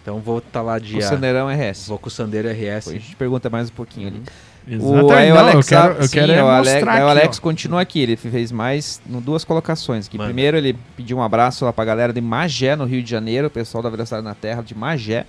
Então 0.03 0.21
vou 0.21 0.39
estar 0.39 0.61
lá 0.61 0.77
O 0.77 0.81
dia... 0.81 1.01
Sandeirão 1.01 1.49
RS. 1.49 1.89
Vou 1.89 1.99
com 1.99 2.09
o 2.09 2.11
Sandeiro 2.11 2.47
RS. 2.47 2.85
Depois 2.85 2.89
a 2.89 2.99
gente 2.99 3.17
pergunta 3.17 3.49
mais 3.49 3.71
um 3.71 3.73
pouquinho 3.73 4.09
ali. 4.09 4.23
Exatamente. 4.67 5.05
O, 5.05 5.13
aí 5.13 5.31
o 5.31 5.35
Não, 5.35 5.41
Alex, 5.43 5.71
eu 5.71 5.79
quero, 5.79 5.95
eu 5.95 6.03
sim, 6.09 6.13
quero 6.15 6.33
é 6.33 6.43
o 6.43 6.47
Alex, 6.49 6.75
aí 6.75 6.83
o 6.85 6.89
aqui, 6.89 7.01
Alex 7.03 7.39
continua 7.39 7.81
aqui, 7.83 8.01
ele 8.01 8.17
fez 8.17 8.51
mais 8.51 9.01
no, 9.07 9.21
duas 9.21 9.45
colocações. 9.45 10.07
aqui. 10.07 10.17
Manda. 10.17 10.29
Primeiro 10.29 10.57
ele 10.57 10.77
pediu 10.97 11.19
um 11.19 11.23
abraço 11.23 11.65
lá 11.65 11.73
pra 11.73 11.85
galera 11.85 12.13
de 12.13 12.21
Magé, 12.21 12.75
no 12.77 12.85
Rio 12.85 13.03
de 13.03 13.11
Janeiro, 13.11 13.49
o 13.49 13.51
pessoal 13.51 13.83
da 13.83 13.91
Velocidade 13.91 14.25
na 14.25 14.35
Terra 14.35 14.63
de 14.63 14.75
Magé. 14.75 15.27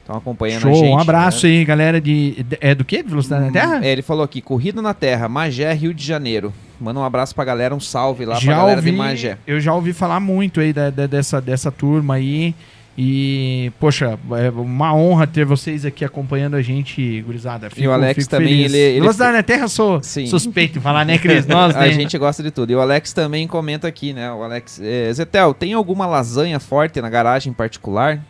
Estão 0.00 0.16
acompanhando 0.16 0.58
a 0.68 0.70
Show, 0.70 0.74
gente. 0.74 0.90
um 0.90 0.98
abraço 0.98 1.46
né? 1.46 1.52
aí, 1.52 1.64
galera 1.64 1.98
de... 1.98 2.42
de- 2.42 2.58
É 2.60 2.74
do 2.74 2.84
quê? 2.84 3.02
De 3.02 3.08
Velocidade 3.08 3.46
na 3.46 3.50
Terra? 3.52 3.80
É, 3.86 3.90
ele 3.90 4.02
falou 4.02 4.22
aqui, 4.22 4.42
Corrida 4.42 4.82
na 4.82 4.92
Terra, 4.92 5.28
Magé, 5.30 5.72
Rio 5.72 5.94
de 5.94 6.04
Janeiro. 6.04 6.52
Manda 6.78 7.00
um 7.00 7.04
abraço 7.04 7.34
pra 7.34 7.42
galera, 7.42 7.74
um 7.74 7.80
salve 7.80 8.26
lá 8.26 8.34
pra 8.34 8.44
já 8.44 8.54
galera 8.54 8.80
ouvi, 8.80 8.90
de 8.90 8.96
Magé. 8.98 9.38
eu 9.46 9.58
já 9.60 9.72
ouvi 9.72 9.94
falar 9.94 10.20
muito 10.20 10.60
aí 10.60 10.74
da- 10.74 10.90
da- 10.90 11.06
dessa, 11.06 11.40
dessa 11.40 11.70
turma 11.72 12.16
aí. 12.16 12.54
E, 12.96 13.72
poxa, 13.80 14.16
é 14.40 14.50
uma 14.50 14.94
honra 14.94 15.26
ter 15.26 15.44
vocês 15.44 15.84
aqui 15.84 16.04
acompanhando 16.04 16.54
a 16.54 16.62
gente, 16.62 17.20
gurizada. 17.22 17.68
Fico, 17.68 17.82
E 17.82 17.88
o 17.88 17.92
Alex 17.92 18.18
fico 18.22 18.30
também, 18.30 18.48
feliz. 18.48 18.72
ele- 18.72 18.78
ele- 18.82 19.00
Velocidade 19.00 19.32
na 19.36 19.42
Terra, 19.42 19.66
sou 19.66 20.00
Sim. 20.00 20.26
suspeito 20.26 20.78
em 20.78 20.80
falar, 20.80 21.04
né, 21.04 21.18
Cris? 21.18 21.44
Nós, 21.44 21.74
né? 21.74 21.80
A 21.80 21.90
gente 21.90 22.16
gosta 22.16 22.40
de 22.40 22.52
tudo. 22.52 22.70
E 22.70 22.76
o 22.76 22.80
Alex 22.80 23.12
também 23.12 23.48
comenta 23.48 23.88
aqui, 23.88 24.12
né? 24.12 24.30
O 24.30 24.44
Alex. 24.44 24.80
É, 24.80 25.12
Zetel, 25.12 25.52
tem 25.52 25.72
alguma 25.72 26.06
lasanha 26.06 26.60
forte 26.60 27.00
na 27.00 27.10
garagem 27.10 27.50
em 27.50 27.54
particular? 27.54 28.20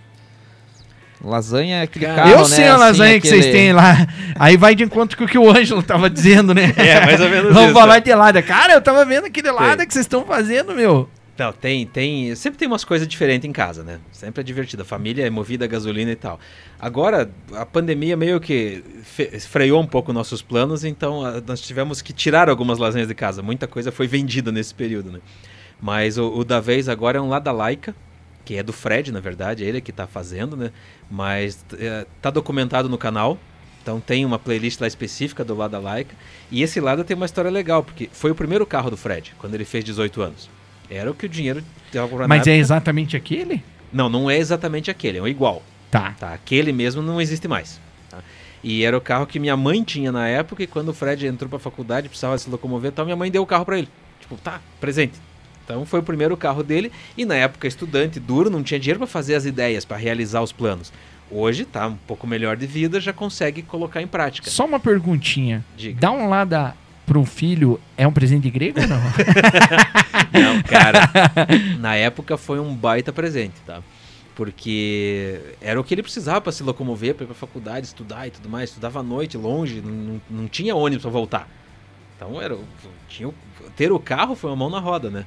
Lasanha 1.23 1.77
é 1.77 1.83
aquele 1.83 2.05
carro, 2.07 2.31
eu 2.31 2.39
né, 2.41 2.45
sei 2.45 2.65
a 2.65 2.73
assim, 2.75 2.81
lasanha 2.81 3.21
que 3.21 3.27
vocês 3.29 3.47
aquele- 3.47 3.59
têm 3.59 3.73
lá. 3.73 4.07
Aí 4.39 4.57
vai 4.59 4.75
de 4.75 4.85
encontro 4.85 5.17
com 5.17 5.25
o 5.25 5.27
que 5.29 5.39
o 5.39 5.49
Ângelo 5.51 5.83
tava 5.83 6.11
dizendo, 6.11 6.53
né? 6.55 6.73
É, 6.77 7.01
mais 7.05 7.19
ou 7.21 7.31
menos 7.31 7.53
Vamos 7.55 7.71
isso. 7.71 7.79
falar 7.81 7.99
de 8.01 8.11
helada. 8.11 8.43
Cara, 8.43 8.75
eu 8.75 8.81
tava 8.83 9.05
vendo 9.07 9.27
aquele 9.27 9.49
helada 9.49 9.87
que 9.87 9.93
vocês 9.95 10.05
estão 10.05 10.25
fazendo, 10.27 10.75
meu. 10.75 11.09
Não, 11.37 11.53
tem, 11.53 11.85
tem. 11.85 12.33
Sempre 12.37 12.59
tem 12.61 12.69
umas 12.69 12.85
coisas 12.85 13.09
diferentes 13.09 13.49
em 13.49 13.53
casa, 13.53 13.83
né? 13.83 13.99
Sempre 14.13 14.41
é 14.41 14.45
divertido. 14.45 14.83
A 14.83 14.85
família 14.85 15.27
é 15.27 15.31
movida 15.31 15.65
a 15.65 15.69
gasolina 15.69 16.13
e 16.13 16.17
tal. 16.17 16.39
Agora, 16.79 17.29
a 17.55 17.67
pandemia 17.67 18.17
meio 18.17 18.39
que 18.39 18.85
freou 19.49 19.81
um 19.83 19.87
pouco 19.87 20.13
nossos 20.13 20.41
planos, 20.43 20.85
então 20.85 21.25
a- 21.25 21.41
nós 21.45 21.61
tivemos 21.61 22.01
que 22.01 22.13
tirar 22.13 22.49
algumas 22.49 22.79
lasanhas 22.79 23.09
de 23.09 23.15
casa. 23.17 23.43
Muita 23.43 23.67
coisa 23.67 23.91
foi 23.91 24.07
vendida 24.07 24.53
nesse 24.53 24.73
período, 24.73 25.11
né? 25.11 25.19
Mas 25.83 26.19
o, 26.19 26.29
o 26.33 26.45
da 26.45 26.61
vez 26.61 26.89
agora 26.89 27.19
é 27.19 27.21
um 27.21 27.29
lá 27.29 27.41
da 27.41 27.51
Laika, 27.51 27.97
que 28.45 28.55
é 28.57 28.63
do 28.63 28.73
Fred, 28.73 29.11
na 29.11 29.19
verdade, 29.21 29.65
é 29.65 29.67
ele 29.67 29.81
que 29.81 29.91
tá 29.91 30.07
fazendo, 30.07 30.57
né? 30.57 30.71
Mas 31.11 31.65
é, 31.79 32.07
tá 32.23 32.31
documentado 32.31 32.89
no 32.89 32.97
canal. 32.97 33.37
Então 33.83 34.01
tem 34.01 34.25
uma 34.25 34.39
playlist 34.39 34.81
lá 34.81 34.87
específica 34.87 35.45
do 35.45 35.55
Lada 35.57 35.81
Laika. 35.81 36.15
E 36.49 36.63
esse 36.63 36.79
lado 36.81 37.03
tem 37.03 37.17
uma 37.17 37.27
história 37.27 37.51
legal, 37.51 37.83
porque 37.83 38.09
foi 38.13 38.31
o 38.31 38.35
primeiro 38.37 38.65
carro 38.65 38.89
do 38.89 38.97
Fred, 38.97 39.35
quando 39.37 39.55
ele 39.55 39.65
fez 39.65 39.83
18 39.85 40.23
anos. 40.23 40.49
Era 40.91 41.11
o 41.11 41.15
que 41.15 41.27
o 41.27 41.29
dinheiro 41.29 41.63
Mas 42.29 42.47
é 42.47 42.57
exatamente 42.57 43.17
aquele? 43.17 43.63
Não, 43.93 44.09
não 44.09 44.31
é 44.31 44.37
exatamente 44.37 44.91
aquele, 44.91 45.19
é 45.19 45.23
um 45.23 45.29
igual. 45.29 45.63
Tá. 45.91 46.15
Tá? 46.19 46.33
Aquele 46.33 46.73
mesmo 46.73 47.01
não 47.01 47.21
existe 47.21 47.47
mais. 47.47 47.81
tá? 48.11 48.19
E 48.63 48.85
era 48.85 48.97
o 48.97 49.01
carro 49.01 49.27
que 49.27 49.39
minha 49.39 49.57
mãe 49.57 49.83
tinha 49.83 50.11
na 50.11 50.27
época, 50.27 50.63
e 50.63 50.67
quando 50.67 50.89
o 50.89 50.95
Fred 50.95 51.27
entrou 51.27 51.49
pra 51.49 51.59
faculdade, 51.59 52.09
precisava 52.09 52.37
se 52.37 52.51
locomover, 52.51 52.91
então 52.91 53.05
minha 53.05 53.17
mãe 53.17 53.31
deu 53.31 53.43
o 53.43 53.47
carro 53.47 53.65
pra 53.65 53.79
ele. 53.79 53.89
Tipo, 54.21 54.37
tá, 54.37 54.61
presente. 54.81 55.15
Então 55.65 55.87
foi 55.87 56.01
o 56.01 56.03
primeiro 56.03 56.37
carro 56.37 56.63
dele, 56.63 56.91
e 57.17 57.25
na 57.25 57.37
época 57.37 57.69
estudante 57.69 58.19
duro, 58.19 58.51
não 58.51 58.63
tinha 58.63 58.81
dinheiro 58.81 58.99
pra 58.99 59.07
fazer 59.07 59.35
as 59.35 59.45
ideias, 59.45 59.85
pra 59.85 59.97
realizar 59.97 60.43
os 60.43 60.53
planos. 60.53 60.93
Hoje 61.31 61.65
tá 61.65 61.87
um 61.87 61.97
pouco 61.97 62.27
melhor 62.27 62.57
de 62.57 62.67
vida, 62.67 63.01
já 63.01 63.13
consegue 63.13 63.63
colocar 63.63 64.03
em 64.03 64.07
prática. 64.07 64.51
Só 64.51 64.65
uma 64.67 64.79
perguntinha. 64.79 65.65
Diga. 65.77 65.99
Dá 66.01 66.11
um 66.11 66.29
lá 66.29 66.45
da, 66.45 66.75
pro 67.07 67.25
filho 67.25 67.81
é 67.97 68.07
um 68.07 68.13
presente 68.13 68.51
grego 68.51 68.81
ou 68.81 68.89
não? 68.89 69.01
Não, 70.33 70.63
cara. 70.63 71.11
na 71.79 71.95
época 71.95 72.37
foi 72.37 72.59
um 72.59 72.75
baita 72.75 73.13
presente, 73.13 73.55
tá? 73.65 73.81
Porque 74.35 75.41
era 75.61 75.81
o 75.81 75.85
que 75.85 75.95
ele 75.95 76.03
precisava 76.03 76.41
para 76.41 76.51
se 76.51 76.63
locomover, 76.63 77.15
para 77.15 77.25
ir 77.25 77.27
pra 77.27 77.37
faculdade, 77.37 77.87
estudar 77.87 78.27
e 78.27 78.31
tudo 78.31 78.49
mais. 78.49 78.71
Estudava 78.71 78.99
à 78.99 79.03
noite, 79.03 79.37
longe, 79.37 79.81
não, 79.81 80.21
não 80.29 80.49
tinha 80.49 80.75
ônibus 80.75 81.03
para 81.03 81.11
voltar. 81.11 81.49
Então 82.17 82.41
era, 82.41 82.57
tinha, 83.09 83.33
ter 83.77 83.93
o 83.93 83.99
carro 83.99 84.35
foi 84.35 84.51
uma 84.51 84.57
mão 84.57 84.71
na 84.71 84.81
roda, 84.81 85.09
né? 85.09 85.25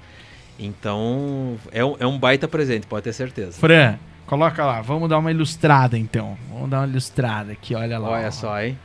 Então 0.59 1.57
é 1.71 1.85
um, 1.85 1.95
é 1.99 2.07
um 2.07 2.17
baita 2.17 2.47
presente, 2.47 2.85
pode 2.85 3.03
ter 3.03 3.13
certeza. 3.13 3.53
Fran, 3.53 3.97
coloca 4.25 4.65
lá. 4.65 4.81
Vamos 4.81 5.07
dar 5.07 5.19
uma 5.19 5.31
ilustrada 5.31 5.97
então. 5.97 6.37
Vamos 6.51 6.69
dar 6.69 6.79
uma 6.79 6.87
ilustrada 6.87 7.53
aqui, 7.53 7.75
olha 7.75 7.97
lá. 7.97 8.09
Olha 8.09 8.31
só, 8.31 8.61
hein? 8.61 8.77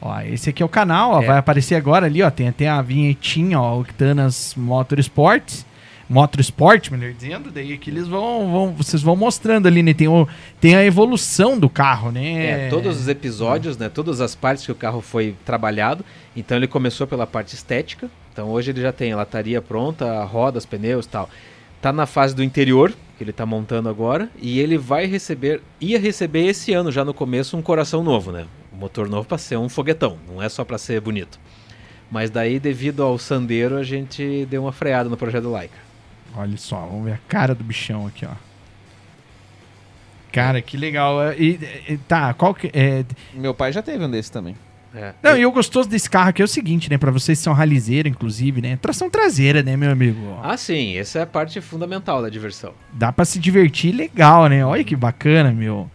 Ó, 0.00 0.20
esse 0.22 0.50
aqui 0.50 0.62
é 0.62 0.66
o 0.66 0.68
canal, 0.68 1.12
ó, 1.12 1.22
É. 1.22 1.26
vai 1.26 1.38
aparecer 1.38 1.74
agora 1.74 2.06
ali, 2.06 2.22
ó, 2.22 2.30
tem 2.30 2.48
até 2.48 2.68
a 2.68 2.80
vinhetinha, 2.80 3.60
ó, 3.60 3.80
Octanas 3.80 4.54
Motorsports, 4.56 5.66
Motorsport, 6.08 6.90
melhor 6.90 7.12
dizendo, 7.12 7.52
daí 7.52 7.72
aqui 7.72 7.88
eles 7.88 8.08
vão, 8.08 8.50
vão 8.50 8.72
vocês 8.74 9.00
vão 9.00 9.14
mostrando 9.14 9.68
ali, 9.68 9.80
né, 9.80 9.94
tem, 9.94 10.08
o, 10.08 10.26
tem 10.60 10.74
a 10.74 10.84
evolução 10.84 11.56
do 11.56 11.70
carro, 11.70 12.10
né? 12.10 12.66
É, 12.66 12.68
todos 12.68 12.98
os 12.98 13.06
episódios, 13.06 13.78
né? 13.78 13.88
Todas 13.88 14.20
as 14.20 14.34
partes 14.34 14.66
que 14.66 14.72
o 14.72 14.74
carro 14.74 15.00
foi 15.00 15.36
trabalhado. 15.46 16.04
Então 16.34 16.56
ele 16.56 16.66
começou 16.66 17.06
pela 17.06 17.28
parte 17.28 17.54
estética. 17.54 18.10
Então 18.32 18.48
hoje 18.48 18.72
ele 18.72 18.80
já 18.80 18.90
tem 18.92 19.12
a 19.12 19.16
lataria 19.18 19.62
pronta, 19.62 20.24
rodas, 20.24 20.66
pneus 20.66 21.06
e 21.06 21.08
tal. 21.10 21.30
Tá 21.80 21.92
na 21.92 22.06
fase 22.06 22.34
do 22.34 22.42
interior, 22.42 22.92
que 23.16 23.22
ele 23.22 23.32
tá 23.32 23.46
montando 23.46 23.88
agora. 23.88 24.28
E 24.42 24.58
ele 24.58 24.76
vai 24.76 25.06
receber, 25.06 25.62
ia 25.80 25.98
receber 26.00 26.44
esse 26.46 26.72
ano 26.72 26.90
já 26.90 27.04
no 27.04 27.14
começo 27.14 27.56
um 27.56 27.62
coração 27.62 28.02
novo, 28.02 28.32
né? 28.32 28.46
Motor 28.80 29.08
novo 29.08 29.28
para 29.28 29.36
ser 29.38 29.56
um 29.58 29.68
foguetão, 29.68 30.16
não 30.26 30.42
é 30.42 30.48
só 30.48 30.64
para 30.64 30.78
ser 30.78 31.00
bonito. 31.00 31.38
Mas 32.10 32.30
daí, 32.30 32.58
devido 32.58 33.02
ao 33.02 33.18
Sandero, 33.18 33.76
a 33.76 33.82
gente 33.84 34.46
deu 34.50 34.62
uma 34.64 34.72
freada 34.72 35.08
no 35.08 35.16
projeto 35.16 35.42
do 35.44 35.50
Laika. 35.52 35.76
Olha 36.34 36.56
só, 36.56 36.80
vamos 36.86 37.04
ver 37.04 37.12
a 37.12 37.18
cara 37.28 37.54
do 37.54 37.62
bichão 37.62 38.06
aqui, 38.06 38.24
ó. 38.24 38.30
Cara, 40.32 40.62
que 40.62 40.76
legal. 40.76 41.22
é, 41.22 41.36
E, 41.38 41.58
e- 41.88 41.98
tá, 41.98 42.32
qual 42.34 42.54
que 42.54 42.70
é... 42.72 43.04
Meu 43.34 43.52
pai 43.52 43.72
já 43.72 43.82
teve 43.82 44.04
um 44.04 44.10
desses 44.10 44.30
também. 44.30 44.56
É. 44.94 45.12
Não, 45.22 45.36
e 45.36 45.46
o 45.46 45.52
gostoso 45.52 45.88
desse 45.88 46.08
carro 46.10 46.30
aqui 46.30 46.42
é 46.42 46.44
o 46.44 46.48
seguinte, 46.48 46.90
né, 46.90 46.98
pra 46.98 47.12
vocês 47.12 47.38
que 47.38 47.44
são 47.44 47.52
ralizeiros, 47.52 48.10
inclusive, 48.10 48.60
né, 48.60 48.76
tração 48.76 49.08
traseira, 49.08 49.62
né, 49.62 49.76
meu 49.76 49.90
amigo? 49.92 50.36
Ah, 50.42 50.56
sim, 50.56 50.96
essa 50.96 51.20
é 51.20 51.22
a 51.22 51.26
parte 51.26 51.60
fundamental 51.60 52.20
da 52.22 52.28
diversão. 52.28 52.72
Dá 52.92 53.12
pra 53.12 53.24
se 53.24 53.38
divertir 53.38 53.92
legal, 53.94 54.48
né? 54.48 54.64
Olha 54.66 54.82
que 54.82 54.96
bacana, 54.96 55.52
meu. 55.52 55.88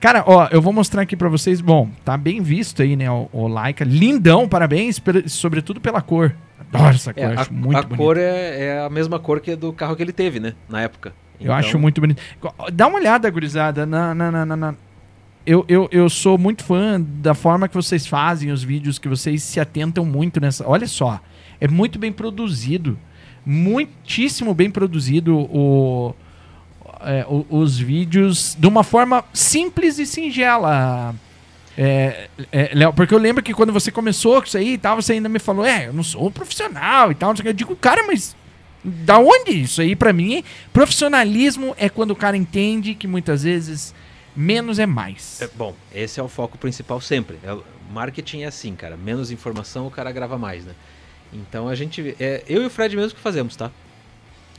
Cara, 0.00 0.22
ó, 0.26 0.46
eu 0.52 0.62
vou 0.62 0.72
mostrar 0.72 1.02
aqui 1.02 1.16
pra 1.16 1.28
vocês. 1.28 1.60
Bom, 1.60 1.88
tá 2.04 2.16
bem 2.16 2.40
visto 2.40 2.82
aí, 2.82 2.94
né? 2.94 3.10
O, 3.10 3.28
o 3.32 3.48
Laika. 3.48 3.84
Lindão, 3.84 4.48
parabéns, 4.48 5.00
sobretudo 5.26 5.80
pela 5.80 6.00
cor. 6.00 6.34
Adoro 6.72 6.94
essa 6.94 7.12
cor, 7.12 7.22
É, 7.22 7.34
a 7.36 7.40
acho 7.40 7.52
muito 7.52 7.76
a 7.78 7.82
bonito. 7.82 7.96
cor 7.98 8.16
é, 8.16 8.64
é 8.66 8.80
a 8.84 8.88
mesma 8.90 9.18
cor 9.18 9.40
que 9.40 9.52
a 9.52 9.56
do 9.56 9.72
carro 9.72 9.96
que 9.96 10.02
ele 10.02 10.12
teve, 10.12 10.38
né? 10.38 10.54
Na 10.68 10.80
época. 10.82 11.12
Eu 11.40 11.44
Então, 11.46 11.54
acho 11.56 11.78
muito 11.78 12.00
bonito. 12.00 12.22
Dá 12.72 12.86
uma 12.86 12.98
olhada, 12.98 13.28
gurizada, 13.30 13.84
na, 13.86 14.14
na, 14.14 14.44
na- 14.44 14.56
na- 14.56 14.74
Eu, 15.46 15.64
eu, 15.68 15.88
eu 15.90 16.08
sou 16.10 16.36
muito 16.38 16.62
fã 16.62 17.00
da 17.00 17.32
forma 17.34 17.66
que 17.68 17.74
vocês 17.74 18.06
fazem 18.06 18.50
os 18.52 18.62
vídeos, 18.62 18.98
que 18.98 19.08
vocês 19.08 19.42
se 19.42 19.58
atentam 19.58 20.04
muito 20.04 20.40
nessa. 20.40 20.64
Olha 20.68 20.86
só, 20.86 21.20
é 21.60 21.66
muito 21.66 21.98
bem 21.98 22.12
produzido. 22.12 22.98
Muitíssimo 23.46 24.52
bem 24.54 24.70
produzido 24.70 25.36
o, 25.38 26.14
é, 27.00 27.24
os 27.28 27.78
vídeos 27.78 28.56
de 28.58 28.66
uma 28.66 28.82
forma 28.84 29.24
simples 29.32 29.98
e 29.98 30.06
singela. 30.06 31.14
É, 31.76 32.28
é, 32.50 32.70
Léo, 32.74 32.92
porque 32.92 33.14
eu 33.14 33.18
lembro 33.18 33.42
que 33.42 33.54
quando 33.54 33.72
você 33.72 33.90
começou 33.90 34.40
com 34.40 34.48
isso 34.48 34.58
aí 34.58 34.72
e 34.72 34.78
tal, 34.78 35.00
você 35.00 35.12
ainda 35.12 35.28
me 35.28 35.38
falou, 35.38 35.64
é, 35.64 35.86
eu 35.86 35.92
não 35.92 36.02
sou 36.02 36.26
um 36.26 36.30
profissional 36.30 37.12
e 37.12 37.14
tal. 37.14 37.32
Eu 37.44 37.52
digo, 37.52 37.76
cara, 37.76 38.04
mas 38.04 38.34
da 38.82 39.18
onde 39.18 39.62
isso 39.62 39.80
aí 39.80 39.94
pra 39.94 40.12
mim? 40.12 40.42
Profissionalismo 40.72 41.74
é 41.78 41.88
quando 41.88 42.10
o 42.10 42.16
cara 42.16 42.36
entende 42.36 42.94
que 42.94 43.06
muitas 43.06 43.42
vezes 43.44 43.94
menos 44.34 44.78
é 44.78 44.86
mais. 44.86 45.40
É, 45.40 45.48
bom, 45.54 45.74
esse 45.94 46.18
é 46.18 46.22
o 46.22 46.28
foco 46.28 46.58
principal 46.58 47.00
sempre. 47.00 47.38
É, 47.44 47.56
marketing 47.92 48.42
é 48.42 48.46
assim, 48.46 48.74
cara. 48.74 48.96
Menos 48.96 49.30
informação, 49.30 49.86
o 49.86 49.90
cara 49.90 50.10
grava 50.10 50.36
mais, 50.36 50.64
né? 50.64 50.72
Então 51.32 51.68
a 51.68 51.74
gente. 51.74 52.16
É, 52.18 52.42
eu 52.48 52.62
e 52.62 52.66
o 52.66 52.70
Fred 52.70 52.96
mesmo 52.96 53.16
que 53.16 53.22
fazemos, 53.22 53.54
tá? 53.54 53.70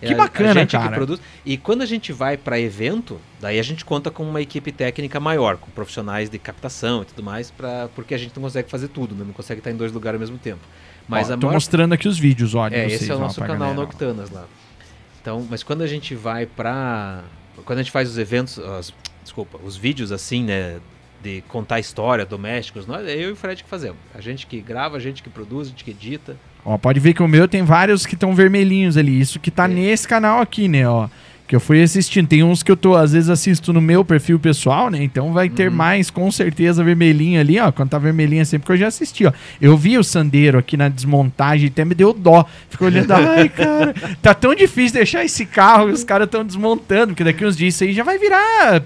É 0.01 0.07
Que 0.07 0.13
a- 0.13 0.17
bacana, 0.17 0.51
a 0.51 0.53
gente 0.53 0.71
cara. 0.71 0.89
Que 0.89 0.93
produz. 0.95 1.21
E 1.45 1.57
quando 1.57 1.81
a 1.81 1.85
gente 1.85 2.11
vai 2.13 2.37
pra 2.37 2.59
evento, 2.59 3.19
daí 3.39 3.59
a 3.59 3.63
gente 3.63 3.83
conta 3.83 4.09
com 4.09 4.23
uma 4.23 4.41
equipe 4.41 4.71
técnica 4.71 5.19
maior, 5.19 5.57
com 5.57 5.69
profissionais 5.71 6.29
de 6.29 6.37
captação 6.39 7.01
e 7.01 7.05
tudo 7.05 7.21
mais, 7.23 7.51
pra, 7.51 7.89
porque 7.95 8.13
a 8.13 8.17
gente 8.17 8.35
não 8.35 8.43
consegue 8.43 8.69
fazer 8.69 8.87
tudo, 8.89 9.13
né? 9.15 9.23
Não 9.25 9.33
consegue 9.33 9.59
estar 9.59 9.71
em 9.71 9.75
dois 9.75 9.91
lugares 9.91 10.15
ao 10.15 10.19
mesmo 10.19 10.37
tempo. 10.37 10.61
Mas 11.07 11.29
Ó, 11.29 11.37
maior 11.37 11.53
mostrando 11.53 11.93
aqui 11.93 12.07
os 12.07 12.17
vídeos, 12.19 12.53
olha. 12.55 12.75
É, 12.75 12.87
vocês, 12.87 13.01
esse 13.01 13.11
é 13.11 13.15
o 13.15 13.19
nosso 13.19 13.39
canal 13.39 13.57
galera. 13.57 13.75
Noctanas 13.75 14.29
lá. 14.29 14.45
Então, 15.21 15.45
mas 15.49 15.63
quando 15.63 15.81
a 15.81 15.87
gente 15.87 16.15
vai 16.15 16.45
pra. 16.45 17.23
Quando 17.65 17.79
a 17.79 17.81
gente 17.81 17.91
faz 17.91 18.09
os 18.09 18.17
eventos, 18.17 18.57
as- 18.59 18.93
desculpa, 19.23 19.59
os 19.63 19.75
vídeos 19.75 20.11
assim, 20.11 20.43
né? 20.43 20.79
De 21.21 21.41
contar 21.49 21.79
história, 21.81 22.25
domésticos, 22.25 22.87
nós, 22.87 23.05
é 23.05 23.13
eu 23.13 23.29
e 23.29 23.31
o 23.33 23.35
Fred 23.35 23.61
que 23.61 23.69
fazemos. 23.69 23.97
A 24.15 24.21
gente 24.21 24.47
que 24.47 24.61
grava, 24.61 24.95
a 24.95 24.99
gente 25.01 25.21
que 25.21 25.29
produz, 25.29 25.67
a 25.67 25.71
gente 25.71 25.83
que 25.83 25.91
edita. 25.91 26.37
Ó, 26.65 26.77
pode 26.77 26.99
ver 26.99 27.13
que 27.13 27.23
o 27.23 27.27
meu 27.27 27.47
tem 27.47 27.63
vários 27.63 28.05
que 28.05 28.13
estão 28.15 28.33
vermelhinhos 28.35 28.97
ali. 28.97 29.19
Isso 29.19 29.39
que 29.39 29.49
tá 29.49 29.65
É. 29.65 29.67
nesse 29.67 30.07
canal 30.07 30.39
aqui, 30.41 30.67
né, 30.67 30.87
ó. 30.87 31.07
Que 31.47 31.55
eu 31.55 31.59
fui 31.59 31.81
assistindo. 31.81 32.27
Tem 32.27 32.43
uns 32.43 32.61
que 32.61 32.71
eu 32.71 32.77
tô, 32.77 32.95
às 32.95 33.13
vezes, 33.13 33.27
assisto 33.27 33.73
no 33.73 33.81
meu 33.81 34.05
perfil 34.05 34.37
pessoal, 34.37 34.91
né? 34.91 35.01
Então 35.03 35.33
vai 35.33 35.49
ter 35.49 35.69
Uhum. 35.71 35.75
mais, 35.75 36.11
com 36.11 36.29
certeza, 36.31 36.83
vermelhinho 36.83 37.39
ali, 37.41 37.59
ó. 37.59 37.71
Quando 37.71 37.89
tá 37.89 37.97
vermelhinho 37.97 38.41
é 38.43 38.45
sempre 38.45 38.67
que 38.67 38.71
eu 38.73 38.77
já 38.77 38.85
assisti, 38.87 39.25
ó. 39.25 39.31
Eu 39.59 39.75
vi 39.75 39.97
o 39.97 40.03
Sandeiro 40.03 40.59
aqui 40.59 40.77
na 40.77 40.89
desmontagem, 40.89 41.69
até 41.69 41.83
me 41.83 41.95
deu 41.95 42.13
dó. 42.13 42.45
Ficou 42.69 42.87
olhando, 42.87 43.13
ai, 43.13 43.49
cara, 43.49 43.95
tá 44.21 44.35
tão 44.35 44.53
difícil 44.53 44.93
deixar 44.93 45.25
esse 45.25 45.43
carro, 45.43 45.85
os 45.87 46.03
caras 46.03 46.27
estão 46.27 46.45
desmontando, 46.45 47.07
porque 47.13 47.23
daqui 47.23 47.43
uns 47.43 47.57
dias 47.57 47.73
isso 47.73 47.83
aí 47.83 47.93
já 47.93 48.03
vai 48.03 48.19
virar 48.19 48.83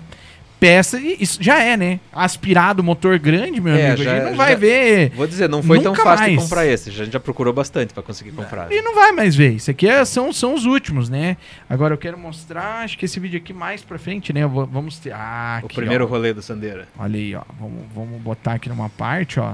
peça. 0.64 0.99
E 0.99 1.18
isso 1.19 1.38
já 1.41 1.61
é, 1.61 1.76
né? 1.76 1.99
Aspirado, 2.11 2.81
motor 2.84 3.19
grande, 3.19 3.60
meu 3.60 3.73
É, 3.73 3.88
amigo. 3.88 4.02
a 4.02 4.03
já- 4.06 4.15
gente 4.15 4.30
não 4.30 4.35
vai 4.38 4.52
já- 4.53 4.57
ver. 4.57 5.10
Vou 5.15 5.27
dizer, 5.27 5.49
não 5.49 5.61
foi 5.61 5.81
tão 5.81 5.94
fácil 5.94 6.27
mais. 6.27 6.41
comprar 6.41 6.65
esse. 6.65 6.90
A 6.90 6.94
gente 6.94 7.11
já 7.11 7.19
procurou 7.19 7.53
bastante 7.53 7.94
pra 7.94 8.02
conseguir 8.02 8.31
comprar. 8.31 8.72
E 8.72 8.81
não 8.81 8.95
vai 8.95 9.11
mais 9.11 9.35
ver. 9.35 9.52
Isso 9.53 9.69
aqui 9.69 9.88
é- 9.88 10.06
são, 10.06 10.31
são 10.31 10.53
os 10.56 10.65
últimos, 10.65 11.10
né? 11.10 11.35
Agora 11.69 11.94
eu 11.94 11.98
quero 11.98 12.18
mostrar, 12.18 12.84
acho 12.84 12.98
que 12.98 13.06
esse 13.06 13.19
vídeo 13.19 13.38
aqui 13.38 13.53
mais 13.53 13.81
pra 13.81 13.98
frente, 13.99 14.31
né? 14.31 14.45
Vou- 14.48 14.65
vamos 14.65 14.98
ter. 14.99 15.11
Ah, 15.14 15.60
O 15.61 15.65
aqui, 15.65 15.76
primeiro 15.76 16.06
ó. 16.06 16.07
rolê 16.07 16.34
do 16.34 16.41
Sandeira. 16.41 16.88
Olha 16.98 17.18
aí, 17.19 17.35
ó. 17.35 17.41
Vamos, 17.60 17.84
vamos 17.94 18.22
botar 18.22 18.53
aqui 18.53 18.69
numa 18.69 18.90
parte, 18.90 19.40
ó. 19.40 19.53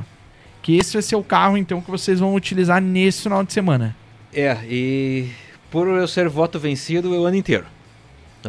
Que 0.61 0.77
esse 0.77 0.93
vai 0.93 1.01
ser 1.01 1.15
o 1.15 1.23
carro, 1.23 1.57
então, 1.57 1.81
que 1.81 1.89
vocês 1.89 2.19
vão 2.19 2.35
utilizar 2.35 2.81
nesse 2.81 3.23
final 3.23 3.43
de 3.43 3.51
semana. 3.53 3.95
É, 4.33 4.57
e 4.69 5.29
por 5.71 5.87
eu 5.87 6.07
ser 6.07 6.27
voto 6.29 6.59
vencido 6.59 7.09
o 7.11 7.25
ano 7.25 7.35
inteiro. 7.37 7.65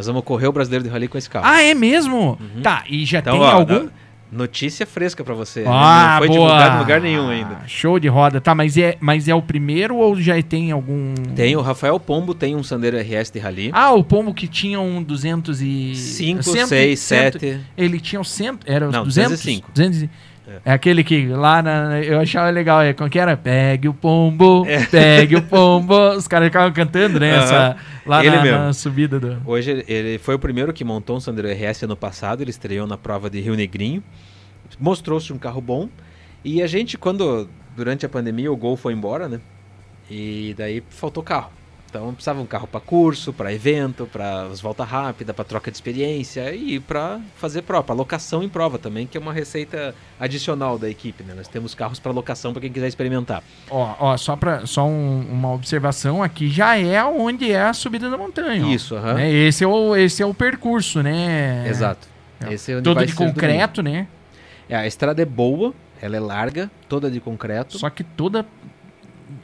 Nós 0.01 0.07
vamos 0.07 0.23
correr 0.25 0.47
o 0.49 0.53
brasileiro 0.53 0.83
de 0.85 0.89
rally 0.91 1.09
com 1.09 1.19
esse 1.19 1.29
carro. 1.29 1.45
Ah, 1.47 1.61
é 1.63 1.75
mesmo? 1.75 2.39
Uhum. 2.41 2.63
Tá, 2.63 2.85
e 2.89 3.05
já 3.05 3.19
então, 3.19 3.35
tem 3.35 3.43
ó, 3.43 3.51
algum? 3.51 3.81
no- 3.85 3.91
Notícia 4.33 4.87
fresca 4.87 5.25
pra 5.25 5.35
você. 5.35 5.65
Ah, 5.67 6.13
não 6.13 6.19
foi 6.19 6.29
boa. 6.29 6.39
divulgado 6.49 6.77
em 6.77 6.79
lugar 6.79 7.01
nenhum 7.01 7.29
ainda. 7.29 7.59
Show 7.67 7.99
de 7.99 8.07
roda. 8.07 8.41
Tá, 8.41 8.55
mas 8.55 8.79
é, 8.79 8.97
mas 9.01 9.27
é 9.27 9.35
o 9.35 9.43
primeiro 9.43 9.97
ou 9.97 10.15
já 10.21 10.41
tem 10.41 10.71
algum. 10.71 11.13
Tem 11.35 11.57
o 11.57 11.61
Rafael 11.61 11.99
Pombo, 11.99 12.33
tem 12.33 12.55
um 12.55 12.63
Sandero 12.63 12.97
RS 12.97 13.31
de 13.33 13.41
rally. 13.41 13.71
Ah, 13.75 13.93
o 13.93 14.05
pombo 14.05 14.33
que 14.33 14.47
tinha 14.47 14.79
um 14.81 15.03
200 15.03 15.61
e... 15.61 15.97
5, 15.97 16.45
cento- 16.45 16.69
6, 16.69 17.01
cento- 17.01 17.41
7. 17.41 17.61
Ele 17.77 17.99
tinha 17.99 18.21
o 18.21 18.25
100, 18.25 18.61
era 18.67 18.87
Não, 18.89 19.03
200? 19.03 19.31
205. 19.33 19.71
200 19.75 20.09
e- 20.51 20.61
É 20.65 20.73
aquele 20.73 21.03
que 21.05 21.27
lá 21.29 21.63
na, 21.63 22.01
eu 22.01 22.19
achava 22.21 22.51
legal, 22.51 22.83
é 22.83 22.93
como 22.93 23.09
que 23.11 23.19
era? 23.19 23.37
Pegue 23.37 23.89
o 23.89 23.95
pombo, 23.95 24.67
pegue 24.91 25.37
o 25.37 25.43
pombo. 25.43 25.95
Os 26.17 26.27
caras 26.29 26.49
ficavam 26.49 26.73
cantando, 26.73 27.19
né? 27.21 27.33
Aham. 27.37 27.43
Essa, 27.45 27.77
lá 28.07 28.25
Ele 28.25 28.37
na, 28.37 28.43
mesmo. 28.43 28.59
na 28.59 28.73
subida 28.73 29.19
do. 29.21 29.41
Hoje 29.45 29.71
ele- 29.71 29.85
ele 29.89 30.19
foi 30.19 30.35
o 30.35 30.39
primeiro 30.39 30.73
que 30.73 30.85
montou 30.85 31.17
um 31.17 31.21
Sandero 31.21 31.49
RS 31.49 31.85
ano 31.85 31.97
passado, 31.97 32.43
ele 32.43 32.51
estreou 32.51 32.87
na 32.87 32.97
prova 32.99 33.29
de 33.31 33.41
Rio 33.41 33.55
Negrinho, 33.55 34.03
mostrou-se 34.79 35.33
um 35.33 35.39
carro 35.39 35.61
bom, 35.61 35.89
e 36.45 36.63
a 36.63 36.67
gente, 36.67 36.97
quando, 36.99 37.49
durante 37.77 38.05
a 38.07 38.09
pandemia, 38.09 38.51
o 38.53 38.57
Gol 38.57 38.77
foi 38.77 38.93
embora, 38.93 39.29
né, 39.29 39.41
e 40.11 40.55
daí 40.57 40.83
faltou 40.89 41.23
carro. 41.23 41.51
Então 41.91 42.15
precisava 42.15 42.41
um 42.41 42.47
carro 42.47 42.69
para 42.69 42.79
curso, 42.79 43.33
para 43.33 43.53
evento, 43.53 44.09
para 44.11 44.43
as 44.45 44.61
voltas 44.61 44.89
rápidas, 44.89 45.35
para 45.35 45.45
troca 45.45 45.73
de 45.73 45.77
experiência 45.77 46.55
e 46.55 46.79
para 46.79 47.21
fazer 47.35 47.63
prova, 47.63 47.83
para 47.83 47.95
locação 47.97 48.45
em 48.45 48.49
prova 48.49 48.79
também, 48.79 49.09
que 49.09 49.19
é 49.19 49.21
uma 49.21 49.33
receita 49.33 49.93
adicional 50.19 50.79
da 50.79 50.89
equipe, 50.89 51.25
né? 51.25 51.35
Nós 51.37 51.49
temos 51.49 51.75
carros 51.75 51.99
para 51.99 52.13
locação 52.13 52.53
para 52.53 52.63
quem 52.63 52.71
quiser 52.73 52.87
experimentar. 52.87 53.43
Ó, 53.69 53.95
ó, 53.99 54.17
só, 54.17 54.37
pra, 54.37 54.65
só 54.67 54.87
um- 54.87 55.27
uma 55.33 55.53
observação 55.53 56.23
aqui, 56.23 56.49
já 56.49 56.79
é 56.79 57.03
onde 57.05 57.51
é 57.51 57.61
a 57.61 57.73
subida 57.73 58.09
da 58.09 58.17
montanha. 58.17 58.73
Isso, 58.73 58.95
aham. 58.95 59.15
Né? 59.15 59.29
Esse, 59.29 59.65
é 59.65 59.67
o, 59.67 59.97
esse 59.97 60.23
é 60.23 60.27
o 60.27 60.33
percurso, 60.33 61.03
né? 61.03 61.67
Exato. 61.69 62.07
É. 62.47 62.53
Esse 62.55 62.73
é 62.73 62.81
Todo 62.81 63.05
de 63.05 63.13
concreto, 63.15 63.83
né? 63.83 64.07
É, 64.69 64.77
a 64.77 64.87
estrada 64.87 65.21
é 65.21 65.25
boa, 65.25 65.75
ela 66.01 66.17
é 66.17 66.21
larga, 66.21 66.71
toda 66.89 67.11
de 67.11 67.19
concreto. 67.21 67.77
Só 67.79 67.91
que 67.91 68.05
toda 68.05 68.47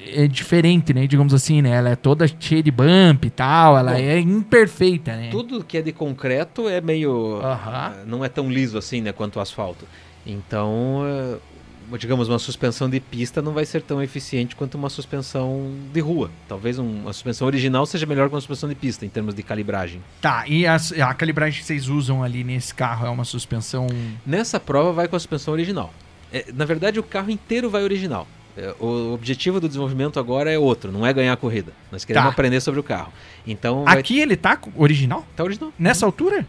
é 0.01 0.27
diferente, 0.27 0.93
né? 0.95 1.07
Digamos 1.07 1.33
assim, 1.35 1.61
né? 1.63 1.71
Ela 1.71 1.91
é 1.91 1.97
toda 1.97 2.27
cheia 2.41 2.63
de 2.63 2.71
bump 2.71 3.25
e 3.27 3.31
tal, 3.31 3.77
ela 3.79 3.93
Bom, 3.93 3.99
é 3.99 4.19
imperfeita, 4.19 5.17
né? 5.17 5.29
Tudo 5.31 5.63
que 5.65 5.79
é 5.79 5.83
de 5.83 5.93
concreto 5.93 6.69
é 6.69 6.81
meio. 6.81 7.41
Aham. 7.43 7.95
eh, 8.01 8.05
Não 8.07 8.25
é 8.25 8.29
tão 8.29 8.51
liso 8.51 8.77
assim, 8.79 9.01
né? 9.01 9.13
Quanto 9.13 9.37
o 9.37 9.41
asfalto. 9.41 9.85
Então, 10.27 11.03
eh, 11.07 11.97
digamos, 11.99 12.29
uma 12.29 12.39
suspensão 12.39 12.91
de 12.91 12.99
pista 12.99 13.41
não 13.41 13.53
vai 13.53 13.65
ser 13.65 13.81
tão 13.83 14.03
eficiente 14.03 14.57
quanto 14.57 14.75
uma 14.75 14.91
suspensão 14.91 15.71
de 15.93 16.01
rua. 16.01 16.31
Talvez 16.49 16.79
um- 16.81 17.03
uma 17.03 17.13
suspensão 17.13 17.47
original 17.47 17.87
seja 17.87 18.05
melhor 18.07 18.29
que 18.29 18.35
uma 18.35 18.41
suspensão 18.41 18.69
de 18.69 18.75
pista 18.75 19.07
em 19.07 19.09
termos 19.09 19.35
de 19.35 19.43
calibragem. 19.43 20.03
Tá, 20.21 20.45
e 20.49 20.67
as- 20.67 20.93
a 20.93 21.15
calibragem 21.15 21.61
que 21.61 21.67
vocês 21.67 21.89
usam 21.89 22.23
ali 22.25 22.43
nesse 22.43 22.75
carro 22.75 23.07
é 23.07 23.11
uma 23.11 23.25
suspensão. 23.25 23.87
Nessa 24.27 24.59
prova 24.59 24.93
vai 24.93 25.07
com 25.09 25.15
a 25.17 25.19
suspensão 25.21 25.55
original. 25.55 25.93
Eh, 26.33 26.47
na 26.53 26.65
verdade, 26.65 26.99
o 26.99 27.05
carro 27.05 27.31
inteiro 27.31 27.71
vai 27.71 27.85
original. 27.85 28.27
Eh, 28.57 28.75
O 28.81 29.13
objetivo 29.15 29.61
do 29.61 29.69
desenvolvimento 29.69 30.19
agora 30.19 30.51
é 30.51 30.59
outro, 30.59 30.91
não 30.91 31.07
é 31.07 31.13
ganhar 31.13 31.33
a 31.33 31.37
corrida. 31.37 31.73
Nós 31.93 32.05
queremos 32.05 32.29
Tá. 32.29 32.33
aprender 32.33 32.61
sobre 32.61 32.81
o 32.81 32.83
carro. 32.83 33.13
Então, 33.47 33.85
vai 33.85 33.99
Aqui 33.99 34.19
ele 34.21 34.37
tá 34.37 34.59
original? 34.77 35.27
tá 35.37 35.45
original. 35.45 35.73
Nessa 35.79 36.07
altura? 36.07 36.47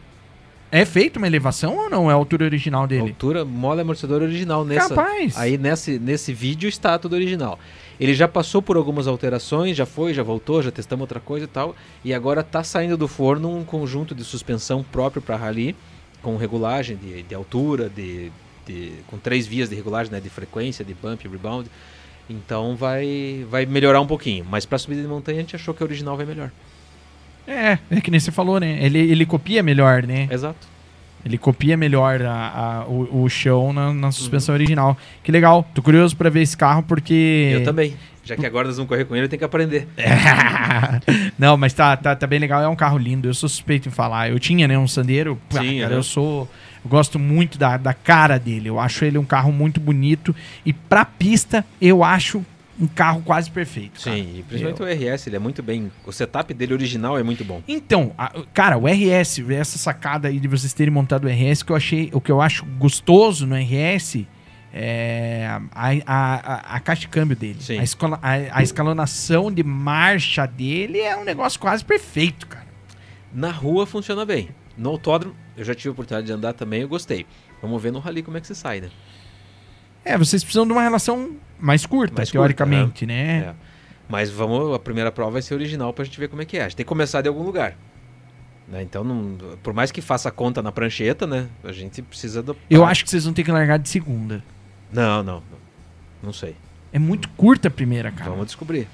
É 0.69 0.83
feita 0.83 1.17
uma 1.17 1.27
elevação 1.27 1.77
ou 1.77 1.89
não 1.89 2.09
é 2.09 2.13
a 2.13 2.17
altura 2.17 2.43
original 2.43 2.85
dele? 2.85 3.09
Altura, 3.09 3.45
mola 3.45 3.81
amortecedor 3.83 4.21
original 4.21 4.65
nessa. 4.65 4.93
Capaz. 4.93 5.37
Aí 5.37 5.57
nesse, 5.57 5.97
nesse 5.97 6.33
vídeo 6.33 6.67
está 6.67 6.99
tudo 6.99 7.13
original. 7.13 7.57
Ele 7.99 8.13
já 8.13 8.27
passou 8.27 8.61
por 8.61 8.75
algumas 8.75 9.07
alterações, 9.07 9.77
já 9.77 9.85
foi, 9.85 10.13
já 10.13 10.23
voltou, 10.23 10.61
já 10.61 10.69
testamos 10.69 11.01
outra 11.03 11.21
coisa 11.21 11.45
e 11.45 11.47
tal. 11.47 11.73
E 12.03 12.13
agora 12.13 12.41
está 12.41 12.63
saindo 12.63 12.97
do 12.97 13.07
forno 13.07 13.55
um 13.55 13.63
conjunto 13.63 14.13
de 14.13 14.25
suspensão 14.25 14.83
próprio 14.83 15.21
para 15.21 15.37
rally, 15.37 15.73
com 16.21 16.35
regulagem 16.35 16.97
de, 16.97 17.23
de 17.23 17.33
altura, 17.33 17.89
de, 17.89 18.29
de- 18.67 18.91
com 19.07 19.17
três 19.17 19.47
vias 19.47 19.69
de 19.69 19.75
regulagem, 19.75 20.11
né, 20.11 20.19
de 20.19 20.29
frequência, 20.29 20.83
de 20.85 20.93
bump 20.93 21.23
e 21.25 21.27
rebound. 21.27 21.69
Então 22.29 22.75
vai, 22.75 23.45
vai 23.49 23.65
melhorar 23.65 24.01
um 24.01 24.07
pouquinho. 24.07 24.45
Mas 24.49 24.65
para 24.65 24.77
subida 24.77 25.01
de 25.01 25.07
montanha 25.07 25.37
a 25.37 25.41
gente 25.41 25.55
achou 25.55 25.73
que 25.73 25.81
a 25.81 25.85
original 25.85 26.17
vai 26.17 26.25
melhor. 26.25 26.51
É, 27.47 27.77
é 27.89 28.01
que 28.01 28.11
nem 28.11 28.19
você 28.19 28.31
falou, 28.31 28.59
né? 28.59 28.77
Ele, 28.83 28.99
ele 28.99 29.25
copia 29.25 29.63
melhor, 29.63 30.03
né? 30.03 30.27
Exato. 30.29 30.67
Ele 31.25 31.37
copia 31.37 31.75
melhor 31.77 32.21
a, 32.21 32.81
a- 32.83 32.85
o, 32.87 33.23
o 33.23 33.29
chão 33.29 33.71
na, 33.73 33.93
na 33.93 34.11
suspensão 34.11 34.53
original. 34.53 34.97
Que 35.23 35.31
legal. 35.31 35.65
Tô 35.73 35.81
curioso 35.81 36.15
pra 36.15 36.29
ver 36.29 36.41
esse 36.41 36.55
carro 36.55 36.83
porque. 36.83 37.51
Eu 37.53 37.63
também. 37.63 37.95
Já 38.23 38.35
que 38.35 38.45
agora 38.45 38.67
nós 38.67 38.75
vamos 38.75 38.89
correr 38.89 39.05
com 39.05 39.15
ele, 39.15 39.27
tem 39.29 39.39
que 39.39 39.45
aprender. 39.45 39.87
Não, 41.37 41.55
mas 41.57 41.73
tá, 41.73 41.95
tá, 41.95 42.15
tá 42.15 42.27
bem 42.27 42.39
legal. 42.39 42.61
É 42.61 42.67
um 42.67 42.75
carro 42.75 42.97
lindo. 42.97 43.27
Eu 43.27 43.33
sou 43.33 43.47
suspeito 43.47 43.87
em 43.87 43.91
falar. 43.91 44.29
Eu 44.29 44.39
tinha, 44.39 44.67
né, 44.67 44.77
um 44.77 44.87
Sandero. 44.87 45.39
Pá, 45.49 45.61
Sim, 45.61 45.77
cara, 45.79 45.87
aham. 45.91 45.95
eu 45.99 46.03
sou. 46.03 46.49
Eu 46.83 46.89
gosto 46.89 47.17
muito 47.19 47.57
da, 47.57 47.77
da 47.77 47.93
cara 47.93 48.37
dele. 48.39 48.69
Eu 48.69 48.79
acho 48.79 49.03
ele 49.05 49.17
um 49.17 49.25
carro 49.25 49.51
muito 49.51 49.79
bonito. 49.79 50.35
E 50.65 50.71
pra 50.73 51.03
pista, 51.05 51.65
eu 51.81 52.03
acho 52.03 52.45
um 52.79 52.85
carro 52.87 53.21
quase 53.23 53.49
perfeito. 53.49 53.99
cara. 54.03 54.15
Sim, 54.15 54.43
principalmente 54.47 54.83
o 54.83 54.85
RS, 55.13 55.25
ele 55.27 55.35
é 55.35 55.39
muito 55.39 55.63
bem. 55.63 55.91
O 56.05 56.11
setup 56.11 56.53
dele 56.53 56.73
original 56.73 57.17
é 57.17 57.23
muito 57.23 57.43
bom. 57.43 57.61
Então, 57.67 58.13
a- 58.17 58.31
cara, 58.53 58.77
o 58.77 58.87
RS, 58.87 59.39
essa 59.49 59.77
sacada 59.79 60.27
aí 60.27 60.39
de 60.39 60.47
vocês 60.47 60.73
terem 60.73 60.93
montado 60.93 61.25
o 61.25 61.27
RS, 61.27 61.63
que 61.63 61.71
eu 61.71 61.75
achei, 61.75 62.09
o 62.13 62.21
que 62.21 62.31
eu 62.31 62.39
acho 62.39 62.63
gostoso 62.77 63.47
no 63.47 63.55
RS 63.55 64.25
é 64.71 65.47
a, 65.49 65.61
a, 65.73 65.91
a, 66.05 66.75
a 66.75 66.79
caixa 66.79 67.01
de 67.01 67.07
câmbio 67.07 67.35
dele. 67.35 67.57
Sim. 67.59 67.79
A, 67.79 67.83
escola, 67.83 68.19
a, 68.21 68.59
a 68.59 68.61
escalonação 68.63 69.51
de 69.51 69.63
marcha 69.63 70.45
dele 70.45 70.99
é 70.99 71.17
um 71.17 71.23
negócio 71.23 71.59
quase 71.59 71.83
perfeito, 71.83 72.45
cara. 72.45 72.67
Na 73.33 73.49
rua 73.51 73.87
funciona 73.87 74.23
bem. 74.25 74.49
No 74.77 74.91
autódromo, 74.91 75.35
eu 75.57 75.65
já 75.65 75.73
tive 75.75 75.89
a 75.89 75.91
oportunidade 75.91 76.27
de 76.27 76.31
andar 76.33 76.53
também, 76.53 76.81
eu 76.81 76.87
gostei. 76.87 77.25
Vamos 77.61 77.81
ver 77.81 77.91
no 77.91 77.99
rally 77.99 78.23
como 78.23 78.37
é 78.37 78.41
que 78.41 78.47
se 78.47 78.55
sai, 78.55 78.79
né? 78.81 78.89
É, 80.05 80.17
vocês 80.17 80.43
precisam 80.43 80.65
de 80.65 80.71
uma 80.71 80.81
relação 80.81 81.35
mais 81.59 81.85
curta, 81.85 82.15
Mais 82.15 82.29
curta, 82.29 82.39
teoricamente, 82.39 83.05
né? 83.05 83.39
É. 83.39 83.55
Mas 84.07 84.29
vamos, 84.29 84.73
a 84.73 84.79
primeira 84.79 85.11
prova 85.11 85.31
vai 85.31 85.41
ser 85.41 85.53
original 85.55 85.91
pra 85.91 86.05
gente 86.05 86.17
ver 86.17 86.29
como 86.29 86.41
é 86.41 86.45
que 86.45 86.57
é. 86.57 86.61
A 86.61 86.63
gente 86.69 86.77
tem 86.77 86.85
que 86.85 86.87
começar 86.87 87.21
de 87.21 87.27
algum 87.27 87.43
lugar. 87.43 87.75
Né? 88.69 88.81
Então, 88.81 89.03
não- 89.03 89.37
por 89.63 89.73
mais 89.73 89.91
que 89.91 90.01
faça 90.01 90.31
conta 90.31 90.61
na 90.61 90.71
prancheta, 90.71 91.25
né? 91.27 91.47
A 91.63 91.71
gente 91.73 92.01
precisa 92.01 92.41
do. 92.41 92.55
Eu 92.69 92.85
acho 92.85 93.03
que 93.03 93.09
vocês 93.09 93.25
vão 93.25 93.33
ter 93.33 93.43
que 93.43 93.51
largar 93.51 93.77
de 93.79 93.89
segunda. 93.89 94.43
Não, 94.91 95.23
não, 95.23 95.35
não. 95.35 95.57
Não 96.23 96.33
sei. 96.33 96.55
É 96.93 96.99
muito 96.99 97.27
curta 97.29 97.67
a 97.67 97.71
primeira, 97.71 98.11
cara. 98.11 98.29
Vamos 98.29 98.45
descobrir. 98.45 98.87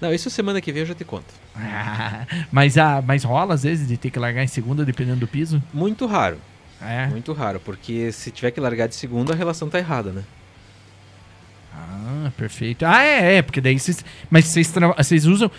Não, 0.00 0.12
isso 0.12 0.28
semana 0.28 0.60
que 0.60 0.70
vem 0.72 0.80
eu 0.80 0.86
já 0.86 0.94
te 0.94 1.04
conto. 1.04 1.32
mas, 2.50 2.78
a, 2.78 3.02
mas 3.02 3.24
rola 3.24 3.54
às 3.54 3.62
vezes 3.62 3.86
de 3.88 3.96
ter 3.96 4.10
que 4.10 4.18
largar 4.18 4.42
em 4.42 4.46
segunda, 4.48 4.84
dependendo 4.84 5.20
do 5.20 5.28
piso? 5.28 5.62
Muito 5.72 6.06
raro. 6.06 6.38
É. 6.80 7.06
Muito 7.06 7.32
raro. 7.32 7.60
Porque 7.60 8.10
se 8.12 8.30
tiver 8.30 8.50
que 8.50 8.60
largar 8.60 8.88
de 8.88 8.94
segunda, 8.94 9.32
a 9.32 9.36
relação 9.36 9.68
tá 9.68 9.78
errada, 9.78 10.10
né? 10.10 10.22
Ah, 11.74 12.30
perfeito. 12.36 12.84
Ah, 12.84 13.02
é, 13.02 13.36
é, 13.36 13.42
porque 13.42 13.60
daí 13.60 13.78
vocês. 13.78 14.04
Mas 14.30 14.46
vocês, 14.46 14.70
tra- 14.70 14.94
vocês 14.96 15.26
usam. 15.26 15.50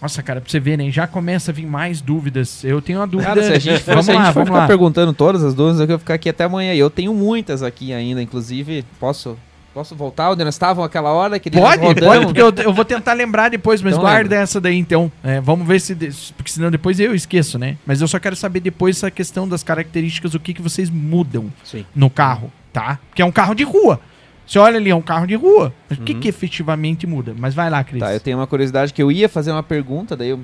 Nossa, 0.00 0.22
cara, 0.22 0.40
pra 0.40 0.50
você 0.50 0.60
ver, 0.60 0.76
né? 0.76 0.90
Já 0.90 1.06
começa 1.06 1.50
a 1.50 1.54
vir 1.54 1.66
mais 1.66 2.00
dúvidas. 2.00 2.62
Eu 2.64 2.82
tenho 2.82 2.98
uma 2.98 3.06
dúvida. 3.06 3.30
Cara, 3.30 3.42
se 3.42 3.52
a 3.52 3.58
gente 3.58 3.82
for, 3.82 3.90
vamos 3.92 4.04
se 4.06 4.10
a 4.10 4.14
gente 4.14 4.22
lá, 4.22 4.28
for 4.28 4.34
vamos 4.34 4.48
ficar 4.48 4.58
lá. 4.60 4.66
perguntando 4.66 5.12
todas 5.12 5.42
as 5.42 5.54
dúvidas, 5.54 5.80
eu 5.80 5.86
vou 5.86 5.98
ficar 5.98 6.14
aqui 6.14 6.28
até 6.28 6.44
amanhã. 6.44 6.74
E 6.74 6.78
eu 6.78 6.90
tenho 6.90 7.14
muitas 7.14 7.62
aqui 7.62 7.92
ainda, 7.92 8.20
inclusive. 8.20 8.84
Posso, 9.00 9.38
posso 9.76 9.94
voltar 9.94 10.30
onde 10.30 10.42
nós 10.42 10.54
estávamos 10.54 10.86
aquela 10.86 11.10
hora? 11.12 11.38
Que 11.38 11.50
Pode, 11.50 11.82
rodamos? 11.82 12.00
pode, 12.08 12.24
porque 12.24 12.40
eu, 12.40 12.50
eu 12.64 12.72
vou 12.72 12.82
tentar 12.82 13.12
lembrar 13.12 13.50
depois, 13.50 13.82
mas 13.82 13.92
Então 13.92 14.02
guarda 14.02 14.22
lembra. 14.22 14.38
essa 14.38 14.58
daí 14.58 14.78
então. 14.78 15.12
É, 15.22 15.38
vamos 15.38 15.68
ver 15.68 15.78
se. 15.82 15.94
Porque 16.34 16.50
senão 16.50 16.70
depois 16.70 16.98
eu 16.98 17.14
esqueço, 17.14 17.58
né? 17.58 17.76
Mas 17.84 18.00
eu 18.00 18.08
só 18.08 18.18
quero 18.18 18.34
saber 18.34 18.60
depois 18.60 18.96
essa 18.96 19.10
questão 19.10 19.46
das 19.46 19.62
características, 19.62 20.32
o 20.34 20.40
que, 20.40 20.54
que 20.54 20.62
vocês 20.62 20.88
mudam 20.88 21.52
Sim. 21.62 21.84
no 21.94 22.08
carro, 22.08 22.50
tá? 22.72 22.98
Porque 23.10 23.20
é 23.20 23.24
um 23.26 23.30
carro 23.30 23.54
de 23.54 23.64
rua. 23.64 24.00
Você 24.46 24.58
olha 24.58 24.78
ali, 24.78 24.88
é 24.88 24.94
um 24.96 25.02
carro 25.02 25.26
de 25.26 25.34
rua. 25.34 25.74
Mas 25.90 25.98
o 25.98 26.02
que, 26.02 26.14
Uhum. 26.14 26.20
que 26.20 26.28
efetivamente 26.28 27.06
muda? 27.06 27.34
Mas 27.36 27.52
vai 27.52 27.68
lá, 27.68 27.84
Cris. 27.84 28.00
Tá, 28.00 28.14
eu 28.14 28.20
tenho 28.20 28.38
uma 28.38 28.46
curiosidade 28.46 28.94
que 28.94 29.02
eu 29.02 29.12
ia 29.12 29.28
fazer 29.28 29.50
uma 29.52 29.62
pergunta, 29.62 30.16
daí 30.16 30.30
eu 30.30 30.40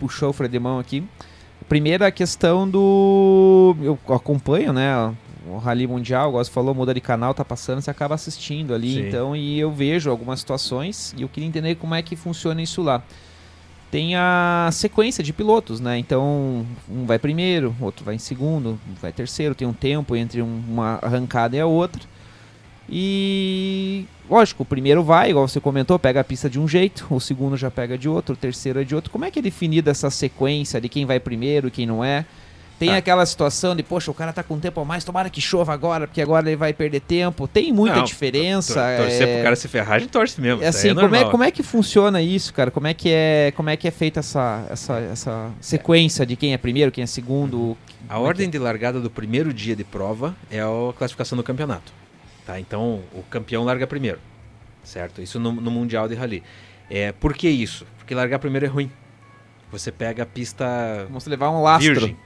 puxou 0.00 0.30
o 0.30 0.32
freio 0.32 0.50
de 0.50 0.58
mão 0.58 0.80
aqui. 0.80 1.04
Primeiro 1.68 2.04
a 2.04 2.10
questão 2.10 2.68
do. 2.68 3.76
Eu 3.80 3.98
acompanho, 4.14 4.72
né? 4.72 5.12
O 5.46 5.58
Rally 5.58 5.86
Mundial, 5.86 6.28
igual 6.30 6.44
você 6.44 6.50
falou, 6.50 6.74
muda 6.74 6.94
de 6.94 7.00
canal, 7.00 7.34
tá 7.34 7.44
passando, 7.44 7.80
você 7.82 7.90
acaba 7.90 8.14
assistindo 8.14 8.74
ali. 8.74 8.94
Sim. 8.94 9.08
Então, 9.08 9.36
e 9.36 9.58
eu 9.58 9.70
vejo 9.70 10.10
algumas 10.10 10.40
situações 10.40 11.14
e 11.18 11.22
eu 11.22 11.28
queria 11.28 11.48
entender 11.48 11.74
como 11.74 11.94
é 11.94 12.00
que 12.02 12.16
funciona 12.16 12.62
isso 12.62 12.82
lá. 12.82 13.02
Tem 13.90 14.16
a 14.16 14.70
sequência 14.72 15.22
de 15.22 15.32
pilotos, 15.32 15.78
né? 15.80 15.98
Então, 15.98 16.66
um 16.90 17.04
vai 17.06 17.18
primeiro, 17.18 17.76
outro 17.80 18.04
vai 18.04 18.14
em 18.14 18.18
segundo, 18.18 18.70
um 18.88 18.94
vai 19.00 19.12
terceiro, 19.12 19.54
tem 19.54 19.68
um 19.68 19.72
tempo 19.72 20.16
entre 20.16 20.42
um- 20.42 20.62
uma 20.68 20.98
arrancada 21.02 21.54
e 21.56 21.60
a 21.60 21.66
outra. 21.66 22.02
E 22.88 24.04
lógico, 24.28 24.62
o 24.62 24.66
primeiro 24.66 25.02
vai, 25.02 25.30
igual 25.30 25.46
você 25.46 25.60
comentou, 25.60 25.98
pega 25.98 26.20
a 26.20 26.24
pista 26.24 26.48
de 26.50 26.58
um 26.58 26.66
jeito, 26.68 27.06
o 27.10 27.20
segundo 27.20 27.56
já 27.56 27.70
pega 27.70 27.96
de 27.96 28.08
outro, 28.08 28.34
o 28.34 28.36
terceiro 28.36 28.80
é 28.80 28.84
de 28.84 28.94
outro. 28.94 29.10
Como 29.10 29.24
é 29.24 29.30
que 29.30 29.38
é 29.38 29.42
definida 29.42 29.90
essa 29.90 30.10
sequência 30.10 30.80
de 30.80 30.88
quem 30.88 31.04
vai 31.06 31.20
primeiro 31.20 31.68
e 31.68 31.70
quem 31.70 31.86
não 31.86 32.02
é? 32.04 32.24
Tem 32.78 32.90
Ah. 32.90 32.96
aquela 32.96 33.24
situação 33.24 33.74
de, 33.76 33.82
poxa, 33.82 34.10
o 34.10 34.14
cara 34.14 34.32
tá 34.32 34.42
com 34.42 34.58
tempo 34.58 34.80
a 34.80 34.84
mais, 34.84 35.04
tomara 35.04 35.30
que 35.30 35.40
chova 35.40 35.72
agora, 35.72 36.06
porque 36.08 36.20
agora 36.20 36.46
ele 36.48 36.56
vai 36.56 36.72
perder 36.72 37.00
tempo. 37.00 37.46
Tem 37.46 37.72
muita 37.72 37.96
Não, 37.98 38.04
diferença. 38.04 38.74
Tor- 38.74 39.06
Torcer 39.06 39.28
é... 39.28 39.34
pro 39.34 39.42
cara 39.44 39.56
se 39.56 39.68
ferrar, 39.68 39.94
a 39.94 39.98
gente 40.00 40.10
torce 40.10 40.40
mesmo. 40.40 40.62
É 40.62 40.66
assim, 40.66 40.94
como, 40.94 41.14
é, 41.14 41.24
como 41.30 41.44
é 41.44 41.50
que 41.50 41.62
funciona 41.62 42.20
isso, 42.20 42.52
cara? 42.52 42.70
Como 42.70 42.86
é 42.86 42.92
que 42.94 43.08
é, 43.10 43.52
como 43.56 43.70
é 43.70 43.76
que 43.76 43.86
é 43.86 43.90
feita 43.92 44.20
essa, 44.20 44.66
essa, 44.68 44.98
essa 44.98 45.50
sequência 45.60 46.26
de 46.26 46.34
quem 46.36 46.52
é 46.52 46.58
primeiro, 46.58 46.90
quem 46.90 47.04
é 47.04 47.06
segundo? 47.06 47.76
A 48.08 48.18
ordem 48.18 48.50
de 48.50 48.58
largada 48.58 49.00
do 49.00 49.08
primeiro 49.08 49.52
dia 49.54 49.74
de 49.76 49.84
prova 49.84 50.34
é 50.50 50.60
a 50.60 50.66
classificação 50.98 51.36
do 51.36 51.42
campeonato. 51.44 51.92
Tá? 52.44 52.58
Então, 52.60 53.00
o 53.14 53.22
campeão 53.22 53.64
larga 53.64 53.86
primeiro. 53.86 54.18
Certo? 54.82 55.22
Isso 55.22 55.38
no, 55.40 55.52
no 55.52 55.70
Mundial 55.70 56.08
de 56.08 56.14
Rally. 56.14 56.42
É, 56.90 57.12
por 57.12 57.32
que 57.32 57.48
isso? 57.48 57.86
Porque 57.96 58.14
largar 58.14 58.38
primeiro 58.38 58.66
é 58.66 58.68
ruim. 58.68 58.90
Você 59.78 59.90
pega 59.92 60.22
a 60.22 60.26
pista 60.26 60.64
Vamos 61.08 61.26
levar 61.26 61.50
um 61.50 61.62
lastro. 61.62 61.92
virgem. 61.92 62.16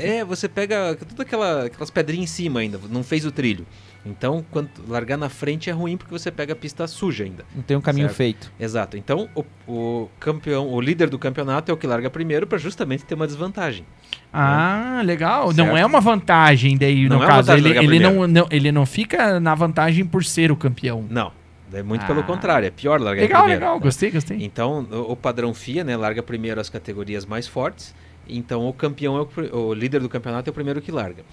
é, 0.00 0.24
você 0.24 0.48
pega 0.48 0.96
todas 0.96 1.20
aquela, 1.20 1.64
aquelas 1.66 1.90
pedrinhas 1.90 2.24
em 2.30 2.32
cima 2.32 2.60
ainda, 2.60 2.80
não 2.90 3.02
fez 3.04 3.24
o 3.26 3.30
trilho. 3.30 3.66
Então, 4.06 4.44
quando 4.50 4.68
largar 4.86 5.16
na 5.16 5.30
frente 5.30 5.70
é 5.70 5.72
ruim 5.72 5.96
porque 5.96 6.12
você 6.12 6.30
pega 6.30 6.52
a 6.52 6.56
pista 6.56 6.86
suja 6.86 7.24
ainda. 7.24 7.42
Não 7.54 7.62
tem 7.62 7.74
um 7.76 7.80
caminho 7.80 8.08
Certo. 8.08 8.16
feito. 8.16 8.52
Exato. 8.60 8.96
Então, 8.98 9.28
o, 9.34 9.44
o 9.66 10.08
campeão, 10.20 10.68
o 10.68 10.78
líder 10.80 11.08
do 11.08 11.18
campeonato 11.18 11.70
é 11.70 11.74
o 11.74 11.76
que 11.76 11.86
larga 11.86 12.10
primeiro 12.10 12.46
para 12.46 12.58
justamente 12.58 13.04
ter 13.04 13.14
uma 13.14 13.26
desvantagem. 13.26 13.84
Ah, 14.32 15.00
legal. 15.04 15.46
Não 15.54 15.64
Certo. 15.66 15.76
é 15.78 15.86
uma 15.86 16.00
vantagem 16.00 16.76
daí, 16.76 17.08
Não 17.08 17.18
no 17.18 17.24
é 17.24 17.26
caso. 17.26 17.52
Ele, 17.52 17.78
ele, 17.78 17.98
não, 17.98 18.26
não, 18.26 18.46
ele 18.50 18.70
não 18.72 18.84
fica 18.84 19.40
na 19.40 19.54
vantagem 19.54 20.04
por 20.04 20.22
ser 20.24 20.52
o 20.52 20.56
campeão. 20.56 21.04
Não. 21.08 21.32
É 21.74 21.82
muito 21.82 22.02
Ah. 22.02 22.06
pelo 22.06 22.22
contrário, 22.24 22.66
é 22.66 22.70
pior 22.70 23.00
largar 23.00 23.22
em 23.22 23.26
Legal, 23.26 23.42
primeiro. 23.42 23.60
legal. 23.64 23.80
Gostei, 23.80 24.10
gostei. 24.10 24.38
Então, 24.42 24.86
o, 24.90 25.12
o 25.12 25.16
padrão 25.16 25.52
FIA, 25.52 25.82
né, 25.84 25.96
larga 25.96 26.22
primeiro 26.22 26.60
as 26.60 26.68
categorias 26.70 27.26
mais 27.26 27.46
fortes. 27.46 27.94
Então, 28.28 28.66
o 28.68 28.72
campeão 28.72 29.16
é 29.18 29.20
o, 29.52 29.58
o 29.68 29.74
líder 29.74 30.00
do 30.00 30.08
campeonato 30.08 30.48
é 30.48 30.50
o 30.50 30.54
primeiro 30.54 30.80
que 30.80 30.90
larga. 30.92 31.24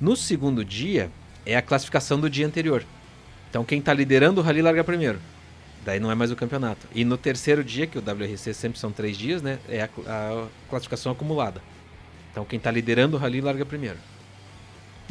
No 0.00 0.16
segundo 0.16 0.64
dia 0.64 1.10
é 1.46 1.56
a 1.56 1.62
classificação 1.62 2.18
do 2.18 2.28
dia 2.30 2.46
anterior. 2.46 2.82
Então, 3.48 3.64
quem 3.64 3.78
está 3.78 3.92
liderando 3.92 4.40
o 4.40 4.44
rally 4.44 4.62
larga 4.62 4.82
primeiro. 4.82 5.18
Daí 5.84 5.98
não 5.98 6.10
é 6.10 6.14
mais 6.14 6.30
o 6.30 6.36
campeonato. 6.36 6.86
E 6.94 7.04
no 7.04 7.16
terceiro 7.16 7.64
dia, 7.64 7.86
que 7.86 7.98
o 7.98 8.02
WRC 8.02 8.52
sempre 8.54 8.78
são 8.78 8.92
três 8.92 9.16
dias, 9.16 9.42
né, 9.42 9.58
é 9.68 9.82
a, 9.82 9.88
a 10.06 10.46
classificação 10.68 11.12
acumulada. 11.12 11.60
Então, 12.30 12.44
quem 12.44 12.58
está 12.58 12.70
liderando 12.70 13.16
o 13.16 13.20
rally 13.20 13.40
larga 13.40 13.64
primeiro. 13.64 13.96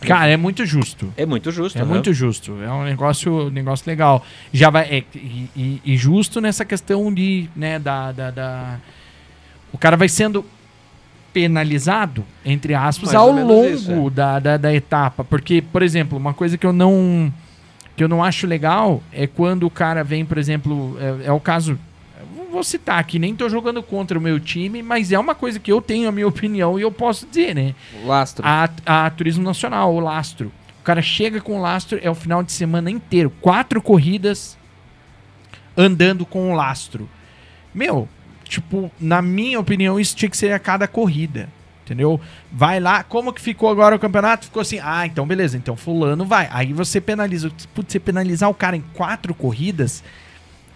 Cara, 0.08 0.32
é 0.32 0.38
muito 0.38 0.66
justo. 0.66 1.14
É 1.18 1.26
muito 1.26 1.52
justo. 1.52 1.78
É 1.78 1.82
aham. 1.82 1.90
muito 1.90 2.14
justo. 2.14 2.56
É 2.62 2.72
um 2.72 2.84
negócio, 2.84 3.48
um 3.48 3.50
negócio 3.50 3.84
legal. 3.88 4.26
Já 4.54 4.70
vai. 4.70 4.84
é, 4.90 5.04
e, 5.16 5.50
e- 5.56 5.82
e 5.86 5.98
justo 5.98 6.40
nessa 6.42 6.64
questão 6.66 7.14
de. 7.14 7.50
Né, 7.56 7.80
da, 7.80 8.12
da, 8.12 8.32
da- 8.32 8.78
O 9.72 9.78
cara 9.78 9.96
vai 9.98 10.08
sendo 10.10 10.46
penalizado, 11.34 12.26
entre 12.44 12.74
aspas, 12.74 13.10
Mais 13.14 13.16
ao 13.16 13.32
longo 13.32 13.66
isso, 13.68 13.92
é. 13.92 14.10
da, 14.10 14.40
da, 14.40 14.58
da 14.58 14.74
etapa. 14.74 15.24
Porque, 15.24 15.62
por 15.62 15.82
exemplo, 15.84 16.18
uma 16.18 16.34
coisa 16.34 16.58
que 16.58 16.66
eu 16.66 16.74
não. 16.74 17.32
que 17.96 18.04
eu 18.04 18.08
não 18.08 18.24
acho 18.24 18.48
legal 18.48 19.04
é 19.12 19.28
quando 19.28 19.64
o 19.66 19.70
cara 19.70 20.04
vem, 20.04 20.26
por 20.26 20.38
exemplo. 20.38 20.98
É, 21.00 21.28
é 21.28 21.32
o 21.32 21.40
caso. 21.40 21.78
Vou 22.52 22.64
citar 22.64 23.00
aqui, 23.00 23.20
nem 23.20 23.36
tô 23.36 23.48
jogando 23.48 23.82
contra 23.84 24.18
o 24.18 24.22
meu 24.22 24.40
time, 24.40 24.82
mas 24.82 25.12
é 25.12 25.20
uma 25.20 25.36
coisa 25.36 25.60
que 25.60 25.72
eu 25.72 25.82
tenho 25.82 26.10
a 26.10 26.12
minha 26.12 26.28
opinião 26.28 26.80
e 26.80 26.82
eu 26.82 26.92
posso 26.92 27.28
dizer, 27.28 27.54
né? 27.54 27.76
O 28.04 28.08
lastro. 28.08 28.44
a, 28.46 28.70
a 28.86 29.10
Turismo 29.10 29.44
Nacional, 29.44 29.94
o 29.94 30.00
lastro. 30.00 30.52
O 30.80 30.84
cara 30.84 31.02
chega 31.02 31.40
com 31.42 31.60
o 31.60 31.62
lastro, 31.62 32.00
é 32.02 32.10
o 32.10 32.16
final 32.16 32.42
de 32.42 32.52
semana 32.52 32.90
inteiro. 32.90 33.30
Quatro 33.42 33.82
corridas 33.82 34.58
andando 35.78 36.26
com 36.26 36.52
o 36.52 36.56
lastro. 36.56 37.10
Meu, 37.74 38.08
tipo, 38.44 38.92
na 39.00 39.22
minha 39.22 39.60
opinião, 39.60 40.00
isso 40.00 40.16
tinha 40.16 40.30
que 40.30 40.38
ser 40.38 40.52
a 40.52 40.60
cada 40.60 40.88
corrida. 40.88 41.50
Entendeu? 41.86 42.22
Vai 42.52 42.80
lá, 42.80 43.04
como 43.04 43.34
que 43.34 43.42
ficou 43.42 43.68
agora 43.68 43.96
o 43.96 44.00
campeonato? 44.00 44.46
Ficou 44.46 44.62
assim, 44.62 44.80
ah, 44.80 45.08
então 45.08 45.26
beleza, 45.26 45.58
então 45.58 45.76
fulano 45.76 46.24
vai. 46.24 46.48
Aí 46.52 46.72
você 46.72 47.02
penaliza, 47.02 47.50
putz, 47.74 47.92
você 47.92 48.00
penalizar 48.00 48.48
o 48.48 48.54
cara 48.54 48.78
em 48.78 48.84
quatro 48.94 49.34
corridas, 49.34 50.04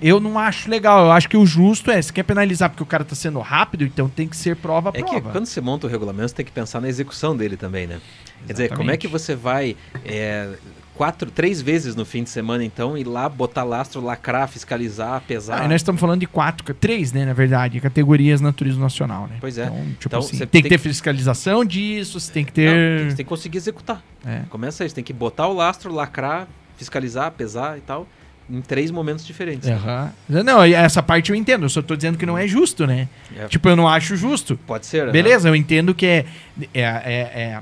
eu 0.08 0.20
não 0.20 0.38
acho 0.38 0.70
legal. 0.70 1.06
Eu 1.06 1.12
acho 1.12 1.30
que 1.30 1.38
o 1.38 1.46
justo 1.46 1.90
é, 1.90 2.02
se 2.02 2.12
quer 2.12 2.24
penalizar 2.24 2.70
porque 2.70 2.84
o 2.84 2.86
cara 2.86 3.04
tá 3.04 3.16
sendo 3.16 3.40
rápido, 3.40 3.84
então 3.84 4.08
tem 4.10 4.28
que 4.28 4.36
ser 4.38 4.56
prova 4.56 4.90
a 4.90 4.98
É 4.98 5.02
prova. 5.02 5.22
que 5.22 5.22
quando 5.30 5.46
você 5.46 5.62
monta 5.62 5.88
o 5.88 5.90
regulamento, 5.90 6.30
você 6.30 6.36
tem 6.36 6.46
que 6.46 6.52
pensar 6.52 6.82
na 6.82 6.90
execução 6.90 7.36
dele 7.36 7.56
também, 7.58 7.88
né? 7.88 8.00
Quer 8.46 8.54
dizer, 8.54 8.76
como 8.76 8.92
é 8.92 8.98
que 8.98 9.08
você 9.08 9.36
vai 9.36 9.76
é, 10.04 10.50
quatro, 10.96 11.32
três 11.32 11.62
vezes 11.62 11.96
no 11.96 12.04
fim 12.06 12.24
de 12.24 12.30
semana, 12.30 12.64
então, 12.64 12.98
ir 12.98 13.06
lá, 13.06 13.30
botar 13.30 13.64
lastro, 13.64 14.02
lacrar, 14.02 14.50
fiscalizar, 14.50 15.22
pesar? 15.26 15.62
Ah, 15.62 15.68
nós 15.68 15.76
estamos 15.76 16.00
falando 16.02 16.20
de 16.20 16.28
quatro, 16.28 16.74
três, 16.74 17.14
né, 17.14 17.24
na 17.26 17.32
verdade, 17.34 17.80
categorias 17.80 18.42
na 18.42 18.52
Turismo 18.52 18.82
Nacional, 18.82 19.28
né? 19.28 19.38
Pois 19.40 19.58
é. 19.58 19.64
Então, 19.66 19.78
tipo 19.78 20.08
Então, 20.08 20.20
assim, 20.20 20.38
você 20.38 20.46
tem 20.46 20.62
que 20.62 20.70
tem 20.70 20.78
ter 20.78 20.84
fiscalização 20.84 21.64
disso, 21.64 22.20
você 22.20 22.32
tem 22.32 22.44
que 22.44 22.52
Não, 22.52 22.56
ter... 22.74 23.00
você 23.12 23.16
tem 23.16 23.26
que 23.26 23.30
conseguir 23.30 23.58
executar. 23.58 24.04
É. 24.26 24.42
Começa 24.50 24.84
isso, 24.86 24.94
tem 24.94 25.04
que 25.04 25.14
botar 25.14 25.48
o 25.48 25.54
lastro, 25.54 25.94
lacrar, 25.94 26.48
fiscalizar, 26.78 27.32
pesar 27.32 27.78
e 27.78 27.82
tal, 27.82 28.06
em 28.50 28.62
três 28.62 28.92
momentos 28.92 29.26
diferentes. 29.26 29.70
Aham. 29.70 30.12
Não, 30.28 30.64
essa 30.64 31.02
parte 31.02 31.30
eu 31.32 31.36
entendo, 31.36 31.64
eu 31.64 31.70
só 31.70 31.82
tô 31.82 31.96
dizendo 31.96 32.18
que 32.18 32.26
não 32.26 32.38
é 32.38 32.48
justo, 32.48 32.86
né? 32.86 33.08
É. 33.38 33.48
Tipo, 33.48 33.70
eu 33.70 33.76
não 33.76 33.88
acho 33.88 34.16
justo. 34.16 34.58
Pode 34.68 34.86
ser, 34.86 35.06
né? 35.06 35.12
Beleza, 35.12 35.48
eu 35.50 35.56
entendo 35.56 35.94
que 35.96 36.06
é, 36.06 36.26
é, 36.74 36.82
é, 36.82 36.82
é- 36.82 37.62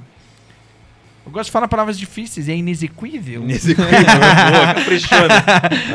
Eu 1.31 1.33
gosto 1.33 1.45
de 1.45 1.51
falar 1.53 1.69
palavras 1.69 1.97
difíceis, 1.97 2.49
é 2.49 2.55
inexequível. 2.57 3.43
Inexequível, 3.43 3.87
boa, 3.89 4.73
caprichando. 4.75 5.33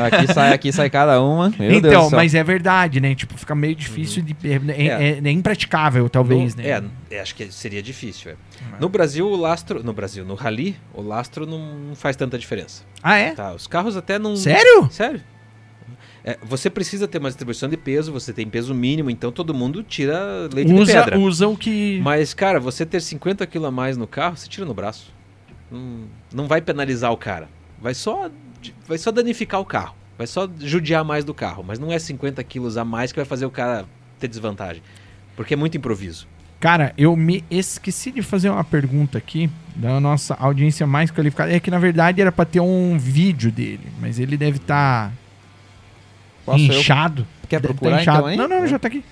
Aqui 0.07 0.33
sai, 0.33 0.53
aqui 0.55 0.73
sai 0.73 0.89
cada 0.89 1.21
uma. 1.21 1.51
Meu 1.59 1.79
Deus 1.79 1.95
então, 1.95 2.11
mas 2.11 2.35
é 2.35 2.43
verdade, 2.43 3.01
né? 3.03 3.15
Tipo, 3.15 3.37
fica 3.37 3.55
meio 3.55 3.75
difícil 3.75 4.23
de... 4.23 4.35
É, 4.43 4.55
é- 4.87 4.87
É. 4.87 5.21
é 5.23 5.31
impraticável, 5.31 6.09
talvez, 6.09 6.55
No- 6.55 6.63
né? 6.63 6.69
É, 7.11 7.17
é, 7.17 7.21
acho 7.21 7.35
que 7.35 7.53
seria 7.53 7.83
difícil. 7.83 8.31
é. 8.31 8.37
No 8.81 8.89
Brasil, 8.89 9.27
o 9.27 9.37
lastro. 9.37 9.85
No 9.85 9.93
Brasil, 9.93 10.25
no 10.25 10.35
rally, 10.35 10.75
o 10.95 11.03
lastro 11.03 11.45
não 11.47 11.95
faz 11.95 12.17
tanta 12.17 12.39
diferença. 12.39 12.83
Ah, 13.03 13.19
é? 13.19 13.33
Tá? 13.33 13.53
Os 13.53 13.67
carros 13.67 13.95
até 13.95 14.19
não. 14.19 14.37
Sério? 14.37 14.89
Sério. 14.91 15.21
É, 16.25 16.39
você 16.43 16.71
precisa 16.71 17.07
ter 17.07 17.19
uma 17.19 17.29
distribuição 17.29 17.69
de 17.69 17.77
peso, 17.77 18.11
você 18.11 18.33
tem 18.33 18.49
peso 18.49 18.75
mínimo, 18.75 19.11
então 19.11 19.31
todo 19.31 19.53
mundo 19.53 19.83
tira 19.83 20.49
leite 20.51 20.69
de 20.73 20.81
Usa, 20.81 20.93
pedra. 20.95 21.19
usa 21.19 21.47
o 21.47 21.57
que... 21.57 22.01
Mas, 22.03 22.33
cara, 22.35 22.59
você 22.59 22.85
ter 22.87 23.01
50 23.01 23.47
kg 23.47 23.67
a 23.67 23.71
mais 23.71 23.97
no 23.99 24.07
carro, 24.09 24.35
você 24.37 24.49
tira 24.49 24.65
no 24.67 24.73
braço. 24.75 25.15
Não, 25.71 26.01
não 26.33 26.47
vai 26.49 26.61
penalizar 26.61 27.13
o 27.13 27.17
cara. 27.17 27.49
Vai 27.81 27.95
só, 27.95 28.31
vai 28.87 28.99
só 28.99 29.11
danificar 29.11 29.61
o 29.61 29.65
carro. 29.65 29.95
Vai 30.19 30.27
só 30.27 30.49
judiar 30.61 31.05
mais 31.05 31.25
do 31.25 31.35
carro. 31.35 31.63
Mas 31.67 31.79
não 31.79 31.93
é 31.93 31.99
50 31.99 32.43
quilos 32.45 32.77
a 32.77 32.85
mais 32.85 33.13
que 33.13 33.19
vai 33.19 33.27
fazer 33.27 33.45
o 33.47 33.51
cara 33.51 33.85
ter 34.19 34.29
desvantagem. 34.29 34.83
Porque 35.37 35.55
é 35.55 35.57
muito 35.57 35.77
improviso. 35.77 36.27
Cara, 36.59 36.95
eu 36.97 37.15
me 37.15 37.45
esqueci 37.51 38.11
de 38.11 38.23
fazer 38.23 38.49
uma 38.49 38.65
pergunta 38.65 39.19
aqui 39.19 39.51
da 39.75 40.01
nossa 40.01 40.33
audiência 40.35 40.87
mais 40.87 41.11
qualificada. 41.11 41.53
É 41.53 41.61
que 41.61 41.71
na 41.71 41.79
verdade 41.79 42.21
era 42.23 42.33
pra 42.33 42.47
ter 42.47 42.61
um 42.61 42.97
vídeo 42.99 43.53
dele, 43.53 43.87
mas 44.01 44.19
ele 44.19 44.39
deve 44.39 44.57
estar 44.57 45.13
eu? 46.49 46.55
inchado. 46.57 47.27
Quer 47.49 47.61
Deve 47.61 47.75
tá 47.75 47.79
procurar 47.79 48.01
inchado. 48.01 48.19
então, 48.19 48.31
hein? 48.31 48.37
Não, 48.39 48.49
não, 48.49 48.67
já 48.67 48.79
tá 48.79 48.89
aqui. 48.89 49.05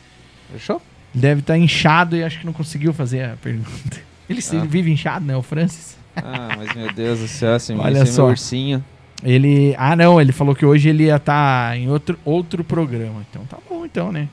Fechou? 0.52 0.80
Ele 1.14 1.20
deve 1.20 1.40
estar 1.40 1.58
inchado 1.58 2.16
e 2.16 2.24
acho 2.24 2.40
que 2.40 2.46
não 2.46 2.52
conseguiu 2.52 2.92
fazer 2.92 3.24
a 3.24 3.36
pergunta. 3.36 4.00
Ele, 4.28 4.40
se- 4.40 4.56
Ah. 4.56 4.60
ele 4.60 4.68
vive 4.68 4.90
inchado, 4.90 5.22
né, 5.26 5.36
o 5.36 5.42
Francis? 5.42 5.98
Ah, 6.16 6.56
mas 6.56 6.74
meu 6.74 6.92
Deus 6.92 7.20
do 7.20 7.28
céu, 7.28 7.56
esse, 7.56 7.72
Olha 7.72 8.06
só. 8.06 8.22
meu 8.22 8.30
ursinho. 8.30 8.84
Ele. 9.22 9.74
Ah, 9.78 9.96
não, 9.96 10.20
ele 10.20 10.32
falou 10.32 10.54
que 10.54 10.66
hoje 10.66 10.88
ele 10.88 11.04
ia 11.04 11.16
estar 11.16 11.76
em 11.76 11.88
outro, 11.88 12.18
outro 12.24 12.62
programa. 12.62 13.24
Então 13.30 13.42
tá 13.46 13.56
bom, 13.68 13.84
então, 13.84 14.12
né? 14.12 14.28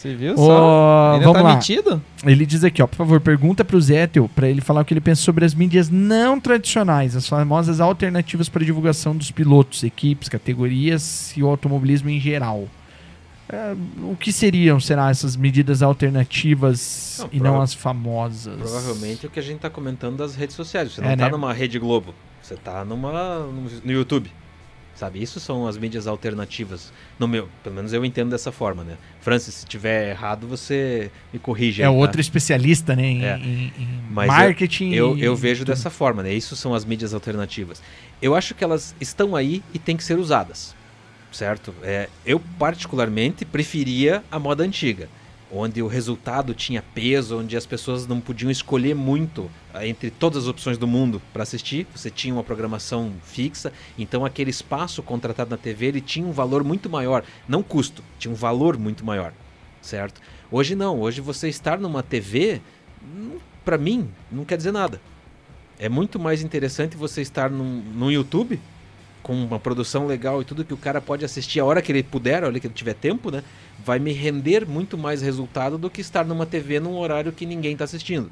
Você 0.00 0.14
viu 0.14 0.34
só? 0.34 1.12
Ainda 1.12 1.26
vamos 1.26 1.42
tá 1.42 1.48
lá. 1.48 1.54
metido? 1.56 2.02
Ele 2.24 2.46
diz 2.46 2.64
aqui, 2.64 2.82
ó, 2.82 2.86
por 2.86 2.96
favor, 2.96 3.20
pergunta 3.20 3.62
pro 3.62 3.78
Zétel 3.78 4.30
pra 4.34 4.48
ele 4.48 4.62
falar 4.62 4.80
o 4.80 4.84
que 4.84 4.94
ele 4.94 5.00
pensa 5.00 5.20
sobre 5.20 5.44
as 5.44 5.52
mídias 5.52 5.90
não 5.90 6.40
tradicionais, 6.40 7.14
as 7.14 7.28
famosas 7.28 7.80
alternativas 7.80 8.48
para 8.48 8.64
divulgação 8.64 9.14
dos 9.14 9.30
pilotos, 9.30 9.84
equipes, 9.84 10.30
categorias 10.30 11.34
e 11.36 11.42
o 11.42 11.46
automobilismo 11.46 12.08
em 12.08 12.18
geral. 12.18 12.66
É, 13.52 13.74
o 14.02 14.16
que 14.16 14.32
seriam, 14.32 14.78
será, 14.80 15.10
essas 15.10 15.36
medidas 15.36 15.82
alternativas 15.82 17.16
Não, 17.20 17.28
e 17.32 17.40
não 17.40 17.60
as 17.60 17.74
famosas? 17.74 18.56
Provavelmente 18.58 19.26
é 19.26 19.28
o 19.28 19.30
que 19.32 19.38
a 19.38 19.42
gente 19.42 19.58
tá 19.60 19.70
comentando 19.70 20.16
das 20.16 20.34
redes 20.34 20.54
sociais. 20.56 20.92
Você 20.92 21.00
É, 21.00 21.04
não 21.10 21.16
tá 21.16 21.24
né? 21.24 21.30
numa 21.30 21.52
Rede 21.52 21.78
Globo. 21.78 22.14
Você 22.42 22.54
tá 22.56 22.84
numa, 22.84 23.40
no, 23.40 23.92
YouTube. 23.92 24.30
Sabe? 24.94 25.22
Isso 25.22 25.40
são 25.40 25.66
as 25.66 25.78
mídias 25.78 26.06
alternativas. 26.06 26.92
No 27.18 27.26
meu, 27.26 27.48
pelo 27.62 27.74
menos 27.74 27.90
eu 27.94 28.04
entendo 28.04 28.28
dessa 28.30 28.52
forma, 28.52 28.84
né? 28.84 28.98
Francis, 29.22 29.54
se 29.54 29.66
tiver 29.66 30.10
errado, 30.10 30.46
você 30.46 31.10
me 31.32 31.38
corrige. 31.38 31.80
É 31.80 31.86
aí, 31.86 31.90
tá? 31.92 31.96
outro 31.98 32.20
especialista, 32.20 32.94
né, 32.94 33.06
em, 33.06 33.24
É. 33.24 33.38
em- 33.38 33.72
em 33.78 33.88
eu- 34.08 34.26
marketing. 34.26 34.90
Eu, 34.92 35.16
e 35.16 35.24
eu 35.24 35.34
vejo 35.34 35.60
tudo. 35.60 35.68
dessa 35.68 35.88
forma, 35.88 36.22
né? 36.22 36.34
Isso 36.34 36.54
são 36.54 36.74
as 36.74 36.84
mídias 36.84 37.14
alternativas. 37.14 37.82
Eu 38.20 38.34
acho 38.34 38.54
que 38.54 38.62
elas 38.62 38.94
estão 39.00 39.34
aí 39.34 39.62
e 39.72 39.78
têm 39.78 39.96
que 39.96 40.04
ser 40.04 40.18
usadas, 40.18 40.74
certo? 41.32 41.74
É, 41.82 42.08
eu, 42.24 42.40
particularmente, 42.58 43.44
preferia 43.44 44.22
a 44.30 44.38
moda 44.38 44.64
antiga, 44.64 45.08
onde 45.52 45.82
o 45.82 45.86
resultado 45.86 46.54
tinha 46.54 46.82
peso, 46.94 47.38
onde 47.38 47.56
as 47.56 47.66
pessoas 47.66 48.06
não 48.06 48.20
podiam 48.20 48.50
escolher 48.50 48.94
muito 48.94 49.50
ah, 49.74 49.86
entre 49.86 50.10
todas 50.10 50.44
as 50.44 50.48
opções 50.48 50.78
do 50.78 50.86
mundo 50.86 51.20
para 51.32 51.42
assistir. 51.42 51.86
Você 51.94 52.10
tinha 52.10 52.32
uma 52.32 52.44
programação 52.44 53.12
fixa, 53.24 53.72
então 53.98 54.24
aquele 54.24 54.50
espaço 54.50 55.02
contratado 55.02 55.50
na 55.50 55.56
TV 55.56 55.86
ele 55.86 56.00
tinha 56.00 56.26
um 56.26 56.32
valor 56.32 56.62
muito 56.62 56.88
maior, 56.88 57.24
não 57.48 57.62
custo, 57.62 58.02
tinha 58.18 58.32
um 58.32 58.36
valor 58.36 58.78
muito 58.78 59.04
maior, 59.04 59.32
certo? 59.82 60.20
Hoje 60.50 60.74
não, 60.74 61.00
hoje 61.00 61.20
você 61.20 61.48
estar 61.48 61.78
numa 61.78 62.02
TV, 62.02 62.60
para 63.64 63.78
mim, 63.78 64.08
não 64.30 64.44
quer 64.44 64.56
dizer 64.56 64.72
nada. 64.72 65.00
É 65.78 65.88
muito 65.88 66.18
mais 66.18 66.42
interessante 66.42 66.96
você 66.96 67.22
estar 67.22 67.50
num, 67.50 67.80
no 67.94 68.12
YouTube 68.12 68.60
com 69.22 69.34
uma 69.34 69.58
produção 69.58 70.06
legal 70.06 70.40
e 70.40 70.44
tudo 70.44 70.64
que 70.64 70.74
o 70.74 70.76
cara 70.76 71.00
pode 71.00 71.24
assistir 71.24 71.60
a 71.60 71.64
hora 71.64 71.82
que 71.82 71.92
ele 71.92 72.02
puder, 72.02 72.42
a 72.42 72.46
hora 72.46 72.58
que 72.60 72.66
ele 72.66 72.74
tiver 72.74 72.94
tempo, 72.94 73.30
né? 73.30 73.42
Vai 73.84 73.98
me 73.98 74.12
render 74.12 74.66
muito 74.66 74.96
mais 74.96 75.22
resultado 75.22 75.76
do 75.78 75.90
que 75.90 76.00
estar 76.00 76.24
numa 76.24 76.46
TV 76.46 76.80
num 76.80 76.96
horário 76.98 77.32
que 77.32 77.44
ninguém 77.46 77.72
está 77.72 77.84
assistindo, 77.84 78.30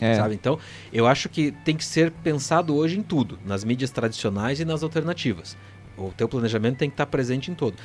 É. 0.00 0.14
sabe? 0.14 0.34
Então, 0.34 0.58
eu 0.92 1.06
acho 1.06 1.28
que 1.28 1.52
tem 1.64 1.76
que 1.76 1.84
ser 1.84 2.10
pensado 2.10 2.74
hoje 2.74 2.98
em 2.98 3.02
tudo, 3.02 3.38
nas 3.44 3.64
mídias 3.64 3.90
tradicionais 3.90 4.60
e 4.60 4.64
nas 4.64 4.82
alternativas. 4.82 5.56
O 5.96 6.10
teu 6.16 6.28
planejamento 6.28 6.76
tem 6.78 6.88
que 6.88 6.94
estar 6.94 7.06
presente 7.06 7.50
em 7.50 7.54
todo. 7.54 7.76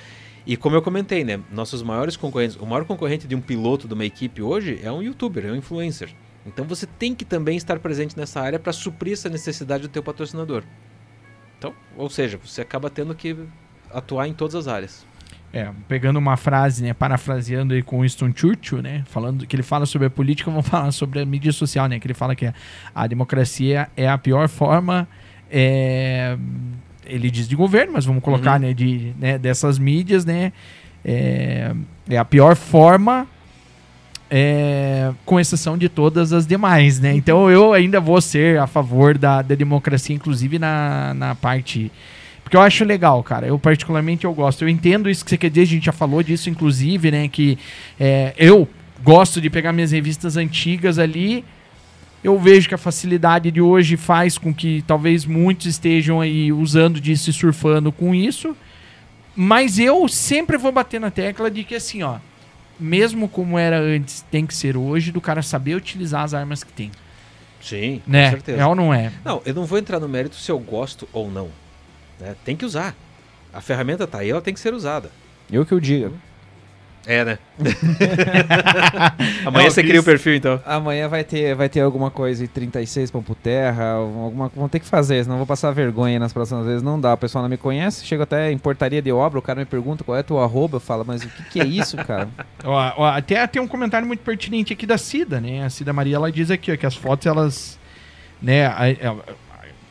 E 0.48 0.56
como 0.56 0.76
eu 0.76 0.82
comentei, 0.82 1.24
né, 1.24 1.40
nossos 1.52 1.82
maiores 1.82 2.16
concorrentes, 2.16 2.56
o 2.58 2.66
maior 2.66 2.86
concorrente 2.86 3.28
de 3.28 3.36
um 3.36 3.42
piloto 3.42 3.88
de 3.88 3.94
uma 3.94 4.06
equipe 4.06 4.42
hoje 4.42 4.80
é 4.84 4.92
um 4.92 5.02
youtuber, 5.02 5.46
é 5.46 5.52
um 5.52 5.56
influencer. 5.56 6.10
Então 6.46 6.66
você 6.66 6.86
tem 6.86 7.16
que 7.16 7.26
também 7.26 7.58
estar 7.58 7.80
presente 7.80 8.16
nessa 8.16 8.40
área 8.40 8.60
para 8.60 8.72
suprir 8.72 9.14
essa 9.14 9.28
necessidade 9.28 9.84
do 9.84 9.90
teu 9.90 10.04
patrocinador. 10.04 10.64
Então, 11.58 11.74
ou 11.98 12.10
seja, 12.10 12.38
você 12.44 12.62
acaba 12.62 12.90
tendo 12.90 13.14
que 13.16 13.36
atuar 13.94 14.28
em 14.28 14.34
todas 14.34 14.56
as 14.56 14.68
áreas. 14.68 15.06
É, 15.54 15.70
pegando 15.88 16.18
uma 16.20 16.36
frase, 16.36 16.84
né, 16.84 16.94
parafraseando 16.94 17.74
aí 17.74 17.82
com 17.82 18.02
Winston 18.02 18.32
Churchill, 18.36 18.82
né, 18.82 19.04
falando 19.08 19.48
que 19.48 19.56
ele 19.56 19.64
fala 19.64 19.86
sobre 19.86 20.08
a 20.08 20.10
política, 20.10 20.52
vamos 20.52 20.68
falar 20.68 20.92
sobre 20.92 21.22
a 21.22 21.26
mídia 21.26 21.52
social, 21.54 21.88
né, 21.88 21.98
que 21.98 22.06
ele 22.08 22.14
fala 22.14 22.36
que 22.36 22.46
a, 22.48 22.54
a 22.94 23.08
democracia 23.08 23.88
é 23.96 24.10
a 24.10 24.18
pior 24.18 24.50
forma, 24.50 25.08
é, 25.50 26.38
ele 27.06 27.32
diz 27.32 27.48
de 27.48 27.56
governo, 27.56 27.94
mas 27.94 28.04
vamos 28.04 28.22
colocar, 28.22 28.56
Uhum. 28.60 28.68
né, 28.68 28.74
de, 28.74 29.14
né, 29.18 29.38
dessas 29.38 29.80
mídias, 29.80 30.26
né, 30.26 30.52
é, 31.06 31.74
é 32.10 32.18
a 32.18 32.26
pior 32.26 32.56
forma, 32.58 33.26
é, 34.30 35.12
com 35.26 35.40
exceção 35.40 35.78
de 35.78 35.88
todas 35.88 36.34
as 36.34 36.48
demais, 36.48 37.00
né, 37.00 37.14
então 37.14 37.50
eu 37.50 37.74
ainda 37.74 38.00
vou 38.00 38.20
ser 38.22 38.60
a 38.60 38.68
favor 38.68 39.18
da, 39.18 39.42
da 39.42 39.56
democracia, 39.56 40.16
inclusive 40.16 40.60
na, 40.60 41.14
na 41.14 41.36
parte 41.36 41.92
porque 42.46 42.56
eu 42.56 42.62
acho 42.62 42.86
legal, 42.86 43.24
cara. 43.24 43.48
Eu 43.48 43.58
particularmente 43.58 44.24
eu 44.24 44.32
gosto. 44.32 44.64
Eu 44.64 44.70
entendo 44.70 45.10
isso 45.10 45.26
que 45.26 45.32
você 45.32 45.38
quer 45.38 45.50
dizer, 45.50 45.64
a 45.64 45.66
gente 45.66 45.86
já 45.88 45.92
falou 45.92 46.22
disso, 46.22 46.48
inclusive, 46.48 47.10
né? 47.10 47.28
Que 47.28 47.58
é, 48.00 48.36
eu 48.38 48.68
gosto 49.04 49.42
de 49.42 49.50
pegar 49.50 49.74
minhas 49.74 49.92
revistas 49.92 50.38
antigas 50.38 51.00
ali. 51.00 51.44
Eu 52.24 52.40
vejo 52.40 52.70
que 52.70 52.76
a 52.76 52.78
facilidade 52.78 53.50
de 53.50 53.60
hoje 53.62 53.98
faz 53.98 54.38
com 54.38 54.54
que 54.54 54.84
talvez 54.86 55.26
muitos 55.26 55.66
estejam 55.66 56.22
aí 56.22 56.54
usando 56.54 57.02
disso 57.02 57.32
e 57.32 57.34
surfando 57.34 57.92
com 57.92 58.14
isso. 58.14 58.56
Mas 59.36 59.80
eu 59.80 60.08
sempre 60.08 60.56
vou 60.56 60.72
bater 60.72 61.00
na 61.00 61.10
tecla 61.10 61.50
de 61.50 61.64
que 61.64 61.74
assim, 61.74 62.04
ó, 62.04 62.18
mesmo 62.80 63.28
como 63.30 63.58
era 63.58 63.80
antes, 63.80 64.24
tem 64.32 64.46
que 64.46 64.54
ser 64.54 64.76
hoje, 64.78 65.12
do 65.12 65.22
cara 65.22 65.42
saber 65.42 65.76
utilizar 65.76 66.24
as 66.24 66.34
armas 66.34 66.64
que 66.64 66.72
tem. 66.74 66.92
Sim, 67.62 68.02
Né? 68.06 68.26
com 68.26 68.32
certeza. 68.32 68.62
É 68.62 68.66
ou 68.66 68.76
não 68.76 68.94
é? 68.94 69.12
Não, 69.24 69.42
eu 69.46 69.54
não 69.54 69.66
vou 69.66 69.78
entrar 69.80 70.00
no 70.00 70.08
mérito 70.08 70.36
se 70.36 70.52
eu 70.52 70.60
gosto 70.60 71.08
ou 71.12 71.32
não. 71.32 71.50
né? 72.20 72.36
Tem 72.46 72.56
que 72.56 72.66
usar. 72.66 72.96
A 73.54 73.62
ferramenta 73.62 74.06
tá 74.06 74.20
aí, 74.20 74.30
ela 74.30 74.42
tem 74.42 74.54
que 74.54 74.60
ser 74.60 74.74
usada. 74.74 75.10
Eu 75.52 75.66
que 75.66 75.72
eu 75.72 75.80
diga. 75.80 76.12
É, 77.08 77.24
né? 77.24 77.38
Amanhã 79.46 79.66
Não, 79.66 79.72
você 79.72 79.84
cria 79.84 80.00
o 80.00 80.04
perfil, 80.04 80.36
então. 80.36 80.60
Amanhã 80.66 81.08
vai 81.08 81.24
ter, 81.24 81.54
vai 81.56 81.70
ter 81.70 81.82
alguma 81.82 82.10
coisa 82.10 82.44
em 82.44 82.48
36 82.48 83.12
pra 83.12 83.22
por 83.22 83.36
terra, 83.36 83.92
alguma, 83.94 84.50
vão 84.56 84.68
ter 84.68 84.80
que 84.80 84.86
fazer, 84.88 85.24
senão 85.24 85.36
eu 85.36 85.40
vou 85.40 85.48
passar 85.48 85.72
vergonha 85.72 86.20
nas 86.20 86.34
próximas 86.34 86.66
vezes. 86.66 86.82
Não 86.82 87.00
dá, 87.00 87.14
o 87.14 87.18
pessoal 87.18 87.44
não 87.44 87.50
me 87.50 87.58
conhece, 87.58 88.06
chego 88.06 88.24
até 88.24 88.52
em 88.52 88.58
portaria 88.58 89.02
de 89.02 89.12
obra, 89.12 89.38
o 89.40 89.42
cara 89.42 89.60
me 89.60 89.66
pergunta 89.66 90.04
qual 90.04 90.18
é 90.18 90.24
teu 90.24 90.40
arroba, 90.40 90.78
eu 90.78 90.82
falo, 90.82 91.04
mas 91.06 91.24
o 91.24 91.28
que, 91.28 91.44
que 91.44 91.62
é 91.62 91.66
isso, 91.66 91.96
cara? 91.98 92.28
Ó, 92.64 92.94
ó, 92.98 93.06
até 93.08 93.46
tem 93.46 93.62
um 93.62 93.68
comentário 93.68 94.08
muito 94.08 94.22
pertinente 94.22 94.74
aqui 94.74 94.86
da 94.88 94.98
Cida, 94.98 95.40
né? 95.40 95.64
A 95.64 95.70
Cida 95.70 95.94
Maria, 95.94 96.16
ela 96.16 96.32
diz 96.32 96.50
aqui 96.50 96.72
ó, 96.72 96.78
que 96.78 96.86
as 96.86 96.96
fotos, 96.96 97.28
elas... 97.28 97.80
Né, 98.42 98.66
a- 98.66 98.84
a- 98.84 99.34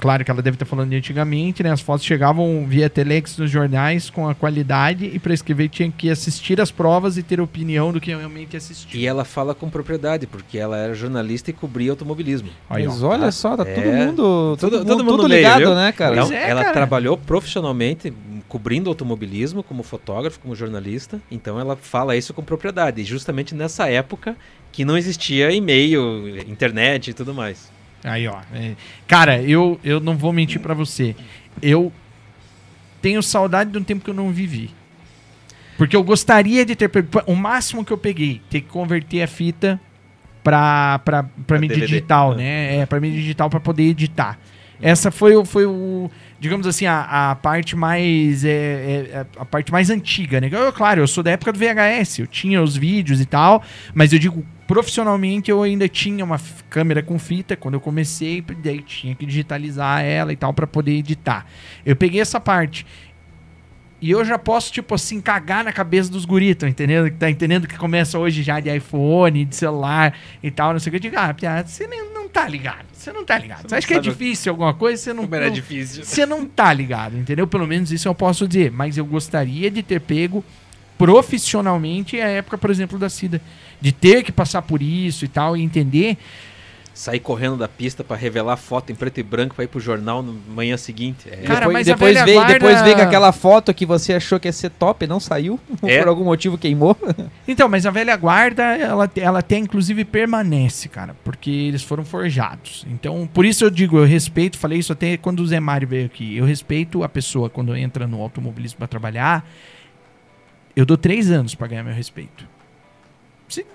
claro 0.05 0.23
que 0.23 0.31
ela 0.31 0.43
deve 0.43 0.57
estar 0.57 0.67
falando 0.67 0.91
de 0.91 0.97
antigamente, 0.97 1.63
né? 1.63 1.71
As 1.73 1.81
fotos 1.81 2.05
chegavam 2.05 2.67
via 2.69 2.91
telex 2.91 3.39
nos 3.39 3.51
jornais 3.51 4.11
com 4.11 4.29
a 4.29 4.35
qualidade 4.35 5.07
e 5.07 5.19
para 5.19 5.33
escrever 5.33 5.71
tinha 5.71 5.91
que 5.91 6.11
assistir 6.11 6.61
as 6.61 6.71
provas 6.71 7.17
e 7.17 7.23
ter 7.23 7.41
opinião 7.41 7.91
do 7.91 7.99
que 7.99 8.11
realmente 8.15 8.55
assistiu. 8.55 9.01
E 9.01 9.07
ela 9.07 9.25
fala 9.25 9.55
com 9.55 9.71
propriedade, 9.71 10.27
porque 10.27 10.59
ela 10.59 10.77
era 10.77 10.93
jornalista 10.95 11.49
e 11.49 11.55
cobria 11.55 11.91
automobilismo. 11.91 12.51
Aí, 12.69 12.87
ó. 12.87 12.91
mas 12.91 13.03
olha 13.03 13.33
só, 13.33 13.57
tá 13.57 13.63
É. 13.67 13.75
todo 13.75 13.85
mundo, 13.87 14.57
todo, 14.59 14.59
Todo- 14.59 14.79
mundo, 14.81 14.87
todo 14.89 14.99
mundo 15.05 15.11
tudo 15.13 15.23
no 15.23 15.29
meio, 15.31 15.41
ligado, 15.41 15.59
viu? 15.61 15.75
né, 15.75 15.91
cara? 15.93 16.15
Então, 16.17 16.31
é, 16.33 16.51
ela 16.51 16.61
cara. 16.65 16.75
trabalhou 16.75 17.17
profissionalmente 17.17 18.13
cobrindo 18.47 18.91
automobilismo 18.91 19.63
como 19.63 19.83
fotógrafo, 19.83 20.39
como 20.39 20.55
jornalista. 20.55 21.19
Então 21.31 21.59
ela 21.59 21.77
fala 21.77 22.15
isso 22.15 22.35
com 22.35 22.43
propriedade. 22.43 23.01
E 23.01 23.05
justamente 23.05 23.55
nessa 23.55 23.89
época 23.89 24.37
que 24.71 24.85
não 24.85 24.99
existia 24.99 25.51
e-mail, 25.51 26.39
internet 26.47 27.11
e 27.11 27.15
tudo 27.15 27.33
mais. 27.33 27.73
Aí, 28.05 28.29
ó. 28.29 28.41
é. 28.53 28.73
Cara, 29.09 29.43
eu, 29.43 29.81
eu 29.83 29.99
não 29.99 30.17
vou 30.17 30.33
mentir 30.33 30.61
pra 30.61 30.75
você. 30.75 31.17
Eu 31.63 31.91
tenho 33.01 33.23
saudade 33.23 33.71
de 33.71 33.79
um 33.79 33.83
tempo 33.83 34.05
que 34.05 34.11
eu 34.11 34.15
não 34.15 34.31
vivi. 34.31 34.71
Porque 35.77 35.97
eu 35.97 36.05
gostaria 36.05 36.65
de 36.65 36.77
ter. 36.77 36.91
O 37.27 37.35
máximo 37.35 37.85
que 37.85 37.93
eu 37.93 37.99
peguei, 37.99 38.41
ter 38.49 38.61
que 38.61 38.69
converter 38.69 39.23
a 39.23 39.27
fita 39.27 39.81
pra, 40.43 41.01
pra, 41.05 41.23
pra 41.23 41.33
Pra 41.47 41.59
mídia 41.59 41.79
digital, 41.79 42.35
né? 42.35 42.77
É, 42.77 42.87
pra 42.87 43.01
mídia 43.01 43.21
digital 43.21 43.51
pra 43.51 43.59
poder 43.59 43.85
editar. 43.85 44.39
Essa 44.81 45.11
foi, 45.11 45.43
foi 45.45 45.67
o. 45.67 46.11
Digamos 46.45 46.67
assim, 46.67 46.85
a, 46.85 47.31
a 47.31 47.35
parte 47.37 47.75
mais. 47.75 48.45
É, 48.45 48.51
é, 48.51 49.11
é, 49.15 49.27
a 49.39 49.47
parte 49.47 49.73
mais 49.73 49.89
antiga, 49.89 50.43
né? 50.43 50.51
Eu, 50.53 50.71
claro, 50.75 51.01
eu 51.01 51.07
sou 51.07 51.25
da 51.25 51.31
época 51.31 51.51
do 51.51 51.59
VHS, 51.59 52.19
eu 52.19 52.27
tinha 52.27 52.63
os 52.63 52.77
vídeos 52.77 53.19
e 53.19 53.25
tal, 53.25 53.63
mas 53.95 54.13
eu 54.13 54.19
digo, 54.19 54.45
profissionalmente 54.67 55.51
eu 55.51 55.63
ainda 55.63 55.89
tinha 55.89 56.23
uma 56.23 56.39
câmera 56.69 57.03
com 57.03 57.19
fita 57.19 57.57
quando 57.57 57.77
eu 57.77 57.81
comecei, 57.81 58.45
daí 58.63 58.83
tinha 58.83 59.15
que 59.15 59.25
digitalizar 59.25 60.05
ela 60.05 60.35
e 60.35 60.37
tal 60.37 60.53
pra 60.53 60.67
poder 60.67 60.93
editar. 60.93 61.47
Eu 61.83 61.97
peguei 61.97 62.21
essa 62.21 62.39
parte. 62.39 62.85
E 63.99 64.11
eu 64.11 64.23
já 64.23 64.39
posso, 64.39 64.71
tipo 64.71 64.95
assim, 64.95 65.23
cagar 65.23 65.65
na 65.65 65.73
cabeça 65.73 66.11
dos 66.11 66.27
guris, 66.27 66.57
tá 66.57 66.69
entendendo? 66.69 67.11
Tá 67.13 67.31
entendendo 67.31 67.67
que 67.67 67.79
começa 67.79 68.19
hoje 68.19 68.43
já 68.43 68.61
de 68.61 68.69
iPhone, 68.69 69.47
de 69.47 69.57
celular 69.57 70.15
e 70.43 70.51
tal, 70.51 70.75
não 70.75 70.79
sei 70.79 70.91
o 70.91 70.93
que. 70.93 70.97
Eu 70.99 71.11
digo, 71.11 71.17
ah, 71.19 71.35
você 71.65 71.87
não 71.87 72.29
tá 72.29 72.47
ligado. 72.47 72.85
Você 73.05 73.13
não 73.13 73.25
tá 73.25 73.37
ligado. 73.39 73.69
Você 73.69 73.75
acha 73.75 73.87
que 73.87 73.95
é 73.95 74.01
difícil 74.01 74.51
alguma 74.53 74.73
coisa? 74.73 75.03
Você 75.03 75.13
não, 75.13 75.25
Como 75.25 75.35
era 75.35 75.47
não- 75.47 75.53
difícil. 75.53 76.05
você 76.05 76.25
não 76.25 76.47
tá 76.47 76.73
ligado, 76.73 77.17
entendeu? 77.19 77.47
Pelo 77.47 77.67
menos 77.67 77.93
isso 77.93 78.09
eu 78.09 78.15
posso 78.15 78.49
dizer. 78.49 78.71
Mas 78.71 78.97
eu 78.97 79.05
gostaria 79.05 79.71
de 79.71 79.83
ter 79.83 80.01
pego 80.01 80.43
profissionalmente 80.97 82.21
a 82.21 82.27
época, 82.29 82.57
por 82.59 82.71
exemplo, 82.71 82.99
da 82.99 83.09
Cida. 83.09 83.41
De 83.81 83.93
ter 83.93 84.23
que 84.23 84.33
passar 84.33 84.63
por 84.63 84.81
isso 84.81 85.25
e 85.25 85.29
tal, 85.29 85.57
e 85.57 85.63
entender. 85.63 86.17
Sair 86.97 87.19
correndo 87.19 87.57
da 87.57 87.67
pista 87.67 88.05
pra 88.05 88.17
revelar 88.17 88.57
foto 88.57 88.93
em 88.93 88.95
preto 88.95 89.19
e 89.19 89.23
branco 89.25 89.53
pra 89.57 89.65
ir 89.65 89.67
pro 89.67 89.81
jornal 89.81 90.23
no 90.23 90.33
manhã 90.55 90.77
seguinte. 90.77 91.29
É, 91.29 91.39
Cara, 91.39 91.67
depois, 91.67 91.73
mas 91.73 91.87
depois, 91.89 92.23
veio, 92.23 92.39
guarda- 92.39 92.53
depois 92.55 92.83
veio 92.83 92.95
com 92.95 93.03
aquela 93.03 93.33
foto 93.33 93.75
que 93.75 93.85
você 93.85 94.13
achou 94.15 94.39
que 94.39 94.47
ia 94.47 94.53
ser 94.53 94.71
top, 94.71 95.05
não 95.05 95.19
saiu, 95.19 95.59
É. 95.83 95.99
por 95.99 96.07
algum 96.09 96.23
motivo 96.25 96.57
queimou. 96.57 96.97
Então, 97.49 97.69
mas 97.69 97.85
a 97.85 97.91
velha 97.91 98.17
guarda, 98.17 98.63
ela, 98.77 99.11
ela 99.17 99.39
até 99.41 99.59
inclusive 99.59 100.05
permanece, 100.05 100.89
cara, 100.89 101.17
porque 101.25 101.51
eles 101.51 101.83
foram 101.83 102.05
forjados. 102.05 102.87
Então, 102.89 103.29
por 103.35 103.45
isso 103.45 103.65
eu 103.65 103.71
digo, 103.71 103.99
eu 103.99 104.05
respeito, 104.07 104.57
falei 104.57 104.79
isso 104.79 104.93
até 104.93 105.17
quando 105.17 105.41
o 105.41 105.47
Zé 105.47 105.59
Mário 105.59 105.89
veio 105.89 106.07
aqui. 106.07 106.37
Eu 106.37 106.45
respeito 106.45 107.03
a 107.03 107.09
pessoa 107.09 107.51
quando 107.51 107.77
entra 107.77 108.07
no 108.07 108.23
automobilismo 108.23 108.79
pra 108.79 108.87
trabalhar. 108.87 109.45
Eu 110.77 110.87
dou 110.87 110.97
três 110.97 111.31
anos 111.31 111.55
pra 111.57 111.67
ganhar 111.67 111.83
meu 111.83 111.93
respeito. 111.93 112.47
Se- 113.49 113.67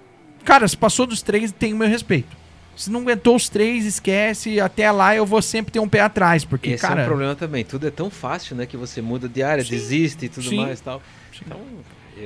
cara, 0.44 0.66
se 0.68 0.76
passou 0.78 1.06
dos 1.06 1.22
três, 1.22 1.52
tem 1.52 1.74
o 1.74 1.78
meu 1.78 1.88
respeito. 1.88 2.36
Se 2.80 2.90
não 2.90 3.02
aguentou 3.02 3.36
os 3.36 3.50
três, 3.50 3.86
esquece. 3.86 4.58
Até 4.58 4.90
lá 4.90 5.14
eu 5.14 5.26
vou 5.26 5.42
sempre 5.42 5.70
ter 5.70 5.82
um 5.82 5.90
pé 5.90 6.00
atrás, 6.00 6.46
porque, 6.46 6.70
Esse 6.72 6.82
cara. 6.82 7.02
é 7.02 7.04
um 7.04 7.08
problema 7.08 7.36
também. 7.36 7.66
Tudo 7.66 7.86
é 7.86 7.92
tão 7.92 8.10
fácil, 8.10 8.56
né? 8.56 8.66
Que 8.66 8.78
você 8.78 9.02
muda 9.02 9.28
de 9.28 9.44
área, 9.44 9.64
Sim. 9.66 9.72
desiste 9.72 10.26
e 10.26 10.30
tudo 10.30 10.48
Sim. 10.48 10.62
mais 10.62 10.80
e 10.80 10.84
tal. 10.84 11.02
Então, 11.46 11.60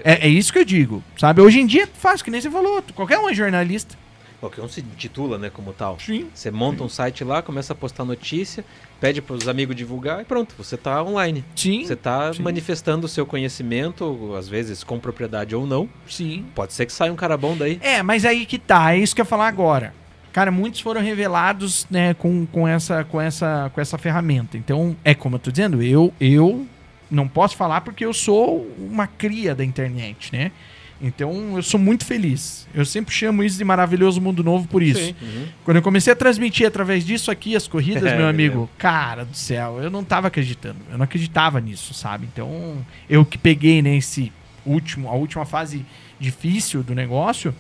É, 0.04 0.28
é 0.28 0.30
isso 0.30 0.54
que 0.54 0.60
eu 0.60 0.66
digo, 0.66 1.04
sabe? 1.18 1.42
Hoje 1.42 1.60
em 1.60 1.66
dia 1.66 1.84
é 1.84 1.88
fácil, 1.88 2.24
que 2.24 2.30
nem 2.30 2.40
você 2.40 2.52
falou. 2.52 2.84
Qualquer 2.94 3.18
um 3.18 3.28
é 3.28 3.34
jornalista. 3.34 3.96
qualquer 4.40 4.62
um 4.62 4.68
se 4.68 4.82
titula, 4.82 5.40
né? 5.40 5.50
Como 5.50 5.74
tal. 5.74 5.98
Sim. 6.00 6.28
Você 6.36 6.52
monta 6.52 6.84
um 6.84 6.90
site 6.90 7.24
lá, 7.24 7.42
começa 7.42 7.74
a 7.74 7.76
postar 7.76 8.06
notícia, 8.06 8.64
pede 9.02 9.22
para 9.24 9.36
os 9.36 9.48
amigos 9.48 9.76
divulgar 9.76 10.22
e 10.22 10.26
pronto, 10.26 10.54
você 10.58 10.78
tá 10.78 11.02
online. 11.02 11.44
Sim. 11.56 11.84
Você 11.84 11.96
tá 11.96 12.32
sim. 12.32 12.44
manifestando 12.44 13.06
o 13.08 13.10
seu 13.10 13.26
conhecimento, 13.26 14.36
às 14.38 14.48
vezes 14.48 14.84
com 14.84 15.00
propriedade 15.00 15.56
ou 15.56 15.66
não. 15.66 15.90
Sim. 16.08 16.46
Pode 16.54 16.74
ser 16.74 16.86
que 16.86 16.92
saia 16.94 17.12
um 17.12 17.16
cara 17.16 17.38
bom 17.38 17.56
daí. 17.58 17.80
É, 17.82 18.04
mas 18.04 18.24
aí 18.24 18.46
que 18.46 18.60
tá, 18.60 18.94
é 18.94 19.00
isso 19.00 19.16
que 19.16 19.22
eu 19.22 19.24
ia 19.24 19.30
falar 19.30 19.48
agora. 19.48 19.94
Cara, 20.34 20.52
muitos 20.52 20.80
foram 20.80 21.00
revelados, 21.00 21.86
né, 21.92 22.16
com, 22.16 22.46
com, 22.48 22.68
essa, 22.68 23.04
com, 23.04 23.22
essa, 23.22 23.72
com 23.74 23.80
essa 23.80 24.00
ferramenta. 24.00 24.58
Então, 24.58 24.96
é 25.06 25.14
como 25.14 25.36
eu 25.36 25.40
tô 25.40 25.52
dizendo, 25.52 25.82
eu, 25.82 26.12
eu 26.20 26.68
não 27.10 27.28
posso 27.28 27.56
falar 27.56 27.82
porque 27.82 28.04
eu 28.04 28.14
sou 28.14 28.68
uma 28.80 29.06
cria 29.06 29.54
da 29.54 29.64
internet, 29.64 30.34
né? 30.34 30.52
Então, 31.00 31.58
eu 31.58 31.62
sou 31.62 31.80
muito 31.80 32.06
feliz. 32.06 32.68
Eu 32.74 32.86
sempre 32.86 33.14
chamo 33.14 33.44
isso 33.44 33.58
de 33.58 33.64
maravilhoso 33.64 34.22
mundo 34.22 34.44
novo 34.44 34.68
por 34.68 34.82
isso. 34.82 35.14
Uhum. 35.22 35.48
Quando 35.66 35.78
eu 35.78 35.84
comecei 35.84 36.14
a 36.14 36.16
transmitir 36.16 36.66
através 36.66 37.06
disso 37.06 37.30
aqui 37.30 37.56
as 37.56 37.68
corridas, 37.68 38.04
É, 38.10 38.16
meu 38.16 38.24
me 38.26 38.30
amigo, 38.30 38.60
lembro. 38.62 38.70
cara 38.78 39.26
do 39.26 39.36
céu, 39.36 39.80
eu 39.84 39.92
não 39.92 40.04
tava 40.04 40.30
acreditando. 40.30 40.78
Eu 40.90 40.98
não 40.98 41.04
acreditava 41.04 41.60
nisso, 41.60 41.94
sabe? 41.94 42.28
Então, 42.32 42.78
eu 43.10 43.26
que 43.26 43.38
peguei, 43.38 43.82
né, 43.82 43.98
esse 43.98 44.32
último, 44.66 45.10
a 45.10 45.14
última 45.14 45.46
fase 45.46 45.86
difícil 46.20 46.82
do 46.82 46.96
negócio. 46.96 47.54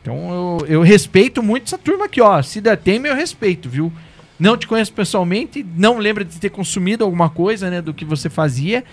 Então, 0.00 0.58
eu, 0.60 0.66
eu 0.66 0.82
respeito 0.82 1.42
muito 1.42 1.64
essa 1.64 1.78
turma 1.78 2.06
aqui, 2.06 2.20
ó. 2.20 2.40
Se 2.42 2.60
der 2.60 2.76
tem 2.76 2.98
meu 2.98 3.14
respeito, 3.14 3.68
viu? 3.68 3.92
Não 4.38 4.56
te 4.56 4.66
conheço 4.66 4.92
pessoalmente, 4.92 5.66
não 5.76 5.98
lembro 5.98 6.24
de 6.24 6.38
ter 6.38 6.50
consumido 6.50 7.04
alguma 7.04 7.28
coisa, 7.28 7.68
né, 7.68 7.82
do 7.82 7.92
que 7.92 8.04
você 8.04 8.30
fazia, 8.30 8.84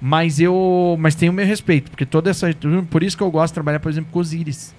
mas 0.00 0.38
eu, 0.38 0.96
mas 0.98 1.16
tenho 1.16 1.32
meu 1.32 1.44
respeito, 1.44 1.90
porque 1.90 2.06
toda 2.06 2.30
essa 2.30 2.52
turma, 2.54 2.84
por 2.84 3.02
isso 3.02 3.16
que 3.16 3.22
eu 3.22 3.30
gosto 3.30 3.50
de 3.50 3.54
trabalhar, 3.54 3.80
por 3.80 3.90
exemplo, 3.90 4.10
com 4.12 4.20
os 4.20 4.32
Iris. 4.32 4.72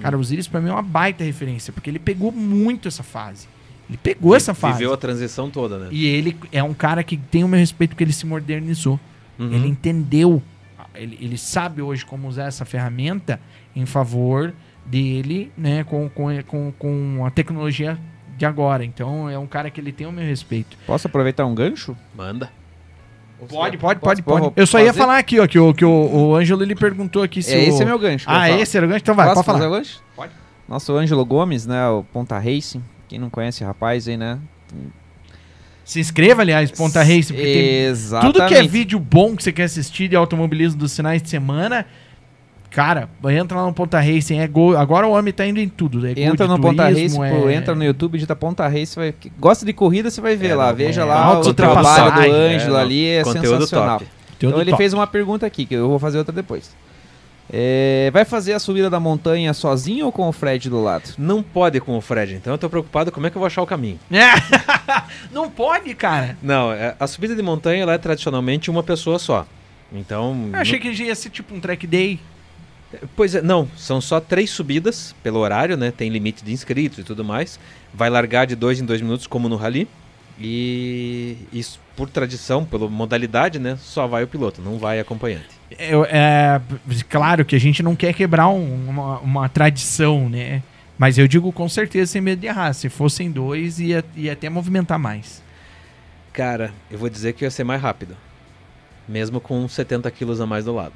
Cara, 0.00 0.16
o 0.16 0.20
Osiris 0.20 0.46
pra 0.46 0.60
mim 0.60 0.68
é 0.68 0.72
uma 0.72 0.82
baita 0.82 1.24
referência, 1.24 1.72
porque 1.72 1.90
ele 1.90 1.98
pegou 1.98 2.30
muito 2.32 2.88
essa 2.88 3.02
fase. 3.02 3.48
Ele 3.88 3.98
pegou 3.98 4.34
essa 4.34 4.52
fase. 4.52 4.78
Viveu 4.78 4.92
a 4.92 4.96
transição 4.96 5.48
toda, 5.48 5.78
né? 5.78 5.88
E 5.90 6.06
ele 6.06 6.36
é 6.50 6.62
um 6.62 6.74
cara 6.74 7.02
que 7.04 7.16
tem 7.16 7.44
o 7.44 7.48
meu 7.48 7.58
respeito 7.58 7.90
porque 7.90 8.04
ele 8.04 8.12
se 8.12 8.26
modernizou. 8.26 8.98
Uhum. 9.38 9.52
Ele 9.52 9.68
entendeu. 9.68 10.42
Ele, 10.94 11.16
ele 11.20 11.38
sabe 11.38 11.82
hoje 11.82 12.04
como 12.04 12.26
usar 12.26 12.46
essa 12.46 12.64
ferramenta 12.64 13.40
em 13.74 13.86
favor 13.86 14.52
dele, 14.86 15.52
né? 15.56 15.84
Com, 15.84 16.08
com, 16.08 16.42
com, 16.44 16.72
com 16.78 17.24
a 17.26 17.30
tecnologia 17.30 17.98
de 18.36 18.46
agora. 18.46 18.84
Então 18.84 19.28
é 19.28 19.38
um 19.38 19.46
cara 19.46 19.70
que 19.70 19.80
ele 19.80 19.92
tem 19.92 20.06
o 20.06 20.12
meu 20.12 20.24
respeito. 20.24 20.76
Posso 20.86 21.06
aproveitar 21.06 21.44
um 21.46 21.54
gancho? 21.54 21.96
Manda. 22.14 22.50
Pode, 23.48 23.76
pode, 23.76 24.00
pode, 24.00 24.22
pode. 24.22 24.52
Eu 24.56 24.66
só 24.66 24.80
ia 24.80 24.94
falar 24.94 25.18
aqui, 25.18 25.38
ó, 25.38 25.46
que 25.46 25.58
o, 25.58 25.74
que 25.74 25.84
o, 25.84 25.90
o 25.90 26.34
Ângelo 26.34 26.62
ele 26.62 26.74
perguntou 26.74 27.22
aqui 27.22 27.42
se 27.42 27.52
É, 27.52 27.58
o... 27.58 27.68
esse 27.68 27.82
é 27.82 27.84
meu 27.84 27.98
gancho. 27.98 28.24
Ah, 28.26 28.50
esse 28.50 28.74
era 28.76 28.86
o 28.86 28.88
gancho? 28.88 29.02
Então 29.02 29.14
vai, 29.14 29.26
Posso 29.26 29.36
pode 29.36 29.46
falar. 29.46 29.58
fazer 29.58 29.70
o 29.70 29.76
gancho? 29.76 30.02
Pode. 30.14 30.32
Nosso 30.66 30.96
Ângelo 30.96 31.24
Gomes, 31.24 31.66
né? 31.66 31.86
O 31.88 32.02
Ponta 32.02 32.38
Racing. 32.38 32.82
Quem 33.06 33.18
não 33.18 33.28
conhece 33.28 33.62
o 33.62 33.66
rapaz 33.66 34.08
aí, 34.08 34.16
né? 34.16 34.38
Se 35.84 36.00
inscreva, 36.00 36.42
aliás, 36.42 36.70
Ponta 36.72 37.00
Race, 37.02 37.32
porque 37.32 37.42
tem 37.42 37.80
Exatamente. 37.84 38.34
tudo 38.34 38.48
que 38.48 38.54
é 38.54 38.62
vídeo 38.66 38.98
bom 38.98 39.36
que 39.36 39.42
você 39.44 39.52
quer 39.52 39.64
assistir 39.64 40.08
de 40.08 40.16
automobilismo 40.16 40.80
dos 40.80 40.96
finais 40.96 41.22
de 41.22 41.28
semana, 41.28 41.86
cara, 42.70 43.08
entra 43.30 43.58
lá 43.58 43.66
no 43.66 43.72
Ponta 43.72 43.98
Racing, 44.00 44.38
é 44.38 44.46
gol. 44.46 44.76
Agora 44.76 45.06
o 45.06 45.12
homem 45.12 45.32
tá 45.32 45.46
indo 45.46 45.58
em 45.60 45.68
tudo. 45.68 46.06
É 46.06 46.12
Entra 46.16 46.46
no 46.46 46.58
Ponta 46.60 46.84
pô, 46.84 47.48
é- 47.48 47.54
entra 47.54 47.74
no 47.74 47.84
YouTube, 47.84 48.12
digita 48.12 48.36
Ponta 48.36 48.66
Race, 48.68 48.94
vai... 48.96 49.14
gosta 49.38 49.64
de 49.64 49.72
corrida, 49.72 50.10
você 50.10 50.20
vai 50.20 50.36
ver 50.36 50.48
É, 50.50 50.54
lá. 50.54 50.68
não, 50.68 50.76
Veja 50.76 51.02
é, 51.02 51.04
lá 51.04 51.22
altos 51.24 51.48
o 51.48 51.54
trabalho 51.54 51.82
do 51.82 51.88
ultrapassagem, 51.88 52.32
Ângelo 52.32 52.76
é, 52.76 52.80
ali, 52.80 53.06
é 53.06 53.24
sensacional. 53.24 53.98
top. 53.98 54.10
Tudo 54.38 54.48
Então 54.50 54.60
ele 54.60 54.70
top. 54.70 54.82
fez 54.82 54.92
uma 54.92 55.06
pergunta 55.06 55.46
aqui, 55.46 55.64
que 55.64 55.74
eu 55.74 55.88
vou 55.88 55.98
fazer 55.98 56.18
outra 56.18 56.32
depois. 56.34 56.74
É, 57.52 58.10
vai 58.12 58.24
fazer 58.24 58.54
a 58.54 58.58
subida 58.58 58.90
da 58.90 58.98
montanha 58.98 59.54
sozinho 59.54 60.06
ou 60.06 60.12
com 60.12 60.28
o 60.28 60.32
Fred 60.32 60.68
do 60.68 60.82
lado? 60.82 61.10
Não 61.16 61.42
pode 61.44 61.78
com 61.80 61.96
o 61.96 62.00
Fred, 62.00 62.34
então 62.34 62.52
eu 62.52 62.58
tô 62.58 62.68
preocupado 62.68 63.12
como 63.12 63.26
é 63.26 63.30
que 63.30 63.36
eu 63.36 63.40
vou 63.40 63.46
achar 63.46 63.62
o 63.62 63.66
caminho. 63.66 64.00
Não 65.32 65.48
pode, 65.50 65.94
cara. 65.94 66.36
Não, 66.42 66.72
é- 66.72 66.94
a 66.98 67.06
subida 67.06 67.34
de 67.36 67.42
montanha 67.42 67.82
ela 67.82 67.94
é 67.94 67.98
tradicionalmente 67.98 68.70
uma 68.70 68.82
pessoa 68.82 69.18
só. 69.18 69.46
Então. 69.92 70.50
Eu 70.52 70.58
achei 70.58 70.78
que 70.80 70.88
ia 70.88 71.14
ser 71.14 71.30
tipo 71.30 71.54
um 71.54 71.60
track 71.60 71.86
day. 71.86 72.18
Pois 73.16 73.34
é, 73.34 73.42
não, 73.42 73.68
são 73.76 74.00
só 74.00 74.20
três 74.20 74.50
subidas 74.50 75.14
pelo 75.22 75.40
horário, 75.40 75.76
né? 75.76 75.90
Tem 75.90 76.08
limite 76.08 76.44
de 76.44 76.52
inscritos 76.52 76.98
e 76.98 77.02
tudo 77.04 77.24
mais. 77.24 77.58
Vai 77.92 78.08
largar 78.08 78.46
de 78.46 78.54
dois 78.54 78.80
em 78.80 78.84
dois 78.84 79.00
minutos, 79.00 79.26
como 79.26 79.48
no 79.48 79.56
Rally. 79.56 79.88
E 80.38 81.36
isso, 81.52 81.80
por 81.96 82.08
tradição, 82.10 82.64
pela 82.64 82.88
modalidade, 82.88 83.58
né? 83.58 83.76
Só 83.80 84.06
vai 84.06 84.22
o 84.22 84.28
piloto, 84.28 84.60
não 84.62 84.78
vai 84.78 85.00
acompanhante. 85.00 85.48
Eu- 85.78 86.04
é, 86.04 86.60
claro 87.08 87.44
que 87.44 87.56
a 87.56 87.58
gente 87.60 87.82
não 87.82 87.96
quer 87.96 88.12
quebrar 88.14 88.48
um- 88.48 88.88
uma, 88.88 89.18
uma 89.20 89.48
tradição, 89.48 90.28
né? 90.28 90.62
Mas 90.98 91.18
eu 91.18 91.26
digo 91.26 91.50
com 91.52 91.68
certeza 91.68 92.12
sem 92.12 92.20
medo 92.22 92.40
de 92.40 92.46
errar. 92.46 92.72
Se 92.72 92.88
fossem 92.88 93.30
dois, 93.30 93.80
ia, 93.80 94.04
ia 94.14 94.32
até 94.32 94.48
movimentar 94.48 94.98
mais. 94.98 95.42
Cara, 96.32 96.72
eu 96.90 96.98
vou 96.98 97.08
dizer 97.08 97.32
que 97.32 97.44
ia 97.44 97.50
ser 97.50 97.64
mais 97.64 97.80
rápido. 97.82 98.16
Mesmo 99.08 99.40
com 99.40 99.66
70 99.68 100.10
quilos 100.10 100.40
a 100.40 100.46
mais 100.46 100.64
do 100.66 100.74
lado. 100.74 100.92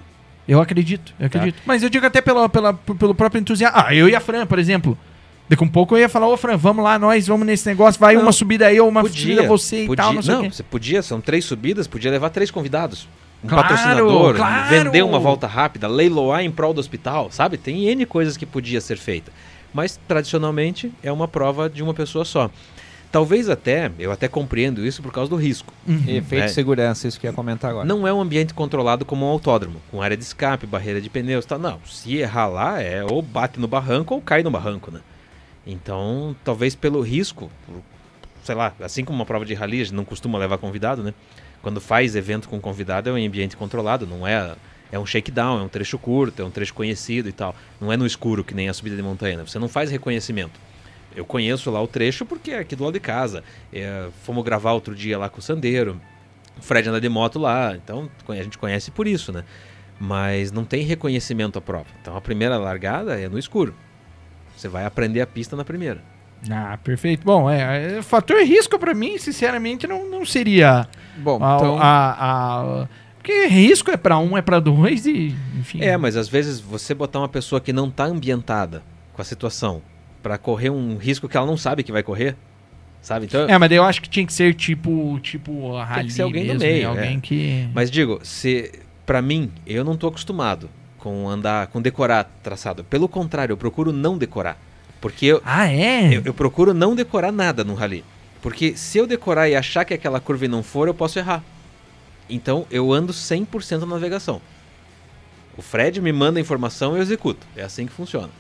Eu 0.51 0.61
acredito, 0.61 1.15
eu 1.21 1.31
Tá. 1.31 1.39
acredito. 1.39 1.63
Mas 1.65 1.81
eu 1.83 1.89
digo 1.89 2.05
até 2.05 2.21
pela, 2.21 2.49
pela, 2.49 2.75
pelo 2.75 3.15
próprio 3.15 3.41
entusiasmo. 3.41 3.79
Ah, 3.81 3.95
eu 3.95 4.09
e 4.09 4.17
a 4.17 4.21
Fran, 4.21 4.45
por 4.47 4.59
exemplo. 4.59 4.99
Daqui 5.49 5.63
um 5.63 5.69
pouco 5.69 5.95
eu 5.95 6.01
ia 6.01 6.09
falar, 6.09 6.27
ô 6.29 6.37
Fran, 6.37 6.57
vamos 6.57 6.83
lá, 6.85 6.99
nós 6.99 7.27
vamos 7.29 7.47
nesse 7.47 7.67
negócio, 7.69 8.01
vai 8.01 8.15
Não, 8.15 8.23
uma 8.23 8.33
subida 8.33 8.67
aí, 8.67 8.81
ou 8.81 8.89
uma 8.89 9.03
podia, 9.03 9.21
subida 9.37 9.47
você 9.49 9.85
e 9.85 9.87
Podia, 9.87 10.05
tal, 10.05 10.13
não 10.15 10.23
não, 10.23 10.51
você 10.51 10.63
podia, 10.65 11.03
são 11.03 11.21
três 11.21 11.45
subidas, 11.45 11.87
podia 11.87 12.11
levar 12.11 12.31
três 12.31 12.51
convidados. 12.51 13.07
Um 13.45 13.49
Claro, 13.49 13.63
patrocinador, 13.69 14.35
claro. 14.35 14.69
vender 14.69 15.03
uma 15.03 15.19
volta 15.21 15.47
rápida, 15.47 15.87
leiloar 15.89 16.43
em 16.43 16.51
prol 16.51 16.75
do 16.75 16.79
hospital, 16.81 17.31
sabe? 17.31 17.57
Tem 17.57 17.87
N 17.89 18.05
coisas 18.07 18.37
que 18.37 18.45
podia 18.45 18.81
ser 18.81 18.97
feita. 18.99 19.33
Mas 19.73 19.99
tradicionalmente 20.09 20.93
é 21.03 21.11
uma 21.13 21.27
prova 21.29 21.71
de 21.71 21.83
uma 21.83 21.95
pessoa 21.95 22.25
só. 22.25 22.51
Talvez 23.13 23.49
até, 23.49 23.91
eu 23.99 24.13
até 24.13 24.29
compreendo 24.29 24.87
isso 24.87 25.03
por 25.03 25.13
causa 25.13 25.29
do 25.29 25.37
risco. 25.37 25.73
Uhum. 25.87 26.05
Efeito 26.07 26.45
É. 26.45 26.47
de 26.47 26.53
segurança, 26.53 27.09
isso 27.09 27.19
que 27.19 27.27
eu 27.27 27.31
ia 27.31 27.35
comentar 27.35 27.71
agora. 27.73 27.85
Não 27.87 28.07
é 28.07 28.13
um 28.13 28.21
ambiente 28.21 28.55
controlado 28.55 29.05
como 29.05 29.27
um 29.27 29.29
autódromo, 29.29 29.81
com 29.91 30.01
área 30.01 30.17
de 30.17 30.23
escape, 30.23 30.65
barreira 30.65 31.01
de 31.01 31.11
pneus, 31.11 31.45
tal. 31.45 31.59
Não, 31.59 31.81
se 31.87 32.17
errar 32.17 32.47
lá 32.47 32.81
é 32.81 33.03
ou 33.05 33.21
bate 33.21 33.59
no 33.59 33.67
barranco 33.67 34.15
ou 34.15 34.21
cai 34.21 34.43
no 34.45 34.51
barranco, 34.51 34.93
né? 34.93 35.01
Então, 35.67 36.35
talvez 36.45 36.75
pelo 36.77 37.01
risco, 37.01 37.51
por- 37.67 37.83
sei 38.45 38.55
lá, 38.55 38.73
assim 38.81 39.05
como 39.05 39.19
uma 39.19 39.27
prova 39.27 39.45
de 39.45 39.55
rally, 39.55 39.81
a 39.81 39.85
gente 39.85 39.95
não 39.95 40.05
costuma 40.05 40.39
levar 40.39 40.59
convidado, 40.59 41.03
né? 41.03 41.13
Quando 41.63 41.81
faz 41.81 42.15
evento 42.17 42.49
com 42.49 42.61
convidado 42.61 43.11
é 43.11 43.13
um 43.13 43.17
ambiente 43.27 43.57
controlado, 43.57 44.07
não 44.07 44.27
é 44.27 44.55
é 44.93 44.99
um 44.99 45.07
shakedown, 45.07 45.61
é 45.61 45.63
um 45.63 45.69
trecho 45.69 45.97
curto, 45.99 46.43
é 46.43 46.45
um 46.45 46.51
trecho 46.51 46.75
conhecido 46.75 47.29
e 47.29 47.33
tal. 47.33 47.55
Não 47.81 47.93
é 47.93 47.97
no 47.97 48.05
escuro 48.05 48.43
que 48.43 48.55
nem 48.55 48.69
a 48.69 48.73
subida 48.75 48.97
de 48.97 49.03
montanha, 49.03 49.37
né? 49.37 49.45
Você 49.47 49.57
não 49.59 49.69
faz 49.69 49.89
reconhecimento. 49.91 50.59
Eu 51.15 51.25
conheço 51.25 51.71
lá 51.71 51.83
o 51.83 51.87
trecho 51.89 52.25
porque 52.25 52.53
é 52.53 52.59
aqui 52.61 52.77
do 52.77 52.85
lado 52.85 52.93
de 52.95 53.01
casa. 53.01 53.43
É, 53.73 54.09
fomos 54.23 54.45
gravar 54.45 54.73
outro 54.73 54.95
dia 54.95 55.19
lá 55.19 55.29
com 55.29 55.39
o 55.39 55.43
Sandeiro. 55.43 56.01
O 56.59 56.63
Fred 56.63 56.89
anda 56.89 57.01
de 57.01 57.09
moto 57.09 57.39
lá, 57.39 57.75
então 57.75 58.09
a 58.29 58.35
gente 58.37 58.59
conhece 58.59 58.91
por 58.91 59.07
isso, 59.07 59.33
né? 59.33 59.45
Mas 59.99 60.53
não 60.53 60.65
tem 60.65 60.83
reconhecimento 60.85 61.59
à 61.59 61.63
prova. 61.63 61.87
Então 62.01 62.17
a 62.17 62.21
primeira 62.21 62.57
largada 62.59 63.19
é 63.21 63.29
no 63.29 63.39
escuro. 63.39 63.75
Você 64.57 64.69
vai 64.69 64.85
aprender 64.85 65.21
a 65.21 65.27
pista 65.27 65.57
na 65.57 65.65
primeira. 65.65 66.03
Ah, 66.51 66.79
perfeito. 66.83 67.25
Bom, 67.25 67.51
é, 67.51 67.99
é, 67.99 68.03
fator 68.03 68.41
risco 68.43 68.79
pra 68.79 68.95
mim, 68.95 69.19
sinceramente, 69.19 69.87
não, 69.87 70.09
não 70.09 70.25
seria 70.25 70.89
Bom, 71.19 71.39
a, 71.43 71.57
então... 71.57 71.79
a- 71.79 72.17
a- 72.19 72.89
Porque 73.19 73.47
risco 73.47 73.91
é 73.91 73.97
pra 73.99 74.19
um, 74.19 74.39
é 74.39 74.43
pra 74.43 74.59
dois 74.59 75.05
e, 75.05 75.35
enfim. 75.59 75.83
É, 75.83 75.97
mas 75.99 76.17
às 76.17 76.29
vezes 76.31 76.59
você 76.61 76.95
botar 76.95 77.19
uma 77.19 77.29
pessoa 77.29 77.61
que 77.61 77.73
não 77.73 77.89
está 77.89 78.05
ambientada 78.05 78.83
com 79.13 79.21
a 79.21 79.25
situação 79.25 79.83
para 80.23 80.39
correr 80.39 80.71
um 80.71 80.97
risco 80.97 81.29
que 81.29 81.37
ela 81.37 81.47
não 81.47 81.57
sabe 81.57 81.83
que 81.83 81.93
vai 81.93 82.03
correr, 82.03 82.37
sabe? 83.01 83.27
Então, 83.27 83.49
É, 83.49 83.57
mas 83.59 83.71
eu 83.73 83.85
acho 83.85 84.01
que 84.03 84.09
tinha 84.09 84.27
que 84.27 84.33
ser 84.33 84.55
tipo, 84.55 85.19
tipo 85.21 85.77
a 85.77 85.85
rally 85.85 86.11
ser 86.11 86.23
alguém 86.23 86.45
do 86.47 86.53
mesmo, 86.55 86.61
meio, 86.67 86.83
né? 86.83 86.89
Alguém 86.89 87.17
é. 87.17 87.21
que... 87.21 87.69
Mas 87.75 87.91
digo, 87.91 88.21
se 88.23 88.73
para 89.07 89.21
mim, 89.21 89.51
eu 89.67 89.85
não 89.85 89.97
tô 89.97 90.07
acostumado 90.07 90.69
com 90.99 91.29
andar, 91.29 91.67
com 91.69 91.81
decorar 91.81 92.25
traçado. 92.43 92.85
Pelo 92.85 93.09
contrário, 93.09 93.53
eu 93.55 93.57
procuro 93.57 93.93
não 93.93 94.17
decorar. 94.19 94.57
Porque 95.01 95.27
eu, 95.27 95.43
Ah, 95.45 95.67
é? 95.73 96.15
eu, 96.15 96.23
eu 96.27 96.35
procuro 96.35 96.75
não 96.75 96.95
decorar 96.95 97.33
nada 97.33 97.65
no 97.65 97.75
rally. 97.75 98.05
Porque 98.43 98.77
se 98.77 98.99
eu 98.99 99.07
decorar 99.07 99.49
e 99.49 99.57
achar 99.57 99.85
que 99.85 99.95
aquela 99.95 100.21
curva 100.21 100.47
não 100.47 100.63
for, 100.63 100.89
eu 100.89 100.95
posso 100.95 101.19
errar. 101.19 101.43
Então 102.29 102.67
eu 102.71 102.93
ando 102.93 103.13
100% 103.13 103.81
na 103.81 103.87
navegação. 103.87 104.41
O 105.57 105.63
Fred 105.63 106.01
me 106.01 106.13
manda 106.13 106.39
a 106.39 106.41
informação 106.41 106.95
e 106.95 106.99
eu 106.99 107.03
executo. 107.03 107.47
É 107.57 107.63
assim 107.63 107.87
que 107.87 107.93
funciona. 107.93 108.31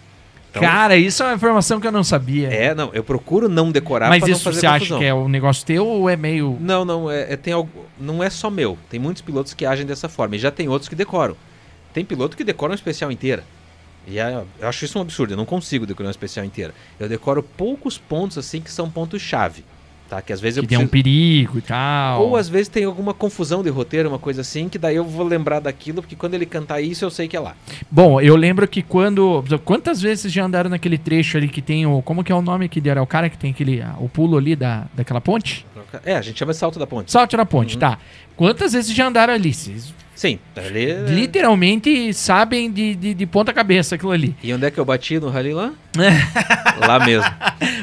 Então, 0.50 0.62
Cara, 0.62 0.96
isso 0.96 1.22
é 1.22 1.26
uma 1.26 1.34
informação 1.34 1.80
que 1.80 1.86
eu 1.86 1.92
não 1.92 2.02
sabia. 2.02 2.48
É, 2.48 2.74
não, 2.74 2.90
eu 2.92 3.04
procuro 3.04 3.48
não 3.48 3.70
decorar 3.70 4.08
mas 4.08 4.20
não 4.22 4.28
isso 4.28 4.42
fazer 4.42 4.60
você 4.60 4.66
acha 4.66 4.78
confusão. 4.80 4.98
que 4.98 5.04
é 5.04 5.14
um 5.14 5.28
negócio 5.28 5.64
teu 5.64 5.86
ou 5.86 6.10
é 6.10 6.16
meio... 6.16 6.58
Não, 6.60 6.84
não, 6.84 7.08
é, 7.10 7.32
é- 7.32 7.36
tem 7.36 7.52
algo, 7.52 7.70
não 7.98 8.22
é 8.22 8.28
só 8.28 8.50
meu. 8.50 8.76
Tem 8.90 8.98
muitos 8.98 9.22
pilotos 9.22 9.54
que 9.54 9.64
agem 9.64 9.86
dessa 9.86 10.08
forma. 10.08 10.34
E 10.34 10.38
já 10.40 10.50
tem 10.50 10.68
outros 10.68 10.88
que 10.88 10.96
decoram. 10.96 11.36
Tem 11.94 12.04
piloto 12.04 12.36
que 12.36 12.42
decora 12.42 12.72
uma 12.72 12.76
especial 12.76 13.12
inteira. 13.12 13.44
E 14.08 14.18
é- 14.18 14.42
eu 14.58 14.68
acho 14.68 14.84
isso 14.84 14.98
um 14.98 15.02
absurdo. 15.02 15.34
Eu 15.34 15.36
não 15.36 15.46
consigo 15.46 15.86
decorar 15.86 16.08
uma 16.08 16.12
especial 16.12 16.44
inteira. 16.44 16.74
Eu 16.98 17.08
decoro 17.08 17.42
poucos 17.44 17.96
pontos 17.96 18.36
assim 18.36 18.60
que 18.60 18.72
são 18.72 18.90
pontos-chave. 18.90 19.64
Tá? 20.10 20.20
Que 20.20 20.32
às 20.32 20.40
vezes 20.40 20.58
Que 20.58 20.64
eu 20.64 20.68
tem 20.68 20.76
um 20.76 20.88
preciso... 20.88 20.90
perigo 21.04 21.58
e 21.58 21.62
tal. 21.62 22.22
Ou 22.26 22.36
às 22.36 22.48
vezes 22.48 22.66
tem 22.66 22.82
alguma 22.84 23.14
confusão 23.14 23.62
de 23.62 23.70
roteiro, 23.70 24.08
uma 24.08 24.18
coisa 24.18 24.40
assim, 24.40 24.68
que 24.68 24.76
daí 24.76 24.96
eu 24.96 25.04
vou 25.04 25.24
lembrar 25.24 25.60
daquilo, 25.60 26.02
porque 26.02 26.16
quando 26.16 26.34
ele 26.34 26.44
cantar 26.44 26.80
isso 26.80 27.04
eu 27.04 27.10
sei 27.10 27.28
que 27.28 27.36
é 27.36 27.40
lá. 27.40 27.54
Bom, 27.88 28.20
eu 28.20 28.34
lembro 28.34 28.66
que 28.66 28.82
quando... 28.82 29.44
Quantas 29.64 30.02
vezes 30.02 30.32
já 30.32 30.44
andaram 30.44 30.68
naquele 30.68 30.98
trecho 30.98 31.36
ali 31.36 31.46
que 31.48 31.62
tem 31.62 31.86
o... 31.86 32.02
Como 32.02 32.24
que 32.24 32.32
é 32.32 32.34
o 32.34 32.42
nome 32.42 32.68
que 32.68 32.80
deram? 32.80 32.98
É 33.00 33.02
o 33.04 33.06
cara 33.06 33.30
que 33.30 33.38
tem 33.38 33.52
aquele... 33.52 33.80
O 34.00 34.08
pulo 34.08 34.36
ali 34.36 34.56
da, 34.56 34.86
daquela 34.94 35.20
ponte? 35.20 35.64
É, 36.04 36.16
a 36.16 36.22
gente 36.22 36.36
chama 36.40 36.52
de 36.52 36.58
salto 36.58 36.76
da 36.80 36.88
ponte. 36.88 37.12
Salto 37.12 37.36
na 37.36 37.46
ponte, 37.46 37.74
Uhum. 37.74 37.80
tá. 37.80 37.98
Quantas 38.36 38.72
vezes 38.72 38.92
já 38.92 39.06
andaram 39.06 39.32
ali? 39.32 39.54
Vocês 39.54 39.94
Sim, 40.20 40.38
ali. 40.54 40.90
é- 40.90 41.04
literalmente 41.08 42.12
sabem 42.12 42.70
de, 42.70 42.94
de, 42.94 43.14
de 43.14 43.26
ponta 43.26 43.54
cabeça 43.54 43.94
aquilo 43.94 44.10
ali. 44.12 44.36
E 44.42 44.52
onde 44.52 44.66
é 44.66 44.70
que 44.70 44.78
eu 44.78 44.84
bati 44.84 45.18
no 45.18 45.30
rally 45.30 45.54
lá? 45.54 45.72
lá 46.86 47.06
mesmo. 47.06 47.24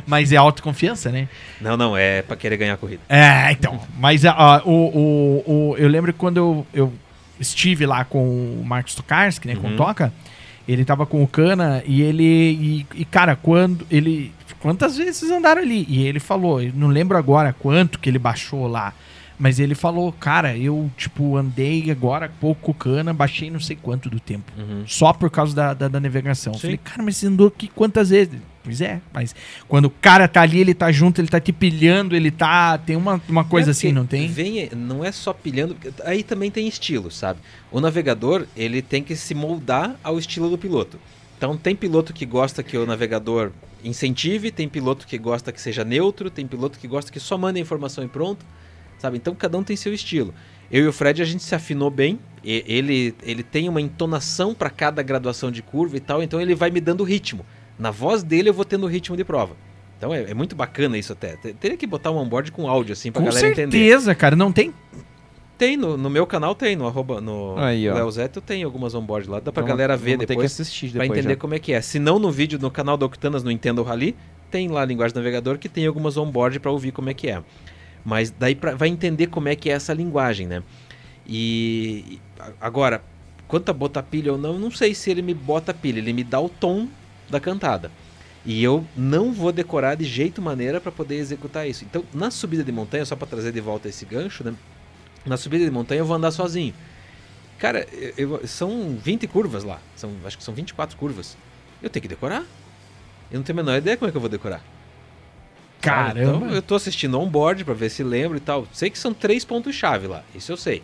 Mas 0.06 0.32
é 0.32 0.36
autoconfiança, 0.36 1.10
né? 1.12 1.28
Não, 1.60 1.76
não, 1.76 1.98
é 1.98 2.22
pra 2.22 2.36
querer 2.36 2.58
ganhar 2.58 2.76
a 2.76 2.78
corrida. 2.78 3.02
É, 3.10 3.52
então. 3.52 3.80
Mas 3.98 4.24
ah, 4.24 4.62
o, 4.66 4.72
o, 4.72 5.72
o- 5.72 5.76
eu 5.80 5.88
lembro 5.88 6.14
que 6.14 6.20
quando 6.20 6.38
eu, 6.38 6.68
eu 6.76 6.94
estive 7.40 7.88
lá 7.88 8.06
com 8.06 8.20
o 8.24 8.64
Marcos 8.64 8.94
Tokarski, 8.94 9.48
né, 9.48 9.56
com 9.56 9.68
o 9.68 9.72
Uhum. 9.72 9.76
Toca, 9.78 10.14
ele 10.68 10.86
tava 10.86 11.08
com 11.08 11.24
o 11.24 11.28
Cana 11.28 11.82
e 11.88 12.04
ele. 12.04 12.24
E, 12.24 12.86
e, 13.02 13.06
cara, 13.06 13.36
quando 13.36 13.84
ele. 13.90 14.32
Quantas 14.60 14.96
vezes 14.96 15.30
andaram 15.32 15.62
ali? 15.64 15.88
E 15.90 16.06
ele 16.06 16.20
falou, 16.20 16.62
não 16.76 16.88
lembro 16.90 17.18
agora 17.18 17.52
quanto 17.60 17.98
que 17.98 18.08
ele 18.10 18.20
baixou 18.20 18.68
lá. 18.68 18.94
Mas 19.40 19.60
ele 19.60 19.76
falou, 19.76 20.12
cara, 20.12 20.58
eu, 20.58 20.90
tipo, 20.98 21.38
andei 21.38 21.92
agora 21.92 22.26
há 22.26 22.30
pouco 22.30 22.74
Cana, 22.74 23.14
baixei 23.14 23.52
não 23.52 23.60
sei 23.60 23.76
quanto 23.76 24.10
do 24.10 24.20
tempo. 24.20 24.52
Uhum. 24.58 24.84
Só 24.88 25.14
por 25.14 25.30
causa 25.30 25.56
da, 25.56 25.74
da, 25.74 25.88
da 25.88 26.00
navegação. 26.00 26.54
Sim. 26.56 26.60
Falei, 26.60 26.78
cara, 26.78 27.04
mas 27.04 27.18
você 27.18 27.28
andou 27.28 27.48
aqui 27.48 27.68
quantas 27.68 28.10
vezes? 28.10 28.40
Pois 28.64 28.82
é, 28.82 29.00
mas 29.14 29.34
quando 29.68 29.86
o 29.86 29.90
cara 29.90 30.28
tá 30.28 30.42
ali, 30.42 30.60
ele 30.60 30.74
tá 30.74 30.92
junto, 30.92 31.22
ele 31.22 31.30
tá 31.30 31.40
te 31.40 31.54
pilhando, 31.54 32.16
ele 32.16 32.30
tá. 32.30 32.78
Tem 32.78 32.98
uma, 32.98 33.22
uma 33.30 33.46
coisa 33.46 33.70
É 33.70 33.72
assim, 33.72 33.94
não 33.94 34.06
tem? 34.06 34.28
Vem, 34.28 34.70
não 34.76 35.06
é 35.06 35.12
só 35.12 35.32
pilhando. 35.32 35.78
Aí 36.04 36.22
também 36.22 36.52
tem 36.52 36.68
estilo, 36.68 37.10
sabe? 37.10 37.40
O 37.72 37.80
navegador, 37.80 38.46
ele 38.58 38.82
tem 38.82 39.02
que 39.02 39.16
se 39.16 39.34
moldar 39.34 39.96
ao 40.04 40.20
estilo 40.20 40.50
do 40.50 40.58
piloto. 40.58 41.00
Então 41.38 41.56
tem 41.56 41.76
piloto 41.76 42.12
que 42.12 42.26
gosta 42.26 42.62
que 42.62 42.78
o 42.78 42.86
navegador 42.86 43.52
incentive, 43.84 44.52
tem 44.52 44.68
piloto 44.68 45.08
que 45.08 45.18
gosta 45.18 45.52
que 45.52 45.62
seja 45.62 45.86
neutro, 45.86 46.30
tem 46.30 46.46
piloto 46.46 46.78
que 46.78 46.88
gosta 46.88 47.10
que 47.12 47.20
só 47.20 47.38
mande 47.38 47.60
a 47.60 47.62
informação 47.62 48.04
e 48.04 48.08
pronto. 48.08 48.46
Sabe? 48.98 49.18
Então 49.18 49.34
cada 49.36 49.58
um 49.58 49.64
tem 49.64 49.76
seu 49.76 49.94
estilo. 49.94 50.34
Eu 50.72 50.84
e 50.84 50.88
o 50.88 50.94
Fred 50.94 51.22
a 51.22 51.26
gente 51.26 51.44
se 51.44 51.54
afinou 51.56 51.90
bem. 51.90 52.20
ele, 52.44 53.14
ele 53.24 53.44
tem 53.44 53.68
uma 53.70 53.80
entonação 53.82 54.54
para 54.54 54.70
cada 54.70 55.02
graduação 55.04 55.52
de 55.52 55.62
curva 55.62 55.98
e 55.98 56.00
tal, 56.00 56.22
então 56.24 56.40
ele 56.42 56.56
vai 56.56 56.70
me 56.70 56.80
dando 56.82 57.04
ritmo. 57.04 57.46
Na 57.78 57.92
voz 57.92 58.24
dele 58.24 58.50
eu 58.50 58.54
vou 58.54 58.66
tendo 58.66 58.88
ritmo 58.88 59.16
de 59.16 59.24
prova. 59.24 59.56
Então 59.98 60.14
é, 60.14 60.30
é 60.30 60.34
muito 60.34 60.56
bacana 60.56 60.98
isso 60.98 61.12
até. 61.14 61.36
Te- 61.38 61.54
Teria 61.54 61.78
que 61.78 61.88
botar 61.88 62.12
um 62.12 62.18
onboard 62.18 62.52
com 62.52 62.68
áudio 62.68 62.94
assim 62.94 63.12
pra 63.12 63.22
Com 63.22 63.28
galera 63.30 63.48
entender. 63.50 63.78
certeza, 63.78 64.14
cara. 64.16 64.36
Não 64.36 64.52
tem. 64.52 64.74
Tem, 65.58 65.76
no, 65.76 65.98
no 65.98 66.08
meu 66.10 66.28
canal 66.28 66.54
tem, 66.54 66.76
no 66.76 66.86
arroba, 66.86 67.20
no 67.20 67.56
Aí, 67.58 67.90
ó. 67.90 67.96
Léo 67.96 68.12
Zete, 68.12 68.36
eu 68.36 68.42
tenho 68.44 68.68
algumas 68.68 68.94
onboard 68.94 69.28
lá, 69.28 69.40
dá 69.40 69.52
pra 69.52 69.62
Vamos- 69.62 69.70
galera 69.76 69.98
ver 69.98 70.12
vamos 70.12 70.20
ter 70.20 70.26
que 70.28 70.34
depois. 70.42 70.52
assistir 70.62 70.92
Pra 70.92 71.02
depois 71.02 71.18
entender 71.20 71.34
já. 71.34 71.40
como 71.40 71.56
é 71.56 71.60
que 71.60 71.74
é. 71.74 71.82
Se 71.82 71.98
não 71.98 72.20
no 72.20 72.30
vídeo 72.32 72.60
no 72.60 72.70
canal 72.70 72.96
da 72.96 73.08
Octanas 73.08 73.44
no 73.44 73.50
Nintendo 73.50 73.82
Rally, 73.82 74.16
tem 74.52 74.68
lá 74.68 74.82
a 74.84 74.86
linguagem 74.86 75.14
do 75.16 75.18
navegador 75.18 75.58
que 75.58 75.68
tem 75.68 75.88
algumas 75.88 76.16
onboard 76.16 76.60
pra 76.60 76.70
ouvir 76.72 76.92
como 76.92 77.10
é 77.10 77.14
que 77.16 77.28
é. 77.28 77.42
Mas 78.08 78.32
daí 78.32 78.56
pra, 78.56 78.74
vai 78.74 78.88
entender 78.88 79.28
como 79.28 79.50
é 79.50 79.56
que 79.58 79.70
é 79.70 79.74
essa 79.74 79.94
linguagem, 79.94 80.48
né? 80.48 80.64
E 81.28 82.22
agora, 82.62 83.04
quanto 83.50 83.68
a 83.68 83.74
botar 83.74 84.02
pilha 84.02 84.32
ou 84.32 84.38
não, 84.38 84.58
não 84.58 84.72
sei 84.72 84.96
se 84.96 85.12
ele 85.12 85.22
me 85.22 85.34
bota 85.34 85.74
pilha, 85.74 86.00
ele 86.00 86.14
me 86.14 86.24
dá 86.24 86.40
o 86.40 86.48
tom 86.48 86.88
da 87.30 87.38
cantada. 87.38 87.92
E 88.46 88.64
eu 88.64 88.86
não 88.96 89.34
vou 89.34 89.52
decorar 89.52 89.96
de 89.96 90.06
jeito 90.06 90.42
maneira 90.42 90.80
pra 90.80 90.90
poder 90.90 91.16
executar 91.16 91.68
isso. 91.68 91.84
Então, 91.84 92.02
na 92.14 92.32
subida 92.32 92.64
de 92.64 92.72
montanha, 92.72 93.04
só 93.04 93.14
pra 93.14 93.28
trazer 93.28 93.52
de 93.52 93.60
volta 93.60 93.90
esse 93.90 94.06
gancho, 94.06 94.42
né? 94.42 94.54
Na 95.26 95.36
subida 95.36 95.66
de 95.66 95.72
montanha 95.72 96.00
eu 96.00 96.06
vou 96.06 96.16
andar 96.16 96.32
sozinho. 96.32 96.74
Cara, 97.60 97.86
eu- 97.92 98.14
eu- 98.40 98.48
são 98.48 98.96
20 99.04 99.28
curvas 99.28 99.66
lá. 99.66 99.82
São, 99.98 100.12
acho 100.24 100.38
que 100.38 100.46
são 100.46 100.54
24 100.54 100.96
curvas. 100.96 101.36
Eu 101.84 101.90
tenho 101.90 102.02
que 102.04 102.08
decorar. 102.08 102.46
Eu 103.30 103.36
não 103.40 103.44
tenho 103.44 103.60
a 103.60 103.64
menor 103.64 103.78
ideia 103.80 103.98
como 103.98 104.08
é 104.08 104.12
que 104.12 104.16
eu 104.18 104.22
vou 104.22 104.30
decorar. 104.30 104.64
Sabe? 105.82 106.14
Caramba. 106.20 106.38
Então 106.46 106.50
eu 106.52 106.62
tô 106.62 106.76
assistindo 106.76 107.20
on-board 107.20 107.64
pra 107.64 107.74
ver 107.74 107.90
se 107.90 108.04
lembro 108.04 108.38
e 108.38 108.42
tal. 108.42 108.66
Sei 108.74 108.90
que 108.90 108.98
são 109.00 109.14
três 109.14 109.46
pontos-chave 109.46 110.08
lá. 110.08 110.22
Isso 110.36 110.52
eu 110.52 110.58
sei. 110.58 110.82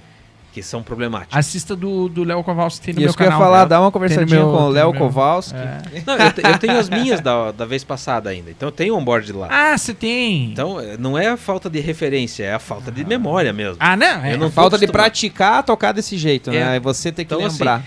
Que 0.53 0.61
são 0.61 0.84
problemáticos. 0.84 1.36
Assista 1.36 1.76
do 1.76 2.07
do 2.07 2.24
Léo 2.24 2.44
Kowalski 2.44 2.94
no 2.94 2.99
meu 2.99 3.07
Isso 3.10 3.18
que 3.18 3.24
eu 3.24 3.26
ia 3.26 3.32
canal. 3.32 3.44
falar, 3.44 3.65
dá 3.65 3.82
uma 3.82 3.91
conversadinha 3.91 4.40
meu- 4.40 4.52
com 4.52 4.57
o 4.57 4.65
tem 4.65 4.74
Léo 4.74 4.91
meu- 4.91 4.99
Kowalski. 5.10 5.57
É. 5.57 6.03
Não, 6.06 6.15
eu, 6.15 6.32
te- 6.32 6.41
eu 6.45 6.60
tenho 6.60 6.78
as 6.78 6.88
minhas 6.90 7.20
da, 7.22 7.52
da 7.52 7.65
vez 7.65 7.84
passada 7.84 8.30
ainda. 8.30 8.52
Então 8.52 8.68
eu 8.68 8.72
tenho 8.72 8.95
on-board 8.95 9.32
lá. 9.34 9.48
Ah, 9.49 9.76
você 9.76 9.95
tem. 9.95 10.52
Então 10.52 10.80
eh, 10.80 10.95
não 10.99 11.18
é 11.18 11.28
a 11.30 11.38
falta 11.38 11.72
de 11.72 11.80
referência, 11.80 12.44
é 12.44 12.53
a 12.53 12.60
falta 12.60 12.91
de 12.91 13.03
memória 13.03 13.52
mesmo. 13.52 13.78
ah, 13.80 13.98
não. 13.98 14.24
É. 14.24 14.34
eu 14.36 14.38
não 14.38 14.52
Falta 14.52 14.78
de 14.78 14.86
praticar 14.86 15.64
tocar 15.64 15.91
desse 15.91 16.15
jeito, 16.20 16.52
né? 16.52 16.57
É. 16.57 16.64
Aí 16.65 16.80
você 16.80 17.11
tem 17.11 17.26
que 17.26 17.34
Então, 17.34 17.44
assim, 17.44 17.57
lembrar. 17.57 17.80
Pô, 17.80 17.84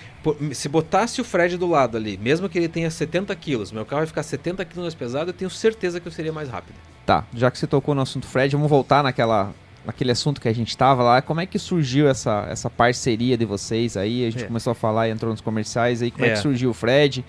Se 0.53 0.69
botasse 0.69 1.21
o 1.21 1.25
Fred 1.25 1.57
do 1.57 1.67
lado 1.69 1.97
ali, 1.97 2.17
mesmo 2.17 2.49
que 2.49 2.59
ele 2.59 2.69
tenha 2.69 2.91
70 2.91 3.35
quilos, 3.37 3.71
meu 3.73 3.85
carro 3.85 4.01
vai 4.01 4.07
ficar 4.07 4.23
70 4.23 4.65
quilos 4.65 4.83
mais 4.85 4.95
pesado, 4.95 5.31
eu 5.31 5.35
tenho 5.35 5.51
certeza 5.51 6.01
que 6.01 6.09
eu 6.09 6.13
seria 6.13 6.33
mais 6.33 6.49
rápido. 6.49 6.75
Tá, 7.05 7.25
já 7.35 7.51
que 7.51 7.59
você 7.59 7.67
tocou 7.67 7.95
no 7.95 8.01
assunto 8.01 8.27
Fred, 8.27 8.55
vamos 8.57 8.69
voltar 8.69 9.03
naquela, 9.03 9.53
naquele 9.85 10.11
assunto 10.11 10.41
que 10.41 10.49
a 10.49 10.53
gente 10.53 10.77
tava 10.77 11.03
lá. 11.03 11.23
Como 11.23 11.41
é 11.41 11.47
que 11.47 11.59
surgiu 11.59 12.09
essa, 12.09 12.47
essa 12.51 12.69
parceria 12.69 13.37
de 13.37 13.45
vocês 13.45 13.97
aí? 13.97 14.27
A 14.27 14.31
gente 14.31 14.45
É. 14.45 14.47
começou 14.47 14.73
a 14.73 14.75
falar 14.75 15.07
e 15.09 15.13
entrou 15.13 15.31
nos 15.31 15.41
comerciais 15.41 16.03
aí. 16.03 16.11
Como 16.11 16.25
é, 16.25 16.31
É. 16.31 16.33
que 16.33 16.39
surgiu 16.39 16.71
o 16.71 16.75
Fred? 16.75 17.25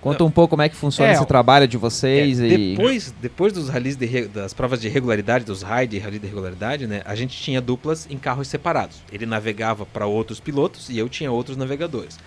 Conta 0.00 0.24
um 0.24 0.30
pouco 0.30 0.50
como 0.50 0.62
é 0.62 0.68
que 0.68 0.74
funciona 0.76 1.10
É, 1.10 1.14
esse 1.14 1.26
trabalho 1.26 1.68
de 1.68 1.76
vocês 1.76 2.40
É, 2.40 2.48
e... 2.48 2.76
depois, 2.76 3.14
depois 3.20 3.52
dos 3.52 3.68
rallies 3.68 3.96
de 3.96 4.26
das 4.28 4.54
provas 4.54 4.80
de 4.80 4.88
regularidade, 4.88 5.44
dos 5.44 5.62
ride 5.62 5.96
e 5.96 5.98
rally 5.98 6.18
de 6.18 6.26
regularidade, 6.26 6.86
né, 6.86 7.02
a 7.04 7.14
gente 7.14 7.36
tinha 7.36 7.60
duplas 7.60 8.06
em 8.10 8.16
carros 8.16 8.48
separados. 8.48 9.02
Ele 9.12 9.26
navegava 9.26 9.84
para 9.84 10.06
outros 10.06 10.40
pilotos 10.40 10.88
e 10.88 10.98
eu 10.98 11.08
tinha 11.08 11.30
outros 11.30 11.56
navegadores. 11.56 12.18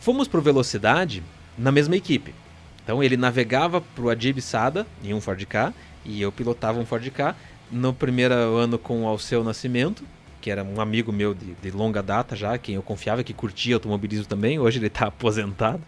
Fomos 0.00 0.26
pro 0.26 0.42
Velocidade 0.42 1.22
na 1.56 1.70
mesma 1.70 1.96
equipe. 1.96 2.34
Então 2.82 3.02
ele 3.02 3.16
navegava 3.16 3.80
pro 3.80 4.10
Adib 4.10 4.40
Sada 4.40 4.84
em 5.04 5.14
um 5.14 5.20
Ford 5.20 5.44
K 5.46 5.72
e 6.04 6.20
eu 6.20 6.32
pilotava 6.32 6.80
um 6.80 6.84
Ford 6.84 7.08
K. 7.10 7.36
No 7.70 7.94
primeiro 7.94 8.34
ano 8.34 8.78
com 8.78 9.04
o 9.04 9.06
Alceu 9.06 9.44
Nascimento, 9.44 10.02
que 10.40 10.50
era 10.50 10.64
um 10.64 10.80
amigo 10.80 11.12
meu 11.12 11.32
de, 11.32 11.54
de 11.62 11.70
longa 11.70 12.02
data 12.02 12.34
já, 12.34 12.58
quem 12.58 12.74
eu 12.74 12.82
confiava, 12.82 13.22
que 13.22 13.32
curtia 13.32 13.76
automobilismo 13.76 14.26
também. 14.26 14.58
Hoje 14.58 14.78
ele 14.78 14.88
está 14.88 15.06
aposentado, 15.08 15.80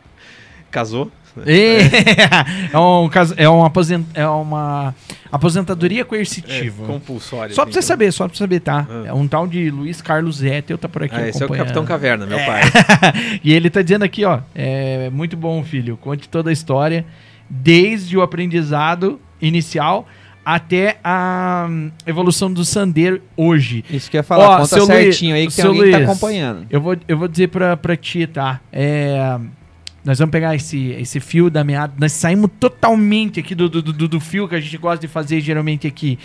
casou. 0.71 1.11
É, 1.47 2.73
é, 2.73 2.79
um, 2.79 3.09
caso- 3.09 3.35
é, 3.37 3.49
uma 3.49 3.67
aposent, 3.67 4.05
é 4.15 4.27
uma 4.27 4.95
aposentadoria 5.33 6.05
coercitiva. 6.05 6.85
É, 6.85 6.87
compulsório. 6.87 7.55
Só 7.55 7.65
pra 7.65 7.73
você 7.75 7.83
saber, 7.83 8.13
só 8.13 8.27
pra 8.29 8.35
você 8.37 8.39
saber, 8.39 8.61
tá? 8.61 8.87
Ah. 8.89 9.03
É 9.07 9.13
um 9.13 9.27
tal 9.27 9.47
de 9.47 9.71
Luiz 9.71 10.01
Carlos 10.01 10.37
Zettel 10.37 10.79
tá 10.79 10.89
por 10.89 11.03
aqui 11.03 11.15
Ah, 11.17 11.29
esse 11.29 11.43
é 11.43 11.47
o. 11.47 11.49
Capitão 11.51 11.85
Caverna, 11.85 12.27
meu 12.27 12.39
É. 12.39 12.47
pai. 12.47 12.63
e 13.43 13.53
ele 13.53 13.69
tá 13.71 13.83
dizendo 13.83 14.05
aqui, 14.05 14.25
ó, 14.25 14.41
é 14.55 15.11
muito 15.11 15.37
bom, 15.37 15.63
filho. 15.65 15.97
Conte 15.97 16.29
toda 16.29 16.51
a 16.51 16.53
história, 16.53 17.05
desde 17.51 18.17
o 18.17 18.23
aprendizado 18.23 19.21
inicial 19.41 20.07
até 20.47 20.99
a 21.03 21.67
evolução 22.07 22.53
do 22.53 22.65
Sandeiro 22.67 23.23
hoje. 23.37 23.83
Isso 23.91 24.11
que 24.11 24.17
eu 24.17 24.21
ia 24.21 24.23
falar, 24.23 24.49
Ó, 24.49 24.57
conta 24.59 24.67
seu 24.67 24.85
Luiz- 24.85 24.89
certinho 25.05 25.35
aí 25.35 25.47
que 25.47 25.55
tem 25.55 25.63
seu 25.63 25.69
alguém 25.71 25.85
que 25.87 25.91
tá 25.93 25.97
Luiz, 25.99 26.11
acompanhando. 26.11 26.67
Eu 26.69 26.81
vou, 26.83 26.97
eu 27.09 27.17
vou 27.19 27.27
dizer 27.29 27.49
pra, 27.49 27.77
pra 27.79 27.97
ti, 27.97 28.27
tá? 28.27 28.61
É, 28.71 29.39
nós 30.05 30.19
vamos 30.19 30.33
pegar 30.33 30.55
esse, 30.55 30.91
esse 30.91 31.19
fio 31.19 31.49
da 31.49 31.65
meada. 31.65 31.95
Nós 31.99 32.13
saímos 32.13 32.51
totalmente 32.61 33.41
aqui 33.41 33.55
do, 33.55 33.69
do, 33.69 33.83
do, 33.83 34.07
do 34.09 34.21
fio 34.21 34.47
que 34.47 34.55
a 34.55 34.61
gente 34.61 34.77
gosta 34.77 35.01
de 35.01 35.09
fazer 35.09 35.41
geralmente 35.41 35.87
aqui. 35.87 36.19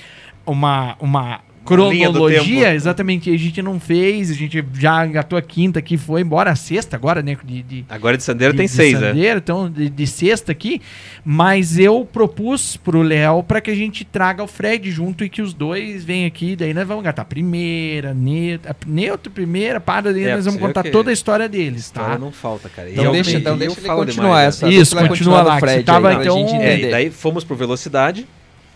Uma, 0.45 0.97
uma 0.99 1.41
cronologia, 1.75 2.73
exatamente. 2.73 3.29
A 3.31 3.37
gente 3.37 3.61
não 3.61 3.79
fez, 3.79 4.31
a 4.31 4.33
gente 4.33 4.63
já 4.73 5.05
engatou 5.05 5.37
a 5.37 5.41
quinta 5.41 5.79
aqui, 5.79 5.97
foi 5.97 6.21
embora 6.21 6.51
a 6.51 6.55
sexta 6.55 6.95
agora, 6.95 7.21
né? 7.21 7.37
De, 7.43 7.61
de, 7.63 7.85
Agora 7.89 8.17
de 8.17 8.23
Sandeiro 8.23 8.53
de- 8.53 8.57
tem 8.57 8.65
de 8.67 8.71
seis, 8.71 8.99
né? 8.99 9.09
Sandeiro, 9.09 9.37
Então, 9.39 9.69
de, 9.69 9.89
de 9.89 10.07
sexta 10.07 10.51
aqui. 10.51 10.81
Mas 11.23 11.77
eu 11.77 12.07
propus 12.11 12.77
pro 12.77 13.01
Léo 13.01 13.43
pra 13.43 13.61
que 13.61 13.69
a 13.71 13.75
gente 13.75 14.03
traga 14.05 14.43
o 14.43 14.47
Fred 14.47 14.89
junto 14.91 15.23
e 15.23 15.29
que 15.29 15.41
os 15.41 15.53
dois 15.53 16.03
venham 16.03 16.27
aqui. 16.27 16.55
Daí 16.55 16.73
nós 16.73 16.87
vamos 16.87 17.01
engatar 17.03 17.25
primeira, 17.25 18.13
neutro, 18.13 18.75
neutro 18.87 19.31
primeira, 19.31 19.79
para, 19.79 20.11
daí 20.13 20.23
É, 20.23 20.35
nós 20.35 20.45
vamos 20.45 20.59
contar 20.59 20.83
toda 20.83 21.09
a 21.09 21.13
história 21.13 21.47
deles, 21.47 21.81
História 21.85 22.13
tá? 22.13 22.17
não 22.19 22.31
falta, 22.31 22.69
cara. 22.69 22.89
Então 22.89 23.11
deixa, 23.11 23.37
então 23.37 23.53
eu 23.53 23.59
deixa 23.59 23.79
ele 23.79 23.87
continuar 23.89 24.05
demais, 24.27 24.61
né? 24.61 24.67
essa. 24.69 24.69
Isso, 24.69 24.95
deixa 24.95 24.99
ele 24.99 25.09
continua 25.09 25.41
lá, 25.41 25.59
Fred 25.59 25.83
tava, 25.83 26.09
aí, 26.09 26.15
pra 26.15 26.23
então, 26.23 26.37
gente 26.47 26.55
É, 26.61 26.79
e 26.79 26.91
daí 26.91 27.09
fomos 27.09 27.43
pro 27.43 27.55
Velocidade. 27.55 28.25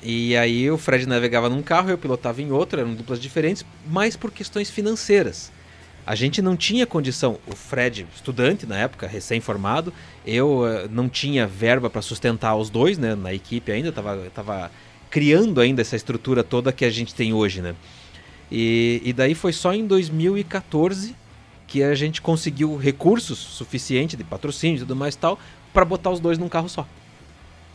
E 0.03 0.35
aí 0.35 0.69
o 0.69 0.77
Fred 0.77 1.07
navegava 1.07 1.47
num 1.47 1.61
carro, 1.61 1.89
eu 1.89 1.97
pilotava 1.97 2.41
em 2.41 2.51
outro, 2.51 2.80
eram 2.80 2.93
duplas 2.93 3.21
diferentes, 3.21 3.65
mas 3.88 4.17
por 4.17 4.31
questões 4.31 4.69
financeiras. 4.69 5.49
A 6.05 6.13
gente 6.13 6.41
não 6.41 6.57
tinha 6.57 6.85
condição, 6.85 7.39
o 7.47 7.55
Fred, 7.55 8.05
estudante 8.13 8.65
na 8.65 8.77
época, 8.77 9.07
recém-formado, 9.07 9.93
eu 10.25 10.67
eh, 10.67 10.89
não 10.91 11.07
tinha 11.07 11.47
verba 11.47 11.89
para 11.89 12.01
sustentar 12.01 12.57
os 12.57 12.69
dois, 12.69 12.97
né, 12.97 13.15
na 13.15 13.34
equipe 13.34 13.71
ainda, 13.71 13.89
tava, 13.93 14.17
tava 14.35 14.69
criando 15.09 15.61
ainda 15.61 15.81
essa 15.81 15.95
estrutura 15.95 16.43
toda 16.43 16.73
que 16.73 16.84
a 16.84 16.89
gente 16.89 17.15
tem 17.15 17.31
hoje, 17.31 17.61
né. 17.61 17.73
E, 18.51 19.01
e 19.05 19.13
daí 19.13 19.34
foi 19.34 19.53
só 19.53 19.73
em 19.73 19.88
2014 19.88 21.15
que 21.65 21.81
a 21.81 21.95
gente 21.95 22.21
conseguiu 22.21 22.75
recursos 22.75 23.40
suficientes 23.40 24.17
de 24.17 24.23
patrocínio 24.25 24.75
e 24.75 24.80
tudo 24.80 24.98
mais 24.98 25.15
tal, 25.15 25.40
para 25.72 25.85
botar 25.85 26.09
os 26.09 26.19
dois 26.19 26.38
num 26.38 26.49
carro 26.49 26.67
só 26.67 26.85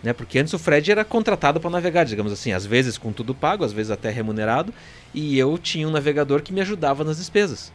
né? 0.02 0.12
Porque 0.12 0.38
antes 0.38 0.52
o 0.52 0.58
Fred 0.58 0.90
era 0.90 1.04
contratado 1.04 1.60
para 1.60 1.70
navegar, 1.70 2.04
digamos 2.04 2.32
assim, 2.32 2.52
às 2.52 2.64
vezes 2.64 2.96
com 2.96 3.12
tudo 3.12 3.34
pago, 3.34 3.64
às 3.64 3.72
vezes 3.72 3.90
até 3.90 4.10
remunerado, 4.10 4.72
e 5.12 5.38
eu 5.38 5.56
tinha 5.58 5.86
um 5.88 5.90
navegador 5.90 6.42
que 6.42 6.52
me 6.52 6.60
ajudava 6.60 7.04
nas 7.04 7.18
despesas. 7.18 7.72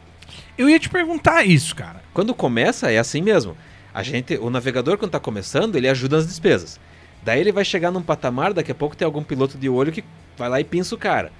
Eu 0.56 0.68
ia 0.68 0.78
te 0.78 0.88
perguntar 0.88 1.44
isso, 1.44 1.74
cara. 1.76 2.02
Quando 2.12 2.34
começa 2.34 2.90
é 2.90 2.98
assim 2.98 3.20
mesmo. 3.20 3.56
A 3.92 4.02
gente, 4.02 4.36
o 4.38 4.50
navegador 4.50 4.98
quando 4.98 5.10
está 5.10 5.20
começando, 5.20 5.76
ele 5.76 5.88
ajuda 5.88 6.16
nas 6.16 6.26
despesas. 6.26 6.80
Daí 7.22 7.40
ele 7.40 7.52
vai 7.52 7.64
chegar 7.64 7.90
num 7.90 8.02
patamar, 8.02 8.52
daqui 8.52 8.72
a 8.72 8.74
pouco 8.74 8.96
tem 8.96 9.06
algum 9.06 9.22
piloto 9.22 9.56
de 9.56 9.68
olho 9.68 9.92
que 9.92 10.04
vai 10.36 10.48
lá 10.48 10.60
e 10.60 10.64
pinça 10.64 10.94
o 10.94 10.98
cara. 10.98 11.32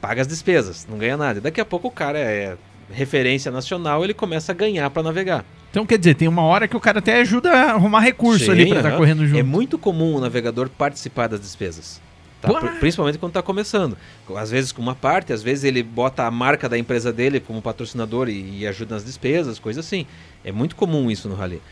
Paga 0.00 0.22
as 0.22 0.26
despesas, 0.26 0.86
não 0.88 0.98
ganha 0.98 1.16
nada. 1.16 1.38
E 1.38 1.42
daqui 1.42 1.60
a 1.60 1.64
pouco 1.64 1.88
o 1.88 1.90
cara 1.90 2.18
é 2.18 2.56
referência 2.90 3.50
nacional, 3.50 4.02
ele 4.02 4.12
começa 4.12 4.52
a 4.52 4.54
ganhar 4.54 4.90
para 4.90 5.02
navegar. 5.02 5.44
Então, 5.70 5.86
quer 5.86 5.98
dizer, 5.98 6.14
tem 6.14 6.26
uma 6.26 6.42
hora 6.42 6.66
que 6.66 6.76
o 6.76 6.80
cara 6.80 6.98
até 6.98 7.20
ajuda 7.20 7.52
a 7.52 7.72
arrumar 7.72 8.00
recurso 8.00 8.46
Sim, 8.46 8.50
ali 8.50 8.68
pra 8.68 8.78
estar 8.78 8.88
aham. 8.88 8.98
correndo 8.98 9.26
junto. 9.26 9.38
É 9.38 9.42
muito 9.42 9.78
comum 9.78 10.16
o 10.16 10.20
navegador 10.20 10.68
participar 10.68 11.28
das 11.28 11.40
despesas. 11.40 12.00
tá? 12.40 12.48
Principalmente 12.80 13.18
quando 13.18 13.30
está 13.30 13.42
começando. 13.42 13.96
Às 14.36 14.50
vezes 14.50 14.72
com 14.72 14.82
uma 14.82 14.96
parte, 14.96 15.32
às 15.32 15.42
vezes 15.42 15.62
ele 15.62 15.82
bota 15.82 16.24
a 16.24 16.30
marca 16.30 16.68
da 16.68 16.76
empresa 16.76 17.12
dele 17.12 17.38
como 17.38 17.62
patrocinador 17.62 18.28
e, 18.28 18.60
e 18.60 18.66
ajuda 18.66 18.96
nas 18.96 19.04
despesas, 19.04 19.60
coisa 19.60 19.78
assim. 19.78 20.06
É 20.44 20.50
muito 20.50 20.74
comum 20.74 21.08
isso 21.08 21.28
no 21.28 21.36
Rally. 21.36 21.62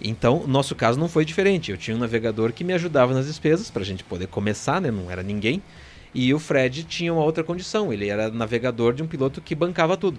Então, 0.00 0.42
o 0.44 0.46
nosso 0.46 0.74
caso 0.74 1.00
não 1.00 1.08
foi 1.08 1.24
diferente. 1.24 1.70
Eu 1.70 1.78
tinha 1.78 1.96
um 1.96 2.00
navegador 2.00 2.52
que 2.52 2.62
me 2.62 2.74
ajudava 2.74 3.14
nas 3.14 3.26
despesas, 3.26 3.70
para 3.70 3.80
a 3.80 3.86
gente 3.86 4.04
poder 4.04 4.26
começar, 4.26 4.80
né? 4.82 4.90
Não 4.90 5.10
era 5.10 5.22
ninguém. 5.22 5.62
E 6.14 6.32
o 6.34 6.38
Fred 6.38 6.84
tinha 6.84 7.12
uma 7.12 7.22
outra 7.22 7.42
condição. 7.42 7.90
Ele 7.90 8.08
era 8.08 8.30
navegador 8.30 8.92
de 8.92 9.02
um 9.02 9.06
piloto 9.06 9.40
que 9.40 9.54
bancava 9.54 9.96
tudo. 9.96 10.18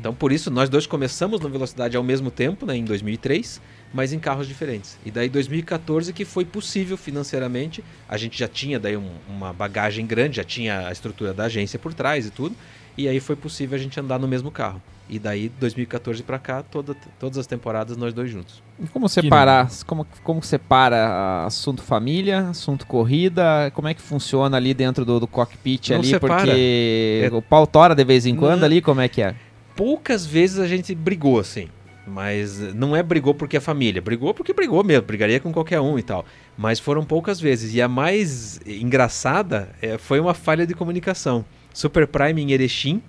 Então, 0.00 0.12
por 0.14 0.32
isso, 0.32 0.50
nós 0.50 0.68
dois 0.68 0.86
começamos 0.86 1.40
no 1.40 1.48
Velocidade 1.48 1.96
ao 1.96 2.02
mesmo 2.02 2.30
tempo, 2.30 2.66
né, 2.66 2.76
em 2.76 2.84
2003, 2.84 3.60
mas 3.92 4.12
em 4.12 4.18
carros 4.18 4.46
diferentes. 4.46 4.98
E 5.04 5.10
daí, 5.10 5.28
2014, 5.28 6.12
que 6.12 6.24
foi 6.24 6.44
possível 6.44 6.96
financeiramente, 6.96 7.82
a 8.08 8.16
gente 8.16 8.38
já 8.38 8.48
tinha 8.48 8.78
daí 8.78 8.96
um- 8.96 9.10
uma 9.28 9.52
bagagem 9.52 10.06
grande, 10.06 10.36
já 10.36 10.44
tinha 10.44 10.86
a 10.88 10.92
estrutura 10.92 11.32
da 11.32 11.44
agência 11.44 11.78
por 11.78 11.94
trás 11.94 12.26
e 12.26 12.30
tudo, 12.30 12.54
e 12.96 13.08
aí 13.08 13.20
foi 13.20 13.36
possível 13.36 13.76
a 13.76 13.78
gente 13.80 13.98
andar 13.98 14.18
no 14.18 14.28
mesmo 14.28 14.50
carro. 14.50 14.80
E 15.10 15.18
daí, 15.18 15.48
2014 15.58 16.22
pra 16.22 16.38
cá, 16.38 16.62
toda, 16.62 16.94
todas 17.18 17.38
as 17.38 17.46
temporadas 17.46 17.96
nós 17.96 18.12
dois 18.12 18.30
juntos. 18.30 18.62
E 18.78 18.86
como 18.88 19.08
separar, 19.08 19.70
como, 19.86 20.06
como 20.22 20.42
separa 20.42 20.96
ah, 21.08 21.46
assunto 21.46 21.80
família, 21.82 22.40
assunto 22.50 22.86
corrida, 22.86 23.70
como 23.74 23.88
é 23.88 23.94
que 23.94 24.02
funciona 24.02 24.58
ali 24.58 24.74
dentro 24.74 25.06
do, 25.06 25.18
do 25.18 25.26
cockpit 25.26 25.90
Não 25.90 26.00
ali, 26.00 26.08
separa. 26.08 26.34
porque 26.44 27.22
É- 27.24 27.34
o 27.34 27.40
pau 27.40 27.66
tora 27.66 27.94
de 27.94 28.04
vez 28.04 28.26
em 28.26 28.36
quando 28.36 28.58
Não. 28.60 28.66
ali, 28.66 28.82
como 28.82 29.00
é 29.00 29.08
que 29.08 29.22
é? 29.22 29.34
Poucas 29.78 30.26
vezes 30.26 30.58
a 30.58 30.66
gente 30.66 30.92
brigou 30.92 31.38
assim. 31.38 31.68
Mas 32.04 32.58
não 32.74 32.96
é 32.96 33.02
brigou 33.02 33.32
porque 33.32 33.58
é 33.58 33.60
família. 33.60 34.02
Brigou 34.02 34.34
porque 34.34 34.52
brigou 34.52 34.82
mesmo. 34.82 35.06
Brigaria 35.06 35.38
com 35.38 35.52
qualquer 35.52 35.80
um 35.80 35.96
e 35.96 36.02
tal. 36.02 36.26
Mas 36.56 36.80
foram 36.80 37.04
poucas 37.04 37.40
vezes. 37.40 37.72
E 37.72 37.80
a 37.80 37.86
mais 37.86 38.60
engraçada 38.66 39.68
eh, 39.80 39.96
foi 39.96 40.18
uma 40.18 40.34
falha 40.34 40.66
de 40.66 40.74
comunicação. 40.74 41.44
Super 41.72 42.08
Prime 42.08 42.42
em 42.42 42.50
Erechim. 42.50 43.00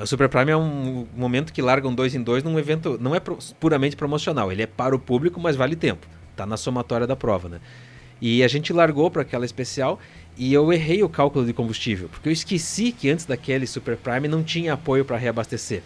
O 0.00 0.06
Super 0.06 0.28
Prime 0.28 0.52
é 0.52 0.56
um 0.56 1.08
momento 1.16 1.52
que 1.52 1.60
largam 1.60 1.92
dois 1.92 2.14
em 2.14 2.22
dois 2.22 2.44
num 2.44 2.56
evento. 2.56 2.96
Não 3.00 3.12
é 3.12 3.18
puramente 3.58 3.96
promocional. 3.96 4.52
Ele 4.52 4.62
é 4.62 4.66
para 4.68 4.94
o 4.94 4.98
público, 4.98 5.40
mas 5.40 5.56
vale 5.56 5.74
tempo. 5.74 6.06
Tá 6.36 6.46
na 6.46 6.56
somatória 6.56 7.04
da 7.04 7.16
prova, 7.16 7.48
né? 7.48 7.60
E 8.20 8.44
a 8.44 8.48
gente 8.48 8.72
largou 8.72 9.10
para 9.10 9.22
aquela 9.22 9.44
especial 9.44 9.98
e 10.40 10.54
eu 10.54 10.72
errei 10.72 11.02
o 11.02 11.08
cálculo 11.08 11.44
de 11.44 11.52
combustível, 11.52 12.08
porque 12.08 12.26
eu 12.26 12.32
esqueci 12.32 12.92
que 12.92 13.10
antes 13.10 13.26
daquele 13.26 13.66
Super 13.66 13.94
Prime 13.94 14.26
não 14.26 14.42
tinha 14.42 14.72
apoio 14.72 15.04
para 15.04 15.18
reabastecer. 15.18 15.82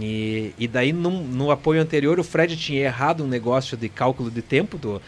E, 0.00 0.54
e 0.56 0.68
daí 0.68 0.92
num- 0.92 1.24
no 1.24 1.50
apoio 1.50 1.82
anterior 1.82 2.20
o 2.20 2.22
Fred 2.22 2.56
tinha 2.56 2.80
errado 2.80 3.24
um 3.24 3.26
negócio 3.26 3.76
de 3.76 3.88
cálculo 3.88 4.30
de 4.30 4.40
tempo 4.40 4.78
do. 4.78 5.02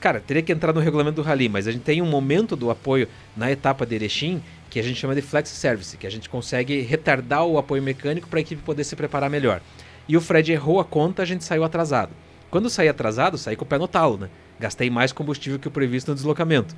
Cara, 0.00 0.18
teria 0.18 0.42
que 0.42 0.50
entrar 0.50 0.72
no 0.72 0.80
regulamento 0.80 1.22
do 1.22 1.22
Rally, 1.22 1.48
mas 1.48 1.68
a 1.68 1.70
gente 1.70 1.82
tem 1.82 2.02
um 2.02 2.10
momento 2.10 2.56
do 2.56 2.68
apoio 2.68 3.06
na 3.36 3.48
etapa 3.48 3.86
de 3.86 3.94
Erechim 3.94 4.42
que 4.68 4.80
a 4.80 4.82
gente 4.82 4.98
chama 4.98 5.14
de 5.14 5.22
flex 5.22 5.48
service, 5.50 5.96
que 5.96 6.06
a 6.06 6.10
gente 6.10 6.28
consegue 6.28 6.80
retardar 6.80 7.44
o 7.44 7.58
apoio 7.58 7.80
mecânico 7.80 8.26
para 8.26 8.40
a 8.40 8.42
equipe 8.42 8.60
poder 8.62 8.82
se 8.82 8.96
preparar 8.96 9.30
melhor. 9.30 9.60
E 10.08 10.16
o 10.16 10.20
Fred 10.20 10.50
errou 10.50 10.80
a 10.80 10.84
conta, 10.84 11.22
a 11.22 11.26
gente 11.26 11.44
saiu 11.44 11.62
atrasado. 11.62 12.10
Quando 12.50 12.68
saí 12.68 12.88
atrasado, 12.88 13.38
saí 13.38 13.54
com 13.54 13.64
o 13.64 13.68
pé 13.68 13.78
no 13.78 13.86
talo, 13.86 14.18
né? 14.18 14.28
Gastei 14.58 14.90
mais 14.90 15.12
combustível 15.12 15.60
que 15.60 15.68
o 15.68 15.70
previsto 15.70 16.08
no 16.08 16.16
deslocamento. 16.16 16.74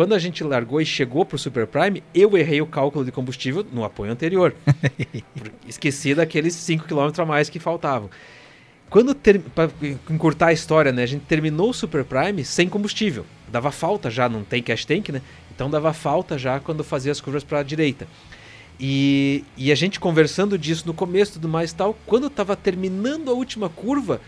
Quando 0.00 0.14
a 0.14 0.18
gente 0.18 0.42
largou 0.42 0.80
e 0.80 0.86
chegou 0.86 1.26
pro 1.26 1.36
Super 1.36 1.66
Prime, 1.66 2.02
eu 2.14 2.34
errei 2.34 2.62
o 2.62 2.66
cálculo 2.66 3.04
de 3.04 3.12
combustível 3.12 3.66
no 3.70 3.84
apoio 3.84 4.10
anterior. 4.10 4.56
Esqueci 5.68 6.14
daqueles 6.14 6.54
5 6.54 6.86
km 6.86 7.20
a 7.20 7.26
mais 7.26 7.50
que 7.50 7.58
faltavam. 7.58 8.08
Quando 8.88 9.12
ter, 9.14 9.38
para 9.40 9.70
encurtar 10.08 10.46
a 10.46 10.52
história, 10.54 10.90
né, 10.90 11.02
a 11.02 11.06
gente 11.06 11.26
terminou 11.26 11.68
o 11.68 11.74
Super 11.74 12.02
Prime 12.02 12.42
sem 12.46 12.66
combustível. 12.66 13.26
Dava 13.46 13.70
falta 13.70 14.08
já, 14.10 14.26
não 14.26 14.42
tem 14.42 14.62
cash 14.62 14.86
tank, 14.86 15.10
né? 15.10 15.20
Então 15.54 15.68
dava 15.68 15.92
falta 15.92 16.38
já 16.38 16.58
quando 16.58 16.82
fazia 16.82 17.12
as 17.12 17.20
curvas 17.20 17.44
para 17.44 17.58
a 17.58 17.62
direita. 17.62 18.08
E, 18.80 19.44
e 19.54 19.70
a 19.70 19.74
gente 19.74 20.00
conversando 20.00 20.56
disso 20.56 20.86
no 20.86 20.94
começo 20.94 21.32
e 21.32 21.34
tudo 21.34 21.46
mais 21.46 21.72
e 21.72 21.74
tal, 21.74 21.94
quando 22.06 22.28
estava 22.28 22.56
terminando 22.56 23.30
a 23.30 23.34
última 23.34 23.68
curva, 23.68 24.18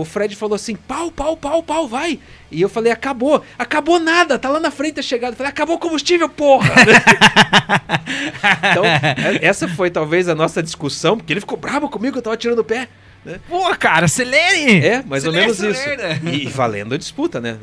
o 0.00 0.04
Fred 0.04 0.34
falou 0.36 0.54
assim: 0.54 0.74
pau, 0.76 1.10
pau, 1.10 1.36
pau, 1.36 1.62
pau, 1.62 1.88
vai. 1.88 2.18
E 2.50 2.60
eu 2.60 2.68
falei: 2.68 2.92
acabou, 2.92 3.42
acabou 3.58 3.98
nada, 3.98 4.38
tá 4.38 4.48
lá 4.48 4.60
na 4.60 4.70
frente 4.70 5.00
a 5.00 5.02
chegada. 5.02 5.32
Eu 5.32 5.36
falei: 5.36 5.50
acabou 5.50 5.76
o 5.76 5.78
combustível, 5.78 6.28
porra. 6.28 6.70
então, 8.70 8.84
é- 8.84 9.38
essa 9.44 9.68
foi 9.68 9.90
talvez 9.90 10.28
a 10.28 10.34
nossa 10.34 10.62
discussão, 10.62 11.16
porque 11.16 11.32
ele 11.32 11.40
ficou 11.40 11.58
bravo 11.58 11.88
comigo, 11.88 12.18
eu 12.18 12.22
tava 12.22 12.36
tirando 12.36 12.60
o 12.60 12.64
pé. 12.64 12.88
né? 13.24 13.40
Pô, 13.48 13.62
cara, 13.76 14.06
acelere! 14.06 14.84
É, 14.86 15.02
mais 15.02 15.24
ou 15.24 15.30
Acelera, 15.30 15.40
menos 15.52 15.62
acelera. 15.62 16.12
isso. 16.14 16.28
E, 16.28 16.44
e 16.44 16.48
valendo 16.48 16.94
a 16.94 16.98
disputa, 16.98 17.40
né? 17.40 17.56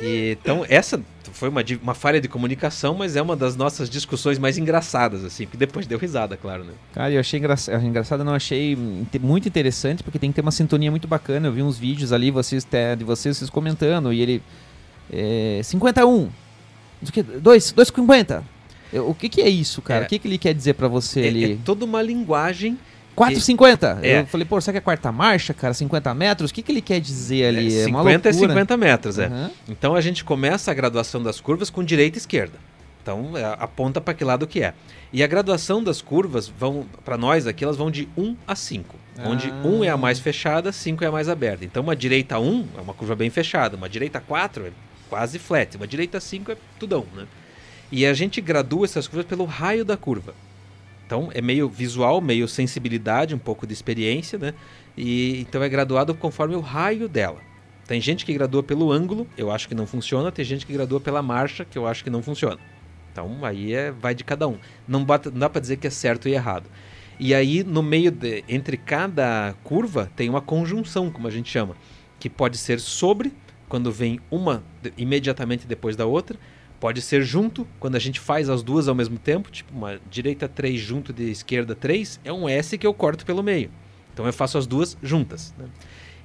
E, 0.00 0.36
então, 0.40 0.64
essa 0.68 1.00
foi 1.34 1.48
uma, 1.48 1.62
uma 1.82 1.94
falha 1.94 2.20
de 2.20 2.28
comunicação, 2.28 2.94
mas 2.94 3.16
é 3.16 3.20
uma 3.22 3.34
das 3.36 3.56
nossas 3.56 3.90
discussões 3.90 4.38
mais 4.38 4.56
engraçadas, 4.56 5.24
assim, 5.24 5.44
porque 5.44 5.56
depois 5.56 5.86
deu 5.86 5.98
risada, 5.98 6.36
claro, 6.36 6.64
né? 6.64 6.72
Cara, 6.92 7.12
eu 7.12 7.20
achei 7.20 7.38
engraçado, 7.38 7.84
engraçado 7.84 8.24
não 8.24 8.32
achei 8.34 8.76
muito 9.20 9.46
interessante, 9.48 10.02
porque 10.02 10.18
tem 10.18 10.30
que 10.30 10.36
ter 10.36 10.40
uma 10.42 10.50
sintonia 10.52 10.90
muito 10.90 11.06
bacana. 11.08 11.48
Eu 11.48 11.52
vi 11.52 11.62
uns 11.62 11.76
vídeos 11.76 12.12
ali, 12.12 12.30
vocês 12.30 12.64
de 12.96 13.04
vocês, 13.04 13.36
vocês 13.36 13.50
comentando, 13.50 14.12
e 14.12 14.20
ele. 14.20 14.42
É, 15.12 15.60
51. 15.62 16.08
Não 16.22 16.30
sei 17.02 17.08
o 17.08 17.12
quê, 17.12 17.22
dois- 17.40 17.72
2,50. 17.72 18.42
Eu- 18.92 19.08
O 19.10 19.14
que, 19.14 19.28
que 19.28 19.42
é 19.42 19.48
isso, 19.48 19.82
cara? 19.82 20.04
É. 20.04 20.06
O 20.06 20.08
que, 20.08 20.18
que 20.18 20.28
ele 20.28 20.38
quer 20.38 20.54
dizer 20.54 20.74
pra 20.74 20.88
você 20.88 21.22
É, 21.22 21.28
ali? 21.28 21.52
é 21.52 21.58
toda 21.64 21.84
uma 21.84 22.00
linguagem 22.00 22.78
4,50. 23.16 23.98
É. 24.02 24.20
Eu 24.20 24.26
falei, 24.26 24.44
pô, 24.44 24.60
será 24.60 24.72
que 24.72 24.78
é 24.78 24.80
quarta 24.80 25.10
marcha, 25.12 25.54
cara? 25.54 25.72
50 25.74 26.12
metros? 26.14 26.50
O 26.50 26.54
que, 26.54 26.62
que 26.62 26.72
ele 26.72 26.80
quer 26.80 27.00
dizer 27.00 27.46
ali? 27.46 27.74
é, 27.76 27.82
É, 27.82 27.86
uma 27.86 28.00
50 28.00 28.28
é 28.28 28.32
loucura. 28.32 28.52
50 28.52 28.76
metros, 28.76 29.18
é. 29.18 29.26
Aham. 29.26 29.50
Então 29.68 29.94
a 29.94 30.00
gente 30.00 30.24
começa 30.24 30.70
a 30.70 30.74
graduação 30.74 31.22
das 31.22 31.40
curvas 31.40 31.70
com 31.70 31.82
direita 31.84 32.16
e 32.16 32.20
esquerda. 32.20 32.58
Então 33.02 33.36
é, 33.36 33.44
aponta 33.58 34.00
para 34.00 34.14
que 34.14 34.24
lado 34.24 34.46
que 34.46 34.62
é. 34.62 34.72
E 35.12 35.22
a 35.22 35.26
graduação 35.26 35.84
das 35.84 36.00
curvas 36.00 36.48
vão 36.48 36.86
para 37.04 37.16
nós 37.18 37.46
aqui 37.46 37.62
elas 37.62 37.76
vão 37.76 37.90
de 37.90 38.08
1 38.16 38.34
a 38.48 38.56
5, 38.56 38.96
onde 39.26 39.50
Ah. 39.50 39.62
1 39.66 39.84
é 39.84 39.88
a 39.90 39.96
mais 39.96 40.18
fechada, 40.18 40.72
5 40.72 41.04
é 41.04 41.06
a 41.06 41.12
mais 41.12 41.28
aberta. 41.28 41.64
Então 41.64 41.82
uma 41.82 41.94
direita 41.94 42.38
1 42.40 42.66
é 42.78 42.80
uma 42.80 42.94
curva 42.94 43.14
bem 43.14 43.28
fechada, 43.30 43.76
uma 43.76 43.88
direita 43.88 44.20
4 44.20 44.66
é 44.66 44.70
quase 45.10 45.38
flat, 45.38 45.76
uma 45.76 45.86
direita 45.86 46.18
5 46.18 46.50
é 46.52 46.56
tudão, 46.80 47.04
né? 47.14 47.26
E 47.92 48.06
a 48.06 48.14
gente 48.14 48.40
gradua 48.40 48.86
essas 48.86 49.06
curvas 49.06 49.26
pelo 49.26 49.44
raio 49.44 49.84
da 49.84 49.96
curva. 49.96 50.34
Então 51.06 51.30
é 51.34 51.40
meio 51.40 51.68
visual, 51.68 52.20
meio 52.20 52.48
sensibilidade, 52.48 53.34
um 53.34 53.38
pouco 53.38 53.66
de 53.66 53.72
experiência, 53.72 54.38
né? 54.38 54.54
E 54.96 55.40
então 55.40 55.62
é 55.62 55.68
graduado 55.68 56.14
conforme 56.14 56.54
o 56.54 56.60
raio 56.60 57.08
dela. 57.08 57.40
Tem 57.86 58.00
gente 58.00 58.24
que 58.24 58.32
gradua 58.32 58.62
pelo 58.62 58.90
ângulo, 58.90 59.26
eu 59.36 59.50
acho 59.50 59.68
que 59.68 59.74
não 59.74 59.86
funciona, 59.86 60.32
tem 60.32 60.44
gente 60.44 60.64
que 60.64 60.72
gradua 60.72 61.00
pela 61.00 61.20
marcha, 61.20 61.64
que 61.64 61.76
eu 61.76 61.86
acho 61.86 62.02
que 62.02 62.08
não 62.08 62.22
funciona. 62.22 62.58
Então 63.12 63.44
aí 63.44 63.74
é 63.74 63.90
vai 63.90 64.14
de 64.14 64.24
cada 64.24 64.48
um. 64.48 64.58
Não, 64.88 65.04
bata- 65.04 65.30
não 65.30 65.38
dá 65.38 65.50
para 65.50 65.60
dizer 65.60 65.76
que 65.76 65.86
é 65.86 65.90
certo 65.90 66.28
e 66.28 66.32
errado. 66.32 66.68
E 67.20 67.34
aí 67.34 67.62
no 67.62 67.82
meio 67.82 68.10
de, 68.10 68.42
entre 68.48 68.76
cada 68.76 69.54
curva 69.62 70.10
tem 70.16 70.28
uma 70.30 70.40
conjunção, 70.40 71.10
como 71.10 71.28
a 71.28 71.30
gente 71.30 71.50
chama, 71.50 71.76
que 72.18 72.30
pode 72.30 72.56
ser 72.56 72.80
sobre 72.80 73.32
quando 73.68 73.92
vem 73.92 74.18
uma 74.30 74.62
imediatamente 74.96 75.66
depois 75.66 75.96
da 75.96 76.06
outra, 76.06 76.38
pode 76.84 77.00
ser 77.00 77.22
junto 77.22 77.66
quando 77.80 77.96
a 77.96 77.98
gente 77.98 78.20
faz 78.20 78.50
as 78.50 78.62
duas 78.62 78.88
ao 78.88 78.94
mesmo 78.94 79.18
tempo, 79.18 79.50
tipo 79.50 79.72
uma 79.74 79.98
direita 80.10 80.46
3 80.46 80.78
junto 80.78 81.14
de 81.14 81.30
esquerda 81.30 81.74
3, 81.74 82.20
é 82.22 82.30
um 82.30 82.46
S 82.46 82.76
que 82.76 82.86
eu 82.86 82.92
corto 82.92 83.24
pelo 83.24 83.42
meio. 83.42 83.70
Então 84.12 84.26
eu 84.26 84.32
faço 84.34 84.58
as 84.58 84.66
duas 84.66 84.94
juntas. 85.02 85.54
né? 85.56 85.64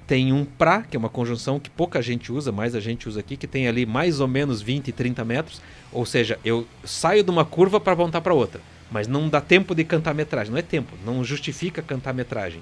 Tem 0.05 0.33
um 0.33 0.43
pra, 0.43 0.81
que 0.81 0.97
é 0.97 0.99
uma 0.99 1.07
conjunção 1.07 1.61
que 1.61 1.69
pouca 1.69 2.01
gente 2.01 2.29
usa, 2.29 2.51
mais 2.51 2.75
a 2.75 2.81
gente 2.81 3.07
usa 3.07 3.21
aqui, 3.21 3.38
que 3.38 3.47
tem 3.47 3.69
ali 3.69 3.85
mais 3.85 4.19
ou 4.19 4.27
menos 4.27 4.61
20, 4.61 4.91
30 4.91 5.23
metros. 5.23 5.61
Ou 5.93 6.05
seja, 6.05 6.38
eu 6.43 6.67
saio 6.83 7.23
de 7.23 7.31
uma 7.31 7.45
curva 7.45 7.79
para 7.79 7.93
apontar 7.93 8.19
para 8.19 8.33
outra. 8.33 8.59
Mas 8.91 9.07
não 9.07 9.29
dá 9.29 9.39
tempo 9.39 9.73
de 9.73 9.85
cantar 9.85 10.13
metragem. 10.13 10.51
Não 10.51 10.59
é 10.59 10.61
tempo, 10.61 10.93
não 11.05 11.23
justifica 11.23 11.81
cantar 11.81 12.13
metragem. 12.13 12.61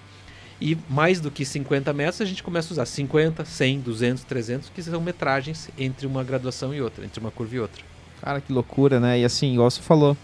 E 0.59 0.77
mais 0.89 1.19
do 1.19 1.29
que 1.29 1.45
50 1.45 1.93
metros, 1.93 2.21
a 2.21 2.25
gente 2.25 2.41
começa 2.41 2.69
a 2.69 2.73
usar 2.73 2.85
50, 2.85 3.45
100, 3.45 3.79
200, 3.81 4.23
300, 4.23 4.69
que 4.69 4.81
são 4.81 4.99
metragens 4.99 5.69
entre 5.77 6.07
uma 6.07 6.23
graduação 6.23 6.73
e 6.73 6.81
outra, 6.81 7.05
entre 7.05 7.19
uma 7.19 7.29
curva 7.29 7.55
e 7.55 7.59
outra. 7.59 7.83
Cara, 8.21 8.41
que 8.41 8.51
loucura, 8.51 8.99
né? 8.99 9.19
E 9.19 9.25
assim, 9.25 9.53
igual 9.53 9.69
você 9.69 9.81
falou. 9.81 10.17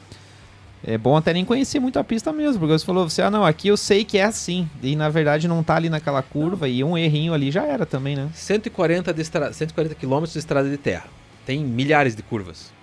É 0.85 0.97
bom 0.97 1.15
até 1.15 1.31
nem 1.31 1.45
conhecer 1.45 1.79
muito 1.79 1.97
a 1.97 2.03
pista 2.03 2.33
mesmo, 2.33 2.59
porque 2.59 2.77
você 2.77 2.85
falou, 2.85 3.09
você, 3.09 3.21
ah, 3.21 3.31
não, 3.31 3.45
aqui 3.45 3.69
eu 3.69 3.77
sei 3.77 4.03
que 4.03 4.17
é 4.17 4.23
assim. 4.23 4.67
E 4.81 4.97
na 4.97 5.07
verdade 5.07 5.47
não 5.47 5.63
tá 5.63 5.75
ali 5.75 5.87
naquela 5.87 6.21
curva 6.21 6.67
e 6.67 6.83
um 6.83 6.97
errinho 6.97 7.33
ali 7.33 7.51
já 7.51 7.63
era 7.63 7.85
também, 7.85 8.17
né? 8.17 8.29
140, 8.33 9.13
de 9.13 9.21
estra... 9.21 9.53
140 9.53 9.95
quilômetros 9.95 10.33
de 10.33 10.39
estrada 10.39 10.69
de 10.69 10.75
terra. 10.75 11.05
Tem 11.45 11.63
milhares 11.63 12.15
de 12.15 12.23
curvas. 12.23 12.73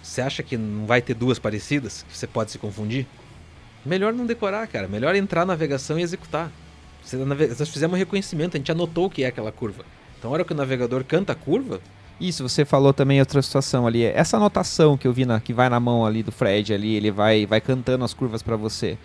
Você 0.00 0.20
acha 0.20 0.42
que 0.42 0.56
não 0.56 0.86
vai 0.86 1.02
ter 1.02 1.14
duas 1.14 1.40
parecidas? 1.40 2.04
Que 2.08 2.16
você 2.16 2.28
pode 2.28 2.52
se 2.52 2.58
confundir? 2.58 3.06
Melhor 3.84 4.12
não 4.12 4.24
decorar, 4.24 4.66
cara. 4.68 4.86
Melhor 4.86 5.16
entrar 5.16 5.40
na 5.40 5.54
navegação 5.54 5.98
e 5.98 6.02
executar. 6.02 6.50
Nós 7.58 7.68
fizemos 7.68 7.94
um 7.94 7.98
reconhecimento, 7.98 8.56
a 8.56 8.58
gente 8.58 8.70
anotou 8.72 9.06
o 9.06 9.10
que 9.10 9.24
é 9.24 9.26
aquela 9.26 9.52
curva. 9.52 9.84
Então, 10.18 10.30
a 10.30 10.34
hora 10.34 10.44
que 10.44 10.52
o 10.52 10.56
navegador 10.56 11.04
canta 11.04 11.32
a 11.32 11.36
curva, 11.36 11.80
Isso, 12.20 12.48
você 12.48 12.64
falou 12.64 12.92
também 12.92 13.18
outra 13.18 13.42
situação 13.42 13.86
ali. 13.86 14.04
Essa 14.04 14.36
anotação 14.36 14.96
que 14.96 15.08
eu 15.08 15.12
vi 15.12 15.24
na, 15.24 15.40
que 15.40 15.52
vai 15.52 15.68
na 15.68 15.80
mão 15.80 16.06
ali 16.06 16.22
do 16.22 16.30
Fred 16.30 16.72
ali, 16.72 16.94
ele 16.94 17.10
vai, 17.10 17.44
vai 17.46 17.60
cantando 17.60 18.04
as 18.04 18.14
curvas 18.14 18.42
pra 18.42 18.54
você. 18.54 18.96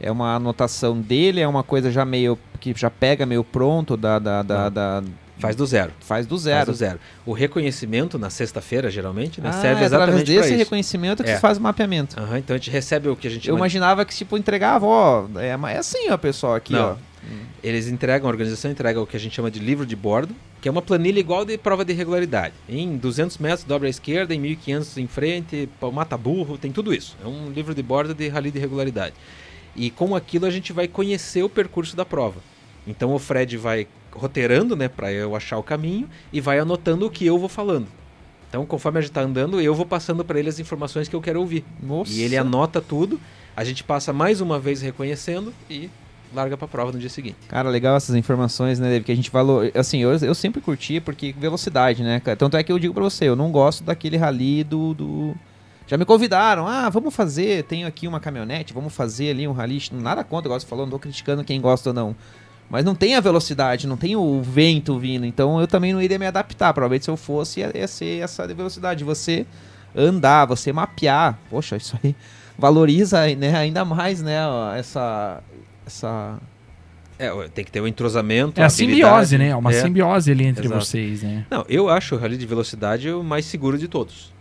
É 0.00 0.10
uma 0.10 0.34
anotação 0.34 0.98
dele, 0.98 1.40
é 1.40 1.46
uma 1.46 1.62
coisa 1.62 1.90
já 1.92 2.04
meio 2.04 2.38
que 2.58 2.72
já 2.74 2.88
pega 2.88 3.26
meio 3.26 3.44
pronto 3.44 3.96
da, 3.96 4.18
da, 4.18 4.42
da, 4.42 4.68
da- 4.70 5.02
faz 5.38 5.56
do 5.56 5.66
zero. 5.66 5.92
faz 6.00 6.26
do 6.26 6.34
Faz 6.36 6.42
zero. 6.42 6.66
do 6.66 6.74
zero. 6.74 7.00
O 7.26 7.32
reconhecimento 7.32 8.18
na 8.18 8.30
sexta-feira, 8.30 8.90
geralmente, 8.90 9.40
né, 9.40 9.50
Ah, 9.50 9.60
serve 9.60 9.82
é 9.82 9.86
exatamente 9.86 10.24
para 10.24 10.34
desse 10.34 10.48
isso. 10.50 10.58
reconhecimento 10.58 11.22
que 11.24 11.30
É. 11.30 11.34
você 11.34 11.40
faz 11.40 11.58
o 11.58 11.60
mapeamento. 11.60 12.18
Aham, 12.20 12.38
então 12.38 12.54
a 12.54 12.58
gente 12.58 12.70
recebe 12.70 13.08
o 13.08 13.16
que 13.16 13.26
a 13.26 13.30
gente 13.30 13.48
Eu 13.48 13.56
imaginava 13.56 14.04
que 14.04 14.14
tipo 14.14 14.36
entregava, 14.36 14.86
ó, 14.86 15.26
é, 15.36 15.56
mas 15.56 15.76
é 15.76 15.78
assim, 15.78 16.10
ó, 16.10 16.16
pessoal, 16.16 16.54
aqui, 16.54 16.72
Não. 16.72 16.92
ó. 16.92 17.12
Eles 17.62 17.86
entregam, 17.86 18.28
a 18.28 18.32
organização 18.32 18.68
entrega 18.70 19.00
o 19.00 19.06
que 19.06 19.16
a 19.16 19.20
gente 19.20 19.34
chama 19.36 19.48
de 19.48 19.60
livro 19.60 19.86
de 19.86 19.94
bordo, 19.94 20.34
que 20.60 20.66
é 20.68 20.70
uma 20.72 20.82
planilha 20.82 21.20
igual 21.20 21.44
de 21.44 21.56
prova 21.56 21.84
de 21.84 21.92
regularidade. 21.92 22.52
Em 22.68 22.96
200 22.96 23.38
metros 23.38 23.62
dobra 23.62 23.86
à 23.86 23.90
esquerda, 23.90 24.34
em 24.34 24.40
1500 24.40 24.98
em 24.98 25.06
frente, 25.06 25.68
mata 25.92 26.16
burro, 26.16 26.58
tem 26.58 26.72
tudo 26.72 26.92
isso. 26.92 27.16
É 27.24 27.28
um 27.28 27.50
livro 27.50 27.74
de 27.76 27.82
bordo 27.82 28.12
de 28.12 28.28
rally 28.28 28.50
de 28.50 28.58
regularidade. 28.58 29.14
E 29.76 29.88
com 29.90 30.16
aquilo 30.16 30.46
a 30.46 30.50
gente 30.50 30.72
vai 30.72 30.88
conhecer 30.88 31.44
o 31.44 31.48
percurso 31.48 31.94
da 31.96 32.04
prova. 32.04 32.40
Então 32.86 33.14
o 33.14 33.18
Fred 33.20 33.56
vai 33.56 33.86
roteirando, 34.12 34.76
né, 34.76 34.88
para 34.88 35.12
eu 35.12 35.34
achar 35.34 35.58
o 35.58 35.62
caminho 35.62 36.08
e 36.32 36.40
vai 36.40 36.58
anotando 36.58 37.06
o 37.06 37.10
que 37.10 37.26
eu 37.26 37.38
vou 37.38 37.48
falando. 37.48 37.86
Então, 38.48 38.66
conforme 38.66 38.98
a 38.98 39.00
gente 39.00 39.12
tá 39.12 39.22
andando, 39.22 39.60
eu 39.60 39.74
vou 39.74 39.86
passando 39.86 40.24
para 40.24 40.38
ele 40.38 40.48
as 40.48 40.58
informações 40.60 41.08
que 41.08 41.16
eu 41.16 41.22
quero 41.22 41.40
ouvir. 41.40 41.64
Nossa. 41.82 42.12
E 42.12 42.20
ele 42.20 42.36
anota 42.36 42.80
tudo, 42.82 43.18
a 43.56 43.64
gente 43.64 43.82
passa 43.82 44.12
mais 44.12 44.42
uma 44.42 44.58
vez 44.58 44.82
reconhecendo 44.82 45.54
e 45.70 45.88
larga 46.34 46.56
para 46.56 46.68
prova 46.68 46.92
no 46.92 46.98
dia 46.98 47.08
seguinte. 47.08 47.36
Cara, 47.48 47.68
legal 47.68 47.96
essas 47.96 48.14
informações, 48.14 48.78
né, 48.78 48.88
David? 48.88 49.04
Que 49.04 49.12
a 49.12 49.14
gente 49.14 49.30
valor... 49.30 49.70
Assim, 49.74 50.02
eu, 50.02 50.12
eu 50.12 50.34
sempre 50.34 50.60
curti 50.60 51.00
porque 51.00 51.32
velocidade, 51.32 52.02
né, 52.02 52.20
cara? 52.20 52.36
Tanto 52.36 52.56
é 52.56 52.62
que 52.62 52.70
eu 52.72 52.78
digo 52.78 52.92
pra 52.92 53.02
você, 53.02 53.26
eu 53.26 53.36
não 53.36 53.50
gosto 53.50 53.84
daquele 53.84 54.16
rally 54.16 54.64
do, 54.64 54.94
do... 54.94 55.34
Já 55.86 55.96
me 55.96 56.04
convidaram, 56.04 56.66
ah, 56.66 56.88
vamos 56.88 57.14
fazer, 57.14 57.64
tenho 57.64 57.86
aqui 57.86 58.06
uma 58.06 58.20
caminhonete, 58.20 58.72
vamos 58.72 58.94
fazer 58.94 59.30
ali 59.30 59.46
um 59.46 59.52
rally. 59.52 59.82
Nada 59.92 60.22
contra, 60.24 60.48
igual 60.48 60.60
você 60.60 60.66
falou, 60.66 60.86
não 60.86 60.90
tô 60.90 60.98
criticando 60.98 61.44
quem 61.44 61.60
gosta 61.60 61.90
ou 61.90 61.94
não. 61.94 62.16
Mas 62.72 62.86
não 62.86 62.94
tem 62.94 63.14
a 63.14 63.20
velocidade, 63.20 63.86
não 63.86 63.98
tem 63.98 64.16
o 64.16 64.40
vento 64.40 64.98
vindo. 64.98 65.26
Então 65.26 65.60
eu 65.60 65.66
também 65.66 65.92
não 65.92 66.00
iria 66.00 66.18
me 66.18 66.24
adaptar. 66.26 66.72
Provavelmente 66.72 67.04
se 67.04 67.10
eu 67.10 67.18
fosse, 67.18 67.60
ia, 67.60 67.70
ia 67.76 67.86
ser 67.86 68.22
essa 68.22 68.46
velocidade. 68.46 69.04
Você 69.04 69.46
andar, 69.94 70.46
você 70.46 70.72
mapear. 70.72 71.38
Poxa, 71.50 71.76
isso 71.76 71.98
aí 72.02 72.16
valoriza 72.56 73.26
né, 73.36 73.54
ainda 73.54 73.84
mais, 73.84 74.22
né? 74.22 74.46
ó, 74.46 74.74
Essa. 74.74 75.42
Essa. 75.86 76.38
É, 77.18 77.28
tem 77.48 77.62
que 77.62 77.70
ter 77.70 77.82
o 77.82 77.86
entrosamento. 77.86 78.58
É 78.58 78.64
a 78.64 78.70
simbiose, 78.70 79.36
né? 79.36 79.48
É 79.48 79.56
uma 79.56 79.70
É. 79.70 79.74
simbiose 79.82 80.30
ali 80.32 80.46
entre 80.46 80.64
Exato. 80.64 80.82
vocês, 80.82 81.22
né? 81.22 81.44
Não, 81.50 81.66
eu 81.68 81.90
acho 81.90 82.14
o 82.14 82.18
rally 82.18 82.38
de 82.38 82.46
velocidade 82.46 83.10
o 83.10 83.22
mais 83.22 83.44
seguro 83.44 83.76
de 83.76 83.86
todos. 83.86 84.32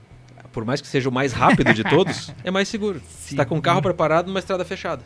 Por 0.53 0.63
mais 0.63 0.79
que 0.79 0.87
seja 0.87 1.09
o 1.09 1.11
mais 1.11 1.33
rápido 1.33 1.73
de 1.73 1.83
todos, 1.83 2.33
é 2.45 2.49
mais 2.49 2.69
seguro. 2.69 3.01
Você 3.05 3.35
tá 3.35 3.43
com 3.43 3.57
o 3.57 3.61
carro 3.61 3.81
preparado 3.81 4.27
numa 4.27 4.39
estrada 4.39 4.63
fechada. 4.63 5.03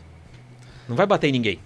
Não 0.88 0.96
vai 0.96 1.08
bater 1.08 1.30
em 1.30 1.32
ninguém. 1.32 1.60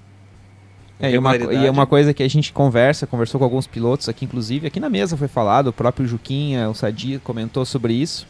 É, 1.00 1.12
e, 1.12 1.18
uma, 1.18 1.32
e 1.54 1.66
é 1.66 1.72
uma 1.72 1.88
coisa 1.88 2.14
que 2.14 2.22
a 2.22 2.28
gente 2.28 2.52
conversa, 2.52 3.08
conversou 3.08 3.40
com 3.40 3.46
alguns 3.46 3.66
pilotos 3.66 4.10
aqui, 4.10 4.26
inclusive, 4.26 4.68
aqui 4.68 4.80
na 4.80 4.90
mesa 4.90 5.16
foi 5.16 5.28
falado, 5.30 5.68
o 5.68 5.74
próprio 5.74 6.06
Juquinha, 6.08 6.70
o 6.70 6.74
Sadi 6.74 7.20
comentou 7.24 7.64
sobre 7.66 7.94
isso. 7.94 8.28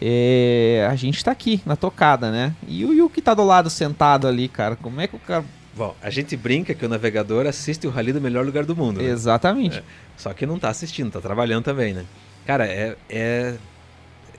É, 0.00 0.86
a 0.90 0.94
gente 0.94 1.24
tá 1.24 1.30
aqui, 1.30 1.60
na 1.66 1.74
tocada, 1.74 2.30
né? 2.30 2.54
E 2.68 2.84
o, 2.84 3.08
que 3.08 3.20
tá 3.22 3.34
do 3.34 3.44
lado 3.44 3.70
sentado 3.70 4.28
ali, 4.28 4.46
cara, 4.46 4.76
como 4.76 5.00
é 5.00 5.06
que 5.06 5.16
o 5.16 5.18
cara... 5.18 5.44
Bom, 5.74 5.94
a 6.02 6.08
gente 6.10 6.36
brinca 6.36 6.74
que 6.74 6.84
o 6.86 6.88
navegador 6.88 7.46
assiste 7.46 7.86
o 7.86 7.90
rally 7.90 8.12
do 8.12 8.20
melhor 8.20 8.44
lugar 8.46 8.64
do 8.64 8.74
mundo. 8.76 9.00
né? 9.02 9.08
Exatamente. 9.08 9.82
Só 10.16 10.32
que 10.32 10.46
não 10.46 10.58
tá 10.58 10.68
assistindo, 10.70 11.10
tá 11.10 11.20
trabalhando 11.20 11.64
também, 11.64 11.92
né? 11.92 12.04
Cara, 12.46 12.66
é, 12.66 12.96
é- 13.10 13.54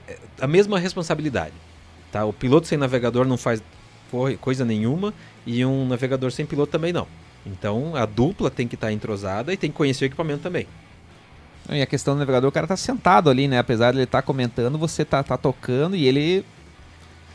é 0.08 0.16
a 0.40 0.46
mesma 0.46 0.78
responsabilidade. 0.78 1.52
Tá? 2.10 2.24
O 2.24 2.32
piloto 2.32 2.66
sem 2.66 2.78
navegador 2.78 3.26
não 3.26 3.36
faz 3.36 3.62
coi- 4.10 4.36
coisa 4.36 4.64
nenhuma 4.64 5.12
e 5.46 5.64
um 5.64 5.86
navegador 5.86 6.30
sem 6.32 6.46
piloto 6.46 6.72
também 6.72 6.92
não. 6.92 7.06
Então 7.50 7.96
a 7.96 8.04
dupla 8.06 8.50
tem 8.50 8.68
que 8.68 8.74
estar 8.74 8.92
entrosada 8.92 9.52
e 9.52 9.56
tem 9.56 9.70
que 9.70 9.76
conhecer 9.76 10.04
o 10.04 10.06
equipamento 10.06 10.42
também. 10.42 10.66
E 11.70 11.82
a 11.82 11.86
questão 11.86 12.14
do 12.14 12.18
navegador, 12.20 12.48
o 12.48 12.52
cara 12.52 12.66
tá 12.66 12.76
sentado 12.76 13.28
ali, 13.28 13.46
né? 13.46 13.58
Apesar 13.58 13.90
de 13.92 13.98
ele 13.98 14.04
estar 14.04 14.22
comentando, 14.22 14.78
você 14.78 15.04
tá, 15.04 15.22
tá 15.22 15.36
tocando 15.36 15.94
e 15.94 16.06
ele, 16.06 16.44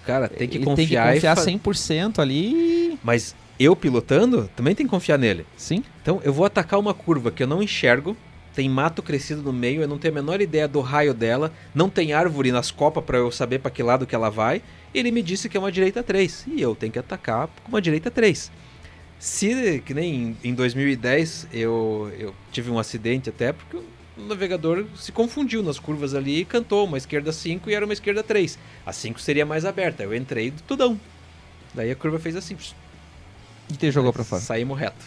Cara, 0.05 0.27
tem 0.27 0.47
que 0.47 0.57
ele 0.57 0.65
confiar, 0.65 1.11
tem 1.13 1.21
que 1.21 1.27
confiar 1.27 1.35
fa- 1.35 1.43
100% 1.43 2.19
ali. 2.19 2.97
Mas 3.03 3.35
eu 3.59 3.75
pilotando 3.75 4.49
também 4.55 4.73
tem 4.73 4.85
que 4.85 4.89
confiar 4.89 5.19
nele. 5.19 5.45
Sim. 5.55 5.83
Então 6.01 6.19
eu 6.23 6.33
vou 6.33 6.45
atacar 6.45 6.79
uma 6.79 6.93
curva 6.93 7.31
que 7.31 7.43
eu 7.43 7.47
não 7.47 7.61
enxergo, 7.61 8.17
tem 8.55 8.67
mato 8.67 9.03
crescido 9.03 9.41
no 9.43 9.53
meio, 9.53 9.81
eu 9.83 9.87
não 9.87 9.97
tenho 9.99 10.13
a 10.13 10.15
menor 10.15 10.41
ideia 10.41 10.67
do 10.67 10.81
raio 10.81 11.13
dela, 11.13 11.51
não 11.73 11.87
tem 11.89 12.13
árvore 12.13 12.51
nas 12.51 12.71
copas 12.71 13.03
para 13.03 13.17
eu 13.19 13.31
saber 13.31 13.59
para 13.59 13.69
que 13.71 13.83
lado 13.83 14.05
que 14.07 14.15
ela 14.15 14.29
vai. 14.29 14.61
Ele 14.93 15.11
me 15.11 15.21
disse 15.21 15.47
que 15.47 15.55
é 15.57 15.59
uma 15.59 15.71
direita 15.71 16.01
3 16.03 16.45
e 16.47 16.61
eu 16.61 16.75
tenho 16.75 16.91
que 16.91 16.99
atacar 16.99 17.47
com 17.63 17.69
uma 17.69 17.81
direita 17.81 18.09
3. 18.11 18.51
Se, 19.25 19.81
que 19.85 19.93
nem 19.93 20.13
em- 20.43 20.49
em 20.49 20.53
2010, 20.53 21.47
eu, 21.53 22.11
eu 22.19 22.35
tive 22.51 22.69
um 22.69 22.77
acidente 22.77 23.29
até 23.29 23.53
porque 23.53 23.77
o 23.77 24.21
navegador 24.27 24.83
se 24.97 25.13
confundiu 25.13 25.63
nas 25.63 25.79
curvas 25.79 26.13
ali 26.13 26.41
e 26.41 26.45
cantou 26.45 26.85
uma 26.85 26.97
esquerda 26.97 27.31
5 27.31 27.69
e 27.69 27.73
era 27.73 27.85
uma 27.85 27.93
esquerda 27.93 28.21
3. 28.21 28.59
A 28.85 28.91
5 28.91 29.21
seria 29.21 29.45
mais 29.45 29.63
aberta, 29.63 30.03
eu 30.03 30.13
entrei 30.13 30.51
do 30.51 30.61
tudão. 30.63 30.99
Daí 31.73 31.89
a 31.89 31.95
curva 31.95 32.19
fez 32.19 32.35
assim. 32.35 32.57
E 33.71 33.77
te 33.77 33.89
jogou 33.91 34.11
pra 34.11 34.25
fora. 34.25 34.41
Saímos 34.41 34.77
reto. 34.77 35.05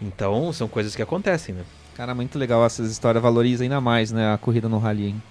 Então, 0.00 0.52
são 0.52 0.68
coisas 0.68 0.94
que 0.94 1.02
acontecem, 1.02 1.52
né? 1.52 1.64
Cara, 1.96 2.14
muito 2.14 2.38
legal 2.38 2.64
essas 2.64 2.88
histórias, 2.92 3.20
valoriza 3.20 3.64
ainda 3.64 3.80
mais, 3.80 4.12
né? 4.12 4.32
A 4.32 4.38
corrida 4.38 4.68
no 4.68 4.78
rally, 4.78 5.06
hein? 5.08 5.22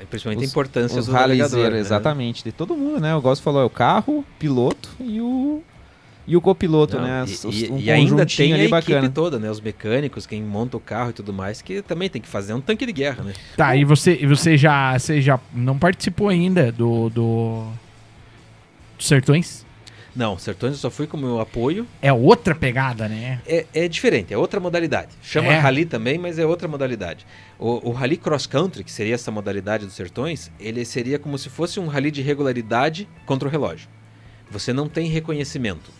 É, 0.00 0.04
Principalmente 0.04 0.40
Os- 0.42 0.48
a 0.48 0.50
importância 0.50 0.98
Os 0.98 1.06
do 1.06 1.12
navegador. 1.12 1.38
rallyzeiros, 1.38 1.74
né? 1.74 1.78
exatamente. 1.80 2.42
De 2.42 2.50
todo 2.50 2.74
mundo, 2.76 2.98
né? 3.00 3.14
O 3.14 3.20
Gosto 3.20 3.40
falou, 3.44 3.62
é 3.62 3.64
o 3.64 3.70
carro, 3.70 4.24
piloto 4.36 4.88
e 4.98 5.20
o, 5.20 5.62
e 6.32 6.36
o 6.36 6.40
copiloto, 6.40 6.96
Não, 6.96 7.04
né? 7.04 7.24
e- 7.26 7.32
Os- 7.32 7.42
e, 7.62 7.72
um 7.72 7.78
e 7.78 7.90
ainda 7.90 8.24
tem 8.24 8.52
a 8.52 8.54
ali 8.54 8.64
equipe 8.66 8.70
bacana. 8.92 9.08
toda, 9.10 9.38
né? 9.38 9.50
Os 9.50 9.60
mecânicos, 9.60 10.26
quem 10.26 10.40
monta 10.42 10.76
o 10.76 10.80
carro 10.80 11.10
e 11.10 11.12
tudo 11.12 11.32
mais, 11.32 11.60
que 11.60 11.82
também 11.82 12.08
tem 12.08 12.22
que 12.22 12.28
fazer 12.28 12.54
um 12.54 12.60
tanque 12.60 12.86
de 12.86 12.92
guerra, 12.92 13.24
né? 13.24 13.32
Tá, 13.56 13.74
e 13.74 13.84
você, 13.84 14.14
você 14.26 14.56
já 14.56 14.96
você 14.98 15.20
já 15.20 15.40
não 15.52 15.76
participou 15.76 16.28
ainda 16.28 16.70
do 16.70 17.10
do 17.10 17.66
dos 18.96 19.06
Sertões? 19.08 19.66
Não, 20.14 20.36
Sertões 20.38 20.72
eu 20.72 20.78
só 20.78 20.90
fui 20.90 21.06
como 21.06 21.38
apoio. 21.38 21.86
É 22.02 22.12
outra 22.12 22.54
pegada, 22.54 23.08
né? 23.08 23.40
É, 23.46 23.64
é 23.72 23.88
diferente, 23.88 24.34
é 24.34 24.36
outra 24.36 24.58
modalidade. 24.60 25.10
Chama 25.22 25.52
É? 25.52 25.58
Rally 25.58 25.84
também, 25.84 26.18
mas 26.18 26.38
é 26.38 26.44
outra 26.44 26.66
modalidade. 26.66 27.24
O, 27.58 27.88
o 27.90 27.92
Rally 27.92 28.16
Cross 28.16 28.46
Country, 28.46 28.82
que 28.84 28.90
seria 28.90 29.14
essa 29.14 29.30
modalidade 29.30 29.86
dos 29.86 29.94
Sertões, 29.94 30.50
ele 30.58 30.84
seria 30.84 31.18
como 31.18 31.38
se 31.38 31.48
fosse 31.48 31.78
um 31.78 31.86
rally 31.86 32.10
de 32.10 32.22
regularidade 32.22 33.08
contra 33.24 33.48
o 33.48 33.50
relógio. 33.50 33.88
Você 34.50 34.72
não 34.72 34.88
tem 34.88 35.06
reconhecimento. 35.08 35.90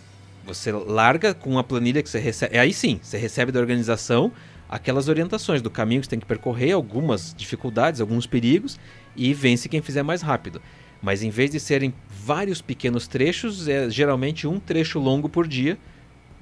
Você 0.45 0.73
larga 0.73 1.35
com 1.35 1.51
uma 1.51 1.65
planilha 1.65 2.03
que 2.03 2.09
você 2.09 2.19
recebe. 2.19 2.59
Aí 2.59 2.73
sim, 2.73 2.99
você 3.03 3.19
recebe 3.19 3.53
da 3.53 3.61
organização 3.61 4.33
aquelas 4.69 5.09
orientações 5.09 5.61
do 5.61 5.69
caminho 5.69 6.01
que 6.01 6.07
você 6.07 6.11
tem 6.11 6.21
que 6.21 6.27
percorrer, 6.27 6.73
algumas 6.73 7.35
dificuldades, 7.37 8.01
alguns 8.01 8.27
perigos, 8.27 8.79
e 9.17 9.35
vence 9.35 9.69
quem 9.69 9.83
fizer 9.83 10.03
mais 10.03 10.23
rápido. 10.23 10.63
Mas 11.03 11.23
em 11.23 11.31
vez 11.31 11.51
de 11.51 11.59
serem 11.59 11.93
vários 12.09 12.63
pequenos 12.63 13.09
trechos, 13.09 13.67
é 13.67 13.91
geralmente 13.91 14.47
um 14.47 14.61
trecho 14.61 14.99
longo 14.99 15.29
por 15.29 15.49
dia, 15.49 15.77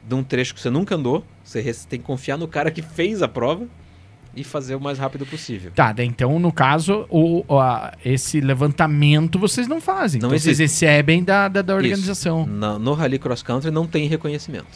de 0.06 0.14
um 0.14 0.22
trecho 0.22 0.54
que 0.54 0.60
você 0.60 0.68
nunca 0.68 0.94
andou. 0.94 1.24
Você 1.42 1.62
tem 1.88 1.98
que 1.98 2.04
confiar 2.04 2.36
no 2.36 2.46
cara 2.46 2.70
que 2.70 2.82
fez 2.82 3.22
a 3.22 3.28
prova 3.28 3.66
e 4.40 4.44
fazer 4.44 4.74
o 4.74 4.80
mais 4.80 4.98
rápido 4.98 5.26
possível. 5.26 5.72
Tá, 5.74 5.94
então 5.98 6.38
no 6.38 6.52
caso 6.52 7.06
o, 7.10 7.44
a- 7.58 7.96
esse 8.04 8.40
levantamento 8.40 9.38
vocês 9.38 9.66
não 9.66 9.80
fazem. 9.80 10.20
Não 10.20 10.28
então 10.28 10.38
vocês 10.38 10.58
recebem 10.58 11.24
da, 11.24 11.48
da, 11.48 11.62
da 11.62 11.74
organização. 11.74 12.46
Na- 12.46 12.78
no 12.78 12.92
Rally 12.94 13.18
Cross 13.18 13.42
Country 13.42 13.70
não 13.70 13.86
tem 13.86 14.06
reconhecimento. 14.08 14.66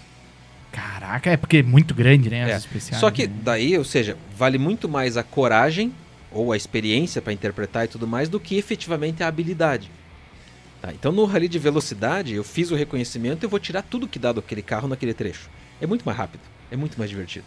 Caraca, 0.70 1.30
é 1.30 1.36
porque 1.36 1.58
é 1.58 1.62
muito 1.62 1.94
grande, 1.94 2.30
né? 2.30 2.50
É, 2.50 2.54
As 2.54 2.62
especiais. 2.64 2.98
Só 3.00 3.10
que 3.10 3.26
né? 3.26 3.32
daí, 3.42 3.76
ou 3.76 3.84
seja, 3.84 4.16
vale 4.36 4.56
muito 4.58 4.88
mais 4.88 5.16
a 5.16 5.22
coragem 5.22 5.92
ou 6.30 6.50
a 6.50 6.56
experiência 6.56 7.20
para 7.20 7.32
interpretar 7.32 7.84
e 7.84 7.88
tudo 7.88 8.06
mais 8.06 8.28
do 8.28 8.40
que 8.40 8.56
efetivamente 8.56 9.22
a 9.22 9.28
habilidade. 9.28 9.90
Tá, 10.80 10.92
então 10.92 11.12
no 11.12 11.24
rally 11.26 11.46
de 11.46 11.58
velocidade, 11.58 12.34
eu 12.34 12.42
fiz 12.42 12.70
o 12.70 12.74
reconhecimento 12.74 13.44
e 13.44 13.46
vou 13.46 13.60
tirar 13.60 13.82
tudo 13.82 14.08
que 14.08 14.18
dá 14.18 14.32
daquele 14.32 14.62
carro 14.62 14.88
naquele 14.88 15.14
trecho. 15.14 15.48
É 15.80 15.86
muito 15.86 16.02
mais 16.04 16.16
rápido, 16.18 16.40
é 16.70 16.76
muito 16.76 16.96
mais 16.98 17.10
divertido. 17.10 17.44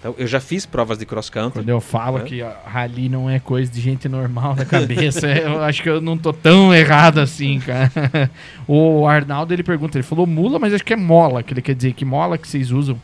Então 0.00 0.14
eu 0.16 0.26
já 0.28 0.38
fiz 0.38 0.64
provas 0.64 0.96
de 0.96 1.04
cross 1.04 1.28
country. 1.28 1.60
Quando 1.60 1.68
eu 1.70 1.80
falo 1.80 2.18
É. 2.18 2.22
que 2.22 2.40
rally 2.66 3.08
não 3.08 3.28
é 3.28 3.40
coisa 3.40 3.70
de 3.70 3.80
gente 3.80 4.08
normal 4.08 4.54
na 4.54 4.64
cabeça, 4.66 5.26
eu 5.28 5.62
acho 5.62 5.82
que 5.82 5.90
eu 5.90 6.00
não 6.00 6.16
tô 6.16 6.32
tão 6.32 6.72
errado 6.72 7.18
assim, 7.18 7.58
cara. 7.58 7.90
o 8.68 9.06
Arnaldo 9.08 9.52
ele 9.52 9.62
pergunta, 9.64 9.98
ele 9.98 10.04
falou 10.04 10.26
mula, 10.26 10.58
mas 10.58 10.72
acho 10.72 10.84
que 10.84 10.92
é 10.92 10.96
mola, 10.96 11.42
que 11.42 11.52
ele 11.52 11.62
quer 11.62 11.74
dizer 11.74 11.94
que 11.94 12.04
mola 12.04 12.38
que 12.38 12.46
vocês 12.46 12.70
usam. 12.70 13.00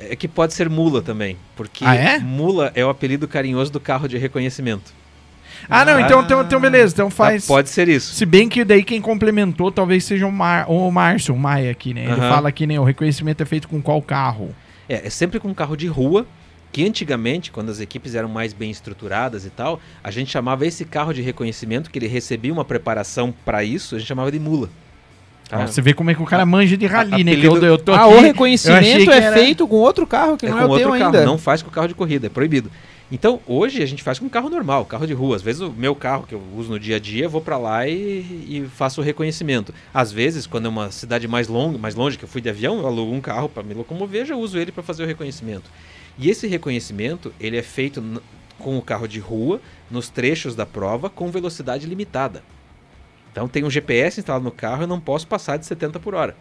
É 0.00 0.14
que 0.14 0.28
pode 0.28 0.54
ser 0.54 0.68
mula 0.68 1.02
também, 1.02 1.36
porque 1.56 1.84
Ah, 1.84 1.94
é? 1.94 2.18
mula 2.18 2.70
é 2.74 2.84
o 2.84 2.88
apelido 2.88 3.26
carinhoso 3.26 3.72
do 3.72 3.80
carro 3.80 4.08
de 4.08 4.16
reconhecimento. 4.18 4.92
Ah, 5.68 5.84
não, 5.84 5.94
Ah. 5.94 6.02
então, 6.02 6.22
então, 6.22 6.40
então 6.42 6.60
beleza, 6.60 6.92
então 6.94 7.08
Tá? 7.08 7.14
faz. 7.16 7.46
Pode 7.46 7.68
ser 7.68 7.88
isso. 7.88 8.14
Se 8.14 8.24
bem 8.24 8.48
que 8.48 8.64
daí 8.64 8.84
quem 8.84 9.00
complementou 9.00 9.72
talvez 9.72 10.04
seja 10.04 10.24
o, 10.26 10.30
Mar, 10.32 10.66
o 10.70 10.88
Márcio, 10.90 11.34
o 11.34 11.38
Maia 11.38 11.70
aqui, 11.72 11.92
né? 11.92 12.04
Ele 12.04 12.16
fala 12.16 12.50
que 12.52 12.64
né, 12.66 12.78
o 12.78 12.84
reconhecimento 12.84 13.42
é 13.42 13.46
feito 13.46 13.68
com 13.68 13.82
qual 13.82 14.00
carro? 14.00 14.54
É, 14.88 15.06
é 15.06 15.10
sempre 15.10 15.38
com 15.38 15.52
carro 15.54 15.76
de 15.76 15.86
rua, 15.86 16.26
que 16.72 16.86
antigamente, 16.86 17.50
quando 17.50 17.70
as 17.70 17.80
equipes 17.80 18.14
eram 18.14 18.28
mais 18.28 18.52
bem 18.52 18.70
estruturadas 18.70 19.44
e 19.46 19.50
tal, 19.50 19.80
a 20.02 20.10
gente 20.10 20.30
chamava 20.30 20.66
esse 20.66 20.84
carro 20.84 21.12
de 21.14 21.22
reconhecimento, 21.22 21.90
que 21.90 21.98
ele 21.98 22.06
recebia 22.08 22.52
uma 22.52 22.64
preparação 22.64 23.34
para 23.44 23.64
isso, 23.64 23.94
a 23.94 23.98
gente 23.98 24.08
chamava 24.08 24.30
de 24.30 24.38
mula. 24.38 24.68
Ó, 25.50 25.66
Você 25.66 25.80
vê 25.80 25.94
como 25.94 26.10
é 26.10 26.14
que 26.14 26.20
o 26.22 26.26
cara 26.26 26.44
manja 26.44 26.76
de 26.76 26.84
rally, 26.86 27.24
né? 27.24 27.34
Que 27.34 27.46
eu, 27.46 27.52
Apelido- 27.52 27.66
eu 27.66 27.78
tô 27.78 27.92
Ah, 27.92 27.96
aqui, 27.96 28.04
o 28.04 28.10
eu 28.10 28.16
achei 28.18 28.26
reconhecimento 28.28 29.10
é 29.10 29.16
era- 29.18 29.36
feito 29.36 29.66
com 29.66 29.76
outro 29.76 30.06
carro 30.06 30.36
que 30.36 30.44
é 30.44 30.50
não 30.50 30.56
com 30.58 30.62
é 30.62 30.66
o 30.66 30.68
outro 30.68 30.90
teu 30.90 30.98
carro, 30.98 31.04
ainda. 31.16 31.24
não 31.24 31.38
faz 31.38 31.62
com 31.62 31.70
carro 31.70 31.88
de 31.88 31.94
corrida, 31.94 32.26
é 32.26 32.30
proibido. 32.30 32.70
Então, 33.10 33.40
hoje 33.46 33.82
a 33.82 33.86
gente 33.86 34.02
faz 34.02 34.18
com 34.18 34.28
carro 34.28 34.50
normal, 34.50 34.84
carro 34.84 35.06
de 35.06 35.14
rua. 35.14 35.36
Às 35.36 35.42
vezes 35.42 35.62
o 35.62 35.70
meu 35.70 35.94
carro 35.94 36.26
que 36.26 36.34
eu 36.34 36.42
uso 36.54 36.70
no 36.70 36.78
dia 36.78 36.96
a 36.96 36.98
dia, 36.98 37.24
eu 37.24 37.30
vou 37.30 37.40
para 37.40 37.56
lá 37.56 37.88
e, 37.88 38.20
e 38.46 38.70
faço 38.74 39.00
o 39.00 39.04
reconhecimento. 39.04 39.72
Às 39.94 40.12
vezes, 40.12 40.46
quando 40.46 40.66
é 40.66 40.68
uma 40.68 40.90
cidade 40.90 41.26
mais 41.26 41.48
longa, 41.48 41.78
mais 41.78 41.94
longe 41.94 42.18
que 42.18 42.24
eu 42.24 42.28
fui 42.28 42.42
de 42.42 42.50
avião, 42.50 42.78
eu 42.78 42.86
alugo 42.86 43.12
um 43.12 43.20
carro 43.20 43.48
para 43.48 43.62
me 43.62 43.72
locomover, 43.72 44.26
já 44.26 44.36
uso 44.36 44.58
ele 44.58 44.70
para 44.70 44.82
fazer 44.82 45.04
o 45.04 45.06
reconhecimento. 45.06 45.70
E 46.18 46.28
esse 46.28 46.46
reconhecimento, 46.46 47.32
ele 47.40 47.56
é 47.56 47.62
feito 47.62 48.02
com 48.58 48.76
o 48.76 48.82
carro 48.82 49.06
de 49.08 49.20
rua, 49.20 49.60
nos 49.90 50.10
trechos 50.10 50.54
da 50.54 50.66
prova, 50.66 51.08
com 51.08 51.30
velocidade 51.30 51.86
limitada. 51.86 52.42
Então 53.32 53.48
tem 53.48 53.64
um 53.64 53.70
GPS 53.70 54.20
instalado 54.20 54.44
no 54.44 54.50
carro, 54.50 54.82
eu 54.82 54.86
não 54.86 55.00
posso 55.00 55.26
passar 55.26 55.56
de 55.56 55.64
70 55.64 55.98
por 56.00 56.14
hora. 56.14 56.36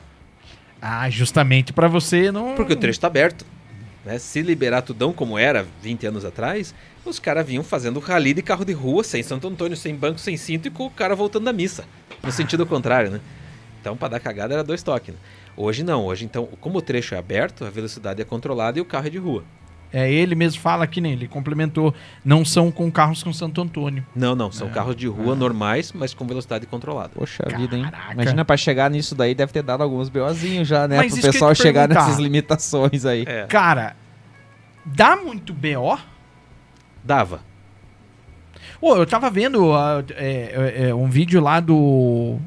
Ah, 0.81 1.09
justamente 1.09 1.71
pra 1.71 1.87
você 1.87 2.31
não. 2.31 2.55
Porque 2.55 2.73
o 2.73 2.75
trecho 2.75 2.97
está 2.97 3.07
aberto. 3.07 3.45
Né? 4.05 4.17
Se 4.17 4.41
liberar 4.41 4.81
tudão 4.81 5.11
como 5.11 5.37
era 5.37 5.65
20 5.81 6.07
anos 6.07 6.25
atrás, 6.25 6.73
os 7.05 7.19
caras 7.19 7.45
vinham 7.45 7.63
fazendo 7.63 7.99
rally 7.99 8.33
de 8.33 8.41
carro 8.41 8.65
de 8.65 8.73
rua, 8.73 9.03
sem 9.03 9.23
Santo 9.23 9.47
Antônio, 9.47 9.77
sem 9.77 9.95
banco, 9.95 10.19
sem 10.19 10.37
cinto 10.37 10.67
e 10.67 10.71
com 10.71 10.85
o 10.85 10.91
cara 10.91 11.15
voltando 11.15 11.45
da 11.45 11.53
missa. 11.53 11.85
No 12.23 12.31
sentido 12.31 12.65
contrário, 12.65 13.11
né? 13.11 13.21
Então, 13.79 13.95
para 13.95 14.09
dar 14.09 14.19
cagada 14.19 14.53
era 14.53 14.63
dois 14.63 14.83
toques. 14.83 15.13
Né? 15.13 15.19
Hoje 15.55 15.83
não. 15.83 16.05
Hoje, 16.05 16.25
então, 16.25 16.47
como 16.59 16.79
o 16.79 16.81
trecho 16.81 17.15
é 17.15 17.17
aberto, 17.17 17.65
a 17.65 17.69
velocidade 17.69 18.21
é 18.21 18.25
controlada 18.25 18.77
e 18.77 18.81
o 18.81 18.85
carro 18.85 19.07
é 19.07 19.09
de 19.09 19.17
rua. 19.17 19.43
É, 19.91 20.11
ele 20.11 20.35
mesmo 20.35 20.59
fala 20.61 20.85
que 20.85 20.99
nem 20.99 21.13
ele 21.13 21.27
complementou, 21.29 21.93
não 22.23 22.43
são 22.43 22.69
com 22.71 22.91
carros 22.91 23.23
com 23.23 23.31
Santo 23.31 23.61
Antônio. 23.61 24.05
Não, 24.15 24.35
não, 24.35 24.51
são 24.51 24.67
É. 24.67 24.71
carros 24.71 24.95
de 24.95 25.07
rua 25.07 25.33
normais, 25.35 25.93
mas 25.93 26.13
com 26.13 26.27
velocidade 26.27 26.65
controlada. 26.67 27.11
Poxa 27.15 27.43
vida, 27.57 27.77
hein? 27.77 27.83
Caraca. 27.83 28.13
Imagina 28.13 28.43
pra 28.43 28.57
chegar 28.57 28.91
nisso 28.91 29.15
daí, 29.15 29.33
deve 29.33 29.53
ter 29.53 29.63
dado 29.63 29.81
alguns 29.83 30.09
BOzinhos 30.09 30.67
já, 30.67 30.87
né? 30.87 30.97
Mas 30.97 31.13
pro 31.17 31.25
eu 31.27 31.31
pessoal 31.31 31.55
chegar 31.55 31.87
perguntar. 31.87 32.05
nessas 32.07 32.19
limitações 32.21 33.05
aí. 33.05 33.23
É, 33.25 33.45
Cara, 33.47 33.95
dá 34.85 35.15
muito 35.15 35.53
BO? 35.53 35.97
dava. 37.03 37.39
Pô, 38.79 38.95
eu 38.95 39.05
tava 39.07 39.29
vendo 39.29 39.73
ah, 39.73 40.03
é, 40.15 40.83
é, 40.83 40.89
é, 40.89 40.95
um 40.95 41.09
vídeo 41.09 41.41
lá 41.41 41.59
do. 41.59 42.37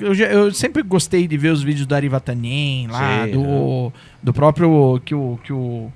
Eu, 0.00 0.14
já- 0.14 0.26
eu 0.26 0.52
sempre 0.52 0.82
gostei 0.82 1.28
de 1.28 1.36
ver 1.36 1.50
os 1.50 1.62
vídeos 1.62 1.86
do 1.86 1.94
Arivatanen 1.94 2.88
lá, 2.88 3.24
Sim, 3.26 3.32
do, 3.32 3.92
do 4.22 4.32
próprio. 4.32 5.00
Que 5.04 5.14
o. 5.14 5.38
Que, 5.44 5.52
o, 5.52 5.92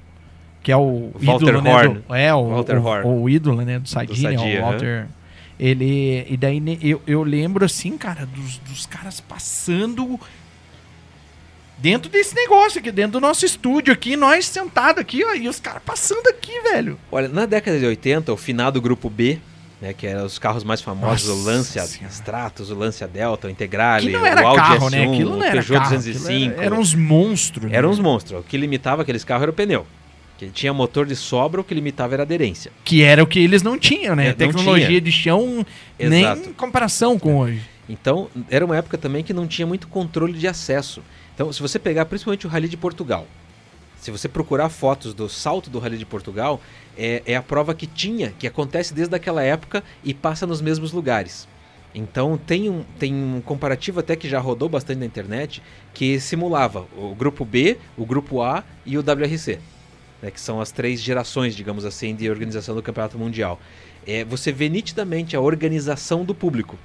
que 0.62 0.70
é 0.70 0.76
o 0.76 1.10
Walter 1.14 1.46
ídolo, 1.48 1.62
né? 1.62 1.74
Horn. 1.74 1.94
Do, 2.06 2.14
é, 2.14 2.34
o, 2.34 2.48
Walter 2.50 2.78
o, 2.78 2.84
Horn. 2.84 3.08
o 3.08 3.28
ídolo, 3.28 3.62
né? 3.62 3.78
Do 3.78 3.88
Sadie, 3.88 4.22
né, 4.22 4.58
o. 4.60 4.62
Walter. 4.62 5.06
Ele. 5.58 6.26
E 6.28 6.36
daí 6.36 6.60
né, 6.60 6.78
eu, 6.82 7.00
eu 7.06 7.22
lembro 7.22 7.64
assim, 7.64 7.96
cara, 7.98 8.26
dos, 8.26 8.58
dos 8.58 8.86
caras 8.86 9.20
passando. 9.20 10.18
Dentro 11.78 12.10
desse 12.10 12.34
negócio 12.34 12.78
aqui, 12.78 12.92
dentro 12.92 13.12
do 13.12 13.20
nosso 13.20 13.44
estúdio 13.46 13.92
aqui, 13.92 14.14
nós 14.14 14.44
sentados 14.46 15.00
aqui, 15.00 15.24
ó, 15.24 15.34
e 15.34 15.48
os 15.48 15.58
caras 15.58 15.82
passando 15.84 16.26
aqui, 16.28 16.60
velho. 16.60 16.98
Olha, 17.10 17.26
na 17.26 17.46
década 17.46 17.78
de 17.78 17.86
80, 17.86 18.30
o 18.30 18.36
finado 18.36 18.82
grupo 18.82 19.08
B, 19.08 19.38
né, 19.80 19.94
que 19.94 20.06
eram 20.06 20.26
os 20.26 20.38
carros 20.38 20.62
mais 20.62 20.82
famosos, 20.82 21.26
Nossa 21.26 21.40
o 21.40 21.44
Lancia 21.44 21.82
Senhora. 21.86 22.12
Stratos, 22.12 22.70
o 22.70 22.74
Lancia 22.74 23.08
Delta, 23.08 23.46
o 23.46 23.50
Integrale, 23.50 24.14
o 24.14 24.18
Audi 24.46 24.56
carro, 24.56 24.86
S1, 24.88 24.90
né? 24.90 25.04
Aquilo 25.04 25.30
o 25.32 25.36
não 25.36 25.42
era 25.42 25.52
Peugeot 25.52 25.78
carro. 25.80 25.96
205. 25.96 26.28
aquilo 26.28 26.52
era- 26.52 26.64
eram 26.66 26.78
uns 26.80 26.94
monstros. 26.94 27.70
né? 27.70 27.78
Eram 27.78 27.88
uns 27.88 27.98
monstros. 27.98 28.40
O 28.40 28.42
que 28.42 28.58
limitava 28.58 29.00
aqueles 29.00 29.24
carros 29.24 29.42
era 29.44 29.50
o 29.50 29.54
pneu. 29.54 29.86
Que 30.40 30.46
ele 30.46 30.52
tinha 30.52 30.72
motor 30.72 31.04
de 31.04 31.14
sobra, 31.14 31.60
o 31.60 31.64
que 31.64 31.74
limitava 31.74 32.14
era 32.14 32.22
a 32.22 32.24
aderência. 32.24 32.72
Que 32.82 33.02
era 33.02 33.22
o 33.22 33.26
que 33.26 33.38
eles 33.38 33.62
não 33.62 33.78
tinham, 33.78 34.16
né? 34.16 34.28
É, 34.28 34.32
Tecnologia 34.32 34.86
tinha. 34.86 35.00
de 35.02 35.12
chão, 35.12 35.66
Exato. 35.98 36.40
nem 36.40 36.50
em 36.50 36.54
comparação 36.54 37.18
com 37.18 37.40
hoje. 37.40 37.60
Então, 37.86 38.30
era 38.48 38.64
uma 38.64 38.74
época 38.74 38.96
também 38.96 39.22
que 39.22 39.34
não 39.34 39.46
tinha 39.46 39.66
muito 39.66 39.86
controle 39.86 40.32
de 40.32 40.48
acesso. 40.48 41.02
Então, 41.34 41.52
se 41.52 41.60
você 41.60 41.78
pegar 41.78 42.06
principalmente 42.06 42.46
o 42.46 42.48
Rally 42.48 42.70
de 42.70 42.76
Portugal, 42.78 43.26
se 43.98 44.10
você 44.10 44.30
procurar 44.30 44.70
fotos 44.70 45.12
do 45.12 45.28
salto 45.28 45.68
do 45.68 45.78
Rally 45.78 45.98
de 45.98 46.06
Portugal, 46.06 46.58
é, 46.96 47.22
é 47.26 47.36
a 47.36 47.42
prova 47.42 47.74
que 47.74 47.86
tinha, 47.86 48.32
que 48.38 48.46
acontece 48.46 48.94
desde 48.94 49.14
aquela 49.14 49.42
época 49.42 49.84
e 50.02 50.14
passa 50.14 50.46
nos 50.46 50.62
mesmos 50.62 50.90
lugares. 50.90 51.46
Então, 51.94 52.38
tem 52.38 52.70
um, 52.70 52.82
tem 52.98 53.12
um 53.12 53.42
comparativo 53.42 54.00
até 54.00 54.16
que 54.16 54.26
já 54.26 54.40
rodou 54.40 54.70
bastante 54.70 55.00
na 55.00 55.04
internet, 55.04 55.62
que 55.92 56.18
simulava 56.18 56.86
o 56.96 57.14
grupo 57.14 57.44
B, 57.44 57.76
o 57.94 58.06
grupo 58.06 58.40
A 58.40 58.64
e 58.86 58.96
o 58.96 59.00
WRC. 59.00 59.58
Né, 60.22 60.30
que 60.30 60.40
são 60.40 60.60
as 60.60 60.70
três 60.70 61.00
gerações, 61.00 61.54
digamos 61.54 61.84
assim, 61.84 62.14
de 62.14 62.28
organização 62.28 62.74
do 62.74 62.82
Campeonato 62.82 63.18
Mundial. 63.18 63.60
É, 64.06 64.24
você 64.24 64.50
vê 64.52 64.68
nitidamente 64.68 65.36
a 65.36 65.40
organização 65.40 66.24
do 66.24 66.34
público 66.34 66.78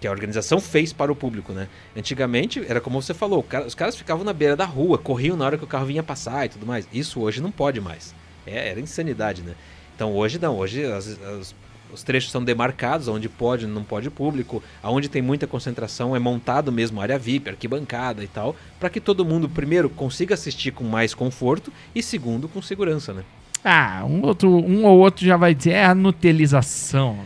que 0.00 0.06
a 0.06 0.10
organização 0.10 0.58
fez 0.58 0.94
para 0.94 1.12
o 1.12 1.14
público, 1.16 1.52
né? 1.52 1.68
Antigamente, 1.94 2.64
era 2.66 2.80
como 2.80 3.02
você 3.02 3.12
falou, 3.12 3.42
cara- 3.42 3.66
os 3.66 3.74
caras 3.74 3.94
ficavam 3.94 4.24
na 4.24 4.32
beira 4.32 4.56
da 4.56 4.64
rua, 4.64 4.96
corriam 4.96 5.36
na 5.36 5.44
hora 5.44 5.58
que 5.58 5.64
o 5.64 5.66
carro 5.66 5.84
vinha 5.84 6.02
passar 6.02 6.46
e 6.46 6.48
tudo 6.48 6.64
mais. 6.64 6.88
Isso 6.90 7.20
hoje 7.20 7.42
não 7.42 7.50
pode 7.52 7.82
mais. 7.82 8.14
É, 8.46 8.70
era 8.70 8.80
insanidade, 8.80 9.42
né? 9.42 9.54
Então 9.94 10.14
hoje 10.14 10.38
não, 10.38 10.56
hoje 10.56 10.82
as- 10.84 11.20
as- 11.22 11.54
os 11.92 12.02
trechos 12.02 12.30
são 12.30 12.42
demarcados, 12.42 13.08
onde 13.08 13.28
pode 13.28 13.66
não 13.66 13.82
pode 13.82 14.10
público, 14.10 14.62
aonde 14.82 15.08
tem 15.08 15.22
muita 15.22 15.46
concentração 15.46 16.14
é 16.14 16.18
montado 16.18 16.72
mesmo 16.72 17.00
área 17.00 17.18
VIP, 17.18 17.50
arquibancada 17.50 18.22
e 18.22 18.28
tal, 18.28 18.54
para 18.78 18.90
que 18.90 19.00
todo 19.00 19.24
mundo, 19.24 19.48
primeiro, 19.48 19.88
consiga 19.88 20.34
assistir 20.34 20.72
com 20.72 20.84
mais 20.84 21.14
conforto 21.14 21.72
e 21.94 22.02
segundo, 22.02 22.48
com 22.48 22.60
segurança, 22.62 23.12
né? 23.12 23.22
Ah, 23.64 24.04
um, 24.06 24.24
outro, 24.24 24.50
um 24.50 24.84
ou 24.86 24.98
outro 24.98 25.24
já 25.24 25.36
vai 25.36 25.54
dizer, 25.54 25.72
é 25.72 25.84
a 25.84 25.94
nutelização. 25.94 27.18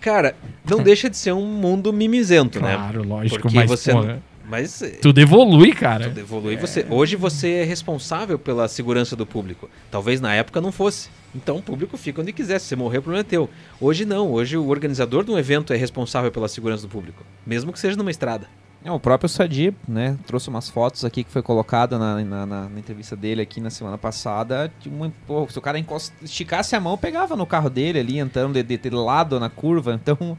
Cara, 0.00 0.36
não 0.68 0.82
deixa 0.84 1.08
de 1.08 1.16
ser 1.16 1.32
um 1.32 1.46
mundo 1.46 1.92
mimizento, 1.92 2.60
né? 2.60 2.74
Claro, 2.74 3.02
lógico, 3.02 3.40
Porque 3.40 3.56
mas 3.56 3.70
você 3.70 3.92
porra, 3.92 4.22
Mas 4.46 4.82
é, 4.82 4.88
tudo 4.90 5.18
evolui, 5.20 5.72
cara. 5.72 6.08
Tudo 6.08 6.20
evolui. 6.20 6.56
Você, 6.56 6.86
hoje 6.90 7.16
você 7.16 7.50
é 7.54 7.64
responsável 7.64 8.38
pela 8.38 8.68
segurança 8.68 9.16
do 9.16 9.24
público. 9.24 9.70
Talvez 9.90 10.20
na 10.20 10.34
época 10.34 10.60
não 10.60 10.70
fosse. 10.70 11.08
Então 11.34 11.56
o 11.56 11.62
público 11.62 11.96
fica 11.96 12.20
onde 12.20 12.32
quiser. 12.32 12.58
Se 12.58 12.66
você 12.68 12.76
morrer, 12.76 12.98
o 12.98 13.02
problema 13.02 13.20
é 13.20 13.24
teu. 13.28 13.48
Hoje 13.80 14.04
não. 14.04 14.30
Hoje 14.30 14.56
o 14.56 14.68
organizador 14.68 15.24
de 15.24 15.30
um 15.30 15.38
evento 15.38 15.72
é 15.72 15.76
responsável 15.76 16.30
pela 16.30 16.46
segurança 16.48 16.82
do 16.82 16.88
público. 16.88 17.24
Mesmo 17.46 17.72
que 17.72 17.78
seja 17.78 17.96
numa 17.96 18.10
estrada. 18.10 18.46
É, 18.84 18.92
o 18.92 19.00
próprio 19.00 19.30
Sadi, 19.30 19.74
né, 19.88 20.14
trouxe 20.26 20.50
umas 20.50 20.68
fotos 20.68 21.06
aqui 21.06 21.24
que 21.24 21.30
foi 21.30 21.40
colocado 21.40 21.98
na, 21.98 22.22
na, 22.22 22.44
na- 22.44 22.68
na 22.68 22.78
entrevista 22.78 23.16
dele 23.16 23.40
aqui 23.40 23.58
na 23.58 23.70
semana 23.70 23.96
passada. 23.96 24.70
De 24.78 24.90
uma, 24.90 25.10
pô, 25.26 25.48
se 25.48 25.58
o 25.58 25.62
cara 25.62 25.78
encost- 25.78 26.12
esticasse 26.22 26.76
a 26.76 26.80
mão, 26.80 26.98
pegava 26.98 27.34
no 27.34 27.46
carro 27.46 27.70
dele 27.70 27.98
ali, 27.98 28.18
entrando 28.18 28.52
de, 28.52 28.62
de, 28.62 28.76
de 28.76 28.90
lado 28.90 29.40
na 29.40 29.48
curva. 29.48 29.94
Então, 29.94 30.36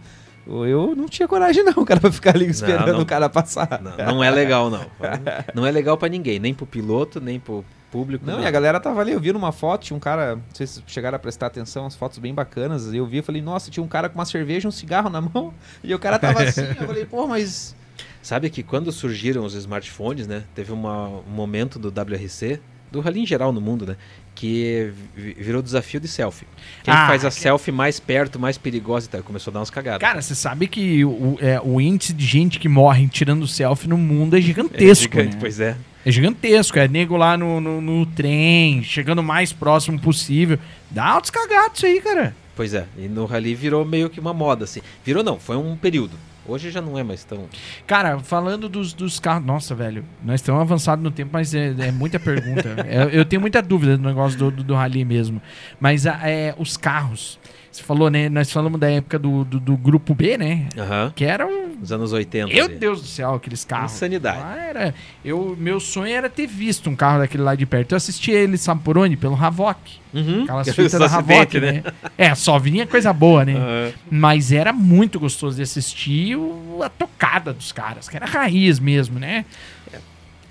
eu 0.48 0.96
não 0.96 1.08
tinha 1.08 1.28
coragem 1.28 1.64
não, 1.64 1.84
cara, 1.86 2.00
pra 2.00 2.12
ficar 2.12 2.36
ali 2.36 2.46
esperando 2.48 2.94
não. 2.94 3.02
o 3.02 3.06
cara 3.06 3.28
passar. 3.30 3.82
Não, 3.82 4.16
não 4.16 4.24
é 4.24 4.30
legal, 4.30 4.70
não. 4.70 4.86
Não 5.54 5.66
é 5.66 5.72
legal 5.72 5.98
pra 5.98 6.08
ninguém. 6.10 6.38
Nem 6.40 6.54
pro 6.54 6.66
piloto, 6.66 7.20
nem 7.20 7.40
pro 7.40 7.64
público. 7.92 8.26
Não, 8.26 8.42
e 8.42 8.46
a 8.46 8.52
galera 8.52 8.80
tava 8.80 9.00
ali, 9.02 9.14
eu 9.14 9.20
vi 9.20 9.32
numa 9.32 9.52
foto, 9.52 9.84
tinha 9.86 9.96
um 9.96 10.00
cara, 10.00 10.36
não 10.36 10.44
sei 10.54 10.68
se 10.68 10.84
chegaram 10.86 11.16
a 11.16 11.20
prestar 11.20 11.48
atenção, 11.48 11.86
as 11.86 11.96
fotos 11.96 12.18
bem 12.18 12.34
bacanas, 12.34 12.92
e 12.94 12.98
eu 12.98 13.06
vi, 13.06 13.18
eu 13.18 13.24
falei, 13.24 13.42
nossa, 13.42 13.72
tinha 13.72 13.84
um 13.84 13.88
cara 13.88 14.10
com 14.10 14.16
uma 14.20 14.26
cerveja 14.26 14.68
e 14.68 14.70
um 14.70 14.72
cigarro 14.72 15.10
na 15.10 15.22
mão, 15.22 15.54
e 15.84 15.94
o 15.96 16.00
cara 16.00 16.20
tava 16.20 16.44
assim, 16.44 16.62
eu 16.62 16.88
falei, 16.88 17.06
pô, 17.06 17.26
mas... 17.26 17.74
Sabe 18.22 18.50
que 18.50 18.64
quando 18.64 18.92
surgiram 18.92 19.46
os 19.46 19.54
smartphones, 19.54 20.28
né? 20.28 20.44
Teve 20.54 20.74
uma- 20.74 21.08
um 21.08 21.30
momento 21.30 21.78
do 21.80 21.88
WRC, 21.90 22.60
do 22.92 23.00
rally 23.00 23.22
em 23.22 23.26
geral 23.26 23.54
no 23.54 23.62
mundo, 23.62 23.86
né? 23.86 23.96
Que 24.36 24.92
vi- 25.16 25.34
virou 25.40 25.62
desafio 25.62 26.00
de 26.00 26.10
selfie. 26.10 26.46
Quem 26.84 26.94
Ah, 26.94 27.08
faz 27.08 27.24
a 27.24 27.30
que- 27.30 27.36
selfie 27.36 27.72
mais 27.72 28.00
perto, 28.02 28.38
mais 28.38 28.58
perigosa 28.58 29.08
e 29.08 29.10
tal. 29.10 29.24
Começou 29.24 29.50
a 29.50 29.54
dar 29.54 29.60
umas 29.62 29.70
cagadas. 29.70 30.02
Cara, 30.02 30.22
você 30.22 30.36
sabe 30.36 30.68
que 30.68 31.06
o, 31.06 31.38
é, 31.42 31.60
o 31.64 31.80
índice 31.80 32.12
de 32.14 32.26
gente 32.26 32.60
que 32.60 32.68
morre 32.68 33.08
tirando 33.08 33.48
selfie 33.48 33.88
no 33.88 33.98
mundo 33.98 34.36
é 34.36 34.40
é 34.40 34.42
gigantesco, 34.42 35.04
gigante, 35.16 35.36
né? 35.36 35.38
pois 35.40 35.60
é. 35.62 35.78
É 36.06 36.12
gigantesco. 36.12 36.78
É 36.78 36.88
nego 36.88 37.16
lá 37.16 37.38
no, 37.38 37.60
no, 37.62 37.80
no 37.82 38.06
trem, 38.06 38.84
chegando 38.84 39.20
o 39.20 39.24
mais 39.24 39.54
próximo 39.54 39.98
possível. 40.00 40.60
Dá 40.92 41.06
altos 41.06 41.32
cagados 41.32 41.78
isso 41.78 41.86
aí, 41.86 42.02
cara. 42.02 42.36
Pois 42.56 42.74
é, 42.74 42.86
e 42.98 43.08
no 43.08 43.26
rally 43.26 43.56
virou 43.56 43.84
meio 43.86 44.10
que 44.10 44.20
uma 44.20 44.34
moda, 44.34 44.66
assim. 44.66 44.82
Virou 45.04 45.24
não, 45.24 45.40
foi 45.40 45.56
um 45.58 45.76
período. 45.78 46.18
Hoje 46.48 46.70
já 46.70 46.82
não 46.82 46.98
é 46.98 47.04
mais 47.04 47.24
tão. 47.24 47.48
Cara, 47.88 48.20
falando 48.20 48.70
dos, 48.70 48.94
dos 48.94 49.20
carros. 49.20 49.46
Nossa, 49.46 49.74
velho, 49.74 50.06
nós 50.24 50.42
estamos 50.42 50.62
avançados 50.62 51.04
no 51.04 51.12
tempo, 51.12 51.32
mas 51.34 51.54
é, 51.54 51.74
é 51.80 51.92
muita 51.92 52.20
pergunta. 52.20 52.76
É, 52.88 53.10
eu 53.12 53.26
tenho 53.26 53.42
muita 53.42 53.62
dúvida 53.62 53.98
do 53.98 54.04
negócio 54.04 54.38
do, 54.38 54.52
do, 54.52 54.64
do 54.64 54.76
Rally 54.76 55.04
mesmo. 55.04 55.42
Mas 55.80 56.06
é, 56.06 56.54
os 56.58 56.78
carros. 56.78 57.40
Você 57.76 57.84
falou, 57.84 58.10
né? 58.10 58.30
Nós 58.30 58.50
falamos 58.54 58.80
da 58.80 58.90
época 58.90 59.20
do, 59.20 59.44
do, 59.44 59.60
do 59.60 59.76
grupo 59.76 60.16
B, 60.16 60.38
né? 60.38 60.70
Aham. 60.78 61.12
Que 61.14 61.26
era 61.26 61.46
um. 61.46 61.76
Nos 61.78 61.92
anos 61.92 62.14
80. 62.14 62.48
Meu 62.54 62.66
ali. 62.66 62.76
Deus 62.76 63.02
do 63.02 63.08
céu, 63.08 63.34
aqueles 63.34 63.66
carros. 63.66 63.92
Insanidade. 63.94 64.40
Lá 64.40 64.58
era, 64.58 64.96
eu, 65.26 65.58
meu 65.60 65.78
sonho 65.82 66.16
era 66.16 66.30
ter 66.30 66.48
visto 66.48 66.90
um 66.90 66.96
carro 66.96 67.20
daquele 67.20 67.44
lá 67.44 67.54
de 67.54 67.66
perto. 67.66 67.92
Eu 67.92 67.98
assisti 67.98 68.32
ele, 68.32 68.58
sabe 68.58 68.82
por 68.82 68.98
onde? 68.98 69.18
Pelo 69.18 69.36
Havok. 69.36 69.78
Uhum. 70.14 70.44
Aquelas 70.44 70.70
fitas 70.74 70.94
da 70.94 71.06
Havok, 71.06 71.58
acidentes, 71.58 71.84
né? 71.84 71.94
É, 72.18 72.34
só 72.34 72.58
vinha 72.58 72.88
coisa 72.88 73.12
boa, 73.12 73.44
né? 73.44 73.56
Aham. 73.56 73.92
Mas 74.10 74.54
era 74.54 74.72
muito 74.72 75.20
gostoso 75.20 75.58
de 75.58 75.64
assistir 75.64 76.38
o- 76.38 76.80
a 76.82 76.88
tocada 76.88 77.52
dos 77.52 77.74
caras, 77.74 78.08
que 78.08 78.16
era 78.16 78.26
raiz 78.26 78.80
mesmo, 78.80 79.20
né? 79.20 79.44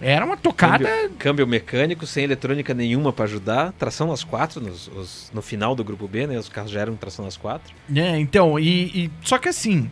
Era 0.00 0.24
uma 0.24 0.36
tocada. 0.36 0.84
Câmbio, 0.84 1.10
câmbio 1.18 1.46
mecânico, 1.46 2.06
sem 2.06 2.24
eletrônica 2.24 2.74
nenhuma 2.74 3.12
pra 3.12 3.24
ajudar. 3.24 3.72
Tração 3.72 4.08
nas 4.08 4.22
quatro, 4.24 4.60
nos- 4.60 4.88
os- 4.88 5.30
no 5.32 5.40
final 5.40 5.74
do 5.74 5.82
grupo 5.84 6.06
B, 6.08 6.26
né? 6.26 6.38
Os 6.38 6.48
carros 6.48 6.70
já 6.70 6.80
eram 6.80 6.96
tração 6.96 7.24
nas 7.24 7.36
quatro. 7.36 7.72
né? 7.88 8.18
Então, 8.18 8.58
e, 8.58 9.04
e- 9.04 9.10
Só 9.22 9.38
que 9.38 9.48
assim. 9.48 9.90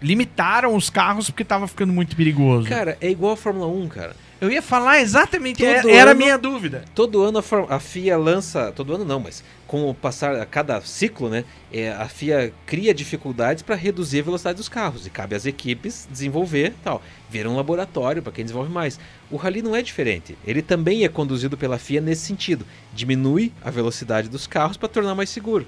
Limitaram 0.00 0.74
os 0.76 0.90
carros 0.90 1.30
porque 1.30 1.42
tava 1.44 1.66
ficando 1.66 1.90
muito 1.92 2.14
perigoso. 2.16 2.68
Cara, 2.68 2.98
é 3.00 3.08
igual 3.10 3.32
a 3.32 3.36
Fórmula 3.36 3.66
1, 3.66 3.88
cara. 3.88 4.14
eu 4.38 4.50
ia 4.50 4.60
falar 4.60 5.00
exatamente. 5.00 5.64
é- 5.64 5.80
Todo 5.80 5.90
era 5.90 6.10
a 6.10 6.12
ano- 6.12 6.20
minha 6.20 6.36
dúvida. 6.36 6.84
Todo 6.94 7.22
ano 7.22 7.38
a, 7.38 7.74
a 7.76 7.80
FIA 7.80 8.18
lança. 8.18 8.70
Todo 8.72 8.94
ano 8.94 9.04
não, 9.06 9.18
mas 9.18 9.42
com 9.66 9.88
o 9.88 9.94
passar 9.94 10.36
a 10.36 10.46
cada 10.46 10.80
ciclo, 10.80 11.28
né? 11.28 11.44
é, 11.72 11.92
a 11.92 12.08
FIA 12.08 12.52
cria 12.64 12.94
dificuldades 12.94 13.62
para 13.62 13.74
reduzir 13.74 14.20
a 14.20 14.22
velocidade 14.22 14.56
dos 14.56 14.68
carros. 14.68 15.06
E 15.06 15.10
cabe 15.10 15.34
às 15.34 15.44
equipes 15.44 16.08
desenvolver 16.10 16.72
tal. 16.82 17.02
Vira 17.28 17.50
um 17.50 17.56
laboratório 17.56 18.22
para 18.22 18.32
quem 18.32 18.44
desenvolve 18.44 18.72
mais. 18.72 18.98
O 19.30 19.36
Rally 19.36 19.62
não 19.62 19.74
é 19.74 19.82
diferente. 19.82 20.36
Ele 20.46 20.62
também 20.62 21.04
é 21.04 21.08
conduzido 21.08 21.56
pela 21.56 21.78
FIA 21.78 22.00
nesse 22.00 22.24
sentido. 22.24 22.64
Diminui 22.94 23.52
a 23.62 23.70
velocidade 23.70 24.28
dos 24.28 24.46
carros 24.46 24.76
para 24.76 24.88
tornar 24.88 25.14
mais 25.14 25.28
seguro. 25.28 25.66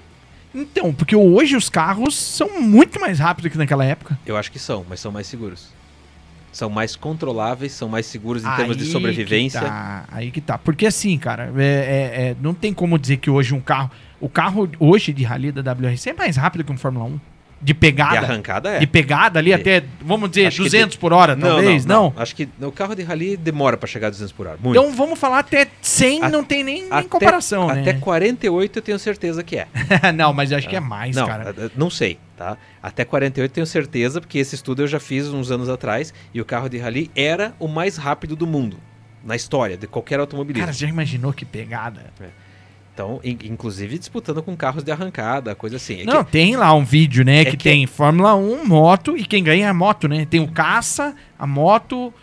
Então, 0.53 0.91
porque 0.93 1.15
hoje 1.15 1.55
os 1.55 1.69
carros 1.69 2.15
são 2.15 2.59
muito 2.59 2.99
mais 2.99 3.19
rápidos 3.19 3.51
que 3.51 3.57
naquela 3.57 3.85
época. 3.85 4.17
Eu 4.25 4.35
acho 4.35 4.51
que 4.51 4.57
são, 4.57 4.83
mas 4.89 4.99
são 4.99 5.11
mais 5.11 5.27
seguros. 5.27 5.78
São 6.51 6.69
mais 6.69 6.95
controláveis, 6.95 7.71
são 7.73 7.87
mais 7.87 8.05
seguros 8.05 8.43
em 8.43 8.47
Aí 8.47 8.55
termos 8.57 8.75
de 8.77 8.85
que 8.85 8.91
sobrevivência. 8.91 9.61
tá, 9.61 10.05
aí 10.11 10.31
que 10.31 10.41
tá. 10.41 10.57
Porque 10.57 10.85
assim, 10.87 11.17
cara, 11.17 11.51
é- 11.57 11.61
é- 11.63 12.21
é, 12.31 12.35
não 12.41 12.53
tem 12.53 12.73
como 12.73 12.97
dizer 12.97 13.17
que 13.17 13.29
hoje 13.29 13.53
um 13.53 13.61
carro. 13.61 13.91
O 14.19 14.27
carro 14.27 14.69
hoje 14.79 15.13
de 15.13 15.23
rally 15.23 15.51
da 15.51 15.61
WRC 15.73 16.09
é 16.09 16.13
mais 16.13 16.35
rápido 16.35 16.63
que 16.63 16.71
um 16.71 16.77
Fórmula 16.77 17.05
1. 17.05 17.19
De 17.61 17.65
De 17.67 17.73
pegada? 17.73 18.19
arrancada 18.19 18.69
é. 18.69 18.79
De 18.79 18.87
pegada 18.87 19.37
ali 19.39 19.49
De- 19.49 19.55
até, 19.55 19.83
vamos 20.01 20.29
dizer, 20.29 20.47
Acho 20.47 20.57
que 20.57 20.63
200 20.63 20.95
por 20.97 21.11
hora, 21.11 21.35
Não, 21.35 21.47
talvez? 21.49 21.85
Não? 21.85 22.13
Acho 22.15 22.33
que 22.35 22.47
o 22.61 22.71
carro 22.71 22.95
de 22.95 23.03
rally 23.03 23.35
demora 23.35 23.75
para 23.75 23.85
chegar 23.87 24.07
a 24.07 24.09
200 24.11 24.31
por 24.31 24.47
hora. 24.47 24.57
Muito. 24.63 24.79
Então 24.79 24.93
vamos 24.95 25.19
falar 25.19 25.39
até 25.39 25.67
100, 25.81 26.23
A- 26.23 26.29
não 26.29 26.43
tem 26.43 26.63
nem, 26.63 26.83
nem 26.83 26.91
até, 26.91 27.07
comparação, 27.09 27.69
Até 27.69 27.93
né? 27.93 27.99
48 27.99 28.77
eu 28.79 28.81
tenho 28.81 28.97
certeza 28.97 29.43
que 29.43 29.57
é. 29.57 29.67
não, 30.15 30.31
mas 30.33 30.53
acho 30.53 30.69
que 30.69 30.75
é 30.75 30.79
mais, 30.79 31.15
não, 31.15 31.27
cara. 31.27 31.53
eh, 31.57 31.69
não 31.75 31.89
sei, 31.89 32.17
tá? 32.37 32.57
Até 32.81 33.03
48 33.03 33.49
eu 33.51 33.53
tenho 33.53 33.67
certeza, 33.67 34.21
porque 34.21 34.37
esse 34.39 34.55
estudo 34.55 34.83
eu 34.83 34.87
já 34.87 34.99
fiz 34.99 35.27
uns 35.27 35.51
anos 35.51 35.67
atrás 35.67 36.13
e 36.33 36.39
o 36.39 36.45
carro 36.45 36.69
de 36.69 36.77
rally 36.77 37.11
era 37.15 37.53
o 37.59 37.67
mais 37.67 37.97
rápido 37.97 38.35
do 38.37 38.47
mundo. 38.47 38.77
Na 39.21 39.35
história 39.35 39.75
de 39.75 39.85
qualquer 39.85 40.17
automobilismo. 40.21 40.65
Cara, 40.65 40.71
já 40.71 40.87
imaginou 40.87 41.33
que 41.33 41.43
pegada? 41.43 42.05
Então, 42.99 43.21
in- 43.23 43.37
inclusive 43.45 43.97
disputando 43.97 44.43
com 44.43 44.57
carros 44.57 44.83
de 44.83 44.91
arrancada, 44.91 45.55
coisa 45.55 45.77
assim. 45.77 46.01
É 46.01 46.03
Não, 46.03 46.21
que- 46.21 46.31
tem 46.33 46.57
lá 46.57 46.73
um 46.73 46.83
vídeo, 46.83 47.23
né, 47.23 47.39
é 47.41 47.45
que, 47.45 47.51
que- 47.55 47.63
tem 47.63 47.87
Fórmula 47.87 48.35
1, 48.35 48.65
moto, 48.65 49.15
e 49.15 49.23
quem 49.23 49.41
ganha 49.41 49.67
é 49.67 49.69
a 49.69 49.73
moto, 49.73 50.05
né? 50.09 50.25
Tem 50.29 50.41
o 50.41 50.49
caça, 50.51 51.15
a 51.37 51.47
moto 51.47 52.13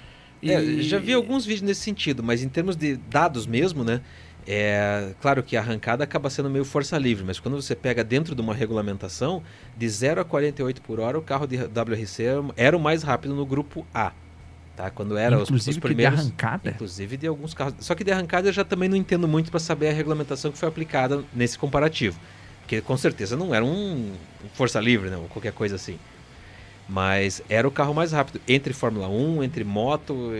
e... 0.42 0.50
É, 0.50 0.62
já 0.82 0.98
vi 0.98 1.14
alguns 1.14 1.46
vídeos 1.46 1.62
nesse 1.62 1.80
sentido, 1.80 2.22
mas 2.22 2.42
em 2.42 2.48
termos 2.50 2.76
de 2.76 2.96
dados 2.96 3.46
mesmo, 3.46 3.82
né? 3.84 4.02
É, 4.46 5.12
claro 5.20 5.42
que 5.42 5.56
a 5.56 5.60
arrancada 5.60 6.04
acaba 6.04 6.28
sendo 6.28 6.50
meio 6.50 6.64
força 6.64 6.98
livre, 6.98 7.24
mas 7.26 7.40
quando 7.40 7.60
você 7.60 7.74
pega 7.74 8.04
dentro 8.04 8.34
de 8.34 8.40
uma 8.42 8.52
regulamentação, 8.54 9.42
de 9.76 9.88
0 9.88 10.20
a 10.20 10.24
48 10.26 10.82
por 10.82 11.00
hora, 11.00 11.18
o 11.18 11.22
carro 11.22 11.46
de 11.46 11.56
WRC 11.56 12.22
era- 12.22 12.44
era 12.54 12.76
o 12.76 12.80
mais 12.80 13.02
rápido 13.02 13.34
no 13.34 13.46
grupo 13.46 13.84
A. 13.94 14.12
Tá? 14.76 14.90
Quando 14.90 15.16
era 15.16 15.36
os, 15.38 15.44
Inclusive 15.48 15.70
os 15.70 15.74
de 15.76 15.80
primeiros. 15.80 16.20
arrancada. 16.20 16.70
Inclusive 16.70 17.16
de 17.16 17.26
alguns 17.26 17.54
carros. 17.54 17.74
Só 17.80 17.94
que 17.94 18.04
de 18.04 18.12
arrancada 18.12 18.48
eu 18.48 18.52
já 18.52 18.62
também 18.62 18.88
não 18.90 18.96
entendo 18.96 19.26
muito 19.26 19.50
para 19.50 19.58
saber 19.58 19.88
a 19.88 19.92
regulamentação 19.92 20.52
que 20.52 20.58
foi 20.58 20.68
aplicada 20.68 21.24
nesse 21.34 21.58
comparativo. 21.58 22.20
Porque 22.60 22.82
com 22.82 22.96
certeza 22.96 23.36
não 23.36 23.54
era 23.54 23.64
um 23.64 24.12
força 24.52 24.78
livre, 24.78 25.08
né? 25.08 25.16
ou 25.16 25.28
qualquer 25.28 25.52
coisa 25.52 25.76
assim. 25.76 25.98
Mas 26.86 27.42
era 27.48 27.66
o 27.66 27.70
carro 27.70 27.94
mais 27.94 28.12
rápido 28.12 28.40
entre 28.46 28.74
Fórmula 28.74 29.08
1, 29.08 29.42
entre 29.42 29.64
moto, 29.64 30.32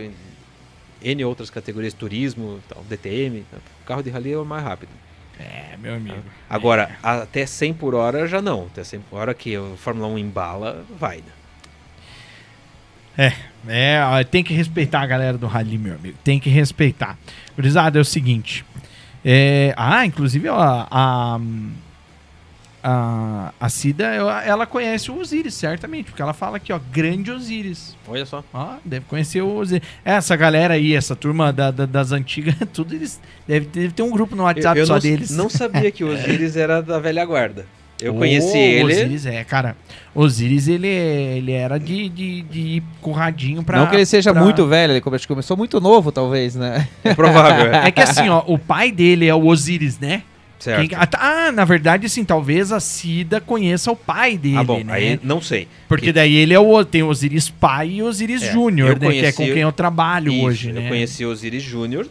N 1.01 1.25
outras 1.25 1.49
categorias, 1.49 1.93
turismo, 1.93 2.59
tal, 2.69 2.83
DTM. 2.83 3.43
O 3.81 3.85
carro 3.85 4.03
de 4.03 4.09
rally 4.11 4.33
é 4.33 4.37
o 4.37 4.45
mais 4.45 4.63
rápido. 4.63 4.89
É, 5.39 5.75
meu 5.77 5.95
amigo. 5.95 6.23
Agora, 6.49 6.97
até 7.01 7.45
100 7.45 7.73
por 7.73 7.95
hora 7.95 8.27
já 8.27 8.41
não. 8.41 8.65
Até 8.65 8.83
100 8.83 8.99
por 9.01 9.19
hora 9.19 9.33
que 9.33 9.57
o 9.57 9.75
Fórmula 9.77 10.07
1 10.07 10.17
embala, 10.17 10.85
vai. 10.97 11.17
Né? 11.17 11.23
É, 13.17 13.33
ó, 14.03 14.23
tem 14.23 14.43
que 14.43 14.53
respeitar 14.53 15.01
a 15.01 15.05
galera 15.05 15.37
do 15.37 15.47
Rally, 15.47 15.77
meu 15.77 15.95
amigo. 15.95 16.17
Tem 16.23 16.39
que 16.39 16.49
respeitar. 16.49 17.17
Gurizada, 17.55 17.97
é 17.97 18.01
o 18.01 18.05
seguinte. 18.05 18.63
é, 19.25 19.73
ah, 19.77 20.05
inclusive, 20.05 20.47
ó, 20.49 20.57
a, 20.89 21.39
a, 22.83 23.51
a 23.59 23.69
Cida, 23.69 24.13
eu- 24.15 24.29
ela 24.29 24.65
conhece 24.65 25.11
o 25.11 25.19
Osiris, 25.19 25.53
certamente, 25.55 26.05
porque 26.05 26.21
ela 26.21 26.33
fala 26.33 26.57
aqui, 26.57 26.71
ó, 26.71 26.79
grande 26.91 27.31
Osiris. 27.31 27.95
Olha 28.07 28.25
só. 28.25 28.43
Ó, 28.53 28.75
deve 28.85 29.05
conhecer 29.05 29.41
o 29.41 29.57
Osiris. 29.57 29.85
Essa 30.05 30.35
galera 30.35 30.75
aí, 30.75 30.93
essa 30.95 31.15
turma 31.15 31.51
da- 31.51 31.71
da- 31.71 31.85
das 31.85 32.11
antigas, 32.11 32.55
tudo 32.73 32.93
eles. 32.93 33.19
Deve, 33.47 33.65
deve 33.65 33.91
ter 33.93 34.03
um 34.03 34.11
grupo 34.11 34.35
no 34.35 34.43
WhatsApp 34.43 34.79
eu 34.79 34.85
só 34.85 34.93
não, 34.93 34.99
deles. 35.01 35.31
não 35.35 35.49
sabia 35.49 35.91
que 35.91 36.03
o 36.03 36.07
Osiris 36.13 36.55
era 36.55 36.81
da 36.81 36.99
velha 36.99 37.25
guarda. 37.25 37.65
Eu 38.01 38.13
conheci 38.13 38.57
Ô, 38.57 38.61
ele. 38.61 38.83
Osiris, 38.93 39.25
é, 39.25 39.43
cara. 39.43 39.75
Osiris, 40.13 40.67
ele, 40.67 40.87
ele 40.87 41.51
era 41.51 41.79
de, 41.79 42.09
de, 42.09 42.41
de 42.43 42.59
ir 42.59 42.83
com 43.01 43.09
o 43.09 43.13
radinho 43.13 43.63
pra. 43.63 43.79
não 43.79 43.87
que 43.87 43.95
ele 43.95 44.05
seja 44.05 44.31
pra- 44.31 44.41
muito 44.43 44.65
velho, 44.67 44.93
ele 44.93 45.01
come- 45.01 45.17
começou 45.27 45.57
muito 45.57 45.79
novo, 45.81 46.11
talvez, 46.11 46.55
né? 46.55 46.87
É 47.03 47.13
provável. 47.15 47.71
é. 47.73 47.87
É 47.87 47.91
que 47.91 48.01
assim, 48.01 48.29
ó, 48.29 48.43
o 48.45 48.57
pai 48.59 48.91
dele 48.91 49.25
é 49.27 49.33
o 49.33 49.45
Osiris, 49.47 49.99
né? 49.99 50.21
Certo. 50.59 50.87
Quem- 50.87 50.97
ah, 50.97 51.05
tá- 51.05 51.19
ah, 51.21 51.51
na 51.51 51.65
verdade, 51.65 52.05
assim, 52.07 52.23
talvez 52.25 52.71
a 52.71 52.79
Cida 52.79 53.39
conheça 53.39 53.91
o 53.91 53.95
pai 53.95 54.37
dele, 54.37 54.57
ah, 54.57 54.63
bom, 54.63 54.83
né? 54.83 54.93
aí 54.93 55.19
não 55.23 55.39
sei. 55.41 55.67
Porque 55.87 56.11
daí 56.11 56.35
ele 56.35 56.53
é 56.53 56.59
o, 56.59 56.83
tem 56.85 57.03
o 57.03 57.07
Osiris 57.09 57.49
pai 57.49 57.89
e 57.93 58.01
o 58.03 58.07
Osiris 58.07 58.41
É, 58.43 58.51
Júnior, 58.51 58.89
eu 58.89 58.93
né? 58.93 58.99
Que 58.99 59.05
é 59.05 59.09
conheci- 59.21 59.37
com 59.37 59.43
quem 59.45 59.61
eu 59.61 59.71
trabalho 59.71 60.31
Isso, 60.31 60.45
hoje, 60.45 60.71
né? 60.71 60.83
Eu 60.85 60.89
conheci 60.89 61.25
o 61.25 61.29
Osiris 61.31 61.61
Júnior 61.63 62.07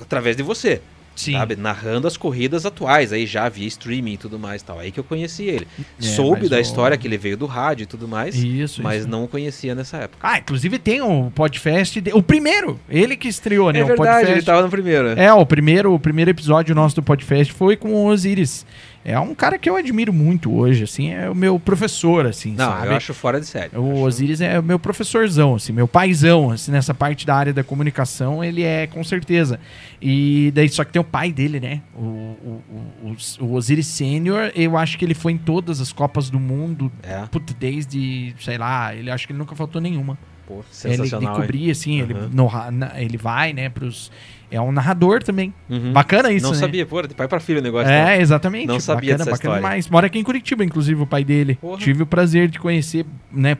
através 0.00 0.36
de 0.36 0.42
você, 0.42 0.80
Sim. 1.16 1.32
sabe? 1.32 1.56
Narrando 1.56 2.06
as 2.06 2.16
corridas 2.16 2.64
atuais, 2.64 3.12
aí 3.12 3.26
já 3.26 3.48
via 3.48 3.66
streaming 3.66 4.12
e 4.12 4.16
tudo 4.16 4.38
mais 4.38 4.62
tal. 4.62 4.78
Aí 4.78 4.92
que 4.92 5.00
eu 5.00 5.04
conheci 5.04 5.44
ele. 5.46 5.66
É, 5.78 6.02
Soube 6.02 6.48
da 6.48 6.58
o- 6.58 6.60
história 6.60 6.96
que 6.96 7.08
ele 7.08 7.16
veio 7.18 7.36
do 7.36 7.46
rádio 7.46 7.84
e 7.84 7.86
tudo 7.86 8.06
mais, 8.06 8.34
Isso, 8.36 8.82
mas 8.82 9.00
isso. 9.00 9.08
não 9.08 9.24
o 9.24 9.28
conhecia 9.28 9.74
nessa 9.74 9.96
época. 9.96 10.18
Ah, 10.22 10.38
inclusive 10.38 10.78
tem 10.78 11.00
o 11.00 11.30
podcast, 11.34 12.00
de- 12.00 12.12
o 12.12 12.22
primeiro, 12.22 12.78
ele 12.88 13.16
que 13.16 13.26
estreou, 13.28 13.72
né? 13.72 13.80
é 13.80 13.84
o 13.84 13.86
verdade, 13.86 14.10
podcast. 14.10 14.32
ele 14.38 14.42
tava 14.42 14.62
no 14.62 14.68
primeiro. 14.68 15.08
É, 15.18 15.32
o 15.32 15.44
primeiro, 15.46 15.92
o 15.94 15.98
primeiro 15.98 16.30
episódio 16.30 16.74
nosso 16.74 16.94
do 16.96 17.02
podcast 17.02 17.52
foi 17.52 17.76
com 17.76 17.94
o 17.94 18.06
Osiris. 18.06 18.66
É 19.08 19.16
um 19.20 19.36
cara 19.36 19.56
que 19.56 19.70
eu 19.70 19.76
admiro 19.76 20.12
muito 20.12 20.52
hoje, 20.52 20.82
assim, 20.82 21.12
é 21.12 21.30
o 21.30 21.34
meu 21.34 21.60
professor, 21.60 22.26
assim, 22.26 22.50
Não, 22.56 22.72
sabe? 22.72 22.88
eu 22.88 22.96
acho 22.96 23.14
fora 23.14 23.38
de 23.38 23.46
série. 23.46 23.70
O 23.78 23.92
Acho- 23.92 24.00
Osiris 24.02 24.40
é 24.40 24.58
o 24.58 24.62
meu 24.64 24.80
professorzão, 24.80 25.54
assim, 25.54 25.72
meu 25.72 25.86
paizão, 25.86 26.50
assim, 26.50 26.72
nessa 26.72 26.92
parte 26.92 27.24
da 27.24 27.36
área 27.36 27.52
da 27.52 27.62
comunicação, 27.62 28.42
ele 28.42 28.64
é 28.64 28.88
com 28.88 29.04
certeza. 29.04 29.60
E 30.02 30.50
daí, 30.52 30.68
só 30.68 30.82
que 30.82 30.90
tem 30.92 31.00
o 31.00 31.04
pai 31.04 31.30
dele, 31.30 31.60
né? 31.60 31.82
O, 31.94 32.00
o, 32.02 32.62
o, 33.04 33.16
o- 33.44 33.52
Osiris 33.54 33.86
Sênior, 33.86 34.50
eu 34.56 34.76
acho 34.76 34.98
que 34.98 35.04
ele 35.04 35.14
foi 35.14 35.30
em 35.32 35.38
todas 35.38 35.80
as 35.80 35.92
Copas 35.92 36.28
do 36.28 36.40
Mundo, 36.40 36.90
É, 37.04 37.20
puta, 37.30 37.54
desde, 37.56 38.34
sei 38.40 38.58
lá, 38.58 38.92
ele 38.92 39.08
acho 39.08 39.24
que 39.24 39.32
ele 39.32 39.38
nunca 39.38 39.54
faltou 39.54 39.80
nenhuma. 39.80 40.18
pô, 40.48 40.54
Ele, 40.56 40.64
sensacional. 40.70 41.20
ele 41.22 41.30
hein? 41.30 41.40
cobria, 41.40 41.72
assim, 41.72 42.00
ele, 42.00 42.14
Uhum. 42.14 42.28
no 42.32 42.46
ra- 42.46 42.70
na- 42.72 43.00
ele 43.00 43.16
vai, 43.16 43.52
né, 43.52 43.68
pros... 43.68 44.10
É 44.50 44.60
um 44.60 44.70
narrador 44.70 45.22
também. 45.22 45.52
Uhum. 45.68 45.92
Bacana 45.92 46.30
isso, 46.30 46.44
Não 46.46 46.52
né? 46.52 46.58
sabia, 46.58 46.86
pô, 46.86 47.02
de 47.02 47.14
pai 47.14 47.26
pra 47.26 47.40
filho 47.40 47.58
o 47.58 47.62
negócio. 47.62 47.88
né? 47.88 48.16
É, 48.16 48.20
exatamente. 48.20 48.66
Não 48.66 48.78
sabia 48.80 49.12
bacana, 49.12 49.18
dessa 49.18 49.30
bacana 49.30 49.54
história. 49.56 49.60
demais. 49.60 49.88
Mora 49.88 50.06
aqui 50.06 50.18
em 50.18 50.22
Curitiba, 50.22 50.64
inclusive, 50.64 51.02
o 51.02 51.06
pai 51.06 51.24
dele. 51.24 51.56
Porra. 51.60 51.78
Tive 51.78 52.02
o 52.02 52.06
prazer 52.06 52.48
de 52.48 52.58
conhecer, 52.58 53.04
né, 53.32 53.56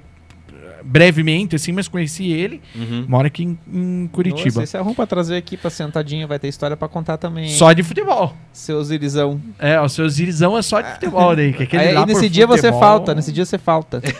brevemente, 0.87 1.57
assim, 1.57 1.73
mas 1.73 1.89
conheci 1.89 2.31
ele. 2.33 2.61
Uhum. 2.75 3.05
Mora 3.09 3.27
aqui 3.27 3.45
em, 3.45 3.59
em 3.73 4.07
Curitiba. 4.13 4.45
Nossa, 4.47 4.63
esse 4.63 4.77
é 4.77 4.81
ruim 4.81 4.95
pra 4.95 5.07
trazer 5.07 5.37
aqui 5.37 5.57
pra 5.57 5.71
sentadinho, 5.71 6.27
vai 6.29 6.39
ter 6.39 6.49
história 6.49 6.77
pra 6.77 6.89
contar 6.89 7.17
também. 7.17 7.49
Só 7.51 7.73
de 7.73 7.83
futebol. 7.83 8.35
Seus 8.53 8.91
irisão. 8.91 9.41
É, 9.59 9.81
o 9.81 9.89
seu 9.89 10.09
Zirizão 10.09 10.57
é 10.57 10.63
só 10.63 10.81
de 10.81 10.91
futebol 10.93 11.35
daí. 11.37 11.53
Que 11.53 11.65
aquele 11.65 11.83
Aí, 11.89 11.93
lá 11.93 12.03
e 12.03 12.07
nesse 12.07 12.21
por 12.23 12.29
dia 12.31 12.47
você 12.47 12.63
futebol- 12.63 12.81
falta, 12.81 13.15
nesse 13.15 13.33
dia 13.33 13.45
você 13.45 13.59
falta. 13.59 14.01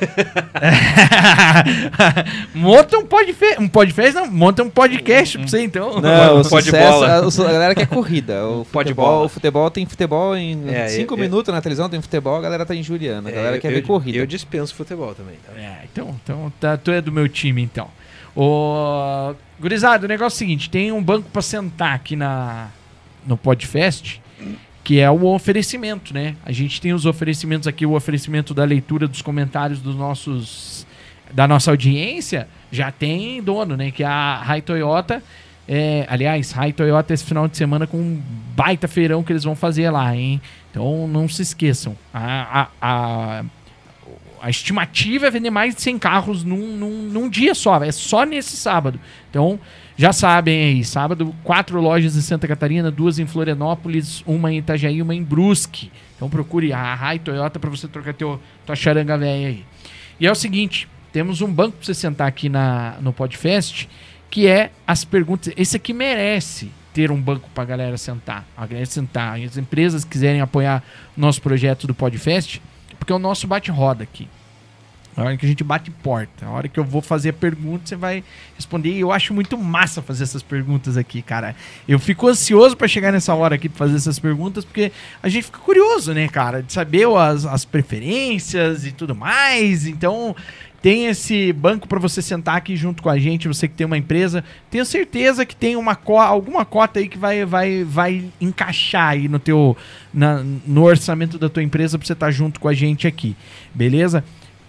monta 2.55 2.99
um 2.99 3.07
podcast, 3.07 3.61
um 3.63 3.69
podcast 3.69 4.15
não, 4.15 4.27
monta 4.31 4.63
um 4.63 4.71
podcast 4.71 5.39
pra 5.39 5.47
você 5.49 5.63
então. 5.63 6.01
Não, 6.01 6.41
o 6.41 6.49
Pode 6.49 6.67
sucesso, 6.67 6.93
bola. 6.93 7.09
a, 7.09 7.19
a 7.49 7.53
galera 7.53 7.75
quer 7.75 7.87
corrida. 7.87 8.47
O 8.47 8.65
Pode 8.65 8.89
futebol, 8.91 9.25
o 9.25 9.29
futebol 9.29 9.71
tem 9.71 9.87
futebol 9.87 10.37
em 10.37 10.69
É, 10.69 10.89
5 10.89 11.15
eu- 11.15 11.19
minutos 11.19 11.53
na 11.55 11.61
televisão, 11.61 11.89
tem 11.89 12.01
futebol, 12.01 12.37
a 12.37 12.41
galera 12.41 12.65
tá 12.67 12.75
injuriando. 12.75 13.29
A 13.29 13.33
galera 13.33 13.57
É, 13.57 13.61
quer 13.61 13.69
eu, 13.71 13.75
ver 13.77 13.83
corrida. 13.83 14.19
Eu 14.19 14.27
dispenso 14.27 14.75
futebol 14.75 15.15
também. 15.15 15.37
Tá? 15.47 15.53
É, 15.61 15.79
então, 15.93 16.15
então 16.23 16.53
tá, 16.61 16.77
tu 16.77 16.91
é 16.91 17.01
do 17.01 17.13
meu 17.13 17.29
time, 17.29 17.63
então. 17.63 17.89
Ô, 18.35 19.35
gurizada, 19.59 20.05
o 20.05 20.09
negócio 20.09 20.35
é 20.35 20.37
o 20.37 20.39
seguinte, 20.39 20.69
tem 20.69 20.93
um 20.93 21.03
banco 21.03 21.31
pra 21.31 21.41
sentar 21.41 21.95
aqui 21.95 22.17
na, 22.17 22.69
no 23.27 23.37
Podfest, 23.37 24.21
que 24.85 25.01
é 25.01 25.11
o 25.11 25.25
oferecimento, 25.25 26.15
né? 26.15 26.37
A 26.45 26.53
gente 26.53 26.81
tem 26.81 26.93
os 26.93 27.07
oferecimentos 27.07 27.67
aqui, 27.67 27.85
o 27.85 27.95
oferecimento 27.95 28.55
da 28.55 28.65
leitura 28.65 29.09
dos 29.09 29.23
comentários 29.23 29.81
dos 29.81 29.97
nossos 29.97 30.87
da 31.33 31.49
nossa 31.49 31.71
audiência, 31.71 32.49
já 32.71 32.93
tem 32.93 33.43
dono, 33.43 33.77
né? 33.77 33.91
Que 33.91 34.05
é 34.05 34.07
a 34.07 34.37
Rai 34.37 34.63
Toyota. 34.63 35.23
É, 35.69 36.07
aliás, 36.09 36.53
Rai 36.53 36.73
Toyota 36.73 37.13
esse 37.13 37.25
final 37.25 37.49
de 37.49 37.57
semana 37.57 37.87
com 37.87 37.97
um 37.97 38.23
baita 38.55 38.87
feirão 38.87 39.25
que 39.25 39.33
eles 39.33 39.43
vão 39.43 39.57
fazer 39.57 39.91
lá, 39.91 40.15
hein? 40.15 40.41
Então 40.71 41.09
não 41.09 41.29
se 41.29 41.43
esqueçam. 41.43 41.97
A, 42.15 42.63
a, 42.63 42.69
a, 42.81 43.45
a 44.47 44.51
estimativa 44.51 45.27
é 45.27 45.31
vender 45.31 45.51
mais 45.51 45.75
de 45.75 45.83
100 45.83 45.99
carros 45.99 46.45
num, 46.45 46.77
num, 46.77 47.03
num 47.03 47.29
dia 47.29 47.53
só. 47.53 47.83
É 47.83 47.91
só 47.91 48.25
nesse 48.25 48.57
sábado. 48.57 49.01
Então, 49.29 49.59
já 49.97 50.13
sabem 50.13 50.67
aí. 50.67 50.85
Sábado, 50.85 51.35
quatro 51.43 51.81
lojas 51.81 52.15
em 52.15 52.21
Santa 52.21 52.47
Catarina, 52.47 52.89
duas 52.89 53.19
em 53.19 53.27
Florianópolis, 53.27 54.23
uma 54.25 54.53
em 54.53 54.59
Itajaí 54.59 55.03
uma 55.03 55.17
em 55.17 55.25
Brusque. 55.25 55.91
Então 56.15 56.31
procure 56.31 56.73
a 56.73 56.95
Rai 56.95 57.19
Toyota 57.19 57.59
para 57.59 57.69
você 57.69 57.89
trocar 57.89 58.15
teu, 58.15 58.41
tua 58.65 58.77
charanga 58.77 59.19
velha 59.19 59.49
aí. 59.49 59.65
E 60.21 60.29
é 60.29 60.31
o 60.31 60.35
seguinte, 60.37 60.89
temos 61.13 61.41
um 61.41 61.53
banco 61.53 61.79
para 61.79 61.87
você 61.87 61.95
sentar 61.95 62.29
aqui 62.29 62.49
na, 62.49 62.99
no 63.01 63.13
Podfest, 63.13 63.89
que 64.31 64.47
é 64.47 64.71
as 64.87 65.05
perguntas. 65.05 65.53
Esse 65.57 65.77
aqui 65.77 65.93
merece 65.93 66.71
ter 66.95 67.11
um 67.11 67.21
banco 67.21 67.51
para 67.53 67.65
galera 67.65 67.99
sentar. 67.99 68.47
A 68.57 68.65
galera 68.65 68.87
sentar. 68.87 69.41
As 69.41 69.57
empresas 69.57 70.05
quiserem 70.05 70.41
apoiar 70.41 70.85
o 71.17 71.21
nosso 71.21 71.43
projeto 71.43 71.85
do 71.89 71.95
Podfest, 71.95 72.61
porque 72.97 73.13
é 73.13 73.17
o 73.17 73.19
nosso 73.19 73.49
bate-roda 73.49 74.05
aqui. 74.05 74.29
A 75.17 75.23
hora 75.23 75.37
que 75.37 75.47
a 75.47 75.49
gente 75.49 75.65
bate 75.65 75.91
porta, 75.91 76.45
a 76.45 76.51
hora 76.51 76.69
que 76.69 76.79
eu 76.79 76.85
vou 76.85 77.01
fazer 77.01 77.31
a 77.31 77.33
pergunta, 77.33 77.87
você 77.87 77.97
vai 77.97 78.23
responder. 78.55 78.91
E 78.91 79.01
eu 79.01 79.11
acho 79.11 79.33
muito 79.33 79.57
massa 79.57 80.03
fazer 80.03 80.25
essas 80.25 80.43
perguntas 80.43 80.97
aqui, 80.99 81.23
cara. 81.23 81.57
Eu 81.89 81.99
fico 81.99 82.29
ansioso 82.29 82.77
para 82.77 82.87
chegar 82.87 83.11
nessa 83.13 83.35
hora 83.35 83.55
aqui 83.55 83.67
pra 83.69 83.79
fazer 83.79 83.97
essas 83.97 84.19
perguntas, 84.19 84.63
porque 84.65 84.93
a 85.23 85.29
gente 85.31 85.45
fica 85.45 85.59
curioso, 85.59 86.13
né, 86.13 86.29
cara, 86.29 86.63
de 86.63 86.71
saber 86.71 87.07
as, 87.17 87.47
as 87.47 87.65
preferências 87.65 88.85
e 88.85 88.93
tudo 88.93 89.15
mais. 89.15 89.87
Então, 89.87 90.37
Tem 90.83 91.07
esse 91.07 91.53
banco 91.53 91.89
para 91.89 91.99
você 91.99 92.23
sentar 92.23 92.57
aqui 92.57 92.77
junto 92.77 93.03
com 93.03 93.09
a 93.09 93.19
gente, 93.19 93.49
você 93.49 93.67
que 93.67 93.75
tem 93.75 93.87
uma 93.87 93.97
empresa. 93.99 94.45
Tenho 94.71 94.85
certeza 94.85 95.45
que 95.45 95.57
tem 95.57 95.75
uma 95.75 95.97
co 95.97 96.19
alguma 96.19 96.65
cota 96.65 97.01
aí 97.01 97.09
que 97.09 97.19
vai, 97.19 97.45
vai, 97.45 97.83
vai 97.83 98.25
encaixar 98.41 99.09
aí 99.09 99.27
no 99.27 99.39
teu 99.41 99.77
na- 100.15 100.45
no 100.67 100.85
orçamento 100.85 101.39
da 101.39 101.49
tua 101.49 101.63
empresa 101.63 101.99
para 101.99 102.07
você 102.07 102.13
estar 102.13 102.31
junto 102.31 102.61
com 102.61 102.69
a 102.69 102.75
gente 102.75 103.05
aqui. 103.07 103.35
Beleza? 103.75 104.23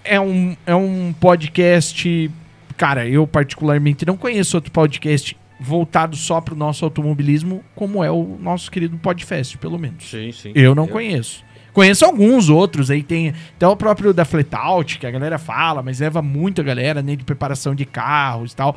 É 0.08 0.20
um, 0.20 0.56
é 0.66 0.76
um 0.76 1.14
podcast. 1.20 2.32
Cara, 2.76 3.08
eu 3.08 3.26
particularmente 3.28 4.06
não 4.06 4.16
conheço 4.18 4.58
outro 4.58 4.72
podcast 4.72 5.36
voltado 5.60 6.16
só 6.16 6.40
para 6.40 6.54
o 6.54 6.58
nosso 6.58 6.86
automobilismo, 6.86 7.64
como 7.76 8.04
é 8.04 8.12
o 8.12 8.38
nosso 8.40 8.70
querido 8.70 8.96
Podfest, 8.98 9.58
pelo 9.58 9.80
menos. 9.80 10.08
Sim, 10.10 10.32
sim. 10.32 10.52
Eu 10.54 10.76
não 10.76 10.88
conheço. 10.88 11.44
Conheço 11.74 12.06
alguns 12.06 12.50
outros 12.50 12.90
aí, 12.92 13.02
tem 13.04 13.34
até 13.56 13.68
o 13.68 13.76
próprio 13.76 14.14
da 14.14 14.26
Fletout, 14.26 14.98
que 15.00 15.06
a 15.08 15.12
galera 15.12 15.38
fala, 15.38 15.82
mas 15.84 16.00
leva 16.00 16.22
muita 16.22 16.62
galera, 16.64 17.02
né, 17.02 17.16
de 17.16 17.24
preparação 17.24 17.74
de 17.76 17.86
carros 17.86 18.52
e 18.54 18.56
tal. 18.56 18.76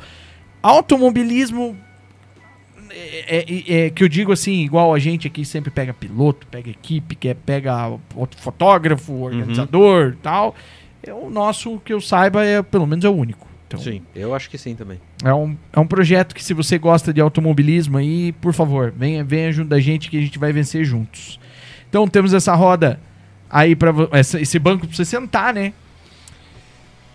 Automobilismo, 0.61 1.75
é, 2.91 3.37
é- 3.37 3.85
é 3.85 3.89
que 3.89 4.03
eu 4.03 4.07
digo 4.09 4.31
assim, 4.31 4.61
igual 4.63 4.93
a 4.93 4.99
gente 4.99 5.27
aqui 5.27 5.43
sempre 5.45 5.71
pega 5.71 5.93
piloto, 5.93 6.45
pega 6.47 6.69
equipe, 6.69 7.15
que 7.15 7.29
é, 7.29 7.33
pega 7.33 7.97
fotógrafo, 8.37 9.13
organizador 9.13 10.13
e 10.13 10.21
tal. 10.21 10.55
É, 11.03 11.13
o 11.13 11.29
nosso, 11.29 11.79
que 11.79 11.93
eu 11.93 12.01
saiba, 12.01 12.43
é 12.45 12.61
pelo 12.61 12.85
menos 12.85 13.03
é 13.05 13.09
o 13.09 13.13
único. 13.13 13.47
Então, 13.67 13.79
Sim, 13.79 14.01
eu 14.13 14.35
acho 14.35 14.49
que 14.49 14.57
sim 14.57 14.75
também. 14.75 14.99
é 15.23 15.33
um, 15.33 15.55
é 15.71 15.79
um 15.79 15.87
projeto 15.87 16.35
que, 16.35 16.43
se 16.43 16.53
você 16.53 16.77
gosta 16.77 17.13
de 17.13 17.21
automobilismo 17.21 17.97
aí, 17.97 18.33
por 18.33 18.53
favor, 18.53 18.93
venha, 18.95 19.23
venha 19.23 19.49
junto 19.51 19.69
da 19.69 19.79
gente 19.79 20.09
que 20.09 20.17
a 20.17 20.21
gente 20.21 20.37
vai 20.37 20.51
vencer 20.51 20.83
juntos. 20.83 21.39
Então 21.89 22.05
temos 22.05 22.33
essa 22.33 22.53
roda 22.53 22.99
aí 23.49 23.73
para 23.73 23.93
esse 24.19 24.59
banco 24.59 24.85
pra 24.85 24.95
você 24.95 25.05
sentar, 25.05 25.53
né? 25.53 25.73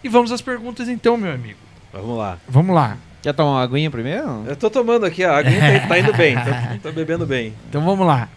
E 0.03 0.09
vamos 0.09 0.33
às 0.33 0.41
perguntas 0.41 0.89
então, 0.89 1.17
meu 1.19 1.33
amigo. 1.33 1.59
Vamos 1.93 2.17
lá. 2.17 2.39
Vamos 2.49 2.75
lá. 2.75 2.97
Quer 3.23 3.35
tomar 3.35 3.51
uma 3.51 3.63
aguinha 3.63 3.91
primeiro? 3.91 4.45
Eu 4.47 4.57
tô 4.57 4.71
tomando 4.71 5.05
aqui, 5.05 5.25
a 5.25 5.37
aguinha 5.37 5.81
tá, 5.81 5.89
tá 5.89 5.99
indo 5.99 6.13
bem, 6.15 6.37
tô, 6.37 6.79
tô 6.89 6.93
bebendo 6.93 7.27
bem. 7.27 7.53
Então 7.69 7.85
vamos 7.85 8.07
lá. 8.07 8.29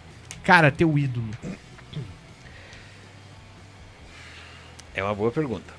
Cara, 0.42 0.70
teu 0.70 0.98
ídolo. 0.98 1.28
É 5.00 5.02
uma 5.02 5.14
boa 5.14 5.32
pergunta. 5.32 5.72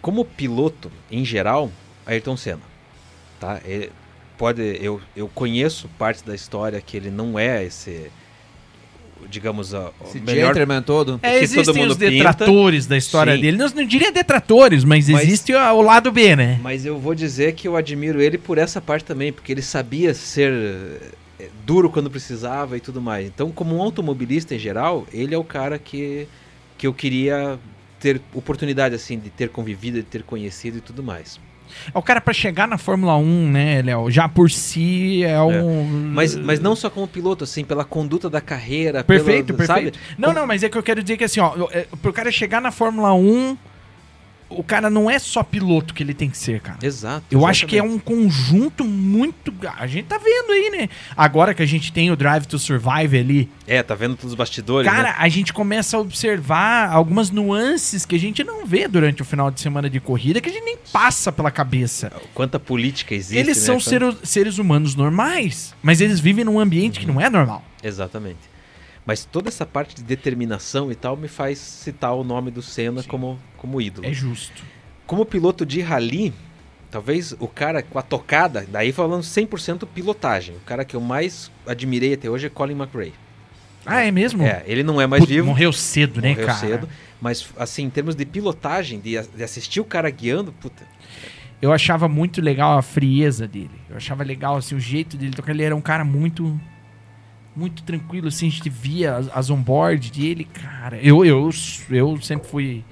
Como 0.00 0.24
piloto, 0.24 0.90
em 1.10 1.22
geral, 1.22 1.70
Ayrton 2.06 2.34
Senna. 2.34 2.62
Tá? 3.38 3.60
Ele 3.62 3.90
pode, 4.38 4.62
eu, 4.80 5.02
eu 5.14 5.28
conheço 5.28 5.86
parte 5.98 6.24
da 6.24 6.34
história 6.34 6.80
que 6.80 6.96
ele 6.96 7.10
não 7.10 7.38
é 7.38 7.62
esse, 7.62 8.10
digamos, 9.28 9.74
a, 9.74 9.90
o 10.00 10.06
Esse 10.06 10.18
melhor 10.18 10.54
gentleman 10.54 10.80
todo. 10.80 11.20
É, 11.22 11.40
que 11.40 11.46
todo 11.46 11.60
existem 11.60 11.82
mundo 11.82 11.90
os 11.90 11.96
detratores 11.98 12.86
da 12.86 12.96
história 12.96 13.34
Sim. 13.36 13.42
dele. 13.42 13.58
Não, 13.58 13.68
não 13.68 13.84
diria 13.84 14.10
detratores, 14.10 14.82
mas, 14.82 15.10
Mas- 15.10 15.24
existe 15.24 15.52
o, 15.52 15.58
o 15.58 15.82
lado 15.82 16.10
B, 16.10 16.34
né? 16.34 16.58
Mas 16.62 16.86
eu 16.86 16.98
vou 16.98 17.14
dizer 17.14 17.52
que 17.52 17.68
eu 17.68 17.76
admiro 17.76 18.18
ele 18.22 18.38
por 18.38 18.56
essa 18.56 18.80
parte 18.80 19.04
também, 19.04 19.30
porque 19.30 19.52
ele 19.52 19.60
sabia 19.60 20.14
ser 20.14 20.50
eh, 21.38 21.50
duro 21.66 21.90
quando 21.90 22.10
precisava 22.10 22.78
e 22.78 22.80
tudo 22.80 23.02
mais. 23.02 23.26
Então, 23.26 23.50
como 23.50 23.76
um 23.76 23.82
automobilista 23.82 24.54
em 24.54 24.58
geral, 24.58 25.06
ele 25.12 25.34
é 25.34 25.38
o 25.38 25.44
cara 25.44 25.78
que, 25.78 26.26
que 26.78 26.86
eu 26.86 26.94
queria 26.94 27.58
ter 28.04 28.20
oportunidade 28.34 28.94
assim 28.94 29.18
de 29.18 29.30
ter 29.30 29.48
convivido, 29.48 29.96
de 29.96 30.02
ter 30.02 30.22
conhecido 30.22 30.76
e 30.76 30.80
tudo 30.82 31.02
mais. 31.02 31.40
É 31.92 31.98
o 31.98 32.02
cara 32.02 32.20
pra 32.20 32.34
chegar 32.34 32.68
na 32.68 32.76
Fórmula 32.76 33.16
1, 33.16 33.50
né, 33.50 33.80
Léo? 33.80 34.10
Já 34.10 34.28
por 34.28 34.50
si 34.50 35.24
é 35.24 35.40
um. 35.40 36.10
Mas, 36.12 36.36
mas 36.36 36.60
não 36.60 36.76
só 36.76 36.90
como 36.90 37.08
piloto, 37.08 37.44
assim, 37.44 37.64
pela 37.64 37.82
conduta 37.82 38.28
da 38.28 38.42
carreira, 38.42 39.02
Perfeito, 39.02 39.54
pela, 39.54 39.66
perfeito. 39.66 39.96
sabe? 39.96 40.16
Não, 40.18 40.34
não, 40.34 40.46
mas 40.46 40.62
é 40.62 40.68
que 40.68 40.76
eu 40.76 40.82
quero 40.82 41.02
dizer 41.02 41.16
que 41.16 41.24
assim, 41.24 41.40
ó, 41.40 41.66
é, 41.72 41.86
pro 42.02 42.12
cara 42.12 42.30
chegar 42.30 42.60
na 42.60 42.70
Fórmula 42.70 43.14
1, 43.14 43.56
o 44.48 44.62
cara 44.62 44.88
não 44.90 45.10
é 45.10 45.18
só 45.18 45.42
piloto 45.42 45.92
que 45.94 46.02
ele 46.02 46.14
tem 46.14 46.28
que 46.30 46.36
ser, 46.38 46.60
cara. 46.60 46.78
Exato. 46.82 47.24
Eu 47.30 47.46
acho 47.46 47.66
que 47.66 47.76
é 47.76 47.78
exatamente. 47.84 47.96
um 47.96 48.24
conjunto 48.24 48.84
muito. 48.84 49.52
A 49.76 49.86
gente 49.86 50.06
tá 50.06 50.18
vendo 50.18 50.52
aí, 50.52 50.70
né? 50.70 50.88
Agora 51.16 51.52
que 51.54 51.62
a 51.62 51.66
gente 51.66 51.92
tem 51.92 52.10
o 52.10 52.16
Drive 52.16 52.46
to 52.46 52.58
Survive 52.58 53.18
ali, 53.18 53.50
É, 53.66 53.82
tá 53.82 53.94
vendo 53.94 54.14
todos 54.16 54.32
os 54.32 54.34
bastidores, 54.36 54.90
cara, 54.90 55.10
né? 55.10 55.14
a 55.18 55.28
gente 55.28 55.52
começa 55.52 55.96
a 55.96 56.00
observar 56.00 56.90
algumas 56.90 57.30
nuances 57.30 58.04
que 58.06 58.14
a 58.14 58.18
gente 58.18 58.44
não 58.44 58.64
vê 58.66 58.86
durante 58.86 59.22
o 59.22 59.24
final 59.24 59.50
de 59.50 59.60
semana 59.60 59.88
de 59.90 59.98
corrida, 60.00 60.40
que 60.40 60.48
a 60.48 60.52
gente 60.52 60.64
nem 60.64 60.78
passa 60.92 61.32
pela 61.32 61.50
cabeça. 61.50 62.12
Quanta 62.34 62.58
política 62.60 63.14
existe, 63.14 63.36
eles 63.38 63.56
né? 63.58 63.62
são 63.64 63.76
Quanta- 63.76 63.88
seres, 63.90 64.16
seres 64.22 64.58
humanos 64.58 64.94
normais, 64.94 65.74
mas 65.82 66.00
eles 66.00 66.20
vivem 66.20 66.44
num 66.44 66.58
ambiente 66.60 67.00
que 67.00 67.06
não 67.06 67.20
é 67.20 67.28
normal. 67.30 67.64
Exatamente. 67.82 68.53
Mas 69.06 69.24
toda 69.24 69.48
essa 69.48 69.66
parte 69.66 69.94
de 69.96 70.02
determinação 70.02 70.90
e 70.90 70.94
tal 70.94 71.16
me 71.16 71.28
faz 71.28 71.58
citar 71.58 72.14
o 72.14 72.24
nome 72.24 72.50
do 72.50 72.62
Senna 72.62 73.02
como, 73.02 73.38
como 73.56 73.80
ídolo. 73.80 74.06
É 74.06 74.12
justo. 74.12 74.64
Como 75.06 75.26
piloto 75.26 75.66
de 75.66 75.82
rally, 75.82 76.32
talvez 76.90 77.34
o 77.38 77.46
cara 77.46 77.82
com 77.82 77.98
a 77.98 78.02
tocada, 78.02 78.66
daí 78.68 78.92
falando 78.92 79.22
100% 79.22 79.86
pilotagem, 79.94 80.56
o 80.56 80.60
cara 80.60 80.84
que 80.84 80.96
eu 80.96 81.00
mais 81.00 81.50
admirei 81.66 82.14
até 82.14 82.30
hoje 82.30 82.46
é 82.46 82.50
Colin 82.50 82.74
McRae. 82.74 83.12
Ah, 83.84 84.02
é 84.02 84.10
mesmo? 84.10 84.42
É, 84.42 84.62
ele 84.66 84.82
não 84.82 84.98
é 84.98 85.06
mais 85.06 85.20
Putz, 85.20 85.34
vivo, 85.34 85.48
Morreu 85.48 85.70
cedo, 85.72 86.22
né, 86.22 86.30
morreu 86.30 86.46
cara? 86.46 86.58
cedo, 86.58 86.88
mas 87.20 87.46
assim, 87.58 87.82
em 87.84 87.90
termos 87.90 88.14
de 88.14 88.24
pilotagem, 88.24 88.98
de, 88.98 89.20
de 89.20 89.42
assistir 89.42 89.80
o 89.80 89.84
cara 89.84 90.08
guiando, 90.08 90.52
puta, 90.52 90.84
Eu 91.60 91.72
achava 91.72 92.08
muito 92.08 92.40
legal 92.40 92.78
a 92.78 92.82
frieza 92.82 93.46
dele. 93.46 93.70
Eu 93.88 93.96
achava 93.96 94.24
legal, 94.24 94.56
assim, 94.56 94.74
o 94.74 94.80
jeito 94.80 95.16
dele 95.16 95.32
tocar. 95.32 95.52
Ele 95.52 95.62
era 95.62 95.74
um 95.76 95.80
cara 95.80 96.04
muito... 96.04 96.58
Muito 97.56 97.82
tranquilo, 97.84 98.28
assim, 98.28 98.48
a 98.48 98.50
gente 98.50 98.68
via 98.68 99.16
as, 99.16 99.28
as 99.36 99.50
on-board 99.50 100.10
dele, 100.10 100.44
cara. 100.44 100.98
Eu, 101.00 101.24
eu, 101.24 101.50
eu 101.90 102.20
sempre 102.20 102.48
fui... 102.48 102.84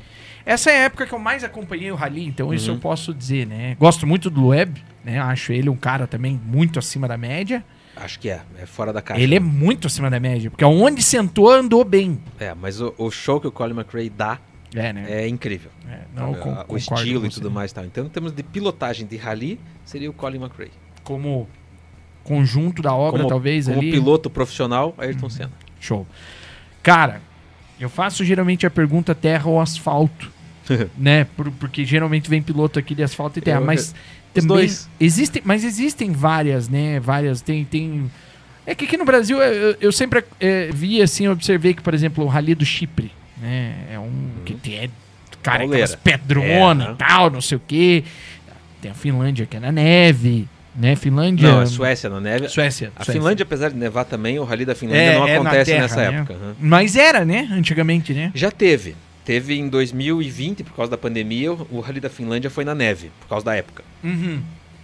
Essa 0.44 0.70
é 0.70 0.74
a 0.74 0.84
época 0.84 1.06
que 1.06 1.12
eu 1.12 1.18
mais 1.18 1.44
acompanhei 1.44 1.90
o 1.90 1.94
Rally, 1.94 2.24
então 2.26 2.52
isso 2.52 2.68
Uhum. 2.70 2.76
eu 2.76 2.80
posso 2.80 3.12
dizer, 3.14 3.46
né? 3.46 3.76
Gosto 3.78 4.06
muito 4.06 4.28
do 4.28 4.48
Web, 4.48 4.82
né? 5.04 5.20
Acho 5.20 5.52
ele 5.52 5.68
um 5.68 5.76
cara 5.76 6.06
também 6.06 6.40
muito 6.44 6.78
acima 6.80 7.06
da 7.06 7.16
média. 7.16 7.64
acho 7.96 8.18
que 8.18 8.28
é, 8.28 8.40
é 8.58 8.66
fora 8.66 8.92
da 8.92 9.00
caixa. 9.02 9.20
Ele 9.22 9.34
é 9.36 9.40
muito 9.40 9.86
acima 9.86 10.10
da 10.10 10.18
média, 10.18 10.50
porque 10.50 10.64
aonde 10.64 11.00
sentou, 11.02 11.48
andou 11.50 11.84
bem. 11.84 12.18
É, 12.40 12.54
mas 12.54 12.80
o, 12.80 12.92
o 12.98 13.08
show 13.10 13.40
que 13.40 13.46
o 13.46 13.52
Colin 13.52 13.74
McRae 13.74 14.10
dá 14.10 14.40
É, 14.74 14.92
né? 14.92 15.06
é 15.08 15.28
incrível. 15.28 15.70
É, 15.88 16.00
não, 16.14 16.28
eu 16.28 16.32
Sabe, 16.34 16.42
con- 16.42 16.54
a- 16.54 16.64
o 16.68 16.76
estilo 16.76 17.20
com 17.20 17.26
e 17.26 17.30
tudo 17.30 17.48
mais 17.50 17.72
tal. 17.72 17.84
Então, 17.84 18.04
em 18.06 18.08
termos 18.08 18.32
de 18.32 18.42
pilotagem 18.42 19.06
de 19.06 19.16
rally, 19.16 19.60
seria 19.84 20.10
o 20.10 20.12
Colin 20.12 20.38
McRae. 20.42 20.70
Como 21.04 21.48
conjunto 22.22 22.80
da 22.82 22.94
obra, 22.94 23.18
como, 23.20 23.28
talvez, 23.28 23.66
como 23.66 23.78
ali. 23.78 23.90
piloto 23.90 24.30
profissional, 24.30 24.94
Ayrton 24.98 25.28
Senna. 25.30 25.50
Show. 25.80 26.06
Cara, 26.82 27.20
eu 27.80 27.88
faço 27.88 28.24
geralmente 28.24 28.66
a 28.66 28.70
pergunta 28.70 29.14
terra 29.14 29.48
ou 29.48 29.60
asfalto, 29.60 30.30
né? 30.96 31.24
Por- 31.36 31.50
porque 31.52 31.84
geralmente 31.84 32.28
vem 32.30 32.42
piloto 32.42 32.78
aqui 32.78 32.94
de 32.94 33.02
asfalto 33.02 33.38
e 33.38 33.42
terra, 33.42 33.60
Eu- 33.60 33.64
mas 33.66 33.94
os 34.34 34.44
também 34.46 34.68
existem, 35.00 35.42
mas 35.44 35.64
existem 35.64 36.12
várias, 36.12 36.68
né? 36.68 36.98
Várias 37.00 37.40
tem 37.40 37.64
tem 37.64 38.10
é 38.64 38.74
que 38.76 38.84
aqui 38.84 38.96
no 38.96 39.04
Brasil 39.04 39.42
eu, 39.42 39.52
eu- 39.70 39.76
eu 39.80 39.92
sempre 39.92 40.24
eh, 40.40 40.70
vi 40.72 41.02
assim, 41.02 41.26
observei 41.28 41.74
que 41.74 41.82
por 41.82 41.92
exemplo 41.94 42.24
o 42.24 42.28
Rally 42.28 42.54
do 42.54 42.64
Chipre, 42.64 43.10
né? 43.40 43.74
É 43.92 43.98
um 43.98 44.12
que 44.44 44.54
tem 44.54 44.74
é, 44.76 44.90
cara 45.42 45.58
Pauleira. 45.60 45.84
aquelas 45.84 46.00
pedronas 46.02 46.86
É, 46.86 46.90
né? 46.90 46.96
tal, 46.96 47.28
não 47.30 47.40
sei 47.40 47.56
o 47.58 47.62
quê. 47.66 48.04
Tem 48.80 48.90
a 48.90 48.94
Finlândia 48.94 49.46
que 49.46 49.56
é 49.56 49.60
na 49.60 49.70
neve, 49.72 50.48
né? 50.74 50.96
Finlândia, 50.96 51.48
Não, 51.50 51.60
a 51.60 51.66
Suécia 51.66 52.08
na 52.10 52.20
neve. 52.20 52.48
Suécia, 52.48 52.92
A 52.96 53.04
Suécia. 53.04 53.20
Finlândia, 53.20 53.42
apesar 53.44 53.68
de 53.70 53.76
nevar 53.76 54.04
também, 54.04 54.38
o 54.38 54.44
Rally 54.44 54.64
da 54.64 54.74
Finlândia 54.74 55.00
É, 55.02 55.18
não 55.18 55.26
é 55.28 55.36
acontece 55.36 55.70
terra, 55.70 55.82
nessa 55.82 55.96
né? 56.10 56.18
época. 56.18 56.34
aham. 56.34 56.54
Mas 56.60 56.96
era, 56.96 57.24
né? 57.24 57.48
Antigamente, 57.52 58.12
né? 58.14 58.30
Já 58.34 58.50
teve. 58.50 58.96
Teve 59.24 59.54
em 59.58 59.68
2020, 59.68 60.64
por 60.64 60.74
causa 60.74 60.90
da 60.90 60.98
pandemia, 60.98 61.52
o 61.52 61.80
Rally 61.80 62.00
da 62.00 62.10
Finlândia 62.10 62.50
foi 62.50 62.64
na 62.64 62.74
neve, 62.74 63.10
por 63.20 63.28
causa 63.28 63.44
da 63.46 63.54
época. 63.54 63.84
Uhum. 64.02 64.40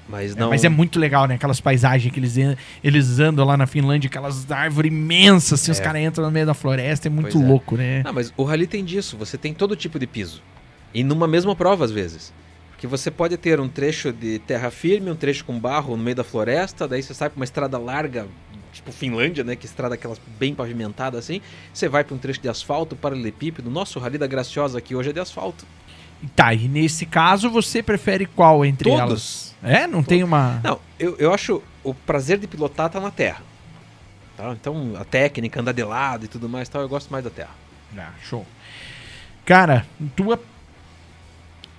Mas 0.09 0.35
É, 0.35 0.41
não. 0.41 0.49
mas 0.51 0.65
é 0.65 0.69
muito 0.71 0.99
legal, 0.99 1.27
né? 1.27 1.35
Aquelas 1.35 1.61
paisagens 1.61 2.11
que 2.13 2.19
eles, 2.21 2.35
eles 2.83 3.19
andam 3.19 3.45
lá 3.45 3.57
na 3.57 3.67
Finlândia, 3.67 4.09
aquelas 4.09 4.51
árvores 4.51 4.91
imensas, 4.91 5.61
assim, 5.61 5.71
os 5.73 5.81
É. 5.81 5.83
caras 5.83 6.01
entram 6.03 6.25
no 6.25 6.31
meio 6.31 6.47
da 6.47 6.55
floresta, 6.55 7.09
é 7.09 7.11
muito 7.11 7.33
Pois 7.33 7.45
é. 7.45 7.47
louco, 7.47 7.77
né? 7.77 8.03
Ah, 8.07 8.13
mas 8.13 8.33
o 8.37 8.45
rally 8.45 8.67
tem 8.67 8.85
disso, 8.85 9.17
você 9.19 9.37
tem 9.37 9.53
todo 9.53 9.75
tipo 9.77 9.99
de 9.99 10.07
piso. 10.07 10.41
E 10.95 11.05
numa 11.05 11.29
mesma 11.29 11.55
prova, 11.55 11.85
às 11.85 11.91
vezes. 11.91 12.33
Porque 12.79 12.87
você 12.87 13.11
pode 13.11 13.37
ter 13.37 13.59
um 13.59 13.69
trecho 13.69 14.13
de 14.13 14.39
terra 14.39 14.71
firme, 14.71 15.11
um 15.11 15.17
trecho 15.17 15.45
com 15.45 15.59
barro 15.59 15.97
no 15.97 16.03
meio 16.05 16.15
da 16.15 16.23
floresta, 16.23 16.87
daí 16.87 17.03
você 17.03 17.13
sai 17.13 17.29
pra 17.29 17.35
uma 17.37 17.45
estrada 17.45 17.77
larga, 17.77 18.29
tipo 18.73 18.93
Finlândia, 18.93 19.43
né? 19.43 19.57
Que 19.57 19.67
estrada 19.67 19.97
aquelas 19.97 20.21
bem 20.39 20.55
pavimentada 20.55 21.19
assim. 21.19 21.41
Você 21.75 21.89
vai 21.89 22.05
pra 22.05 22.15
um 22.15 22.19
trecho 22.19 22.41
de 22.41 22.49
asfalto, 22.49 22.95
paralelepípedo. 22.95 23.69
Nosso 23.69 23.99
rally 23.99 24.17
da 24.17 24.29
Graciosa 24.29 24.79
aqui 24.79 24.95
hoje 24.95 25.11
é 25.11 25.13
de 25.13 25.19
asfalto. 25.19 25.67
Tá, 26.37 26.55
e 26.55 26.69
nesse 26.69 27.05
caso 27.05 27.51
você 27.51 27.83
prefere 27.83 28.27
qual 28.27 28.65
entre 28.65 28.89
Todos. 28.89 29.01
elas? 29.01 29.57
É? 29.61 29.89
Não 29.89 30.05
tem 30.05 30.23
uma. 30.23 30.61
Não, 30.63 30.79
eu, 31.01 31.17
eu 31.19 31.35
acho 31.35 31.61
o 31.83 31.93
prazer 31.93 32.39
de 32.39 32.47
pilotar 32.47 32.89
tá 32.89 33.01
na 33.01 33.11
terra. 33.11 33.43
Tá? 34.37 34.53
Então 34.53 34.93
a 34.97 35.05
técnica, 35.05 35.61
andar 35.61 35.73
de 35.73 35.83
lado 35.83 36.27
e 36.27 36.29
tudo 36.29 36.49
mais, 36.49 36.69
tal, 36.69 36.83
eu 36.83 36.89
gosto 36.89 37.11
mais 37.11 37.25
da 37.25 37.31
terra. 37.31 37.51
Ah, 37.97 38.13
show. 38.23 38.47
Cara, 39.45 39.85
tua 40.15 40.41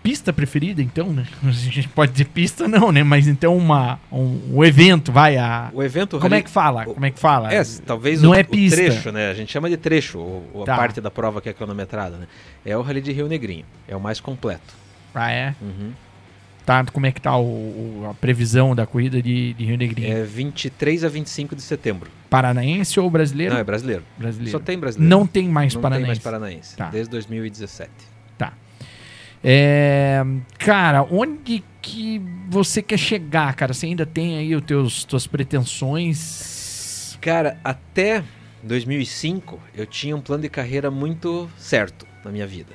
pista 0.10 0.34
preferida, 0.34 0.82
então, 0.82 1.14
né? 1.14 1.26
A 1.44 1.52
gente 1.52 1.88
pode 1.90 2.12
dizer 2.12 2.26
pista, 2.26 2.68
não, 2.68 2.92
né? 2.92 3.04
Mas 3.04 3.28
então 3.28 3.56
uma, 3.56 4.00
um, 4.12 4.56
um 4.58 4.64
evento, 4.66 5.12
vai 5.12 5.38
a. 5.38 5.70
O 5.74 5.84
evento 5.84 6.18
Como 6.18 6.30
rally- 6.30 6.40
é 6.40 6.44
que 6.44 6.50
fala? 6.50 6.86
Como 6.86 7.06
é 7.06 7.12
que 7.12 7.20
fala? 7.20 7.54
É, 7.54 7.62
talvez 7.86 8.22
Não 8.22 8.32
o, 8.32 8.34
é 8.36 8.42
o 8.42 8.46
pista. 8.46 8.78
trecho, 8.78 9.12
né? 9.12 9.30
A 9.30 9.34
gente 9.34 9.52
chama 9.52 9.70
de 9.70 9.78
trecho, 9.78 10.18
o, 10.20 10.44
o- 10.54 10.64
a 10.64 10.66
Tá. 10.66 10.76
parte 10.76 11.00
da 11.00 11.12
prova 11.12 11.40
que 11.42 11.50
é 11.50 11.54
cronometrada, 11.54 12.18
né? 12.18 12.28
É 12.66 12.76
o 12.76 12.82
Rally 12.82 13.02
de 13.02 13.12
Rio 13.12 13.28
Negrinho. 13.28 13.66
É 13.88 13.96
o 13.96 14.00
mais 14.00 14.20
completo. 14.20 14.74
Ah, 15.14 15.32
é? 15.32 15.54
Uhum. 15.62 15.92
Tá, 16.66 16.84
como 16.86 17.06
é 17.06 17.12
que 17.12 17.20
tá 17.22 17.36
o, 17.38 17.44
o- 17.44 18.08
a 18.10 18.14
previsão 18.14 18.76
da 18.76 18.86
corrida 18.86 19.22
de, 19.22 19.54
de 19.54 19.66
Rio 19.66 19.78
Negrinho? 19.78 20.12
É 20.18 20.24
23 20.24 21.04
a 21.04 21.10
25 21.10 21.56
de 21.56 21.62
setembro. 21.62 22.10
Paranaense 22.30 23.00
ou 23.00 23.10
brasileiro? 23.10 23.54
Não, 23.54 23.62
é 23.62 23.64
brasileiro. 23.64 24.04
brasileiro. 24.18 24.52
Só 24.52 24.60
tem 24.64 24.78
brasileiro. 24.78 25.10
Não 25.10 25.26
tem 25.26 25.48
mais 25.50 25.74
Não 25.74 25.82
paranaense. 25.82 26.04
tem 26.06 26.08
mais 26.10 26.20
paranaense. 26.20 26.76
Tá. 26.76 26.90
Desde 26.90 27.10
2017. 27.12 27.90
É, 29.44 30.22
cara, 30.58 31.04
onde 31.04 31.64
que 31.82 32.22
você 32.50 32.82
quer 32.82 32.98
chegar, 32.98 33.54
cara? 33.56 33.74
Você 33.74 33.86
ainda 33.86 34.06
tem 34.06 34.38
aí 34.38 34.56
os 34.56 34.64
teus 34.64 35.04
tuas 35.04 35.26
pretensões? 35.28 37.18
Cara, 37.22 37.60
até 37.64 38.24
2005 38.64 39.60
eu 39.74 39.86
tinha 39.86 40.16
um 40.16 40.22
plano 40.22 40.44
de 40.44 40.50
carreira 40.50 40.92
muito 40.92 41.50
certo 41.58 42.06
na 42.24 42.32
minha 42.32 42.48
vida. 42.48 42.74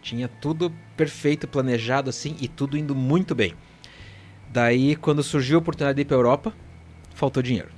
Tinha 0.00 0.28
tudo 0.28 0.72
perfeito, 0.96 1.48
planejado 1.48 2.10
assim 2.10 2.36
e 2.40 2.46
tudo 2.46 2.76
indo 2.76 2.94
muito 2.94 3.34
bem. 3.34 3.54
Daí, 4.52 4.94
quando 4.96 5.22
surgiu 5.22 5.56
a 5.56 5.60
oportunidade 5.60 5.96
de 5.96 6.02
ir 6.02 6.04
para 6.04 6.16
Europa, 6.16 6.54
faltou 7.14 7.42
dinheiro. 7.42 7.70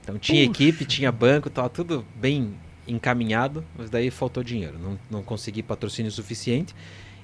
Então 0.00 0.18
tinha 0.18 0.42
equipe, 0.44 0.84
tinha 0.84 1.10
banco, 1.10 1.50
tava 1.50 1.68
tudo 1.68 2.04
bem 2.14 2.54
encaminhado, 2.86 3.64
mas 3.76 3.90
daí 3.90 4.10
faltou 4.10 4.42
dinheiro. 4.42 4.78
Não, 4.78 4.98
não 5.10 5.22
consegui 5.22 5.62
patrocínio 5.62 6.10
suficiente. 6.10 6.74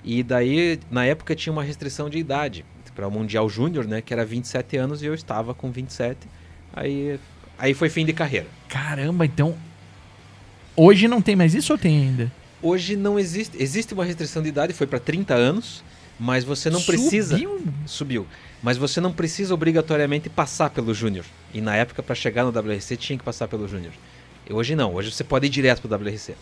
E 0.04 0.22
daí, 0.22 0.80
na 0.90 1.04
época, 1.04 1.34
tinha 1.34 1.52
uma 1.52 1.62
restrição 1.62 2.08
de 2.08 2.18
idade 2.18 2.64
para 2.94 3.06
o 3.06 3.10
Mundial 3.10 3.48
Júnior, 3.48 3.86
né? 3.86 4.00
Que 4.00 4.12
era 4.12 4.24
27 4.24 4.76
anos 4.76 5.02
e 5.02 5.06
eu 5.06 5.14
estava 5.14 5.54
com 5.54 5.70
27. 5.70 6.18
Aí, 6.72 7.18
aí 7.58 7.74
foi 7.74 7.88
fim 7.88 8.04
de 8.04 8.12
carreira. 8.12 8.46
Caramba, 8.68 9.24
então. 9.24 9.56
Hoje 10.76 11.08
não 11.08 11.20
tem 11.20 11.36
mais 11.36 11.54
isso 11.54 11.72
ou 11.72 11.78
tem 11.78 11.98
ainda? 11.98 12.32
Hoje 12.62 12.96
não 12.96 13.18
existe. 13.18 13.60
Existe 13.60 13.94
uma 13.94 14.04
restrição 14.04 14.42
de 14.42 14.48
idade, 14.48 14.72
foi 14.72 14.86
para 14.86 15.00
30 15.00 15.34
anos, 15.34 15.82
mas 16.18 16.44
você 16.44 16.68
não 16.68 16.82
precisa. 16.82 17.36
Subiu? 17.36 17.64
Subiu. 17.86 18.26
Mas 18.62 18.76
você 18.76 19.00
não 19.00 19.12
precisa 19.12 19.54
obrigatoriamente 19.54 20.28
passar 20.28 20.70
pelo 20.70 20.92
Júnior. 20.92 21.24
E 21.54 21.60
na 21.60 21.74
época, 21.76 22.02
para 22.02 22.14
chegar 22.14 22.44
no 22.44 22.50
WRC, 22.50 22.96
tinha 22.96 23.18
que 23.18 23.24
passar 23.24 23.48
pelo 23.48 23.66
Júnior. 23.66 23.92
E 24.48 24.52
Hoje 24.52 24.76
não. 24.76 24.94
Hoje 24.94 25.10
você 25.10 25.24
pode 25.24 25.46
ir 25.46 25.50
direto 25.50 25.80
pro 25.80 25.96
WRC. 25.96 26.34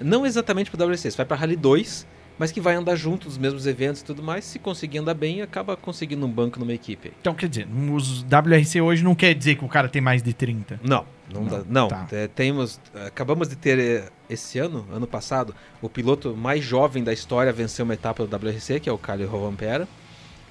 Não 0.00 0.26
exatamente 0.26 0.70
pro 0.70 0.84
WRC. 0.84 1.10
Você 1.10 1.16
vai 1.16 1.26
para 1.26 1.36
Rally 1.36 1.56
2, 1.56 2.06
mas 2.38 2.52
que 2.52 2.60
vai 2.60 2.74
andar 2.74 2.94
junto 2.96 3.26
dos 3.26 3.36
mesmos 3.36 3.66
eventos 3.66 4.00
e 4.00 4.04
tudo 4.04 4.22
mais. 4.22 4.44
Se 4.44 4.58
conseguir 4.58 4.98
andar 4.98 5.14
bem, 5.14 5.42
acaba 5.42 5.76
conseguindo 5.76 6.24
um 6.24 6.30
banco 6.30 6.58
numa 6.60 6.72
equipe. 6.72 7.12
Então, 7.20 7.34
quer 7.34 7.48
dizer, 7.48 7.66
os 7.92 8.22
WRC 8.22 8.80
hoje 8.80 9.02
não 9.02 9.14
quer 9.14 9.34
dizer 9.34 9.56
que 9.56 9.64
o 9.64 9.68
cara 9.68 9.88
tem 9.88 10.00
mais 10.00 10.22
de 10.22 10.32
30. 10.32 10.80
Não, 10.82 11.04
não, 11.32 11.42
Não, 11.42 11.48
dá. 11.48 11.64
Não, 11.68 11.88
tá. 11.88 12.06
É, 12.12 12.26
temos, 12.28 12.80
acabamos 13.06 13.48
de 13.48 13.56
ter 13.56 13.78
eh, 13.78 14.08
esse 14.30 14.58
ano, 14.58 14.86
ano 14.92 15.06
passado, 15.06 15.54
o 15.82 15.88
piloto 15.88 16.34
mais 16.36 16.64
jovem 16.64 17.02
da 17.04 17.12
história 17.12 17.52
venceu 17.52 17.84
uma 17.84 17.94
etapa 17.94 18.24
do 18.26 18.36
WRC, 18.36 18.80
que 18.80 18.88
é 18.88 18.92
o 18.92 18.98
Kyle 18.98 19.24
Rovanpera. 19.24 19.86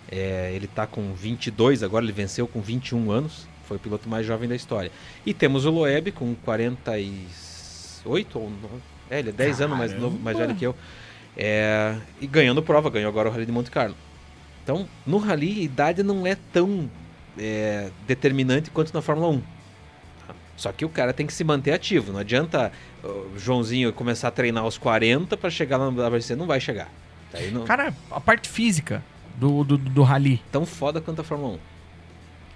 É, 0.09 0.51
ele 0.55 0.65
está 0.65 0.87
com 0.87 1.13
22 1.13 1.83
agora, 1.83 2.05
ele 2.05 2.13
venceu 2.13 2.47
com 2.47 2.61
21 2.61 3.11
anos. 3.11 3.45
Foi 3.65 3.75
o 3.75 3.79
piloto 3.79 4.07
mais 4.07 4.25
jovem 4.25 4.47
da 4.47 4.55
história. 4.55 4.89
E 5.25 5.33
temos 5.33 5.65
o 5.65 5.69
Loeb 5.69 6.11
com 6.13 6.33
48 6.35 8.39
ou 8.39 8.49
no- 8.49 8.81
é, 9.09 9.19
ele 9.19 9.29
é 9.29 9.33
10 9.33 9.59
anos 9.61 9.77
mais 9.77 9.93
novo, 9.99 10.17
mais 10.19 10.37
velho 10.37 10.55
que 10.55 10.65
eu. 10.65 10.73
É, 11.37 11.95
e 12.19 12.25
ganhando 12.25 12.63
prova, 12.63 12.89
ganhou 12.89 13.07
agora 13.07 13.29
o 13.29 13.31
Rally 13.31 13.45
de 13.45 13.51
Monte 13.51 13.69
Carlo. 13.69 13.95
Então, 14.63 14.89
no 15.05 15.19
Rally, 15.19 15.59
a 15.59 15.63
idade 15.63 16.03
não 16.03 16.25
é 16.25 16.35
tão 16.51 16.89
é, 17.37 17.89
determinante 18.07 18.71
quanto 18.71 18.91
na 18.93 19.01
Fórmula 19.01 19.29
1. 19.29 19.39
tá? 19.39 20.35
Só 20.57 20.71
que 20.71 20.83
o 20.83 20.89
cara 20.89 21.13
tem 21.13 21.27
que 21.27 21.33
se 21.33 21.43
manter 21.43 21.71
ativo. 21.71 22.11
Não 22.11 22.19
adianta 22.19 22.71
o 23.03 23.37
Joãozinho 23.37 23.93
começar 23.93 24.29
a 24.29 24.31
treinar 24.31 24.63
aos 24.63 24.77
40 24.77 25.37
para 25.37 25.49
chegar 25.49 25.77
lá 25.77 25.91
no 25.91 26.01
WRC, 26.01 26.35
não 26.35 26.47
vai 26.47 26.59
chegar. 26.59 26.89
Não 27.51 27.65
Cara, 27.65 27.93
a 28.09 28.19
parte 28.19 28.49
física 28.49 29.03
do, 29.35 29.63
do, 29.63 29.77
do 29.77 30.01
rally. 30.01 30.41
tão 30.51 30.65
foda 30.65 30.99
quanto 30.99 31.21
a 31.21 31.23
Fórmula 31.23 31.53
1. 31.53 31.59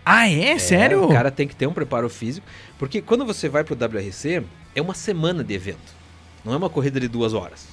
Ah, 0.03 0.27
é? 0.27 0.57
Sério? 0.57 1.05
o 1.05 1.09
cara 1.09 1.29
tem 1.29 1.47
que 1.47 1.55
ter 1.55 1.67
um 1.67 1.73
preparo 1.73 2.09
físico, 2.09 2.45
porque 2.79 3.01
quando 3.01 3.23
você 3.23 3.47
vai 3.47 3.63
pro 3.63 3.75
WRC, 3.75 4.43
é 4.75 4.81
uma 4.81 4.95
semana 4.95 5.43
de 5.43 5.53
evento. 5.53 5.93
Não 6.43 6.53
é 6.53 6.57
uma 6.57 6.69
corrida 6.69 6.99
de 6.99 7.07
duas 7.07 7.33
horas. 7.33 7.67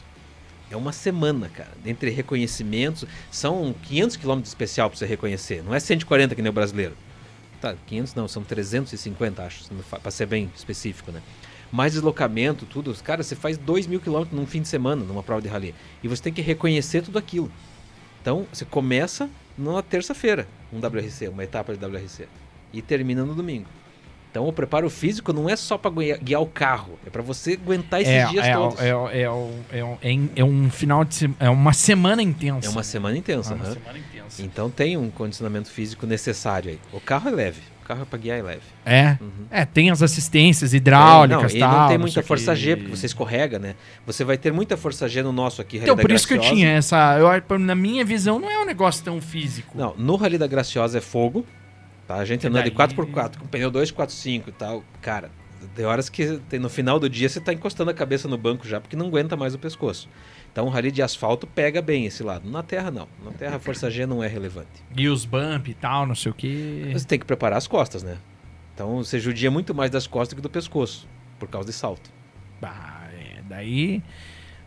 É 0.71 0.77
uma 0.77 0.93
semana, 0.93 1.49
cara. 1.49 1.71
Entre 1.85 2.11
reconhecimentos, 2.11 3.07
são 3.31 3.75
500 3.85 4.17
km 4.17 4.41
de 4.41 4.49
especial 4.49 4.91
pra 4.91 4.99
você 4.99 5.07
reconhecer. 5.07 5.63
Não 5.63 5.75
é 5.75 5.81
140 5.81 6.35
que 6.35 6.43
nem 6.43 6.51
o 6.51 6.53
brasileiro. 6.53 6.95
Tá, 7.61 7.75
500 7.87 8.15
não, 8.15 8.29
são 8.29 8.45
350, 8.45 9.43
acho, 9.43 9.65
pra 10.03 10.11
ser 10.11 10.27
bem 10.27 10.51
específico, 10.55 11.11
né? 11.11 11.21
Mais 11.73 11.93
deslocamento, 11.93 12.65
tudo. 12.67 12.95
Cara, 13.03 13.23
você 13.23 13.35
faz 13.35 13.59
2 13.59 13.87
mil 13.87 14.01
quilômetros 14.01 14.39
num 14.39 14.47
fim 14.47 14.63
de 14.63 14.69
semana, 14.69 15.05
numa 15.05 15.23
prova 15.23 15.43
de 15.43 15.49
rally. 15.49 15.75
E 16.03 16.09
você 16.09 16.23
tem 16.23 16.33
que 16.33 16.41
reconhecer 16.41 17.03
tudo 17.03 17.19
aquilo. 17.19 17.51
Então, 18.21 18.47
você 18.53 18.65
começa 18.65 19.29
na 19.57 19.83
terça-feira, 19.83 20.47
um 20.73 20.79
WRC, 20.79 21.29
uma 21.29 21.43
etapa 21.43 21.75
de 21.75 21.85
WRC. 21.85 22.29
E 22.73 22.81
termina 22.81 23.25
no 23.25 23.35
domingo. 23.35 23.67
Então, 24.31 24.47
o 24.47 24.53
preparo 24.53 24.89
físico 24.91 25.33
não 25.33 25.49
é 25.49 25.57
só 25.57 25.79
pra 25.79 25.91
guiar, 25.91 26.41
o 26.43 26.47
carro, 26.47 26.99
é 27.07 27.11
pra 27.11 27.23
você 27.23 27.53
aguentar 27.55 28.03
esses 28.03 28.13
é, 28.13 28.27
dias 28.27 28.47
é, 28.47 28.53
todos. 28.53 28.79
É, 28.81 28.89
é, 28.89 28.91
é, 28.91 28.95
um- 29.31 29.61
é, 29.73 29.85
um- 29.85 29.99
é 30.03 30.41
é 30.41 30.45
um 30.45 30.71
final 30.71 31.05
de 31.05 31.15
semana. 31.15 31.37
É 31.41 31.49
uma 31.51 31.73
semana 31.73 32.23
intensa. 32.23 32.67
É 32.69 32.71
uma 32.71 32.83
semana 32.83 33.17
intensa. 33.17 33.53
É 33.53 33.57
uma 33.57 33.65
aham. 33.65 33.75
semana 33.75 33.99
intensa. 33.99 34.43
Então 34.43 34.69
tem 34.71 34.97
um 34.97 35.11
condicionamento 35.11 35.71
físico 35.71 36.07
necessário 36.07 36.71
aí. 36.73 36.79
O 36.93 37.01
carro 37.01 37.29
é 37.29 37.33
leve. 37.33 37.63
O 37.83 37.89
carro 37.89 38.03
é 38.03 38.05
pra 38.05 38.19
guiar 38.19 38.39
é 38.39 38.43
leve. 38.43 38.61
É. 38.85 39.17
Uhum. 39.19 39.47
É, 39.51 39.65
tem 39.65 39.91
as 39.91 40.03
assistências 40.03 40.75
É, 40.75 40.77
hidráulicas 40.77 41.53
não, 41.53 41.57
e 41.57 41.61
tal, 41.61 41.81
não 41.81 41.89
tem 41.89 41.97
muita 41.99 42.21
o 42.21 42.23
força 42.23 42.53
quê. 42.55 42.61
G, 42.61 42.77
porque 42.77 42.95
você 42.97 43.07
escorrega, 43.07 43.59
né? 43.59 43.75
Você 44.07 44.25
vai 44.25 44.37
ter 44.37 44.53
muita 44.53 44.77
força 44.77 45.09
G 45.09 45.23
no 45.23 45.33
nosso 45.33 45.63
aqui, 45.63 45.79
Então, 45.79 45.95
Rally 45.95 45.97
da 45.97 46.03
por 46.03 46.13
isso 46.15 46.29
que 46.29 46.35
eu 46.35 46.41
tinha 46.41 46.69
essa. 46.69 47.17
Eu, 47.19 47.59
na 47.59 47.75
minha 47.75 48.05
visão, 48.05 48.39
não 48.39 48.51
é 48.51 48.59
um 48.61 48.67
negócio 48.67 49.03
tão 49.03 49.23
físico. 49.23 49.79
Não, 49.79 49.95
no 49.97 50.17
Rally 50.17 50.37
da 50.37 50.47
Graciosa 50.47 50.99
é 50.99 51.01
fogo. 51.01 51.47
Tá? 52.09 52.17
A 52.17 52.25
gente 52.25 52.47
andando 52.47 52.65
de 52.65 52.71
daí- 52.71 52.89
4x4 52.89 53.39
com 53.39 53.47
pneu 53.47 53.71
245 53.71 54.49
e 54.49 54.53
tal. 54.53 54.83
Cara, 55.03 55.31
tem 55.77 55.85
horas 55.85 56.09
que 56.09 56.39
tem- 56.49 56.59
no 56.59 56.71
final 56.71 56.99
do 56.99 57.09
dia 57.09 57.29
você 57.29 57.39
tá 57.41 57.53
encostando 57.53 57.91
a 57.91 57.95
cabeça 57.95 58.27
no 58.27 58.39
banco 58.39 58.67
já 58.67 58.81
porque 58.81 58.97
não 58.97 59.07
aguenta 59.09 59.37
mais 59.37 59.55
o 59.55 59.59
pescoço. 59.59 60.09
Então 60.51 60.65
o 60.67 60.71
rally 60.71 60.91
de 60.91 61.03
asfalto 61.03 61.47
pega 61.47 61.83
bem 61.83 62.07
esse 62.07 62.23
lado. 62.23 62.49
Na 62.51 62.63
terra 62.63 62.91
não. 62.91 63.07
Na 63.23 63.31
terra 63.33 63.57
a 63.57 63.59
força 63.61 63.91
G 63.91 64.07
não 64.07 64.25
é 64.25 64.27
relevante. 64.27 64.83
E 64.97 65.07
os 65.07 65.27
bump 65.27 65.69
e 65.69 65.75
tal, 65.75 66.07
não 66.07 66.15
sei 66.15 66.33
o 66.33 66.35
quê. 66.35 66.91
Você 66.95 67.07
tem 67.07 67.19
que 67.19 67.27
preparar 67.27 67.59
as 67.59 67.67
costas, 67.67 68.03
né? 68.03 68.17
Então 68.75 68.97
você 68.97 69.21
judia 69.21 69.51
muito 69.51 69.75
mais 69.75 69.91
das 69.91 70.07
costas 70.07 70.35
que 70.35 70.41
do 70.41 70.49
pescoço, 70.49 71.07
por 71.39 71.47
causa 71.49 71.67
de 71.69 71.75
salto. 71.75 72.11
Bah, 72.61 73.07
é, 73.13 73.43
daí. 73.47 74.03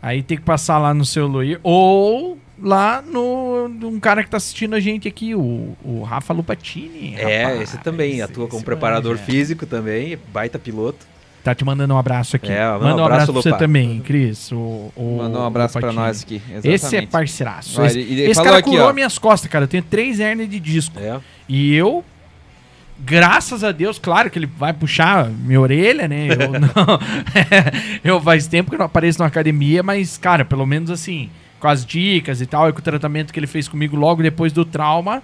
Aí 0.00 0.22
tem 0.22 0.36
que 0.36 0.44
passar 0.44 0.78
lá 0.78 0.94
no 0.94 1.04
seu 1.04 1.26
Luir. 1.26 1.58
Ou 1.62 2.38
lá 2.62 3.02
no. 3.02 3.66
Um 3.82 3.98
cara 4.00 4.22
que 4.22 4.30
tá 4.30 4.36
assistindo 4.36 4.74
a 4.74 4.80
gente 4.80 5.08
aqui, 5.08 5.34
o, 5.34 5.76
o 5.84 6.02
Rafa 6.02 6.32
Lupatini. 6.32 7.14
é, 7.16 7.42
rapaz. 7.44 7.62
esse 7.62 7.78
também 7.78 8.22
atua 8.22 8.46
como 8.46 8.58
esse 8.58 8.64
preparador 8.64 9.12
manja. 9.12 9.24
físico 9.24 9.66
também, 9.66 10.18
baita 10.32 10.58
piloto. 10.58 11.06
Tá 11.44 11.54
te 11.56 11.64
mandando 11.64 11.92
um 11.92 11.98
abraço 11.98 12.36
aqui. 12.36 12.52
É, 12.52 12.64
Manda 12.78 13.02
um 13.02 13.04
abraço, 13.04 13.32
pra 13.32 13.42
você 13.42 13.52
também, 13.56 13.98
Cris. 14.00 14.52
O, 14.52 14.92
o, 14.94 15.16
Mandou 15.18 15.42
um 15.42 15.46
abraço 15.46 15.76
Lupatini. 15.76 16.00
nós 16.00 16.22
aqui. 16.22 16.40
Esse 16.54 16.68
é 16.68 16.72
exatamente. 16.74 17.10
parceiraço. 17.10 17.80
Olha, 17.80 17.88
esse 17.88 17.98
ele- 17.98 18.12
ele 18.12 18.30
esse 18.30 18.40
cara 18.42 18.58
aqui, 18.58 18.70
curou 18.70 18.88
ó. 18.88 18.92
minhas 18.92 19.18
costas, 19.18 19.50
cara. 19.50 19.64
Eu 19.64 19.68
tenho 19.68 19.82
três 19.82 20.20
hernias 20.20 20.48
de 20.48 20.60
disco. 20.60 21.00
É. 21.00 21.18
E 21.48 21.74
eu, 21.74 22.04
graças 22.98 23.64
a 23.64 23.72
Deus, 23.72 23.98
claro 23.98 24.30
que 24.30 24.38
ele 24.38 24.46
vai 24.46 24.72
puxar 24.72 25.28
minha 25.28 25.60
orelha, 25.60 26.06
né? 26.06 26.28
Eu, 26.28 26.52
não, 26.60 27.00
eu 28.04 28.20
faz 28.20 28.46
tempo 28.46 28.70
que 28.70 28.76
não 28.78 28.86
apareço 28.86 29.18
na 29.18 29.26
academia, 29.26 29.82
mas, 29.82 30.16
cara, 30.16 30.44
pelo 30.44 30.64
menos 30.64 30.92
assim, 30.92 31.28
com 31.62 31.68
as 31.68 31.86
dicas 31.86 32.40
e 32.40 32.46
tal, 32.46 32.68
e 32.68 32.72
com 32.72 32.80
o 32.80 32.82
tratamento 32.82 33.32
que 33.32 33.38
ele 33.38 33.46
fez 33.46 33.68
comigo 33.68 33.94
logo 33.94 34.20
depois 34.20 34.52
do 34.52 34.64
trauma, 34.64 35.22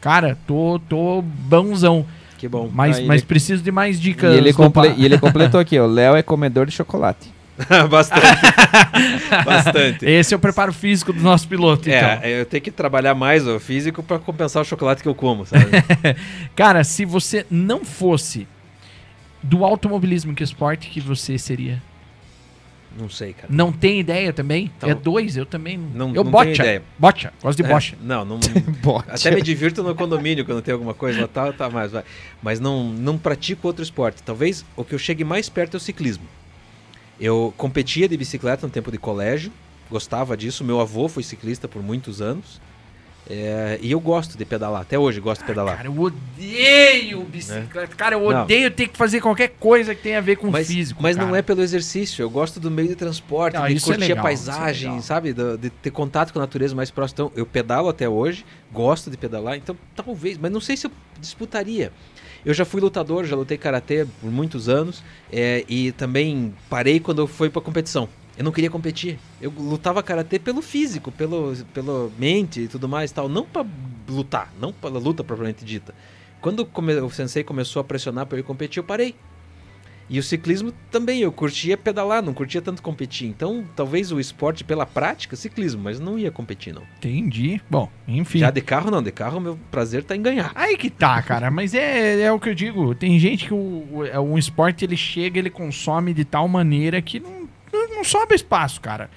cara, 0.00 0.38
tô, 0.46 0.80
tô 0.88 1.20
bonzão. 1.20 2.06
Que 2.38 2.46
bom. 2.46 2.70
Mas, 2.72 2.98
Aí 2.98 3.06
mas 3.06 3.20
ele- 3.22 3.26
preciso 3.26 3.60
de 3.60 3.72
mais 3.72 4.00
dicas. 4.00 4.32
E 4.32 4.36
ele, 4.38 4.52
comple- 4.52 4.94
e 4.96 5.04
ele 5.04 5.18
completou 5.18 5.58
aqui, 5.58 5.76
ó. 5.80 5.84
O 5.84 5.88
Léo 5.92 6.14
é 6.14 6.22
comedor 6.22 6.64
de 6.64 6.70
chocolate. 6.72 7.28
Bastante. 7.90 8.22
Bastante. 9.44 10.06
Esse 10.06 10.32
é 10.32 10.36
o 10.36 10.40
preparo 10.40 10.72
físico 10.72 11.12
do 11.12 11.20
nosso 11.20 11.48
piloto, 11.48 11.88
então. 11.90 12.08
É, 12.22 12.40
eu 12.40 12.46
tenho 12.46 12.62
que 12.62 12.70
trabalhar 12.70 13.14
mais 13.16 13.44
o 13.46 13.58
físico 13.58 14.00
pra 14.00 14.18
compensar 14.20 14.62
o 14.62 14.64
chocolate 14.64 15.02
que 15.02 15.08
eu 15.08 15.14
como, 15.14 15.44
sabe? 15.44 15.64
Cara, 16.54 16.84
se 16.84 17.04
você 17.04 17.44
não 17.50 17.84
fosse 17.84 18.46
do 19.42 19.64
automobilismo 19.64 20.34
que 20.34 20.44
esporte 20.44 20.88
que 20.88 21.00
você 21.00 21.36
seria? 21.36 21.82
Não 23.00 23.08
sei, 23.10 23.32
cara. 23.32 23.48
Não 23.48 23.72
tem 23.72 23.98
ideia 24.00 24.32
também? 24.32 24.70
Então- 24.76 24.88
é 24.90 24.94
dois, 24.94 25.36
eu 25.36 25.44
também 25.46 25.76
não. 25.76 26.14
Eu 26.14 26.22
não 26.24 26.30
bocha. 26.30 26.44
tenho 26.44 26.54
ideia. 26.56 26.82
Bocha, 26.98 27.32
gosto 27.42 27.62
de 27.62 27.68
É, 27.68 27.72
bocha. 27.72 27.96
não, 28.00 28.24
não. 28.24 28.38
Até 29.08 29.30
me 29.30 29.42
divirto 29.42 29.82
no 29.82 29.94
condomínio 29.94 30.44
quando 30.44 30.62
tem 30.62 30.72
alguma 30.72 30.94
coisa 30.94 31.22
lá, 31.22 31.28
tá, 31.28 31.52
tá 31.52 31.70
mais, 31.70 31.90
vai. 31.92 32.04
Mas 32.42 32.60
não, 32.60 32.84
não 32.92 33.18
pratico 33.18 33.66
outro 33.66 33.82
esporte. 33.82 34.22
Talvez 34.22 34.64
o 34.76 34.84
que 34.84 34.94
eu 34.94 34.98
chegue 34.98 35.24
mais 35.24 35.48
perto 35.48 35.74
é 35.74 35.78
o 35.78 35.80
ciclismo. 35.80 36.24
Eu 37.20 37.52
competia 37.56 38.08
de 38.08 38.16
bicicleta 38.16 38.66
no 38.66 38.72
tempo 38.72 38.90
de 38.90 38.98
colégio, 38.98 39.52
gostava 39.90 40.36
disso. 40.36 40.64
Meu 40.64 40.80
avô 40.80 41.08
foi 41.08 41.22
ciclista 41.22 41.68
por 41.68 41.82
muitos 41.82 42.20
anos. 42.22 42.60
É, 43.32 43.78
e 43.80 43.92
eu 43.92 44.00
gosto 44.00 44.36
de 44.36 44.44
pedalar, 44.44 44.80
até 44.82 44.98
hoje 44.98 45.20
gosto 45.20 45.42
de 45.42 45.46
pedalar. 45.46 45.76
Cara, 45.76 45.86
eu 45.86 45.96
odeio 46.00 47.22
bicicleta. 47.22 47.94
Cara, 47.94 48.16
eu 48.16 48.28
Não. 48.32 48.42
odeio 48.42 48.68
ter 48.72 48.88
que 48.88 48.96
fazer 48.98 49.20
qualquer 49.20 49.50
coisa 49.60 49.94
que 49.94 50.02
tenha 50.02 50.18
a 50.18 50.20
ver 50.20 50.34
com 50.34 50.50
mas 50.50 50.66
físico. 50.66 51.00
mas 51.00 51.16
não 51.16 51.26
cara. 51.26 51.38
é 51.38 51.42
pelo 51.42 51.62
exercício, 51.62 52.22
eu 52.24 52.28
gosto 52.28 52.58
do 52.58 52.68
meio 52.72 52.88
de 52.88 52.96
transporte, 52.96 53.54
Não, 53.54 53.68
de 53.68 53.76
é 53.76 53.80
curtir 53.80 54.00
legal, 54.00 54.16
a 54.16 54.20
é 54.20 54.22
paisagem, 54.22 55.00
sabe? 55.00 55.32
Do- 55.32 55.56
De, 55.56 55.70
ter 55.70 55.92
contato 55.92 56.32
com 56.32 56.40
a 56.40 56.42
natureza 56.42 56.74
mais 56.74 56.90
próxima. 56.90 57.14
Então, 57.28 57.32
eu 57.36 57.46
pedalo 57.46 57.88
até 57.88 58.08
hoje, 58.08 58.44
gosto 58.72 59.08
de 59.12 59.16
pedalar, 59.16 59.56
então 59.56 59.76
talvez, 59.94 60.36
mas 60.36 60.50
não 60.50 60.60
sei 60.60 60.76
se 60.76 60.88
eu 60.88 60.90
disputaria. 61.20 61.92
Eu 62.44 62.52
já 62.54 62.64
fui 62.64 62.80
lutador, 62.80 63.24
já 63.26 63.36
lutei 63.36 63.58
karatê 63.58 64.06
por 64.20 64.30
muitos 64.30 64.68
anos 64.68 65.04
é, 65.30 65.64
e 65.68 65.92
também 65.92 66.52
parei 66.68 66.98
quando 66.98 67.20
eu 67.20 67.26
fui 67.28 67.48
pra 67.50 67.60
competição. 67.62 68.08
Eu 68.40 68.44
não 68.44 68.52
queria 68.52 68.70
competir. 68.70 69.18
Eu 69.38 69.52
lutava 69.54 70.02
karatê 70.02 70.38
pelo 70.38 70.62
físico, 70.62 71.12
pelo, 71.12 71.54
pelo 71.74 72.10
mente 72.18 72.62
e 72.62 72.68
tudo 72.68 72.88
mais 72.88 73.10
e 73.10 73.14
tal, 73.14 73.28
não 73.28 73.44
pra 73.44 73.66
lutar, 74.08 74.50
não 74.58 74.72
pela 74.72 74.98
luta 74.98 75.22
propriamente 75.22 75.62
dita. 75.62 75.94
Quando 76.40 76.66
o 77.04 77.10
sensei 77.10 77.44
começou 77.44 77.80
a 77.80 77.84
pressionar 77.84 78.24
para 78.24 78.38
eu 78.38 78.40
ir 78.40 78.44
competir, 78.44 78.78
eu 78.78 78.84
parei. 78.84 79.14
E 80.08 80.18
o 80.18 80.22
ciclismo 80.22 80.72
também, 80.90 81.20
eu 81.20 81.30
curtia 81.30 81.76
pedalar, 81.76 82.22
não 82.22 82.32
curtia 82.32 82.62
tanto 82.62 82.82
competir. 82.82 83.28
Então, 83.28 83.62
talvez 83.76 84.10
o 84.10 84.18
esporte 84.18 84.64
pela 84.64 84.86
prática, 84.86 85.36
ciclismo, 85.36 85.82
mas 85.82 86.00
não 86.00 86.18
ia 86.18 86.30
competir, 86.30 86.74
não. 86.74 86.84
Entendi. 86.96 87.60
Bom, 87.68 87.90
enfim. 88.08 88.38
Já 88.38 88.50
de 88.50 88.62
carro, 88.62 88.90
não. 88.90 89.02
De 89.02 89.12
carro, 89.12 89.38
meu 89.38 89.58
prazer 89.70 90.02
tá 90.02 90.16
em 90.16 90.22
ganhar. 90.22 90.50
Aí 90.54 90.78
que 90.78 90.88
tá, 90.88 91.20
cara. 91.20 91.50
Mas 91.50 91.74
é, 91.74 92.22
é 92.22 92.32
o 92.32 92.40
que 92.40 92.48
eu 92.48 92.54
digo. 92.54 92.94
Tem 92.94 93.18
gente 93.18 93.44
que 93.44 93.52
o, 93.52 93.86
o, 93.92 94.06
é, 94.06 94.18
um 94.18 94.38
esporte 94.38 94.82
ele 94.82 94.96
chega, 94.96 95.38
ele 95.38 95.50
consome 95.50 96.14
de 96.14 96.24
tal 96.24 96.48
maneira 96.48 97.02
que 97.02 97.20
não, 97.20 97.40
não, 97.72 98.04
sobra 98.04 98.34
espaço, 98.36 98.80
cara. 98.80 99.10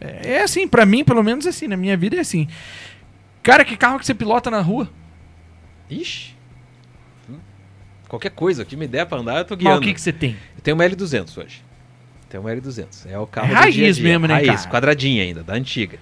É, 0.00 0.34
é 0.34 0.42
assim, 0.42 0.66
pra 0.68 0.84
mim, 0.86 1.04
pelo 1.04 1.22
menos 1.22 1.46
assim, 1.46 1.66
na 1.66 1.76
minha 1.76 1.96
vida 1.96 2.16
é 2.16 2.20
assim. 2.20 2.48
Cara, 3.42 3.64
que 3.64 3.76
carro 3.76 3.98
que 3.98 4.06
você 4.06 4.14
pilota 4.14 4.50
na 4.50 4.60
rua? 4.60 4.88
Ixi. 5.88 6.34
Qualquer 8.08 8.30
coisa, 8.30 8.64
que 8.64 8.76
me 8.76 8.86
der 8.86 9.04
pra 9.06 9.18
andar, 9.18 9.38
eu 9.38 9.44
tô 9.44 9.54
Mas 9.54 9.62
guiando. 9.64 9.78
o 9.78 9.82
que, 9.82 9.92
que 9.94 10.00
você 10.00 10.12
tem? 10.12 10.36
Eu 10.56 10.62
tenho 10.62 10.76
uma 10.76 10.84
L200 10.84 11.36
hoje. 11.44 11.62
Tenho 12.28 12.42
uma 12.42 12.50
L200. 12.50 13.06
É 13.10 13.18
o 13.18 13.26
carro 13.26 13.48
É 13.48 13.50
do 13.50 13.54
raiz 13.56 13.74
dia 13.74 13.88
a 13.88 13.92
dia. 13.92 14.02
mesmo, 14.04 14.26
né, 14.28 14.34
Raiz, 14.34 14.46
cara? 14.60 14.70
quadradinha 14.70 15.22
ainda, 15.24 15.42
da 15.42 15.54
antiga. 15.54 15.98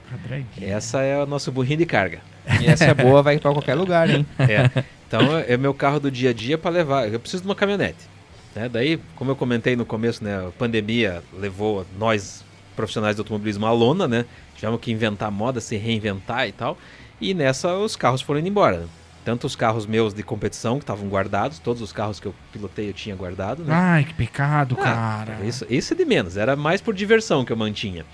Essa 0.61 1.01
é 1.03 1.23
o 1.23 1.27
nosso 1.27 1.51
burrinho 1.51 1.79
de 1.79 1.87
carga. 1.87 2.21
E 2.61 2.67
essa 2.67 2.85
é 2.85 2.95
boa, 2.95 3.23
vai 3.23 3.39
pra 3.39 3.53
qualquer 3.53 3.75
lugar, 3.75 4.09
hein? 4.11 4.27
É. 4.39 4.85
Então 5.07 5.39
é 5.39 5.57
meu 5.57 5.73
carro 5.73 5.99
do 6.01 6.11
dia 6.11 6.31
a 6.31 6.33
dia 6.33 6.59
para 6.59 6.71
levar. 6.71 7.11
Eu 7.11 7.19
preciso 7.21 7.43
de 7.43 7.49
uma 7.49 7.55
caminhonete. 7.55 7.99
Né? 8.55 8.69
Daí, 8.69 9.01
como 9.17 9.31
eu 9.31 9.37
comentei 9.37 9.75
no 9.77 9.85
começo, 9.85 10.23
né, 10.23 10.47
a 10.47 10.51
pandemia 10.51 11.23
levou 11.39 11.85
nós 11.99 12.45
profissionais 12.77 13.17
do 13.17 13.21
automobilismo 13.21 13.67
à 13.67 13.73
lona, 13.73 14.07
né? 14.09 14.25
Tivemos 14.57 14.81
que 14.81 14.91
inventar 14.93 15.31
moda, 15.31 15.61
se 15.61 15.77
reinventar 15.77 16.49
e 16.49 16.53
tal. 16.53 16.77
E 17.21 17.33
nessa 17.35 17.75
os 17.75 17.95
carros 17.97 18.21
foram 18.21 18.41
indo 18.41 18.49
embora. 18.49 18.79
né? 18.79 18.87
Tanto 19.25 19.47
os 19.47 19.57
carros 19.57 19.87
meus 19.87 20.13
de 20.13 20.23
competição 20.23 20.77
que 20.79 20.83
estavam 20.83 21.09
guardados, 21.09 21.59
todos 21.59 21.81
os 21.81 21.93
carros 21.93 22.21
que 22.21 22.27
eu 22.27 22.35
pilotei 22.53 22.89
eu 22.89 22.93
tinha 22.93 23.15
guardado, 23.17 23.65
né? 23.65 23.73
Ai, 23.75 24.05
que 24.05 24.13
pecado, 24.13 24.77
Ah, 24.81 25.25
cara. 25.25 25.39
Isso, 25.47 25.65
isso 25.71 25.95
é 25.95 25.97
de 25.97 26.05
menos, 26.05 26.37
era 26.37 26.55
mais 26.57 26.81
por 26.81 26.93
diversão 26.95 27.45
que 27.45 27.53
eu 27.53 27.57
mantinha. 27.57 28.05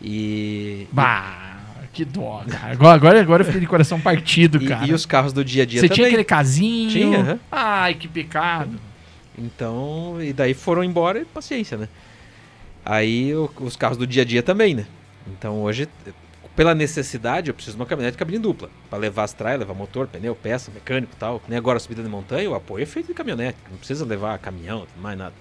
E. 0.00 0.86
Bah, 0.92 1.56
que 1.92 2.04
dó, 2.04 2.42
cara. 2.48 2.72
Agora, 2.72 2.94
agora, 2.94 3.20
agora 3.20 3.40
eu 3.42 3.44
fiquei 3.46 3.60
de 3.60 3.66
coração 3.66 4.00
partido, 4.00 4.58
e, 4.62 4.66
cara. 4.66 4.86
e 4.86 4.92
os 4.92 5.04
carros 5.04 5.32
do 5.32 5.44
dia 5.44 5.62
a 5.62 5.66
dia 5.66 5.80
Você 5.80 5.88
também. 5.88 5.96
tinha 5.96 6.08
aquele 6.08 6.24
casinho? 6.24 6.90
Tinha, 6.90 7.18
aham. 7.20 7.38
Ai, 7.50 7.94
que 7.94 8.06
pecado. 8.08 8.78
Então, 9.38 10.16
e 10.20 10.32
daí 10.32 10.54
foram 10.54 10.82
embora 10.82 11.20
e 11.20 11.24
paciência, 11.24 11.76
né? 11.76 11.88
Aí 12.84 13.34
o- 13.34 13.50
os 13.60 13.76
carros 13.76 13.98
do 13.98 14.06
dia 14.06 14.22
a 14.22 14.24
dia 14.24 14.42
também, 14.42 14.74
né? 14.74 14.86
Então 15.26 15.60
hoje, 15.62 15.88
pela 16.54 16.74
necessidade, 16.74 17.50
eu 17.50 17.54
preciso 17.54 17.76
de 17.76 17.82
uma 17.82 17.86
caminhonete 17.86 18.14
de 18.14 18.18
cabine 18.18 18.38
dupla. 18.38 18.70
Pra 18.88 18.98
levar 18.98 19.24
as 19.24 19.32
traias, 19.32 19.58
levar 19.60 19.74
motor, 19.74 20.06
pneu, 20.06 20.34
peça, 20.34 20.70
mecânico 20.72 21.12
e 21.14 21.18
tal. 21.18 21.42
Nem 21.48 21.58
agora 21.58 21.78
subida 21.78 22.02
de 22.02 22.08
montanha, 22.08 22.48
o 22.48 22.54
apoio 22.54 22.82
é 22.84 22.86
feito 22.86 23.08
de 23.08 23.14
caminhonete. 23.14 23.58
Não 23.70 23.76
precisa 23.76 24.04
levar 24.04 24.38
caminhão, 24.38 24.86
mais 25.00 25.18
nada. 25.18 25.34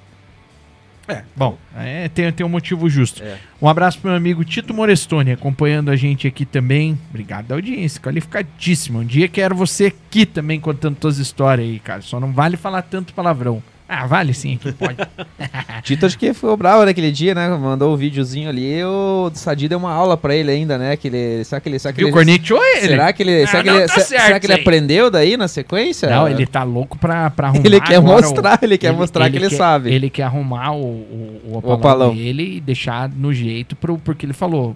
É, 1.08 1.24
bom, 1.36 1.56
é, 1.76 2.10
tem, 2.10 2.32
tem 2.34 2.44
um 2.44 2.50
motivo 2.50 2.90
justo. 2.90 3.22
É. 3.22 3.38
Um 3.62 3.70
abraço 3.70 4.00
pro 4.00 4.10
meu 4.10 4.18
amigo 4.18 4.44
Tito 4.44 4.74
Morestoni, 4.74 5.34
acompanhando 5.34 5.92
a 5.92 5.96
gente 5.96 6.28
aqui 6.28 6.48
também. 6.48 7.00
Obrigado 7.12 7.46
da 7.46 7.54
audiência, 7.54 8.02
qualificadíssimo. 8.02 9.00
Um 9.02 9.06
dia 9.06 9.28
quero 9.28 9.56
você 9.56 9.86
aqui 9.86 10.26
também 10.26 10.60
contando 10.60 10.98
suas 11.00 11.20
histórias 11.20 11.68
aí, 11.70 11.80
cara. 11.80 12.02
Só 12.02 12.20
não 12.20 12.34
vale 12.34 12.58
falar 12.58 12.82
tanto 12.82 13.14
palavrão. 13.14 13.62
Ah, 13.88 14.08
vale 14.08 14.34
sim, 14.34 14.56
aqui 14.56 14.72
pode. 14.72 14.98
Tito 15.84 16.06
acho 16.08 16.18
que 16.18 16.34
ficou 16.34 16.58
bravo 16.58 16.84
naquele 16.86 17.12
dia, 17.12 17.36
né? 17.36 17.48
Mandou 17.50 17.94
o 17.94 17.98
videozinho 17.98 18.50
ali, 18.50 18.84
o 18.84 19.30
Sadi 19.36 19.68
deu 19.68 19.78
uma 19.78 19.92
aula 19.92 20.18
pra 20.18 20.36
ele 20.36 20.50
ainda, 20.50 20.76
né? 20.78 20.98
Que 20.98 21.08
ele, 21.08 21.44
será 21.44 21.62
que 21.62 21.70
ele... 21.70 21.78
Será 21.78 21.94
que 21.94 22.02
ele 22.02 22.12
corneteou 22.12 22.60
ele? 22.78 22.88
Será 22.88 23.14
que 23.14 23.22
ele, 23.22 23.44
Ah, 23.44 23.48
será 23.48 23.64
que 23.64 23.70
ele, 23.70 23.86
tá 23.88 23.94
se- 23.94 24.02
certo 24.08 24.26
será 24.26 24.40
que 24.40 24.46
ele 24.48 24.54
aprendeu 24.54 25.12
daí 25.12 25.38
na 25.38 25.48
sequência? 25.48 26.10
Não, 26.10 26.28
ele 26.28 26.48
tá 26.48 26.64
louco 26.64 26.98
pra, 26.98 27.30
pra 27.30 27.50
arrumar 27.50 27.66
Ele 27.66 27.80
quer 27.80 28.00
mostrar, 28.02 28.60
ele 28.64 28.78
quer 28.80 28.92
mostrar 28.92 29.30
que 29.30 29.38
ele 29.38 29.50
quer- 29.50 29.56
sabe. 29.56 29.94
Ele 29.94 30.10
quer 30.10 30.24
arrumar 30.24 30.72
o, 30.72 30.82
o, 30.84 31.42
o 31.50 31.58
opalão, 31.58 31.78
opalão. 31.78 32.16
dele 32.16 32.58
e 32.58 32.60
deixar 32.60 33.08
no 33.10 33.32
jeito, 33.32 33.76
pro, 33.76 34.00
porque 34.00 34.26
ele 34.26 34.34
falou, 34.34 34.76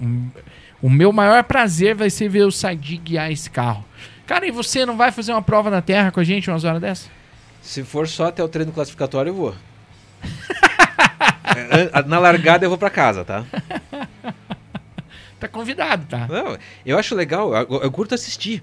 "O- 0.00 0.06
o 0.82 0.90
meu 0.90 1.12
maior 1.12 1.44
prazer 1.44 1.94
vai 1.94 2.10
ser 2.10 2.28
ver 2.28 2.42
o 2.44 2.50
Sadi 2.50 2.96
guiar 2.96 3.30
esse 3.30 3.48
carro. 3.48 3.84
Cara, 4.26 4.46
e 4.46 4.50
você 4.50 4.84
não 4.86 4.96
vai 4.96 5.12
fazer 5.12 5.30
uma 5.32 5.42
prova 5.42 5.70
na 5.70 5.80
terra 5.82 6.10
com 6.10 6.18
a 6.18 6.24
gente 6.24 6.50
umas 6.50 6.64
horas 6.64 6.80
dessas? 6.80 7.19
Se 7.60 7.84
for 7.84 8.08
só 8.08 8.26
até 8.26 8.42
o 8.42 8.48
treino 8.48 8.72
classificatório, 8.72 9.30
eu 9.30 9.34
vou. 9.34 9.54
É, 11.52 12.02
Na 12.04 12.18
largada 12.18 12.64
eu 12.64 12.68
vou 12.70 12.78
pra 12.78 12.88
casa, 12.90 13.24
tá? 13.24 13.44
Tá 15.38 15.48
convidado, 15.48 16.06
tá? 16.06 16.26
Não, 16.28 16.56
eu 16.86 16.98
acho 16.98 17.14
legal, 17.14 17.52
eu, 17.54 17.82
eu 17.82 17.90
curto 17.90 18.14
assistir. 18.14 18.62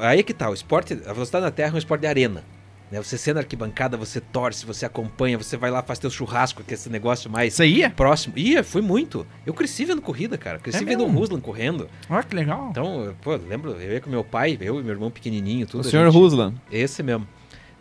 Aí 0.00 0.20
é 0.20 0.22
que 0.22 0.32
tá, 0.34 0.48
o 0.50 0.54
esporte, 0.54 0.94
a 1.06 1.12
velocidade 1.12 1.44
na 1.44 1.50
terra 1.50 1.70
é 1.70 1.74
um 1.74 1.78
esporte 1.78 2.00
de 2.02 2.06
arena. 2.06 2.42
Né? 2.90 3.02
Você 3.02 3.18
sendo 3.18 3.38
arquibancada, 3.38 3.96
você 3.96 4.20
torce, 4.20 4.64
você 4.64 4.86
acompanha, 4.86 5.36
você 5.36 5.56
vai 5.56 5.70
lá, 5.70 5.82
faz 5.82 5.98
teu 5.98 6.08
churrasco, 6.10 6.62
que 6.64 6.72
é 6.72 6.74
esse 6.74 6.88
negócio 6.88 7.30
mais 7.30 7.52
Isso 7.54 7.62
aí? 7.62 7.88
próximo. 7.90 8.34
Ia, 8.36 8.62
fui 8.64 8.80
muito. 8.82 9.26
Eu 9.44 9.52
cresci 9.52 9.84
vendo 9.84 10.00
corrida, 10.00 10.38
cara. 10.38 10.58
Cresci 10.58 10.82
É 10.82 10.84
vendo 10.86 11.04
o? 11.04 11.10
Ruslan 11.10 11.40
correndo. 11.40 11.88
Olha 12.08 12.22
que 12.22 12.34
legal. 12.34 12.68
Então, 12.70 13.14
pô, 13.22 13.34
lembro, 13.36 13.72
eu 13.72 13.92
ia 13.92 14.00
com 14.00 14.08
meu 14.08 14.24
pai, 14.24 14.56
eu 14.60 14.80
e 14.80 14.82
meu 14.82 14.92
irmão 14.94 15.10
pequenininho, 15.10 15.66
tudo. 15.66 15.80
O 15.80 15.84
senhor 15.84 16.04
gente- 16.04 16.14
Ruslan. 16.14 16.54
Esse 16.70 17.02
mesmo. 17.02 17.26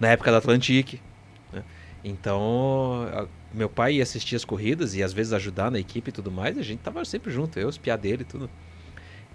Na 0.06 0.12
época 0.12 0.32
da 0.32 0.38
Atlantic. 0.38 1.00
né? 1.52 1.64
Então, 2.04 3.08
a- 3.12 3.26
meu 3.54 3.68
pai 3.68 3.96
ia 3.96 4.04
assistir 4.04 4.36
as 4.36 4.46
corridas 4.46 4.94
e 4.96 5.02
às 5.02 5.12
vezes 5.14 5.34
ajudar 5.34 5.72
na 5.72 5.80
equipe 5.80 6.10
e 6.10 6.12
tudo 6.12 6.32
mais. 6.32 6.56
E 6.58 6.60
a 6.60 6.64
gente 6.64 6.80
tava 6.80 7.04
sempre 7.06 7.32
junto, 7.32 7.60
eu, 7.60 7.68
os 7.68 7.78
piá 7.78 7.96
dele 7.96 8.22
e 8.22 8.26
tudo. 8.26 8.50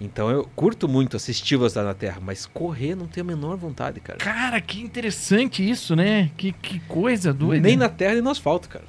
Então 0.00 0.30
eu 0.30 0.48
curto 0.56 0.88
muito 0.88 1.16
assistir 1.16 1.56
Velocidade 1.56 1.86
na 1.88 1.94
Terra, 1.94 2.20
mas 2.24 2.46
correr 2.46 2.94
não 2.94 3.06
tenho 3.06 3.26
a 3.26 3.28
menor 3.28 3.56
vontade, 3.56 3.98
cara. 4.00 4.18
Cara, 4.18 4.60
que 4.60 4.80
interessante 4.80 5.68
isso, 5.68 5.94
né? 5.96 6.30
Que, 6.36 6.52
que 6.52 6.78
coisa 6.80 7.32
doida. 7.34 7.66
Nem 7.66 7.76
na 7.76 7.88
terra 7.88 8.14
nem 8.14 8.22
no 8.22 8.30
asfalto, 8.30 8.68
cara. 8.68 8.84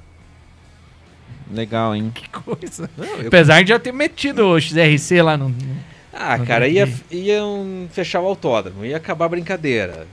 Legal, 1.52 1.96
hein? 1.96 2.12
Que 2.16 2.30
coisa. 2.30 2.90
Não, 2.98 3.06
eu- 3.18 3.28
Apesar 3.28 3.62
de 3.64 3.70
já 3.70 3.80
ter 3.80 3.92
metido 3.92 4.46
o 4.46 4.60
XRC 4.60 5.22
lá 5.22 5.36
no... 5.36 5.50
no- 5.50 5.92
Ah, 6.14 6.38
Não 6.38 6.46
cara, 6.46 6.68
ia, 6.68 6.86
que- 6.88 7.16
iam 7.16 7.88
fechar 7.92 8.20
o 8.22 8.26
autódromo, 8.28 8.86
ia 8.86 8.98
acabar 8.98 9.26
a 9.26 9.30
brincadeira. 9.30 10.06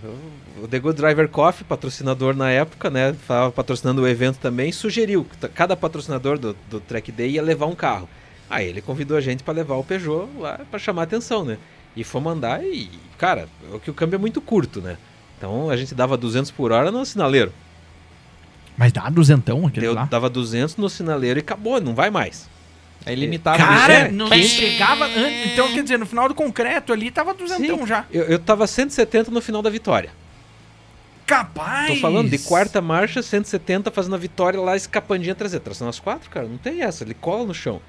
O 0.62 0.68
The 0.68 0.78
Good 0.78 0.96
Driver 1.00 1.28
Coffee, 1.28 1.64
patrocinador 1.64 2.34
na 2.34 2.50
época, 2.50 2.90
né? 2.90 3.14
Tava 3.26 3.52
patrocinando 3.52 4.02
o 4.02 4.08
evento 4.08 4.38
também, 4.38 4.72
sugeriu 4.72 5.24
que 5.24 5.48
cada 5.48 5.76
patrocinador 5.76 6.38
do, 6.38 6.56
do 6.70 6.80
Track 6.80 7.12
Day 7.12 7.32
ia 7.32 7.42
levar 7.42 7.66
um 7.66 7.74
carro. 7.74 8.08
Aí 8.50 8.66
ele 8.66 8.80
convidou 8.80 9.16
a 9.16 9.20
gente 9.20 9.42
pra 9.42 9.52
levar 9.54 9.76
o 9.76 9.84
Peugeot 9.84 10.26
lá 10.38 10.60
pra 10.70 10.78
chamar 10.78 11.02
a 11.02 11.04
atenção, 11.04 11.44
né? 11.44 11.58
E 11.94 12.02
fomos 12.04 12.32
andar 12.32 12.64
e, 12.64 12.90
cara, 13.18 13.48
o 13.72 13.78
que 13.78 13.90
o 13.90 13.94
câmbio 13.94 14.16
é 14.16 14.18
muito 14.18 14.40
curto, 14.40 14.80
né? 14.80 14.96
Então 15.36 15.70
a 15.70 15.76
gente 15.76 15.94
dava 15.94 16.16
200 16.16 16.50
por 16.50 16.72
hora 16.72 16.90
no 16.90 17.04
sinaleiro. 17.04 17.52
Mas 18.76 18.92
dá 18.92 19.08
duzentão 19.10 19.66
aquele 19.66 19.86
Deu, 19.86 19.94
lá? 19.94 20.04
dava 20.04 20.30
200 20.30 20.76
no 20.76 20.88
sinaleiro 20.88 21.38
e 21.38 21.42
acabou, 21.42 21.80
não 21.80 21.94
vai 21.94 22.10
mais. 22.10 22.48
É 23.04 23.12
ilimitado. 23.12 23.58
Cara, 23.58 24.04
bicho. 24.04 24.14
não 24.14 24.32
chegava... 24.32 25.04
an- 25.06 25.30
Então, 25.46 25.72
quer 25.72 25.82
dizer, 25.82 25.98
no 25.98 26.06
final 26.06 26.28
do 26.28 26.34
concreto 26.34 26.92
ali 26.92 27.10
tava 27.10 27.32
duzentão 27.34 27.78
Sim. 27.78 27.86
já. 27.86 28.04
Eu, 28.10 28.24
eu 28.24 28.38
tava 28.38 28.66
170 28.66 29.30
no 29.30 29.40
final 29.40 29.62
da 29.62 29.70
vitória. 29.70 30.10
Capaz! 31.28 31.89
Tô 31.89 31.97
falando 31.97 32.28
de 32.31 32.39
quarta 32.39 32.81
marcha, 32.81 33.23
170, 33.23 33.90
fazendo 33.90 34.15
a 34.15 34.18
vitória 34.18 34.58
lá, 34.60 34.74
escapandinha 34.74 35.34
traseira. 35.34 35.62
Tração 35.62 35.86
as 35.89 36.00
quatro, 36.00 36.28
cara, 36.31 36.47
não 36.48 36.57
tem 36.58 36.82
essa, 36.82 37.05
ele 37.05 37.15
cola 37.15 37.44
no 37.44 37.55
chão. 37.55 37.81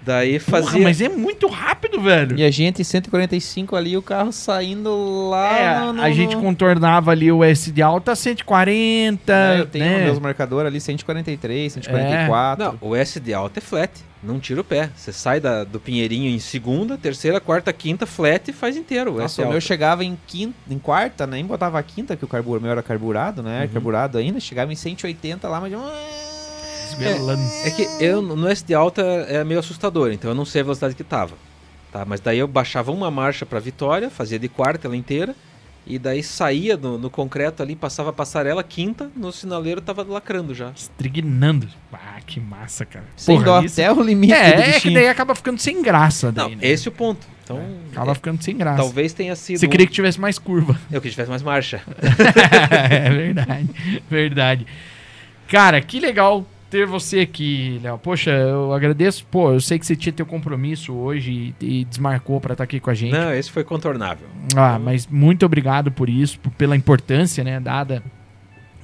Daí 0.00 0.38
Porra, 0.38 0.62
fazia. 0.62 0.82
mas 0.84 1.00
é 1.00 1.08
muito 1.08 1.48
rápido, 1.48 2.00
velho. 2.00 2.38
E 2.38 2.44
a 2.44 2.50
gente 2.50 2.84
145 2.84 3.74
ali, 3.74 3.96
o 3.96 4.00
carro 4.00 4.32
saindo 4.32 5.28
lá 5.28 5.58
É, 5.58 5.80
no, 5.80 5.92
no- 5.94 6.02
a 6.02 6.10
gente 6.12 6.36
no- 6.36 6.40
contornava 6.40 7.10
ali 7.10 7.30
o 7.32 7.42
S 7.42 7.70
de 7.72 7.82
alta 7.82 8.14
140, 8.14 9.32
É, 9.32 9.60
eu 9.60 9.66
tenho 9.66 9.84
né? 9.84 10.04
meus 10.04 10.18
marcadores 10.18 10.68
ali 10.68 10.80
143, 10.80 11.72
144. 11.74 12.64
Não, 12.64 12.78
o 12.80 12.94
S 12.94 13.18
de 13.18 13.34
alta 13.34 13.58
é 13.58 13.60
flat, 13.62 13.90
não 14.22 14.40
tira 14.40 14.60
o 14.60 14.64
pé. 14.64 14.90
Você 14.96 15.12
sai 15.12 15.40
da- 15.40 15.64
do 15.64 15.78
Pinheirinho 15.78 16.28
em 16.28 16.38
segunda, 16.38 16.96
terceira, 16.98 17.40
quarta, 17.40 17.72
quinta, 17.72 18.06
flat 18.06 18.48
e 18.50 18.52
faz 18.52 18.76
inteiro. 18.76 19.14
Nossa, 19.18 19.42
de 19.42 19.48
o 19.48 19.50
meu 19.50 19.60
chegava 19.60 20.04
em, 20.04 20.18
quinta, 20.26 20.54
em 20.68 20.78
quarta, 20.78 21.26
nem 21.26 21.44
botava 21.44 21.78
a 21.78 21.82
quinta, 21.82 22.16
que 22.16 22.24
o 22.24 22.28
carburo, 22.28 22.60
meu 22.60 22.70
era 22.70 22.82
carburado, 22.82 23.42
né? 23.42 23.62
Uhum. 23.62 23.68
Carburado 23.68 24.18
ainda, 24.18 24.40
chegava 24.40 24.72
em 24.72 24.76
180 24.76 25.48
lá, 25.48 25.60
mas... 25.60 25.72
Esbelando. 26.90 27.42
É 27.64 27.70
que 27.70 27.86
eu, 28.02 28.22
no 28.22 28.48
S 28.48 28.64
de 28.64 28.74
alta 28.74 29.02
é 29.02 29.44
meio 29.44 29.60
assustador, 29.60 30.10
então 30.10 30.30
eu 30.30 30.34
não 30.34 30.44
sei 30.44 30.62
a 30.62 30.64
velocidade 30.64 30.94
que 30.94 31.04
tava. 31.04 31.34
Tá? 31.92 32.04
Mas 32.04 32.20
daí 32.20 32.38
eu 32.38 32.48
baixava 32.48 32.90
uma 32.92 33.10
marcha 33.10 33.46
para 33.46 33.58
Vitória, 33.60 34.10
fazia 34.10 34.38
de 34.38 34.48
quarta 34.48 34.86
ela 34.86 34.96
inteira, 34.96 35.34
e 35.88 35.98
daí 35.98 36.22
saía 36.22 36.76
no, 36.76 36.98
no 36.98 37.08
concreto 37.08 37.62
ali, 37.62 37.74
passava 37.74 38.10
a 38.10 38.12
passarela, 38.12 38.62
quinta, 38.62 39.10
no 39.16 39.32
sinaleiro 39.32 39.80
tava 39.80 40.02
lacrando 40.04 40.54
já. 40.54 40.70
Estrignando. 40.76 41.66
Ah, 41.92 42.20
que 42.26 42.38
massa, 42.38 42.84
cara. 42.84 43.06
Sem 43.16 43.36
Porra, 43.36 43.44
dó, 43.46 43.62
isso- 43.62 43.80
até 43.80 43.90
o 43.90 44.02
limite 44.02 44.32
do 44.34 44.38
É, 44.38 44.76
é 44.76 44.80
que 44.80 44.90
daí 44.92 45.08
acaba 45.08 45.34
ficando 45.34 45.58
sem 45.58 45.80
graça. 45.82 46.26
Não, 46.30 46.46
Daí, 46.48 46.56
né? 46.56 46.66
esse 46.66 46.86
é 46.88 46.90
o 46.90 46.94
ponto. 46.94 47.26
Então, 47.42 47.60
Acaba 47.90 48.12
é, 48.12 48.14
ficando 48.14 48.42
sem 48.44 48.54
graça. 48.56 48.76
talvez 48.82 49.12
tenha 49.14 49.34
sido. 49.34 49.58
Você 49.58 49.66
queria 49.66 49.86
que 49.86 49.92
tivesse 49.92 50.20
mais 50.20 50.38
curva. 50.38 50.78
Eu 50.92 51.00
que 51.00 51.08
tivesse 51.08 51.30
mais 51.30 51.42
marcha. 51.42 51.80
é 52.90 53.08
verdade, 53.10 53.68
verdade. 54.10 54.66
Cara, 55.48 55.80
que 55.80 55.98
legal 55.98 56.44
ter 56.70 56.86
você 56.86 57.20
aqui, 57.20 57.80
Léo. 57.82 57.98
Poxa, 57.98 58.30
eu 58.30 58.72
agradeço. 58.72 59.24
Pô, 59.30 59.52
eu 59.52 59.60
sei 59.60 59.78
que 59.78 59.86
você 59.86 59.96
tinha 59.96 60.12
teu 60.12 60.26
compromisso 60.26 60.92
hoje 60.94 61.54
e, 61.60 61.80
e 61.80 61.84
desmarcou 61.84 62.40
pra 62.40 62.52
estar 62.52 62.64
aqui 62.64 62.78
com 62.80 62.90
a 62.90 62.94
gente. 62.94 63.12
Não, 63.12 63.32
esse 63.32 63.50
foi 63.50 63.64
contornável. 63.64 64.26
Ah, 64.56 64.78
mas 64.78 65.06
muito 65.06 65.44
obrigado 65.46 65.90
por 65.92 66.08
isso, 66.08 66.38
por- 66.40 66.52
pela 66.52 66.76
importância, 66.76 67.42
né, 67.44 67.58
dada 67.60 68.02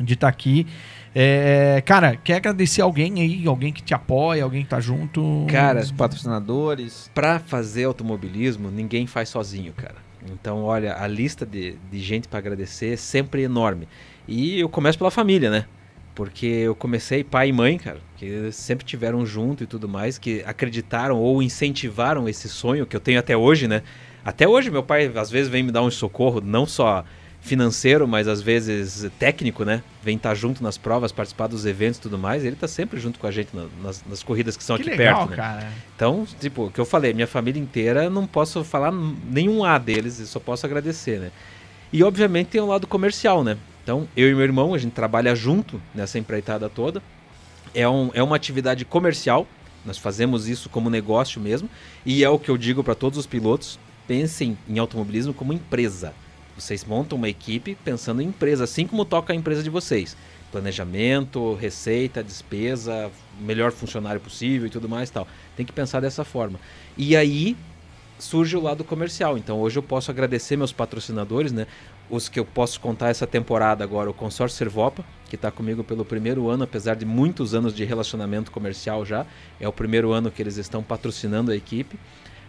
de 0.01 0.15
estar 0.15 0.29
aqui. 0.29 0.67
É, 1.15 1.81
cara, 1.87 2.17
quer 2.17 2.37
agradecer 2.37 2.83
alguém 2.83 3.21
aí, 3.21 3.47
alguém 3.47 3.73
que 3.73 3.83
te 3.83 3.95
apoia, 3.95 4.43
alguém 4.43 4.65
que 4.65 4.69
tá 4.71 4.81
junto? 4.81 5.47
Cara, 5.49 5.79
Os 5.81 5.93
patrocinadores. 5.93 7.11
Pra 7.15 7.39
fazer 7.39 7.85
automobilismo, 7.85 8.71
ninguém 8.71 9.07
faz 9.07 9.29
sozinho, 9.29 9.73
cara. 9.73 9.95
Então, 10.33 10.65
olha, 10.65 10.97
a 10.99 11.07
lista 11.07 11.45
de, 11.47 11.77
de 11.93 12.01
gente 12.01 12.27
pra 12.27 12.39
agradecer 12.41 12.95
é 12.95 12.97
sempre 12.97 13.43
enorme. 13.43 13.87
E 14.27 14.59
eu 14.59 14.69
começo 14.69 14.99
pela 14.99 15.11
família, 15.11 15.51
né? 15.51 15.67
Porque 16.15 16.47
eu 16.47 16.75
comecei 16.75 17.25
pai 17.25 17.49
e 17.49 17.53
mãe, 17.53 17.77
cara, 17.77 17.99
que 18.17 18.51
sempre 18.53 18.85
tiveram 18.87 19.27
junto 19.27 19.65
e 19.65 19.67
tudo 19.67 19.89
mais, 19.89 20.17
que 20.17 20.43
acreditaram 20.47 21.17
ou 21.19 21.43
incentivaram 21.43 22.29
esse 22.29 22.49
sonho 22.49 22.87
que 22.87 22.95
eu 22.97 23.01
tenho 23.01 23.19
até 23.19 23.37
hoje, 23.37 23.67
né? 23.67 23.83
Até 24.25 24.47
hoje 24.49 24.71
meu 24.71 24.83
pai 24.83 25.11
às 25.15 25.31
vezes 25.31 25.51
vem 25.51 25.63
me 25.63 25.73
dar 25.73 25.83
um 25.83 25.91
socorro, 25.91 26.41
não 26.41 26.67
só 26.67 27.05
financeiro, 27.41 28.09
mas 28.09 28.27
às 28.27 28.41
vezes 28.41 29.11
técnico, 29.19 29.65
né? 29.65 29.83
Vem 30.03 30.17
estar 30.17 30.35
junto 30.35 30.63
nas 30.63 30.79
provas, 30.79 31.13
participar 31.13 31.47
dos 31.49 31.67
eventos 31.67 31.99
e 31.99 32.03
tudo 32.03 32.17
mais. 32.17 32.43
Ele 32.45 32.57
tá 32.57 32.67
sempre 32.67 32.99
junto 32.99 33.19
com 33.19 33.27
a 33.27 33.31
gente 33.31 33.51
na- 33.55 33.67
nas, 33.83 34.03
nas 34.09 34.23
corridas 34.23 34.57
que 34.57 34.65
são 34.65 34.77
que 34.77 34.83
aqui 34.83 34.91
legal, 34.93 35.17
perto, 35.19 35.31
né? 35.31 35.37
cara. 35.37 35.69
Então, 35.95 36.27
tipo, 36.41 36.67
o 36.67 36.71
que 36.71 36.81
eu 36.81 36.87
falei, 36.87 37.13
minha 37.13 37.27
família 37.27 37.61
inteira, 37.61 38.09
não 38.09 38.27
posso 38.27 38.65
falar 38.65 38.91
nenhum 38.93 39.63
A 39.63 39.77
deles, 39.79 40.21
eu 40.21 40.27
só 40.27 40.41
posso 40.41 40.65
agradecer, 40.65 41.19
né? 41.21 41.31
E 41.93 42.03
obviamente 42.03 42.47
tem 42.49 42.61
o 42.61 42.67
lado 42.67 42.87
comercial, 42.87 43.45
né? 43.45 43.59
Então, 43.85 44.09
eu 44.17 44.31
e 44.31 44.35
meu 44.35 44.43
irmão, 44.43 44.73
a 44.73 44.79
gente 44.79 44.95
trabalha 44.95 45.37
junto 45.37 45.79
nessa 45.95 46.19
empreitada 46.19 46.71
toda. 46.71 47.03
É, 47.75 47.87
um, 47.87 48.11
é 48.15 48.23
uma 48.23 48.35
atividade 48.35 48.83
comercial, 48.83 49.47
nós 49.85 49.99
fazemos 49.99 50.49
isso 50.49 50.71
como 50.71 50.89
negócio 50.89 51.39
mesmo, 51.39 51.69
e 52.05 52.25
é 52.25 52.31
o 52.31 52.39
que 52.39 52.51
eu 52.51 52.57
digo 52.57 52.83
para 52.83 52.95
todos 52.95 53.19
os 53.19 53.27
pilotos: 53.27 53.79
pensem 54.09 54.57
em 54.67 54.79
automobilismo 54.79 55.35
como 55.35 55.53
empresa. 55.53 56.15
Vocês 56.57 56.83
montam 56.83 57.19
uma 57.19 57.29
equipe 57.29 57.77
pensando 57.85 58.23
em 58.23 58.29
empresa, 58.29 58.65
assim 58.65 58.87
como 58.87 59.05
toca 59.05 59.35
a 59.35 59.37
empresa 59.37 59.63
de 59.63 59.69
vocês. 59.69 60.17
Planejamento, 60.51 61.53
receita, 61.55 62.25
despesa, 62.25 63.11
melhor 63.39 63.71
funcionário 63.71 64.21
possível 64.21 64.67
e 64.67 64.71
tudo 64.71 64.89
mais 64.89 65.11
tal. 65.11 65.29
Tem 65.57 65.67
que 65.67 65.73
pensar 65.73 66.01
dessa 66.01 66.25
forma. 66.25 66.59
E 66.97 67.15
aí 67.15 67.55
surge 68.19 68.57
o 68.57 68.61
lado 68.61 68.85
comercial. 68.85 69.37
Então 69.37 69.61
hoje 69.61 69.79
eu 69.79 69.83
posso 69.83 70.11
agradecer 70.11 70.57
meus 70.57 70.73
patrocinadores, 70.73 71.53
né? 71.53 71.67
Os 72.11 72.29
que 72.29 72.39
eu 72.39 72.45
posso 72.45 72.79
contar 72.81 73.09
essa 73.09 73.27
temporada 73.27 73.83
agora, 73.83 74.11
o 74.11 74.15
Consórcio 74.15 74.59
Servopa, 74.59 75.05
que 75.29 75.37
está 75.37 75.51
comigo 75.51 75.83
pelo 75.83 76.05
primeiro 76.05 76.49
ano, 76.49 76.65
apesar 76.65 76.95
de 76.95 77.05
muitos 77.05 77.55
anos 77.55 77.75
de 77.75 77.85
relacionamento 77.85 78.51
comercial 78.51 79.05
já. 79.05 79.27
É 79.59 79.67
o 79.67 79.73
primeiro 79.73 80.13
ano 80.13 80.31
que 80.31 80.43
eles 80.43 80.57
estão 80.57 80.83
patrocinando 80.83 81.51
a 81.51 81.57
equipe. 81.57 81.99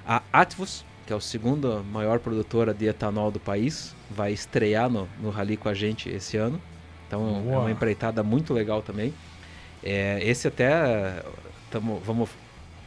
A 0.06 0.22
Atvos, 0.32 0.86
que 1.08 1.14
é 1.14 1.16
a 1.16 1.20
segunda 1.20 1.82
maior 1.82 2.20
produtora 2.20 2.74
de 2.74 2.86
etanol 2.86 3.32
do 3.32 3.40
país, 3.40 3.96
vai 4.12 4.34
estrear 4.34 4.90
no, 4.90 5.08
no 5.22 5.30
Rally 5.30 5.58
com 5.58 5.70
a 5.70 5.74
gente 5.74 6.10
esse 6.10 6.38
ano. 6.38 6.62
Então 7.08 7.40
é 7.40 7.42
Boa. 7.42 7.60
uma 7.62 7.72
empreitada 7.72 8.22
muito 8.22 8.54
legal 8.54 8.82
também. 8.82 9.14
É, 9.84 10.20
esse 10.24 10.48
até 10.48 11.24
tamo, 11.72 12.02
vamos 12.06 12.30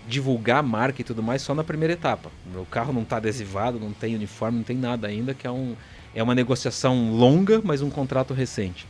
divulgar 0.07 0.59
a 0.59 0.63
marca 0.63 1.01
e 1.01 1.05
tudo 1.05 1.23
mais 1.23 1.43
só 1.43 1.55
na 1.55 1.63
primeira 1.63 1.93
etapa. 1.93 2.31
O 2.55 2.67
carro 2.67 2.93
não 2.93 3.03
está 3.03 3.19
adesivado, 3.19 3.79
não 3.79 3.93
tem 3.93 4.15
uniforme, 4.15 4.59
não 4.59 4.65
tem 4.65 4.77
nada 4.77 5.07
ainda, 5.07 5.35
que 5.35 5.47
é, 5.47 5.51
um, 5.51 5.77
é 6.15 6.23
uma 6.23 6.35
negociação 6.35 7.13
longa, 7.13 7.61
mas 7.65 7.83
um 7.83 7.91
contrato 7.91 8.35
recente. 8.35 8.87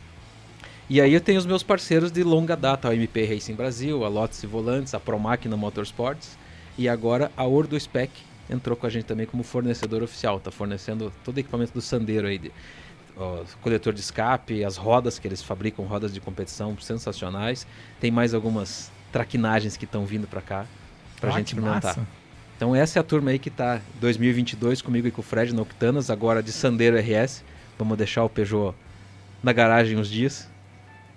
E 0.89 0.99
aí 0.99 1.13
eu 1.13 1.21
tenho 1.21 1.37
os 1.37 1.45
meus 1.45 1.61
parceiros 1.61 2.11
de 2.11 2.23
longa 2.23 2.55
data, 2.55 2.89
a 2.89 2.95
MP 2.95 3.23
Racing 3.25 3.53
Brasil, 3.53 4.03
a 4.03 4.07
Lotus 4.07 4.41
e 4.41 4.47
Volantes, 4.47 4.93
a 4.93 4.99
Promáquina 4.99 5.55
Motorsports 5.55 6.37
e 6.77 6.89
agora 6.89 7.31
a 7.37 7.45
Ordo 7.45 7.79
Spec 7.79 8.11
entrou 8.49 8.75
com 8.75 8.87
a 8.87 8.89
gente 8.89 9.05
também 9.05 9.27
como 9.27 9.43
fornecedor 9.43 10.01
oficial, 10.01 10.37
está 10.37 10.49
fornecendo 10.49 11.13
todo 11.23 11.37
o 11.37 11.39
equipamento 11.39 11.71
do 11.73 11.81
Sandero 11.81 12.25
aí, 12.25 12.39
de, 12.39 12.51
ó, 13.15 13.43
coletor 13.61 13.93
de 13.93 13.99
escape, 13.99 14.63
as 14.63 14.77
rodas 14.77 15.19
que 15.19 15.27
eles 15.27 15.43
fabricam, 15.43 15.85
rodas 15.85 16.11
de 16.11 16.19
competição 16.19 16.75
sensacionais. 16.79 17.67
Tem 17.99 18.09
mais 18.09 18.33
algumas 18.33 18.91
traquinagens 19.11 19.77
que 19.77 19.85
estão 19.85 20.03
vindo 20.07 20.25
para 20.25 20.41
cá 20.41 20.65
pra 21.21 21.29
Ah, 21.29 21.37
gente 21.37 21.49
experimentar. 21.49 21.83
massa. 21.97 22.07
Então 22.59 22.75
essa 22.75 22.99
é 22.99 23.01
a 23.01 23.03
turma 23.03 23.31
aí 23.31 23.39
que 23.39 23.49
tá 23.49 23.79
2022 24.01 24.81
comigo 24.81 25.07
e 25.07 25.11
com 25.11 25.21
o 25.21 25.23
Fred 25.23 25.55
na 25.55 25.61
Octanas, 25.61 26.09
agora 26.09 26.43
de 26.43 26.51
Sandero 26.51 26.97
RS. 26.97 27.41
Vamos 27.77 27.97
deixar 27.97 28.21
o 28.25 28.29
Peugeot 28.29 28.75
na 29.41 29.53
garagem 29.53 29.97
uns 29.97 30.09
dias 30.09 30.49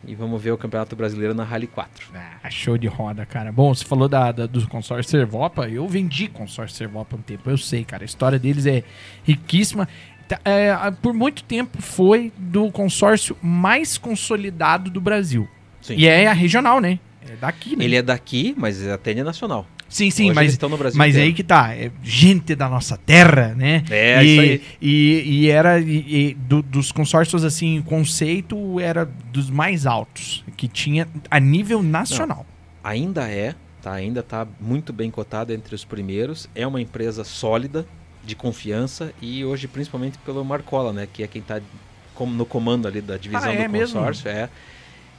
e 0.06 0.14
vamos 0.14 0.40
ver 0.40 0.52
o 0.52 0.56
Campeonato 0.56 0.94
Brasileiro 0.94 1.34
na 1.34 1.42
Rally 1.42 1.66
4. 1.66 2.10
Ah, 2.14 2.48
show 2.48 2.78
de 2.78 2.86
roda, 2.86 3.26
cara. 3.26 3.50
Bom, 3.50 3.74
você 3.74 3.84
falou 3.84 4.08
da, 4.08 4.30
da- 4.30 4.46
do 4.46 4.64
consórcio 4.68 5.10
Servopa. 5.10 5.68
Eu 5.68 5.88
vendi 5.88 6.28
consórcio 6.28 6.76
Servopa 6.76 7.16
há 7.16 7.18
um 7.18 7.22
tempo. 7.22 7.50
Eu 7.50 7.58
sei, 7.58 7.84
cara. 7.84 8.04
A 8.04 8.06
história 8.06 8.38
deles 8.38 8.64
é 8.64 8.84
riquíssima. 9.24 9.88
Tá, 10.28 10.38
é, 10.44 10.72
por 11.02 11.12
muito 11.12 11.42
tempo 11.42 11.82
foi 11.82 12.32
do 12.38 12.70
consórcio 12.70 13.36
mais 13.42 13.98
consolidado 13.98 14.92
do 14.92 15.00
Brasil. 15.00 15.48
Sim. 15.80 15.96
E 15.96 16.06
é 16.06 16.28
a 16.28 16.32
regional, 16.32 16.80
né? 16.80 17.00
É 17.28 17.34
daqui, 17.34 17.74
né? 17.74 17.84
Ele 17.84 17.96
é 17.96 18.02
daqui, 18.02 18.54
mas 18.56 18.86
atende 18.86 19.22
a 19.22 19.24
nacional. 19.24 19.66
Sim, 19.92 20.10
sim, 20.10 20.24
Hoje 20.30 20.34
mas, 20.34 20.52
estão 20.52 20.68
no 20.70 20.78
Brasil 20.78 20.96
mas 20.98 21.10
inteiro. 21.14 21.28
aí 21.28 21.34
que 21.34 21.42
tá. 21.44 21.74
É 21.74 21.90
gente 22.02 22.54
da 22.54 22.68
nossa 22.68 22.96
terra, 22.96 23.54
né? 23.54 23.84
É, 23.90 24.24
e, 24.24 24.26
isso 24.32 24.40
aí. 24.40 24.62
E, 24.80 25.22
e 25.44 25.48
era 25.50 25.78
e- 25.78 26.30
e 26.30 26.34
do- 26.34 26.62
dos 26.62 26.90
consórcios, 26.90 27.44
assim, 27.44 27.78
o 27.78 27.82
conceito 27.82 28.80
era 28.80 29.04
dos 29.30 29.50
mais 29.50 29.84
altos 29.86 30.44
que 30.56 30.66
tinha 30.66 31.06
a 31.30 31.38
nível 31.38 31.82
nacional. 31.82 32.46
Ainda 32.82 33.28
é, 33.28 33.54
tá? 33.82 33.92
Ainda 33.92 34.22
tá 34.22 34.46
muito 34.60 34.92
bem 34.92 35.10
cotado 35.10 35.52
entre 35.52 35.74
os 35.74 35.84
primeiros. 35.84 36.48
É 36.54 36.66
uma 36.66 36.80
empresa 36.80 37.22
sólida, 37.22 37.86
de 38.24 38.34
confiança 38.36 39.12
e 39.20 39.44
hoje 39.44 39.66
principalmente 39.66 40.16
pelo 40.18 40.44
Marcola, 40.44 40.92
né? 40.92 41.08
Que 41.12 41.24
é 41.24 41.26
quem 41.26 41.42
tá 41.42 41.60
com- 42.14 42.24
no 42.26 42.46
comando 42.46 42.86
ali 42.86 43.00
da 43.00 43.16
divisão 43.16 43.50
Ah, 43.50 43.54
é 43.54 43.66
do 43.66 43.72
mesmo? 43.72 43.98
consórcio. 43.98 44.28
É. 44.30 44.48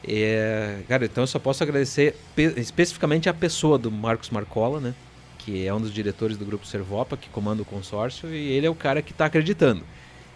É, 0.08 0.80
cara, 0.88 1.06
então 1.06 1.24
eu 1.24 1.28
só 1.28 1.40
posso 1.40 1.64
agradecer 1.64 2.16
pe- 2.36 2.54
especificamente 2.58 3.30
a 3.30 3.34
pessoa 3.34 3.78
do 3.78 3.90
Marcos 3.92 4.30
Marcola, 4.30 4.80
né? 4.80 4.94
Que 5.40 5.66
é 5.68 5.74
um 5.74 5.80
dos 5.80 5.94
diretores 5.94 6.38
do 6.38 6.46
grupo 6.46 6.66
Servopa, 6.66 7.16
que 7.18 7.30
comanda 7.30 7.62
o 7.62 7.66
consórcio, 7.66 8.34
e 8.34 8.52
ele 8.52 8.66
é 8.66 8.70
o 8.70 8.76
cara 8.76 9.02
que 9.02 9.12
está 9.12 9.26
acreditando. 9.26 9.84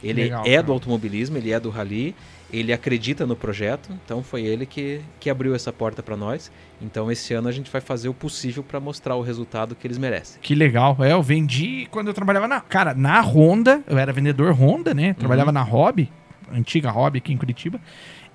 Ele 0.03 0.23
Legal, 0.23 0.43
é 0.45 0.51
cara. 0.51 0.63
do 0.63 0.71
automobilismo, 0.73 1.37
ele 1.37 1.51
é 1.51 1.59
do 1.59 1.69
rally, 1.69 2.13
ele 2.53 2.71
acredita 2.71 3.25
no 3.25 3.35
projeto, 3.35 3.89
então 4.05 4.21
foi 4.23 4.43
ele 4.43 4.65
que, 4.65 5.01
que 5.19 5.29
abriu 5.29 5.55
essa 5.55 5.73
porta 5.73 6.03
para 6.03 6.15
nós. 6.15 6.51
Então 6.81 7.11
esse 7.11 7.33
ano 7.33 7.47
a 7.47 7.51
gente 7.51 7.69
vai 7.71 7.81
fazer 7.81 8.07
o 8.07 8.13
possível 8.13 8.63
para 8.63 8.79
mostrar 8.79 9.15
o 9.15 9.21
resultado 9.21 9.75
que 9.75 9.87
eles 9.87 9.97
merecem. 9.97 10.39
Que 10.41 10.53
legal. 10.53 10.95
É, 10.99 11.13
eu 11.13 11.21
vendi 11.23 11.87
quando 11.89 12.07
eu 12.09 12.13
trabalhava 12.13 12.47
na. 12.47 12.61
Cara, 12.61 12.93
na 12.93 13.19
Honda, 13.21 13.81
eu 13.87 13.97
era 13.97 14.13
vendedor 14.13 14.51
Honda, 14.53 14.93
né? 14.93 15.13
Trabalhava 15.15 15.51
na 15.51 15.63
Hobby, 15.63 16.11
antiga 16.53 16.91
Hobby 16.91 17.17
aqui 17.17 17.33
em 17.33 17.37
Curitiba. 17.37 17.81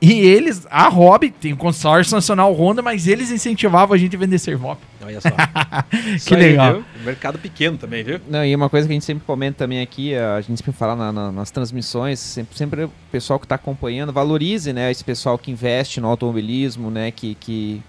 E 0.05 0.15
eles, 0.19 0.67
a 0.69 0.89
Hobby, 0.89 1.31
tem 1.31 1.53
o 1.53 1.57
consórcio 1.57 2.17
nacional 2.17 2.53
Honda, 2.53 2.83
mas 2.83 3.07
eles 3.07 3.31
incentivavam 3.31 3.95
a 3.95 3.97
gente 3.99 4.17
a 4.17 4.19
vender 4.19 4.37
Servop. 4.41 4.81
Olha 5.01 5.21
só. 5.21 5.29
Que 6.27 6.35
legal. 6.35 6.75
viu? 6.75 6.85
Mercado 7.05 7.39
pequeno 7.39 7.79
também, 7.79 8.03
viu? 8.03 8.19
Não, 8.29 8.45
e 8.45 8.53
uma 8.57 8.69
coisa 8.69 8.89
que 8.89 8.93
a 8.93 8.97
gente 8.97 9.05
sempre 9.05 9.23
comenta 9.25 9.59
também 9.59 9.81
aqui, 9.81 10.13
a 10.17 10.41
gente 10.41 10.57
sempre 10.59 10.73
fala 10.73 10.97
na- 10.97 11.13
na- 11.13 11.31
nas 11.31 11.53
transmissões, 11.53 12.19
sempre, 12.19 12.59
sempre 12.59 12.85
o 12.85 12.93
pessoal 13.13 13.39
que 13.39 13.45
está 13.47 13.55
acompanhando, 13.55 14.13
valorize, 14.13 14.73
né, 14.73 14.91
esse 14.91 15.05
pessoal 15.05 15.39
que 15.39 15.53
investe 15.53 16.01
no 16.01 16.09
automobilismo, 16.09 16.91
né, 16.91 17.13
que, 17.13 17.37
que, 17.37 17.81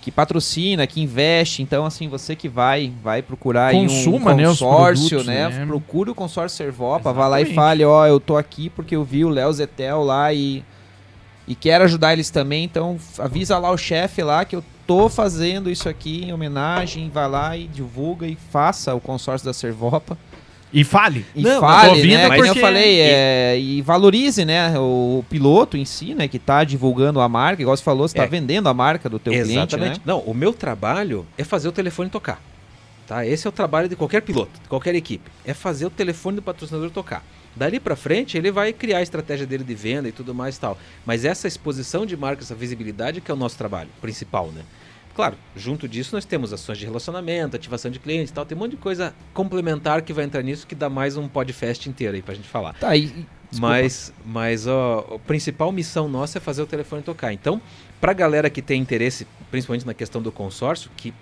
que 0.00 0.10
patrocina, 0.10 0.84
que 0.84 1.00
investe. 1.00 1.62
Então, 1.62 1.86
assim, 1.86 2.08
você 2.08 2.34
que 2.34 2.48
vai, 2.48 2.92
vai 3.04 3.22
procurar 3.22 3.68
aí 3.68 3.76
Consuma, 3.76 4.32
um 4.32 4.36
né, 4.36 4.44
consórcio, 4.46 5.08
produtos, 5.10 5.26
né, 5.26 5.48
né? 5.48 5.64
procure 5.66 6.10
o 6.10 6.14
consórcio 6.14 6.56
Servopa, 6.56 7.12
vá 7.12 7.28
lá 7.28 7.40
e 7.40 7.54
fale, 7.54 7.84
ó, 7.84 8.04
eu 8.04 8.18
tô 8.18 8.36
aqui 8.36 8.68
porque 8.68 8.96
eu 8.96 9.04
vi 9.04 9.24
o 9.24 9.28
Léo 9.28 9.52
Zetel 9.52 10.02
lá 10.02 10.32
e 10.32 10.64
e 11.48 11.54
quero 11.54 11.84
ajudar 11.84 12.12
eles 12.12 12.30
também, 12.30 12.64
então 12.64 12.96
avisa 13.18 13.58
lá 13.58 13.70
o 13.70 13.76
chefe 13.78 14.22
lá 14.22 14.44
que 14.44 14.54
eu 14.56 14.62
tô 14.86 15.08
fazendo 15.08 15.70
isso 15.70 15.88
aqui 15.88 16.24
em 16.24 16.32
homenagem, 16.32 17.08
vai 17.10 17.28
lá 17.28 17.56
e 17.56 17.66
divulga 17.66 18.26
e 18.26 18.36
faça 18.50 18.94
o 18.94 19.00
consórcio 19.00 19.46
da 19.46 19.52
Servopa. 19.52 20.16
E 20.72 20.84
fale. 20.84 21.26
E 21.34 21.42
Não, 21.42 21.60
fale, 21.60 21.88
tô 21.88 21.94
ouvindo 21.96 22.14
né? 22.14 22.26
porque- 22.28 22.42
Como 22.42 22.46
eu 22.58 22.60
falei, 22.60 23.00
é, 23.00 23.58
e 23.58 23.82
valorize, 23.82 24.44
né, 24.44 24.78
o 24.78 25.24
piloto 25.28 25.76
em 25.76 25.84
si, 25.84 26.14
né, 26.14 26.28
que 26.28 26.38
tá 26.38 26.62
divulgando 26.62 27.20
a 27.20 27.28
marca, 27.28 27.60
igual 27.60 27.76
você 27.76 27.82
falou, 27.82 28.06
você 28.06 28.16
tá 28.16 28.22
É. 28.22 28.26
vendendo 28.28 28.68
a 28.68 28.74
marca 28.74 29.08
do 29.08 29.18
teu 29.18 29.32
cliente, 29.32 29.76
né? 29.76 29.94
Não, 30.04 30.20
o 30.20 30.32
meu 30.32 30.52
trabalho 30.52 31.26
é 31.36 31.42
fazer 31.42 31.66
o 31.68 31.72
telefone 31.72 32.08
tocar. 32.08 32.40
Tá? 33.06 33.26
Esse 33.26 33.44
é 33.44 33.50
o 33.50 33.52
trabalho 33.52 33.88
de 33.88 33.96
qualquer 33.96 34.22
piloto, 34.22 34.52
de 34.62 34.68
qualquer 34.68 34.94
equipe. 34.94 35.28
É 35.44 35.52
fazer 35.52 35.86
o 35.86 35.90
telefone 35.90 36.36
do 36.36 36.42
patrocinador 36.42 36.90
tocar. 36.90 37.24
Dali 37.54 37.80
para 37.80 37.96
frente, 37.96 38.38
ele 38.38 38.50
vai 38.50 38.72
criar 38.72 38.98
a 38.98 39.02
estratégia 39.02 39.46
dele 39.46 39.64
de 39.64 39.74
venda 39.74 40.08
e 40.08 40.12
tudo 40.12 40.34
mais 40.34 40.56
e 40.56 40.60
tal. 40.60 40.78
Mas 41.04 41.24
essa 41.24 41.48
exposição 41.48 42.06
de 42.06 42.16
marca, 42.16 42.42
essa 42.42 42.54
visibilidade 42.54 43.20
que 43.20 43.30
é 43.30 43.34
o 43.34 43.36
nosso 43.36 43.58
trabalho 43.58 43.90
principal, 44.00 44.52
né? 44.52 44.62
Claro, 45.14 45.36
junto 45.56 45.88
disso 45.88 46.14
nós 46.14 46.24
temos 46.24 46.52
ações 46.52 46.78
de 46.78 46.84
relacionamento, 46.86 47.56
ativação 47.56 47.90
de 47.90 47.98
clientes 47.98 48.30
e 48.30 48.32
tal. 48.32 48.46
Tem 48.46 48.56
um 48.56 48.60
monte 48.60 48.72
de 48.72 48.76
coisa 48.76 49.14
complementar 49.34 50.02
que 50.02 50.12
vai 50.12 50.24
entrar 50.24 50.42
nisso 50.42 50.66
que 50.66 50.74
dá 50.74 50.88
mais 50.88 51.16
um 51.16 51.28
podcast 51.28 51.88
inteiro 51.88 52.14
aí 52.14 52.22
pra 52.22 52.34
gente 52.34 52.48
falar. 52.48 52.74
Tá, 52.74 52.96
e, 52.96 53.06
desculpa. 53.06 53.26
Mas, 53.60 54.12
mas 54.24 54.66
ó, 54.66 55.16
a 55.16 55.18
principal 55.18 55.72
missão 55.72 56.08
nossa 56.08 56.38
é 56.38 56.40
fazer 56.40 56.62
o 56.62 56.66
telefone 56.66 57.02
tocar. 57.02 57.32
Então, 57.32 57.60
pra 58.00 58.12
galera 58.12 58.48
que 58.48 58.62
tem 58.62 58.80
interesse, 58.80 59.26
principalmente 59.50 59.84
na 59.84 59.92
questão 59.92 60.22
do 60.22 60.30
consórcio, 60.30 60.90
que 60.96 61.12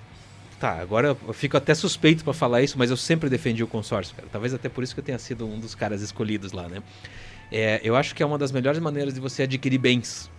tá, 0.58 0.78
agora 0.80 1.16
eu 1.26 1.32
fico 1.32 1.56
até 1.56 1.74
suspeito 1.74 2.24
pra 2.24 2.32
falar 2.32 2.62
isso, 2.62 2.76
mas 2.78 2.90
eu 2.90 2.96
sempre 2.96 3.28
defendi 3.30 3.62
o 3.62 3.66
consórcio, 3.66 4.14
cara. 4.14 4.28
Talvez 4.30 4.52
até 4.54 4.68
por 4.68 4.82
isso 4.84 4.94
que 4.94 5.00
eu 5.00 5.04
tenha 5.04 5.18
sido 5.18 5.46
um 5.46 5.58
dos 5.58 5.74
caras 5.74 6.02
escolhidos 6.02 6.52
lá, 6.52 6.68
né? 6.68 6.82
É, 7.50 7.80
eu 7.82 7.96
acho 7.96 8.14
que 8.14 8.22
é 8.22 8.26
uma 8.26 8.36
das 8.38 8.52
melhores 8.52 8.78
maneiras 8.80 9.14
de 9.14 9.20
você 9.20 9.44
adquirir 9.44 9.78
bens. 9.78 10.30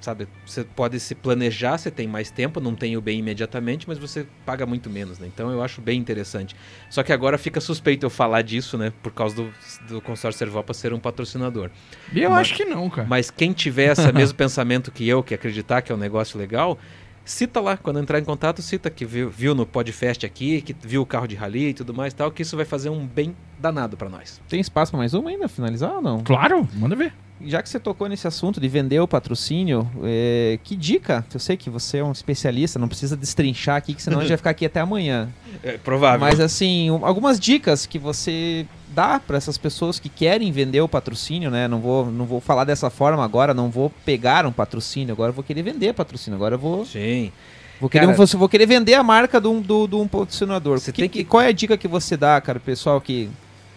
Sabe, 0.00 0.28
você 0.46 0.62
pode 0.64 0.98
se 1.00 1.14
planejar, 1.14 1.76
você 1.76 1.90
tem 1.90 2.06
mais 2.06 2.30
tempo, 2.30 2.60
não 2.60 2.74
tem 2.74 2.96
o 2.96 3.00
bem 3.00 3.18
imediatamente, 3.18 3.86
mas 3.88 3.98
você 3.98 4.26
paga 4.46 4.64
muito 4.64 4.88
menos, 4.88 5.18
né? 5.18 5.26
Então 5.26 5.50
eu 5.50 5.62
acho 5.62 5.80
bem 5.80 5.98
interessante. 5.98 6.54
Só 6.88 7.02
que 7.02 7.12
agora 7.12 7.36
fica 7.36 7.60
suspeito 7.60 8.06
eu 8.06 8.10
falar 8.10 8.42
disso, 8.42 8.78
né? 8.78 8.92
Por 9.02 9.12
causa 9.12 9.34
do, 9.34 9.52
do 9.88 10.00
consórcio 10.00 10.38
Servopa 10.38 10.72
ser 10.72 10.92
um 10.92 11.00
patrocinador. 11.00 11.68
E 12.12 12.22
eu 12.22 12.30
Mas- 12.30 12.40
acho 12.42 12.54
que 12.54 12.64
não, 12.64 12.88
cara. 12.88 13.08
Mas 13.08 13.30
quem 13.30 13.52
tiver 13.52 13.92
esse 13.92 14.12
mesmo 14.12 14.34
pensamento 14.38 14.90
que 14.92 15.06
eu, 15.08 15.22
que 15.22 15.34
acreditar 15.34 15.82
que 15.82 15.90
é 15.90 15.94
um 15.94 15.98
negócio 15.98 16.38
legal, 16.38 16.78
cita 17.24 17.60
lá, 17.60 17.76
quando 17.76 17.98
entrar 17.98 18.18
em 18.18 18.24
contato, 18.24 18.60
cita 18.62 18.90
que 18.90 19.04
viu, 19.04 19.30
viu 19.30 19.54
no 19.54 19.64
Podfest 19.66 20.24
aqui, 20.24 20.60
que 20.60 20.74
viu 20.82 21.02
o 21.02 21.06
carro 21.06 21.26
de 21.26 21.34
rally 21.34 21.68
e 21.68 21.74
tudo 21.74 21.94
mais 21.94 22.12
e 22.12 22.16
tal, 22.16 22.30
que 22.30 22.42
isso 22.42 22.56
vai 22.56 22.64
fazer 22.64 22.90
um 22.90 23.06
bem 23.06 23.34
danado 23.60 23.96
pra 23.96 24.08
nós. 24.08 24.40
Tem 24.48 24.60
espaço 24.60 24.90
pra 24.92 24.98
mais 24.98 25.14
uma 25.14 25.30
ainda? 25.30 25.48
Finalizar 25.48 25.92
ou 25.94 26.02
não? 26.02 26.20
Claro, 26.22 26.66
manda 26.74 26.96
ver. 26.96 27.12
Já 27.44 27.60
que 27.60 27.68
você 27.68 27.80
tocou 27.80 28.08
nesse 28.08 28.26
assunto 28.28 28.60
de 28.60 28.68
vender 28.68 29.00
o 29.00 29.08
patrocínio, 29.08 29.90
é, 30.04 30.60
que 30.62 30.76
dica? 30.76 31.24
Eu 31.34 31.40
sei 31.40 31.56
que 31.56 31.68
você 31.68 31.98
é 31.98 32.04
um 32.04 32.12
especialista, 32.12 32.78
não 32.78 32.86
precisa 32.86 33.16
destrinchar 33.16 33.76
aqui, 33.76 33.94
que 33.94 34.02
senão 34.02 34.18
a 34.18 34.20
gente 34.20 34.28
vai 34.30 34.36
ficar 34.36 34.50
aqui 34.50 34.64
até 34.64 34.78
amanhã. 34.78 35.28
É 35.62 35.76
provável. 35.76 36.20
Mas 36.20 36.38
assim, 36.38 36.88
um- 36.90 37.04
algumas 37.04 37.40
dicas 37.40 37.84
que 37.84 37.98
você 37.98 38.64
dá 38.94 39.18
para 39.20 39.36
essas 39.36 39.56
pessoas 39.58 39.98
que 39.98 40.08
querem 40.08 40.50
vender 40.52 40.80
o 40.80 40.88
patrocínio, 40.88 41.50
né? 41.50 41.66
Não 41.68 41.80
vou, 41.80 42.06
não 42.10 42.24
vou 42.24 42.40
falar 42.40 42.64
dessa 42.64 42.90
forma 42.90 43.24
agora, 43.24 43.52
não 43.54 43.70
vou 43.70 43.90
pegar 44.04 44.46
um 44.46 44.52
patrocínio, 44.52 45.12
agora 45.12 45.30
eu 45.30 45.34
vou 45.34 45.42
querer 45.44 45.62
vender 45.62 45.92
patrocínio, 45.94 46.36
agora 46.36 46.54
eu 46.54 46.58
vou, 46.58 46.84
Sim. 46.84 47.32
vou, 47.80 47.88
querer, 47.90 48.06
Cara- 48.06 48.20
um- 48.22 48.38
vou 48.38 48.48
querer 48.48 48.66
vender 48.66 48.94
a 48.94 49.02
marca 49.02 49.40
de 49.40 49.48
um, 49.48 49.60
do, 49.60 49.86
de 49.86 49.94
um 49.96 50.06
patrocinador. 50.06 50.78
Você 50.78 50.92
Que- 50.92 51.02
tem 51.02 51.08
que- 51.08 51.24
Qual 51.24 51.40
é 51.42 51.48
a 51.48 51.52
dica 51.52 51.76
que 51.76 51.88
você 51.88 52.16
dá, 52.16 52.40
cara, 52.40 52.60
pessoal 52.60 53.00
que... 53.00 53.28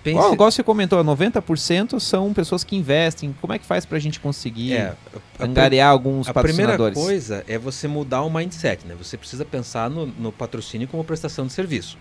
Pense... 0.04 0.18
Igual, 0.20 0.34
igual 0.36 0.52
você 0.52 0.62
comentou, 0.62 1.04
90% 1.04 2.00
são 2.00 2.32
pessoas 2.32 2.64
que 2.64 2.76
investem. 2.76 3.36
Como 3.42 3.52
é 3.54 3.58
que 3.58 3.66
faz 3.66 3.88
pra 3.88 3.98
gente 3.98 4.20
conseguir 4.20 4.74
É, 4.74 4.94
a- 5.40 5.44
a 5.44 5.46
angariar 5.46 5.90
alguns 5.90 6.30
A 6.30 6.34
primeira 6.34 6.74
patrocinadores? 6.74 7.00
coisa 7.04 7.44
é 7.48 7.58
você 7.58 7.88
mudar 7.88 8.22
o 8.22 8.30
mindset, 8.30 8.86
né? 8.86 8.94
Você 9.02 9.18
precisa 9.18 9.44
pensar 9.44 9.90
no, 9.90 10.06
no 10.06 10.32
patrocínio 10.32 10.88
como 10.88 11.04
prestação 11.04 11.48
de 11.48 11.54
serviço. 11.54 11.98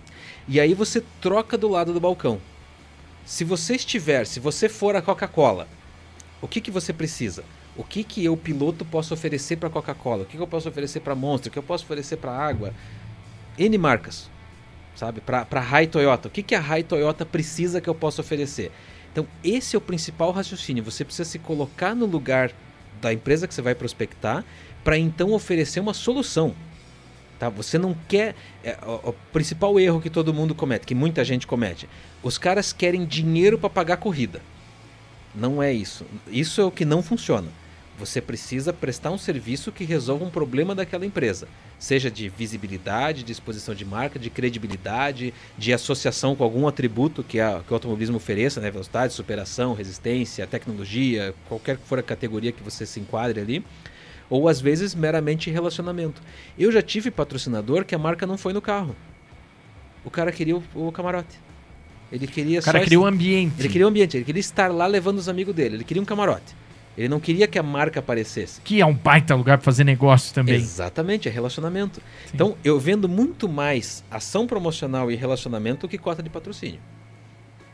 E 0.47 0.61
aí 0.61 0.75
você 0.75 1.03
troca 1.23 1.57
do 1.57 1.67
lado 1.67 1.95
do 1.95 2.01
balcão. 2.01 2.39
Se 3.25 3.43
você 3.43 3.75
estiver, 3.75 4.27
se 4.27 4.39
você 4.39 4.69
for 4.69 4.95
a 4.95 5.03
Coca-Cola, 5.03 5.67
o 6.43 6.49
que, 6.49 6.61
que 6.61 6.71
você 6.71 6.93
precisa? 6.93 7.43
O 7.77 7.83
que, 7.83 8.05
que 8.05 8.25
eu, 8.25 8.37
piloto, 8.37 8.85
posso 8.85 9.15
oferecer 9.15 9.57
para 9.57 9.69
a 9.69 9.73
Coca-Cola? 9.73 10.23
O 10.23 10.27
que, 10.27 10.37
que 10.37 10.43
eu 10.43 10.47
posso 10.47 10.69
oferecer 10.69 11.01
para 11.01 11.15
Monster? 11.15 11.49
O 11.49 11.53
que 11.53 11.59
eu 11.59 11.63
posso 11.63 11.85
oferecer 11.85 12.19
para 12.19 12.33
água? 12.33 12.75
N 13.59 13.79
marcas, 13.79 14.31
sabe? 14.95 15.21
Para 15.21 15.47
a 15.51 15.61
Rai 15.61 15.87
Toyota. 15.87 16.29
O 16.29 16.31
que, 16.31 16.43
que 16.43 16.55
a 16.55 16.61
Rai 16.61 16.83
Toyota 16.83 17.25
precisa 17.25 17.81
que 17.81 17.89
eu 17.89 17.95
possa 17.95 18.21
oferecer? 18.21 18.71
Então, 19.11 19.27
esse 19.43 19.75
é 19.75 19.79
o 19.79 19.81
principal 19.81 20.31
raciocínio. 20.31 20.85
Você 20.85 21.05
precisa 21.05 21.29
se 21.29 21.39
colocar 21.39 21.95
no 21.95 22.05
lugar 22.05 22.53
da 23.01 23.13
empresa 23.13 23.49
que 23.49 23.55
você 23.55 23.63
vai 23.63 23.75
prospectar 23.75 24.45
para 24.85 24.99
então 24.99 25.33
oferecer 25.33 25.81
uma 25.81 25.95
solução. 25.95 26.55
Tá? 27.39 27.49
Você 27.49 27.79
não 27.79 27.95
quer. 28.09 28.35
é, 28.63 28.79
o, 28.87 29.11
o 29.11 29.13
principal 29.33 29.79
erro 29.79 30.01
que 30.01 30.11
todo 30.11 30.35
mundo 30.35 30.55
comete, 30.55 30.87
que 30.87 30.95
muita 30.95 31.25
gente 31.25 31.47
comete, 31.47 31.89
os 32.23 32.39
caras 32.39 32.73
querem 32.73 33.05
dinheiro 33.05 33.59
para 33.59 33.71
pagar 33.71 33.97
corrida. 33.97 34.41
Não 35.35 35.63
é 35.63 35.73
isso. 35.73 36.07
Isso 36.29 36.61
é 36.61 36.65
o 36.65 36.71
que 36.71 36.85
não 36.85 37.03
funciona. 37.03 37.49
Você 37.99 38.21
precisa 38.21 38.73
prestar 38.73 39.13
um 39.13 39.19
serviço 39.19 39.71
que 39.71 39.85
resolva 39.85 40.25
um 40.25 40.31
problema 40.31 40.75
daquela 40.75 41.07
empresa, 41.07 41.47
seja 41.79 42.11
de 42.11 42.29
visibilidade, 42.29 43.23
de 43.23 43.31
exposição 43.31 43.73
de 43.73 43.85
marca, 43.85 44.19
de 44.19 44.31
credibilidade, 44.31 45.33
de 45.57 45.73
associação 45.73 46.35
com 46.35 46.43
algum 46.43 46.67
atributo 46.67 47.23
que, 47.23 47.39
a, 47.39 47.63
que 47.65 47.73
o 47.73 47.75
automobilismo 47.75 48.17
ofereça, 48.17 48.61
né? 48.61 48.69
velocidade, 48.69 49.13
superação, 49.13 49.75
resistência, 49.75 50.45
tecnologia, 50.45 51.35
qualquer 51.49 51.77
que 51.77 51.87
for 51.87 52.01
a 52.01 52.03
categoria 52.03 52.51
que 52.51 52.65
você 52.65 52.85
se 52.85 52.99
enquadre 52.99 53.41
ali, 53.41 53.65
ou 54.29 54.49
às 54.49 54.61
vezes 54.61 54.95
meramente 54.95 55.51
relacionamento. 55.51 56.21
Eu 56.59 56.73
já 56.73 56.83
tive 56.83 57.11
patrocinador 57.11 57.85
que 57.85 57.95
a 57.95 57.99
marca 57.99 58.27
não 58.27 58.37
foi 58.37 58.53
no 58.53 58.61
carro. 58.61 58.97
O 60.05 60.11
cara 60.11 60.31
queria 60.33 60.57
o, 60.57 60.63
o 60.75 60.93
camarote. 60.93 61.39
Ele 62.13 62.27
queria 62.27 62.61
O 62.61 62.63
cara 62.63 62.79
só 62.79 62.85
cria 62.85 63.01
o 63.01 63.07
ambiente. 63.07 63.55
ele 63.59 63.69
queria 63.69 63.87
um 63.87 63.91
ambiente, 63.91 64.17
ele 64.17 64.25
queria 64.25 64.41
estar 64.41 64.71
lá 64.73 64.87
levando 64.87 65.19
os 65.19 65.29
amigos 65.29 65.55
dele, 65.55 65.77
ele 65.77 65.85
queria 65.85 66.03
um 66.03 66.07
camarote. 66.07 66.55
Ele 66.97 67.09
não 67.09 67.19
queria 67.19 67.49
que 67.49 67.59
a 67.59 67.63
marca 67.63 67.99
aparecesse. 67.99 68.61
Que 68.61 68.81
é 68.81 68.87
um 68.87 68.95
baita 68.95 69.35
lugar 69.35 69.59
pra 69.59 69.65
fazer 69.65 69.83
negócio 69.83 70.33
também. 70.33 70.55
Exatamente, 70.55 71.29
é 71.29 71.33
relacionamento. 71.33 72.01
Então, 72.33 72.57
eu 72.63 72.79
vendo 72.79 73.09
muito 73.09 73.49
mais 73.49 74.05
ação 74.09 74.47
promocional 74.47 75.11
e 75.11 75.17
relacionamento 75.17 75.87
do 75.87 75.91
que 75.91 75.99
cota 75.99 76.23
de 76.23 76.31
patrocínio. 76.31 76.79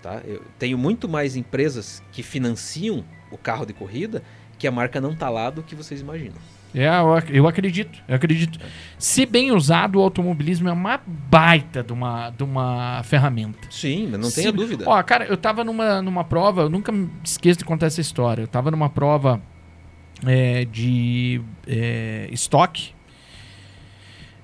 Tá? 0.01 0.23
Eu 0.27 0.43
tenho 0.59 0.79
muito 0.79 1.07
mais 1.07 1.37
empresas 1.37 2.03
que 2.11 2.23
financiam 2.23 3.05
o 3.31 3.37
carro 3.37 3.67
de 3.67 3.75
corrida 3.75 4.23
que 4.61 4.69
a 4.69 4.71
marca 4.71 5.01
não 5.01 5.17
tá 5.17 5.29
lá 5.29 5.51
do 5.51 5.63
que 5.63 5.75
vocês 5.75 6.01
imaginam. 6.01 6.37
É, 6.73 6.87
eu, 6.87 7.15
ac- 7.15 7.31
eu 7.35 7.49
acredito, 7.49 7.99
eu 8.07 8.15
acredito. 8.15 8.61
Se 8.97 9.27
bem 9.27 9.51
usado, 9.51 9.99
o 9.99 10.03
automobilismo 10.03 10.69
é 10.69 10.73
uma 10.73 11.01
baita 11.05 11.83
de 11.83 11.93
uma, 11.93 12.31
de 12.31 12.45
uma 12.45 13.03
ferramenta. 13.03 13.59
Sim, 13.71 14.07
mas 14.13 14.21
não 14.21 14.31
tenha 14.31 14.51
Sim. 14.51 14.57
dúvida. 14.57 14.85
Ó, 14.87 15.03
cara, 15.03 15.25
eu 15.25 15.37
tava 15.37 15.65
numa, 15.65 16.01
numa 16.01 16.23
prova, 16.23 16.63
eu 16.63 16.69
nunca 16.69 16.93
me 16.93 17.11
esqueço 17.25 17.59
de 17.59 17.65
contar 17.65 17.87
essa 17.87 18.01
história. 18.01 18.43
Eu 18.43 18.47
tava 18.47 18.71
numa 18.71 18.89
prova 18.89 19.41
é, 20.25 20.65
de 20.67 21.41
é, 21.67 22.29
estoque. 22.31 22.93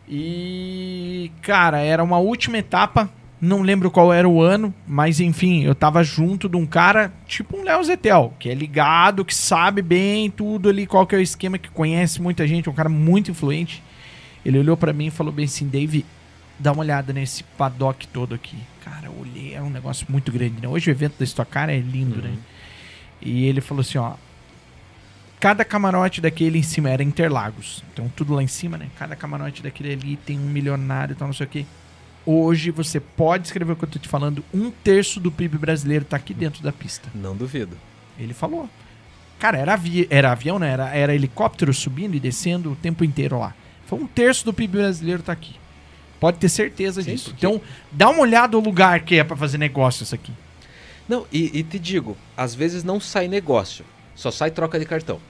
E, 0.08 1.30
cara, 1.42 1.78
era 1.80 2.02
uma 2.02 2.18
última 2.18 2.58
etapa. 2.58 3.10
Não 3.39 3.60
lembro 3.60 3.90
qual 3.90 4.12
era 4.12 4.26
o 4.26 4.40
ano, 4.40 4.74
mas 4.86 5.20
enfim, 5.20 5.62
eu 5.62 5.74
tava 5.74 6.02
junto 6.02 6.48
de 6.48 6.56
um 6.56 6.65
cara, 6.65 7.12
tipo 7.26 7.58
um 7.58 7.62
Léo 7.62 7.84
Zetel, 7.84 8.32
que 8.39 8.48
é 8.48 8.55
ligado, 8.55 9.26
que 9.26 9.34
sabe 9.34 9.82
bem 9.82 10.31
tudo 10.31 10.70
ali, 10.70 10.86
qual 10.86 11.06
que 11.06 11.15
é 11.15 11.18
o 11.18 11.20
esquema, 11.20 11.58
que 11.58 11.68
conhece 11.68 12.20
muita 12.20 12.47
gente, 12.48 12.70
um 12.70 12.73
cara 12.73 12.89
muito 12.89 13.31
influente. 13.31 13.82
Ele 14.44 14.58
olhou 14.58 14.76
pra 14.76 14.92
mim 14.92 15.06
e 15.06 15.10
falou 15.10 15.32
bem 15.32 15.44
assim, 15.44 15.68
Dave, 15.68 16.06
dá 16.58 16.73
uma 16.73 16.81
olhada 16.81 17.12
nesse 17.12 17.42
paddock 17.42 18.08
todo 18.08 18.34
aqui. 18.34 18.56
Cara, 18.82 19.06
eu 19.06 19.15
olhei, 19.20 19.52
era 19.52 19.65
um 19.65 19.70
negócio 19.70 20.06
muito 20.08 20.32
grande, 20.32 20.62
né? 20.62 20.68
Hoje 20.68 20.89
o 20.89 20.92
evento 20.92 21.18
da 21.18 21.24
Stock 21.24 21.50
Car 21.50 21.68
é 21.68 21.78
lindo, 21.78 22.23
né? 22.23 22.32
E 23.20 23.44
ele 23.47 23.60
falou 23.60 23.82
assim, 23.82 23.98
ó, 23.98 24.15
cada 25.39 25.65
camarote 25.65 26.23
daquele 26.23 26.58
em 26.58 26.62
cima 26.62 26.89
era 26.89 27.02
Interlagos. 27.02 27.84
Então 27.92 28.10
tudo 28.16 28.34
lá 28.34 28.42
em 28.42 28.47
cima, 28.47 28.78
né? 28.78 28.89
Cada 28.98 29.15
camarote 29.15 29.62
daquele 29.62 29.92
ali 29.92 30.16
tem 30.16 30.39
um 30.39 30.48
milionário 30.48 31.12
e 31.12 31.16
tal, 31.16 31.28
não 31.28 31.34
sei 31.34 31.47
o 31.47 31.50
quê. 31.50 31.66
Hoje 32.26 32.72
você 32.72 32.98
pode 32.98 33.46
escrever 33.46 33.72
o 33.72 33.76
que 33.76 33.84
eu 33.84 33.88
tô 33.88 33.98
te 34.00 34.08
falando, 34.08 34.44
um 34.52 34.70
terço 34.70 35.20
do 35.20 35.30
PIB 35.30 35.56
brasileiro 35.58 36.05
tá 36.05 36.16
aqui 36.16 36.34
dentro 36.34 36.60
da 36.62 36.72
pista. 36.72 37.08
Não 37.14 37.36
duvido. 37.36 37.76
Ele 38.18 38.34
falou. 38.34 38.68
Cara, 39.38 39.58
era, 39.58 39.74
avi 39.74 40.08
era 40.10 40.32
avião, 40.32 40.58
né? 40.58 40.70
Era, 40.72 40.88
era 40.94 41.14
helicóptero 41.14 41.72
subindo 41.72 42.14
e 42.16 42.20
descendo 42.20 42.72
o 42.72 42.76
tempo 42.76 43.05
inteiro 43.05 43.38
lá. 43.38 43.55
Foi 43.86 43.98
um 43.98 44.06
terço 44.06 44.44
do 44.44 44.52
PIB 44.52 44.78
brasileiro 44.78 45.22
tá 45.22 45.32
aqui. 45.32 45.55
Pode 46.18 46.38
ter 46.38 46.48
certeza 46.48 47.00
Sim, 47.02 47.12
disso. 47.12 47.30
porque- 47.30 47.46
Então, 47.46 47.60
dá 47.92 48.08
uma 48.08 48.20
olhada 48.22 48.56
no 48.56 48.62
lugar 48.62 49.00
que 49.00 49.16
é 49.16 49.22
pra 49.22 49.36
fazer 49.36 49.58
negócio 49.58 50.02
isso 50.02 50.14
aqui. 50.14 50.32
Não, 51.08 51.26
e, 51.30 51.58
e 51.58 51.62
te 51.62 51.78
digo, 51.78 52.16
às 52.36 52.55
vezes 52.55 52.82
não 52.82 52.98
sai 52.98 53.28
negócio, 53.28 53.84
só 54.16 54.30
sai 54.32 54.50
troca 54.50 54.78
de 54.80 54.86
cartão. 54.86 55.20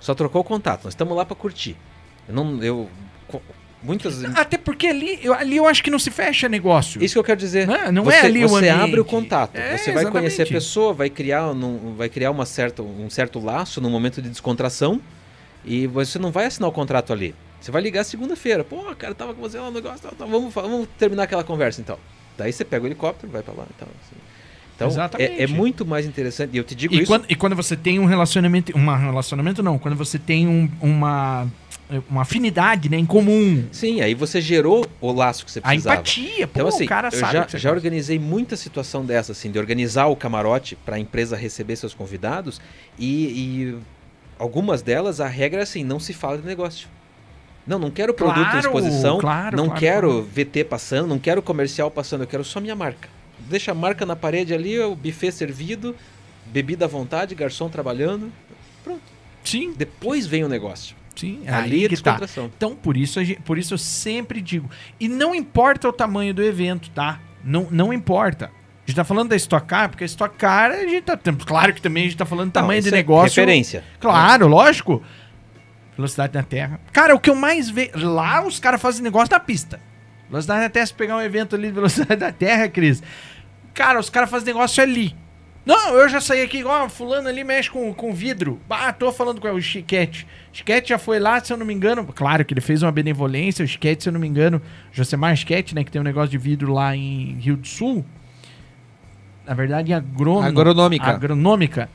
Só 0.00 0.14
trocou 0.14 0.42
o 0.42 0.44
contato, 0.44 0.84
nós 0.84 0.92
estamos 0.92 1.16
lá 1.16 1.24
para 1.24 1.36
curtir. 1.36 1.76
Eu 2.28 2.34
não, 2.34 2.62
eu 2.62 2.90
muitas 3.82 4.22
Até 4.36 4.56
porque 4.58 4.86
ali 4.86 5.18
eu, 5.22 5.32
ali 5.34 5.56
eu 5.56 5.66
acho 5.66 5.82
que 5.82 5.90
não 5.90 5.98
se 5.98 6.10
fecha 6.10 6.48
negócio. 6.48 7.02
Isso 7.02 7.14
que 7.14 7.18
eu 7.18 7.24
quero 7.24 7.38
dizer. 7.40 7.66
Não 7.66 7.74
é- 7.74 7.92
não 7.92 8.04
você, 8.04 8.16
é 8.16 8.20
ali 8.22 8.44
o 8.44 8.48
Você 8.48 8.68
ambiente. 8.68 8.80
abre 8.84 9.00
o 9.00 9.04
contato. 9.04 9.56
É, 9.56 9.76
você 9.76 9.92
vai 9.92 10.04
conhecer 10.06 10.42
a 10.42 10.44
exatamente. 10.44 10.52
pessoa, 10.52 10.92
vai 10.92 11.10
criar, 11.10 11.54
num- 11.54 11.94
vai 11.96 12.08
criar 12.08 12.30
uma 12.30 12.46
certa, 12.46 12.82
um 12.82 13.10
certo 13.10 13.38
laço 13.38 13.80
no 13.80 13.90
momento 13.90 14.20
de 14.22 14.28
descontração 14.28 15.00
e 15.64 15.86
você 15.86 16.18
não 16.18 16.30
vai 16.30 16.46
assinar 16.46 16.68
o 16.68 16.72
contrato 16.72 17.12
ali. 17.12 17.34
Você 17.60 17.70
vai 17.70 17.80
ligar 17.82 18.02
segunda-feira. 18.04 18.64
Pô, 18.64 18.82
cara, 18.96 19.14
tava 19.14 19.34
com 19.34 19.40
você 19.40 19.58
lá 19.58 19.66
no 19.66 19.72
negócio. 19.72 20.00
Tal, 20.00 20.12
tal, 20.12 20.28
vamos, 20.28 20.52
vamos 20.52 20.88
terminar 20.98 21.24
aquela 21.24 21.44
conversa 21.44 21.80
então. 21.80 21.98
Daí 22.36 22.52
você 22.52 22.64
pega 22.64 22.84
o 22.84 22.88
helicóptero, 22.88 23.30
vai 23.30 23.42
para 23.42 23.54
lá. 23.54 23.66
Então, 23.76 23.86
assim. 24.02 24.16
Então, 24.74 24.88
Exatamente. 24.88 25.30
é, 25.38 25.42
é 25.44 25.46
muito 25.46 25.86
mais 25.86 26.04
interessante. 26.06 26.54
E 26.54 26.56
eu 26.58 26.64
te 26.64 26.74
digo 26.74 26.92
E 26.94 26.98
isso. 27.02 27.06
quando, 27.06 27.24
e 27.28 27.36
quando 27.36 27.54
você 27.54 27.76
tem 27.76 28.00
um 28.00 28.04
relacionamento. 28.06 28.76
Um 28.76 28.86
relacionamento 28.96 29.62
não, 29.62 29.78
quando 29.78 29.94
você 29.96 30.18
tem 30.18 30.48
um- 30.48 30.68
uma 30.80 31.46
uma 32.08 32.22
afinidade, 32.22 32.88
né, 32.88 32.96
em 32.96 33.04
comum. 33.04 33.64
Sim, 33.70 34.00
aí 34.00 34.14
você 34.14 34.40
gerou 34.40 34.86
o 35.00 35.12
laço 35.12 35.44
que 35.44 35.50
você 35.52 35.58
A 35.58 35.62
precisava. 35.62 35.96
empatia, 35.96 36.46
pô, 36.46 36.52
Então, 36.60 36.68
assim, 36.68 36.84
o 36.84 36.88
cara 36.88 37.08
eu 37.12 37.18
sabe. 37.20 37.32
já, 37.52 37.58
já 37.58 37.70
organizei 37.70 38.18
muita 38.18 38.56
situação 38.56 39.04
dessa, 39.04 39.32
assim, 39.32 39.50
de 39.50 39.58
organizar 39.58 40.06
o 40.06 40.16
camarote 40.16 40.74
para 40.74 40.96
a 40.96 40.98
empresa 40.98 41.36
receber 41.36 41.76
seus 41.76 41.92
convidados 41.92 42.60
e, 42.98 43.06
e 43.26 43.78
algumas 44.38 44.80
delas 44.80 45.20
a 45.20 45.26
regra 45.28 45.60
é 45.60 45.62
assim, 45.64 45.84
não 45.84 46.00
se 46.00 46.12
fala 46.14 46.38
de 46.38 46.46
negócio. 46.46 46.88
Não, 47.66 47.78
não 47.78 47.90
quero 47.90 48.12
produto 48.14 48.42
Claro, 48.42 48.56
em 48.56 48.60
exposição, 48.60 49.18
claro, 49.18 49.56
não 49.56 49.66
claro, 49.66 49.80
quero. 49.80 50.22
VT 50.22 50.64
passando, 50.64 51.06
não 51.08 51.18
quero 51.18 51.40
comercial 51.42 51.90
passando, 51.90 52.22
eu 52.22 52.26
quero 52.26 52.42
só 52.42 52.58
minha 52.60 52.74
marca. 52.74 53.08
Deixa 53.38 53.70
a 53.70 53.74
marca 53.74 54.04
na 54.06 54.16
parede 54.16 54.52
ali, 54.54 54.80
o 54.80 54.96
buffet 54.96 55.30
servido, 55.30 55.94
bebida 56.46 56.86
à 56.86 56.88
vontade, 56.88 57.34
garçom 57.34 57.68
trabalhando. 57.68 58.32
Sim, 59.44 59.74
Depois 59.76 60.26
vem 60.26 60.42
o 60.44 60.48
negócio. 60.48 60.96
Sim. 61.14 61.42
ali 61.46 61.76
aí 61.76 61.80
é 61.84 61.88
tá. 61.88 61.90
descontração. 61.90 62.50
Então, 62.56 62.74
por 62.76 62.96
isso, 62.96 63.22
gente- 63.24 63.40
por 63.42 63.58
isso 63.58 63.74
eu 63.74 63.78
sempre 63.78 64.40
digo. 64.40 64.70
E 65.00 65.08
não 65.08 65.34
importa 65.34 65.88
o 65.88 65.92
tamanho 65.92 66.32
do 66.34 66.42
evento, 66.42 66.90
tá? 66.90 67.20
Não, 67.44 67.66
não 67.70 67.92
importa. 67.92 68.46
A 68.46 68.50
gente 68.90 68.96
tá 68.96 69.04
falando 69.04 69.28
da 69.28 69.36
Stock 69.36 69.66
Car, 69.66 69.88
porque 69.88 70.02
a 70.02 70.06
Stock 70.06 70.36
Car, 70.36 70.72
a 70.72 70.76
gente 70.86 71.02
tá. 71.02 71.16
Claro 71.46 71.72
que 71.72 71.80
também 71.80 72.02
a 72.04 72.06
gente 72.06 72.16
tá 72.18 72.26
falando 72.26 72.46
do 72.50 72.54
Não, 72.56 72.62
tamanho 72.62 72.80
de 72.80 72.88
isso 72.88 72.94
é 72.94 72.98
negócio. 72.98 73.40
Referência. 73.40 73.84
Claro, 74.00 74.48
lógico. 74.48 75.02
Velocidade 75.96 76.34
na 76.34 76.42
Terra. 76.42 76.80
Cara, 76.92 77.14
o 77.14 77.20
que 77.20 77.30
eu 77.30 77.34
mais 77.34 77.70
vejo. 77.70 77.92
Lá 77.96 78.44
os 78.44 78.58
caras 78.58 78.80
fazem 78.80 79.02
negócio 79.02 79.28
na 79.30 79.38
pista. 79.38 79.78
Velocidade 80.28 80.62
na 80.62 80.70
Terra, 80.70 80.86
se 80.86 80.94
pegar 80.94 81.16
um 81.16 81.20
evento 81.20 81.54
ali 81.54 81.68
de 81.68 81.74
velocidade 81.74 82.16
da 82.20 82.32
Terra, 82.32 82.68
Cris. 82.68 83.02
Cara, 83.74 84.00
os 84.00 84.10
caras 84.10 84.30
fazem 84.30 84.46
negócio 84.46 84.82
ali. 84.82 85.14
Não, 85.64 85.94
eu 85.94 86.08
já 86.08 86.20
saí 86.20 86.42
aqui, 86.42 86.64
ó, 86.64 86.88
fulano 86.88 87.28
ali 87.28 87.44
mexe 87.44 87.70
com, 87.70 87.94
com 87.94 88.12
vidro. 88.12 88.60
Ah, 88.68 88.92
tô 88.92 89.12
falando 89.12 89.40
com 89.40 89.48
o 89.48 89.60
Chiquete. 89.60 90.26
Chiquete 90.52 90.88
já 90.88 90.98
foi 90.98 91.20
lá, 91.20 91.42
se 91.42 91.52
eu 91.52 91.56
não 91.56 91.64
me 91.64 91.72
engano. 91.72 92.04
Claro 92.12 92.44
que 92.44 92.52
ele 92.52 92.60
fez 92.60 92.82
uma 92.82 92.90
benevolência, 92.90 93.64
o 93.64 93.68
Chiquete, 93.68 94.02
se 94.02 94.08
eu 94.08 94.12
não 94.12 94.20
me 94.20 94.26
engano. 94.26 94.60
Josemar 94.90 95.36
Chiquete, 95.36 95.74
né, 95.74 95.84
que 95.84 95.90
tem 95.90 96.00
um 96.00 96.04
negócio 96.04 96.30
de 96.30 96.38
vidro 96.38 96.72
lá 96.72 96.96
em 96.96 97.36
Rio 97.38 97.56
do 97.56 97.66
Sul. 97.66 98.04
Na 99.46 99.54
verdade, 99.54 99.92
em 99.92 99.94
agrônomo, 99.94 100.46
Agronômica. 100.46 101.06
agronômica. 101.06 101.88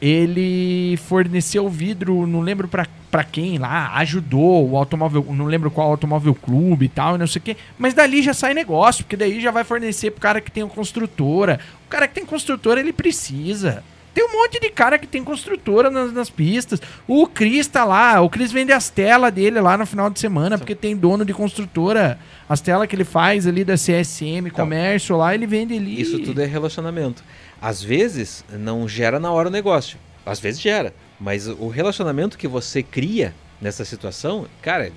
Ele 0.00 0.96
forneceu 1.08 1.68
vidro, 1.68 2.26
não 2.26 2.40
lembro 2.40 2.68
pra, 2.68 2.86
pra 3.10 3.24
quem 3.24 3.56
lá, 3.56 3.92
ajudou 3.96 4.68
o 4.70 4.76
automóvel, 4.76 5.24
não 5.30 5.46
lembro 5.46 5.70
qual 5.70 5.88
automóvel 5.88 6.34
clube 6.34 6.84
e 6.84 6.88
tal, 6.88 7.14
e 7.14 7.18
não 7.18 7.26
sei 7.26 7.40
o 7.40 7.42
quê. 7.42 7.56
Mas 7.78 7.94
dali 7.94 8.22
já 8.22 8.34
sai 8.34 8.52
negócio, 8.52 9.04
porque 9.04 9.16
daí 9.16 9.40
já 9.40 9.50
vai 9.50 9.64
fornecer 9.64 10.10
pro 10.10 10.20
cara 10.20 10.40
que 10.40 10.50
tem 10.50 10.62
uma 10.62 10.72
construtora. 10.72 11.60
O 11.86 11.88
cara 11.88 12.06
que 12.06 12.14
tem 12.14 12.26
construtora, 12.26 12.78
ele 12.78 12.92
precisa. 12.92 13.82
Tem 14.16 14.24
um 14.24 14.32
monte 14.32 14.58
de 14.58 14.70
cara 14.70 14.98
que 14.98 15.06
tem 15.06 15.22
construtora 15.22 15.90
nas, 15.90 16.10
nas 16.10 16.30
pistas. 16.30 16.80
O 17.06 17.26
Cris 17.26 17.66
tá 17.66 17.84
lá, 17.84 18.18
o 18.22 18.30
Cris 18.30 18.50
vende 18.50 18.72
as 18.72 18.88
telas 18.88 19.30
dele 19.30 19.60
lá 19.60 19.76
no 19.76 19.84
final 19.84 20.08
de 20.08 20.18
semana, 20.18 20.56
porque 20.56 20.74
tem 20.74 20.96
dono 20.96 21.22
de 21.22 21.34
construtora. 21.34 22.18
As 22.48 22.62
telas 22.62 22.88
que 22.88 22.96
ele 22.96 23.04
faz 23.04 23.46
ali 23.46 23.62
da 23.62 23.74
CSM, 23.74 24.50
comércio 24.50 25.18
lá, 25.18 25.34
ele 25.34 25.46
vende 25.46 25.76
ali. 25.76 26.00
Isso 26.00 26.18
tudo 26.20 26.40
é 26.40 26.46
relacionamento. 26.46 27.22
Às 27.66 27.82
vezes 27.82 28.44
não 28.48 28.88
gera 28.88 29.18
na 29.18 29.32
hora 29.32 29.48
o 29.48 29.50
negócio. 29.50 29.98
Às 30.24 30.38
vezes 30.38 30.60
gera. 30.60 30.94
Mas 31.18 31.48
o 31.48 31.66
relacionamento 31.66 32.38
que 32.38 32.46
você 32.46 32.80
cria 32.80 33.34
nessa 33.60 33.84
situação, 33.84 34.46
cara, 34.62 34.92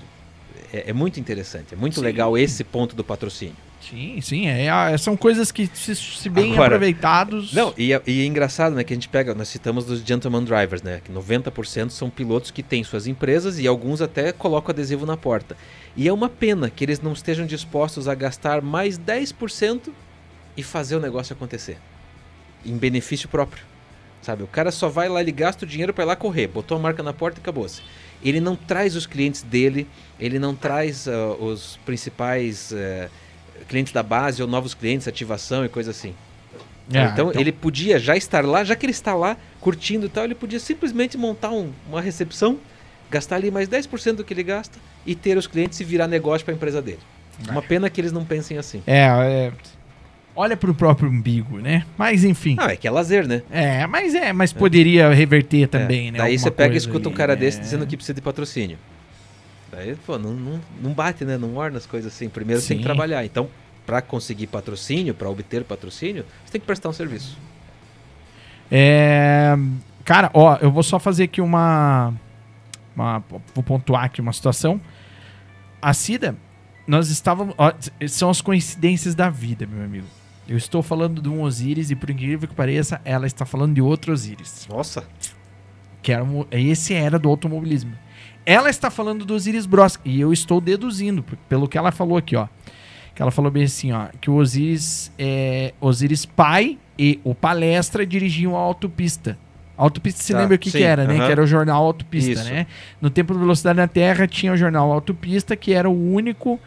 é, 0.71 0.91
é 0.91 0.93
muito 0.93 1.19
interessante. 1.19 1.73
É 1.73 1.75
muito 1.75 1.95
Sim. 1.95 2.01
legal 2.05 2.37
esse 2.37 2.63
ponto 2.63 2.95
do 2.95 3.03
patrocínio. 3.03 3.55
Sim, 3.81 4.21
sim, 4.21 4.47
é, 4.47 4.65
é- 4.67 4.97
são 4.99 5.17
coisas 5.17 5.51
que, 5.51 5.67
se, 5.73 5.95
se 5.95 6.29
bem 6.29 6.51
Agora- 6.53 6.75
aproveitados. 6.75 7.53
Não, 7.53 7.73
e 7.75 7.91
é, 7.91 7.99
e 8.05 8.21
é 8.21 8.25
engraçado, 8.25 8.75
né, 8.75 8.83
que 8.83 8.93
a 8.93 8.95
gente 8.95 9.09
pega, 9.09 9.33
nós 9.33 9.47
citamos 9.47 9.83
dos 9.85 10.01
gentleman 10.05 10.43
drivers, 10.43 10.83
né, 10.83 11.01
que 11.03 11.11
90% 11.11 11.89
são 11.89 12.07
pilotos 12.07 12.51
que 12.51 12.61
têm 12.61 12.83
suas 12.83 13.07
empresas 13.07 13.57
e 13.57 13.65
alguns 13.65 13.99
até 13.99 14.31
colocam 14.31 14.69
adesivo 14.71 15.07
na 15.07 15.17
porta. 15.17 15.57
E 15.97 16.07
é 16.07 16.13
uma 16.13 16.29
pena 16.29 16.69
que 16.69 16.83
eles 16.85 17.01
não 17.01 17.13
estejam 17.13 17.47
dispostos 17.47 18.07
a 18.07 18.13
gastar 18.13 18.61
mais 18.61 18.95
10% 18.99 19.91
e 20.55 20.61
fazer 20.61 20.95
o 20.97 20.99
negócio 20.99 21.33
acontecer. 21.33 21.77
Em 22.65 22.77
benefício 22.77 23.27
próprio. 23.29 23.63
Sabe, 24.21 24.43
o 24.43 24.47
cara 24.47 24.69
só 24.71 24.89
vai 24.89 25.07
lá, 25.07 25.21
ele 25.21 25.31
gasta 25.31 25.63
o 25.65 25.67
dinheiro 25.67 25.93
para 25.93 26.03
ir 26.03 26.07
lá 26.07 26.15
correr, 26.15 26.47
botou 26.47 26.77
a 26.77 26.79
marca 26.79 27.01
na 27.01 27.13
porta 27.13 27.39
e 27.39 27.41
acabou-se. 27.41 27.81
Ele 28.21 28.41
não 28.41 28.55
traz 28.55 28.95
os 28.97 29.07
clientes 29.07 29.41
dele, 29.43 29.87
ele 30.19 30.37
não 30.39 30.53
traz 30.53 31.07
ah, 31.07 31.35
os 31.39 31.79
principais 31.85 32.73
eh, 32.73 33.07
clientes 33.69 33.93
da 33.93 34.03
base 34.03 34.41
ou 34.41 34.47
novos 34.47 34.73
clientes, 34.73 35.07
ativação 35.07 35.63
e 35.63 35.69
coisa 35.69 35.91
assim. 35.91 36.13
É, 36.91 37.05
então, 37.05 37.31
ele 37.33 37.51
podia 37.51 37.97
já 37.97 38.17
estar 38.17 38.43
lá, 38.43 38.63
já 38.63 38.75
que 38.75 38.85
ele 38.85 38.91
está 38.91 39.13
lá 39.15 39.37
curtindo 39.61 40.07
e 40.07 40.09
tal, 40.09 40.25
ele 40.25 40.35
podia 40.35 40.59
simplesmente 40.59 41.17
montar 41.17 41.51
um- 41.51 41.71
uma 41.87 42.01
recepção, 42.01 42.57
gastar 43.09 43.35
ali 43.37 43.49
mais 43.51 43.69
10% 43.69 44.17
do 44.17 44.23
que 44.25 44.33
ele 44.33 44.43
gasta 44.43 44.77
e 45.05 45.15
ter 45.15 45.37
os 45.37 45.47
clientes 45.47 45.79
e 45.79 45.83
virar 45.83 46.07
negócio 46.07 46.43
para 46.43 46.53
a 46.53 46.57
empresa 46.57 46.81
dele. 46.81 46.99
Uma 47.47 47.61
pena 47.61 47.89
que 47.89 48.01
eles 48.01 48.11
não 48.11 48.25
pensem 48.25 48.57
assim. 48.57 48.83
É, 48.85 49.03
é, 49.05 49.51
olha 50.35 50.55
pro 50.57 50.73
próprio 50.73 51.09
umbigo, 51.09 51.59
né? 51.59 51.85
Mas 51.97 52.23
enfim. 52.23 52.55
Ah, 52.59 52.71
é 52.71 52.75
que 52.75 52.87
é 52.87 52.91
lazer, 52.91 53.27
né? 53.27 53.41
É, 53.51 53.85
mas 53.87 54.13
é, 54.15 54.31
mas 54.33 54.51
poderia 54.53 55.09
reverter 55.13 55.67
também, 55.67 56.07
É. 56.07 56.11
né? 56.11 56.17
Daí 56.19 56.31
alguma 56.33 56.39
você 56.43 56.51
pega 56.51 56.73
e 56.73 56.77
escuta 56.77 57.09
um 57.09 57.11
aí, 57.11 57.17
cara 57.17 57.33
né? 57.35 57.41
desse 57.41 57.59
dizendo 57.59 57.85
que 57.85 57.95
precisa 57.97 58.13
de 58.13 58.21
patrocínio. 58.21 58.77
Daí, 59.71 59.95
pô, 60.05 60.17
não, 60.17 60.33
não, 60.33 60.59
não 60.81 60.91
bate, 60.93 61.23
né? 61.25 61.37
Não 61.37 61.55
orna 61.55 61.77
as 61.77 61.85
coisas 61.85 62.11
assim. 62.13 62.27
Primeiro 62.29 62.61
você 62.61 62.69
tem 62.69 62.77
que 62.77 62.83
Sim. 62.83 62.87
trabalhar. 62.87 63.23
Então, 63.23 63.47
para 63.85 64.01
conseguir 64.01 64.47
patrocínio, 64.47 65.13
para 65.13 65.29
obter 65.29 65.63
patrocínio, 65.63 66.25
você 66.45 66.53
tem 66.53 66.61
que 66.61 66.65
prestar 66.67 66.89
um 66.89 66.93
serviço. 66.93 67.37
É, 68.71 69.55
cara, 70.03 70.29
ó, 70.33 70.57
eu 70.61 70.71
vou 70.71 70.83
só 70.83 70.99
fazer 70.99 71.23
aqui 71.23 71.41
uma, 71.41 72.13
uma- 72.95 73.23
Vou 73.53 73.63
pontuar 73.63 74.05
aqui 74.05 74.21
uma 74.21 74.33
situação. 74.33 74.79
A 75.81 75.93
Cida, 75.93 76.35
nós 76.87 77.09
estávamos. 77.09 77.55
ó, 77.57 77.71
são 78.07 78.29
as 78.29 78.41
coincidências 78.41 79.15
da 79.15 79.29
vida, 79.29 79.65
meu 79.65 79.83
amigo. 79.83 80.05
Eu 80.49 80.57
estou 80.57 80.81
falando 80.81 81.21
de 81.21 81.29
um 81.29 81.43
Osiris 81.43 81.91
e, 81.91 81.95
por 81.95 82.09
incrível 82.09 82.47
que 82.47 82.55
pareça, 82.55 82.99
ela 83.05 83.27
está 83.27 83.45
falando 83.45 83.75
de 83.75 83.81
outro 83.81 84.11
Osiris. 84.11 84.67
Nossa, 84.67 85.03
Que 86.01 86.11
era, 86.11 86.25
esse 86.51 86.93
era 86.93 87.19
do 87.19 87.29
automobilismo. 87.29 87.93
Ela 88.45 88.69
está 88.69 88.89
falando 88.89 89.25
do 89.25 89.35
Osiris 89.35 89.67
Bros. 89.67 89.99
E 90.03 90.19
eu 90.19 90.33
estou 90.33 90.59
deduzindo, 90.59 91.23
pelo 91.47 91.67
que 91.67 91.77
ela 91.77 91.91
falou 91.91 92.17
aqui, 92.17 92.35
ó. 92.35 92.47
Que 93.13 93.21
ela 93.21 93.29
falou 93.31 93.51
bem 93.51 93.63
assim, 93.65 93.91
ó. 93.91 94.07
Que 94.19 94.31
o 94.31 94.35
Osiris, 94.35 95.11
é, 95.19 95.73
Osiris 95.79 96.25
pai 96.25 96.79
e 96.97 97.19
o 97.23 97.35
palestra 97.35 98.05
dirigiam 98.05 98.55
a 98.55 98.59
autopista. 98.59 99.37
Autopista, 99.77 100.23
se 100.23 100.33
Tá, 100.33 100.39
lembra 100.39 100.55
o 100.55 100.59
que, 100.59 100.71
sim, 100.71 100.79
que 100.79 100.83
era, 100.83 101.05
né? 101.05 101.15
Que 101.25 101.31
era 101.31 101.41
o 101.41 101.47
jornal 101.47 101.85
Autopista, 101.85 102.31
Isso. 102.31 102.43
né? 102.51 102.65
No 102.99 103.09
tempo 103.09 103.33
do 103.33 103.39
Velocidade 103.39 103.77
na 103.77 103.87
Terra 103.87 104.27
tinha 104.27 104.51
o 104.51 104.57
jornal 104.57 104.91
Autopista, 104.91 105.55
que 105.55 105.73
era 105.73 105.89
o 105.89 106.13
único 106.13 106.59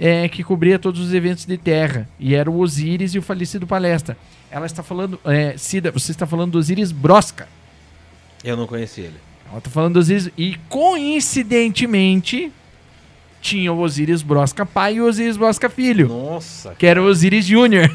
é, 0.00 0.26
que 0.28 0.42
cobria 0.42 0.78
todos 0.78 0.98
os 1.00 1.12
eventos 1.12 1.44
de 1.44 1.58
terra. 1.58 2.08
E 2.18 2.34
era 2.34 2.50
o 2.50 2.58
Osiris 2.58 3.14
e 3.14 3.18
o 3.18 3.22
falecido 3.22 3.66
palestra. 3.66 4.16
Ela 4.50 4.64
está 4.66 4.82
falando. 4.82 5.20
É, 5.24 5.54
Cida, 5.58 5.90
você 5.92 6.10
está 6.10 6.26
falando 6.26 6.52
do 6.52 6.58
Osiris 6.58 6.90
Brosca. 6.90 7.46
eu 8.42 8.56
não 8.56 8.66
conheci 8.66 9.02
ele. 9.02 9.14
Ela 9.52 9.60
tá 9.60 9.68
falando 9.70 9.94
do 9.94 10.00
Osiris. 10.00 10.30
E 10.38 10.56
coincidentemente, 10.68 12.50
tinha 13.40 13.72
o 13.72 13.80
Osiris 13.80 14.22
Brosca 14.22 14.64
pai 14.66 14.94
e 14.96 15.00
o 15.00 15.06
Osiris 15.06 15.36
Brosca 15.36 15.68
filho. 15.70 16.08
Nossa, 16.08 16.74
Que 16.78 16.86
era 16.86 17.02
o 17.02 17.06
Osiris 17.06 17.44
Júnior. 17.46 17.90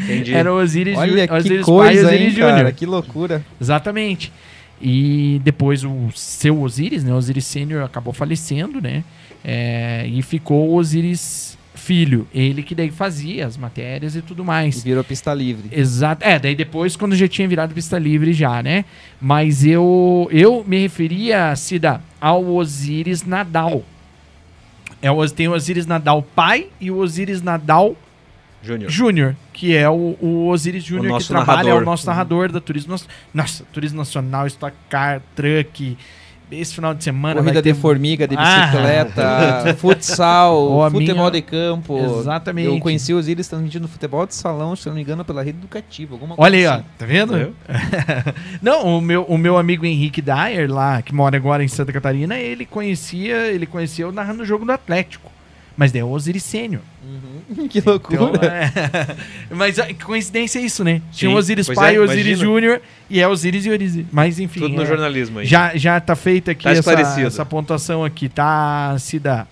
entendi. 0.00 0.32
Era 0.34 0.52
o 0.52 0.58
Osiris 0.58 0.96
Olha 0.96 1.08
Júnior. 1.10 1.28
que 1.28 1.34
Osiris 1.34 1.56
pai 1.56 1.62
e 1.62 1.64
coisa, 1.64 2.06
Osiris 2.08 2.22
hein, 2.24 2.30
Júnior. 2.30 2.50
cara. 2.56 2.72
Que 2.72 2.86
loucura. 2.86 3.44
Exatamente. 3.60 4.32
E 4.80 5.40
depois 5.42 5.82
o 5.84 6.08
seu 6.14 6.60
Osiris, 6.62 7.02
né? 7.02 7.12
O 7.12 7.16
Osiris 7.16 7.44
Sênior 7.46 7.82
acabou 7.84 8.12
falecendo, 8.12 8.80
né? 8.80 9.02
É, 9.50 10.06
e 10.06 10.20
ficou 10.20 10.68
o 10.68 10.74
Osiris 10.76 11.56
filho. 11.74 12.26
Ele 12.34 12.62
que 12.62 12.74
daí 12.74 12.90
fazia 12.90 13.46
as 13.46 13.56
matérias 13.56 14.14
e 14.14 14.20
tudo 14.20 14.42
E 14.42 14.46
mais. 14.46 14.82
virou 14.82 15.02
pista 15.02 15.32
livre. 15.32 15.70
Exato. 15.72 16.22
É, 16.22 16.38
daí 16.38 16.54
depois 16.54 16.96
quando 16.96 17.14
já 17.16 17.26
tinha 17.26 17.48
virado 17.48 17.72
pista 17.72 17.98
livre 17.98 18.32
já, 18.34 18.62
né? 18.62 18.84
Mas 19.20 19.64
eu 19.64 20.28
eu 20.30 20.62
me 20.66 20.78
referia, 20.80 21.54
Cida, 21.56 22.00
ao 22.20 22.44
Osiris 22.44 23.24
Nadal. 23.24 23.82
É, 25.00 25.10
o- 25.10 25.28
tem 25.30 25.48
o 25.48 25.52
Osiris 25.52 25.86
Nadal 25.86 26.20
pai 26.22 26.66
e 26.80 26.90
o 26.90 26.98
Osiris 26.98 27.40
Nadal 27.40 27.96
Júnior. 28.60 28.90
Júnior, 28.90 29.36
que 29.52 29.74
é 29.76 29.88
o, 29.88 30.16
o 30.20 30.48
Osiris 30.48 30.82
Júnior 30.82 31.20
que 31.20 31.28
trabalha, 31.28 31.60
é 31.60 31.62
narrador. 31.64 31.82
o 31.82 31.86
nosso 31.86 32.06
narrador 32.06 32.50
da 32.52 32.60
Turismo 32.60 32.90
Nacional. 32.90 33.16
Nossa, 33.32 33.64
Turismo 33.72 33.98
Nacional, 33.98 34.46
Stock 34.48 34.76
Car, 34.90 35.22
Truck. 35.36 35.96
Esse 36.50 36.74
final 36.74 36.94
de 36.94 37.04
semana 37.04 37.34
Corrida 37.36 37.54
vai 37.54 37.62
ter... 37.62 37.72
de 37.74 37.78
formiga, 37.78 38.26
de 38.26 38.34
Ah. 38.38 38.66
bicicleta, 38.66 39.74
futsal, 39.78 40.70
Ó, 40.72 40.84
a 40.86 40.90
futebol 40.90 41.16
minha- 41.16 41.30
de 41.30 41.42
campo. 41.42 41.98
Exatamente. 42.20 42.68
Eu 42.68 42.80
conheci 42.80 43.12
os 43.12 43.20
Osiris 43.20 43.46
transmitindo 43.48 43.86
futebol 43.86 44.26
de 44.26 44.34
salão, 44.34 44.74
se 44.74 44.86
não 44.88 44.94
me 44.94 45.02
engano, 45.02 45.24
pela 45.24 45.42
rede 45.42 45.58
educativa. 45.58 46.14
Alguma 46.14 46.34
Olha 46.38 46.56
aí, 46.56 46.64
coisa 46.64 46.74
ó, 46.74 46.78
assim. 46.78 46.84
tá 46.98 47.06
vendo? 47.06 47.54
Não, 48.62 48.98
o 48.98 49.00
meu, 49.00 49.22
o 49.24 49.36
meu 49.36 49.58
amigo 49.58 49.84
Henrique 49.84 50.22
Dyer, 50.22 50.70
lá, 50.72 51.02
que 51.02 51.14
mora 51.14 51.36
agora 51.36 51.62
em 51.62 51.68
Santa 51.68 51.92
Catarina, 51.92 52.36
ele 52.38 52.64
conhecia, 52.64 53.48
ele 53.48 53.66
conhecia 53.66 54.04
eu 54.06 54.12
narrando 54.12 54.42
o 54.42 54.46
jogo 54.46 54.64
do 54.64 54.72
Atlético. 54.72 55.30
Mas 55.78 55.92
daí 55.92 56.00
é 56.00 56.04
o 56.04 56.10
Osiris 56.10 56.42
Sênior. 56.42 56.82
que 57.70 57.80
loucura. 57.80 58.16
Então, 58.16 58.42
é... 58.42 59.16
Mas 59.48 59.78
a 59.78 59.94
coincidência 59.94 60.58
é 60.58 60.62
isso, 60.62 60.82
né? 60.82 61.00
Tinha 61.12 61.30
Sim, 61.30 61.34
o 61.36 61.38
Osiris 61.38 61.66
pois 61.66 61.78
pai 61.78 61.92
é, 61.92 61.96
e 61.96 61.98
o 62.00 62.02
Osiris. 62.02 62.38
Júnior, 62.40 62.82
e 63.08 63.20
é 63.20 63.28
Osiris 63.28 63.64
e 63.64 63.68
Osiris. 63.68 64.04
Mas 64.10 64.40
enfim. 64.40 64.58
Tudo 64.58 64.74
no 64.74 64.82
é- 64.82 64.86
jornalismo 64.86 65.38
aí. 65.38 65.46
Já, 65.46 65.76
já 65.76 66.00
tá 66.00 66.16
feita 66.16 66.50
aqui 66.50 66.64
Tá 66.64 66.72
essa, 66.72 67.20
essa 67.20 67.46
pontuação 67.46 68.04
aqui, 68.04 68.28
tá, 68.28 68.96
Cida? 68.98 69.46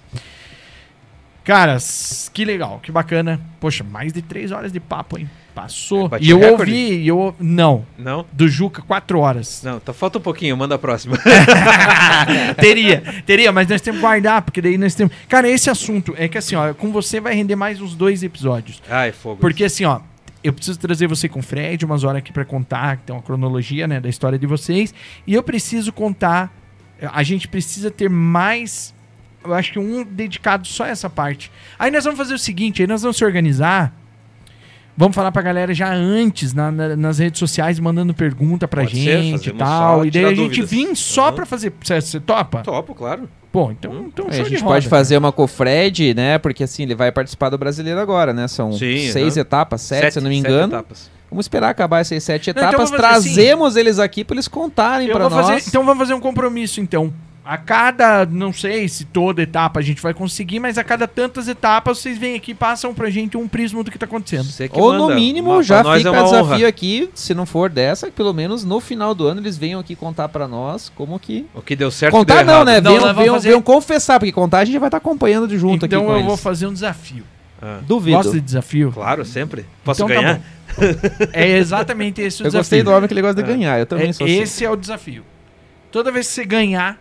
Caras, 1.45 2.29
que 2.35 2.45
legal, 2.45 2.81
que 2.83 2.91
bacana. 2.91 3.41
Poxa, 3.61 3.85
mais 3.85 4.13
de 4.13 4.21
três 4.21 4.51
horas 4.51 4.73
de 4.73 4.81
papo, 4.81 5.17
hein? 5.17 5.31
Passou. 5.57 6.11
É, 6.13 6.19
e 6.21 6.29
eu 6.29 6.39
recorde? 6.39 6.71
ouvi, 6.71 6.99
e 6.99 7.09
eu. 7.09 7.35
Não, 7.41 7.87
Não? 7.97 8.27
do 8.31 8.47
Juca, 8.47 8.83
quatro 8.83 9.21
horas. 9.21 9.63
Não, 9.65 9.81
tá, 9.81 9.91
falta 9.95 10.19
um 10.19 10.21
pouquinho, 10.21 10.55
manda 10.55 10.75
a 10.75 10.79
próxima. 10.79 11.17
teria, 12.61 13.03
teria, 13.25 13.51
mas 13.51 13.67
nós 13.67 13.81
temos 13.81 13.99
que 13.99 14.07
guardar, 14.07 14.43
porque 14.43 14.61
daí 14.61 14.77
nós 14.77 14.95
temos. 14.95 15.15
Cara, 15.27 15.49
esse 15.49 15.71
assunto 15.71 16.15
é 16.19 16.29
que 16.29 16.37
assim, 16.37 16.55
ó, 16.57 16.75
com 16.75 16.93
você 16.93 17.21
vai 17.21 17.35
render 17.35 17.57
mais 17.57 17.81
uns 17.81 17.95
dois 17.95 18.23
episódios. 18.23 18.83
Ai, 18.87 19.13
fogo. 19.13 19.37
Porque 19.41 19.65
assim, 19.65 19.87
ó, 19.87 20.01
eu 20.45 20.53
preciso 20.53 20.79
trazer 20.79 21.07
você 21.07 21.27
com 21.27 21.41
o 21.41 21.43
Fred 21.43 21.83
umas 21.87 22.05
horas 22.05 22.19
aqui 22.19 22.33
pra 22.33 22.45
contar, 22.45 22.99
que 22.99 23.05
tem 23.05 23.17
uma 23.17 23.23
cronologia, 23.23 23.87
né, 23.87 23.99
da 23.99 24.11
história 24.11 24.39
de 24.39 24.47
vocês, 24.47 24.93
e 25.27 25.33
eu 25.33 25.43
preciso 25.43 25.91
contar, 25.91 26.55
a 27.01 27.23
gente 27.23 27.49
precisa 27.49 27.91
ter 27.91 28.11
mais, 28.11 28.95
eu 29.43 29.55
acho 29.55 29.73
que 29.73 29.79
um 29.79 30.05
dedicado 30.05 30.67
só 30.69 30.85
a 30.85 30.89
essa 30.89 31.09
parte. 31.09 31.51
Aí 31.79 31.91
nós 31.91 32.05
vamos 32.05 32.19
fazer 32.19 32.35
o 32.35 32.39
seguinte, 32.39 32.83
aí 32.83 32.87
nós 32.87 33.01
vamos 33.01 33.17
se 33.17 33.25
organizar, 33.25 33.93
vamos 34.97 35.15
falar 35.15 35.31
pra 35.33 35.43
galera 35.43 35.73
já 35.75 35.93
antes, 35.93 36.53
na- 36.55 36.71
na- 36.71 36.97
nas 36.97 37.19
redes 37.19 37.39
sociais, 37.39 37.79
mandando 37.79 38.15
pergunta 38.15 38.67
pra 38.67 38.83
Pode 38.83 38.95
ser, 38.97 39.23
gente 39.23 39.35
e 39.35 39.39
fazemos 39.39 39.59
tal, 39.59 39.99
só 39.99 40.05
e 40.05 40.11
daí 40.11 40.25
a 40.25 40.29
gente 40.35 40.61
dúvidas. 40.61 40.71
vir 40.71 40.97
só 40.97 41.29
Uhum. 41.29 41.35
pra 41.35 41.47
fazer, 41.47 41.73
você, 41.83 42.01
você 42.01 42.21
topa? 42.21 42.63
Topo, 42.63 42.95
claro. 42.95 43.29
Pô, 43.53 43.71
então, 43.71 44.07
então 44.09 44.27
É, 44.29 44.33
show 44.33 44.41
a 44.41 44.45
de 44.45 44.51
gente 44.51 44.61
roda, 44.63 44.75
pode 44.75 44.89
cara. 44.89 44.99
fazer 45.01 45.17
uma 45.17 45.33
com 45.33 45.45
o 45.45 45.47
Fred, 45.47 46.13
né? 46.15 46.37
Porque 46.39 46.65
assim, 46.65 46.83
ele 46.83 46.95
vai 46.95 47.11
participar 47.11 47.49
do 47.49 47.57
brasileiro 47.57 47.99
agora, 47.99 48.33
né? 48.35 48.47
São 48.49 48.71
Sim, 48.73 49.09
seis 49.11 49.35
aham. 49.37 49.41
etapas, 49.43 49.81
sete, 49.81 50.13
se 50.13 50.19
eu 50.19 50.23
não 50.23 50.29
me 50.29 50.37
sete 50.43 50.51
engano. 50.53 50.75
etapas. 50.75 51.11
Vamos 51.31 51.45
esperar 51.45 51.71
acabar 51.71 52.01
essas 52.01 52.23
sete 52.23 52.51
então 52.51 52.63
etapas. 52.63 52.91
vamos 52.91 53.03
fazer 53.03 53.19
assim. 53.19 53.35
Trazemos 53.35 53.77
eles 53.77 53.99
aqui 53.99 54.25
pra 54.25 54.35
eles 54.35 54.47
contarem 54.47 55.11
vou 55.11 55.19
nós. 55.19 55.33
fazer- 55.33 55.65
então 55.69 55.85
vamos 55.85 55.99
fazer 55.99 56.15
um 56.15 56.21
compromisso, 56.21 56.81
então. 56.81 57.13
A 57.49 57.57
cada, 57.57 58.27
não 58.27 58.53
sei 58.53 58.89
se 58.89 59.05
toda 59.05 59.41
etapa 59.41 59.79
a 59.79 59.83
gente 59.83 60.03
vai 60.03 60.13
conseguir, 60.13 60.59
mas 60.59 60.77
a 60.79 60.83
cada 60.83 61.07
tantas 61.07 61.47
etapas 61.47 61.99
vocês 61.99 62.19
vêm 62.19 62.35
aqui 62.35 62.51
e 62.51 62.55
passam 62.55 62.93
pra 62.93 63.09
gente 63.09 63.37
um 63.37 63.47
prisma 63.47 63.85
do 63.85 63.91
que 63.93 63.97
tá 63.97 64.05
acontecendo. 64.05 64.45
Você 64.51 64.69
que 64.69 64.81
Ou 64.81 64.93
no 64.93 64.99
manda. 65.05 65.15
mínimo, 65.15 65.53
Uma- 65.53 65.63
já 65.63 65.79
fica 65.79 66.09
é 66.09 66.11
o 66.11 66.15
uma 66.15 66.25
desafio 66.25 66.57
honra. 66.57 66.67
aqui, 66.69 67.09
se 67.15 67.35
não 67.35 67.47
for 67.47 67.71
dessa, 67.71 68.07
que 68.09 68.13
pelo 68.13 68.33
menos 68.35 68.65
no 68.65 68.81
final 68.81 69.15
do 69.15 69.29
ano 69.29 69.41
eles 69.41 69.57
venham 69.57 69.79
aqui 69.79 69.95
contar 69.95 70.29
pra 70.29 70.49
nós 70.49 70.91
como 70.97 71.17
que. 71.21 71.47
O 71.55 71.63
que 71.63 71.77
deu 71.77 71.89
certo 71.91 72.13
contar 72.15 72.39
deu 72.39 72.47
não, 72.47 72.55
errado. 72.55 72.67
né? 72.67 72.81
Não, 72.81 73.15
venham, 73.15 73.35
fazer- 73.35 73.49
venham 73.51 73.63
confessar, 73.63 74.19
porque 74.19 74.33
contar 74.33 74.59
a 74.59 74.65
gente 74.65 74.79
vai 74.81 74.89
estar 74.89 74.97
acompanhando 74.99 75.47
de 75.47 75.57
junto 75.57 75.87
então 75.87 76.01
aqui 76.01 76.07
com 76.09 76.13
eu 76.13 76.17
eles. 76.17 76.27
vou 76.27 76.37
fazer 76.37 76.67
um 76.67 76.73
desafio. 76.73 77.23
Ah, 77.63 77.79
Duvido. 77.87 78.17
Gosta 78.17 78.33
de 78.33 78.41
desafio? 78.41 78.91
claro, 78.93 79.25
sempre. 79.25 79.65
Posso 79.85 80.03
Então 80.03 80.15
tá 80.17 80.21
ganhar? 80.21 80.35
bom. 80.39 80.85
É 81.33 81.47
exatamente 81.57 82.21
esse 82.21 82.43
o 82.43 82.43
Eu 82.43 82.47
desafio. 82.51 82.59
gostei 82.61 82.83
do 82.83 82.91
homem 82.91 83.07
que 83.07 83.15
ele 83.15 83.23
gosta 83.23 83.41
de 83.41 83.49
É. 83.49 83.55
ganhar. 83.55 83.79
Eu 83.79 83.87
também 83.87 84.09
É, 84.09 84.13
sou 84.13 84.27
assim. 84.27 84.41
esse 84.43 84.65
é 84.65 84.71
o 84.71 84.75
desafio. 84.75 85.23
Toda 85.93 86.11
vez 86.11 86.27
que 86.27 86.33
você 86.35 86.45
ganhar, 86.45 86.99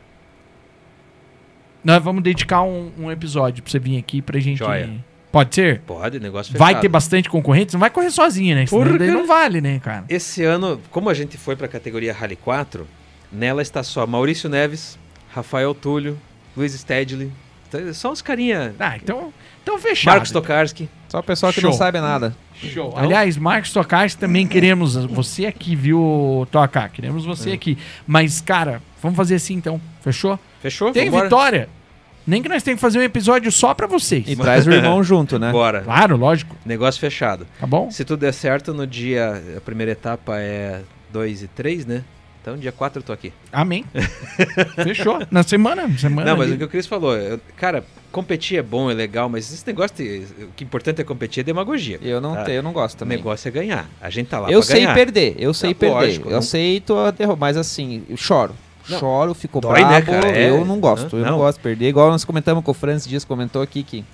nós 1.85 2.03
vamos 2.03 2.23
dedicar 2.23 2.63
um, 2.63 2.91
um 2.97 3.11
episódio 3.11 3.61
pra 3.63 3.71
você 3.71 3.79
vir 3.79 3.97
aqui 3.97 4.21
pra 4.21 4.39
gente. 4.39 4.57
Joia. 4.57 4.89
Pode 5.31 5.53
ser? 5.53 5.81
Pode, 5.81 6.19
negócio 6.19 6.57
Vai 6.57 6.69
fechado. 6.69 6.81
ter 6.81 6.87
bastante 6.87 7.29
concorrentes? 7.29 7.73
Não 7.73 7.79
vai 7.79 7.89
correr 7.89 8.09
sozinho, 8.09 8.55
né? 8.55 8.65
Senão 8.65 8.83
Por 8.83 8.97
daí 8.97 9.09
quê? 9.09 9.13
não 9.13 9.27
vale, 9.27 9.61
né, 9.61 9.79
cara? 9.79 10.05
Esse 10.09 10.43
ano, 10.43 10.81
como 10.89 11.09
a 11.09 11.13
gente 11.13 11.37
foi 11.37 11.55
pra 11.55 11.67
categoria 11.67 12.13
Rally 12.13 12.37
4, 12.37 12.87
nela 13.31 13.61
está 13.61 13.83
só 13.83 14.07
Maurício 14.07 14.49
Neves, 14.49 14.97
Rafael 15.33 15.75
Túlio, 15.75 16.17
Luiz 16.55 16.73
Stedley. 16.73 17.31
Então, 17.67 17.93
Só 17.93 18.11
uns 18.11 18.21
carinha. 18.21 18.73
Ah, 18.79 18.95
então, 18.95 19.33
então 19.61 19.77
fechado. 19.77 20.13
Marcos 20.13 20.31
Tokarski. 20.31 20.89
Só 21.09 21.19
o 21.19 21.23
pessoal 21.23 21.53
que 21.53 21.61
Show. 21.61 21.69
não 21.69 21.77
sabe 21.77 21.99
nada. 21.99 22.35
Show. 22.55 22.93
Aliás, 22.97 23.37
Marcos 23.37 23.71
Tokarski 23.71 24.19
também 24.19 24.47
queremos 24.47 24.95
você 24.95 25.45
aqui, 25.45 25.75
viu, 25.75 26.47
Toca? 26.51 26.89
Queremos 26.89 27.25
você 27.25 27.51
É. 27.51 27.53
aqui. 27.53 27.77
Mas, 28.07 28.41
cara, 28.41 28.81
vamos 29.01 29.15
fazer 29.17 29.35
assim 29.35 29.53
então. 29.55 29.79
Fechou? 30.01 30.39
Fechou? 30.61 30.91
Tem 30.91 31.05
Vambora? 31.05 31.23
vitória. 31.25 31.69
Nem 32.27 32.41
que 32.41 32.49
nós 32.49 32.63
tenhamos 32.63 32.79
que 32.79 32.81
fazer 32.81 32.97
um 32.97 33.03
episódio 33.03 33.51
só 33.51 33.73
pra 33.75 33.85
vocês. 33.85 34.25
E 34.27 34.35
traz 34.35 34.65
o 34.65 34.71
irmão 34.71 35.01
junto, 35.03 35.37
né? 35.37 35.51
Bora. 35.51 35.81
Claro, 35.81 36.17
lógico. 36.17 36.55
Negócio 36.65 36.99
fechado. 36.99 37.45
Tá 37.59 37.67
bom? 37.67 37.91
Se 37.91 38.03
tudo 38.03 38.21
der 38.21 38.33
certo, 38.33 38.73
no 38.73 38.87
dia. 38.87 39.43
A 39.55 39.61
primeira 39.61 39.91
etapa 39.91 40.37
é 40.39 40.81
2 41.13 41.43
e 41.43 41.47
3, 41.47 41.85
né? 41.85 42.03
Então, 42.41 42.57
dia 42.57 42.71
4 42.71 42.99
eu 42.99 43.03
tô 43.03 43.13
aqui. 43.13 43.31
Amém. 43.51 43.85
Fechou. 44.83 45.19
Na 45.31 45.43
semana. 45.43 45.87
semana 45.97 46.31
Não, 46.31 46.37
mas 46.37 46.47
ali. 46.47 46.55
o 46.55 46.57
que 46.59 46.63
o 46.63 46.67
Cris 46.67 46.87
falou, 46.87 47.15
eu- 47.15 47.39
cara, 47.57 47.83
competir 48.15 48.57
é 48.57 48.61
bom, 48.61 48.89
é 48.89 48.93
legal, 48.93 49.27
mas 49.27 49.51
esse 49.53 49.65
negócio 49.67 49.95
de. 49.97 50.25
O 50.45 50.47
que 50.55 50.63
é 50.63 50.65
importante 50.65 51.01
é 51.01 51.03
competir 51.03 51.41
é 51.41 51.43
demagogia. 51.43 51.99
Eu 52.01 52.21
não, 52.21 52.33
Tá. 52.33 52.43
tenho, 52.43 52.55
eu 52.57 52.63
não 52.63 52.71
gosto 52.71 52.95
O 52.95 52.97
também. 52.99 53.17
negócio 53.17 53.47
é 53.47 53.51
ganhar. 53.51 53.89
A 54.01 54.09
gente 54.09 54.27
tá 54.27 54.39
lá 54.39 54.49
Eu 54.49 54.61
sei 54.63 54.81
ganhar. 54.81 54.93
perder, 54.93 55.35
eu 55.37 55.53
sei 55.53 55.71
Não, 55.71 55.75
perder. 55.77 55.95
lógico, 55.95 56.27
eu 56.27 56.31
não- 56.31 56.39
aceito 56.39 56.95
a 56.97 57.11
derrota, 57.11 57.37
mas 57.39 57.57
assim, 57.57 58.03
eu 58.09 58.15
choro. 58.17 58.53
Não. 58.87 58.99
Choro, 58.99 59.33
fico 59.33 59.59
Dói, 59.59 59.79
bravo. 59.79 59.91
né, 59.93 60.01
cara? 60.01 60.29
É. 60.29 60.49
Eu 60.49 60.63
não 60.63 60.79
gosto, 60.79 61.13
Não, 61.15 61.19
eu 61.19 61.25
não 61.25 61.31
não. 61.33 61.39
gosto 61.39 61.57
de 61.57 61.63
perder. 61.63 61.89
Igual 61.89 62.09
nós 62.09 62.23
comentamos 62.23 62.63
com 62.63 62.71
o 62.71 62.73
Francis 62.73 63.07
Dias 63.07 63.25
comentou 63.25 63.61
aqui 63.61 63.83
que 63.83 64.05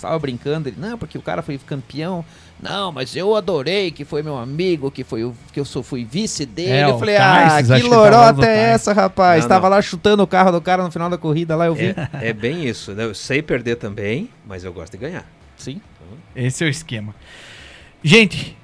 estava 0.00 0.18
brincando, 0.18 0.68
ele, 0.68 0.76
não, 0.78 0.98
porque 0.98 1.16
o 1.16 1.22
cara 1.22 1.42
foi 1.42 1.58
campeão. 1.58 2.24
Não, 2.62 2.92
mas 2.92 3.16
eu 3.16 3.34
adorei 3.34 3.90
que 3.90 4.04
foi 4.04 4.22
meu 4.22 4.36
amigo, 4.36 4.90
que 4.90 5.02
foi 5.02 5.24
o 5.24 5.34
que 5.52 5.58
eu 5.58 5.64
sou, 5.64 5.82
fui 5.82 6.04
vice 6.04 6.44
dele. 6.44 6.70
É, 6.70 6.84
eu 6.84 6.98
falei, 6.98 7.16
Tarsis, 7.16 7.70
ah, 7.70 7.80
que 7.80 7.86
lorota 7.86 8.46
é 8.46 8.72
essa, 8.72 8.92
rapaz? 8.92 9.40
Não, 9.40 9.46
Estava 9.46 9.68
não. 9.68 9.76
lá 9.76 9.82
chutando 9.82 10.22
o 10.22 10.26
carro 10.26 10.52
do 10.52 10.60
cara 10.60 10.82
no 10.82 10.90
final 10.90 11.08
da 11.08 11.16
corrida, 11.16 11.56
lá 11.56 11.66
eu 11.66 11.74
vi. 11.74 11.94
É, 12.20 12.28
é 12.28 12.32
bem 12.32 12.66
isso. 12.66 12.92
né? 12.92 13.04
Eu 13.04 13.14
sei 13.14 13.40
perder 13.40 13.76
também, 13.76 14.28
mas 14.46 14.64
eu 14.64 14.72
gosto 14.72 14.92
de 14.92 14.98
ganhar. 14.98 15.26
Sim. 15.56 15.80
Esse 16.34 16.64
é 16.64 16.66
o 16.66 16.70
esquema. 16.70 17.14
Gente, 18.02 18.56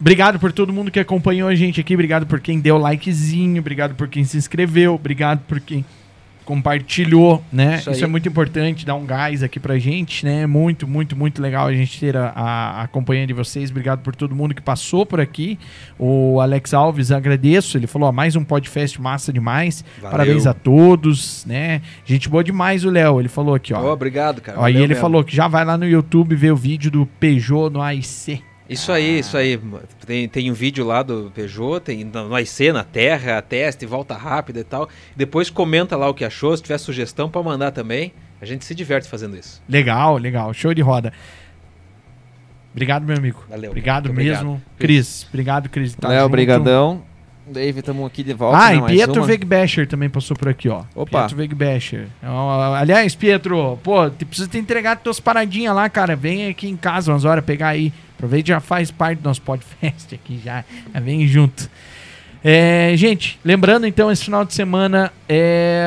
obrigado 0.00 0.38
por 0.38 0.52
todo 0.52 0.72
mundo 0.72 0.90
que 0.90 1.00
acompanhou 1.00 1.48
a 1.48 1.54
gente 1.54 1.80
aqui. 1.80 1.94
Obrigado 1.94 2.26
por 2.26 2.40
quem 2.40 2.60
deu 2.60 2.76
likezinho. 2.76 3.60
Obrigado 3.60 3.94
por 3.94 4.08
quem 4.08 4.24
se 4.24 4.36
inscreveu. 4.36 4.94
Obrigado 4.94 5.40
por 5.46 5.60
quem 5.60 5.84
compartilhou, 6.46 7.42
né? 7.52 7.74
Isso 7.74 7.90
Isso, 7.90 8.04
aí. 8.04 8.04
é 8.04 8.06
muito 8.06 8.28
importante, 8.28 8.86
dar 8.86 8.94
um 8.94 9.04
gás 9.04 9.42
aqui 9.42 9.58
pra 9.58 9.78
gente, 9.78 10.24
né? 10.24 10.46
Muito, 10.46 10.86
muito, 10.86 11.16
muito 11.16 11.42
legal 11.42 11.66
a 11.66 11.74
gente 11.74 11.98
ter 11.98 12.16
a, 12.16 12.28
a, 12.28 12.82
a 12.82 12.88
companhia 12.88 13.26
de 13.26 13.32
vocês. 13.32 13.68
Obrigado 13.70 14.00
por 14.00 14.14
todo 14.14 14.34
mundo 14.34 14.54
que 14.54 14.62
passou 14.62 15.04
por 15.04 15.20
aqui. 15.20 15.58
O 15.98 16.40
Alex 16.40 16.72
Alves, 16.72 17.10
agradeço. 17.10 17.76
Ele 17.76 17.88
falou, 17.88 18.08
ó, 18.08 18.12
mais 18.12 18.36
um 18.36 18.44
podcast 18.44 18.98
massa 19.00 19.32
demais. 19.32 19.84
Valeu. 19.96 20.10
Parabéns 20.10 20.46
a 20.46 20.54
todos, 20.54 21.44
né? 21.44 21.82
Gente 22.04 22.28
boa 22.28 22.44
demais 22.44 22.84
o 22.84 22.90
Léo. 22.90 23.20
Ele 23.20 23.28
falou 23.28 23.54
aqui, 23.54 23.74
ó. 23.74 23.82
Ó, 23.82 23.92
obrigado, 23.92 24.40
cara. 24.40 24.58
Valeu 24.58 24.78
ele 24.78 24.88
mesmo. 24.88 25.00
falou 25.00 25.24
que 25.24 25.34
já 25.34 25.48
vai 25.48 25.64
lá 25.64 25.76
no 25.76 25.86
YouTube 25.86 26.36
ver 26.36 26.52
o 26.52 26.56
vídeo 26.56 26.90
do 26.92 27.06
Peugeot 27.18 27.70
no 27.70 27.82
AIC. 27.82 28.40
Isso 28.68 28.90
aí, 28.90 29.20
isso 29.20 29.36
aí. 29.36 29.60
Tem, 30.04 30.28
tem 30.28 30.50
um 30.50 30.54
vídeo 30.54 30.84
lá 30.84 31.02
do 31.02 31.30
Peugeot, 31.34 31.80
tem 31.80 32.04
no 32.04 32.38
IC, 32.38 32.72
na 32.72 32.82
terra, 32.82 33.40
teste, 33.40 33.86
volta 33.86 34.14
rápida 34.16 34.60
e 34.60 34.64
tal. 34.64 34.88
Depois 35.14 35.48
comenta 35.50 35.96
lá 35.96 36.08
o 36.08 36.14
que 36.14 36.24
achou, 36.24 36.56
se 36.56 36.62
tiver 36.62 36.78
sugestão 36.78 37.28
pra 37.30 37.42
mandar 37.42 37.70
também. 37.70 38.12
A 38.40 38.44
gente 38.44 38.64
se 38.64 38.74
diverte 38.74 39.08
fazendo 39.08 39.36
isso. 39.36 39.62
Legal, 39.68 40.16
legal. 40.18 40.52
Show 40.52 40.74
de 40.74 40.82
roda. 40.82 41.12
Obrigado, 42.72 43.04
meu 43.04 43.16
amigo. 43.16 43.42
Valeu. 43.48 43.70
Obrigado 43.70 44.06
Muito 44.12 44.18
mesmo. 44.18 44.50
obrigado. 44.50 44.78
Cris, 44.78 45.26
obrigado, 45.30 45.68
Cris. 45.70 45.94
Tá 45.94 46.08
Léo, 46.08 46.22
junto. 46.24 46.32
brigadão. 46.32 47.02
Dave, 47.48 47.78
estamos 47.78 48.04
aqui 48.04 48.24
de 48.24 48.34
volta. 48.34 48.58
Ah, 48.58 48.70
né, 48.72 48.76
e 48.76 48.82
Pietro. 48.82 49.22
Wegbecher 49.22 49.86
também 49.86 50.10
passou 50.10 50.36
por 50.36 50.48
aqui, 50.48 50.68
ó. 50.68 50.82
Opa. 50.94 51.20
Pietro 51.20 51.38
Wegbecher. 51.38 52.08
Ó, 52.22 52.74
Aliás, 52.74 53.14
Pietro, 53.14 53.78
pô, 53.84 54.10
te 54.10 54.24
precisa 54.24 54.48
ter 54.48 54.58
entregado 54.58 54.98
tuas 54.98 55.20
paradinhas 55.20 55.74
lá, 55.74 55.88
cara. 55.88 56.16
Vem 56.16 56.48
aqui 56.48 56.68
em 56.68 56.76
casa 56.76 57.12
umas 57.12 57.24
horas 57.24 57.44
pegar 57.44 57.68
aí. 57.68 57.92
Aproveita 58.16 58.48
e 58.48 58.52
já 58.54 58.60
faz 58.60 58.90
parte 58.90 59.20
do 59.20 59.28
nosso 59.28 59.42
podcast 59.42 60.14
aqui 60.14 60.40
já. 60.42 60.64
já 60.92 61.00
vem 61.00 61.26
junto. 61.28 61.70
É, 62.48 62.92
gente, 62.96 63.40
lembrando 63.44 63.86
então, 63.86 64.08
esse 64.10 64.24
final 64.24 64.44
de 64.44 64.54
semana 64.54 65.12
é, 65.28 65.84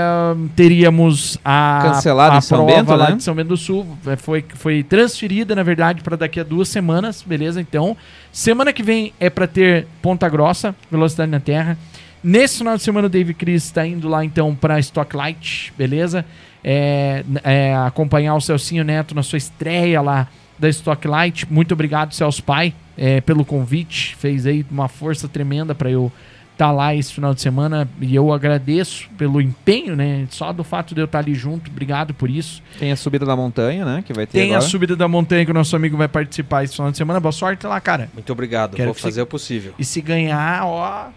teríamos 0.56 1.38
a, 1.44 1.80
Cancelado 1.84 2.36
a 2.36 2.38
em 2.38 2.42
São 2.42 2.66
prova 2.66 2.80
Bento, 2.80 2.96
lá 2.96 3.10
né? 3.12 3.16
de 3.16 3.24
São 3.24 3.34
Bento 3.34 3.48
do 3.48 3.58
Sul. 3.58 3.98
É, 4.06 4.16
Foi, 4.18 4.44
foi 4.56 4.84
transferida, 4.84 5.56
na 5.56 5.64
verdade, 5.64 6.02
para 6.02 6.18
daqui 6.18 6.40
a 6.40 6.44
duas 6.44 6.68
semanas, 6.68 7.24
beleza? 7.24 7.62
Então, 7.62 7.96
semana 8.32 8.74
que 8.74 8.84
vem 8.84 9.14
é 9.20 9.30
para 9.30 9.48
ter 9.48 9.88
Ponta 10.02 10.28
Grossa, 10.28 10.76
Velocidade 10.92 11.32
na 11.32 11.40
Terra. 11.40 11.78
Nesse 12.22 12.58
final 12.58 12.76
de 12.76 12.84
semana, 12.84 13.08
o 13.08 13.10
Dave 13.10 13.34
Chris 13.34 13.64
está 13.64 13.88
indo 13.88 14.10
lá 14.10 14.26
então 14.26 14.54
para 14.54 14.78
Stock 14.80 15.16
Light, 15.16 15.74
beleza? 15.78 16.26
É, 16.62 17.24
é, 17.42 17.76
acompanhar 17.88 18.36
o 18.36 18.42
Celcinho 18.42 18.84
Neto 18.84 19.16
na 19.16 19.24
sua 19.24 19.38
estreia 19.38 20.02
lá 20.02 20.28
da 20.60 20.70
Stock 20.70 21.08
Light. 21.08 21.46
Muito 21.50 21.74
obrigado, 21.74 22.14
Celso 22.14 22.44
Pai, 22.44 22.74
é, 22.98 23.22
pelo 23.22 23.46
convite. 23.46 24.16
Fez 24.16 24.46
aí 24.46 24.66
uma 24.70 24.88
força 24.88 25.28
tremenda 25.28 25.74
para 25.74 25.90
eu 25.90 26.12
estar 26.52 26.72
lá 26.74 26.94
esse 26.94 27.14
final 27.14 27.34
de 27.34 27.40
semana 27.42 27.88
e 28.02 28.14
eu 28.14 28.34
agradeço 28.34 29.10
pelo 29.18 29.40
empenho, 29.42 29.96
né? 29.96 30.28
Só 30.30 30.52
do 30.52 30.62
fato 30.62 30.94
de 30.94 31.00
eu 31.00 31.06
estar 31.06 31.20
ali 31.20 31.34
junto, 31.34 31.72
obrigado 31.72 32.14
por 32.14 32.30
isso. 32.30 32.62
Tem 32.78 32.92
a 32.92 32.98
subida 32.98 33.26
da 33.26 33.34
montanha, 33.34 33.86
né? 33.86 34.04
Que 34.06 34.12
vai 34.12 34.26
ter 34.26 34.40
Tem 34.40 34.52
a 34.52 34.58
agora. 34.58 34.70
subida 34.70 34.94
da 34.94 35.08
montanha 35.08 35.46
que 35.46 35.52
o 35.52 35.54
nosso 35.54 35.74
amigo 35.74 35.96
vai 35.96 36.10
participar 36.10 36.66
esse 36.66 36.76
final 36.76 36.92
de 36.92 36.98
semana. 36.98 37.18
Boa 37.22 37.32
sorte 37.32 37.66
lá, 37.66 37.80
cara. 37.80 38.10
Muito 38.14 38.30
obrigado, 38.34 38.76
Quero 38.76 38.88
vou 38.88 38.94
fazer 38.94 39.22
o 39.22 39.26
possível. 39.26 39.74
E 39.80 39.86
se 39.86 40.02
ganhar, 40.02 40.66
ó. 40.66 41.08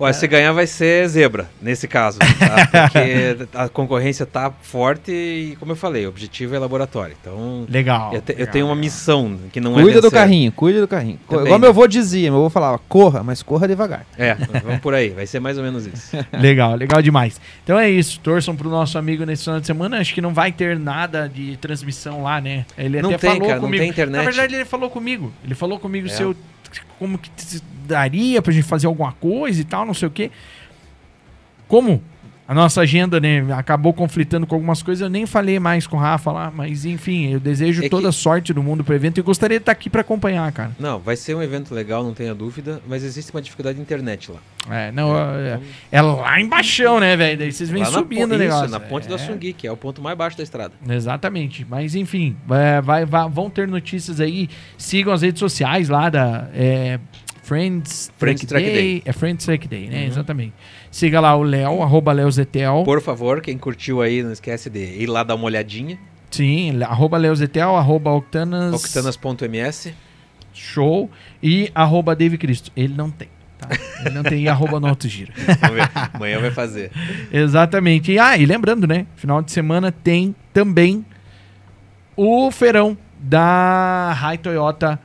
Olha, 0.00 0.12
se 0.12 0.26
ganhar 0.28 0.52
vai 0.52 0.66
ser 0.66 1.08
zebra, 1.08 1.48
nesse 1.60 1.88
caso. 1.88 2.18
tá? 2.20 2.28
Porque 2.88 3.48
a 3.54 3.68
concorrência 3.68 4.24
tá 4.24 4.52
forte 4.62 5.10
e, 5.10 5.56
como 5.58 5.72
eu 5.72 5.76
falei, 5.76 6.06
o 6.06 6.08
objetivo 6.08 6.54
é 6.54 6.58
laboratório. 6.58 7.16
Então, 7.20 7.66
Legal. 7.68 8.14
eu, 8.14 8.20
te- 8.20 8.32
eu 8.32 8.38
legal. 8.38 8.52
tenho 8.52 8.66
uma 8.66 8.76
missão 8.76 9.36
que 9.52 9.60
não 9.60 9.78
é 9.78 9.82
Cuida 9.82 10.00
do 10.00 10.10
carrinho, 10.10 10.52
cuida 10.52 10.80
do 10.80 10.86
carrinho. 10.86 11.18
Também, 11.28 11.46
Igual 11.46 11.58
meu 11.58 11.70
avô 11.70 11.86
dizia, 11.88 12.30
meu 12.30 12.38
avô 12.40 12.50
falava, 12.50 12.78
corra, 12.88 13.22
mas 13.24 13.42
corra 13.42 13.66
devagar. 13.66 14.06
É, 14.16 14.34
vamos 14.62 14.78
por 14.80 14.94
aí. 14.94 15.08
Vai 15.10 15.26
ser 15.26 15.40
mais 15.40 15.58
ou 15.58 15.64
menos 15.64 15.86
isso. 15.86 16.16
Legal, 16.32 16.74
legal 16.76 17.02
demais. 17.02 17.40
Então 17.64 17.78
é 17.78 17.90
isso. 17.90 18.20
Torçam 18.20 18.54
pro 18.54 18.68
nosso 18.70 18.96
amigo 18.98 19.24
nesse 19.26 19.44
final 19.44 19.58
de 19.60 19.66
semana. 19.66 19.98
Acho 19.98 20.14
que 20.14 20.20
não 20.20 20.32
vai 20.32 20.52
ter 20.52 20.78
nada 20.78 21.28
de 21.28 21.56
transmissão 21.56 22.22
lá, 22.22 22.40
né? 22.40 22.64
Ele 22.76 23.02
Não 23.02 23.10
até 23.10 23.18
tem, 23.18 23.30
falou 23.30 23.46
cara, 23.48 23.54
não 23.56 23.64
comigo. 23.64 23.82
tem 23.82 23.90
internet. 23.90 24.16
Na 24.24 24.30
verdade, 24.30 24.54
ele 24.54 24.64
falou 24.64 24.88
comigo. 24.90 25.32
Ele 25.44 25.54
falou 25.54 25.78
comigo 25.78 26.06
É. 26.06 26.10
se 26.10 26.22
eu. 26.22 26.36
Como 26.98 27.18
que 27.18 27.30
daria 27.86 28.42
pra 28.42 28.52
gente 28.52 28.64
fazer 28.64 28.86
alguma 28.86 29.12
coisa 29.12 29.60
e 29.60 29.64
tal, 29.64 29.86
não 29.86 29.94
sei 29.94 30.08
o 30.08 30.10
quê. 30.10 30.30
Como 31.66 32.02
a 32.48 32.54
nossa 32.54 32.80
agenda, 32.80 33.20
né, 33.20 33.44
acabou 33.52 33.92
conflitando 33.92 34.46
com 34.46 34.54
algumas 34.54 34.82
coisas, 34.82 35.02
eu 35.02 35.10
nem 35.10 35.26
falei 35.26 35.60
mais 35.60 35.86
com 35.86 35.98
o 35.98 36.00
Rafa 36.00 36.32
lá, 36.32 36.50
mas 36.52 36.86
enfim, 36.86 37.30
eu 37.30 37.38
desejo 37.38 37.80
É 37.80 37.82
que- 37.84 37.90
toda 37.90 38.08
a 38.08 38.12
sorte 38.12 38.54
do 38.54 38.62
mundo 38.62 38.82
pro 38.82 38.94
evento 38.94 39.18
e 39.18 39.22
gostaria 39.22 39.58
de 39.58 39.62
estar 39.62 39.72
aqui 39.72 39.90
pra 39.90 40.00
acompanhar, 40.00 40.50
cara. 40.50 40.70
Não, 40.80 40.98
vai 40.98 41.14
ser 41.14 41.34
um 41.34 41.42
evento 41.42 41.74
legal, 41.74 42.02
não 42.02 42.14
tenha 42.14 42.34
dúvida, 42.34 42.80
mas 42.88 43.04
existe 43.04 43.30
uma 43.32 43.42
dificuldade 43.42 43.76
de 43.76 43.82
internet 43.82 44.30
lá. 44.32 44.38
É, 44.70 44.90
não, 44.92 45.14
é, 45.14 45.60
é 45.92 46.00
lá 46.02 46.40
embaixo, 46.40 46.98
né, 47.00 47.16
velho? 47.16 47.38
Daí 47.38 47.52
vocês 47.52 47.68
vêm 47.68 47.84
subindo 47.84 48.32
o 48.34 48.38
negócio. 48.38 48.64
Isso, 48.64 48.72
na 48.72 48.80
ponte 48.80 49.04
é. 49.04 49.08
do 49.08 49.14
Assungui, 49.14 49.52
que 49.52 49.66
é 49.66 49.72
o 49.72 49.76
ponto 49.76 50.00
mais 50.00 50.16
baixo 50.16 50.36
da 50.38 50.42
estrada. 50.42 50.72
Exatamente. 50.88 51.66
Mas 51.68 51.94
enfim, 51.94 52.34
é, 52.50 52.80
vai, 52.80 53.04
vai- 53.04 53.28
vão 53.28 53.50
ter 53.50 53.68
notícias 53.68 54.20
aí. 54.20 54.48
Sigam 54.78 55.12
as 55.12 55.20
redes 55.22 55.38
sociais 55.40 55.88
lá 55.90 56.08
da 56.08 56.48
é, 56.54 56.98
Friends, 57.42 58.12
Friends 58.18 58.42
Track 58.42 58.46
Track 58.46 58.64
Day. 58.66 58.74
Day. 58.74 59.02
É 59.06 59.12
Friends 59.12 59.44
Track 59.46 59.68
Day, 59.68 59.88
né? 59.88 60.00
Uhum. 60.02 60.06
Exatamente. 60.08 60.52
Siga 60.90 61.20
lá 61.20 61.34
o 61.36 61.42
Léo, 61.42 61.82
arroba 61.82 62.12
Leozetel. 62.12 62.82
Por 62.84 63.00
favor, 63.00 63.40
quem 63.40 63.58
curtiu 63.58 64.00
aí, 64.00 64.22
não 64.22 64.32
esquece 64.32 64.70
de 64.70 64.78
ir 64.78 65.06
lá 65.06 65.22
dar 65.22 65.34
uma 65.34 65.44
olhadinha. 65.44 65.98
Sim, 66.30 66.82
arroba 66.82 67.16
Leozetel, 67.16 67.76
arroba 67.76 68.10
Octanas, 68.10 68.74
Octanas.ms. 68.74 69.94
Show 70.52 71.10
e 71.42 71.70
arroba 71.74 72.16
Dave 72.16 72.36
Cristo. 72.36 72.72
Ele 72.76 72.94
não 72.94 73.10
tem. 73.10 73.28
Tá? 73.58 73.68
Ele 74.04 74.14
não 74.14 74.22
tem 74.22 74.42
e 74.44 74.48
arroba 74.48 74.78
no 74.78 74.86
Alto 74.86 75.08
Giro. 75.08 75.32
Amanhã 76.12 76.40
vai 76.40 76.50
fazer. 76.50 76.90
Exatamente. 77.32 78.12
E, 78.12 78.18
ah, 78.18 78.36
e 78.36 78.46
lembrando, 78.46 78.86
né? 78.86 79.06
Final 79.16 79.42
de 79.42 79.50
semana 79.52 79.90
tem 79.90 80.34
também 80.52 81.04
o 82.16 82.50
feirão 82.50 82.96
da 83.18 84.12
Rai 84.12 84.38
Toyota 84.38 84.98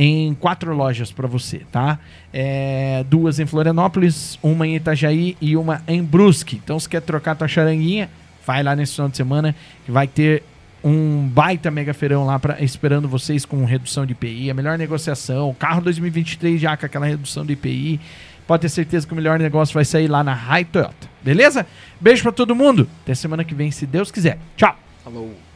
em 0.00 0.32
quatro 0.32 0.72
lojas 0.72 1.10
para 1.10 1.26
você, 1.26 1.62
tá? 1.72 1.98
É, 2.32 3.04
duas 3.10 3.40
em 3.40 3.46
Florianópolis, 3.46 4.38
uma 4.40 4.64
em 4.64 4.76
Itajaí 4.76 5.36
e 5.40 5.56
uma 5.56 5.82
em 5.88 6.04
Brusque. 6.04 6.54
Então, 6.62 6.78
se 6.78 6.88
quer 6.88 7.02
trocar 7.02 7.34
tua 7.34 7.48
charanguinha, 7.48 8.08
vai 8.46 8.62
lá 8.62 8.76
nesse 8.76 8.94
final 8.94 9.08
de 9.08 9.16
semana 9.16 9.56
que 9.84 9.90
vai 9.90 10.06
ter 10.06 10.44
um 10.84 11.26
baita 11.26 11.68
mega 11.68 11.92
feirão 11.92 12.24
lá 12.24 12.38
pra, 12.38 12.62
esperando 12.62 13.08
vocês 13.08 13.44
com 13.44 13.64
redução 13.64 14.06
de 14.06 14.12
IPI, 14.12 14.52
a 14.52 14.54
melhor 14.54 14.78
negociação, 14.78 15.52
carro 15.58 15.80
2023 15.80 16.60
já 16.60 16.76
com 16.76 16.86
aquela 16.86 17.04
redução 17.04 17.44
de 17.44 17.54
IPI. 17.54 18.00
Pode 18.46 18.62
ter 18.62 18.68
certeza 18.68 19.04
que 19.04 19.12
o 19.12 19.16
melhor 19.16 19.36
negócio 19.38 19.74
vai 19.74 19.84
sair 19.84 20.06
lá 20.06 20.22
na 20.22 20.32
Rai 20.32 20.64
Toyota. 20.64 21.08
Beleza? 21.22 21.66
Beijo 22.00 22.22
pra 22.22 22.32
todo 22.32 22.54
mundo. 22.54 22.88
Até 23.02 23.14
semana 23.14 23.44
que 23.44 23.54
vem, 23.54 23.70
se 23.72 23.84
Deus 23.84 24.12
quiser. 24.12 24.38
Tchau. 24.56 24.74
Falou. 25.02 25.47